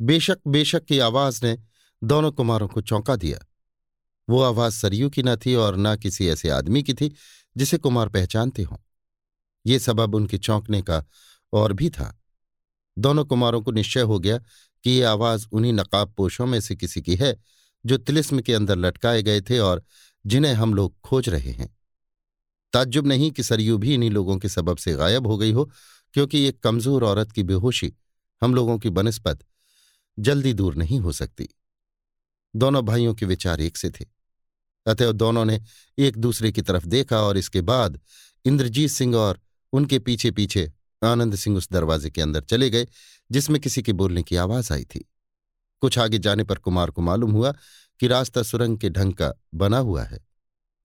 बेशक 0.00 0.38
बेशक 0.46 0.84
की 0.84 0.98
आवाज़ 0.98 1.46
ने 1.46 1.58
दोनों 2.04 2.32
कुमारों 2.32 2.68
को 2.68 2.80
चौंका 2.80 3.16
दिया। 3.16 3.38
वो 4.28 4.42
आवाज़ 4.42 4.74
सरयू 4.74 5.10
की 5.10 5.22
न 5.22 5.36
थी 5.36 5.54
और 5.54 5.76
न 5.76 5.96
किसी 5.96 6.28
ऐसे 6.28 6.50
आदमी 6.50 6.82
की 6.82 6.94
थी 6.94 7.14
जिसे 7.56 7.78
कुमार 7.78 8.08
पहचानते 8.08 8.62
हों। 8.62 8.76
ये 9.66 9.78
सबब 9.78 10.14
उनके 10.14 10.38
चौंकने 10.38 10.82
का 10.82 11.04
और 11.52 11.72
भी 11.72 11.90
था। 11.90 12.22
दोनों 12.98 13.24
कुमारों 13.24 13.62
को 13.62 13.70
निश्चय 13.70 14.00
हो 14.00 14.18
गया 14.18 14.38
कि 14.84 14.90
ये 14.90 15.02
आवाज़ 15.02 15.46
उन्हीं 15.52 15.72
नकाब 15.72 16.12
पोषों 16.12 16.46
में 16.46 16.60
से 16.60 16.76
किसी 16.76 17.02
की 17.02 17.16
है 17.16 17.38
जो 17.86 17.96
तिलिस्म 17.96 18.40
के 18.40 18.54
अंदर 18.54 18.76
लटकाए 18.76 19.22
गए 19.22 19.40
थे 19.40 19.58
और 19.58 19.82
जिन्हें 20.26 20.54
हम 20.54 20.74
लोग 20.74 21.00
खोज 21.00 21.28
रहे 21.28 21.50
हैं। 21.50 21.78
ताज्जुब 22.72 23.06
नहीं 23.06 23.30
कि 23.30 23.42
सरयू 23.42 23.78
भी 23.78 23.94
इन्हीं 23.94 24.10
लोगों 24.10 24.38
के 24.38 24.48
सबब 24.48 24.76
से 24.76 24.92
गायब 24.92 25.26
हो 25.26 25.38
गई 25.38 25.52
हो 25.52 25.70
क्योंकि 26.14 26.42
एक 26.44 26.60
कमज़ोर 26.62 27.04
औरत 27.04 27.32
की 27.32 27.42
बेहोशी 27.42 27.92
हम 28.42 28.54
लोगों 28.54 28.78
की 28.78 28.90
बनस्पत 28.90 29.44
जल्दी 30.18 30.52
दूर 30.52 30.74
नहीं 30.74 30.98
हो 31.00 31.12
सकती। 31.12 31.48
दोनों 32.54 32.84
भाइयों 32.84 33.14
के 33.14 33.26
विचार 33.26 33.60
एक 33.60 33.76
से 33.76 33.90
थे। 33.90 34.04
अतएव 34.86 35.12
दोनों 35.12 35.44
ने 35.44 35.60
एक 35.98 36.16
दूसरे 36.18 36.52
की 36.52 36.62
तरफ़ 36.62 36.86
देखा 36.86 37.20
और 37.20 37.38
इसके 37.38 37.60
बाद 37.62 38.00
इंद्रजीत 38.44 38.90
सिंह 38.90 39.16
और 39.16 39.40
उनके 39.72 39.98
पीछे 39.98 40.30
पीछे 40.30 40.70
आनंद 41.02 41.34
सिंह 41.34 41.56
उस 41.56 41.68
दरवाजे 41.72 42.10
के 42.10 42.22
अंदर 42.22 42.44
चले 42.44 42.70
गए, 42.70 42.86
जिसमें 43.30 43.60
किसी 43.60 43.82
के 43.82 43.92
बोलने 43.92 44.22
की 44.22 44.36
आवाज़ 44.36 44.72
आई 44.72 44.84
थी। 44.84 45.04
कुछ 45.82 45.98
आगे 45.98 46.18
जाने 46.18 46.44
पर 46.44 46.58
कुमार 46.58 46.90
को 46.90 47.02
मालूम 47.02 47.30
हुआ 47.32 47.52
कि 48.00 48.06
रास्ता 48.06 48.42
सुरंग 48.42 48.78
के 48.78 48.90
ढंग 48.90 49.14
का 49.14 49.32
बना 49.54 49.78
हुआ 49.78 50.02
है, 50.02 50.20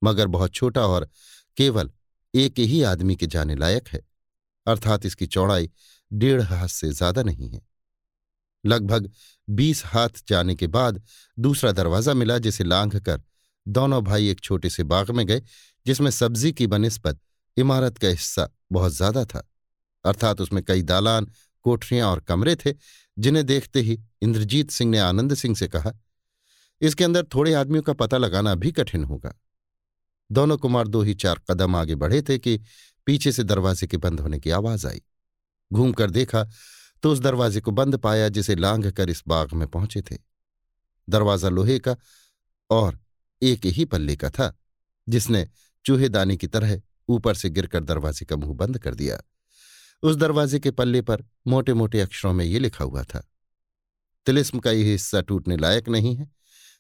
मगर 0.02 0.28
बहुत 0.28 0.54
छोटा 0.54 0.86
और 0.88 1.10
केवल 1.58 1.92
एक 2.34 2.60
ही 2.60 2.82
आदमी 2.84 3.16
के 3.16 3.28
जाने 3.28 3.56
लायक 3.56 3.88
है। 3.88 4.02
अर्थात 4.68 5.06
इसकी 5.06 5.26
चौड़ाई 5.28 5.70
डेढ़ 6.12 6.42
हाथ 6.44 6.68
से 6.68 6.92
ज़्यादा 6.92 7.24
नहीं 7.24 7.50
है। 7.50 7.62
लगभग 8.64 9.10
बीस 9.48 9.84
हाथ 9.86 10.24
जाने 10.28 10.56
के 10.56 10.68
बाद 10.68 11.02
दूसरा 11.38 11.72
दरवाज़ा 11.72 12.14
मिला 12.14 12.38
जिसे 12.40 12.64
लांघ 12.64 12.96
कर 13.00 13.22
दोनों 13.66 14.04
भाई 14.04 14.30
एक 14.30 14.40
छोटे 14.42 14.70
से 14.70 14.84
बाग 14.86 15.12
में 15.12 15.26
गए, 15.28 15.42
जिसमें 15.86 16.10
सब्ज़ी 16.12 16.52
की 16.52 16.68
बनस्पत 16.68 17.20
इमारत 17.58 17.98
का 17.98 18.08
हिस्सा 18.08 18.50
बहुत 18.72 18.94
ज़्यादा 18.94 19.24
था। 19.26 19.48
अर्थात 20.06 20.42
उसमें 20.42 20.64
कई 20.64 20.82
दालान, 20.84 21.28
कोठरियाँ 21.66 22.10
और 22.12 22.20
कमरे 22.20 22.56
थे, 22.56 22.74
जिन्हें 23.18 23.46
देखते 23.46 23.82
ही 23.82 24.00
इंद्रजीत 24.22 24.72
सिंह 24.72 24.92
ने 24.92 25.00
आनंद 25.00 25.34
सिंह 25.34 25.56
से 25.56 25.68
कहा, 25.68 25.92
इसके 26.82 27.04
अंदर 27.04 27.26
थोड़े 27.34 27.54
आदमियों 27.54 27.84
का 27.84 27.94
पता 27.94 28.18
लगाना 28.18 28.56
भी 28.56 28.72
कठिन 28.72 29.04
होगा। 29.04 29.34
दोनों 30.30 30.58
कुमार 30.58 30.88
दो 30.88 31.02
ही 31.02 31.14
चार 31.16 31.40
कदम 31.50 31.76
आगे 31.76 31.96
बढ़े 31.96 32.22
थे 32.22 32.38
कि 32.38 32.60
पीछे 33.08 33.32
से 33.32 33.44
दरवाजे 33.46 33.88
के 33.88 33.98
बंद 33.98 34.20
होने 34.20 34.40
की 34.40 34.50
आवाज़ 34.52 34.88
आई। 34.88 35.02
घूमकर 35.72 36.10
देखा 36.12 36.44
तो 37.04 37.12
उस 37.12 37.20
दरवाजे 37.20 37.62
को 37.62 37.72
बंद 37.74 37.98
पाया 37.98 38.30
जिसे 38.30 38.56
लांघ 38.56 38.88
कर 38.90 39.10
इस 39.10 39.24
बाग 39.28 39.54
में 39.54 39.68
पहुँचे 39.68 40.02
थे। 40.02 40.18
दरवाज़ा 41.08 41.50
लोहे 41.50 41.78
का 41.80 41.96
और 42.70 43.00
एक 43.42 43.66
ही 43.68 43.86
पल्ले 43.86 44.16
का 44.16 44.30
था, 44.30 44.54
जिसने 45.08 45.48
चूहेदानी 45.86 46.38
की 46.38 46.48
तरह 46.48 46.82
ऊपर 47.10 47.36
से 47.36 47.50
गिरकर 47.50 47.84
दरवाजे 47.84 48.26
का 48.26 48.36
मुँह 48.36 48.54
बंद 48.56 48.78
कर 48.80 48.96
दिया। 48.96 49.20
उस 50.04 50.16
दरवाजे 50.16 50.60
के 50.60 50.72
पल्ले 50.72 51.02
पर 51.02 51.24
मोटे 51.48 51.74
मोटे 51.74 52.00
अक्षरों 52.02 52.34
में 52.34 52.44
ये 52.46 52.60
लिखा 52.60 52.84
हुआ 52.84 53.04
था, 53.04 53.24
तिलिस्म 54.28 54.60
का 54.60 54.72
यह 54.72 54.86
हिस्सा 54.86 55.22
टूटने 55.22 55.58
लायक 55.58 55.90
नहीं 55.90 56.16
है। 56.16 56.30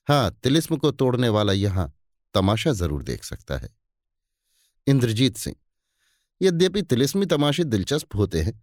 हाँ 0.07 0.31
तिलिस्म 0.43 0.77
को 0.77 0.91
तोड़ने 0.93 1.29
वाला 1.29 1.53
यहाँ 1.53 1.91
तमाशा 2.35 2.71
ज़रूर 2.73 3.03
देख 3.03 3.23
सकता 3.23 3.57
है। 3.57 3.69
इंद्रजीत 4.87 5.37
सिंह 5.37 5.55
यद्यपि 6.41 6.81
तिलिस्मी 6.81 7.25
तमाशे 7.25 7.63
दिलचस्प 7.63 8.15
होते 8.15 8.41
हैं, 8.41 8.61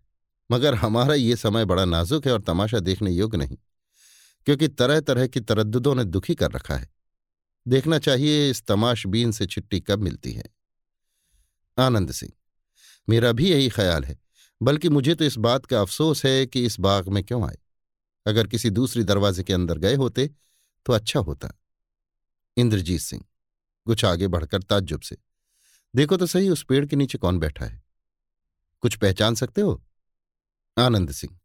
मगर 0.51 0.75
हमारा 0.75 1.15
ये 1.15 1.37
समय 1.37 1.65
बड़ा 1.65 1.85
नाजुक 1.85 2.27
है 2.27 2.33
और 2.33 2.41
तमाशा 2.41 2.79
देखने 2.81 3.11
योग्य 3.11 3.39
नहीं, 3.39 3.57
क्योंकि 4.47 4.69
तरह 4.69 5.01
तरह 5.01 5.27
की 5.27 5.41
तरद्दुदों 5.41 5.95
ने 5.95 6.05
दुखी 6.05 6.35
कर 6.35 6.53
रखा 6.53 6.77
है। 6.77 6.91
देखना 7.67 7.99
चाहिए 7.99 8.51
इस 8.51 8.65
तमाशबीन 8.67 9.33
से 9.33 9.47
छिट्टी 9.47 9.81
कब 9.81 10.03
मिलती 10.03 10.33
है। 10.33 10.45
आनंद 11.79 12.13
सिंह, 12.13 12.33
मेरा 13.09 13.33
भी 13.33 13.51
यही 13.51 13.69
ख्याल 13.69 14.05
है, 14.05 14.19
बल्कि 14.61 14.89
मुझे 14.89 15.15
तो 15.15 15.25
इस 15.25 15.39
बात 15.39 15.67
का 15.67 15.81
अफसोस 15.81 16.25
है 16.27 16.47
कि 16.47 16.65
इस 16.65 16.79
बाग 16.81 17.09
में 17.09 17.23
क्यों 17.25 17.43
आए। 17.47 17.59
अगर 18.27 18.47
किसी 18.47 18.71
दूसरी 18.71 19.05
दरवाजे 19.05 19.43
के 19.43 19.53
अंदर 19.53 19.79
गए 19.79 19.95
होते 19.95 20.31
तो 20.87 20.93
अच्छा 20.93 21.21
होता। 21.21 21.53
इंद्रजीत 22.57 23.01
सिंह, 23.01 23.25
कुछ 23.87 24.05
आगे 24.05 24.29
बढ़कर 24.29 24.63
ताज्जुब 24.63 25.01
से। 25.01 25.17
देखो 25.97 26.17
तो 26.17 26.27
सही, 26.27 26.49
उस 26.49 26.65
पेड़ 26.65 26.85
के 26.87 26.97
नीचे 26.97 27.19
कौन 27.19 27.39
बैठा 27.39 27.65
है? 27.65 27.83
कुछ 28.81 28.97
पहचान 28.97 29.35
सकते 29.35 29.61
हो? 29.61 29.83
आनंद 30.79 31.13
सिंह, 31.13 31.39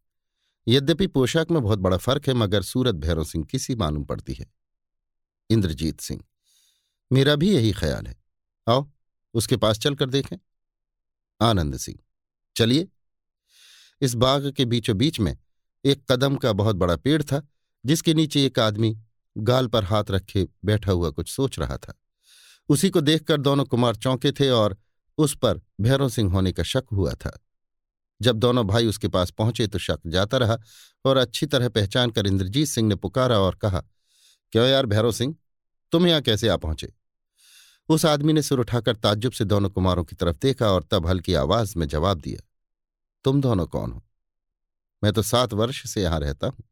यद्यपि 0.67 1.07
पोशाक 1.07 1.51
में 1.51 1.61
बहुत 1.63 1.79
बड़ा 1.79 1.97
फ़र्क 1.97 2.27
है, 2.27 2.33
मगर 2.33 2.61
सूरत 2.61 2.95
भैरव 2.95 3.23
सिंह 3.23 3.45
की 3.45 3.59
सी 3.59 3.75
मालूम 3.75 4.03
पड़ती 4.03 4.33
है। 4.33 4.51
इंद्रजीत 5.49 5.99
सिंह, 5.99 6.23
मेरा 7.11 7.35
भी 7.35 7.53
यही 7.55 7.71
ख्याल 7.71 8.07
है। 8.07 8.15
आओ, 8.67 8.89
उसके 9.33 9.57
पास 9.57 9.79
चलकर 9.79 10.09
देखें। 10.09 10.37
आनंद 11.41 11.77
सिंह, 11.77 11.99
चलिए। 12.55 12.87
इस 14.01 14.13
बाग 14.13 14.51
के 14.51 14.65
बीचों 14.65 14.97
बीच 14.97 15.19
में 15.19 15.37
एक 15.85 16.11
कदम 16.11 16.35
का 16.35 16.53
बहुत 16.53 16.75
बड़ा 16.75 16.95
पेड़ 16.95 17.21
था, 17.23 17.47
जिसके 17.85 18.13
नीचे 18.13 18.45
एक 18.45 18.59
आदमी 18.59 18.97
गाल 19.37 19.67
पर 19.67 19.83
हाथ 19.83 20.03
रखे 20.11 20.47
बैठा 20.65 20.91
हुआ 20.91 21.09
कुछ 21.09 21.29
सोच 21.29 21.59
रहा 21.59 21.77
था। 21.77 21.93
उसी 22.69 22.89
को 22.89 23.01
देखकर 23.01 23.37
दोनों 23.37 23.65
कुमार 23.65 23.95
चौंके 23.95 24.31
थे 24.31 24.49
और 24.49 24.77
उस 25.17 25.35
पर 25.37 25.61
भैरव 25.81 26.09
सिंह 26.09 26.31
होने 26.31 26.51
का 26.51 26.63
शक 26.63 26.85
हुआ 26.93 27.13
था। 27.13 27.37
जब 28.21 28.35
दोनों 28.35 28.65
भाई 28.67 28.87
उसके 28.87 29.07
पास 29.07 29.31
पहुँचे 29.31 29.67
तो 29.67 29.79
शक 29.79 29.99
जाता 30.07 30.37
रहा 30.37 30.57
और 31.05 31.17
अच्छी 31.17 31.45
तरह 31.45 31.69
पहचान 31.69 32.11
कर 32.11 32.27
इंद्रजीत 32.27 32.67
सिंह 32.67 32.87
ने 32.89 32.95
पुकारा 32.95 33.39
और 33.39 33.55
कहा, 33.55 33.83
क्यों 34.53 34.67
यार 34.67 34.85
भैरव 34.85 35.11
सिंह? 35.11 35.35
तुम 35.91 36.07
यहाँ 36.07 36.21
कैसे 36.21 36.47
आ 36.47 36.55
पहुँचे? 36.57 36.93
उस 37.89 38.05
आदमी 38.05 38.33
ने 38.33 38.41
सिर 38.41 38.59
उठाकर 38.59 38.95
ताज्जुब 38.95 39.33
से 39.33 39.45
दोनों 39.45 39.69
कुमारों 39.69 40.03
की 40.03 40.15
तरफ़ 40.15 40.37
देखा 40.41 40.67
और 40.67 40.83
तब 40.91 41.07
हल्की 41.07 41.33
आवाज़ 41.35 41.77
में 41.77 41.87
जवाब 41.87 42.21
दिया, 42.21 42.39
तुम 43.25 43.41
दोनों 43.41 43.65
कौन 43.67 43.91
हो? 43.91 44.03
मैं 45.01 45.13
तो 45.13 45.21
सात 45.21 45.53
वर्ष 45.53 45.83
से 45.89 46.01
यहाँ 46.01 46.19
रहता 46.19 46.47
हूँ, 46.47 46.63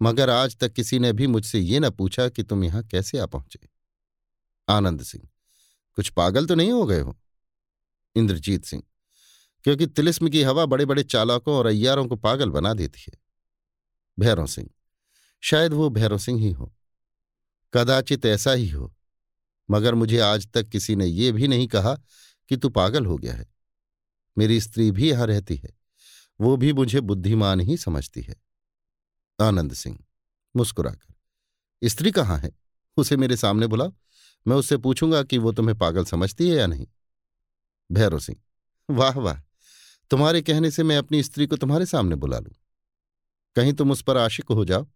मगर 0.00 0.30
आज 0.30 0.56
तक 0.56 0.72
किसी 0.72 0.98
ने 0.98 1.12
भी 1.12 1.26
मुझसे 1.26 1.58
ये 1.58 1.80
न 1.80 1.90
पूछा 1.90 2.28
कि 2.28 2.42
तुम 2.42 2.64
यहाँ 2.64 2.82
कैसे 2.82 3.18
आ 3.18 3.26
पहुँचे? 3.26 3.68
आनंद 4.68 5.02
सिंह। 5.02 5.28
कुछ 5.94 6.08
पागल 6.08 6.46
तो 6.46 6.54
नहीं 6.54 6.72
हो 6.72 6.86
गए 6.86 7.00
हो? 7.00 7.20
इंद्रजीत 8.16 8.64
सिंह। 8.64 8.82
क्योंकि 9.64 9.86
तिलिस्म 9.86 10.28
की 10.28 10.42
हवा 10.42 10.66
बड़े 10.66 10.84
बड़े 10.84 11.02
चालकों 11.02 11.54
और 11.54 11.66
अय्यारों 11.66 12.06
को 12.06 12.16
पागल 12.16 12.50
बना 12.50 12.74
देती 12.74 13.00
है। 13.00 13.18
भैरव 14.18 14.46
सिंह। 14.46 14.70
शायद 15.40 15.72
वो 15.72 15.90
भैरव 15.90 16.18
सिंह 16.18 16.40
ही 16.40 16.52
हो। 16.52 16.74
कदाचित 17.74 18.26
ऐसा 18.26 18.52
ही 18.52 18.68
हो। 18.68 18.94
मगर 19.70 19.94
मुझे 19.94 20.18
आज 20.18 20.48
तक 20.52 20.68
किसी 20.68 20.96
ने 20.96 21.06
यह 21.06 21.32
भी 21.32 21.48
नहीं 21.48 21.68
कहा 21.68 21.94
कि 22.48 22.56
तू 22.56 22.68
पागल 22.68 23.06
हो 23.06 23.16
गया 23.16 23.34
है। 23.34 23.54
मेरी 24.38 24.60
स्त्री 24.60 24.90
भी 24.90 25.10
यहाँ 25.10 25.26
रहती 25.26 25.56
है। 25.56 25.78
वो 26.40 26.56
भी 26.56 26.72
मुझे 26.72 27.00
बुद्धिमान 27.00 27.60
ही 27.60 27.76
समझती 27.76 28.22
है। 28.22 28.36
आनंद 29.40 29.72
सिंह। 29.72 29.98
मुस्कुराकर। 30.56 31.14
स्त्री 31.84 32.10
कहाँ 32.10 32.38
है? 32.38 32.50
उसे 32.96 33.16
मेरे 33.16 33.36
सामने 33.36 33.66
बुलाओ। 33.66 33.94
मैं 34.48 34.56
उससे 34.56 34.76
पूछूँगा 34.76 35.22
कि 35.22 35.38
वो 35.38 35.52
तुम्हें 35.52 35.78
पागल 35.78 36.04
समझती 36.04 36.48
है 36.50 36.56
या 36.56 36.66
नहीं? 36.66 36.86
भैरव 37.92 38.18
सिंह, 38.18 38.38
वाह 38.90 39.18
वाह, 39.18 39.40
तुम्हारे 40.10 40.42
कहने 40.42 40.70
से 40.70 40.82
मैं 40.82 40.96
अपनी 40.96 41.22
स्त्री 41.22 41.46
को 41.46 41.56
तुम्हारे 41.56 41.86
सामने 41.86 42.16
बुला 42.16 42.38
लूँ। 42.38 42.54
कहीं 43.56 43.72
तुम 43.72 43.90
उस 43.90 44.02
पर 44.02 44.16
आशिक 44.16 44.44
हो 44.50 44.64
जाओ, 44.64 44.86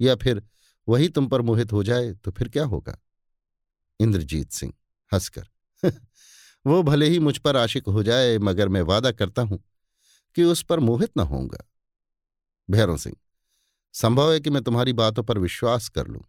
या 0.00 0.16
फिर 0.16 0.42
वही 0.88 1.08
तुम 1.08 1.26
पर 1.26 1.42
मोहित 1.42 1.72
हो 1.72 1.82
जाए 1.82 2.12
तो 2.12 2.30
फिर 2.30 2.48
क्या 2.48 2.64
होगा? 2.64 2.98
इंद्रजीत 4.00 4.52
सिंह, 4.52 4.72
हंसकर, 5.12 5.48
वो 6.66 6.82
भले 6.82 7.08
ही 7.08 7.18
मुझ 7.18 7.38
पर 7.38 7.56
आशिक 7.56 7.88
हो 7.88 8.02
जाए, 8.02 8.38
मगर 8.38 8.68
मैं 8.68 8.82
वादा 8.82 9.12
करता 9.12 9.42
हूँ 9.42 9.64
कि 10.34 10.44
उस 10.44 10.62
पर 10.62 10.80
मोहित 10.80 11.10
न 11.16 11.20
होऊँगा। 11.20 11.64
भैरव 12.70 12.96
सिंह, 12.96 13.16
संभव 13.94 14.32
है 14.32 14.40
कि 14.40 14.50
मैं 14.50 14.62
तुम्हारी 14.62 14.92
बातों 14.92 15.22
पर 15.22 15.38
विश्वास 15.38 15.88
कर 15.88 16.06
लूँ। 16.06 16.22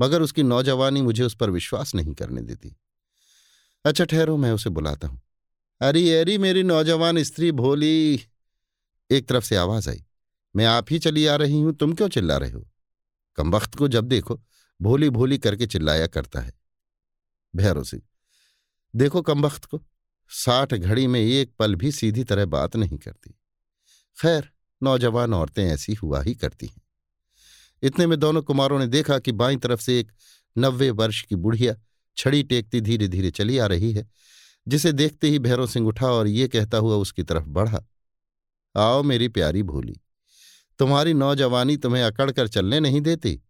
मगर 0.00 0.22
उसकी 0.22 0.42
नौजवानी 0.42 1.02
मुझे 1.02 1.24
उस 1.24 1.36
पर 1.36 1.50
विश्वास 1.50 1.94
नहीं 1.94 2.14
करने 2.14 2.42
देती। 2.42 2.76
अच्छा 3.84 4.04
ठहरो, 4.04 4.36
मैं 4.36 4.52
उसे 4.52 4.70
बुलाता 4.70 5.08
हूँ। 5.08 5.20
अरे 5.80 6.20
अरे, 6.20 6.38
मेरी 6.38 6.62
नौजवान 6.62 7.22
स्त्री 7.22 7.52
भोली। 7.52 8.20
एक 9.10 9.26
तरफ़ 9.28 9.44
से 9.44 9.56
आवाज़ 9.56 9.90
आई, 9.90 10.04
मैं 10.56 10.66
आप 10.66 10.86
ही 10.90 10.98
चली 10.98 11.26
आ 11.26 11.36
रही 11.36 11.60
हूँ, 11.60 11.72
तुम 11.72 11.92
क्यों 11.92 12.08
चिल्ला 12.08 12.36
रहे 12.36 12.50
हो? 12.50 12.68
कम 13.36 13.50
वक्त 13.50 13.74
को 13.74 13.88
जब 13.88 14.04
देखो, 14.04 14.40
भोली 14.80 15.10
भोली 15.10 15.38
करके 15.38 15.66
चिल्लाया 15.66 16.06
करता 16.06 16.40
है। 16.40 16.52
भैरव 17.56 17.84
सिंह, 17.84 18.02
देखो 18.96 19.22
कम 19.22 19.42
वक्त 19.46 19.64
को, 19.64 19.82
साठ 20.28 20.74
घड़ी 20.74 21.06
में 21.06 21.20
एक 21.20 21.54
पल 21.58 21.74
भी 21.74 21.92
सीधी 21.92 22.24
तरह 22.24 22.44
बात 22.44 22.76
नहीं 22.76 22.98
करती। 22.98 23.30
खैर, 24.22 24.50
नौजवान 24.82 25.34
औरतें 25.34 25.64
ऐसी 25.64 25.94
हुआ 25.94 26.22
ही 26.22 26.34
करती 26.34 26.66
हैं। 26.66 26.82
इतने 27.84 28.06
में 28.06 28.18
दोनों 28.20 28.42
कुमारों 28.42 28.78
ने 28.78 28.86
देखा 28.86 29.18
कि 29.18 29.32
बाईं 29.32 29.58
तरफ़ 29.58 29.80
से 29.80 29.98
एक 30.00 30.12
नब्बे 30.56 30.90
वर्ष 30.90 31.22
की 31.22 31.36
बुढ़िया 31.36 31.74
छड़ी 32.16 32.42
टेकती 32.42 32.80
धीरे 32.80 33.08
धीरे 33.08 33.30
चली 33.30 33.58
आ 33.58 33.66
रही 33.66 33.92
है, 33.92 34.06
जिसे 34.66 34.92
देखते 34.92 35.28
ही 35.28 35.38
भैरव 35.38 35.66
सिंह 35.66 35.88
उठा 35.88 36.06
और 36.06 36.26
ये 36.26 36.48
कहता 36.48 36.78
हुआ 36.78 36.96
उसकी 36.96 37.22
तरफ़ 37.22 37.44
बढ़ा, 37.48 37.84
आओ 38.74 39.02
मेरी 39.02 39.28
प्यारी 39.28 39.62
भोली, 39.62 40.00
तुम्हारी 40.80 41.14
नौजवानी 41.14 41.76
तुम्हें 41.76 42.02
अकड़ 42.02 42.30
कर 42.30 42.48
चलने 42.48 42.80
नहीं 42.80 43.00
देती 43.00 43.40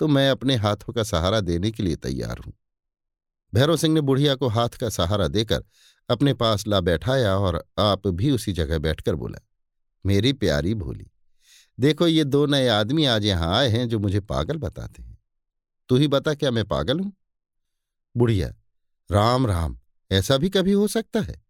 तो 0.00 0.08
मैं 0.08 0.30
अपने 0.30 0.56
हाथों 0.56 0.92
का 0.92 1.02
सहारा 1.02 1.40
देने 1.40 1.70
के 1.70 1.82
लिए 1.82 1.96
तैयार 1.96 2.38
हूँ। 2.38 2.52
भैरव 3.52 3.76
सिंह 3.76 3.94
ने 3.94 4.00
बुढ़िया 4.00 4.34
को 4.34 4.48
हाथ 4.48 4.68
का 4.70 4.88
सहारा 4.88 5.26
देकर 5.28 5.64
अपने 6.08 6.34
पास 6.34 6.66
ला 6.66 6.80
बैठाया 6.80 7.36
और 7.36 7.64
आप 7.78 8.06
भी 8.08 8.30
उसी 8.30 8.52
जगह 8.52 8.78
बैठकर 8.78 9.14
बोला, 9.14 9.38
मेरी 10.04 10.32
प्यारी 10.32 10.74
भोली 10.74 11.09
देखो, 11.80 12.06
ये 12.06 12.24
दो 12.24 12.44
नए 12.46 12.66
आदमी 12.68 13.04
आज 13.04 13.24
यहाँ 13.24 13.54
आए 13.56 13.68
हैं 13.68 13.88
जो 13.88 13.98
मुझे 13.98 14.20
पागल 14.20 14.56
बताते 14.58 15.02
हैं। 15.02 15.18
तू 15.90 15.96
ही 15.96 16.08
बता, 16.08 16.34
क्या 16.34 16.50
मैं 16.50 16.64
पागल 16.64 17.00
हूँ? 17.00 17.12
बुढ़िया, 18.14 18.48
राम 19.10 19.46
राम, 19.46 19.76
ऐसा 20.10 20.36
भी 20.36 20.48
कभी 20.48 20.72
हो 20.72 20.88
सकता 20.88 21.20
है? 21.20 21.40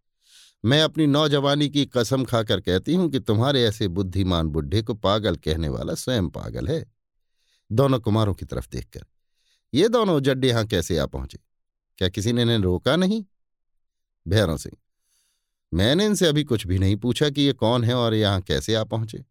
मैं 0.64 0.80
अपनी 0.82 1.06
नौजवानी 1.06 1.68
की 1.68 1.84
कसम 1.86 2.24
खाकर 2.24 2.60
कहती 2.60 2.94
हूँ 2.94 3.08
कि 3.10 3.20
तुम्हारे 3.20 3.64
ऐसे 3.64 3.88
बुद्धिमान 3.88 4.48
बुढ़े 4.48 4.82
को 4.82 4.94
पागल 4.96 5.36
कहने 5.36 5.68
वाला 5.68 5.94
स्वयं 5.94 6.28
पागल 6.28 6.68
है। 6.68 6.84
दोनों 7.70 8.00
कुमारों 8.00 8.34
की 8.34 8.44
तरफ़ 8.44 8.68
देखकर, 8.72 9.04
ये 9.72 9.88
दोनों 9.88 10.18
जड्डे 10.20 10.48
यहाँ 10.48 10.64
कैसे 10.66 10.98
आ 10.98 11.06
पहुँचे? 11.06 11.38
क्या 11.98 12.08
किसी 12.08 12.32
ने 12.32 12.42
इन्हें 12.42 12.58
रोका 12.58 12.96
नहीं? 12.96 13.24
भैरव 14.26 14.56
सिंह, 14.56 14.76
मैंने 15.72 16.06
इनसे 16.06 16.26
अभी 16.26 16.44
कुछ 16.44 16.66
भी 16.66 16.78
नहीं 16.78 16.96
पूछा 16.96 17.30
कि 17.30 17.42
ये 17.42 17.52
कौन 17.54 17.84
है 17.84 17.94
और 17.94 18.14
यहाँ 18.14 18.40
कैसे 18.42 18.74
आ 18.74 18.84
पहुँचे। 18.84 19.24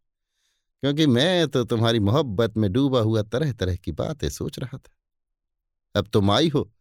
क्योंकि 0.84 1.08
मैं 1.08 1.48
तो 1.48 1.64
तुम्हारी 1.64 2.00
मोहब्बत 2.00 2.58
में 2.58 2.72
डूबा 2.72 3.00
हुआ 3.00 3.22
तरह 3.22 3.52
तरह 3.54 3.76
की 3.76 3.92
बातें 3.92 4.30
सोच 4.30 4.60
रहा 4.60 4.78
था। 4.78 4.92
अब 5.96 6.08
तुम 6.08 6.32
आई 6.32 6.50
हो 6.50 6.72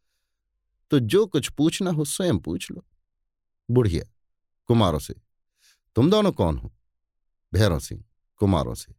तो 0.90 0.98
जो 0.98 1.26
कुछ 1.26 1.50
पूछना 1.50 1.90
हो 1.90 2.04
स्वयं 2.04 2.38
पूछ 2.38 2.70
लो। 2.70 2.84
बुढ़िया, 3.70 4.04
कुमारों 4.66 4.98
से, 4.98 5.14
तुम 5.96 6.10
दोनों 6.10 6.32
कौन 6.32 6.58
हो? 6.58 6.72
भैरों 7.54 7.78
सिंह 7.78 8.04
कुमारों 8.36 8.74
से। 8.74 8.94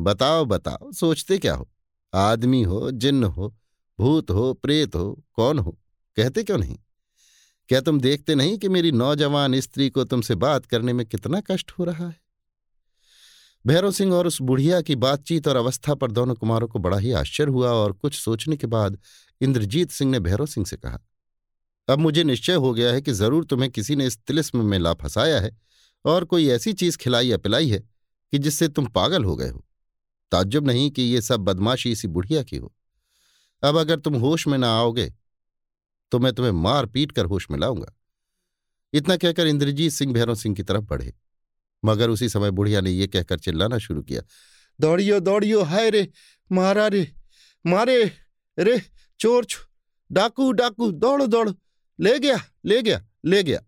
बताओ 0.00 0.44
बताओ, 0.44 0.92
सोचते 0.92 1.38
क्या 1.38 1.54
हो? 1.54 1.68
आदमी 2.14 2.62
हो, 2.62 2.90
जिन्न 2.90 3.24
हो, 3.24 3.56
भूत 3.98 4.30
हो, 4.30 4.52
प्रेत 4.54 4.94
हो, 4.94 5.24
कौन 5.34 5.58
हो? 5.58 5.78
कहते 6.16 6.42
क्यों 6.42 6.58
नहीं? 6.58 6.78
क्या 7.68 7.80
तुम 7.80 8.00
देखते 8.00 8.34
नहीं 8.34 8.58
कि 8.58 8.68
मेरी 8.68 8.92
नौजवान 8.92 9.60
स्त्री 9.60 9.90
को 9.90 10.04
तुमसे 10.04 10.34
बात 10.34 10.66
करने 10.66 10.92
में 10.92 11.06
कितना 11.06 11.40
कष्ट 11.40 11.70
हो 11.70 11.84
रहा 11.84 12.08
है? 12.08 12.27
भैरव 13.64 13.90
सिंह 13.90 14.12
और 14.14 14.26
उस 14.26 14.40
बुढ़िया 14.42 14.80
की 14.80 14.94
बातचीत 14.96 15.48
और 15.48 15.56
अवस्था 15.56 15.94
पर 15.94 16.10
दोनों 16.10 16.34
कुमारों 16.34 16.68
को 16.68 16.78
बड़ा 16.78 16.98
ही 16.98 17.12
आश्चर्य 17.12 17.50
हुआ 17.52 17.70
और 17.70 17.92
कुछ 17.92 18.14
सोचने 18.14 18.56
के 18.56 18.66
बाद 18.66 18.98
इंद्रजीत 19.40 19.90
सिंह 19.90 20.10
ने 20.10 20.20
भैरव 20.20 20.46
सिंह 20.46 20.66
से 20.66 20.76
कहा, 20.76 20.98
अब 21.88 21.98
मुझे 21.98 22.24
निश्चय 22.24 22.54
हो 22.54 22.72
गया 22.74 22.92
है 22.92 23.00
कि 23.02 23.12
ज़रूर 23.12 23.44
तुम्हें 23.44 23.70
किसी 23.70 23.96
ने 23.96 24.06
इस 24.06 24.18
तिलिस्म 24.18 24.64
में 24.64 24.78
ला 24.78 24.94
फंसाया 24.94 25.40
है 25.40 25.56
और 26.04 26.24
कोई 26.24 26.48
ऐसी 26.48 26.72
चीज़ 26.72 26.98
खिलाई 26.98 27.26
या 27.26 27.38
पिलाई 27.38 27.68
है 27.68 27.78
कि 27.78 28.38
जिससे 28.38 28.68
तुम 28.68 28.86
पागल 28.88 29.24
हो 29.24 29.36
गए 29.36 29.48
हो। 29.48 29.64
ताज्जुब 30.32 30.66
नहीं 30.66 30.90
कि 30.90 31.02
ये 31.02 31.20
सब 31.22 31.40
बदमाशी 31.40 31.92
इसी 31.92 32.08
बुढ़िया 32.08 32.42
की 32.42 32.56
हो। 32.56 32.72
अब 33.62 33.76
अगर 33.76 33.98
तुम 33.98 34.14
होश 34.16 34.46
में 34.48 34.58
ना 34.58 34.72
आओगे 34.72 35.12
तो 36.12 36.18
मैं 36.18 36.32
तुम्हें 36.32 36.52
मार 36.54 36.86
पीट 36.86 37.12
कर 37.12 37.24
होश 37.24 37.50
में 37.50 37.58
लाऊँगा। 37.58 37.94
इतना 38.92 39.16
कहकर 39.16 39.46
इंद्रजीत 39.46 39.92
सिंह 39.92 40.12
भैरव 40.12 40.34
सिंह 40.34 40.54
की 40.54 40.62
तरफ़ 40.62 40.84
बढ़े। 40.84 41.12
मगर 41.84 42.10
उसी 42.10 42.28
समय 42.28 42.50
बुढ़िया 42.50 42.80
ने 42.80 42.90
यह 42.90 43.06
कहकर 43.06 43.38
चिल्लाना 43.38 43.78
शुरू 43.78 44.02
किया, 44.02 44.22
दौड़ियो 44.80 45.20
दौड़ियो, 45.20 45.62
हाय 45.62 45.90
रे, 45.90 46.08
मारा 46.52 46.86
रे, 46.86 47.06
मारे 47.66 48.04
रे, 48.58 48.80
चोर 49.20 49.44
छो, 49.44 49.60
डाकू 50.12 50.52
डाकू, 50.52 50.90
दौड़ो 50.92 51.26
दौड़ो, 51.26 51.54
ले 52.00 52.18
गया 52.18 52.40
ले 52.64 52.82
गया 52.82 53.04
ले 53.24 53.42
गया। 53.42 53.60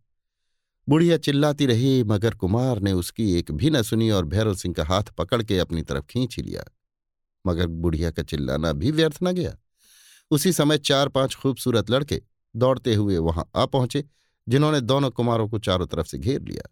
बुढ़िया 0.88 1.16
चिल्लाती 1.16 1.66
रही, 1.66 2.02
मगर 2.04 2.34
कुमार 2.34 2.80
ने 2.80 2.92
उसकी 2.92 3.32
एक 3.38 3.50
भी 3.52 3.70
न 3.70 3.82
सुनी 3.82 4.10
और 4.10 4.24
भैरव 4.24 4.54
सिंह 4.54 4.74
का 4.74 4.84
हाथ 4.84 5.02
पकड़ 5.02 5.42
के 5.42 5.58
अपनी 5.58 5.82
तरफ़ 5.82 6.04
खींच 6.04 6.38
लिया। 6.38 6.64
मगर 7.46 7.66
बुढ़िया 7.66 8.10
का 8.10 8.22
चिल्लाना 8.22 8.72
भी 8.72 8.90
व्यर्थ 8.90 9.18
न 9.22 9.32
गया। 9.32 9.56
उसी 10.30 10.52
समय 10.52 10.78
चार 10.78 11.08
पाँच 11.08 11.34
खूबसूरत 11.34 11.90
लड़के 11.90 12.22
दौड़ते 12.56 12.94
हुए 12.94 13.18
वहाँ 13.18 13.50
आ 13.56 13.66
पहुँचे, 13.66 14.04
जिन्होंने 14.48 14.80
दोनों 14.80 15.10
कुमारों 15.10 15.48
को 15.48 15.58
चारों 15.58 15.86
तरफ़ 15.86 16.06
से 16.06 16.18
घेर 16.18 16.42
लिया। 16.42 16.68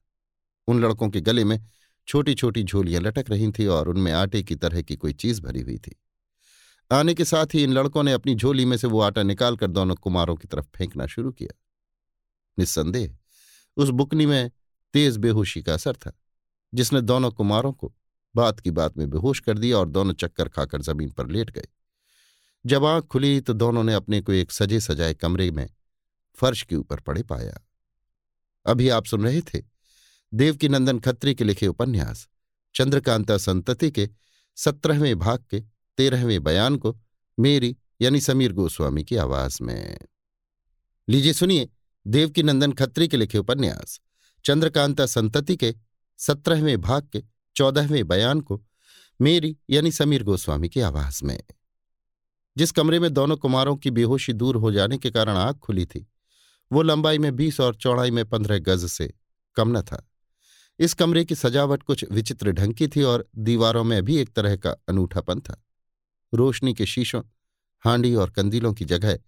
उन 0.68 0.80
लड़कों 0.80 1.08
के 1.10 1.20
गले 1.20 1.44
में 1.44 1.66
छोटी 2.06 2.34
छोटी 2.34 2.62
झोलियाँ 2.62 3.02
लटक 3.02 3.24
रही 3.30 3.52
थीं 3.52 3.66
और 3.66 3.88
उनमें 3.88 4.12
आटे 4.12 4.42
की 4.42 4.54
तरह 4.54 4.82
की 4.82 4.96
कोई 4.96 5.12
चीज़ 5.12 5.42
भरी 5.42 5.60
हुई 5.60 5.78
थी। 5.78 5.96
आने 6.92 7.14
के 7.14 7.24
साथ 7.24 7.46
ही 7.54 7.62
इन 7.62 7.72
लड़कों 7.72 8.02
ने 8.02 8.12
अपनी 8.12 8.34
झोली 8.34 8.64
में 8.64 8.76
से 8.76 8.86
वो 8.86 9.00
आटा 9.00 9.22
निकालकर 9.22 9.66
दोनों 9.66 9.94
कुमारों 9.94 10.36
की 10.36 10.48
तरफ़ 10.48 10.66
फेंकना 10.76 11.06
शुरू 11.06 11.32
किया। 11.32 11.58
निस्संदेह, 12.58 13.16
उस 13.76 13.88
बुकनी 13.88 14.26
में 14.26 14.50
तेज 14.92 15.16
बेहोशी 15.16 15.62
का 15.62 15.74
असर 15.74 15.92
था, 15.92 16.12
जिसने 16.74 17.00
दोनों 17.00 17.30
कुमारों 17.30 17.72
को 17.72 17.94
बात 18.36 18.60
की 18.60 18.70
बात 18.70 18.98
में 18.98 19.10
बेहोश 19.10 19.40
कर 19.40 19.58
दिया 19.58 19.78
और 19.78 19.88
दोनों 19.88 20.12
चक्कर 20.12 20.48
खाकर 20.48 20.82
ज़मीन 20.82 21.10
पर 21.10 21.28
लेट 21.28 21.50
गए। 21.50 21.68
जब 22.66 22.84
आँख 22.84 23.04
खुली 23.04 23.40
तो 23.40 23.52
दोनों 23.52 23.84
ने 23.84 23.94
अपने 23.94 24.20
को 24.20 24.32
एक 24.32 24.52
सजे 24.52 24.80
सजाए 24.80 25.14
कमरे 25.14 25.50
में 25.50 25.70
फर्श 26.34 26.62
के 26.62 26.76
ऊपर 26.76 27.00
पड़े 27.00 27.22
पाया। 27.22 27.66
अभी 28.66 28.88
आप 28.88 29.04
सुन 29.04 29.24
रहे 29.24 29.40
थे 29.40 29.77
देवकी 30.34 30.68
नंदन 30.68 30.98
खत्री 30.98 31.34
के 31.34 31.44
लिखे 31.44 31.66
उपन्यास, 31.66 32.28
चंद्रकांता 32.74 33.38
संतति 33.38 33.90
के 33.90 34.08
सत्रहवें 34.56 35.18
भाग 35.18 35.44
के 35.50 35.60
तेरहवें 35.96 36.42
बयान 36.42 36.76
को 36.76 37.00
मेरी 37.40 37.76
यानी 38.00 38.20
समीर 38.20 38.52
गोस्वामी 38.52 39.04
की 39.04 39.16
आवाज़ 39.16 39.62
में। 39.62 39.98
लीजिए 41.08 41.32
सुनिए 41.32 41.68
देवकी 42.06 42.42
नंदन 42.42 42.72
खत्री 42.72 43.08
के 43.08 43.16
लिखे 43.16 43.38
उपन्यास, 43.38 44.00
चंद्रकांता 44.44 45.06
संतति 45.06 45.56
के 45.56 45.74
सत्रहवें 46.18 46.80
भाग 46.80 47.08
के 47.12 47.22
चौदहवें 47.56 48.08
बयान 48.08 48.40
को 48.40 48.64
मेरी 49.20 49.56
यानी 49.70 49.92
समीर 49.92 50.22
गोस्वामी 50.22 50.68
की 50.68 50.80
आवाज़ 50.80 51.24
में। 51.24 51.42
जिस 52.56 52.70
कमरे 52.70 53.00
में 53.00 53.14
दोनों 53.14 53.36
कुमारों 53.36 53.76
की 53.76 53.90
बेहोशी 53.90 54.32
दूर 54.32 54.56
हो 54.56 54.72
जाने 54.72 54.98
के 54.98 55.10
कारण 55.10 55.36
आँख 55.36 55.56
खुली 55.56 55.86
थी, 55.86 56.06
वो 56.72 56.82
लंबाई 56.82 57.18
में 57.18 57.36
बीस 57.36 57.60
और 57.60 57.74
चौड़ाई 57.74 58.10
में 58.10 58.28
पंद्रह 58.28 58.58
गज 58.58 58.86
से 58.86 59.14
कम 59.56 59.78
न 59.78 59.82
था। 59.82 60.07
इस 60.80 60.94
कमरे 60.94 61.24
की 61.24 61.34
सजावट 61.34 61.82
कुछ 61.82 62.04
विचित्र 62.10 62.52
ढंग 62.52 62.74
की 62.74 62.88
थी 62.88 63.02
और 63.02 63.28
दीवारों 63.38 63.84
में 63.84 64.04
भी 64.04 64.16
एक 64.16 64.32
तरह 64.32 64.56
का 64.56 64.70
अनूठापन 64.88 65.40
था। 65.40 65.64
रोशनी 66.34 66.74
के 66.74 66.86
शीशों, 66.86 67.22
हांडी 67.80 68.14
और 68.14 68.30
कंदीलों 68.30 68.74
की 68.74 68.84
जगह, 68.84 69.18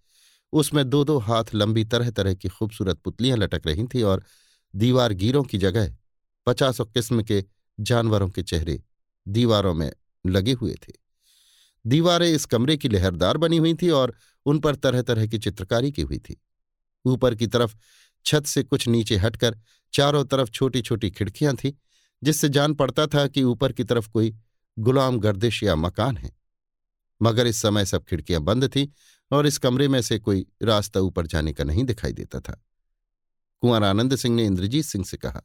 उसमें 0.53 0.89
दो 0.89 1.03
दो 1.03 1.17
हाथ 1.17 1.43
लंबी 1.53 1.85
तरह 1.85 2.11
तरह 2.11 2.33
की 2.33 2.49
खूबसूरत 2.49 2.97
पुतलियाँ 2.97 3.37
लटक 3.37 3.61
रही 3.67 3.83
थीं 3.83 4.03
और 4.03 4.23
दीवार 4.75 5.13
गीरों 5.13 5.43
की 5.43 5.57
जगह 5.57 5.97
पचासों 6.45 6.85
किस्म 6.85 7.23
के 7.23 7.45
जानवरों 7.79 8.29
के 8.29 8.43
चेहरे 8.43 8.83
दीवारों 9.27 9.73
में 9.73 9.93
लगे 10.27 10.51
हुए 10.51 10.73
थे। 10.73 10.93
दीवारें 11.87 12.29
इस 12.29 12.45
कमरे 12.45 12.77
की 12.77 12.89
लहरदार 12.89 13.37
बनी 13.37 13.57
हुई 13.57 13.73
थी 13.73 13.89
और 13.89 14.15
उन 14.45 14.59
पर 14.59 14.75
तरह 14.75 15.01
तरह 15.01 15.27
की 15.27 15.37
चित्रकारी 15.37 15.91
की 15.91 16.01
हुई 16.01 16.17
थी। 16.17 16.41
ऊपर 17.05 17.35
की 17.35 17.47
तरफ़ 17.47 17.75
छत 18.25 18.45
से 18.45 18.63
कुछ 18.63 18.87
नीचे 18.87 19.17
हटकर 19.17 19.57
चारों 19.93 20.25
तरफ़ 20.25 20.49
छोटी 20.49 20.81
छोटी 20.81 21.11
खिड़कियाँ 21.11 21.55
थीं, 21.55 21.73
जिससे 22.23 22.49
जान 22.49 22.73
पड़ता 22.73 23.07
था 23.07 23.27
कि 23.27 23.43
ऊपर 23.43 23.71
की 23.71 23.83
तरफ़ 23.83 24.09
कोई 24.09 24.35
गुलाम 24.79 25.19
गर्दिश 25.19 25.63
या 25.63 25.75
मकान 25.75 26.17
है। 26.17 26.31
मगर 27.21 27.47
इस 27.47 27.61
समय 27.61 27.85
सब 27.85 28.03
खिड़कियाँ 28.03 28.41
बंद 28.41 28.67
थीं 28.67 28.87
और 29.31 29.47
इस 29.47 29.57
कमरे 29.57 29.87
में 29.87 30.01
से 30.01 30.19
कोई 30.19 30.45
रास्ता 30.63 30.99
ऊपर 30.99 31.27
जाने 31.27 31.53
का 31.53 31.63
नहीं 31.63 31.83
दिखाई 31.83 32.13
देता 32.13 32.39
था। 32.39 32.61
कुंवर 33.61 33.83
आनंद 33.83 34.15
सिंह 34.15 34.35
ने 34.35 34.45
इंद्रजीत 34.45 34.85
सिंह 34.85 35.05
से 35.05 35.17
कहा, 35.17 35.41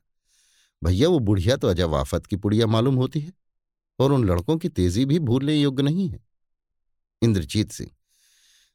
भैया, 0.84 1.08
वो 1.08 1.18
बुढ़िया 1.18 1.56
तो 1.56 1.68
अजब 1.68 1.94
आफत 1.94 2.26
की 2.26 2.36
पुड़िया 2.36 2.66
मालूम 2.66 2.94
होती 2.94 3.20
है 3.20 3.32
और 3.98 4.12
उन 4.12 4.24
लड़कों 4.24 4.56
की 4.58 4.68
तेज़ी 4.68 5.04
भी 5.04 5.18
भूलने 5.18 5.54
योग्य 5.54 5.82
नहीं 5.82 6.08
है। 6.08 6.24
इंद्रजीत 7.22 7.72
सिंह, 7.72 7.90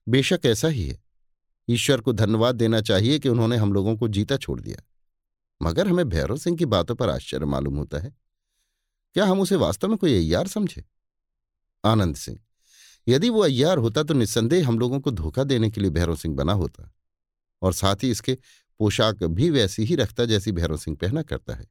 बेशक 0.09 0.39
ऐसा 0.45 0.67
ही 0.67 0.87
है। 0.87 0.99
ईश्वर 1.69 2.01
को 2.01 2.13
धन्यवाद 2.13 2.55
देना 2.55 2.81
चाहिए 2.81 3.19
कि 3.19 3.29
उन्होंने 3.29 3.57
हम 3.57 3.73
लोगों 3.73 3.97
को 3.97 4.07
जीता 4.07 4.37
छोड़ 4.37 4.59
दिया। 4.61 4.83
मगर 5.61 5.87
हमें 5.87 6.09
भैरव 6.09 6.37
सिंह 6.37 6.57
की 6.57 6.65
बातों 6.65 6.95
पर 6.95 7.09
आश्चर्य 7.09 7.45
मालूम 7.45 7.77
होता 7.77 7.99
है। 7.99 8.13
क्या 9.15 9.25
हम 9.25 9.39
उसे 9.39 9.55
वास्तव 9.55 9.87
में 9.87 9.97
कोई 9.97 10.15
अय्यार 10.15 10.47
समझे? 10.47 10.83
आनंद 11.83 12.15
सिंह, 12.15 12.39
यदि 13.07 13.29
वो 13.29 13.43
अय्यार 13.43 13.77
होता 13.77 14.03
तो 14.03 14.13
निस्संदेह 14.13 14.67
हम 14.67 14.79
लोगों 14.79 14.99
को 14.99 15.11
धोखा 15.11 15.43
देने 15.43 15.69
के 15.69 15.81
लिए 15.81 15.89
भैरव 15.89 16.15
सिंह 16.15 16.35
बना 16.35 16.53
होता 16.53 16.91
और 17.61 17.73
साथ 17.73 18.03
ही 18.03 18.11
इसके 18.11 18.37
पोशाक 18.79 19.23
भी 19.23 19.49
वैसी 19.49 19.83
ही 19.83 19.95
रखता 19.95 20.25
जैसी 20.25 20.51
भैरव 20.51 20.77
सिंह 20.77 20.97
पहना 21.01 21.21
करता 21.21 21.55
है। 21.55 21.67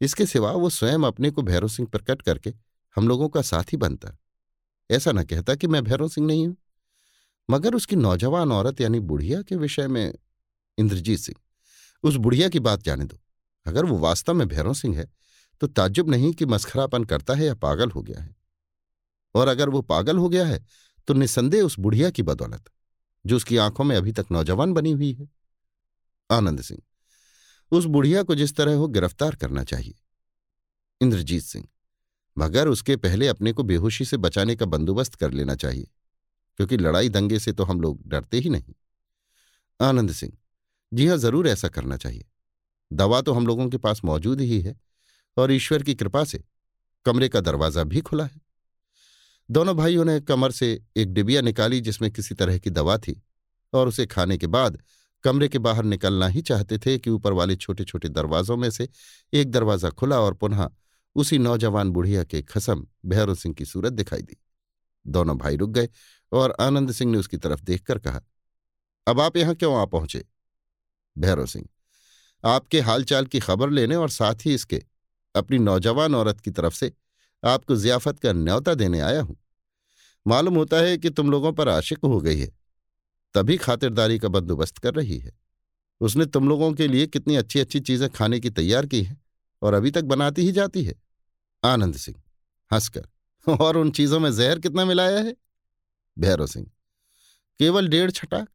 इसके 0.00 0.26
सिवा 0.26 0.52
वो 0.52 0.70
स्वयं 0.70 1.02
अपने 1.04 1.30
को 1.30 1.42
भैरव 1.42 1.68
सिंह 1.68 1.88
प्रकट 1.88 2.22
करके 2.22 2.52
हम 2.96 3.08
लोगों 3.08 3.28
का 3.28 3.42
साथी 3.42 3.76
बनता। 3.76 4.16
ऐसा 4.90 5.12
न 5.12 5.24
कहता 5.24 5.54
कि 5.54 5.66
मैं 5.66 5.82
भैरव 5.84 6.08
सिंह 6.08 6.26
नहीं 6.26 6.46
हूँ। 6.46 6.56
मगर 7.48 7.74
उसकी 7.74 7.96
नौजवान 7.96 8.52
औरत 8.52 8.80
यानी 8.80 9.00
बुढ़िया 9.00 9.42
के 9.42 9.56
विषय 9.56 9.88
में 9.88 10.14
इंद्रजीत 10.78 11.18
सिंह 11.18 11.40
उस 12.04 12.16
बुढ़िया 12.16 12.48
की 12.48 12.60
बात 12.60 12.82
जाने 12.82 13.04
दो। 13.04 13.20
अगर 13.66 13.84
वो 13.84 13.98
वास्तव 13.98 14.34
में 14.34 14.46
भैरव 14.48 14.74
सिंह 14.74 14.96
है 14.98 15.08
तो 15.60 15.66
ताज्जुब 15.68 16.10
नहीं 16.10 16.32
कि 16.32 16.46
मस्खरापन 16.46 17.04
करता 17.04 17.34
है 17.34 17.46
या 17.46 17.54
पागल 17.56 17.90
हो 17.90 18.02
गया 18.02 18.20
है। 18.20 18.34
और 19.34 19.48
अगर 19.48 19.68
वो 19.68 19.80
पागल 19.82 20.18
हो 20.18 20.28
गया 20.28 20.46
है 20.46 20.64
तो 21.08 21.14
निसंदेह 21.14 21.62
उस 21.62 21.78
बुढ़िया 21.78 22.10
की 22.10 22.22
बदौलत, 22.22 22.64
जो 23.24 23.36
उसकी 23.36 23.56
आँखों 23.58 23.84
में 23.84 23.94
अभी 23.96 24.12
तक 24.12 24.26
नौजवान 24.32 24.72
बनी 24.72 24.90
हुई 24.92 25.12
है। 25.12 25.28
आनंद 26.30 26.60
सिंह, 26.62 26.80
उस 27.72 27.84
बुढ़िया 27.86 28.22
को 28.22 28.34
जिस 28.34 28.56
तरह 28.56 28.74
हो 28.74 28.88
गिरफ़्तार 28.88 29.36
करना 29.36 29.64
चाहिए। 29.64 29.94
इंद्रजीत 31.00 31.42
सिंह, 31.42 31.66
मगर 32.36 32.68
उसके 32.68 32.96
पहले 32.98 33.28
अपने 33.28 33.52
को 33.52 33.62
बेहोशी 33.62 34.04
से 34.04 34.16
बचाने 34.18 34.56
का 34.56 34.66
बंदोबस्त 34.66 35.14
कर 35.14 35.30
लेना 35.32 35.54
चाहिए, 35.56 35.88
क्योंकि 36.58 36.76
लड़ाई 36.76 37.08
दंगे 37.08 37.38
से 37.38 37.52
तो 37.52 37.64
हम 37.64 37.80
लोग 37.80 38.02
डरते 38.06 38.38
ही 38.38 38.50
नहीं। 38.50 38.74
आनंद 39.80 40.12
सिंह 40.12 40.32
जी 40.92 41.06
हाँ 41.06 41.16
ज़रूर 41.16 41.48
ऐसा 41.48 41.68
करना 41.68 41.96
चाहिए। 41.96 42.24
दवा 42.90 43.20
तो 43.20 43.32
हम 43.32 43.46
लोगों 43.46 43.68
के 43.70 43.78
पास 43.78 44.00
मौजूद 44.04 44.40
ही 44.40 44.60
है 44.60 44.74
और 45.36 45.52
ईश्वर 45.52 45.82
की 45.82 45.94
कृपा 45.94 46.24
से 46.24 46.42
कमरे 47.06 47.28
का 47.28 47.40
दरवाज़ा 47.40 47.84
भी 47.84 48.00
खुला 48.00 48.24
है। 48.24 48.40
दोनों 49.48 49.76
भाइयों 49.76 50.04
ने 50.04 50.20
कमर 50.20 50.50
से 50.52 50.72
एक 50.96 51.12
डिबिया 51.14 51.40
निकाली 51.40 51.80
जिसमें 51.80 52.10
किसी 52.10 52.34
तरह 52.34 52.58
की 52.58 52.70
दवा 52.70 52.96
थी 52.98 53.20
और 53.72 53.88
उसे 53.88 54.06
खाने 54.06 54.38
के 54.38 54.46
बाद 54.46 54.78
कमरे 55.24 55.48
के 55.48 55.58
बाहर 55.58 55.84
निकलना 55.84 56.26
ही 56.26 56.42
चाहते 56.42 56.78
थे 56.78 56.98
कि 56.98 57.10
ऊपर 57.10 57.32
वाले 57.32 57.56
छोटे 57.56 57.84
छोटे 57.84 58.08
दरवाजों 58.08 58.56
में 58.56 58.68
से 58.70 58.88
एक 59.32 59.50
दरवाज़ा 59.50 59.90
खुला 59.90 60.20
और 60.20 60.34
पुनः 60.34 60.68
उसी 61.16 61.38
नौजवान 61.38 61.90
बुढ़िया 61.90 62.24
के 62.24 62.42
खसम 62.42 62.86
भैरव 63.06 63.34
सिंह 63.34 63.54
की 63.54 63.64
सूरत 63.64 63.92
दिखाई 63.92 64.22
दी। 64.22 64.36
दोनों 65.06 65.36
भाई 65.38 65.56
रुक 65.56 65.70
गए 65.70 65.88
और 66.32 66.54
आनंद 66.60 66.92
सिंह 66.92 67.10
ने 67.12 67.18
उसकी 67.18 67.36
तरफ़ 67.36 67.62
देखकर 67.62 67.98
कहा, 67.98 68.20
अब 69.06 69.20
आप 69.20 69.36
यहाँ 69.36 69.54
क्यों 69.54 69.74
आ 69.76 69.84
पहुँचे? 69.86 70.24
भैरव 71.20 71.46
सिंह, 71.46 71.66
आपके 72.44 72.80
हालचाल 72.80 73.26
की 73.26 73.40
खबर 73.40 73.70
लेने 73.70 73.96
और 73.96 74.10
साथ 74.10 74.46
ही 74.46 74.54
इसके, 74.54 74.82
अपनी 75.34 75.58
नौजवान 75.58 76.14
औरत 76.14 76.40
की 76.40 76.50
तरफ़ 76.50 76.74
से, 76.74 76.92
आपको 77.42 77.76
जियाफत 77.76 78.18
का 78.18 78.32
न्यौता 78.32 78.74
देने 78.74 79.00
आया 79.00 79.22
हूँ। 79.22 79.36
मालूम 80.26 80.54
होता 80.54 80.76
है 80.76 80.96
कि 80.98 81.10
तुम 81.10 81.30
लोगों 81.30 81.52
पर 81.52 81.68
आशिक 81.68 82.04
हो 82.04 82.20
गई 82.20 82.38
है। 82.38 82.48
तभी 83.34 83.56
खातिरदारी 83.56 84.18
का 84.18 84.28
बंदोबस्त 84.28 84.78
कर 84.78 84.94
रही 84.94 85.18
है। 85.18 85.32
उसने 86.00 86.26
तुम 86.26 86.48
लोगों 86.48 86.72
के 86.72 86.88
लिए 86.88 87.06
कितनी 87.06 87.36
अच्छी 87.36 87.60
अच्छी 87.60 87.80
चीज़ें 87.80 88.08
खाने 88.10 88.40
की 88.40 88.50
तैयार 88.50 88.86
की 88.86 89.02
हैं 89.02 89.20
और 89.62 89.74
अभी 89.74 89.90
तक 89.90 90.04
बनाती 90.04 90.42
ही 90.42 90.52
जाती 90.52 90.82
है। 90.84 90.94
आनंद 91.62 91.96
सिंह, 91.96 92.22
हंसकर, 92.70 93.08
और 93.46 93.76
उन 93.76 93.90
चीज़ों 93.90 94.20
में 94.20 94.32
जहर 94.32 94.58
कितना 94.58 94.84
मिलाया 94.84 95.18
है? 95.18 95.36
भैरव 96.16 96.46
सिंह, 96.46 96.66
केवल 97.60 97.88
डेढ़ 97.88 98.10
छटाक। 98.10 98.48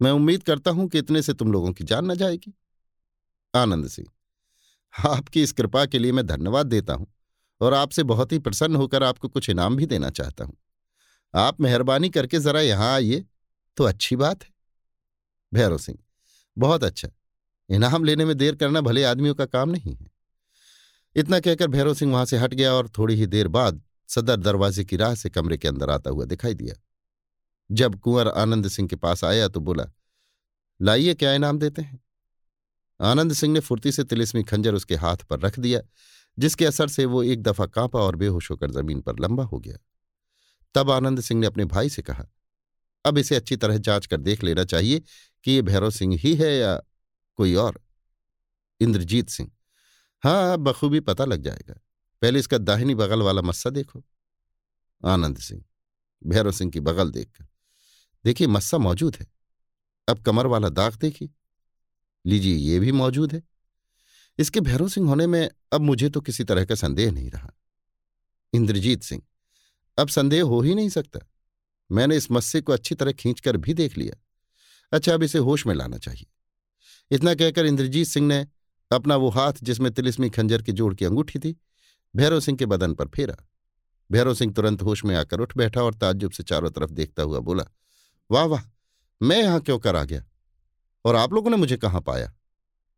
मैं 0.00 0.10
उम्मीद 0.10 0.42
करता 0.42 0.70
हूँ 0.70 0.88
कि 0.88 0.98
इतने 0.98 1.22
से 1.22 1.32
तुम 1.34 1.52
लोगों 1.52 1.72
की 1.72 1.84
जान 1.84 2.10
न 2.10 2.14
जाएगी। 2.14 2.52
आनंद 3.54 3.88
सिंह, 3.88 4.08
आपकी 4.94 5.42
इस 5.42 5.52
कृपा 5.52 5.84
के 5.86 5.98
लिए 5.98 6.12
मैं 6.12 6.26
धन्यवाद 6.26 6.66
देता 6.66 6.94
हूँ 6.94 7.06
और 7.60 7.74
आपसे 7.74 8.02
बहुत 8.04 8.32
ही 8.32 8.38
प्रसन्न 8.38 8.76
होकर 8.76 9.02
आपको 9.02 9.28
कुछ 9.28 9.50
इनाम 9.50 9.76
भी 9.76 9.86
देना 9.86 10.10
चाहता 10.10 10.44
हूँ। 10.44 10.56
आप 11.34 11.60
मेहरबानी 11.60 12.08
करके 12.10 12.38
जरा 12.38 12.60
यहाँ 12.60 12.92
आइए 12.94 13.24
तो 13.76 13.84
अच्छी 13.84 14.16
बात 14.16 14.44
है। 14.44 14.50
भैरव 15.52 15.78
सिंह, 15.78 15.98
बहुत 16.56 16.84
अच्छा। 16.84 17.08
इनाम 17.68 18.04
लेने 18.04 18.24
में 18.24 18.36
देर 18.36 18.54
करना 18.54 18.80
भले 18.80 19.04
आदमियों 19.04 19.34
का 19.34 19.46
काम 19.46 19.70
नहीं 19.70 19.94
है। 19.94 20.06
इतना 21.16 21.40
कहकर 21.40 21.68
भैरव 21.68 21.94
सिंह 21.94 22.12
वहाँ 22.12 22.24
से 22.24 22.36
हट 22.36 22.54
गया 22.54 22.72
और 22.72 22.88
थोड़ी 22.88 23.14
ही 23.14 23.26
देर 23.26 23.48
बाद 23.48 23.82
सदर 24.08 24.36
दरवाजे 24.36 24.84
की 24.84 24.96
राह 24.96 25.14
से 25.14 25.30
कमरे 25.30 25.56
के 25.58 25.68
अंदर 25.68 25.90
आता 25.90 26.10
हुआ 26.10 26.24
दिखाई 26.24 26.54
दिया। 26.54 26.74
जब 27.70 27.98
कुंवर 28.00 28.28
आनंद 28.28 28.68
सिंह 28.68 28.88
के 28.88 28.96
पास 28.96 29.24
आया 29.24 29.48
तो 29.48 29.60
बोला, 29.60 29.84
लाइए, 30.80 31.14
क्या 31.14 31.32
इनाम 31.32 31.58
देते 31.58 31.82
हैं? 31.82 32.00
आनंद 33.00 33.32
सिंह 33.32 33.52
ने 33.52 33.60
फुर्ती 33.60 33.92
से 33.92 34.04
तिलिस्मी 34.04 34.42
खंजर 34.42 34.74
उसके 34.74 34.94
हाथ 34.94 35.16
पर 35.16 35.40
रख 35.40 35.58
दिया, 35.58 35.80
जिसके 36.38 36.66
असर 36.66 36.88
से 36.88 37.04
वो 37.04 37.22
एक 37.22 37.42
दफ़ा 37.42 37.66
कांपा 37.66 37.98
और 37.98 38.16
बेहोश 38.16 38.50
होकर 38.50 38.70
ज़मीन 38.70 39.00
पर 39.00 39.18
लंबा 39.18 39.44
हो 39.44 39.58
गया। 39.58 39.76
तब 40.74 40.90
आनंद 40.90 41.20
सिंह 41.20 41.40
ने 41.40 41.46
अपने 41.46 41.64
भाई 41.64 41.88
से 41.88 42.02
कहा, 42.02 42.26
अब 43.04 43.18
इसे 43.18 43.36
अच्छी 43.36 43.56
तरह 43.56 43.78
जाँच 43.78 44.06
कर 44.06 44.20
देख 44.20 44.42
लेना 44.44 44.64
चाहिए 44.64 45.02
कि 45.44 45.50
ये 45.50 45.62
भैरव 45.62 45.90
सिंह 45.90 46.16
ही 46.16 46.34
है 46.34 46.56
या 46.56 46.76
कोई 47.38 47.54
और? 47.54 47.80
इंद्रजीत 48.80 49.28
सिंह 49.28 49.50
हाँ 50.22 50.58
बखूबी 50.58 51.00
पता 51.00 51.24
लग 51.24 51.42
जाएगा। 51.42 51.74
पहले 52.22 52.38
इसका 52.38 52.58
दाहिनी 52.58 52.94
बगल 52.94 53.22
वाला 53.22 53.42
मस्सा 53.42 53.70
देखो। 53.70 54.02
आनंद 55.02 55.38
सिंह, 55.38 55.62
भैरव 56.22 56.52
सिंह 56.52 56.70
की 56.70 56.80
बगल 56.80 57.10
देखकर 57.10 57.46
देखिए, 58.28 58.46
मस्सा 58.46 58.78
मौजूद 58.78 59.16
है। 59.20 59.26
अब 60.08 60.22
कमर 60.22 60.46
वाला 60.46 60.68
दाग 60.68 60.94
देखिए। 60.94 61.28
लीजिए, 62.26 62.54
ये 62.54 62.78
भी 62.78 62.92
मौजूद 62.92 63.32
है। 63.32 63.42
इसके 64.38 64.60
भैरव 64.60 64.88
सिंह 64.88 65.08
होने 65.08 65.26
में 65.26 65.50
अब 65.72 65.80
मुझे 65.80 66.10
तो 66.10 66.20
किसी 66.20 66.44
तरह 66.44 66.64
का 66.64 66.74
संदेह 66.74 67.10
नहीं 67.12 67.30
रहा। 67.30 67.52
इंद्रजीत 68.52 69.02
सिंह, 69.02 69.22
अब 69.98 70.08
संदेह 70.08 70.42
हो 70.42 70.60
ही 70.60 70.74
नहीं 70.74 70.88
सकता। 70.88 71.20
मैंने 71.92 72.16
इस 72.16 72.30
मस्से 72.30 72.60
को 72.60 72.72
अच्छी 72.72 72.94
तरह 72.94 73.12
खींचकर 73.12 73.56
भी 73.56 73.74
देख 73.74 73.98
लिया। 73.98 74.22
अच्छा 74.92 75.14
अब 75.14 75.22
इसे 75.22 75.38
होश 75.38 75.66
में 75.66 75.74
लाना 75.74 75.98
चाहिए। 75.98 76.26
इतना 77.10 77.34
कहकर 77.34 77.66
इंद्रजीत 77.66 78.06
सिंह 78.06 78.26
ने 78.26 78.46
अपना 78.92 79.16
वो 79.16 79.28
हाथ 79.28 79.52
जिसमें 79.62 79.92
तिलिस्मी 79.92 80.30
खंजर 80.30 80.62
की 80.62 80.72
जोड़ 80.72 80.94
की 80.94 81.04
अंगूठी 81.04 81.38
थी, 81.38 81.56
भैरव 82.16 82.40
सिंह 82.40 82.58
के 82.58 82.66
बदन 82.66 82.94
पर 82.94 83.08
फेरा। 83.08 83.36
भैरव 84.12 84.34
सिंह 84.34 84.52
तुरंत 84.52 84.82
होश 84.82 85.04
में 85.04 85.16
आकर 85.16 85.40
उठ 85.40 85.56
बैठा 85.56 85.82
और 85.82 85.94
ताज्जुब 85.94 86.32
से 86.32 86.42
चारों 86.42 86.70
तरफ़ 86.70 86.90
देखता 86.90 87.22
हुआ 87.22 87.38
बोला 87.38 87.64
वाह 88.30 88.44
वाह, 88.44 88.62
मैं 89.20 89.42
यहाँ 89.42 89.60
क्यों 89.60 89.78
कर 89.78 89.96
आ 89.96 90.04
गया? 90.04 90.24
और 91.04 91.16
आप 91.16 91.32
लोगों 91.32 91.50
ने 91.50 91.56
मुझे 91.56 91.76
कहाँ 91.76 92.00
पाया? 92.00 92.32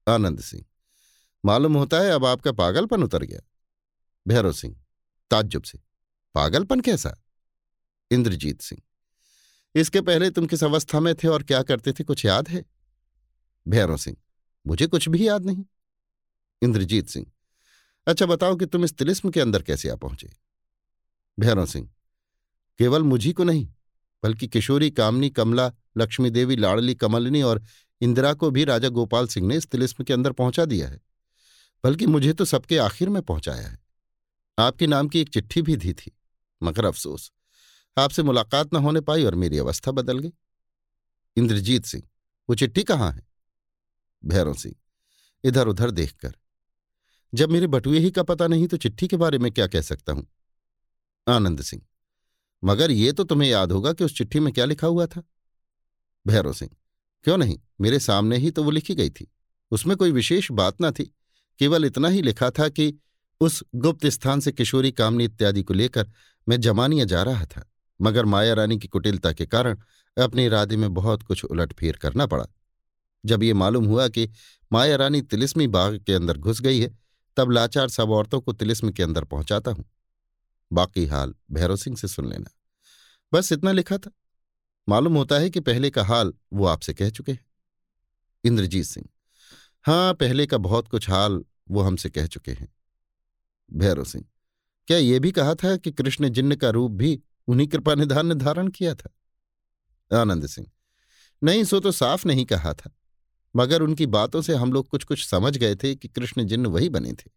आनंद 0.06 0.40
सिंह, 0.40 0.64
मालूम 1.44 1.76
होता 1.76 2.00
है 2.00 2.10
अब 2.10 2.24
आपका 2.24 2.52
पागलपन 2.52 3.02
उतर 3.02 3.22
गया। 3.22 3.40
भैरव 4.26 4.52
सिंह, 4.52 4.76
ताज्जुब 5.30 5.62
से, 5.62 5.78
पागलपन 6.34 6.80
कैसा? 6.80 7.14
इंद्रजीत 8.10 8.60
सिंह, 8.60 8.82
इसके 9.74 10.00
पहले 10.00 10.30
तुम 10.30 10.46
किस 10.46 10.64
अवस्था 10.64 11.00
में 11.00 11.14
थे 11.14 11.28
और 11.28 11.42
क्या 11.42 11.62
करते 11.62 11.92
थे, 11.92 12.04
कुछ 12.04 12.24
याद 12.26 12.48
है? 12.48 12.64
भैरव 13.66 13.96
सिंह, 13.96 14.16
मुझे 14.66 14.86
कुछ 14.86 15.08
भी 15.08 15.26
याद 15.28 15.46
नहीं। 15.46 15.64
इंद्रजीत 16.62 17.08
सिंह 17.08 17.26
अच्छा 18.06 18.26
बताओ 18.26 18.56
कि 18.56 18.66
तुम 18.66 18.84
इस 18.84 18.92
तिलिस्म 18.94 19.30
के 19.30 19.40
अंदर 19.40 19.62
कैसे 19.62 19.88
आ 19.88 19.94
पहुँचे? 19.96 20.30
भैरव 21.38 21.66
सिंह, 21.66 21.88
केवल 22.80 23.02
मुझी 23.02 23.32
को 23.32 23.44
नहीं 23.44 23.68
बल्कि 24.22 24.48
किशोरी, 24.48 24.90
कामनी, 24.90 25.30
कमला, 25.30 25.72
लक्ष्मी 25.96 26.30
देवी, 26.30 26.56
लाड़ली, 26.56 26.94
कमलनी 26.94 27.42
और 27.42 27.62
इंदिरा 28.00 28.32
को 28.34 28.50
भी 28.50 28.64
राजा 28.64 28.88
गोपाल 28.88 29.26
सिंह 29.26 29.46
ने 29.46 29.56
इस 29.56 29.66
तिलिस्म 29.66 30.04
के 30.04 30.12
अंदर 30.12 30.32
पहुँचा 30.32 30.64
दिया 30.64 30.88
है। 30.88 31.00
बल्कि 31.84 32.06
मुझे 32.06 32.32
तो 32.32 32.44
सबके 32.44 32.78
आखिर 32.78 33.08
में 33.08 33.22
पहुँचाया 33.22 33.68
है। 33.68 33.78
आपके 34.58 34.86
नाम 34.86 35.08
की 35.08 35.20
एक 35.20 35.28
चिट्ठी 35.28 35.62
भी 35.62 35.76
दी 35.76 35.92
थी, 35.92 36.12
मगर 36.62 36.84
अफसोस, 36.84 37.32
आपसे 37.98 38.22
मुलाकात 38.22 38.74
न 38.74 38.76
होने 38.76 39.00
पाई 39.00 39.24
और 39.24 39.34
मेरी 39.34 39.58
अवस्था 39.58 39.90
बदल 39.90 40.18
गई। 40.18 40.32
इंद्रजीत 41.36 41.84
सिंह, 41.84 42.02
वो 42.48 42.54
चिट्ठी 42.54 42.82
कहाँ 42.82 43.12
है? 43.12 43.26
भैरव 44.24 44.54
सिंह 44.54 44.74
इधर 45.44 45.68
उधर 45.68 45.90
देखकर। 45.90 46.34
जब 47.34 47.50
मेरे 47.50 47.66
बटुए 47.66 47.98
ही 47.98 48.10
का 48.10 48.22
पता 48.22 48.46
नहीं 48.46 48.66
तो 48.66 48.76
चिट्ठी 48.76 49.08
के 49.08 49.16
बारे 49.16 49.38
में 49.38 49.52
क्या 49.52 49.66
कह 49.66 49.80
सकता 49.80 50.12
हूँ? 50.12 50.26
आनंद 51.28 51.62
सिंह 51.62 51.82
मगर 52.62 52.90
ये 52.90 53.12
तो 53.12 53.24
तुम्हें 53.24 53.48
याद 53.48 53.72
होगा 53.72 53.92
कि 53.92 54.04
उस 54.04 54.16
चिट्ठी 54.16 54.40
में 54.40 54.52
क्या 54.52 54.64
लिखा 54.64 54.86
हुआ 54.86 55.06
था। 55.06 55.22
भैरव 56.26 56.52
सिंह, 56.52 56.70
क्यों 57.24 57.36
नहीं? 57.38 57.58
मेरे 57.80 57.98
सामने 58.00 58.36
ही 58.36 58.50
तो 58.50 58.64
वो 58.64 58.70
लिखी 58.70 58.94
गई 58.94 59.10
थी। 59.10 59.30
उसमें 59.72 59.96
कोई 59.96 60.12
विशेष 60.12 60.50
बात 60.52 60.80
ना 60.80 60.90
थी। 60.90 61.04
केवल 61.60 61.84
इतना 61.84 62.08
ही 62.08 62.22
लिखा 62.22 62.50
था 62.50 62.68
कि 62.68 62.94
उस 63.40 63.62
गुप्त 63.74 64.06
स्थान 64.06 64.40
से 64.40 64.52
किशोरी, 64.52 64.92
कामनी 64.92 65.24
इत्यादि 65.24 65.62
को 65.62 65.74
लेकर 65.74 66.10
मैं 66.46 66.60
जमानिया 66.60 67.04
जा 67.04 67.22
रहा 67.22 67.44
था, 67.46 67.64
मगर 68.00 68.24
माया 68.24 68.54
रानी 68.54 68.78
की 68.78 68.88
कुटिलता 68.88 69.32
के 69.32 69.46
कारण 69.46 69.78
अपने 70.16 70.44
इरादे 70.46 70.76
में 70.76 70.92
बहुत 70.94 71.22
कुछ 71.22 71.44
उलटफेर 71.44 71.96
करना 71.96 72.26
पड़ा। 72.26 72.46
जब 73.24 73.42
ये 73.42 73.52
मालूम 73.52 73.84
हुआ 73.84 74.08
कि 74.08 74.28
माया 74.72 74.96
रानी 74.96 75.22
तिलिस्मी 75.22 75.66
बाग 75.66 75.98
के 75.98 76.12
अंदर 76.12 76.38
घुस 76.38 76.60
गई 76.60 76.80
है, 76.80 76.90
तब 77.36 77.50
लाचार 77.50 77.88
सब 77.88 78.10
औरतों 78.10 78.40
को 78.40 78.52
तिलिस्म 78.52 78.90
के 78.90 79.02
अंदर 79.02 79.24
पहुंचाता 79.24 79.70
हूँ। 79.70 79.84
बाकी 80.72 81.06
हाल 81.06 81.34
भैरव 81.50 81.76
सिंह 81.76 81.96
से 81.96 82.08
सुन 82.08 82.28
लेना। 82.30 82.50
बस 83.32 83.52
इतना 83.52 83.72
लिखा 83.72 83.98
था। 83.98 84.10
मालूम 84.88 85.16
होता 85.16 85.38
है 85.38 85.50
कि 85.50 85.60
पहले 85.60 85.90
का 85.90 86.04
हाल 86.04 86.32
वो 86.52 86.66
आपसे 86.66 86.94
कह 86.94 87.10
चुके 87.10 87.32
हैं। 87.32 87.46
इंद्रजीत 88.44 88.84
सिंह 88.84 89.08
हाँ 89.84 90.14
पहले 90.14 90.46
का 90.46 90.58
बहुत 90.58 90.88
कुछ 90.88 91.08
हाल 91.10 91.44
वो 91.70 91.82
हमसे 91.82 92.10
कह 92.10 92.26
चुके 92.26 92.52
हैं। 92.52 92.68
भैरव 93.70 94.04
सिंह, 94.04 94.24
क्या 94.88 94.98
ये 94.98 95.18
भी 95.20 95.32
कहा 95.32 95.54
था 95.54 95.76
कि 95.76 95.92
कृष्ण 95.92 96.28
जिन्न 96.28 96.56
का 96.56 96.70
रूप 96.70 96.92
भी 96.92 97.20
उन्हीं 97.48 97.66
कृपा 97.68 97.94
निधान 97.94 98.26
ने 98.26 98.34
धारण 98.34 98.68
किया 98.68 98.94
था? 98.94 99.10
आनंद 100.10 100.46
सिंह, 100.46 100.66
नहीं, 101.42 101.64
सो 101.64 101.80
तो 101.80 101.92
साफ़ 101.92 102.26
नहीं 102.28 102.44
कहा 102.44 102.72
था। 102.74 102.90
मगर 103.56 103.82
उनकी 103.82 104.06
बातों 104.06 104.42
से 104.42 104.54
हम 104.54 104.72
लोग 104.72 104.88
कुछ 104.88 105.04
कुछ 105.04 105.26
समझ 105.26 105.56
गए 105.56 105.74
थे 105.74 105.94
कि 105.94 106.08
कृष्ण 106.08 106.44
जिन्न 106.44 106.66
वही 106.66 106.88
बने 106.88 107.12
थे। 107.12 107.30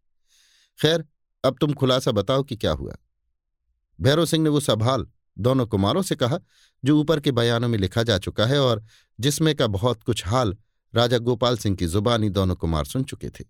खैर, 0.80 1.06
अब 1.44 1.58
तुम 1.62 1.74
खुलासा 1.74 2.12
बताओ 2.12 2.44
कि 2.44 2.56
क्या 2.56 2.72
हुआ। 2.72 2.96
भैरव 4.02 4.26
सिंह 4.26 4.44
ने 4.44 4.50
वो 4.50 4.60
सवाल 4.60 5.08
दोनों 5.38 5.66
कुमारों 5.68 6.02
से 6.02 6.16
कहा, 6.16 6.40
जो 6.86 7.00
ऊपर 7.00 7.20
के 7.20 7.32
बयानों 7.32 7.68
में 7.68 7.78
लिखा 7.80 8.04
जा 8.04 8.18
चुका 8.18 8.46
है 8.46 8.60
और 8.62 8.84
जिसमें 9.20 9.56
का 9.56 9.68
बहुत 9.68 10.04
कुछ 10.04 10.26
हाल 10.28 10.56
राजा 10.94 11.18
गोपाल 11.18 11.58
सिंह 11.58 11.76
की 11.76 11.88
जुबानी 11.88 12.30
दोनों 12.30 12.56
कुमार 12.56 12.86
सुन 12.86 13.04
चुके 13.04 13.30
थे। 13.30 13.44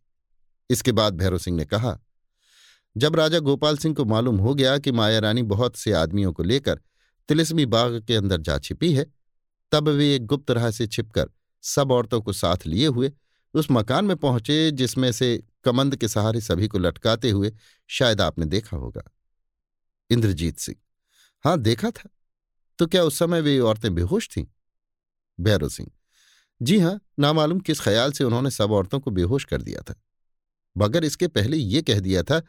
इसके 0.70 0.92
बाद 0.92 1.18
भैरव 1.18 1.38
सिंह 1.38 1.58
ने 1.58 1.66
कहा, 1.66 2.00
जब 2.98 3.16
राजा 3.16 3.40
गोपाल 3.40 3.78
सिंह 3.78 3.96
को 3.96 4.06
मालूम 4.06 4.38
हो 4.38 4.54
गया 4.56 4.78
कि 4.78 4.92
माया 4.92 5.20
रानी 5.20 5.44
बहुत 5.44 5.76
से 5.76 5.92
आदमियों 5.92 6.34
को 6.34 6.44
लेकर 6.44 6.80
तिलिस्मी 7.30 7.66
बाग 7.66 8.04
के 8.08 8.16
अंदर 8.16 8.42
जा 8.42 8.58
छिपी 8.60 8.94
है, 8.94 9.06
तब 9.72 9.90
वे 9.90 10.16
एक 10.16 10.26
गुप्त 10.26 10.52
राह 10.52 10.72
से 10.72 10.88
छिपकर 10.88 11.30
सब 11.64 11.92
औरतों 11.92 12.22
को 12.22 12.34
साथ 12.34 12.66
लिए 12.66 12.88
हुए 12.88 13.12
उस 13.54 13.68
मकान 13.72 14.06
में 14.06 14.16
पहुँचे 14.18 14.72
जिसमें 14.72 15.12
से 15.12 15.44
कमंद 15.64 15.96
के 15.96 16.08
सहारे 16.08 16.42
सभी 16.42 16.68
को 16.68 16.80
लटकाते 16.80 17.30
हुए 17.30 17.52
शायद 17.88 18.22
आपने 18.22 18.46
देखा 18.46 18.78
होगा। 18.78 19.04
इंद्रजीत 20.14 20.58
सिंह। 20.58 20.77
हाँ, 21.45 21.58
देखा 21.58 21.92
था। 21.92 22.09
तो 22.80 22.88
क्या 22.88 23.03
उस 23.03 23.19
समय 23.19 23.42
वे 23.42 23.59
औरतें 23.59 23.95
बेहोश 23.95 24.30
थीं? 24.38 24.45
भैरव 25.40 25.69
सिंह। 25.69 25.92
जी 26.61 26.80
हाँ, 26.80 27.00
नामालूम 27.19 27.59
किस 27.59 27.80
ख्याल 27.80 28.11
से 28.11 28.24
उन्होंने 28.24 28.51
सब 28.51 28.72
औरतों 28.72 29.00
को 29.00 29.11
बेहोश 29.11 29.45
कर 29.45 29.61
दिया 29.61 29.82
था। 29.82 29.95
मगर 30.77 31.03
इसके 31.03 31.27
पहले 31.27 31.58
ये 31.58 31.82
कह 31.82 32.00
दिया 32.00 32.24
था, 32.24 32.42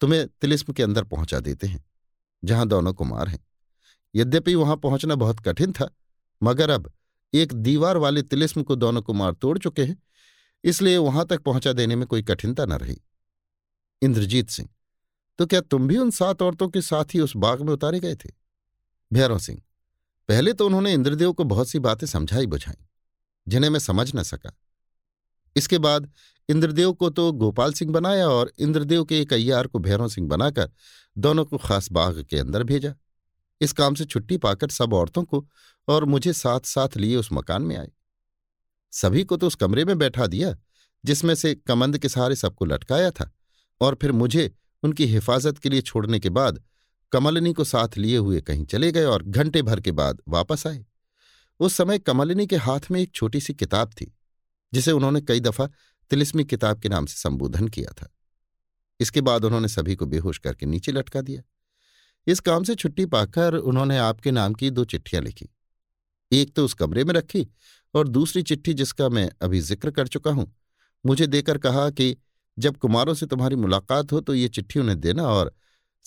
तुम्हें 0.00 0.26
तिलिस्म 0.28 0.72
के 0.72 0.82
अंदर 0.82 1.04
पहुँचा 1.04 1.40
देते 1.40 1.66
हैं, 1.66 1.84
जहाँ 2.44 2.68
दोनों 2.68 2.92
कुमार 2.94 3.28
हैं। 3.28 3.46
यद्यपि 4.14 4.54
वहाँ 4.54 4.76
पहुँचना 4.76 5.14
बहुत 5.14 5.40
कठिन 5.40 5.72
था, 5.72 5.90
मगर 6.42 6.70
अब 6.70 6.92
एक 7.34 7.52
दीवार 7.52 7.96
वाले 7.96 8.22
तिलिस्म 8.22 8.62
को 8.62 8.76
दोनों 8.76 9.02
कुमार 9.02 9.32
तोड़ 9.32 9.58
चुके 9.58 9.84
हैं, 9.84 10.02
इसलिए 10.64 10.96
वहाँ 10.96 11.26
तक 11.26 11.40
पहुँचा 11.40 11.72
देने 11.72 11.96
में 11.96 12.06
कोई 12.06 12.22
कठिनता 12.22 12.66
न 12.66 12.72
रही। 12.72 13.00
इंद्रजीत 14.02 14.50
सिंह। 14.50 14.68
तो 15.38 15.46
क्या 15.46 15.60
तुम 15.60 15.86
भी 15.88 15.96
उन 15.98 16.10
सात 16.10 16.42
औरतों 16.42 16.68
के 16.68 16.82
साथ 16.82 17.14
ही 17.14 17.20
उस 17.20 17.36
बाग 17.36 17.62
में 17.62 17.72
उतारे 17.72 18.00
गए 18.00 18.14
थे? 18.14 18.30
भैरव 19.10 19.38
सिंह, 19.38 19.60
पहले 20.28 20.52
तो 20.52 20.66
उन्होंने 20.66 20.92
इंद्रदेव 20.92 21.32
को 21.32 21.44
बहुत 21.44 21.68
सी 21.68 21.78
बातें 21.78 22.06
समझाई 22.06 22.46
बुझाई, 22.46 22.86
जिन्हें 23.46 23.70
मैं 23.70 23.80
समझ 23.80 24.10
न 24.16 24.22
सका। 24.22 24.52
इसके 25.56 25.78
बाद 25.78 26.10
इंद्रदेव 26.48 26.92
को 26.92 27.10
तो 27.10 27.30
गोपाल 27.32 27.72
सिंह 27.72 27.92
बनाया 27.92 28.28
और 28.28 28.52
इंद्रदेव 28.58 29.04
के 29.04 29.20
एक 29.20 29.32
अय्यार 29.32 29.66
को 29.66 29.78
भैरव 29.78 30.08
सिंह 30.08 30.28
बनाकर 30.28 30.70
दोनों 31.16 31.44
को 31.44 31.58
खास 31.58 31.90
बाग 31.92 32.22
के 32.22 32.38
अंदर 32.38 32.62
भेजा। 32.62 32.94
इस 33.60 33.72
काम 33.72 33.94
से 33.94 34.04
छुट्टी 34.04 34.36
पाकर 34.36 34.68
सब 34.68 34.94
औरतों 34.94 35.22
को 35.24 35.46
और 35.88 36.04
मुझे 36.04 36.32
साथ 36.32 36.60
साथ 36.60 36.96
लिए 36.96 37.16
उस 37.16 37.28
मकान 37.32 37.62
में 37.62 37.76
आए। 37.76 37.90
सभी 38.92 39.24
को 39.24 39.36
तो 39.36 39.46
उस 39.46 39.54
कमरे 39.54 39.84
में 39.84 39.96
बैठा 39.98 40.26
दिया, 40.26 40.54
जिसमें 41.04 41.34
से 41.34 41.54
कमंद 41.56 41.98
के 41.98 42.08
सहारे 42.08 42.36
सबको 42.36 42.64
लटकाया 42.64 43.10
था 43.10 43.30
और 43.80 43.98
फिर 44.00 44.12
मुझे 44.12 44.52
उनकी 44.86 45.06
हिफाजत 45.06 45.58
के 45.58 45.68
लिए 45.68 45.80
छोड़ने 45.82 46.18
के 46.20 46.28
बाद 46.30 46.62
कमलिनी 47.12 47.52
को 47.52 47.64
साथ 47.64 47.96
लिए 47.98 48.16
हुए 48.18 48.40
कहीं 48.42 48.64
चले 48.66 48.90
गए 48.92 49.04
और 49.06 49.22
घंटे 49.24 49.62
भर 49.62 49.80
के 49.80 49.92
बाद 49.92 50.20
वापस 50.28 50.66
आए। 50.66 50.84
उस 51.60 51.74
समय 51.74 51.98
कमलिनी 52.00 52.46
के 52.46 52.56
हाथ 52.58 52.90
में 52.90 53.00
एक 53.00 53.12
छोटी 53.12 53.40
सी 53.40 53.54
किताब 53.54 53.90
थी, 53.90 54.12
जिसे 54.72 54.92
उन्होंने 54.92 55.20
कई 55.22 55.40
दफ़ा 55.40 55.68
तिलिस्मी 56.10 56.44
किताब 56.44 56.80
के 56.80 56.88
नाम 56.88 57.06
से 57.06 57.14
संबोधन 57.14 57.68
किया 57.68 57.92
था। 57.92 58.08
इसके 59.00 59.20
बाद 59.20 59.44
उन्होंने 59.44 59.68
सभी 59.68 59.94
को 59.94 60.06
बेहोश 60.06 60.38
करके 60.38 60.66
नीचे 60.66 60.92
लटका 60.92 61.20
दिया। 61.20 61.42
इस 62.26 62.40
काम 62.40 62.64
से 62.64 62.74
छुट्टी 62.74 63.06
पाकर 63.06 63.54
उन्होंने 63.54 63.98
आपके 63.98 64.30
नाम 64.30 64.54
की 64.54 64.70
दो 64.70 64.84
चिट्ठियाँ 64.86 65.22
लिखी। 65.22 65.48
एक 66.32 66.54
तो 66.54 66.64
उस 66.64 66.74
कमरे 66.74 67.04
में 67.04 67.14
रखी 67.14 67.46
और 67.94 68.08
दूसरी 68.08 68.42
चिट्ठी 68.42 68.74
जिसका 68.74 69.08
मैं 69.08 69.28
अभी 69.42 69.60
ज़िक्र 69.62 69.90
कर 69.90 70.06
चुका 70.08 70.30
हूँ, 70.30 70.52
मुझे 71.04 71.26
देकर 71.26 71.58
कहा 71.58 71.88
कि 71.90 72.16
जब 72.58 72.76
कुमारों 72.76 73.14
से 73.14 73.26
तुम्हारी 73.26 73.56
मुलाकात 73.56 74.12
हो 74.12 74.20
तो 74.20 74.34
ये 74.34 74.48
चिट्ठी 74.48 74.80
उन्हें 74.80 75.00
देना 75.00 75.22
और 75.24 75.52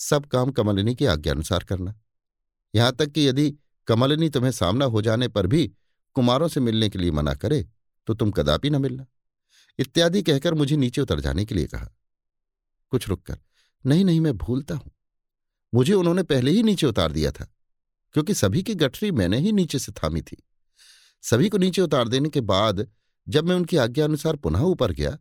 सब 0.00 0.26
काम 0.26 0.50
कमलिनी 0.50 0.94
की 0.94 1.06
आज्ञानुसार 1.06 1.64
करना। 1.64 1.94
यहाँ 2.74 2.92
तक 2.92 3.10
कि 3.10 3.28
यदि 3.28 3.50
कमलिनी 3.88 4.28
तुम्हें 4.28 4.50
सामना 4.52 4.84
हो 4.84 5.02
जाने 5.02 5.28
पर 5.28 5.46
भी 5.46 5.66
कुमारों 6.16 6.48
से 6.48 6.60
मिलने 6.60 6.88
के 6.88 6.98
लिए 6.98 7.10
मना 7.10 7.34
करे 7.34 7.62
तो 8.08 8.14
तुम 8.14 8.30
कदापि 8.30 8.70
न 8.70 8.80
मिलना। 8.82 9.06
इत्यादि 9.78 10.22
कहकर 10.22 10.54
मुझे 10.54 10.76
नीचे 10.76 11.00
उतर 11.00 11.20
जाने 11.20 11.44
के 11.44 11.54
लिए 11.54 11.66
कहा। 11.66 11.88
कुछ 12.92 13.08
रुककर 13.08 13.38
नहीं 13.84 14.04
नहीं, 14.04 14.20
मैं 14.20 14.36
भूलता 14.36 14.74
हूँ। 14.74 14.90
मुझे 15.72 15.92
उन्होंने 15.94 16.22
पहले 16.22 16.50
ही 16.50 16.62
नीचे 16.62 16.86
उतार 16.86 17.12
दिया 17.12 17.30
था, 17.30 17.44
क्योंकि 18.14 18.34
सभी 18.34 18.62
की 18.62 18.74
गठरी 18.74 19.10
मैंने 19.12 19.38
ही 19.38 19.52
नीचे 19.52 19.78
से 19.78 19.92
थामी 19.94 20.22
थी। 20.22 20.36
सभी 21.24 21.48
को 21.48 21.58
नीचे 21.58 21.82
उतार 21.82 22.08
देने 22.08 22.28
के 22.28 22.40
बाद 22.42 22.86
जब 23.26 23.44
मैं 23.44 23.56
उनकी 23.56 23.76
आज्ञा 23.76 24.04
अनुसार 24.04 24.36
पुनः 24.36 24.60
ऊपर 24.60 24.92
गया 24.92 25.16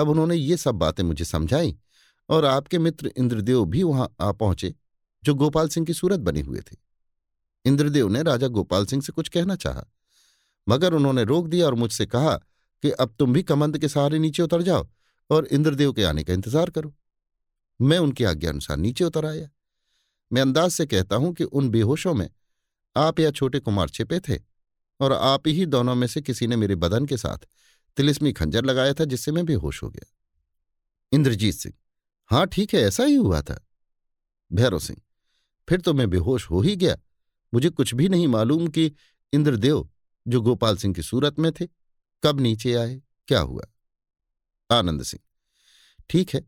तब 0.00 0.08
उन्होंने 0.08 0.34
ये 0.34 0.56
सब 0.56 0.74
बातें 0.74 1.02
मुझे 1.04 1.24
समझाई 1.24 1.74
और 2.28 2.44
आपके 2.44 2.78
मित्र 2.78 3.10
इंद्रदेव 3.18 3.64
भी 3.64 3.82
वहाँ 3.82 4.08
आ 4.20 4.30
पहुँचे, 4.32 4.74
जो 5.24 5.34
गोपाल 5.34 5.68
सिंह 5.68 5.86
की 5.86 5.94
सूरत 5.94 6.20
बने 6.20 6.40
हुए 6.40 6.60
थे। 6.60 6.76
इंद्रदेव 7.64 8.08
ने 8.08 8.22
राजा 8.22 8.48
गोपाल 8.48 8.86
सिंह 8.86 9.02
से 9.02 9.12
कुछ 9.12 9.28
कहना 9.28 9.56
चाहा, 9.56 9.84
मगर 10.66 10.94
उन्होंने 10.94 11.24
रोक 11.24 11.46
दिया 11.46 11.66
और 11.66 11.74
मुझसे 11.74 12.06
कहा 12.06 12.34
कि 12.82 12.90
अब 12.90 13.14
तुम 13.18 13.32
भी 13.32 13.42
कमंद 13.42 13.78
के 13.78 13.88
सहारे 13.88 14.18
नीचे 14.18 14.42
उतर 14.42 14.62
जाओ 14.62 14.88
और 15.30 15.46
इंद्रदेव 15.46 15.92
के 15.92 16.04
आने 16.04 16.24
का 16.24 16.32
इंतज़ार 16.32 16.70
करो। 16.70 16.94
मैं 17.80 17.98
उनकी 17.98 18.24
आज्ञा 18.24 18.50
अनुसार 18.50 18.76
नीचे 18.76 19.04
उतर 19.04 19.26
आया। 19.26 19.48
मैं 20.30 20.42
अंदाज 20.42 20.70
से 20.70 20.86
कहता 20.86 21.16
हूँ 21.16 21.34
कि 21.34 21.44
उन 21.44 21.68
बेहोशों 21.70 22.14
में 22.14 22.28
आप 22.96 23.20
या 23.20 23.30
छोटे 23.30 23.60
कुमार 23.60 23.88
छिपे 23.88 24.20
थे 24.20 24.40
और 25.00 25.12
आप 25.12 25.48
ही 25.48 25.66
दोनों 25.66 25.94
में 25.94 26.06
से 26.06 26.20
किसी 26.22 26.46
ने 26.46 26.56
मेरे 26.56 26.74
बदन 26.76 27.06
के 27.06 27.16
साथ 27.16 27.46
तिलिस्मी 28.00 28.32
खंजर 28.32 28.64
लगाया 28.64 28.92
था, 28.94 29.04
जिससे 29.04 29.32
मैं 29.32 29.44
बेहोश 29.46 29.82
हो 29.82 29.90
गया। 29.90 30.06
इंद्रजीत 31.12 31.54
सिंह 31.54 31.74
हाँ 32.30 32.46
ठीक 32.46 32.74
है, 32.74 32.80
ऐसा 32.80 33.04
ही 33.04 33.14
हुआ 33.14 33.40
था। 33.42 33.60
भैरव 34.50 34.78
सिंह, 34.78 35.00
फिर 35.68 35.80
तो 35.80 35.92
मैं 35.94 36.08
बेहोश 36.10 36.50
हो 36.50 36.60
ही 36.60 36.76
गया। 36.76 36.96
मुझे 37.54 37.70
कुछ 37.70 37.94
भी 37.94 38.08
नहीं 38.08 38.28
मालूम 38.28 38.68
कि 38.68 38.92
इंद्रदेव, 39.32 39.88
जो 40.26 40.40
गोपाल 40.40 40.76
सिंह 40.76 40.94
की 40.94 41.02
सूरत 41.02 41.38
में 41.38 41.50
थे, 41.52 41.66
कब 42.22 42.40
नीचे 42.40 42.74
आए, 42.74 43.02
क्या 43.28 43.40
हुआ। 43.40 43.64
आनंद 44.70 45.02
सिंह, 45.02 45.20
ठीक 46.10 46.34
है, 46.34 46.42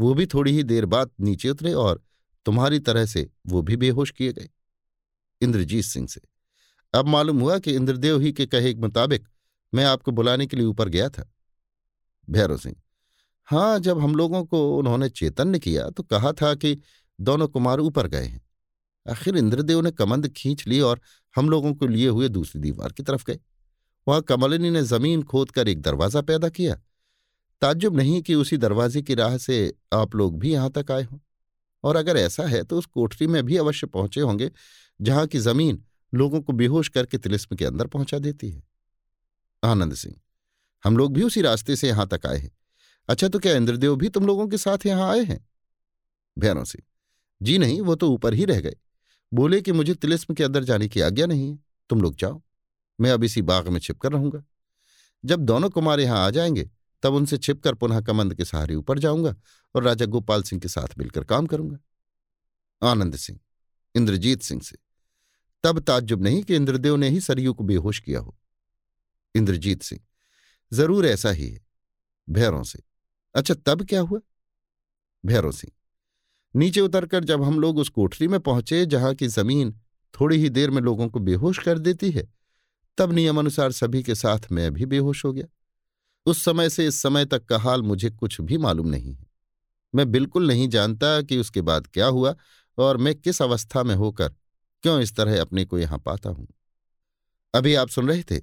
वो 0.00 0.14
भी 0.14 0.26
थोड़ी 0.26 0.52
ही 0.52 0.62
देर 0.62 0.86
बाद 0.86 1.10
नीचे 1.20 1.50
उतरे 1.50 1.72
और 1.74 2.02
तुम्हारी 2.46 2.78
तरह 2.80 3.06
से 3.06 3.28
वो 3.46 3.62
भी 3.62 3.76
बेहोश 3.76 4.10
किए 4.10 4.32
गए। 4.32 4.48
इंद्रजीत 5.40 5.84
सिंह 5.84 6.08
से, 6.08 6.20
अब 6.94 7.06
मालूम 7.06 7.40
हुआ 7.40 7.58
कि 7.58 7.74
इंद्रदेव 7.74 8.20
ही 8.20 8.32
के 8.32 8.46
कहे 8.46 8.74
के 8.74 8.80
मुताबिक 8.80 9.28
मैं 9.76 9.84
आपको 9.84 10.12
बुलाने 10.12 10.46
के 10.46 10.56
लिए 10.56 10.66
ऊपर 10.66 10.88
गया 10.88 11.08
था। 11.08 11.30
भैरव 12.28 12.56
सिंह 12.56 12.76
हाँ 13.48 13.78
जब 13.78 13.98
हम 13.98 14.14
लोगों 14.16 14.44
को 14.44 14.60
उन्होंने 14.78 15.08
चेतन्य 15.10 15.58
किया 15.58 15.88
तो 15.90 16.02
कहा 16.02 16.32
था 16.32 16.54
कि 16.54 16.76
दोनों 17.18 17.48
कुमार 17.48 17.80
ऊपर 17.80 18.06
गए 18.06 18.24
हैं। 18.24 18.40
आखिर 19.06 19.36
इंद्रदेव 19.36 19.80
ने 19.80 19.90
कमंद 19.90 20.28
खींच 20.28 20.66
ली 20.66 20.80
और 20.80 21.00
हम 21.34 21.50
लोगों 21.50 21.72
को 21.74 21.86
लिए 21.86 22.08
हुए 22.08 22.28
दूसरी 22.28 22.60
दीवार 22.60 22.92
की 22.92 23.02
तरफ़ 23.02 23.24
गए। 23.26 23.38
वहाँ 24.06 24.22
कमलिनी 24.22 24.70
ने 24.70 24.82
ज़मीन 24.82 25.22
खोद 25.22 25.50
कर 25.50 25.68
एक 25.68 25.80
दरवाज़ा 25.82 26.20
पैदा 26.22 26.48
किया। 26.48 26.74
ताज्जुब 27.62 27.96
नहीं 27.96 28.20
कि 28.22 28.34
उसी 28.34 28.56
दरवाजे 28.56 29.02
की 29.02 29.14
राह 29.14 29.36
से 29.38 29.72
आप 29.92 30.14
लोग 30.14 30.38
भी 30.38 30.52
यहाँ 30.52 30.70
तक 30.70 30.90
आए 30.90 31.02
हों। 31.02 31.18
और 31.84 31.96
अगर 31.96 32.16
ऐसा 32.16 32.46
है 32.46 32.62
तो 32.64 32.78
उस 32.78 32.86
कोठरी 32.86 33.26
में 33.26 33.42
भी 33.42 33.56
अवश्य 33.56 33.86
पहुँचे 33.86 34.20
होंगे, 34.20 34.50
जहाँ 35.00 35.26
की 35.26 35.38
ज़मीन 35.38 35.82
लोगों 36.12 36.40
को 36.40 36.52
बेहोश 36.52 36.88
करके 36.88 37.18
तिलिस्म 37.18 37.56
के 37.56 37.64
अंदर 37.64 37.86
पहुँचा 37.86 38.18
देती 38.18 38.50
है। 38.50 38.62
आनंद 39.64 39.94
सिंह। 39.94 40.14
हम 40.84 40.96
लोग 40.96 41.12
भी 41.12 41.22
उसी 41.22 41.42
रास्ते 41.42 41.76
से 41.76 41.88
यहाँ 41.88 42.08
तक 42.08 42.26
आए 42.26 42.38
हैं। 42.38 42.50
अच्छा 43.08 43.28
तो 43.28 43.38
क्या 43.38 43.56
इंद्रदेव 43.56 43.96
भी 43.96 44.08
तुम 44.08 44.26
लोगों 44.26 44.48
के 44.48 44.58
साथ 44.58 44.86
यहाँ 44.86 45.10
आए 45.10 45.24
हैं? 45.24 45.48
भैरव 46.38 46.64
सिंह 46.64 46.84
जी 47.42 47.58
नहीं, 47.58 47.80
वो 47.80 47.94
तो 47.94 48.10
ऊपर 48.10 48.34
ही 48.34 48.44
रह 48.44 48.60
गए। 48.60 48.76
बोले 49.32 49.62
कि 49.62 49.72
मुझे 49.72 49.94
तिलिस्म 49.94 50.34
के 50.34 50.44
अंदर 50.44 50.64
जाने 50.64 50.88
की 50.88 51.00
आज्ञा 51.00 51.26
नहीं 51.26 51.50
है। 51.50 51.58
तुम 51.90 52.00
लोग 52.00 52.16
जाओ। 52.16 52.42
मैं 53.00 53.10
अब 53.10 53.24
इसी 53.24 53.42
बाग 53.42 53.68
में 53.68 53.80
छिपकर 53.80 54.12
रहूँगा। 54.12 54.44
जब 55.24 55.40
दोनों 55.40 55.70
कुमार 55.70 56.00
यहाँ 56.00 56.26
आ 56.26 56.30
जाएँगे, 56.30 56.70
तब 57.02 57.14
उनसे 57.14 57.38
छिपकर 57.38 57.74
पुनः 57.74 58.00
कमंद 58.00 58.34
के 58.34 58.44
सहारे 58.44 58.74
ऊपर 58.74 58.98
जाऊँगा 58.98 59.36
और 59.74 59.82
राजा 59.82 60.06
गोपाल 60.06 60.42
सिंह 60.42 60.60
के 60.60 60.68
साथ 60.68 60.98
मिलकर 60.98 61.24
काम 61.24 61.46
करूँगा। 61.46 61.78
आनंद 62.90 63.16
सिंह, 63.16 63.38
इंद्रजीत 63.94 64.42
सिंह 64.42 64.60
से। 64.60 64.76
तब 65.64 65.78
ताज्जुब 65.78 66.22
नहीं 66.22 66.42
कि 66.42 66.56
इंद्रदेव 66.56 66.96
ने 66.96 67.08
ही 67.08 67.20
सरयू 67.20 67.54
को 67.54 67.64
बेहोश 67.64 68.00
किया 68.00 68.20
हो। 68.20 68.36
इंद्रजीत 69.36 69.82
सिंह। 69.82 70.00
ज़रूर 70.72 71.06
ऐसा 71.06 71.30
ही 71.30 71.48
है, 71.48 71.60
भैरों 72.28 72.62
से। 72.62 72.82
अच्छा 73.34 73.54
तब 73.56 73.84
क्या 73.84 74.00
हुआ? 74.00 74.20
भैरों 75.24 75.50
सिंह, 75.52 75.72
नीचे 76.54 76.80
उतरकर 76.80 77.24
जब 77.24 77.42
हम 77.42 77.58
लोग 77.60 77.78
उस 77.78 77.88
कोठरी 77.88 78.28
में 78.28 78.38
पहुँचे, 78.40 78.84
जहाँ 78.86 79.14
की 79.14 79.26
ज़मीन 79.28 79.72
थोड़ी 80.14 80.36
ही 80.36 80.48
देर 80.50 80.70
में 80.70 80.80
लोगों 80.82 81.08
को 81.08 81.20
बेहोश 81.20 81.58
कर 81.58 81.78
देती 81.78 82.10
है, 82.10 82.28
तब 82.98 83.12
नियमानुसार 83.12 83.72
सभी 83.72 84.02
के 84.02 84.14
साथ 84.14 84.50
मैं 84.52 84.72
भी 84.74 84.86
बेहोश 84.86 85.24
हो 85.24 85.32
गया। 85.32 85.46
उस 86.26 86.44
समय 86.44 86.70
से 86.70 86.86
इस 86.86 87.00
समय 87.02 87.24
तक 87.24 87.44
का 87.44 87.58
हाल 87.58 87.82
मुझे 87.82 88.10
कुछ 88.10 88.40
भी 88.40 88.58
मालूम 88.58 88.86
नहीं 88.86 89.14
है। 89.14 89.26
मैं 89.94 90.10
बिल्कुल 90.10 90.46
नहीं 90.46 90.68
जानता 90.68 91.20
कि 91.22 91.38
उसके 91.38 91.60
बाद 91.62 91.86
क्या 91.86 92.06
हुआ 92.06 92.34
और 92.78 92.96
मैं 92.96 93.14
किस 93.14 93.40
अवस्था 93.42 93.82
में 93.82 93.94
होकर 93.94 94.28
क्यों 94.84 95.00
इस 95.00 95.14
तरह 95.16 95.40
अपने 95.40 95.64
को 95.64 95.78
यहाँ 95.78 95.98
पाता 95.98 96.30
हूँ। 96.30 96.46
अभी 97.54 97.74
आप 97.74 97.88
सुन 97.88 98.08
रहे 98.08 98.22
थे 98.22 98.40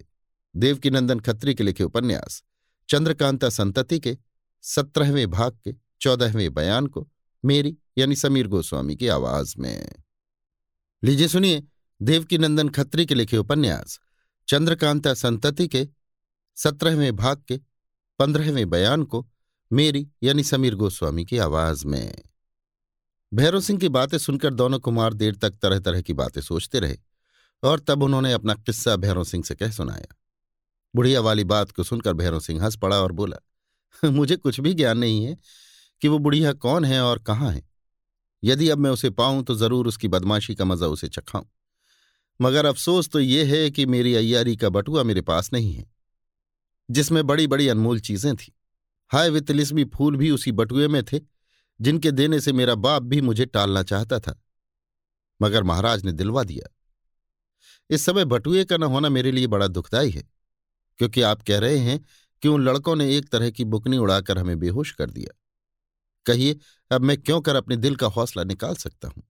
देवकीनंदन 0.56 1.19
खत्री 1.19 1.56
के 1.56 1.64
लिखे 1.64 1.83
उपन्यास, 1.83 2.43
चंद्रकांता 2.90 3.49
संतति 3.49 3.99
के, 3.99 4.17
सत्रहवें 4.61 5.32
भाग 5.32 5.57
के, 5.65 5.75
चौदहवें 6.01 6.53
बयान 6.53 6.88
को, 6.88 7.09
मेरी 7.45 7.77
यानी 7.98 8.15
समीर 8.15 8.48
गोस्वामी 8.48 8.95
की 8.95 9.07
आवाज़ 9.07 9.56
में। 9.59 9.91
लीजिए 11.03 11.27
सुनिए 11.27 11.64
देवकीनंदन 12.01 12.69
खत्री 12.69 13.06
के 13.06 13.15
लिखे 13.15 13.38
उपन्यास, 13.38 13.99
चंद्रकांता 14.48 15.14
संतति 15.14 15.67
के, 15.67 15.88
सत्रहवें 16.56 17.15
भाग 17.15 17.43
के, 17.48 17.57
पंद्रहवें 18.19 18.69
बयान 18.69 19.03
को, 19.03 19.30
मेरी 19.73 20.07
यानी 20.23 20.43
समीर 20.43 20.75
गोस्वामी 20.75 21.25
की 21.25 21.38
आवाज़ 21.38 21.88
में। 21.88 22.22
भैरव 23.33 23.61
सिंह 23.61 23.80
की 23.80 23.90
बातें 23.90 24.17
सुनकर 24.17 24.53
दोनों 24.53 24.80
कुमार 24.80 25.14
देर 25.14 25.35
तक 25.35 25.51
तरह 25.51 25.80
तरह 25.80 26.01
की 26.01 26.14
बातें 26.14 26.41
सोचते 26.41 26.80
रहे 26.80 26.98
और 27.64 27.80
तब 27.80 28.03
उन्होंने 28.03 28.33
अपना 28.33 28.53
किस्सा 28.53 28.95
भैरव 28.95 29.23
सिंह 29.23 29.43
से 29.43 29.56
कह 29.56 29.72
सुनाया। 29.72 30.15
बुढ़िया 30.93 31.22
वाली 31.22 31.43
बात 31.43 31.72
को 31.72 31.83
सुनकर 31.83 32.13
भैरव 32.13 32.39
सिंह 32.39 32.63
हंस 32.63 32.75
पड़ा 32.75 32.99
और 33.01 33.11
बोला, 33.11 33.38
मुझे 34.03 34.35
कुछ 34.35 34.59
भी 34.59 34.73
ज्ञान 34.73 34.97
नहीं 34.97 35.23
है 35.25 35.38
कि 36.01 36.07
वो 36.07 36.17
बुढ़िया 36.19 36.53
कौन 36.53 36.85
है 36.85 37.01
और 37.01 37.19
कहाँ 37.19 37.51
है। 37.51 37.63
यदि 38.43 38.69
अब 38.69 38.77
मैं 38.77 38.89
उसे 38.89 39.09
पाऊँ 39.11 39.43
तो 39.43 39.55
ज़रूर 39.55 39.88
उसकी 39.88 40.07
बदमाशी 40.07 40.55
का 40.55 40.65
मज़ा 40.65 40.88
उसे 40.88 41.07
चखाऊं। 41.07 41.45
मगर 42.39 42.65
अफसोस 42.65 43.09
तो 43.09 43.19
ये 43.19 43.43
है 43.45 43.69
कि 43.72 43.85
मेरी 43.85 44.13
अय्यारी 44.15 44.55
का 44.55 44.69
बटुआ 44.69 45.03
मेरे 45.03 45.22
पास 45.22 45.51
नहीं 45.53 45.73
है, 45.73 45.85
जिसमें 46.89 47.25
बड़ी 47.27 47.47
बड़ी 47.47 47.67
अनमोल 47.67 47.99
चीज़ें 47.99 48.35
थीं। 48.35 48.51
हाय 49.11 49.30
वे 49.30 49.41
तिलिस्मी 49.41 49.83
फूल 49.85 50.15
भी 50.17 50.31
उसी 50.31 50.51
बटुए 50.51 50.88
में 50.88 51.03
थे, 51.03 51.19
जिनके 51.80 52.11
देने 52.11 52.39
से 52.39 52.53
मेरा 52.53 52.75
बाप 52.75 53.03
भी 53.03 53.22
मुझे 53.22 53.45
टालना 53.45 53.83
चाहता 53.83 54.19
था। 54.19 54.39
मगर 55.39 55.63
महाराज 55.63 56.03
ने 56.05 56.11
दिलवा 56.11 56.43
दिया। 56.43 56.69
इस 57.89 58.05
समय 58.05 58.25
बटुए 58.25 58.63
का 58.63 58.77
न 58.77 58.83
होना 58.83 59.09
मेरे 59.09 59.31
लिए 59.31 59.47
बड़ा 59.47 59.67
दुखदायी 59.67 60.11
है। 60.11 60.23
क्योंकि 61.03 61.22
आप 61.22 61.41
कह 61.41 61.57
रहे 61.59 61.77
हैं 61.77 61.99
कि 62.43 62.48
उन 62.48 62.61
लड़कों 62.61 62.95
ने 62.95 63.06
एक 63.15 63.27
तरह 63.30 63.49
की 63.49 63.64
बुकनी 63.65 63.98
उड़ाकर 63.98 64.38
हमें 64.38 64.59
बेहोश 64.59 64.91
कर 64.91 65.09
दिया। 65.09 65.33
कहिए, 66.25 66.57
अब 66.91 67.01
मैं 67.01 67.17
क्यों 67.17 67.40
कर 67.41 67.56
अपने 67.56 67.75
दिल 67.77 67.95
का 67.95 68.07
हौसला 68.07 68.43
निकाल 68.43 68.75
सकता 68.75 69.07
हूँ? 69.07 69.23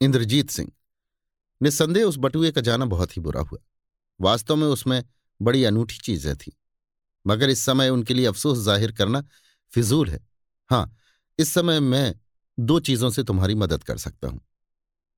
इंद्रजीत 0.00 0.50
सिंह, 0.50 0.70
निस्संदेह 1.60 2.04
उस 2.04 2.16
बटुए 2.18 2.50
का 2.50 2.60
जाना 2.60 2.84
बहुत 2.84 3.16
ही 3.16 3.22
बुरा 3.22 3.40
हुआ। 3.42 3.58
वास्तव 4.20 4.56
में 4.56 4.66
उसमें 4.66 5.02
बड़ी 5.40 5.62
अनूठी 5.64 5.98
चीज़ें 5.98 6.34
थी, 6.36 6.52
मगर 7.24 7.50
इस 7.50 7.60
समय 7.60 7.88
उनके 7.88 8.14
लिए 8.14 8.26
अफसोस 8.26 8.58
ज़ाहिर 8.58 8.92
करना 8.92 9.22
फिजूल 9.72 10.08
है। 10.08 10.20
हाँ, 10.70 10.96
इस 11.38 11.52
समय 11.54 11.80
मैं 11.80 12.14
दो 12.58 12.80
चीज़ों 12.80 13.10
से 13.10 13.22
तुम्हारी 13.24 13.54
मदद 13.56 13.84
कर 13.84 13.98
सकता 13.98 14.28
हूँ। 14.28 14.40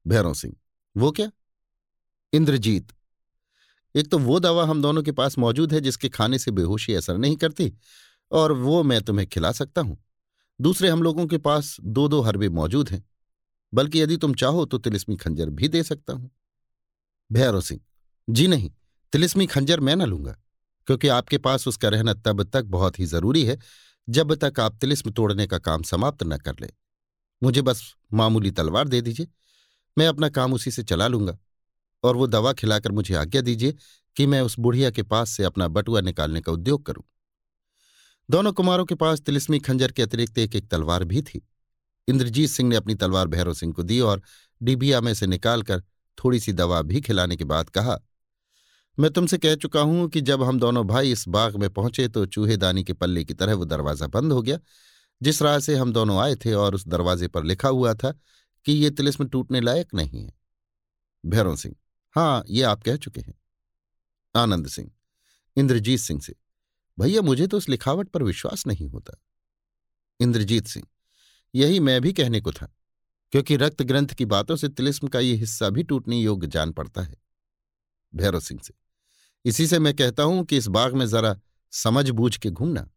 भैरव 0.06 0.34
सिंह, 0.34 0.54
वो 0.96 1.10
क्या? 1.12 1.30
इंद्रजीत 2.32 2.92
एक 3.94 4.10
तो 4.10 4.18
वो 4.18 4.38
दवा 4.40 4.64
हम 4.66 4.82
दोनों 4.82 5.02
के 5.02 5.12
पास 5.12 5.38
मौजूद 5.38 5.72
है 5.72 5.80
जिसके 5.80 6.08
खाने 6.08 6.38
से 6.38 6.50
बेहोशी 6.50 6.94
असर 6.94 7.16
नहीं 7.18 7.36
करती, 7.36 7.72
और 8.30 8.52
वो 8.52 8.82
मैं 8.82 9.00
तुम्हें 9.02 9.26
खिला 9.28 9.52
सकता 9.52 9.80
हूँ। 9.80 9.96
दूसरे 10.60 10.88
हम 10.88 11.02
लोगों 11.02 11.26
के 11.26 11.38
पास 11.38 11.76
दो 11.80 12.06
दो 12.08 12.20
हरबे 12.20 12.48
मौजूद 12.50 12.88
हैं, 12.88 13.04
बल्कि 13.72 14.02
यदि 14.02 14.16
तुम 14.16 14.34
चाहो 14.34 14.64
तो 14.64 14.78
तिलिस्मी 14.78 15.16
खंजर 15.16 15.50
भी 15.50 15.68
दे 15.68 15.82
सकता 15.82 16.12
हूँ। 16.12 16.30
भैरव 17.30 17.60
सिंह, 17.60 17.80
जी 18.28 18.46
नहीं, 18.48 18.70
तिलिस्मी 19.12 19.46
खंजर 19.46 19.80
मैं 19.80 19.96
ना 19.96 20.04
लूँगा, 20.04 20.36
क्योंकि 20.88 21.08
आपके 21.10 21.38
पास 21.38 21.68
उसका 21.68 21.88
रहना 21.88 22.14
तब 22.16 22.42
तक 22.44 22.64
बहुत 22.66 22.98
ही 22.98 23.06
ज़रूरी 23.06 23.44
है, 23.44 23.58
जब 24.08 24.34
तक 24.36 24.60
आप 24.60 24.76
तिलिस्म 24.76 25.10
तोड़ने 25.10 25.46
का 25.46 25.58
काम 25.60 25.82
समाप्त 25.84 26.22
न 26.22 26.36
कर 26.38 26.56
ले। 26.60 26.72
मुझे 27.42 27.62
बस 27.62 27.82
मामूली 28.14 28.50
तलवार 28.50 28.88
दे 28.88 29.00
दीजिए, 29.00 29.28
मैं 29.96 30.06
अपना 30.06 30.28
काम 30.30 30.52
उसी 30.52 30.70
से 30.70 30.82
चला 30.82 31.06
लूँगा। 31.08 31.36
और 32.04 32.16
वो 32.16 32.26
दवा 32.26 32.52
खिलाकर 32.52 32.92
मुझे 32.92 33.14
आज्ञा 33.14 33.40
दीजिए 33.40 33.74
कि 34.16 34.26
मैं 34.26 34.40
उस 34.40 34.58
बुढ़िया 34.58 34.90
के 34.90 35.02
पास 35.04 35.30
से 35.30 35.44
अपना 35.44 35.68
बटुआ 35.68 36.00
निकालने 36.00 36.40
का 36.40 36.52
उद्योग 36.52 36.84
करूँ। 36.86 37.04
दोनों 38.28 38.52
कुमारों 38.52 38.84
के 38.84 38.94
पास 38.94 39.20
तिलिस्मी 39.20 39.58
खंजर 39.60 39.92
के 39.92 40.02
अतिरिक्त 40.02 40.38
एक 40.38 40.56
एक 40.56 40.68
तलवार 40.70 41.04
भी 41.04 41.22
थी। 41.22 41.42
इंद्रजीत 42.08 42.50
सिंह 42.50 42.68
ने 42.68 42.76
अपनी 42.76 42.94
तलवार 42.94 43.26
भैरव 43.26 43.54
सिंह 43.54 43.72
को 43.72 43.82
दी 43.82 43.98
और 44.00 44.22
डिबिया 44.60 45.00
में 45.00 45.12
से 45.14 45.26
निकालकर 45.26 45.82
थोड़ी 46.18 46.40
सी 46.40 46.52
दवा 46.52 46.80
भी 46.82 47.00
खिलाने 47.00 47.36
के 47.36 47.44
बाद 47.44 47.70
कहा, 47.70 47.98
मैं 48.98 49.10
तुमसे 49.10 49.38
कह 49.38 49.54
चुका 49.56 49.80
हूँ 49.80 50.08
कि 50.08 50.20
जब 50.20 50.42
हम 50.42 50.58
दोनों 50.60 50.86
भाई 50.86 51.12
इस 51.12 51.24
बाग 51.28 51.56
में 51.56 51.68
पहुँचे 51.70 52.06
तो 52.08 52.24
चूहेदानी 52.26 52.84
के 52.84 52.92
पल्ले 52.92 53.24
की 53.24 53.34
तरह 53.34 53.54
वो 53.54 53.64
दरवाज़ा 53.64 54.06
बंद 54.08 54.32
हो 54.32 54.42
गया, 54.42 54.58
जिस 55.20 55.42
राह 55.42 55.58
से 55.58 55.76
हम 55.76 55.92
दोनों 55.92 56.18
आए 56.18 56.34
थे 56.36 56.52
और 56.54 56.74
उस 56.74 56.86
दरवाजे 56.88 57.28
पर 57.28 57.44
लिखा 57.44 57.68
हुआ 57.68 57.94
था 57.94 58.12
कि 58.66 58.72
ये 58.74 58.90
तिलिस्म 58.90 59.28
टूटने 59.28 59.60
लायक 59.60 59.94
नहीं 59.94 60.24
है। 60.24 60.32
भैरव 61.24 61.56
सिंह 61.56 61.74
हाँ 62.16 62.44
ये 62.48 62.62
आप 62.62 62.82
कह 62.82 62.96
चुके 62.96 63.20
हैं। 63.20 63.34
आनंद 64.34 64.68
सिंह, 64.68 64.90
इंद्रजीत 65.56 66.00
सिंह 66.00 66.20
से, 66.20 66.34
भैया 66.98 67.22
मुझे 67.22 67.46
तो 67.46 67.56
उस 67.56 67.68
लिखावट 67.68 68.08
पर 68.08 68.22
विश्वास 68.22 68.66
नहीं 68.66 68.88
होता। 68.88 69.16
इंद्रजीत 70.20 70.66
सिंह, 70.66 70.86
यही 71.54 71.80
मैं 71.80 72.00
भी 72.00 72.12
कहने 72.12 72.40
को 72.40 72.52
था, 72.52 72.66
क्योंकि 73.32 73.56
रक्त 73.56 73.82
ग्रंथ 73.82 74.08
की 74.08 74.24
बातों 74.24 74.56
से 74.56 74.68
तिलिस्म 74.68 75.08
का 75.08 75.20
ये 75.20 75.34
हिस्सा 75.34 75.70
भी 75.70 75.82
टूटने 75.82 76.16
योग्य 76.16 76.46
जान 76.46 76.72
पड़ता 76.72 77.02
है। 77.02 77.16
भैरव 78.12 78.40
सिंह 78.40 78.60
से, 78.60 78.74
इसी 79.44 79.66
से 79.66 79.78
मैं 79.78 79.94
कहता 79.94 80.22
हूँ 80.22 80.44
कि 80.44 80.56
इस 80.56 80.66
बाग 80.68 80.94
में 80.94 81.06
जरा 81.06 81.36
समझ 81.72 82.08
बूझ 82.10 82.36
के 82.36 82.50
घूमना। 82.50 82.88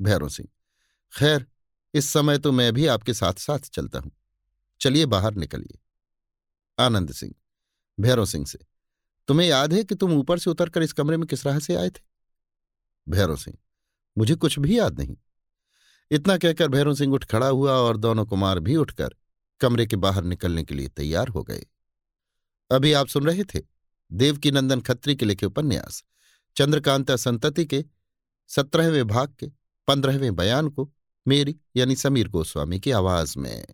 भैरव 0.00 0.28
सिंह, 0.28 0.48
खैर, 1.12 1.46
इस 1.94 2.08
समय 2.08 2.38
तो 2.38 2.52
मैं 2.52 2.72
भी 2.72 2.86
आपके 2.86 3.14
साथ 3.14 3.34
साथ 3.38 3.70
चलता 3.70 3.98
हूँ। 3.98 4.12
चलिए 4.80 5.06
बाहर 5.06 5.34
निकलिए। 5.34 5.78
आनंद 6.78 7.12
सिंह 7.12 7.34
भैरव 8.00 8.24
सिंह 8.24 8.46
से। 8.46 8.58
तुम्हें 9.28 9.48
याद 9.48 9.72
है 9.72 9.84
कि 9.84 9.94
तुम 9.94 10.12
ऊपर 10.12 10.38
से 10.38 10.50
उतरकर 10.50 10.82
इस 10.82 10.92
कमरे 10.92 11.16
में 11.16 11.26
किस 11.26 11.46
राह 11.46 11.58
से 11.58 11.74
आए 11.74 11.90
थे? 11.90 12.00
भैरव 13.08 13.36
सिंह, 13.36 13.56
मुझे 14.18 14.34
कुछ 14.34 14.58
भी 14.58 14.78
याद 14.78 14.98
नहीं। 14.98 15.16
इतना 16.10 16.36
कहकर 16.38 16.68
भैरव 16.68 16.94
सिंह 16.94 17.14
उठ 17.14 17.24
खड़ा 17.24 17.46
हुआ 17.46 17.72
और 17.72 17.96
दोनों 17.96 18.26
कुमार 18.26 18.58
भी 18.58 18.76
उठकर 18.76 19.14
कमरे 19.60 19.86
के 19.86 19.96
बाहर 19.96 20.24
निकलने 20.24 20.64
के 20.64 20.74
लिए 20.74 20.88
तैयार 20.88 21.28
हो 21.28 21.42
गए। 21.42 21.66
अभी 22.70 22.92
आप 22.92 23.06
सुन 23.06 23.26
रहे 23.26 23.44
थे 23.44 23.60
देवकी 24.12 24.50
नंदन 24.50 24.80
खत्री 24.80 25.16
के 25.16 25.26
लिखे 25.26 25.46
उपन्यास, 25.46 26.04
चंद्रकांता 26.56 27.16
संतति 27.16 27.64
के, 27.64 27.84
सत्रहवें 28.48 29.06
भाग 29.06 29.34
के, 29.40 29.46
पंद्रहवें 29.88 30.34
बयान 30.36 30.68
को, 30.68 30.90
मेरी 31.28 31.56
यानी 31.76 31.96
समीर 31.96 32.28
गोस्वामी 32.28 32.80
की 32.80 32.90
आवाज़ 32.90 33.38
में। 33.38 33.66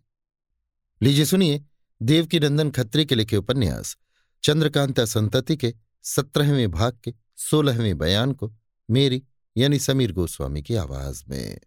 लीजिए 1.02 1.24
सुनिए 1.24 1.64
देवकी 2.02 2.40
नंदन 2.40 2.70
खत्री 2.70 3.04
के 3.04 3.14
लिखे 3.14 3.36
उपन्यास 3.36 3.96
चंद्रकांता 4.42 5.04
संतति 5.04 5.56
के 5.56 5.74
सत्रहवें 6.02 6.70
भाग 6.70 6.98
के 7.04 7.14
सोलहवें 7.36 7.98
बयान 7.98 8.32
को 8.32 8.52
मेरी 8.90 9.22
यानी 9.56 9.78
समीर 9.78 10.12
गोस्वामी 10.12 10.62
की 10.62 10.74
आवाज़ 10.74 11.24
में। 11.28 11.60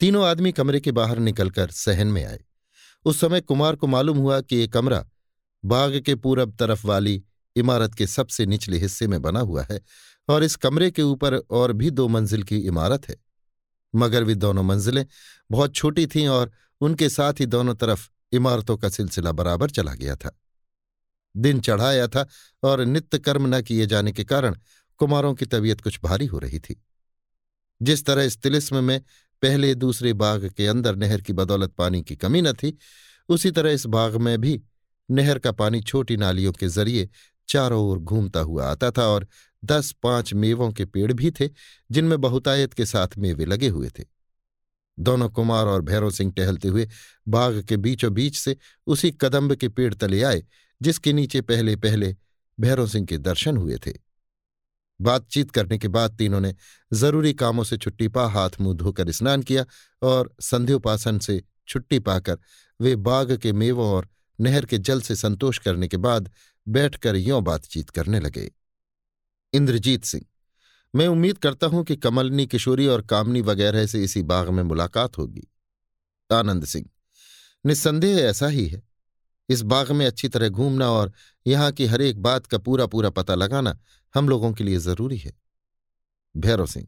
तीनों 0.00 0.26
आदमी 0.26 0.52
कमरे 0.52 0.80
के 0.80 0.92
बाहर 0.92 1.18
निकलकर 1.18 1.70
सहन 1.70 2.06
में 2.06 2.24
आए। 2.24 2.44
उस 3.04 3.20
समय 3.20 3.40
कुमार 3.40 3.76
को 3.76 3.86
मालूम 3.86 4.18
हुआ 4.18 4.40
कि 4.40 4.56
ये 4.56 4.68
कमरा 4.68 5.06
बाग 5.64 6.00
के 6.00 6.14
पूरब 6.14 6.56
तरफ़ 6.56 6.86
वाली 6.86 7.24
इमारत 7.56 7.94
के 7.94 8.06
सबसे 8.06 8.46
निचले 8.46 8.78
हिस्से 8.78 9.06
में 9.06 9.22
बना 9.22 9.40
हुआ 9.40 9.62
है 9.70 9.80
और 10.28 10.44
इस 10.44 10.56
कमरे 10.56 10.90
के 10.90 11.02
ऊपर 11.02 11.34
और 11.34 11.72
भी 11.72 11.90
दो 11.90 12.08
मंजिल 12.08 12.42
की 12.42 12.58
इमारत 12.58 13.08
है। 13.08 13.16
मगर 13.94 14.24
वे 14.24 14.34
दोनों 14.34 14.62
मंजिलें 14.62 15.06
बहुत 15.50 15.74
छोटी 15.74 16.06
थीं 16.06 16.28
और 16.28 16.52
उनके 16.80 17.08
साथ 17.08 17.32
ही 17.32 17.46
दोनों 17.46 17.74
तरफ़ 17.74 18.08
इमारतों 18.32 18.76
का 18.76 18.88
सिलसिला 18.88 19.32
बराबर 19.32 19.70
चला 19.70 19.94
गया 19.94 20.16
था। 20.16 20.40
दिन 21.36 21.60
चढ़ाया 21.60 22.08
था 22.08 22.26
और 22.62 22.84
नित्य 22.84 23.18
कर्म 23.18 23.54
न 23.54 23.62
किए 23.62 23.86
जाने 23.86 24.12
के 24.12 24.24
कारण 24.24 24.56
कुमारों 24.98 25.34
की 25.34 25.46
तबीयत 25.46 25.80
कुछ 25.80 25.98
भारी 26.02 26.26
हो 26.26 26.38
रही 26.38 26.58
थी। 26.58 26.82
जिस 27.82 28.04
तरह 28.04 28.22
इस 28.22 28.42
तिलिस्म 28.42 28.84
में 28.84 29.00
पहले 29.42 29.74
दूसरे 29.74 30.12
बाग 30.12 30.48
के 30.48 30.66
अंदर 30.66 30.96
नहर 30.96 31.20
की 31.20 31.32
बदौलत 31.32 31.72
पानी 31.72 32.02
की 32.02 32.16
कमी 32.16 32.42
न 32.42 32.52
थी, 32.52 32.78
उसी 33.28 33.50
तरह 33.50 33.70
इस 33.70 33.86
बाग 33.86 34.16
में 34.16 34.40
भी 34.40 34.60
नहर 35.10 35.38
का 35.38 35.52
पानी 35.52 35.80
छोटी 35.80 36.16
नालियों 36.16 36.52
के 36.52 36.68
ज़रिए 36.68 37.08
चारों 37.48 37.82
ओर 37.84 37.98
घूमता 37.98 38.40
हुआ 38.40 38.66
आता 38.66 38.90
था 38.90 39.02
और 39.02 39.26
दस 39.64 39.92
पाँच 40.02 40.34
मेवों 40.34 40.70
के 40.72 40.84
पेड़ 40.84 41.12
भी 41.12 41.30
थे, 41.30 41.48
जिनमें 41.90 42.20
बहुतायत 42.20 42.74
के 42.74 42.86
साथ 42.86 43.08
मेवे 43.18 43.44
लगे 43.44 43.68
हुए 43.68 43.88
थे। 43.88 44.04
दोनों 44.98 45.28
कुमार 45.28 45.66
और 45.66 45.82
भैरव 45.82 46.10
सिंह 46.10 46.32
टहलते 46.32 46.68
हुए 46.68 46.88
बाग 47.28 47.62
के 47.62 47.76
बीचों 47.76 48.12
बीच 48.14 48.36
से 48.36 48.56
उसी 48.86 49.10
कदम्ब 49.10 49.54
के 49.54 49.68
पेड़ 49.68 49.94
तले 49.94 50.22
आए 50.22 50.42
जिसके 50.84 51.12
नीचे 51.12 51.40
पहले 51.40 51.76
पहले 51.76 52.14
भैरव 52.58 52.86
सिंह 52.88 53.06
के 53.06 53.18
दर्शन 53.18 53.56
हुए 53.56 53.78
थे। 53.86 53.92
बातचीत 55.00 55.50
करने 55.50 55.78
के 55.78 55.88
बाद 55.88 56.16
तीनों 56.16 56.40
ने 56.40 56.54
ज़रूरी 56.92 57.32
कामों 57.34 57.64
से 57.64 57.76
छुट्टी 57.76 58.08
पा, 58.08 58.26
हाथ 58.26 58.50
मुँह 58.60 58.76
धोकर 58.76 59.10
स्नान 59.10 59.42
किया 59.42 59.64
और 60.02 60.34
संध्योपासन 60.40 61.18
से 61.18 61.42
छुट्टी 61.68 61.98
पाकर 61.98 62.38
वे 62.80 62.94
बाग 62.96 63.36
के 63.36 63.52
मेवों 63.52 63.88
और 63.88 64.08
नहर 64.38 64.66
के 64.66 64.78
जल 64.78 65.00
से 65.00 65.16
संतोष 65.16 65.58
करने 65.58 65.88
के 65.88 65.96
बाद 65.96 66.30
बैठकर 66.66 67.16
यों 67.16 67.42
बातचीत 67.44 67.90
करने 67.90 68.20
लगे। 68.20 68.50
इंद्रजीत 69.52 70.04
सिंह, 70.04 70.24
मैं 70.94 71.06
उम्मीद 71.08 71.38
करता 71.38 71.66
हूँ 71.66 71.84
कि 71.84 71.96
कमलनी, 71.96 72.46
किशोरी 72.46 72.86
और 72.86 73.02
कामनी 73.02 73.40
वगैरह 73.40 73.86
से 73.86 74.02
इसी 74.04 74.22
बाग 74.22 74.48
में 74.48 74.62
मुलाकात 74.62 75.18
होगी। 75.18 75.46
आनंद 76.30 76.64
सिंह, 76.64 76.86
निस्संदेह 77.64 78.18
ऐसा 78.18 78.48
ही 78.48 78.66
है। 78.66 78.82
इस 79.48 79.62
बाग 79.62 79.90
में 79.92 80.06
अच्छी 80.06 80.28
तरह 80.28 80.48
घूमना 80.48 80.90
और 80.90 81.12
यहाँ 81.46 81.70
की 81.72 81.86
हर 81.86 82.02
एक 82.02 82.22
बात 82.22 82.46
का 82.46 82.58
पूरा 82.58 82.86
पूरा 82.86 83.10
पता 83.10 83.34
लगाना 83.34 83.78
हम 84.14 84.28
लोगों 84.28 84.52
के 84.52 84.64
लिए 84.64 84.78
ज़रूरी 84.78 85.16
है। 85.18 85.32
भैरव 86.34 86.66
सिंह, 86.66 86.86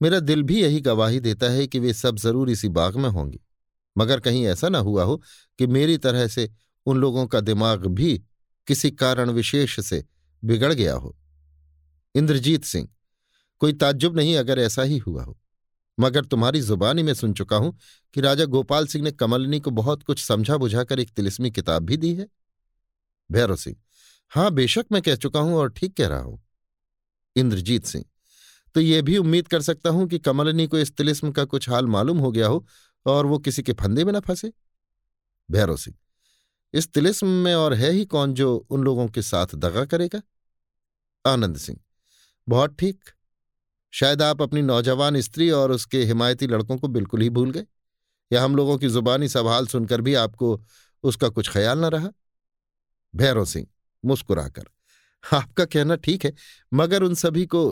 मेरा 0.00 0.20
दिल 0.20 0.42
भी 0.42 0.62
यही 0.62 0.80
गवाही 0.80 1.20
देता 1.20 1.50
है 1.50 1.66
कि 1.66 1.78
वे 1.78 1.92
सब 1.94 2.16
ज़रूर 2.18 2.50
इसी 2.50 2.68
बाग 2.70 2.96
में 2.96 3.08
होंगे। 3.08 3.40
मगर 3.96 4.20
कहीं 4.20 4.44
ऐसा 4.46 4.68
ना 4.68 4.78
हुआ 4.78 5.04
हो 5.04 5.16
कि 5.58 5.66
मेरी 5.66 5.96
तरह 5.98 6.26
से 6.28 6.50
उन 6.86 6.98
लोगों 6.98 7.26
का 7.26 7.40
दिमाग 7.40 7.86
भी 7.88 8.16
किसी 8.68 8.90
कारण 8.92 9.30
विशेष 9.30 9.78
से 9.80 10.04
बिगड़ 10.42 10.72
गया 10.72 10.94
हो। 10.94 11.16
इंद्रजीत 12.14 12.64
सिंह, 12.64 12.88
कोई 13.60 13.72
ताज्जुब 13.72 14.16
नहीं 14.16 14.36
अगर 14.36 14.58
ऐसा 14.58 14.82
ही 14.82 14.98
हुआ 14.98 15.22
हो। 15.24 15.38
मगर 15.98 16.24
तुम्हारी 16.24 16.60
जुबानी 16.60 17.02
में 17.02 17.12
सुन 17.14 17.32
चुका 17.32 17.56
हूँ 17.56 17.76
कि 18.14 18.20
राजा 18.20 18.44
गोपाल 18.46 18.86
सिंह 18.86 19.04
ने 19.04 19.10
कमलनी 19.12 19.60
को 19.60 19.70
बहुत 19.72 20.02
कुछ 20.02 20.24
समझा 20.24 20.56
बुझाकर 20.56 21.00
एक 21.00 21.10
तिलिस्मी 21.10 21.50
किताब 21.50 21.82
भी 21.82 21.96
दी 21.96 22.14
है। 22.14 22.26
भैरव 23.30 23.56
सिंह, 23.56 23.76
हाँ, 24.32 24.50
बेशक 24.50 24.86
मैं 24.92 25.02
कह 25.02 25.16
चुका 25.16 25.40
हूँ 25.40 25.54
और 25.54 25.70
ठीक 25.70 25.96
कह 25.96 26.08
रहा 26.08 26.20
हूँ। 26.20 26.42
इंद्रजीत 27.36 27.86
सिंह 27.86 28.04
तो 28.74 28.80
ये 28.80 29.00
भी 29.02 29.16
उम्मीद 29.18 29.48
कर 29.48 29.62
सकता 29.62 29.90
हूँ 29.90 30.06
कि 30.08 30.18
कमलनी 30.18 30.66
को 30.66 30.78
इस 30.78 30.96
तिलिस्म 30.96 31.30
का 31.32 31.44
कुछ 31.46 31.68
हाल 31.68 31.86
मालूम 31.88 32.18
हो 32.18 32.30
गया 32.32 32.46
हो 32.46 32.64
और 33.06 33.26
वो 33.26 33.38
किसी 33.38 33.62
के 33.62 33.72
फंदे 33.72 34.04
में 34.04 34.12
न 34.12 34.20
फंसे। 34.20 34.52
भैरव 35.48 35.76
सिंह, 35.76 35.96
इस 36.74 36.88
तिलिस्म 36.88 37.26
में 37.26 37.54
और 37.54 37.74
है 37.74 37.90
ही 37.90 38.04
कौन 38.06 38.34
जो 38.34 38.54
उन 38.70 38.82
लोगों 38.84 39.06
के 39.08 39.22
साथ 39.22 39.54
दगा 39.56 39.84
करेगा? 39.86 40.20
आनंद 41.24 41.56
सिंह, 41.58 41.78
बहुत 42.46 42.76
ठीक। 42.78 43.10
शायद 43.96 44.22
आप 44.22 44.42
अपनी 44.42 44.62
नौजवान 44.62 45.20
स्त्री 45.20 45.50
और 45.50 45.72
उसके 45.72 46.02
हिमायती 46.04 46.46
लड़कों 46.46 46.76
को 46.78 46.88
बिल्कुल 46.88 47.20
ही 47.20 47.28
भूल 47.30 47.50
गए। 47.50 47.66
या 48.30 48.42
हम 48.44 48.56
लोगों 48.56 48.76
की 48.78 48.88
जुबानी 48.88 49.28
सवाल 49.28 49.66
सुनकर 49.66 50.00
भी 50.00 50.14
आपको 50.14 50.60
उसका 51.04 51.28
कुछ 51.28 51.50
ख्याल 51.50 51.78
न 51.78 51.84
रहा? 51.84 52.08
भैरव 53.14 53.44
सिंह, 53.44 53.66
मुस्कुराकर, 54.04 54.64
आपका 55.24 55.64
कहना 55.64 55.96
ठीक 55.96 56.24
है, 56.24 56.32
मगर 56.72 57.02
उन 57.02 57.14
सभी 57.14 57.44
को 57.46 57.62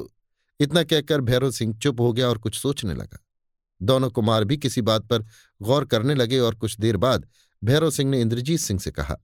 इतना 0.60 0.82
कहकर 0.82 1.20
भैरव 1.20 1.50
सिंह 1.50 1.74
चुप 1.78 2.00
हो 2.00 2.12
गया 2.12 2.28
और 2.28 2.38
कुछ 2.38 2.58
सोचने 2.58 2.94
लगा। 2.94 3.18
दोनों 3.80 4.10
कुमार 4.10 4.44
भी 4.44 4.56
किसी 4.56 4.82
बात 4.82 5.04
पर 5.04 5.24
गौर 5.60 5.84
करने 5.84 6.14
लगे 6.14 6.38
और 6.38 6.54
कुछ 6.54 6.78
देर 6.80 6.96
बाद 6.96 7.28
भैरव 7.62 7.90
सिंह 7.90 8.10
ने 8.10 8.20
इंद्रजीत 8.20 8.60
सिंह 8.60 8.80
से 8.80 8.90
कहा, 8.90 9.16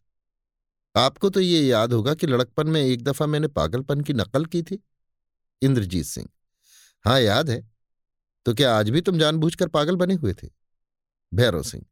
आपको 0.95 1.31
तो 1.31 1.41
ये 1.41 1.63
याद 1.63 1.93
होगा 1.93 2.15
कि 2.15 2.27
लड़कपन 2.27 2.67
में 2.67 2.83
एक 2.83 3.05
दफ़ा 3.05 3.27
मैंने 3.27 3.49
पागलपन 3.49 4.01
की 4.01 4.13
नकल 4.13 4.45
की 4.45 4.63
थी? 4.63 4.83
इंद्रजीत 5.63 6.07
सिंह 6.07 6.29
हाँ 7.05 7.21
याद 7.21 7.51
है। 7.51 7.63
तो 8.47 8.55
क्या 8.55 8.75
आज 8.77 8.91
भी 8.91 9.01
तुम 9.01 9.19
जानबूझकर 9.19 9.69
पागल 9.69 9.97
बने 9.97 10.15
हुए 10.15 10.33
थे? 10.35 10.49
भैरव 11.33 11.63
सिंह, 11.63 11.85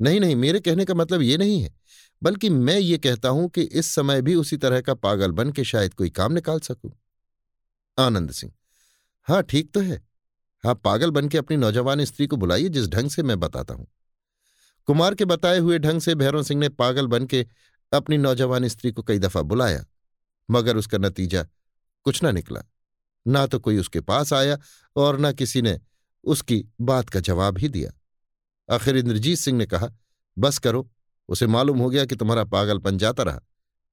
नहीं 0.00 0.20
नहीं, 0.20 0.36
मेरे 0.36 0.60
कहने 0.60 0.84
का 0.84 0.94
मतलब 0.94 1.22
ये 1.22 1.36
नहीं 1.36 1.60
है, 1.62 1.74
बल्कि 2.22 2.50
मैं 2.50 2.78
ये 2.78 2.98
कहता 2.98 3.28
हूँ 3.28 3.48
कि 3.48 3.62
इस 3.62 3.94
समय 3.94 4.22
भी 4.22 4.34
उसी 4.34 4.56
तरह 4.56 4.80
का 4.80 4.94
पागल 4.94 5.32
बन 5.32 5.52
के 5.52 5.64
शायद 5.64 5.94
कोई 5.94 6.10
काम 6.10 6.32
निकाल 6.32 6.60
सकूँ। 6.60 6.92
आनंद 7.98 8.30
सिंह 8.30 8.52
हाँ 9.28 9.42
ठीक 9.42 9.70
तो 9.74 9.80
है। 9.80 10.00
आप 10.64 10.80
पागल 10.82 11.10
बन 11.10 11.28
के 11.28 11.38
अपनी 11.38 11.56
नौजवान 11.56 12.04
स्त्री 12.04 12.26
को 12.26 12.36
बुलाइए 12.36 12.68
जिस 12.68 12.88
ढंग 12.88 13.10
से 13.10 13.22
मैं 13.22 13.38
बताता 13.40 13.74
हूँ। 13.74 13.86
कुमार 14.88 15.14
के 15.14 15.24
बताए 15.24 15.58
हुए 15.58 15.78
ढंग 15.78 16.00
से 16.00 16.14
भैरव 16.14 16.42
सिंह 16.42 16.60
ने 16.60 16.68
पागल 16.68 17.06
बन 17.06 17.26
के 17.26 17.46
अपनी 17.92 18.18
नौजवान 18.18 18.68
स्त्री 18.68 18.92
को 18.92 19.02
कई 19.02 19.18
दफ़ा 19.18 19.42
बुलाया, 19.42 19.84
मगर 20.48 20.76
उसका 20.76 20.98
नतीजा 20.98 21.42
कुछ 22.06 22.22
ना 22.22 22.30
निकला। 22.30 22.62
ना 23.26 23.46
तो 23.46 23.58
कोई 23.58 23.78
उसके 23.78 24.00
पास 24.00 24.32
आया 24.32 24.58
और 24.96 25.20
न 25.20 25.32
किसी 25.32 25.62
ने 25.62 25.80
उसकी 26.24 26.64
बात 26.80 27.08
का 27.08 27.20
जवाब 27.20 27.58
ही 27.58 27.68
दिया। 27.68 27.92
आखिर 28.74 28.96
इंद्रजीत 28.96 29.38
सिंह 29.38 29.58
ने 29.58 29.66
कहा, 29.66 29.88
बस 30.38 30.58
करो, 30.58 30.90
उसे 31.28 31.46
मालूम 31.46 31.78
हो 31.78 31.90
गया 31.90 32.04
कि 32.04 32.16
तुम्हारा 32.16 32.44
पागलपन 32.44 32.98
जाता 32.98 33.22
रहा। 33.22 33.40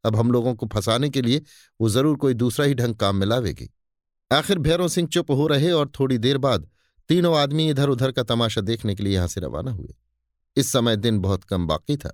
अब 0.03 0.15
हम 0.15 0.31
लोगों 0.31 0.53
को 0.56 0.67
फंसाने 0.67 1.09
के 1.09 1.22
लिए 1.22 1.41
वो 1.80 1.89
ज़रूर 1.89 2.17
कोई 2.17 2.33
दूसरा 2.33 2.65
ही 2.65 2.73
ढंग 2.73 2.95
काम 2.95 3.15
में 3.15 3.27
लावेगी। 3.27 3.69
आखिर 4.31 4.59
भैरव 4.59 4.88
सिंह 4.88 5.07
चुप 5.07 5.31
हो 5.31 5.47
रहे 5.47 5.72
और 5.72 5.91
थोड़ी 5.99 6.17
देर 6.17 6.38
बाद 6.38 6.69
तीनों 7.09 7.38
आदमी 7.38 7.69
इधर 7.69 7.89
उधर 7.89 8.11
का 8.11 8.23
तमाशा 8.23 8.61
देखने 8.61 8.95
के 8.95 9.03
लिए 9.03 9.14
यहाँ 9.14 9.27
से 9.27 9.41
रवाना 9.41 9.72
हुए। 9.72 9.95
इस 10.57 10.72
समय 10.72 10.95
दिन 10.95 11.19
बहुत 11.19 11.43
कम 11.43 11.67
बाकी 11.67 11.97
था। 11.97 12.14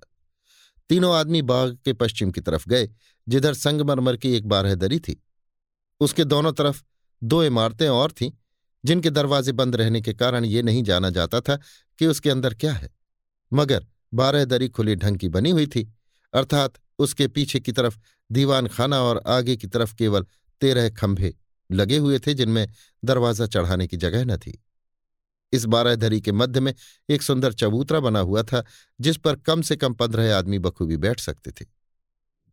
तीनों 0.89 1.15
आदमी 1.15 1.41
बाग 1.41 1.77
के 1.85 1.93
पश्चिम 1.93 2.31
की 2.31 2.41
तरफ़ 2.41 2.69
गए, 2.69 2.89
जिधर 3.27 3.53
संगमरमर 3.53 4.17
की 4.17 4.35
एक 4.35 4.47
बारहदरी 4.47 4.99
थी। 4.99 5.23
उसके 5.99 6.23
दोनों 6.23 6.51
तरफ़ 6.53 6.83
दो 7.23 7.43
इमारतें 7.43 7.87
और 7.89 8.11
थीं, 8.11 8.31
जिनके 8.85 9.09
दरवाजे 9.09 9.51
बंद 9.51 9.75
रहने 9.75 10.01
के 10.01 10.13
कारण 10.13 10.45
ये 10.45 10.61
नहीं 10.61 10.83
जाना 10.83 11.09
जाता 11.09 11.41
था 11.41 11.55
कि 11.99 12.05
उसके 12.05 12.29
अंदर 12.29 12.53
क्या 12.53 12.73
है। 12.73 12.89
मगर 13.53 13.85
बारह 14.13 14.45
दरी 14.45 14.67
खुली 14.69 14.95
ढंग 14.95 15.17
की 15.17 15.29
बनी 15.29 15.49
हुई 15.49 15.67
थी, 15.67 15.93
अर्थात 16.33 16.73
उसके 16.99 17.27
पीछे 17.27 17.59
की 17.59 17.71
तरफ़ 17.71 17.97
दीवान 18.31 18.67
खाना 18.67 19.01
और 19.01 19.23
आगे 19.27 19.55
की 19.55 19.67
तरफ़ 19.67 19.95
केवल 19.95 20.25
तेरह 20.61 20.89
खंभे 20.89 21.35
लगे 21.71 21.97
हुए 21.97 22.19
थे 22.19 22.33
जिनमें 22.33 22.67
दरवाज़ा 23.05 23.45
चढ़ाने 23.45 23.87
की 23.87 23.97
जगह 23.97 24.25
न 24.25 24.37
थी। 24.37 24.63
इस 25.53 25.65
बारहधरी 25.65 26.21
के 26.21 26.31
मध्य 26.31 26.59
में 26.59 26.73
एक 27.09 27.21
सुंदर 27.21 27.53
चबूतरा 27.53 27.99
बना 27.99 28.19
हुआ 28.19 28.43
था, 28.43 28.63
जिस 29.01 29.17
पर 29.17 29.35
कम 29.35 29.61
से 29.61 29.75
कम 29.75 29.93
पंद्रह 29.93 30.37
आदमी 30.37 30.59
बखूबी 30.59 30.97
बैठ 30.97 31.19
सकते 31.19 31.51
थे। 31.51 31.65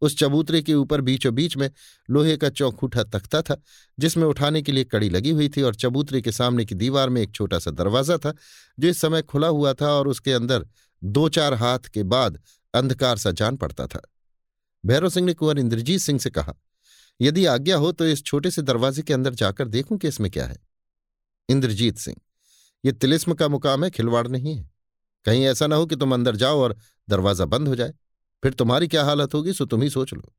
उस 0.02 0.16
चबूतरे 0.18 0.60
के 0.62 0.74
ऊपर 0.74 1.00
बीचों 1.00 1.34
बीच 1.34 1.56
में 1.56 1.70
लोहे 2.08 2.36
का 2.36 2.48
चौखूठा 2.50 3.02
तख्ता 3.04 3.42
था, 3.42 3.56
जिसमें 3.98 4.24
उठाने 4.24 4.62
के 4.62 4.72
लिए 4.72 4.84
कड़ी 4.84 5.08
लगी 5.10 5.30
हुई 5.30 5.48
थी 5.48 5.62
और 5.62 5.74
चबूतरे 5.74 6.20
के 6.20 6.32
सामने 6.32 6.64
की 6.64 6.74
दीवार 6.76 7.08
में 7.08 7.20
एक 7.22 7.32
छोटा 7.32 7.58
सा 7.58 7.70
दरवाज़ा 7.72 8.16
था, 8.18 8.32
जो 8.78 8.88
इस 8.88 9.00
समय 9.00 9.22
खुला 9.24 9.48
हुआ 9.48 9.72
था 9.74 9.90
और 9.90 10.08
उसके 10.08 10.32
अंदर 10.32 10.66
दो 11.02 11.28
चार 11.30 11.54
हाथ 11.56 11.88
के 11.88 12.02
बाद 12.04 12.40
अंधकार 12.74 13.16
सा 13.18 13.30
जान 13.32 13.56
पड़ता 13.56 13.86
था। 13.86 14.00
भैरव 14.84 15.08
सिंह 15.08 15.26
ने 15.26 15.34
कुंवर 15.34 15.58
इंद्रजीत 15.58 16.00
सिंह 16.00 16.18
से 16.18 16.30
कहा, 16.30 16.54
यदि 17.20 17.44
आज्ञा 17.46 17.76
हो 17.76 17.92
तो 17.92 18.06
इस 18.06 18.22
छोटे 18.24 18.50
से 18.50 18.62
दरवाजे 18.62 19.02
के 19.02 19.14
अंदर 19.14 19.34
जाकर 19.34 19.68
देखूँ 19.68 19.98
कि 19.98 20.08
इसमें 20.08 20.30
क्या 20.30 20.46
है। 20.46 20.58
इंद्रजीत 21.48 21.98
सिंह, 21.98 22.16
ये 22.84 22.92
तिलिस्म 22.92 23.34
का 23.34 23.48
मुकाम 23.48 23.84
है, 23.84 23.90
खिलवाड़ 23.90 24.26
नहीं 24.28 24.56
है। 24.56 24.68
कहीं 25.26 25.44
ऐसा 25.46 25.66
ना 25.66 25.76
हो 25.76 25.86
कि 25.86 25.96
तुम 25.96 26.14
अंदर 26.14 26.36
जाओ 26.36 26.60
और 26.60 26.76
दरवाज़ा 27.08 27.44
बंद 27.46 27.68
हो 27.68 27.74
जाए। 27.76 27.92
फिर 28.42 28.52
तुम्हारी 28.52 28.88
क्या 28.88 29.04
हालत 29.04 29.34
होगी, 29.34 29.52
सो 29.52 29.64
तुम 29.64 29.82
ही 29.82 29.90
सोच 29.90 30.12
लो। 30.14 30.32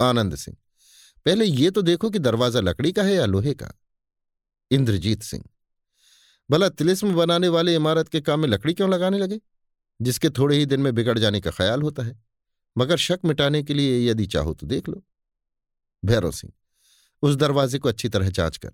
आनंद 0.00 0.36
सिंह, 0.36 0.56
पहले 1.26 1.44
ये 1.44 1.70
तो 1.70 1.82
देखो 1.82 2.10
कि 2.10 2.18
दरवाज़ा 2.18 2.60
लकड़ी 2.60 2.92
का 2.92 3.02
है 3.02 3.14
या 3.14 3.26
लोहे 3.26 3.54
का? 3.54 3.72
इंद्रजीत 4.70 5.22
सिंह, 5.22 5.44
भला 6.50 6.68
तिलिस्म 6.68 7.14
बनाने 7.14 7.48
वाले 7.48 7.74
इमारत 7.74 8.08
के 8.08 8.20
काम 8.20 8.40
में 8.40 8.48
लकड़ी 8.48 8.74
क्यों 8.74 8.90
लगाने 8.90 9.18
लगे? 9.18 9.40
जिसके 10.00 10.30
थोड़े 10.30 10.56
ही 10.56 10.66
दिन 10.66 10.80
में 10.80 10.94
बिगड़ 10.94 11.18
जाने 11.18 11.40
का 11.40 11.50
ख्याल 11.50 11.82
होता 11.82 12.02
है। 12.02 12.22
मगर 12.76 12.96
शक 12.96 13.20
मिटाने 13.24 13.62
के 13.62 13.74
लिए 13.74 14.10
यदि 14.10 14.26
चाहो 14.26 14.54
तो 14.54 14.66
देख 14.66 14.88
लो। 14.88 15.02
भैरव 16.02 16.30
सिंह, 16.30 16.52
उस 17.22 17.36
दरवाजे 17.36 17.78
को 17.78 17.88
अच्छी 17.88 18.08
तरह 18.08 18.30
जाँच 18.30 18.56
कर। 18.56 18.70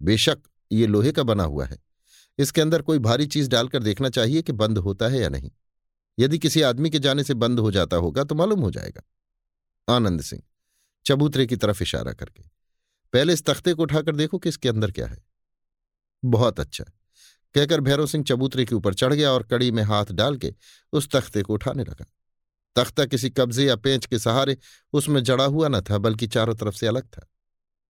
बेशक 0.00 0.38
ये 0.70 0.86
लोहे 0.86 1.12
का 1.12 1.22
बना 1.22 1.44
हुआ 1.44 1.66
है। 1.66 1.78
इसके 2.38 2.60
अंदर 2.60 2.82
कोई 2.82 2.98
भारी 2.98 3.26
चीज़ 3.26 3.48
डालकर 3.48 3.82
देखना 3.82 4.08
चाहिए 4.08 4.42
कि 4.42 4.52
बंद 4.52 4.78
होता 4.78 5.08
है 5.08 5.20
या 5.20 5.28
नहीं। 5.28 5.50
यदि 6.18 6.38
किसी 6.38 6.62
आदमी 6.62 6.90
के 6.90 6.98
जाने 6.98 7.24
से 7.24 7.34
बंद 7.34 7.60
हो 7.60 7.70
जाता 7.70 7.96
होगा 7.96 8.24
तो 8.24 8.34
मालूम 8.34 8.60
हो 8.60 8.70
जाएगा। 8.70 9.02
आनंद 9.96 10.22
सिंह, 10.22 10.42
चबूतरे 11.06 11.46
की 11.46 11.56
तरफ़ 11.56 11.82
इशारा 11.82 12.12
करके। 12.12 12.42
पहले 13.12 13.32
इस 13.32 13.44
तख्ते 13.44 13.74
को 13.74 13.82
उठाकर 13.82 14.16
देखो 14.16 14.38
कि 14.38 14.48
इसके 14.48 14.68
अंदर 14.68 14.90
क्या 14.90 15.06
है। 15.06 15.18
बहुत 16.24 16.60
अच्छा। 16.60 16.84
कहकर 17.54 17.80
भैरव 17.80 18.06
सिंह 18.06 18.24
चबूतरे 18.24 18.64
के 18.64 18.74
ऊपर 18.74 18.94
चढ़ 18.94 19.14
गया 19.14 19.30
और 19.32 19.42
कड़ी 19.42 19.70
में 19.70 19.82
हाथ 19.82 20.06
डाल 20.10 20.36
के 20.36 20.54
उस 20.92 21.08
तख्ते 21.10 21.42
को 21.42 21.54
उठाने 21.54 21.84
लगा। 21.84 22.04
तख्ता 22.76 23.04
किसी 23.04 23.30
कब्जे 23.30 23.66
या 23.66 23.76
पेंच 23.76 24.06
के 24.06 24.18
सहारे 24.18 24.56
उसमें 24.92 25.24
जड़ा 25.24 25.44
हुआ 25.44 25.68
न 25.68 25.80
था, 25.80 25.98
बल्कि 25.98 26.26
चारों 26.26 26.54
तरफ़ 26.54 26.74
से 26.74 26.86
अलग 26.86 27.02
था। 27.02 27.28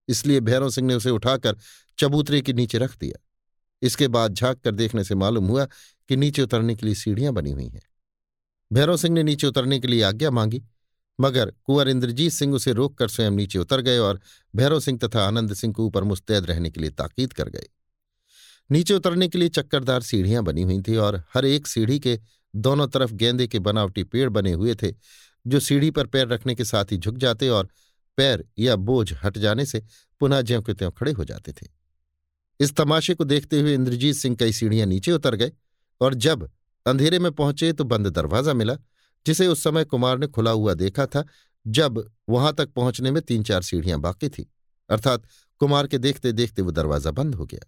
इसलिए 0.07 0.39
भैरव 0.39 0.69
सिंह 0.69 0.87
ने 0.87 0.95
उसे 0.95 1.09
उठाकर 1.09 1.57
चबूतरे 1.99 2.41
के 2.41 2.53
नीचे 2.53 2.77
रख 2.77 2.97
दिया। 2.97 3.19
इसके 3.81 4.07
बाद 4.07 4.33
झाँक 4.33 4.59
कर 4.59 4.71
देखने 4.71 5.03
से 5.03 5.15
मालूम 5.15 5.47
हुआ 5.47 5.65
कि 6.09 6.15
नीचे 6.15 6.41
उतरने 6.41 6.75
के 6.75 6.85
लिए 6.85 6.95
सीढ़ियाँ 6.95 7.33
बनी 7.33 7.51
हुई 7.51 7.67
हैं। 7.67 7.88
भैरव 8.73 8.97
सिंह 8.97 9.13
ने 9.15 9.23
नीचे 9.23 9.47
उतरने 9.47 9.79
के 9.79 9.87
लिए 9.87 10.01
आज्ञा 10.03 10.31
मांगी, 10.31 10.61
मगर 11.19 11.53
कुंवर 11.63 11.89
इंद्रजीत 11.89 12.31
सिंह 12.31 12.55
उसे 12.55 12.73
रोककर 12.73 13.07
स्वयं 13.07 13.31
नीचे 13.31 13.59
उतर 13.59 13.81
गए 13.81 13.97
और 13.97 14.19
भैरव 14.55 14.79
सिंह 14.79 14.99
तथा 15.03 15.23
आनंद 15.27 15.53
सिंह 15.53 15.73
को 15.73 15.85
ऊपर 15.85 16.03
मुस्तैद 16.03 16.45
रहने 16.45 16.69
के 16.69 16.81
लिए 16.81 16.89
ताकीद 16.89 17.33
कर 17.33 17.49
गए। 17.49 17.65
नीचे 18.71 18.93
उतरने 18.93 19.27
के 19.27 19.37
लिए 19.37 19.49
चक्करदार 19.49 20.01
सीढ़ियाँ 20.01 20.43
बनी 20.43 20.61
हुई 20.61 20.81
थी 20.81 20.95
और 20.95 21.23
हर 21.33 21.45
एक 21.45 21.67
सीढ़ी 21.67 21.99
के 21.99 22.19
दोनों 22.55 22.87
तरफ़ 22.87 23.13
गेंदे 23.13 23.47
के 23.47 23.59
बनावटी 23.59 24.03
पेड़ 24.03 24.29
बने 24.29 24.51
हुए 24.51 24.75
थे, 24.75 24.93
जो 25.47 25.59
सीढ़ी 25.59 25.91
पर 25.91 26.07
पैर 26.07 26.27
रखने 26.27 26.55
के 26.55 26.65
साथ 26.65 26.85
ही 26.91 26.97
झुक 26.97 27.17
जाते 27.17 27.49
और 27.49 27.69
पैर 28.17 28.45
या 28.59 28.75
बोझ 28.75 29.13
हट 29.23 29.37
जाने 29.37 29.65
से 29.65 29.83
पुनः 30.19 30.41
ज्यों 30.41 30.61
के 30.61 30.73
त्यों 30.73 30.91
खड़े 30.91 31.11
हो 31.11 31.25
जाते 31.25 31.51
थे। 31.51 31.67
इस 32.59 32.75
तमाशे 32.75 33.13
को 33.15 33.23
देखते 33.23 33.59
हुए 33.59 33.73
इंद्रजीत 33.73 34.15
सिंह 34.15 34.35
कई 34.35 34.51
सीढ़ियाँ 34.51 34.87
नीचे 34.87 35.11
उतर 35.11 35.35
गए 35.35 35.51
और 36.01 36.13
जब 36.13 36.49
अंधेरे 36.85 37.19
में 37.19 37.31
पहुँचे 37.31 37.71
तो 37.73 37.83
बंद 37.85 38.07
दरवाज़ा 38.09 38.53
मिला, 38.53 38.75
जिसे 39.25 39.47
उस 39.47 39.63
समय 39.63 39.83
कुमार 39.85 40.17
ने 40.17 40.27
खुला 40.27 40.51
हुआ 40.51 40.73
देखा 40.75 41.05
था, 41.05 41.23
जब 41.65 42.03
वहाँ 42.29 42.53
तक 42.53 42.71
पहुँचने 42.71 43.11
में 43.11 43.21
तीन 43.23 43.43
चार 43.43 43.61
सीढ़ियाँ 43.61 43.99
बाकी 43.99 44.29
थी। 44.29 44.49
अर्थात 44.89 45.23
कुमार 45.61 45.87
के 45.87 45.97
देखते 45.97 46.31
देखते 46.31 46.61
वो 46.61 46.71
दरवाज़ा 46.71 47.11
बंद 47.11 47.35
हो 47.35 47.45
गया। 47.45 47.65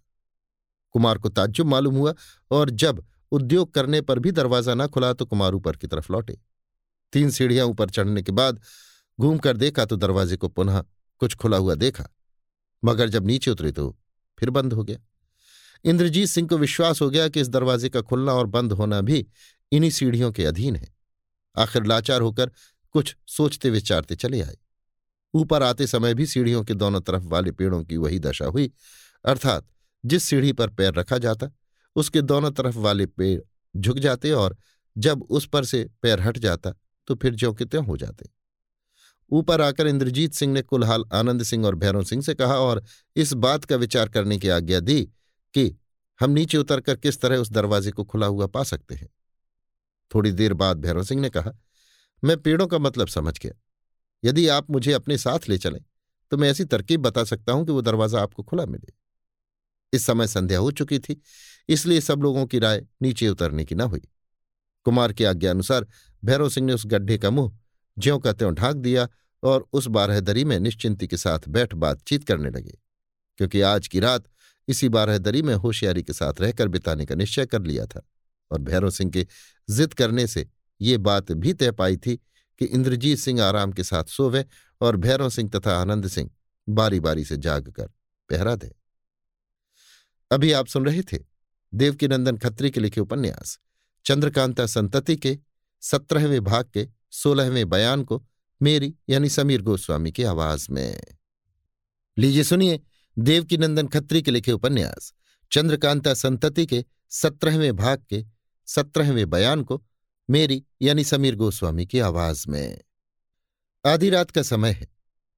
कुमार 0.94 1.18
को 1.18 1.28
ताज्जुब 1.30 1.66
मालूम 1.66 1.94
हुआ 1.94 2.14
और 2.50 2.70
जब 2.72 3.04
उद्योग 3.32 3.72
करने 3.74 4.00
पर 4.00 4.18
भी 4.18 4.30
दरवाज़ा 4.32 4.74
न 4.74 4.86
खुला 4.86 5.12
तो 5.12 5.26
कुमार 5.26 5.54
ऊपर 5.54 5.76
की 5.76 5.86
तरफ़ 5.86 6.12
लौटे। 6.12 6.38
तीन 7.12 7.30
सीढ़ियाँ 7.30 7.66
ऊपर 7.66 7.90
चढ़ने 7.90 8.22
के 8.22 8.32
बाद 8.32 8.60
घूमकर 9.18 9.56
देखा 9.56 9.84
तो 9.84 9.96
दरवाजे 9.96 10.36
को 10.36 10.48
पुनः 10.48 10.82
कुछ 11.20 11.34
खुला 11.34 11.56
हुआ 11.56 11.74
देखा, 11.76 12.08
मगर 12.82 13.08
जब 13.08 13.26
नीचे 13.26 13.50
उतरे 13.50 13.72
तो 13.72 13.96
फिर 14.38 14.50
बंद 14.50 14.72
हो 14.72 14.84
गया। 14.84 14.98
इंद्रजीत 15.84 16.28
सिंह 16.28 16.48
को 16.48 16.58
विश्वास 16.58 17.00
हो 17.00 17.10
गया 17.10 17.28
कि 17.28 17.40
इस 17.40 17.48
दरवाजे 17.48 17.88
का 17.88 18.00
खुलना 18.00 18.32
और 18.32 18.46
बंद 18.46 18.72
होना 18.72 19.00
भी 19.00 19.26
इन्हीं 19.72 19.90
सीढ़ियों 19.90 20.32
के 20.32 20.44
अधीन 20.44 20.76
है। 20.76 20.94
आखिर 21.58 21.84
लाचार 21.84 22.20
होकर 22.20 22.50
कुछ 22.90 23.16
सोचते 23.26 23.70
विचारते 23.70 24.16
चले 24.16 24.40
आए। 24.42 24.56
ऊपर 25.34 25.62
आते 25.62 25.86
समय 25.86 26.14
भी 26.14 26.26
सीढ़ियों 26.26 26.64
के 26.64 26.74
दोनों 26.74 27.00
तरफ़ 27.00 27.24
वाले 27.24 27.52
पेड़ों 27.52 27.84
की 27.84 27.96
वही 27.96 28.18
दशा 28.18 28.44
हुई, 28.44 28.70
अर्थात 29.24 29.66
जिस 30.04 30.22
सीढ़ी 30.22 30.52
पर 30.52 30.68
पैर 30.68 30.94
रखा 30.94 31.18
जाता, 31.18 31.50
उसके 31.96 32.22
दोनों 32.22 32.50
तरफ़ 32.50 32.78
वाले 32.78 33.06
पेड़ 33.06 33.40
झुक 33.76 33.98
जाते 33.98 34.30
और 34.32 34.56
जब 34.98 35.22
उस 35.22 35.46
पर 35.46 35.64
से 35.64 35.90
पैर 36.02 36.20
हट 36.20 36.38
जाता 36.38 36.74
तो 37.08 37.14
फिर 37.14 37.34
ज्यों 37.34 37.54
के 37.54 37.64
त्यों 37.64 37.86
हो 37.86 37.96
जाते। 37.96 38.28
ऊपर 39.30 39.60
आकर 39.60 39.86
इंद्रजीत 39.86 40.34
सिंह 40.34 40.52
ने 40.52 40.62
कुलहाल 40.62 41.04
आनंद 41.12 41.42
सिंह 41.42 41.66
और 41.66 41.74
भैरव 41.74 42.04
सिंह 42.04 42.22
से 42.22 42.34
कहा 42.34 42.56
और 42.56 42.82
इस 43.16 43.32
बात 43.32 43.64
का 43.64 43.76
विचार 43.76 44.08
करने 44.08 44.38
की 44.38 44.48
आज्ञा 44.48 44.80
दी 44.80 45.08
कि 45.54 45.74
हम 46.20 46.30
नीचे 46.30 46.58
उतरकर 46.58 46.96
किस 46.96 47.20
तरह 47.20 47.36
उस 47.36 47.50
दरवाजे 47.50 47.90
को 47.90 48.04
खुला 48.04 48.26
हुआ 48.26 48.46
पा 48.48 48.62
सकते 48.64 48.94
हैं। 48.94 49.08
थोड़ी 50.10 50.32
देर 50.32 50.54
बाद 50.54 50.80
भैरव 50.80 51.04
सिंह 51.04 51.20
ने 51.20 51.30
कहा, 51.30 51.52
मैं 52.22 52.36
पेड़ों 52.36 52.66
का 52.66 52.78
मतलब 52.78 53.08
समझ 53.08 53.38
गया। 53.38 53.52
यदि 54.22 54.46
आप 54.48 54.70
मुझे 54.70 54.92
अपने 54.92 55.18
साथ 55.18 55.48
ले 55.48 55.58
चलें 55.58 55.80
तो 56.32 56.36
मैं 56.36 56.50
ऐसी 56.50 56.64
तरकीब 56.64 57.00
बता 57.00 57.24
सकता 57.24 57.52
हूँ 57.52 57.64
कि 57.66 57.72
वो 57.72 57.80
दरवाज़ा 57.82 58.20
आपको 58.20 58.42
खुला 58.42 58.64
मिले। 58.66 58.92
इस 59.92 60.06
समय 60.06 60.26
संध्या 60.26 60.58
हो 60.58 60.70
चुकी 60.72 60.98
थी, 60.98 61.20
इसलिए 61.68 62.00
सब 62.00 62.22
लोगों 62.22 62.44
की 62.46 62.58
राय 62.58 62.82
नीचे 63.02 63.28
उतरने 63.28 63.64
की 63.64 63.74
न 63.74 63.80
हुई। 63.82 64.00
कुमार 64.86 65.12
की 65.12 65.24
आज्ञा 65.24 65.50
अनुसार 65.50 65.86
भैरव 66.22 66.48
सिंह 66.48 66.66
ने 66.66 66.72
उस 66.72 66.86
गड्ढे 66.86 67.18
का 67.18 67.30
मुँह, 67.30 67.52
ज्यों 67.96 68.18
का 68.18 68.32
त्यों 68.32 68.54
ढांक 68.54 68.76
दिया 68.76 69.08
और 69.42 69.66
उस 69.72 69.86
बारहदरी 69.88 70.44
में 70.44 70.58
निश्चिंती 70.60 71.06
के 71.06 71.16
साथ 71.16 71.48
बैठ 71.48 71.74
बातचीत 71.76 72.24
करने 72.24 72.50
लगे, 72.50 72.78
क्योंकि 73.38 73.60
आज 73.62 73.88
की 73.88 74.00
रात 74.00 74.24
इसी 74.68 74.88
बारहदरी 74.88 75.42
में 75.42 75.54
होशियारी 75.54 76.02
के 76.02 76.12
साथ 76.12 76.40
रहकर 76.40 76.68
बिताने 76.68 77.06
का 77.06 77.14
निश्चय 77.14 77.46
कर 77.46 77.62
लिया 77.62 77.86
था 77.86 78.02
और 78.50 78.58
भैरव 78.58 78.90
सिंह 78.90 79.10
के 79.10 79.26
जिद 79.70 79.94
करने 79.94 80.26
से 80.26 80.48
ये 80.80 80.98
बात 80.98 81.32
भी 81.32 81.52
तय 81.52 81.72
पाई 81.72 81.96
थी 81.96 82.16
कि 82.58 82.64
इंद्रजीत 82.64 83.18
सिंह 83.18 83.42
आराम 83.42 83.72
के 83.72 83.84
साथ 83.84 84.04
सोवे 84.04 84.44
और 84.80 84.96
भैरव 84.96 85.30
सिंह 85.30 85.50
तथा 85.50 85.76
आनंद 85.80 86.08
सिंह 86.08 86.30
बारी 86.68 87.00
बारी 87.00 87.24
से 87.24 87.36
जाग 87.36 87.70
कर 87.70 87.86
पहरा 88.30 88.54
दे। 88.56 88.74
अभी 90.30 90.52
आप 90.52 90.66
सुन 90.66 90.86
रहे 90.86 91.02
थे 91.02 91.18
देवकीनंदन 91.74 92.36
खत्री 92.36 92.70
के 92.70 92.80
लिखे 92.80 93.00
उपन्यास, 93.00 93.58
चंद्रकांता 94.04 94.66
संतति 94.66 95.16
के 95.16 95.38
सत्रहवें 95.80 96.44
भाग 96.44 96.70
के 96.74 96.88
सोलहवें 97.10 97.68
बयान 97.68 98.04
को 98.04 98.26
मेरी 98.62 98.94
यानी 99.08 99.28
समीर 99.28 99.62
गोस्वामी 99.62 100.12
की 100.12 100.22
आवाज़ 100.22 100.66
में। 100.70 101.00
लीजिए 102.18 102.44
सुनिए 102.44 102.80
देवकीनंदन 103.18 103.86
खत्री 103.86 104.22
के 104.22 104.30
लिखे 104.30 104.52
उपन्यास, 104.52 105.12
चंद्रकांता 105.52 106.14
संतति 106.14 106.66
के 106.66 106.84
सत्रहवें 107.10 107.76
भाग 107.76 108.04
के 108.10 108.24
सत्रहवें 108.66 109.30
बयान 109.30 109.62
को 109.62 109.84
मेरी 110.30 110.64
यानी 110.82 111.04
समीर 111.04 111.36
गोस्वामी 111.36 111.86
की 111.86 111.98
आवाज़ 111.98 112.44
में। 112.48 112.80
आधी 113.86 114.10
रात 114.10 114.30
का 114.30 114.42
समय 114.42 114.70
है। 114.70 114.88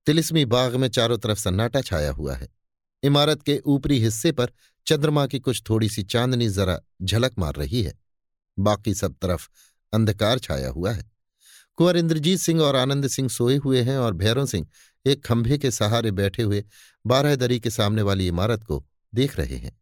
तिलिस्मी 0.06 0.44
बाग 0.44 0.76
में 0.76 0.88
चारों 0.88 1.18
तरफ़ 1.18 1.38
सन्नाटा 1.38 1.80
छाया 1.80 2.12
हुआ 2.12 2.34
है। 2.34 2.48
इमारत 3.02 3.42
के 3.42 3.62
ऊपरी 3.64 3.98
हिस्से 3.98 4.32
पर 4.32 4.52
चंद्रमा 4.86 5.26
की 5.26 5.38
कुछ 5.38 5.62
थोड़ी 5.68 5.88
सी 5.88 6.02
चांदनी 6.02 6.48
जरा 6.48 6.80
झलक 7.02 7.38
मार 7.38 7.54
रही 7.54 7.82
है। 7.82 7.98
बाकी 8.58 8.94
सब 8.94 9.16
तरफ़ 9.22 9.48
अंधकार 9.92 10.38
छाया 10.38 10.68
हुआ 10.68 10.92
है। 10.92 11.12
कुंवर 11.76 11.96
इंद्रजीत 11.96 12.40
सिंह 12.40 12.62
और 12.62 12.76
आनंद 12.76 13.08
सिंह 13.08 13.28
सोए 13.28 13.56
हुए 13.56 13.82
हैं 13.82 13.98
और 13.98 14.14
भैरव 14.14 14.46
सिंह 14.46 14.66
एक 15.06 15.24
खंभे 15.24 15.58
के 15.58 15.70
सहारे 15.70 16.10
बैठे 16.10 16.42
हुए 16.42 16.64
बारहदरी 17.04 17.58
के 17.60 17.70
सामने 17.70 18.02
वाली 18.02 18.28
इमारत 18.28 18.64
को 18.64 18.84
देख 19.12 19.38
रहे 19.38 19.56
हैं। 19.56 19.78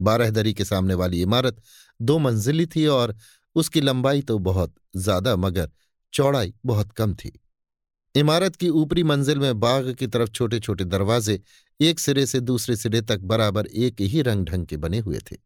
बारहदरी 0.00 0.52
के 0.54 0.64
सामने 0.64 0.94
वाली 0.94 1.22
इमारत 1.22 1.62
दो 2.00 2.18
मंजिली 2.18 2.66
थी 2.66 2.86
और 2.86 3.16
उसकी 3.56 3.80
लंबाई 3.80 4.22
तो 4.22 4.38
बहुत 4.38 4.74
ज़्यादा, 4.96 5.36
मगर 5.36 5.70
चौड़ाई 6.12 6.54
बहुत 6.66 6.92
कम 6.92 7.14
थी। 7.14 7.32
इमारत 8.14 8.56
की 8.56 8.68
ऊपरी 8.70 9.02
मंजिल 9.02 9.38
में 9.38 9.58
बाग 9.60 9.94
की 9.94 10.06
तरफ़ 10.06 10.30
छोटे 10.30 10.60
छोटे 10.60 10.84
दरवाजे 10.84 11.40
एक 11.80 12.00
सिरे 12.00 12.26
से 12.26 12.40
दूसरे 12.40 12.76
सिरे 12.76 13.00
तक 13.02 13.20
बराबर 13.22 13.66
एक 13.66 14.00
ही 14.02 14.22
रंग 14.22 14.46
ढंग 14.46 14.66
के 14.66 14.76
बने 14.76 14.98
हुए 14.98 15.18
थे। 15.30 15.36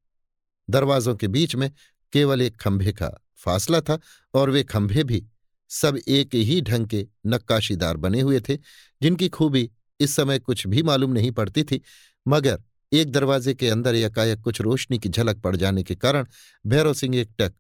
दरवाजों 0.69 1.15
के 1.15 1.29
बीच 1.29 1.55
में 1.57 1.71
केवल 2.13 2.43
एक 2.43 2.57
खंभे 2.57 2.93
का 2.93 3.11
फासला 3.37 3.81
था 3.81 3.99
और 4.35 4.51
वे 4.51 4.63
खंभे 4.65 5.05
भी 5.05 5.23
सब 5.71 5.99
एक 6.09 6.35
ही 6.35 6.61
ढंग 6.61 6.87
के 6.87 7.07
नक्काशीदार 7.27 7.97
बने 7.97 8.21
हुए 8.21 8.41
थे, 8.41 8.57
जिनकी 9.01 9.29
खूबी 9.29 9.71
इस 10.01 10.15
समय 10.17 10.39
कुछ 10.39 10.67
भी 10.67 10.83
मालूम 10.83 11.13
नहीं 11.13 11.31
पड़ती 11.31 11.63
थी। 11.63 11.81
मगर 12.27 12.63
एक 12.93 13.11
दरवाजे 13.13 13.55
के 13.55 13.69
अंदर 13.69 13.95
एकाएक 13.95 14.41
कुछ 14.41 14.61
रोशनी 14.61 14.99
की 14.99 15.09
झलक 15.09 15.41
पड़ 15.41 15.55
जाने 15.57 15.83
के 15.83 15.95
कारण 15.95 16.27
भैरव 16.65 16.95
सिंह 16.95 17.17
एक 17.17 17.31
टक 17.39 17.53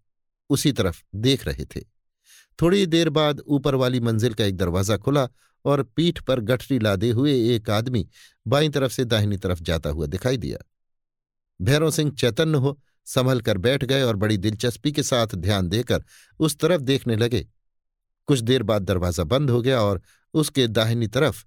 उसी 0.51 0.73
तरफ़ 0.73 1.03
देख 1.17 1.47
रहे 1.47 1.65
थे। 1.67 1.81
थोड़ी 2.59 2.87
देर 2.87 3.09
बाद 3.11 3.41
ऊपर 3.41 3.75
वाली 3.75 4.01
मंजिल 4.01 4.35
का 4.35 4.45
एक 4.45 4.57
दरवाज़ा 4.57 4.97
खुला 4.97 5.29
और 5.65 5.83
पीठ 5.97 6.21
पर 6.21 6.41
गठरी 6.41 6.79
लादे 6.79 7.11
हुए 7.11 7.33
एक 7.55 7.71
आदमी 7.71 8.07
बाई 8.47 8.69
तरफ़ 8.69 8.93
से 8.93 9.05
दाहिनी 9.05 9.37
तरफ़ 9.37 9.63
जाता 9.63 9.91
हुआ 9.91 10.07
दिखाई 10.07 10.37
दिया। 10.37 10.59
भैरव 11.61 11.91
सिंह 11.91 12.11
चैतन्य 12.11 12.59
हो 12.59 12.79
संभल 13.07 13.41
कर 13.41 13.59
बैठ 13.59 13.85
गए 13.85 14.03
और 14.03 14.17
बड़ी 14.17 14.37
दिलचस्पी 14.37 14.93
के 14.93 15.03
साथ 15.03 15.35
ध्यान 15.37 15.69
देकर 15.69 16.05
उस 16.41 16.59
तरफ़ 16.59 16.83
देखने 16.83 17.17
लगे 17.17 17.47
कुछ 18.29 18.41
देर 18.41 18.63
बाद 18.63 18.83
दरवाज़ा 18.83 19.25
बंद 19.25 19.51
हो 19.51 19.61
गया 19.63 19.81
और 19.81 20.01
उसके 20.35 20.67
दाहिनी 20.69 21.07
तरफ़ 21.07 21.45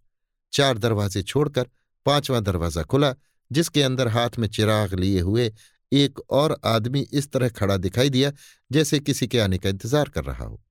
चार 0.54 0.78
दरवाजे 0.78 1.22
छोड़कर 1.24 1.68
पांचवां 2.06 2.42
दरवाज़ा 2.44 2.84
खुला, 2.84 3.14
जिसके 3.52 3.84
अंदर 3.84 4.08
हाथ 4.08 4.38
में 4.40 4.48
चिराग 4.48 4.94
लिए 4.94 5.20
हुए 5.20 5.52
एक 5.92 6.20
और 6.30 6.58
आदमी 6.66 7.02
इस 7.14 7.32
तरह 7.32 7.50
खड़ा 7.50 7.78
दिखाई 7.78 8.10
दिया, 8.10 8.32
जैसे 8.72 9.00
किसी 9.00 9.28
के 9.28 9.40
आने 9.40 9.58
का 9.58 9.70
इंतज़ार 9.70 10.10
कर 10.10 10.24
रहा 10.24 10.46
हो। 10.46 10.62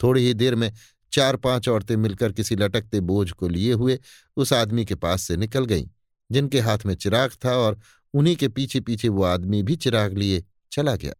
थोड़ी 0.00 0.26
ही 0.26 0.34
देर 0.34 0.54
में 0.54 0.72
चार 1.12 1.36
पाँच 1.36 1.68
औरतें 1.68 1.96
मिलकर 1.96 2.32
किसी 2.32 2.56
लटकते 2.56 3.00
बोझ 3.02 3.30
को 3.30 3.48
लिए 3.48 3.72
हुए 3.72 3.98
उस 4.36 4.52
आदमी 4.52 4.84
के 4.84 4.94
पास 4.94 5.22
से 5.22 5.36
निकल 5.36 5.64
गईं, 5.64 5.86
जिनके 6.30 6.60
हाथ 6.60 6.86
में 6.86 6.94
चिराग 6.94 7.32
था 7.44 7.56
और 7.56 7.78
उन्हीं 8.14 8.36
के 8.36 8.48
पीछे 8.48 8.80
पीछे 8.80 9.08
वो 9.08 9.22
आदमी 9.24 9.62
भी 9.62 9.76
चिराग 9.76 10.16
लिए 10.18 10.42
चला 10.72 10.94
गया। 10.96 11.12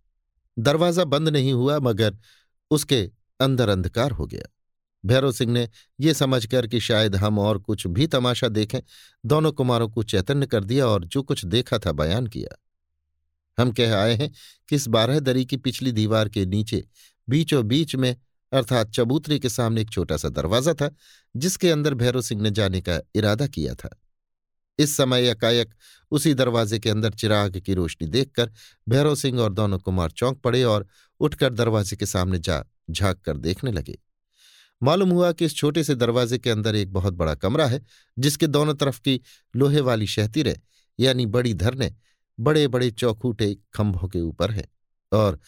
दरवाज़ा 0.57 1.05
बंद 1.05 1.29
नहीं 1.29 1.53
हुआ, 1.53 1.79
मगर 1.79 2.17
उसके 2.71 3.11
अंदर 3.41 3.69
अंधकार 3.69 4.11
हो 4.11 4.27
गया। 4.27 4.49
भैरव 5.05 5.33
सिंह 5.33 5.52
ने 5.52 5.69
ये 6.01 6.15
समझकर 6.15 6.67
कि 6.67 6.81
शायद 6.81 7.17
हम 7.17 7.39
और 7.39 7.59
कुछ 7.59 7.86
भी 7.86 8.07
तमाशा 8.07 8.49
देखें, 8.49 8.81
दोनों 9.27 9.52
कुमारों 9.52 9.89
को 9.89 10.02
चैतन्य 10.02 10.47
कर 10.47 10.65
दिया 10.65 10.86
और 10.86 11.05
जो 11.05 11.23
कुछ 11.23 11.44
देखा 11.44 11.78
था 11.78 11.93
बयान 11.93 12.27
किया। 12.27 12.59
हम 13.59 13.73
कह 13.73 13.97
आए 13.97 14.15
हैं 14.15 14.31
कि 14.69 14.77
इस 14.77 14.89
बारह 14.89 15.20
दरी 15.20 15.44
की 15.44 15.57
पिछली 15.57 15.93
दीवार 15.93 16.28
के 16.28 16.47
नीचे 16.47 16.85
बीचों 17.28 17.69
बीच 17.69 17.97
में, 17.97 18.17
अर्थात 18.52 18.91
चबूतरे 18.91 19.39
के 19.39 19.49
सामने 19.49 19.81
एक 19.81 19.91
छोटा 19.91 20.17
सा 20.17 20.28
दरवाज़ा 20.28 20.75
था, 20.75 20.91
जिसके 21.36 21.70
अंदर 21.70 21.94
भैरव 21.94 22.20
सिंह 22.20 22.43
ने 22.43 22.51
जाने 22.51 22.81
का 22.81 23.01
इरादा 23.15 23.47
किया 23.47 23.75
था। 23.75 23.99
इस 24.78 24.97
समय 24.97 25.28
एकाएक 25.28 25.75
उसी 26.11 26.35
दरवाजे 26.35 26.78
के 26.78 26.91
अंदर 26.91 27.11
चिराग 27.11 27.57
की 27.57 27.75
रोशनी 27.75 28.09
देखकर 28.09 28.52
भैरव 28.89 29.15
सिंह 29.15 29.41
और 29.41 29.52
दोनों 29.52 29.78
कुमार 29.78 30.11
चौंक 30.11 30.41
पड़े 30.41 30.65
और 30.65 30.86
उठकर 31.23 31.52
दरवाजे 31.52 31.97
के 31.97 32.07
सामने 32.07 32.39
जा 32.39 32.65
झाँक 32.91 33.20
कर 33.20 33.36
देखने 33.36 33.73
लगे। 33.73 33.99
मालूम 34.83 35.10
हुआ 35.10 35.33
कि 35.33 35.44
इस 35.44 35.55
छोटे 35.55 35.84
से 35.84 35.94
दरवाजे 35.94 36.39
के 36.39 36.51
अंदर 36.51 36.76
एक 36.76 36.92
बहुत 36.92 37.15
बड़ा 37.15 37.34
कमरा 37.34 37.67
है, 37.67 37.81
जिसके 38.18 38.47
दोनों 38.47 38.75
तरफ़ 38.75 39.01
की 39.01 39.20
लोहे 39.57 39.81
वाली 39.81 40.07
शहतीरें 40.07 40.55
यानी 40.99 41.26
बड़ी 41.26 41.55
धरने 41.55 41.94
बड़े 42.39 42.68
बड़े 42.68 42.91
चौखूटे 42.91 43.55
खंभों 43.75 44.09
के 44.09 44.20
ऊपर 44.20 44.51
है, 44.51 44.68
और 45.12 45.41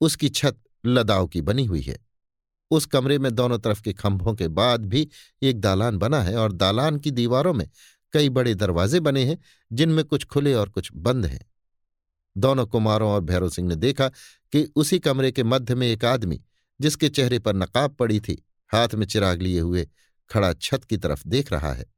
उसकी 0.00 0.28
छत 0.28 0.58
लदाव 0.86 1.26
की 1.26 1.40
बनी 1.40 1.64
हुई 1.64 1.80
है। 1.80 1.98
उस 2.70 2.86
कमरे 2.86 3.18
में 3.18 3.34
दोनों 3.34 3.58
तरफ़ 3.58 3.82
के 3.82 3.92
खंभों 3.92 4.34
के 4.34 4.48
बाद 4.48 4.86
भी 4.86 5.08
एक 5.42 5.60
दालान 5.60 5.98
बना 5.98 6.22
है, 6.22 6.36
और 6.36 6.52
दालान 6.52 6.98
की 6.98 7.10
दीवारों 7.10 7.54
में 7.54 7.68
कई 8.12 8.28
बड़े 8.28 8.54
दरवाजे 8.54 9.00
बने 9.00 9.24
हैं, 9.24 9.38
जिनमें 9.72 10.04
कुछ 10.04 10.24
खुले 10.24 10.54
और 10.54 10.68
कुछ 10.68 10.90
बंद 10.94 11.26
हैं। 11.26 11.51
दोनों 12.36 12.66
कुमारों 12.66 13.10
और 13.10 13.20
भैरव 13.20 13.48
सिंह 13.48 13.68
ने 13.68 13.76
देखा 13.76 14.08
कि 14.52 14.72
उसी 14.76 14.98
कमरे 14.98 15.32
के 15.32 15.42
मध्य 15.42 15.74
में 15.74 15.86
एक 15.88 16.04
आदमी, 16.04 16.40
जिसके 16.80 17.08
चेहरे 17.08 17.38
पर 17.38 17.54
नकाब 17.54 17.94
पड़ी 17.94 18.20
थी, 18.20 18.46
हाथ 18.72 18.88
में 18.94 19.06
चिराग 19.06 19.42
लिए 19.42 19.60
हुए 19.60 19.88
खड़ा 20.30 20.52
छत 20.52 20.84
की 20.84 20.96
तरफ़ 20.96 21.28
देख 21.28 21.52
रहा 21.52 21.72
है। 21.72 21.92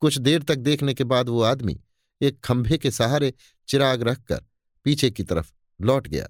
कुछ 0.00 0.18
देर 0.18 0.42
तक 0.42 0.56
देखने 0.56 0.94
के 0.94 1.04
बाद 1.04 1.28
वो 1.28 1.42
आदमी 1.42 1.80
एक 2.22 2.40
खंभे 2.40 2.78
के 2.78 2.90
सहारे 2.90 3.34
चिराग 3.68 4.02
रखकर 4.02 4.44
पीछे 4.84 5.10
की 5.10 5.24
तरफ़ 5.24 5.52
लौट 5.80 6.08
गया। 6.08 6.28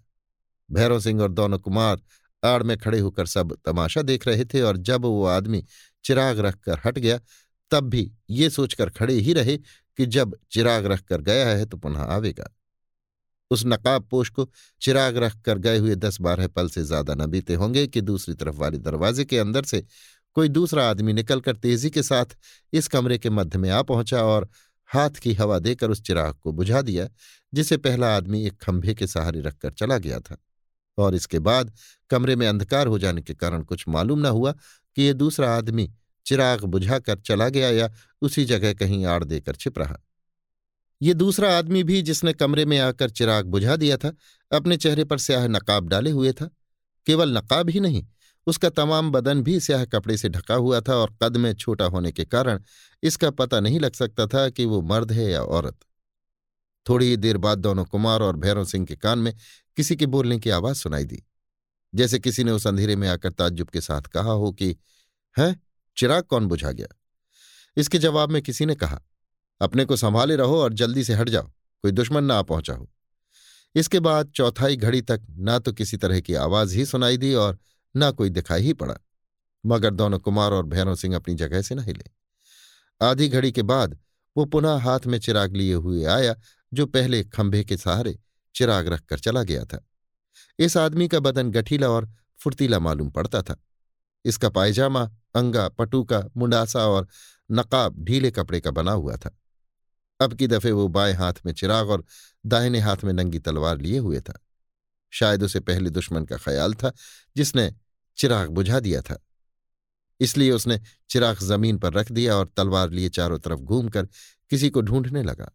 भैरव 0.73 1.01
सिंह 1.01 1.23
और 1.23 1.33
दोनों 1.33 1.59
कुमार 1.59 2.01
आड़ 2.45 2.63
में 2.63 2.79
खड़े 2.79 3.01
होकर 3.01 3.27
सब 3.27 3.59
तमाशा 3.65 4.03
देख 4.03 4.29
रहे 4.29 4.45
थे 4.45 4.63
और 4.63 4.77
जब 4.77 5.03
वो 5.03 5.25
आदमी 5.25 5.65
चिराग 6.05 6.39
रखकर 6.39 6.81
हट 6.87 6.99
गया, 6.99 7.21
तब 7.71 7.85
भी 7.85 8.13
ये 8.31 8.51
सोचकर 8.51 8.91
खड़े 8.91 9.15
ही 9.15 9.33
रहे 9.33 9.57
कि 9.97 10.07
जब 10.07 10.37
चिराग 10.51 10.87
रखकर 10.87 11.21
गया 11.21 11.49
है 11.49 11.67
तो 11.67 11.77
पुनः 11.77 12.01
आवेगा। 12.01 12.57
उस 13.51 13.63
नकाब 13.67 14.03
पोष 14.11 14.29
को 14.31 14.49
चिराग 14.83 15.17
रख 15.17 15.41
कर 15.45 15.59
गए 15.59 15.79
हुए 15.79 15.95
दस 15.95 16.21
बारह 16.21 16.49
पल 16.49 16.69
से 16.69 16.83
ज़्यादा 16.85 17.15
न 17.15 17.27
बीते 17.31 17.55
होंगे 17.55 17.87
कि 17.87 18.01
दूसरी 18.01 18.35
तरफ़ 18.35 18.57
वाले 18.57 18.79
दरवाजे 18.79 19.25
के 19.25 19.39
अंदर 19.39 19.65
से 19.65 19.85
कोई 20.37 20.49
दूसरा 20.49 20.89
आदमी 20.91 21.13
निकलकर 21.13 21.57
तेज़ी 21.57 21.91
के 21.91 22.03
साथ 22.03 22.37
इस 22.73 22.89
कमरे 22.89 23.19
के 23.19 23.31
मध्य 23.31 23.59
में 23.59 23.71
आ 23.71 23.81
पहुँचा 23.83 24.23
और 24.25 24.49
हाथ 24.91 25.19
की 25.23 25.33
हवा 25.35 25.59
देकर 25.59 25.91
उस 25.91 26.03
चिराग 26.03 26.35
को 26.43 26.53
बुझा 26.53 26.81
दिया, 26.83 27.09
जिसे 27.53 27.77
पहला 27.77 28.15
आदमी 28.17 28.45
एक 28.47 28.57
खंभे 28.63 28.95
के 28.95 29.07
सहारे 29.07 29.41
रखकर 29.41 29.73
चला 29.73 29.99
गया 29.99 30.19
था। 30.21 30.37
और 30.99 31.15
इसके 31.15 31.39
बाद 31.39 31.73
कमरे 32.11 32.37
में 32.37 32.47
अंधकार 32.47 32.87
हो 32.87 32.99
जाने 32.99 33.23
के 33.23 33.35
कारण 33.35 33.63
कुछ 33.63 33.85
मालूम 33.89 34.21
न 34.21 34.27
हुआ 34.29 34.53
कि 34.53 35.03
ये 35.03 35.13
दूसरा 35.15 35.55
आदमी 35.57 35.89
चिराग 36.27 36.65
बुझाकर 36.65 37.19
चला 37.19 37.49
गया 37.49 37.69
या 37.71 37.91
उसी 38.23 38.45
जगह 38.45 38.75
कहीं 38.75 39.05
आड़ 39.07 39.23
देकर 39.25 39.55
छिप 39.55 39.79
रहा। 39.79 39.97
ये 41.03 41.15
दूसरा 41.15 41.59
आदमी 41.59 41.83
भी 41.83 42.03
जिसने 42.03 42.33
कमरे 42.33 42.65
में 42.65 42.79
आकर 42.79 43.11
चिराग 43.11 43.47
बुझा 43.47 43.77
दिया 43.77 43.97
था, 43.97 44.17
अपने 44.53 44.77
चेहरे 44.77 45.05
पर 45.05 45.19
स्याह 45.19 45.47
नकाब 45.47 45.89
डाले 45.89 46.11
हुए 46.11 46.33
था। 46.33 46.51
केवल 47.07 47.39
नकाब 47.39 47.71
ही 47.71 47.81
नहीं, 47.81 48.07
उसका 48.47 48.69
तमाम 48.69 49.11
बदन 49.11 49.43
भी 49.43 49.61
स्याह 49.61 49.85
कपड़े 49.85 50.17
से 50.17 50.29
ढका 50.29 50.55
हुआ 50.55 50.81
था 50.81 50.95
और 50.95 51.17
कद 51.23 51.37
में 51.37 51.55
छोटा 51.55 51.85
होने 51.85 52.13
के 52.13 52.25
कारण 52.25 52.63
इसका 53.03 53.31
पता 53.31 53.61
नहीं 53.61 53.81
लग 53.81 53.93
सकता 53.93 54.27
था 54.27 54.51
कि 54.51 54.65
वो 54.65 54.83
मर्द 54.83 55.13
है 55.13 55.31
या 55.31 55.43
औरत। 55.43 55.79
थोड़ी 56.89 57.07
ही 57.07 57.17
देर 57.17 57.37
बाद 57.37 57.59
दोनों 57.59 57.85
कुमार 57.85 58.23
और 58.23 58.37
भैरव 58.37 58.65
सिंह 58.65 58.87
के 58.87 58.97
कान 58.97 59.19
में 59.19 59.37
किसी 59.77 59.97
के 59.97 60.07
बोलने 60.07 60.39
की 60.39 60.51
आवाज़ 60.51 60.77
सुनाई 60.77 61.05
दी। 61.05 61.23
जैसे 61.95 62.19
किसी 62.19 62.45
ने 62.45 62.53
उस 62.53 62.67
अंधेरे 62.67 62.97
में 62.97 63.09
आकर 63.09 63.31
ताज्जुब 63.31 63.69
के 63.69 63.81
साथ 63.81 64.03
कहा 64.03 64.33
हो 64.33 64.53
कि, 64.53 64.77
है, 65.39 65.57
चिराग 65.97 66.23
कौन 66.23 66.47
बुझा 66.47 66.73
गया? 66.73 66.87
इसके 67.77 67.99
जवाब 67.99 68.31
में 68.31 68.43
किसी 68.43 68.67
ने 68.67 68.75
कहा 68.75 69.03
अपने 69.61 69.85
को 69.85 69.97
संभाले 69.97 70.37
रहो 70.37 70.61
और 70.61 70.73
जल्दी 70.73 71.05
से 71.05 71.15
हट 71.15 71.29
जाओ, 71.29 71.45
कोई 71.45 71.93
दुश्मन 71.93 72.25
ना 72.25 72.41
पहुँचा 72.43 72.75
हो। 72.75 72.89
इसके 73.75 74.01
बाद 74.01 74.31
चौथाई 74.35 74.77
घड़ी 74.77 75.01
तक 75.03 75.23
ना 75.31 75.59
तो 75.59 75.73
किसी 75.73 75.97
तरह 75.97 76.21
की 76.21 76.35
आवाज़ 76.37 76.77
ही 76.77 76.85
सुनाई 76.87 77.17
दी 77.17 77.35
और 77.35 77.59
ना 77.95 78.11
कोई 78.11 78.31
दिखाई 78.31 78.63
ही 78.63 78.73
पड़ा, 78.73 78.95
मगर 79.65 79.91
दोनों 79.91 80.19
कुमार 80.19 80.53
और 80.53 80.67
भैरव 80.67 80.95
सिंह 80.95 81.17
अपनी 81.17 81.35
जगह 81.35 81.63
से 81.63 81.75
न 81.75 81.81
हिले 81.81 82.11
आधी 83.01 83.29
घड़ी 83.29 83.53
के 83.53 83.63
बाद 83.63 83.99
वो 84.37 84.45
पुनः 84.45 84.79
हाथ 84.79 85.07
में 85.07 85.19
चिराग 85.19 85.55
लिए 85.57 85.75
हुए 85.75 86.05
आया, 86.05 86.35
जो 86.73 86.87
पहले 86.87 87.23
खंभे 87.25 87.63
के 87.65 87.77
सहारे 87.77 88.19
चिराग 88.55 88.89
रखकर 88.89 89.19
चला 89.19 89.43
गया 89.43 89.65
था। 89.65 89.85
इस 90.59 90.77
आदमी 90.77 91.09
का 91.09 91.21
बदन 91.21 91.51
गठीला 91.51 91.89
और 91.89 92.09
फुर्तीला 92.41 92.79
मालूम 92.79 93.11
पड़ता 93.11 93.43
था। 93.43 93.57
इसका 94.25 94.49
पायजामा, 94.49 95.05
अंगा 95.35 95.69
पटूका 95.69 96.23
मुंडासा 96.37 96.87
और 96.87 97.07
नकाब 97.51 98.05
ढीले 98.05 98.31
कपड़े 98.31 98.61
का 98.61 98.71
बना 98.71 98.93
हुआ 98.93 99.17
था। 99.17 99.37
अब 100.21 100.35
की 100.35 100.47
दफे 100.47 100.73
वो 100.73 100.89
बाएँ 100.89 101.15
हाथ 101.15 101.33
में 101.47 101.53
चिराग 101.53 101.91
और 101.91 102.05
दाहिने 102.47 102.81
हाथ 102.81 102.97
में 103.05 103.13
नंगी 103.13 103.39
तलवार 103.39 103.79
लिए 103.79 103.99
हुए 103.99 104.21
था। 104.21 104.47
शायद 105.11 105.43
उसे 105.43 105.61
पहले 105.61 105.91
दुश्मन 105.91 106.25
का 106.25 106.37
ख्याल 106.37 106.75
था, 106.75 106.93
जिसने 107.37 107.75
चिराग 108.17 108.49
बुझा 108.49 108.81
दिया 108.81 109.03
था। 109.03 109.27
इसलिए 110.21 110.51
उसने 110.51 110.81
चिराग 111.11 111.37
ज़मीन 111.37 111.79
पर 111.79 111.93
रख 111.93 112.13
दिया 112.13 112.37
और 112.37 112.53
तलवार 112.57 112.91
लिए 112.91 113.09
चारों 113.09 113.39
तरफ़ 113.39 113.61
घूमकर 113.61 114.07
किसी 114.51 114.71
को 114.71 114.81
ढूँढने 114.81 115.23
लगा। 115.23 115.51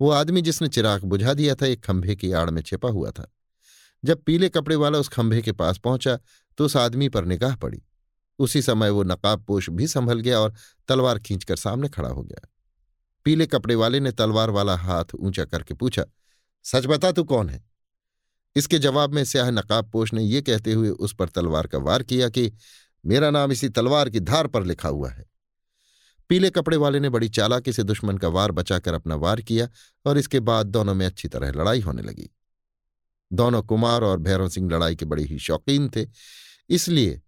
वो 0.00 0.10
आदमी 0.10 0.42
जिसने 0.42 0.68
चिराग 0.68 1.04
बुझा 1.04 1.34
दिया 1.34 1.54
था, 1.54 1.66
एक 1.66 1.84
खंभे 1.84 2.16
की 2.16 2.32
आड़ 2.32 2.50
में 2.50 2.62
छिपा 2.62 2.88
हुआ 2.88 3.10
था। 3.10 3.32
जब 4.04 4.22
पीले 4.22 4.48
कपड़े 4.48 4.76
वाला 4.76 4.98
उस 4.98 5.08
खंभे 5.08 5.42
के 5.42 5.52
पास 5.52 5.78
पहुँचा 5.78 6.18
तो 6.58 6.64
उस 6.64 6.76
आदमी 6.76 7.08
पर 7.08 7.24
निगाह 7.24 7.56
पड़ी। 7.56 7.82
उसी 8.38 8.62
समय 8.62 8.90
वो 8.90 9.02
नकाब 9.02 9.44
पोश 9.44 9.70
भी 9.70 9.86
संभल 9.86 10.20
गया 10.20 10.40
और 10.40 10.54
तलवार 10.88 11.18
खींचकर 11.18 11.56
सामने 11.56 11.88
खड़ा 11.88 12.08
हो 12.08 12.22
गया। 12.22 12.48
पीले 13.26 13.46
कपड़े 13.46 13.74
वाले 13.74 13.98
ने 14.00 14.10
तलवार 14.12 14.50
वाला 14.50 14.74
हाथ 14.76 15.04
ऊँचा 15.14 15.44
करके 15.44 15.74
पूछा, 15.74 16.04
सच 16.64 16.86
बता 16.86 17.10
तू 17.12 17.22
कौन 17.24 17.48
है? 17.48 17.62
इसके 18.56 18.78
जवाब 18.78 19.14
में 19.14 19.22
स्याह 19.24 19.50
नकाब 19.50 19.90
पोश 19.90 20.12
ने 20.12 20.22
यह 20.22 20.40
कहते 20.40 20.72
हुए 20.72 20.88
उस 20.88 21.14
पर 21.14 21.28
तलवार 21.28 21.66
का 21.66 21.78
वार 21.78 22.02
किया 22.02 22.28
कि 22.28 22.52
मेरा 23.04 23.30
नाम 23.30 23.52
इसी 23.52 23.68
तलवार 23.68 24.10
की 24.10 24.20
धार 24.20 24.46
पर 24.46 24.64
लिखा 24.64 24.88
हुआ 24.88 25.10
है। 25.10 25.24
पीले 26.30 26.50
कपड़े 26.50 26.76
वाले 26.76 27.00
ने 27.00 27.08
बड़ी 27.08 27.28
चालाकी 27.28 27.72
से 27.72 27.82
दुश्मन 27.82 28.18
का 28.18 28.28
वार 28.28 28.52
बचाकर 28.52 28.94
अपना 28.94 29.14
वार 29.14 29.40
किया 29.40 29.68
और 30.06 30.18
इसके 30.18 30.40
बाद 30.40 30.66
दोनों 30.66 30.94
में 30.94 31.04
अच्छी 31.06 31.28
तरह 31.28 31.50
लड़ाई 31.52 31.80
होने 31.80 32.02
लगी। 32.02 32.28
दोनों 33.30 33.62
कुमार 33.62 34.04
और 34.04 34.18
भैरव 34.18 34.48
सिंह 34.48 34.70
लड़ाई 34.70 34.96
के 34.96 35.04
बड़े 35.04 35.22
ही 35.22 35.38
शौकीन 35.38 35.90
थे, 35.96 36.06
इसलिए 36.70 37.20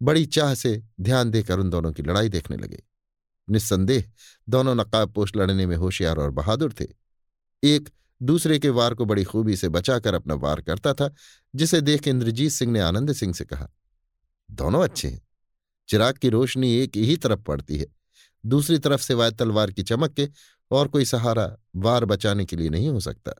बड़ी 0.00 0.26
चाह 0.28 0.54
से 0.54 0.82
ध्यान 1.00 1.30
देकर 1.30 1.58
उन 1.58 1.70
दोनों 1.70 1.92
की 1.92 2.02
लड़ाई 2.02 2.28
देखने 2.28 2.56
लगे। 2.56 2.82
निस्संदेह 3.50 4.10
दोनों 4.48 4.74
नकाबपोश 4.74 5.32
लड़ने 5.36 5.66
में 5.66 5.76
होशियार 5.76 6.16
और 6.16 6.30
बहादुर 6.30 6.74
थे। 6.80 6.86
एक 7.62 7.88
दूसरे 8.22 8.58
के 8.58 8.68
वार 8.68 8.94
को 8.94 9.04
बड़ी 9.04 9.24
खूबी 9.24 9.56
से 9.56 9.68
बचाकर 9.68 10.14
अपना 10.14 10.34
वार 10.34 10.60
करता 10.60 10.92
था, 10.94 11.10
जिसे 11.54 11.80
देख 11.80 12.08
इंद्रजीत 12.08 12.52
सिंह 12.52 12.72
ने 12.72 12.80
आनंद 12.80 13.12
सिंह 13.12 13.32
से 13.34 13.44
कहा, 13.44 13.68
दोनों 14.50 14.84
अच्छे 14.84 15.08
हैं। 15.08 15.22
चिराग 15.88 16.14
की 16.14 16.28
रोशनी 16.28 16.72
एक 16.72 16.96
ही 16.96 17.16
तरफ़ 17.16 17.40
पड़ती 17.40 17.78
है। 17.78 17.86
दूसरी 18.46 18.78
तरफ़ 18.78 19.00
से 19.00 19.14
वाय 19.14 19.30
तलवार 19.30 19.70
की 19.70 19.82
चमक 19.82 20.12
के 20.12 20.28
और 20.70 20.88
कोई 20.88 21.04
सहारा 21.04 21.56
वार 21.76 22.04
बचाने 22.04 22.44
के 22.44 22.56
लिए 22.56 22.68
नहीं 22.68 22.88
हो 22.88 23.00
सकता। 23.00 23.32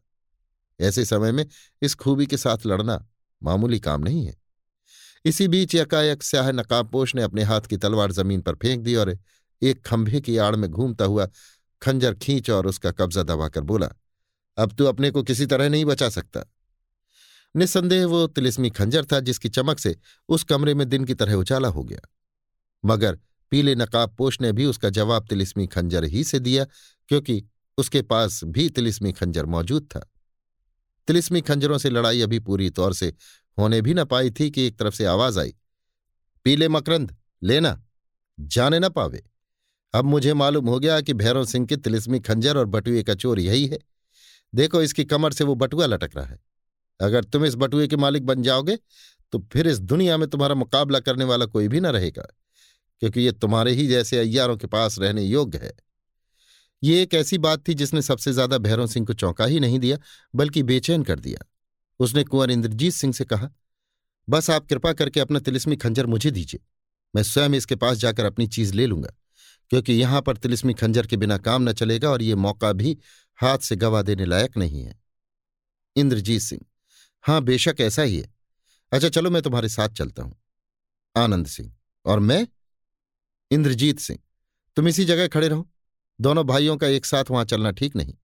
ऐसे 0.80 1.04
समय 1.04 1.32
में 1.32 1.46
इस 1.82 1.94
खूबी 1.94 2.26
के 2.26 2.36
साथ 2.36 2.66
लड़ना 2.66 3.06
मामूली 3.42 3.80
काम 3.80 4.00
नहीं 4.00 4.26
है। 4.26 4.36
इसी 5.24 5.48
बीच 5.48 5.74
यकायक 5.74 6.22
स्याह 6.22 6.52
नकाबपोश 6.52 7.14
ने 7.14 7.22
अपने 7.22 7.42
हाथ 7.42 7.60
की 7.60 7.76
तलवार 7.76 8.12
ज़मीन 8.12 8.40
पर 8.40 8.54
फेंक 8.54 8.82
दी 8.82 8.94
और 8.94 9.18
एक 9.62 9.84
खंभे 9.86 10.20
की 10.20 10.36
आड़ 10.36 10.54
में 10.56 10.68
घूमता 10.70 11.04
हुआ 11.04 11.28
खंजर 11.82 12.14
खींच 12.14 12.50
और 12.50 12.66
उसका 12.66 12.90
कब्जा 12.90 13.22
दबाकर 13.22 13.60
बोला, 13.60 13.88
अब 14.58 14.72
तू 14.72 14.84
अपने 14.84 15.10
को 15.10 15.22
किसी 15.22 15.46
तरह 15.46 15.68
नहीं 15.68 15.84
बचा 15.84 16.08
सकता। 16.08 16.44
निस्संदेह 17.54 18.06
वो 18.06 18.26
तिलिस्मी 18.26 18.70
खंजर 18.70 19.04
था 19.04 19.20
जिसकी 19.20 19.48
चमक 19.48 19.78
से 19.78 19.96
उस 20.28 20.42
कमरे 20.42 20.74
में 20.74 20.88
दिन 20.88 21.04
की 21.04 21.14
तरह 21.14 21.34
उजाला 21.34 21.68
हो 21.68 21.84
गया। 21.84 22.00
मगर 22.84 23.18
पीले 23.52 23.74
नकाब 23.74 24.14
पोष 24.14 24.40
ने 24.40 24.52
भी 24.52 24.64
उसका 24.66 24.90
जवाब 24.90 25.26
तिलिस्मी 25.28 25.66
खंजर 25.66 26.04
ही 26.04 26.24
से 26.24 26.38
दिया, 26.38 26.64
क्योंकि 27.08 27.42
उसके 27.78 28.02
पास 28.02 28.40
भी 28.44 28.68
तिलिस्मी 28.70 29.12
खंजर 29.12 29.46
मौजूद 29.46 29.88
था। 29.90 30.00
तिलिस्मी 31.08 31.40
खंजरों 31.40 31.78
से 31.78 31.90
लड़ाई 31.90 32.20
अभी 32.20 32.38
पूरी 32.38 32.70
तौर 32.70 32.94
से 32.94 33.12
होने 33.58 33.80
भी 33.82 33.94
न 33.94 34.04
पाई 34.04 34.30
थी 34.30 34.50
कि 34.50 34.66
एक 34.66 34.78
तरफ़ 34.78 34.94
से 34.94 35.04
आवाज़ 35.04 35.38
आई, 35.40 35.54
पीले 36.46 36.68
मकरंद, 36.68 37.16
लेना, 37.42 37.80
जाने 38.38 38.78
न 38.80 38.88
पावे। 38.88 39.22
अब 39.94 40.04
मुझे 40.04 40.34
मालूम 40.34 40.68
हो 40.68 40.78
गया 40.80 41.00
कि 41.00 41.12
भैरव 41.14 41.44
सिंह 41.46 41.66
के 41.66 41.76
तिलिस्मी 41.78 42.20
खंजर 42.20 42.58
और 42.58 42.66
बटुए 42.66 43.02
का 43.02 43.14
चोर 43.16 43.40
यही 43.40 43.66
है। 43.66 43.78
देखो, 44.52 44.82
इसकी 44.82 45.04
कमर 45.04 45.32
से 45.32 45.44
वो 45.44 45.54
बटुआ 45.56 45.86
लटक 45.86 46.16
रहा 46.16 46.24
है। 46.24 46.38
अगर 47.00 47.24
तुम 47.24 47.44
इस 47.44 47.54
बटुए 47.56 47.86
के 47.88 47.96
मालिक 47.96 48.26
बन 48.26 48.42
जाओगे 48.42 48.78
तो 49.32 49.38
फिर 49.52 49.66
इस 49.68 49.78
दुनिया 49.80 50.16
में 50.16 50.28
तुम्हारा 50.28 50.54
मुकाबला 50.54 50.98
करने 51.00 51.24
वाला 51.24 51.46
कोई 51.46 51.68
भी 51.68 51.80
न 51.80 51.86
रहेगा, 51.88 52.22
क्योंकि 53.02 53.20
ये 53.20 53.32
तुम्हारे 53.34 53.72
ही 53.72 53.86
जैसे 53.86 54.18
अय्यारों 54.18 54.56
के 54.56 54.66
पास 54.68 54.98
रहने 54.98 55.22
योग्य 55.22 55.58
है। 55.58 55.72
ये 56.82 57.00
एक 57.02 57.14
ऐसी 57.14 57.38
बात 57.38 57.66
थी 57.68 57.74
जिसने 57.74 58.02
सबसे 58.02 58.32
ज़्यादा 58.32 58.58
भैरव 58.58 58.86
सिंह 58.86 59.06
को 59.06 59.12
चौंका 59.14 59.44
ही 59.44 59.60
नहीं 59.60 59.78
दिया, 59.78 59.98
बल्कि 60.34 60.62
बेचैन 60.64 61.02
कर 61.04 61.20
दिया। 61.20 61.44
उसने 62.00 62.24
कुंवर 62.24 62.50
इंद्रजीत 62.50 62.92
सिंह 62.92 63.12
से 63.12 63.24
कहा, 63.24 63.50
बस 64.28 64.50
आप 64.50 64.66
कृपा 64.66 64.92
करके 64.92 65.20
अपना 65.20 65.38
तिलिस्मी 65.40 65.76
खंजर 65.76 66.06
मुझे 66.06 66.30
दीजिए। 66.30 66.60
मैं 67.14 67.22
स्वयं 67.24 67.54
इसके 67.54 67.76
पास 67.76 67.96
जाकर 67.98 68.24
अपनी 68.24 68.46
चीज़ 68.48 68.74
ले 68.74 68.86
लूँगा। 68.86 69.14
क्योंकि 69.70 69.92
यहाँ 69.92 70.22
पर 70.22 70.36
तिलिस्मी 70.36 70.74
खंजर 70.74 71.06
के 71.06 71.16
बिना 71.16 71.38
काम 71.38 71.68
न 71.68 71.72
चलेगा 71.72 72.10
और 72.10 72.22
ये 72.22 72.34
मौका 72.34 72.72
भी 72.72 72.96
हाथ 73.38 73.58
से 73.58 73.76
गवा 73.76 74.02
देने 74.02 74.24
लायक 74.24 74.56
नहीं 74.56 74.82
है। 74.82 74.94
इंद्रजीत 75.96 76.40
सिंह, 76.40 76.60
हाँ, 77.24 77.40
बेशक 77.42 77.76
ऐसा 77.80 78.02
ही 78.02 78.18
है। 78.18 78.32
अच्छा 78.92 79.08
चलो 79.08 79.30
मैं 79.30 79.42
तुम्हारे 79.42 79.68
साथ 79.68 79.88
चलता 79.88 80.22
हूँ। 80.22 80.36
आनंद 81.16 81.46
सिंह, 81.46 81.72
और 82.04 82.20
मैं? 82.20 82.46
इंद्रजीत 83.50 83.98
सिंह, 83.98 84.18
तुम 84.76 84.88
इसी 84.88 85.04
जगह 85.04 85.28
खड़े 85.28 85.48
रहो। 85.48 85.68
दोनों 86.18 86.46
भाइयों 86.46 86.76
का 86.76 86.86
एक 86.86 87.06
साथ 87.06 87.30
वहाँ 87.30 87.44
चलना 87.44 87.70
ठीक 87.70 87.96
नहीं। 87.96 88.14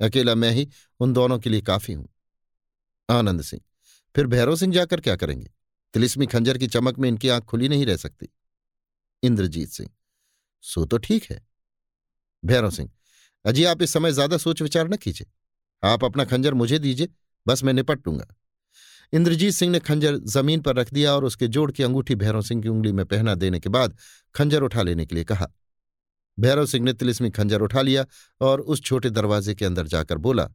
अकेला 0.00 0.34
मैं 0.34 0.50
ही 0.50 0.68
उन 1.00 1.12
दोनों 1.12 1.38
के 1.38 1.50
लिए 1.50 1.60
काफ़ी 1.60 1.94
हूँ। 1.94 2.08
आनंद 3.08 3.42
सिंह, 3.42 3.62
फिर 4.14 4.26
भैरव 4.26 4.56
सिंह 4.56 4.72
जाकर 4.74 5.00
क्या 5.00 5.16
करेंगे? 5.16 5.50
तिलिस्मी 5.94 6.26
खंजर 6.26 6.58
की 6.58 6.66
चमक 6.66 6.98
में 6.98 7.08
इनकी 7.08 7.28
आँख 7.28 7.44
खुली 7.44 7.68
नहीं 7.68 7.86
रह 7.86 7.96
सकती। 7.96 8.28
इंद्रजीत 9.22 9.68
सिंह 9.68 9.90
सो 10.64 10.84
तो 10.84 10.98
ठीक 10.98 11.24
है। 11.30 11.40
भैरव 12.42 12.70
सिंह, 12.70 12.90
अजी 13.44 13.64
आप 13.64 13.82
इस 13.82 13.92
समय 13.92 14.12
ज़्यादा 14.12 14.36
सोच 14.38 14.62
विचार 14.62 14.88
न 14.88 14.96
कीजिए। 14.96 15.26
आप 15.82 16.04
अपना 16.04 16.24
खंजर 16.24 16.54
मुझे 16.54 16.78
दीजिए, 16.78 17.08
बस 17.46 17.64
मैं 17.64 17.72
निपट 17.72 18.06
लूँगा। 18.06 18.26
इंद्रजीत 19.12 19.54
सिंह 19.54 19.72
ने 19.72 19.78
खंजर 19.80 20.16
ज़मीन 20.16 20.60
पर 20.60 20.76
रख 20.76 20.92
दिया 20.92 21.14
और 21.14 21.24
उसके 21.24 21.48
जोड़ 21.48 21.70
की 21.72 21.82
अंगूठी 21.82 22.14
भैरव 22.14 22.42
सिंह 22.42 22.62
की 22.62 22.68
उंगली 22.68 22.92
में 22.92 23.04
पहना 23.06 23.34
देने 23.34 23.60
के 23.60 23.68
बाद 23.68 23.96
खंजर 24.34 24.62
उठा 24.62 24.82
लेने 24.82 25.06
के 25.06 25.14
लिए 25.14 25.24
कहा। 25.24 25.48
भैरव 26.38 26.66
सिंह 26.66 26.84
ने 26.84 26.92
तिलिस्मी 26.92 27.30
खंजर 27.30 27.60
उठा 27.60 27.82
लिया 27.82 28.04
और 28.40 28.60
उस 28.62 28.82
छोटे 28.82 29.10
दरवाजे 29.10 29.54
के 29.54 29.64
अंदर 29.64 29.86
जाकर 29.86 30.18
बोला, 30.18 30.48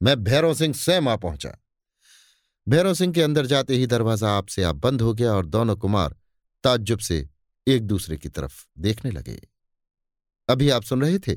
मैं 0.00 0.16
भैरव 0.24 0.54
सिंह 0.54 0.74
स्वयं 0.74 1.08
आ 1.08 1.16
पहुँचा। 1.16 1.56
भैरव 2.66 2.94
सिंह 2.94 3.12
के 3.12 3.22
अंदर 3.22 3.46
जाते 3.46 3.74
ही 3.74 3.86
दरवाज़ा 3.86 4.30
आपसे 4.30 4.62
आप 4.62 4.76
बंद 4.76 5.02
हो 5.02 5.12
गया 5.14 5.32
और 5.32 5.46
दोनों 5.46 5.76
कुमार 5.76 6.16
ताज्जुब 6.64 6.98
से 6.98 7.28
एक 7.68 7.82
दूसरे 7.82 8.16
की 8.16 8.28
तरफ़ 8.28 8.66
देखने 8.78 9.10
लगे। 9.10 9.40
अभी 10.48 10.70
आप 10.70 10.82
सुन 10.82 11.02
रहे 11.02 11.18
थे 11.18 11.36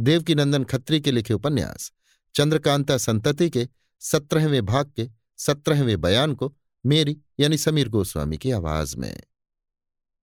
देवकी 0.00 0.34
नंदन 0.34 0.64
खत्री 0.64 1.00
के 1.00 1.10
लिखे 1.10 1.34
उपन्यास, 1.34 1.92
चंद्रकांता 2.34 2.98
संतति 2.98 3.50
के 3.50 3.68
सत्रहवें 4.00 4.66
भाग 4.66 4.92
के 4.96 5.08
सत्रहवें 5.36 6.00
बयान 6.00 6.34
को 6.34 6.56
मेरी 6.86 7.18
यानी 7.40 7.58
समीर 7.58 7.88
गोस्वामी 7.88 8.38
की 8.38 8.50
आवाज़ 8.50 8.96
में। 8.96 9.20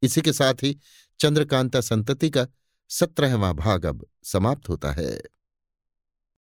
इसी 0.02 0.22
के 0.22 0.32
साथ 0.32 0.54
ही 0.54 0.78
चंद्रकांता 1.20 1.80
संतति 1.80 2.30
का 2.30 2.46
सत्रहवां 2.88 3.54
भाग 3.54 3.86
अब 3.86 4.06
समाप्त 4.22 4.68
होता 4.68 4.92
है। 4.92 5.20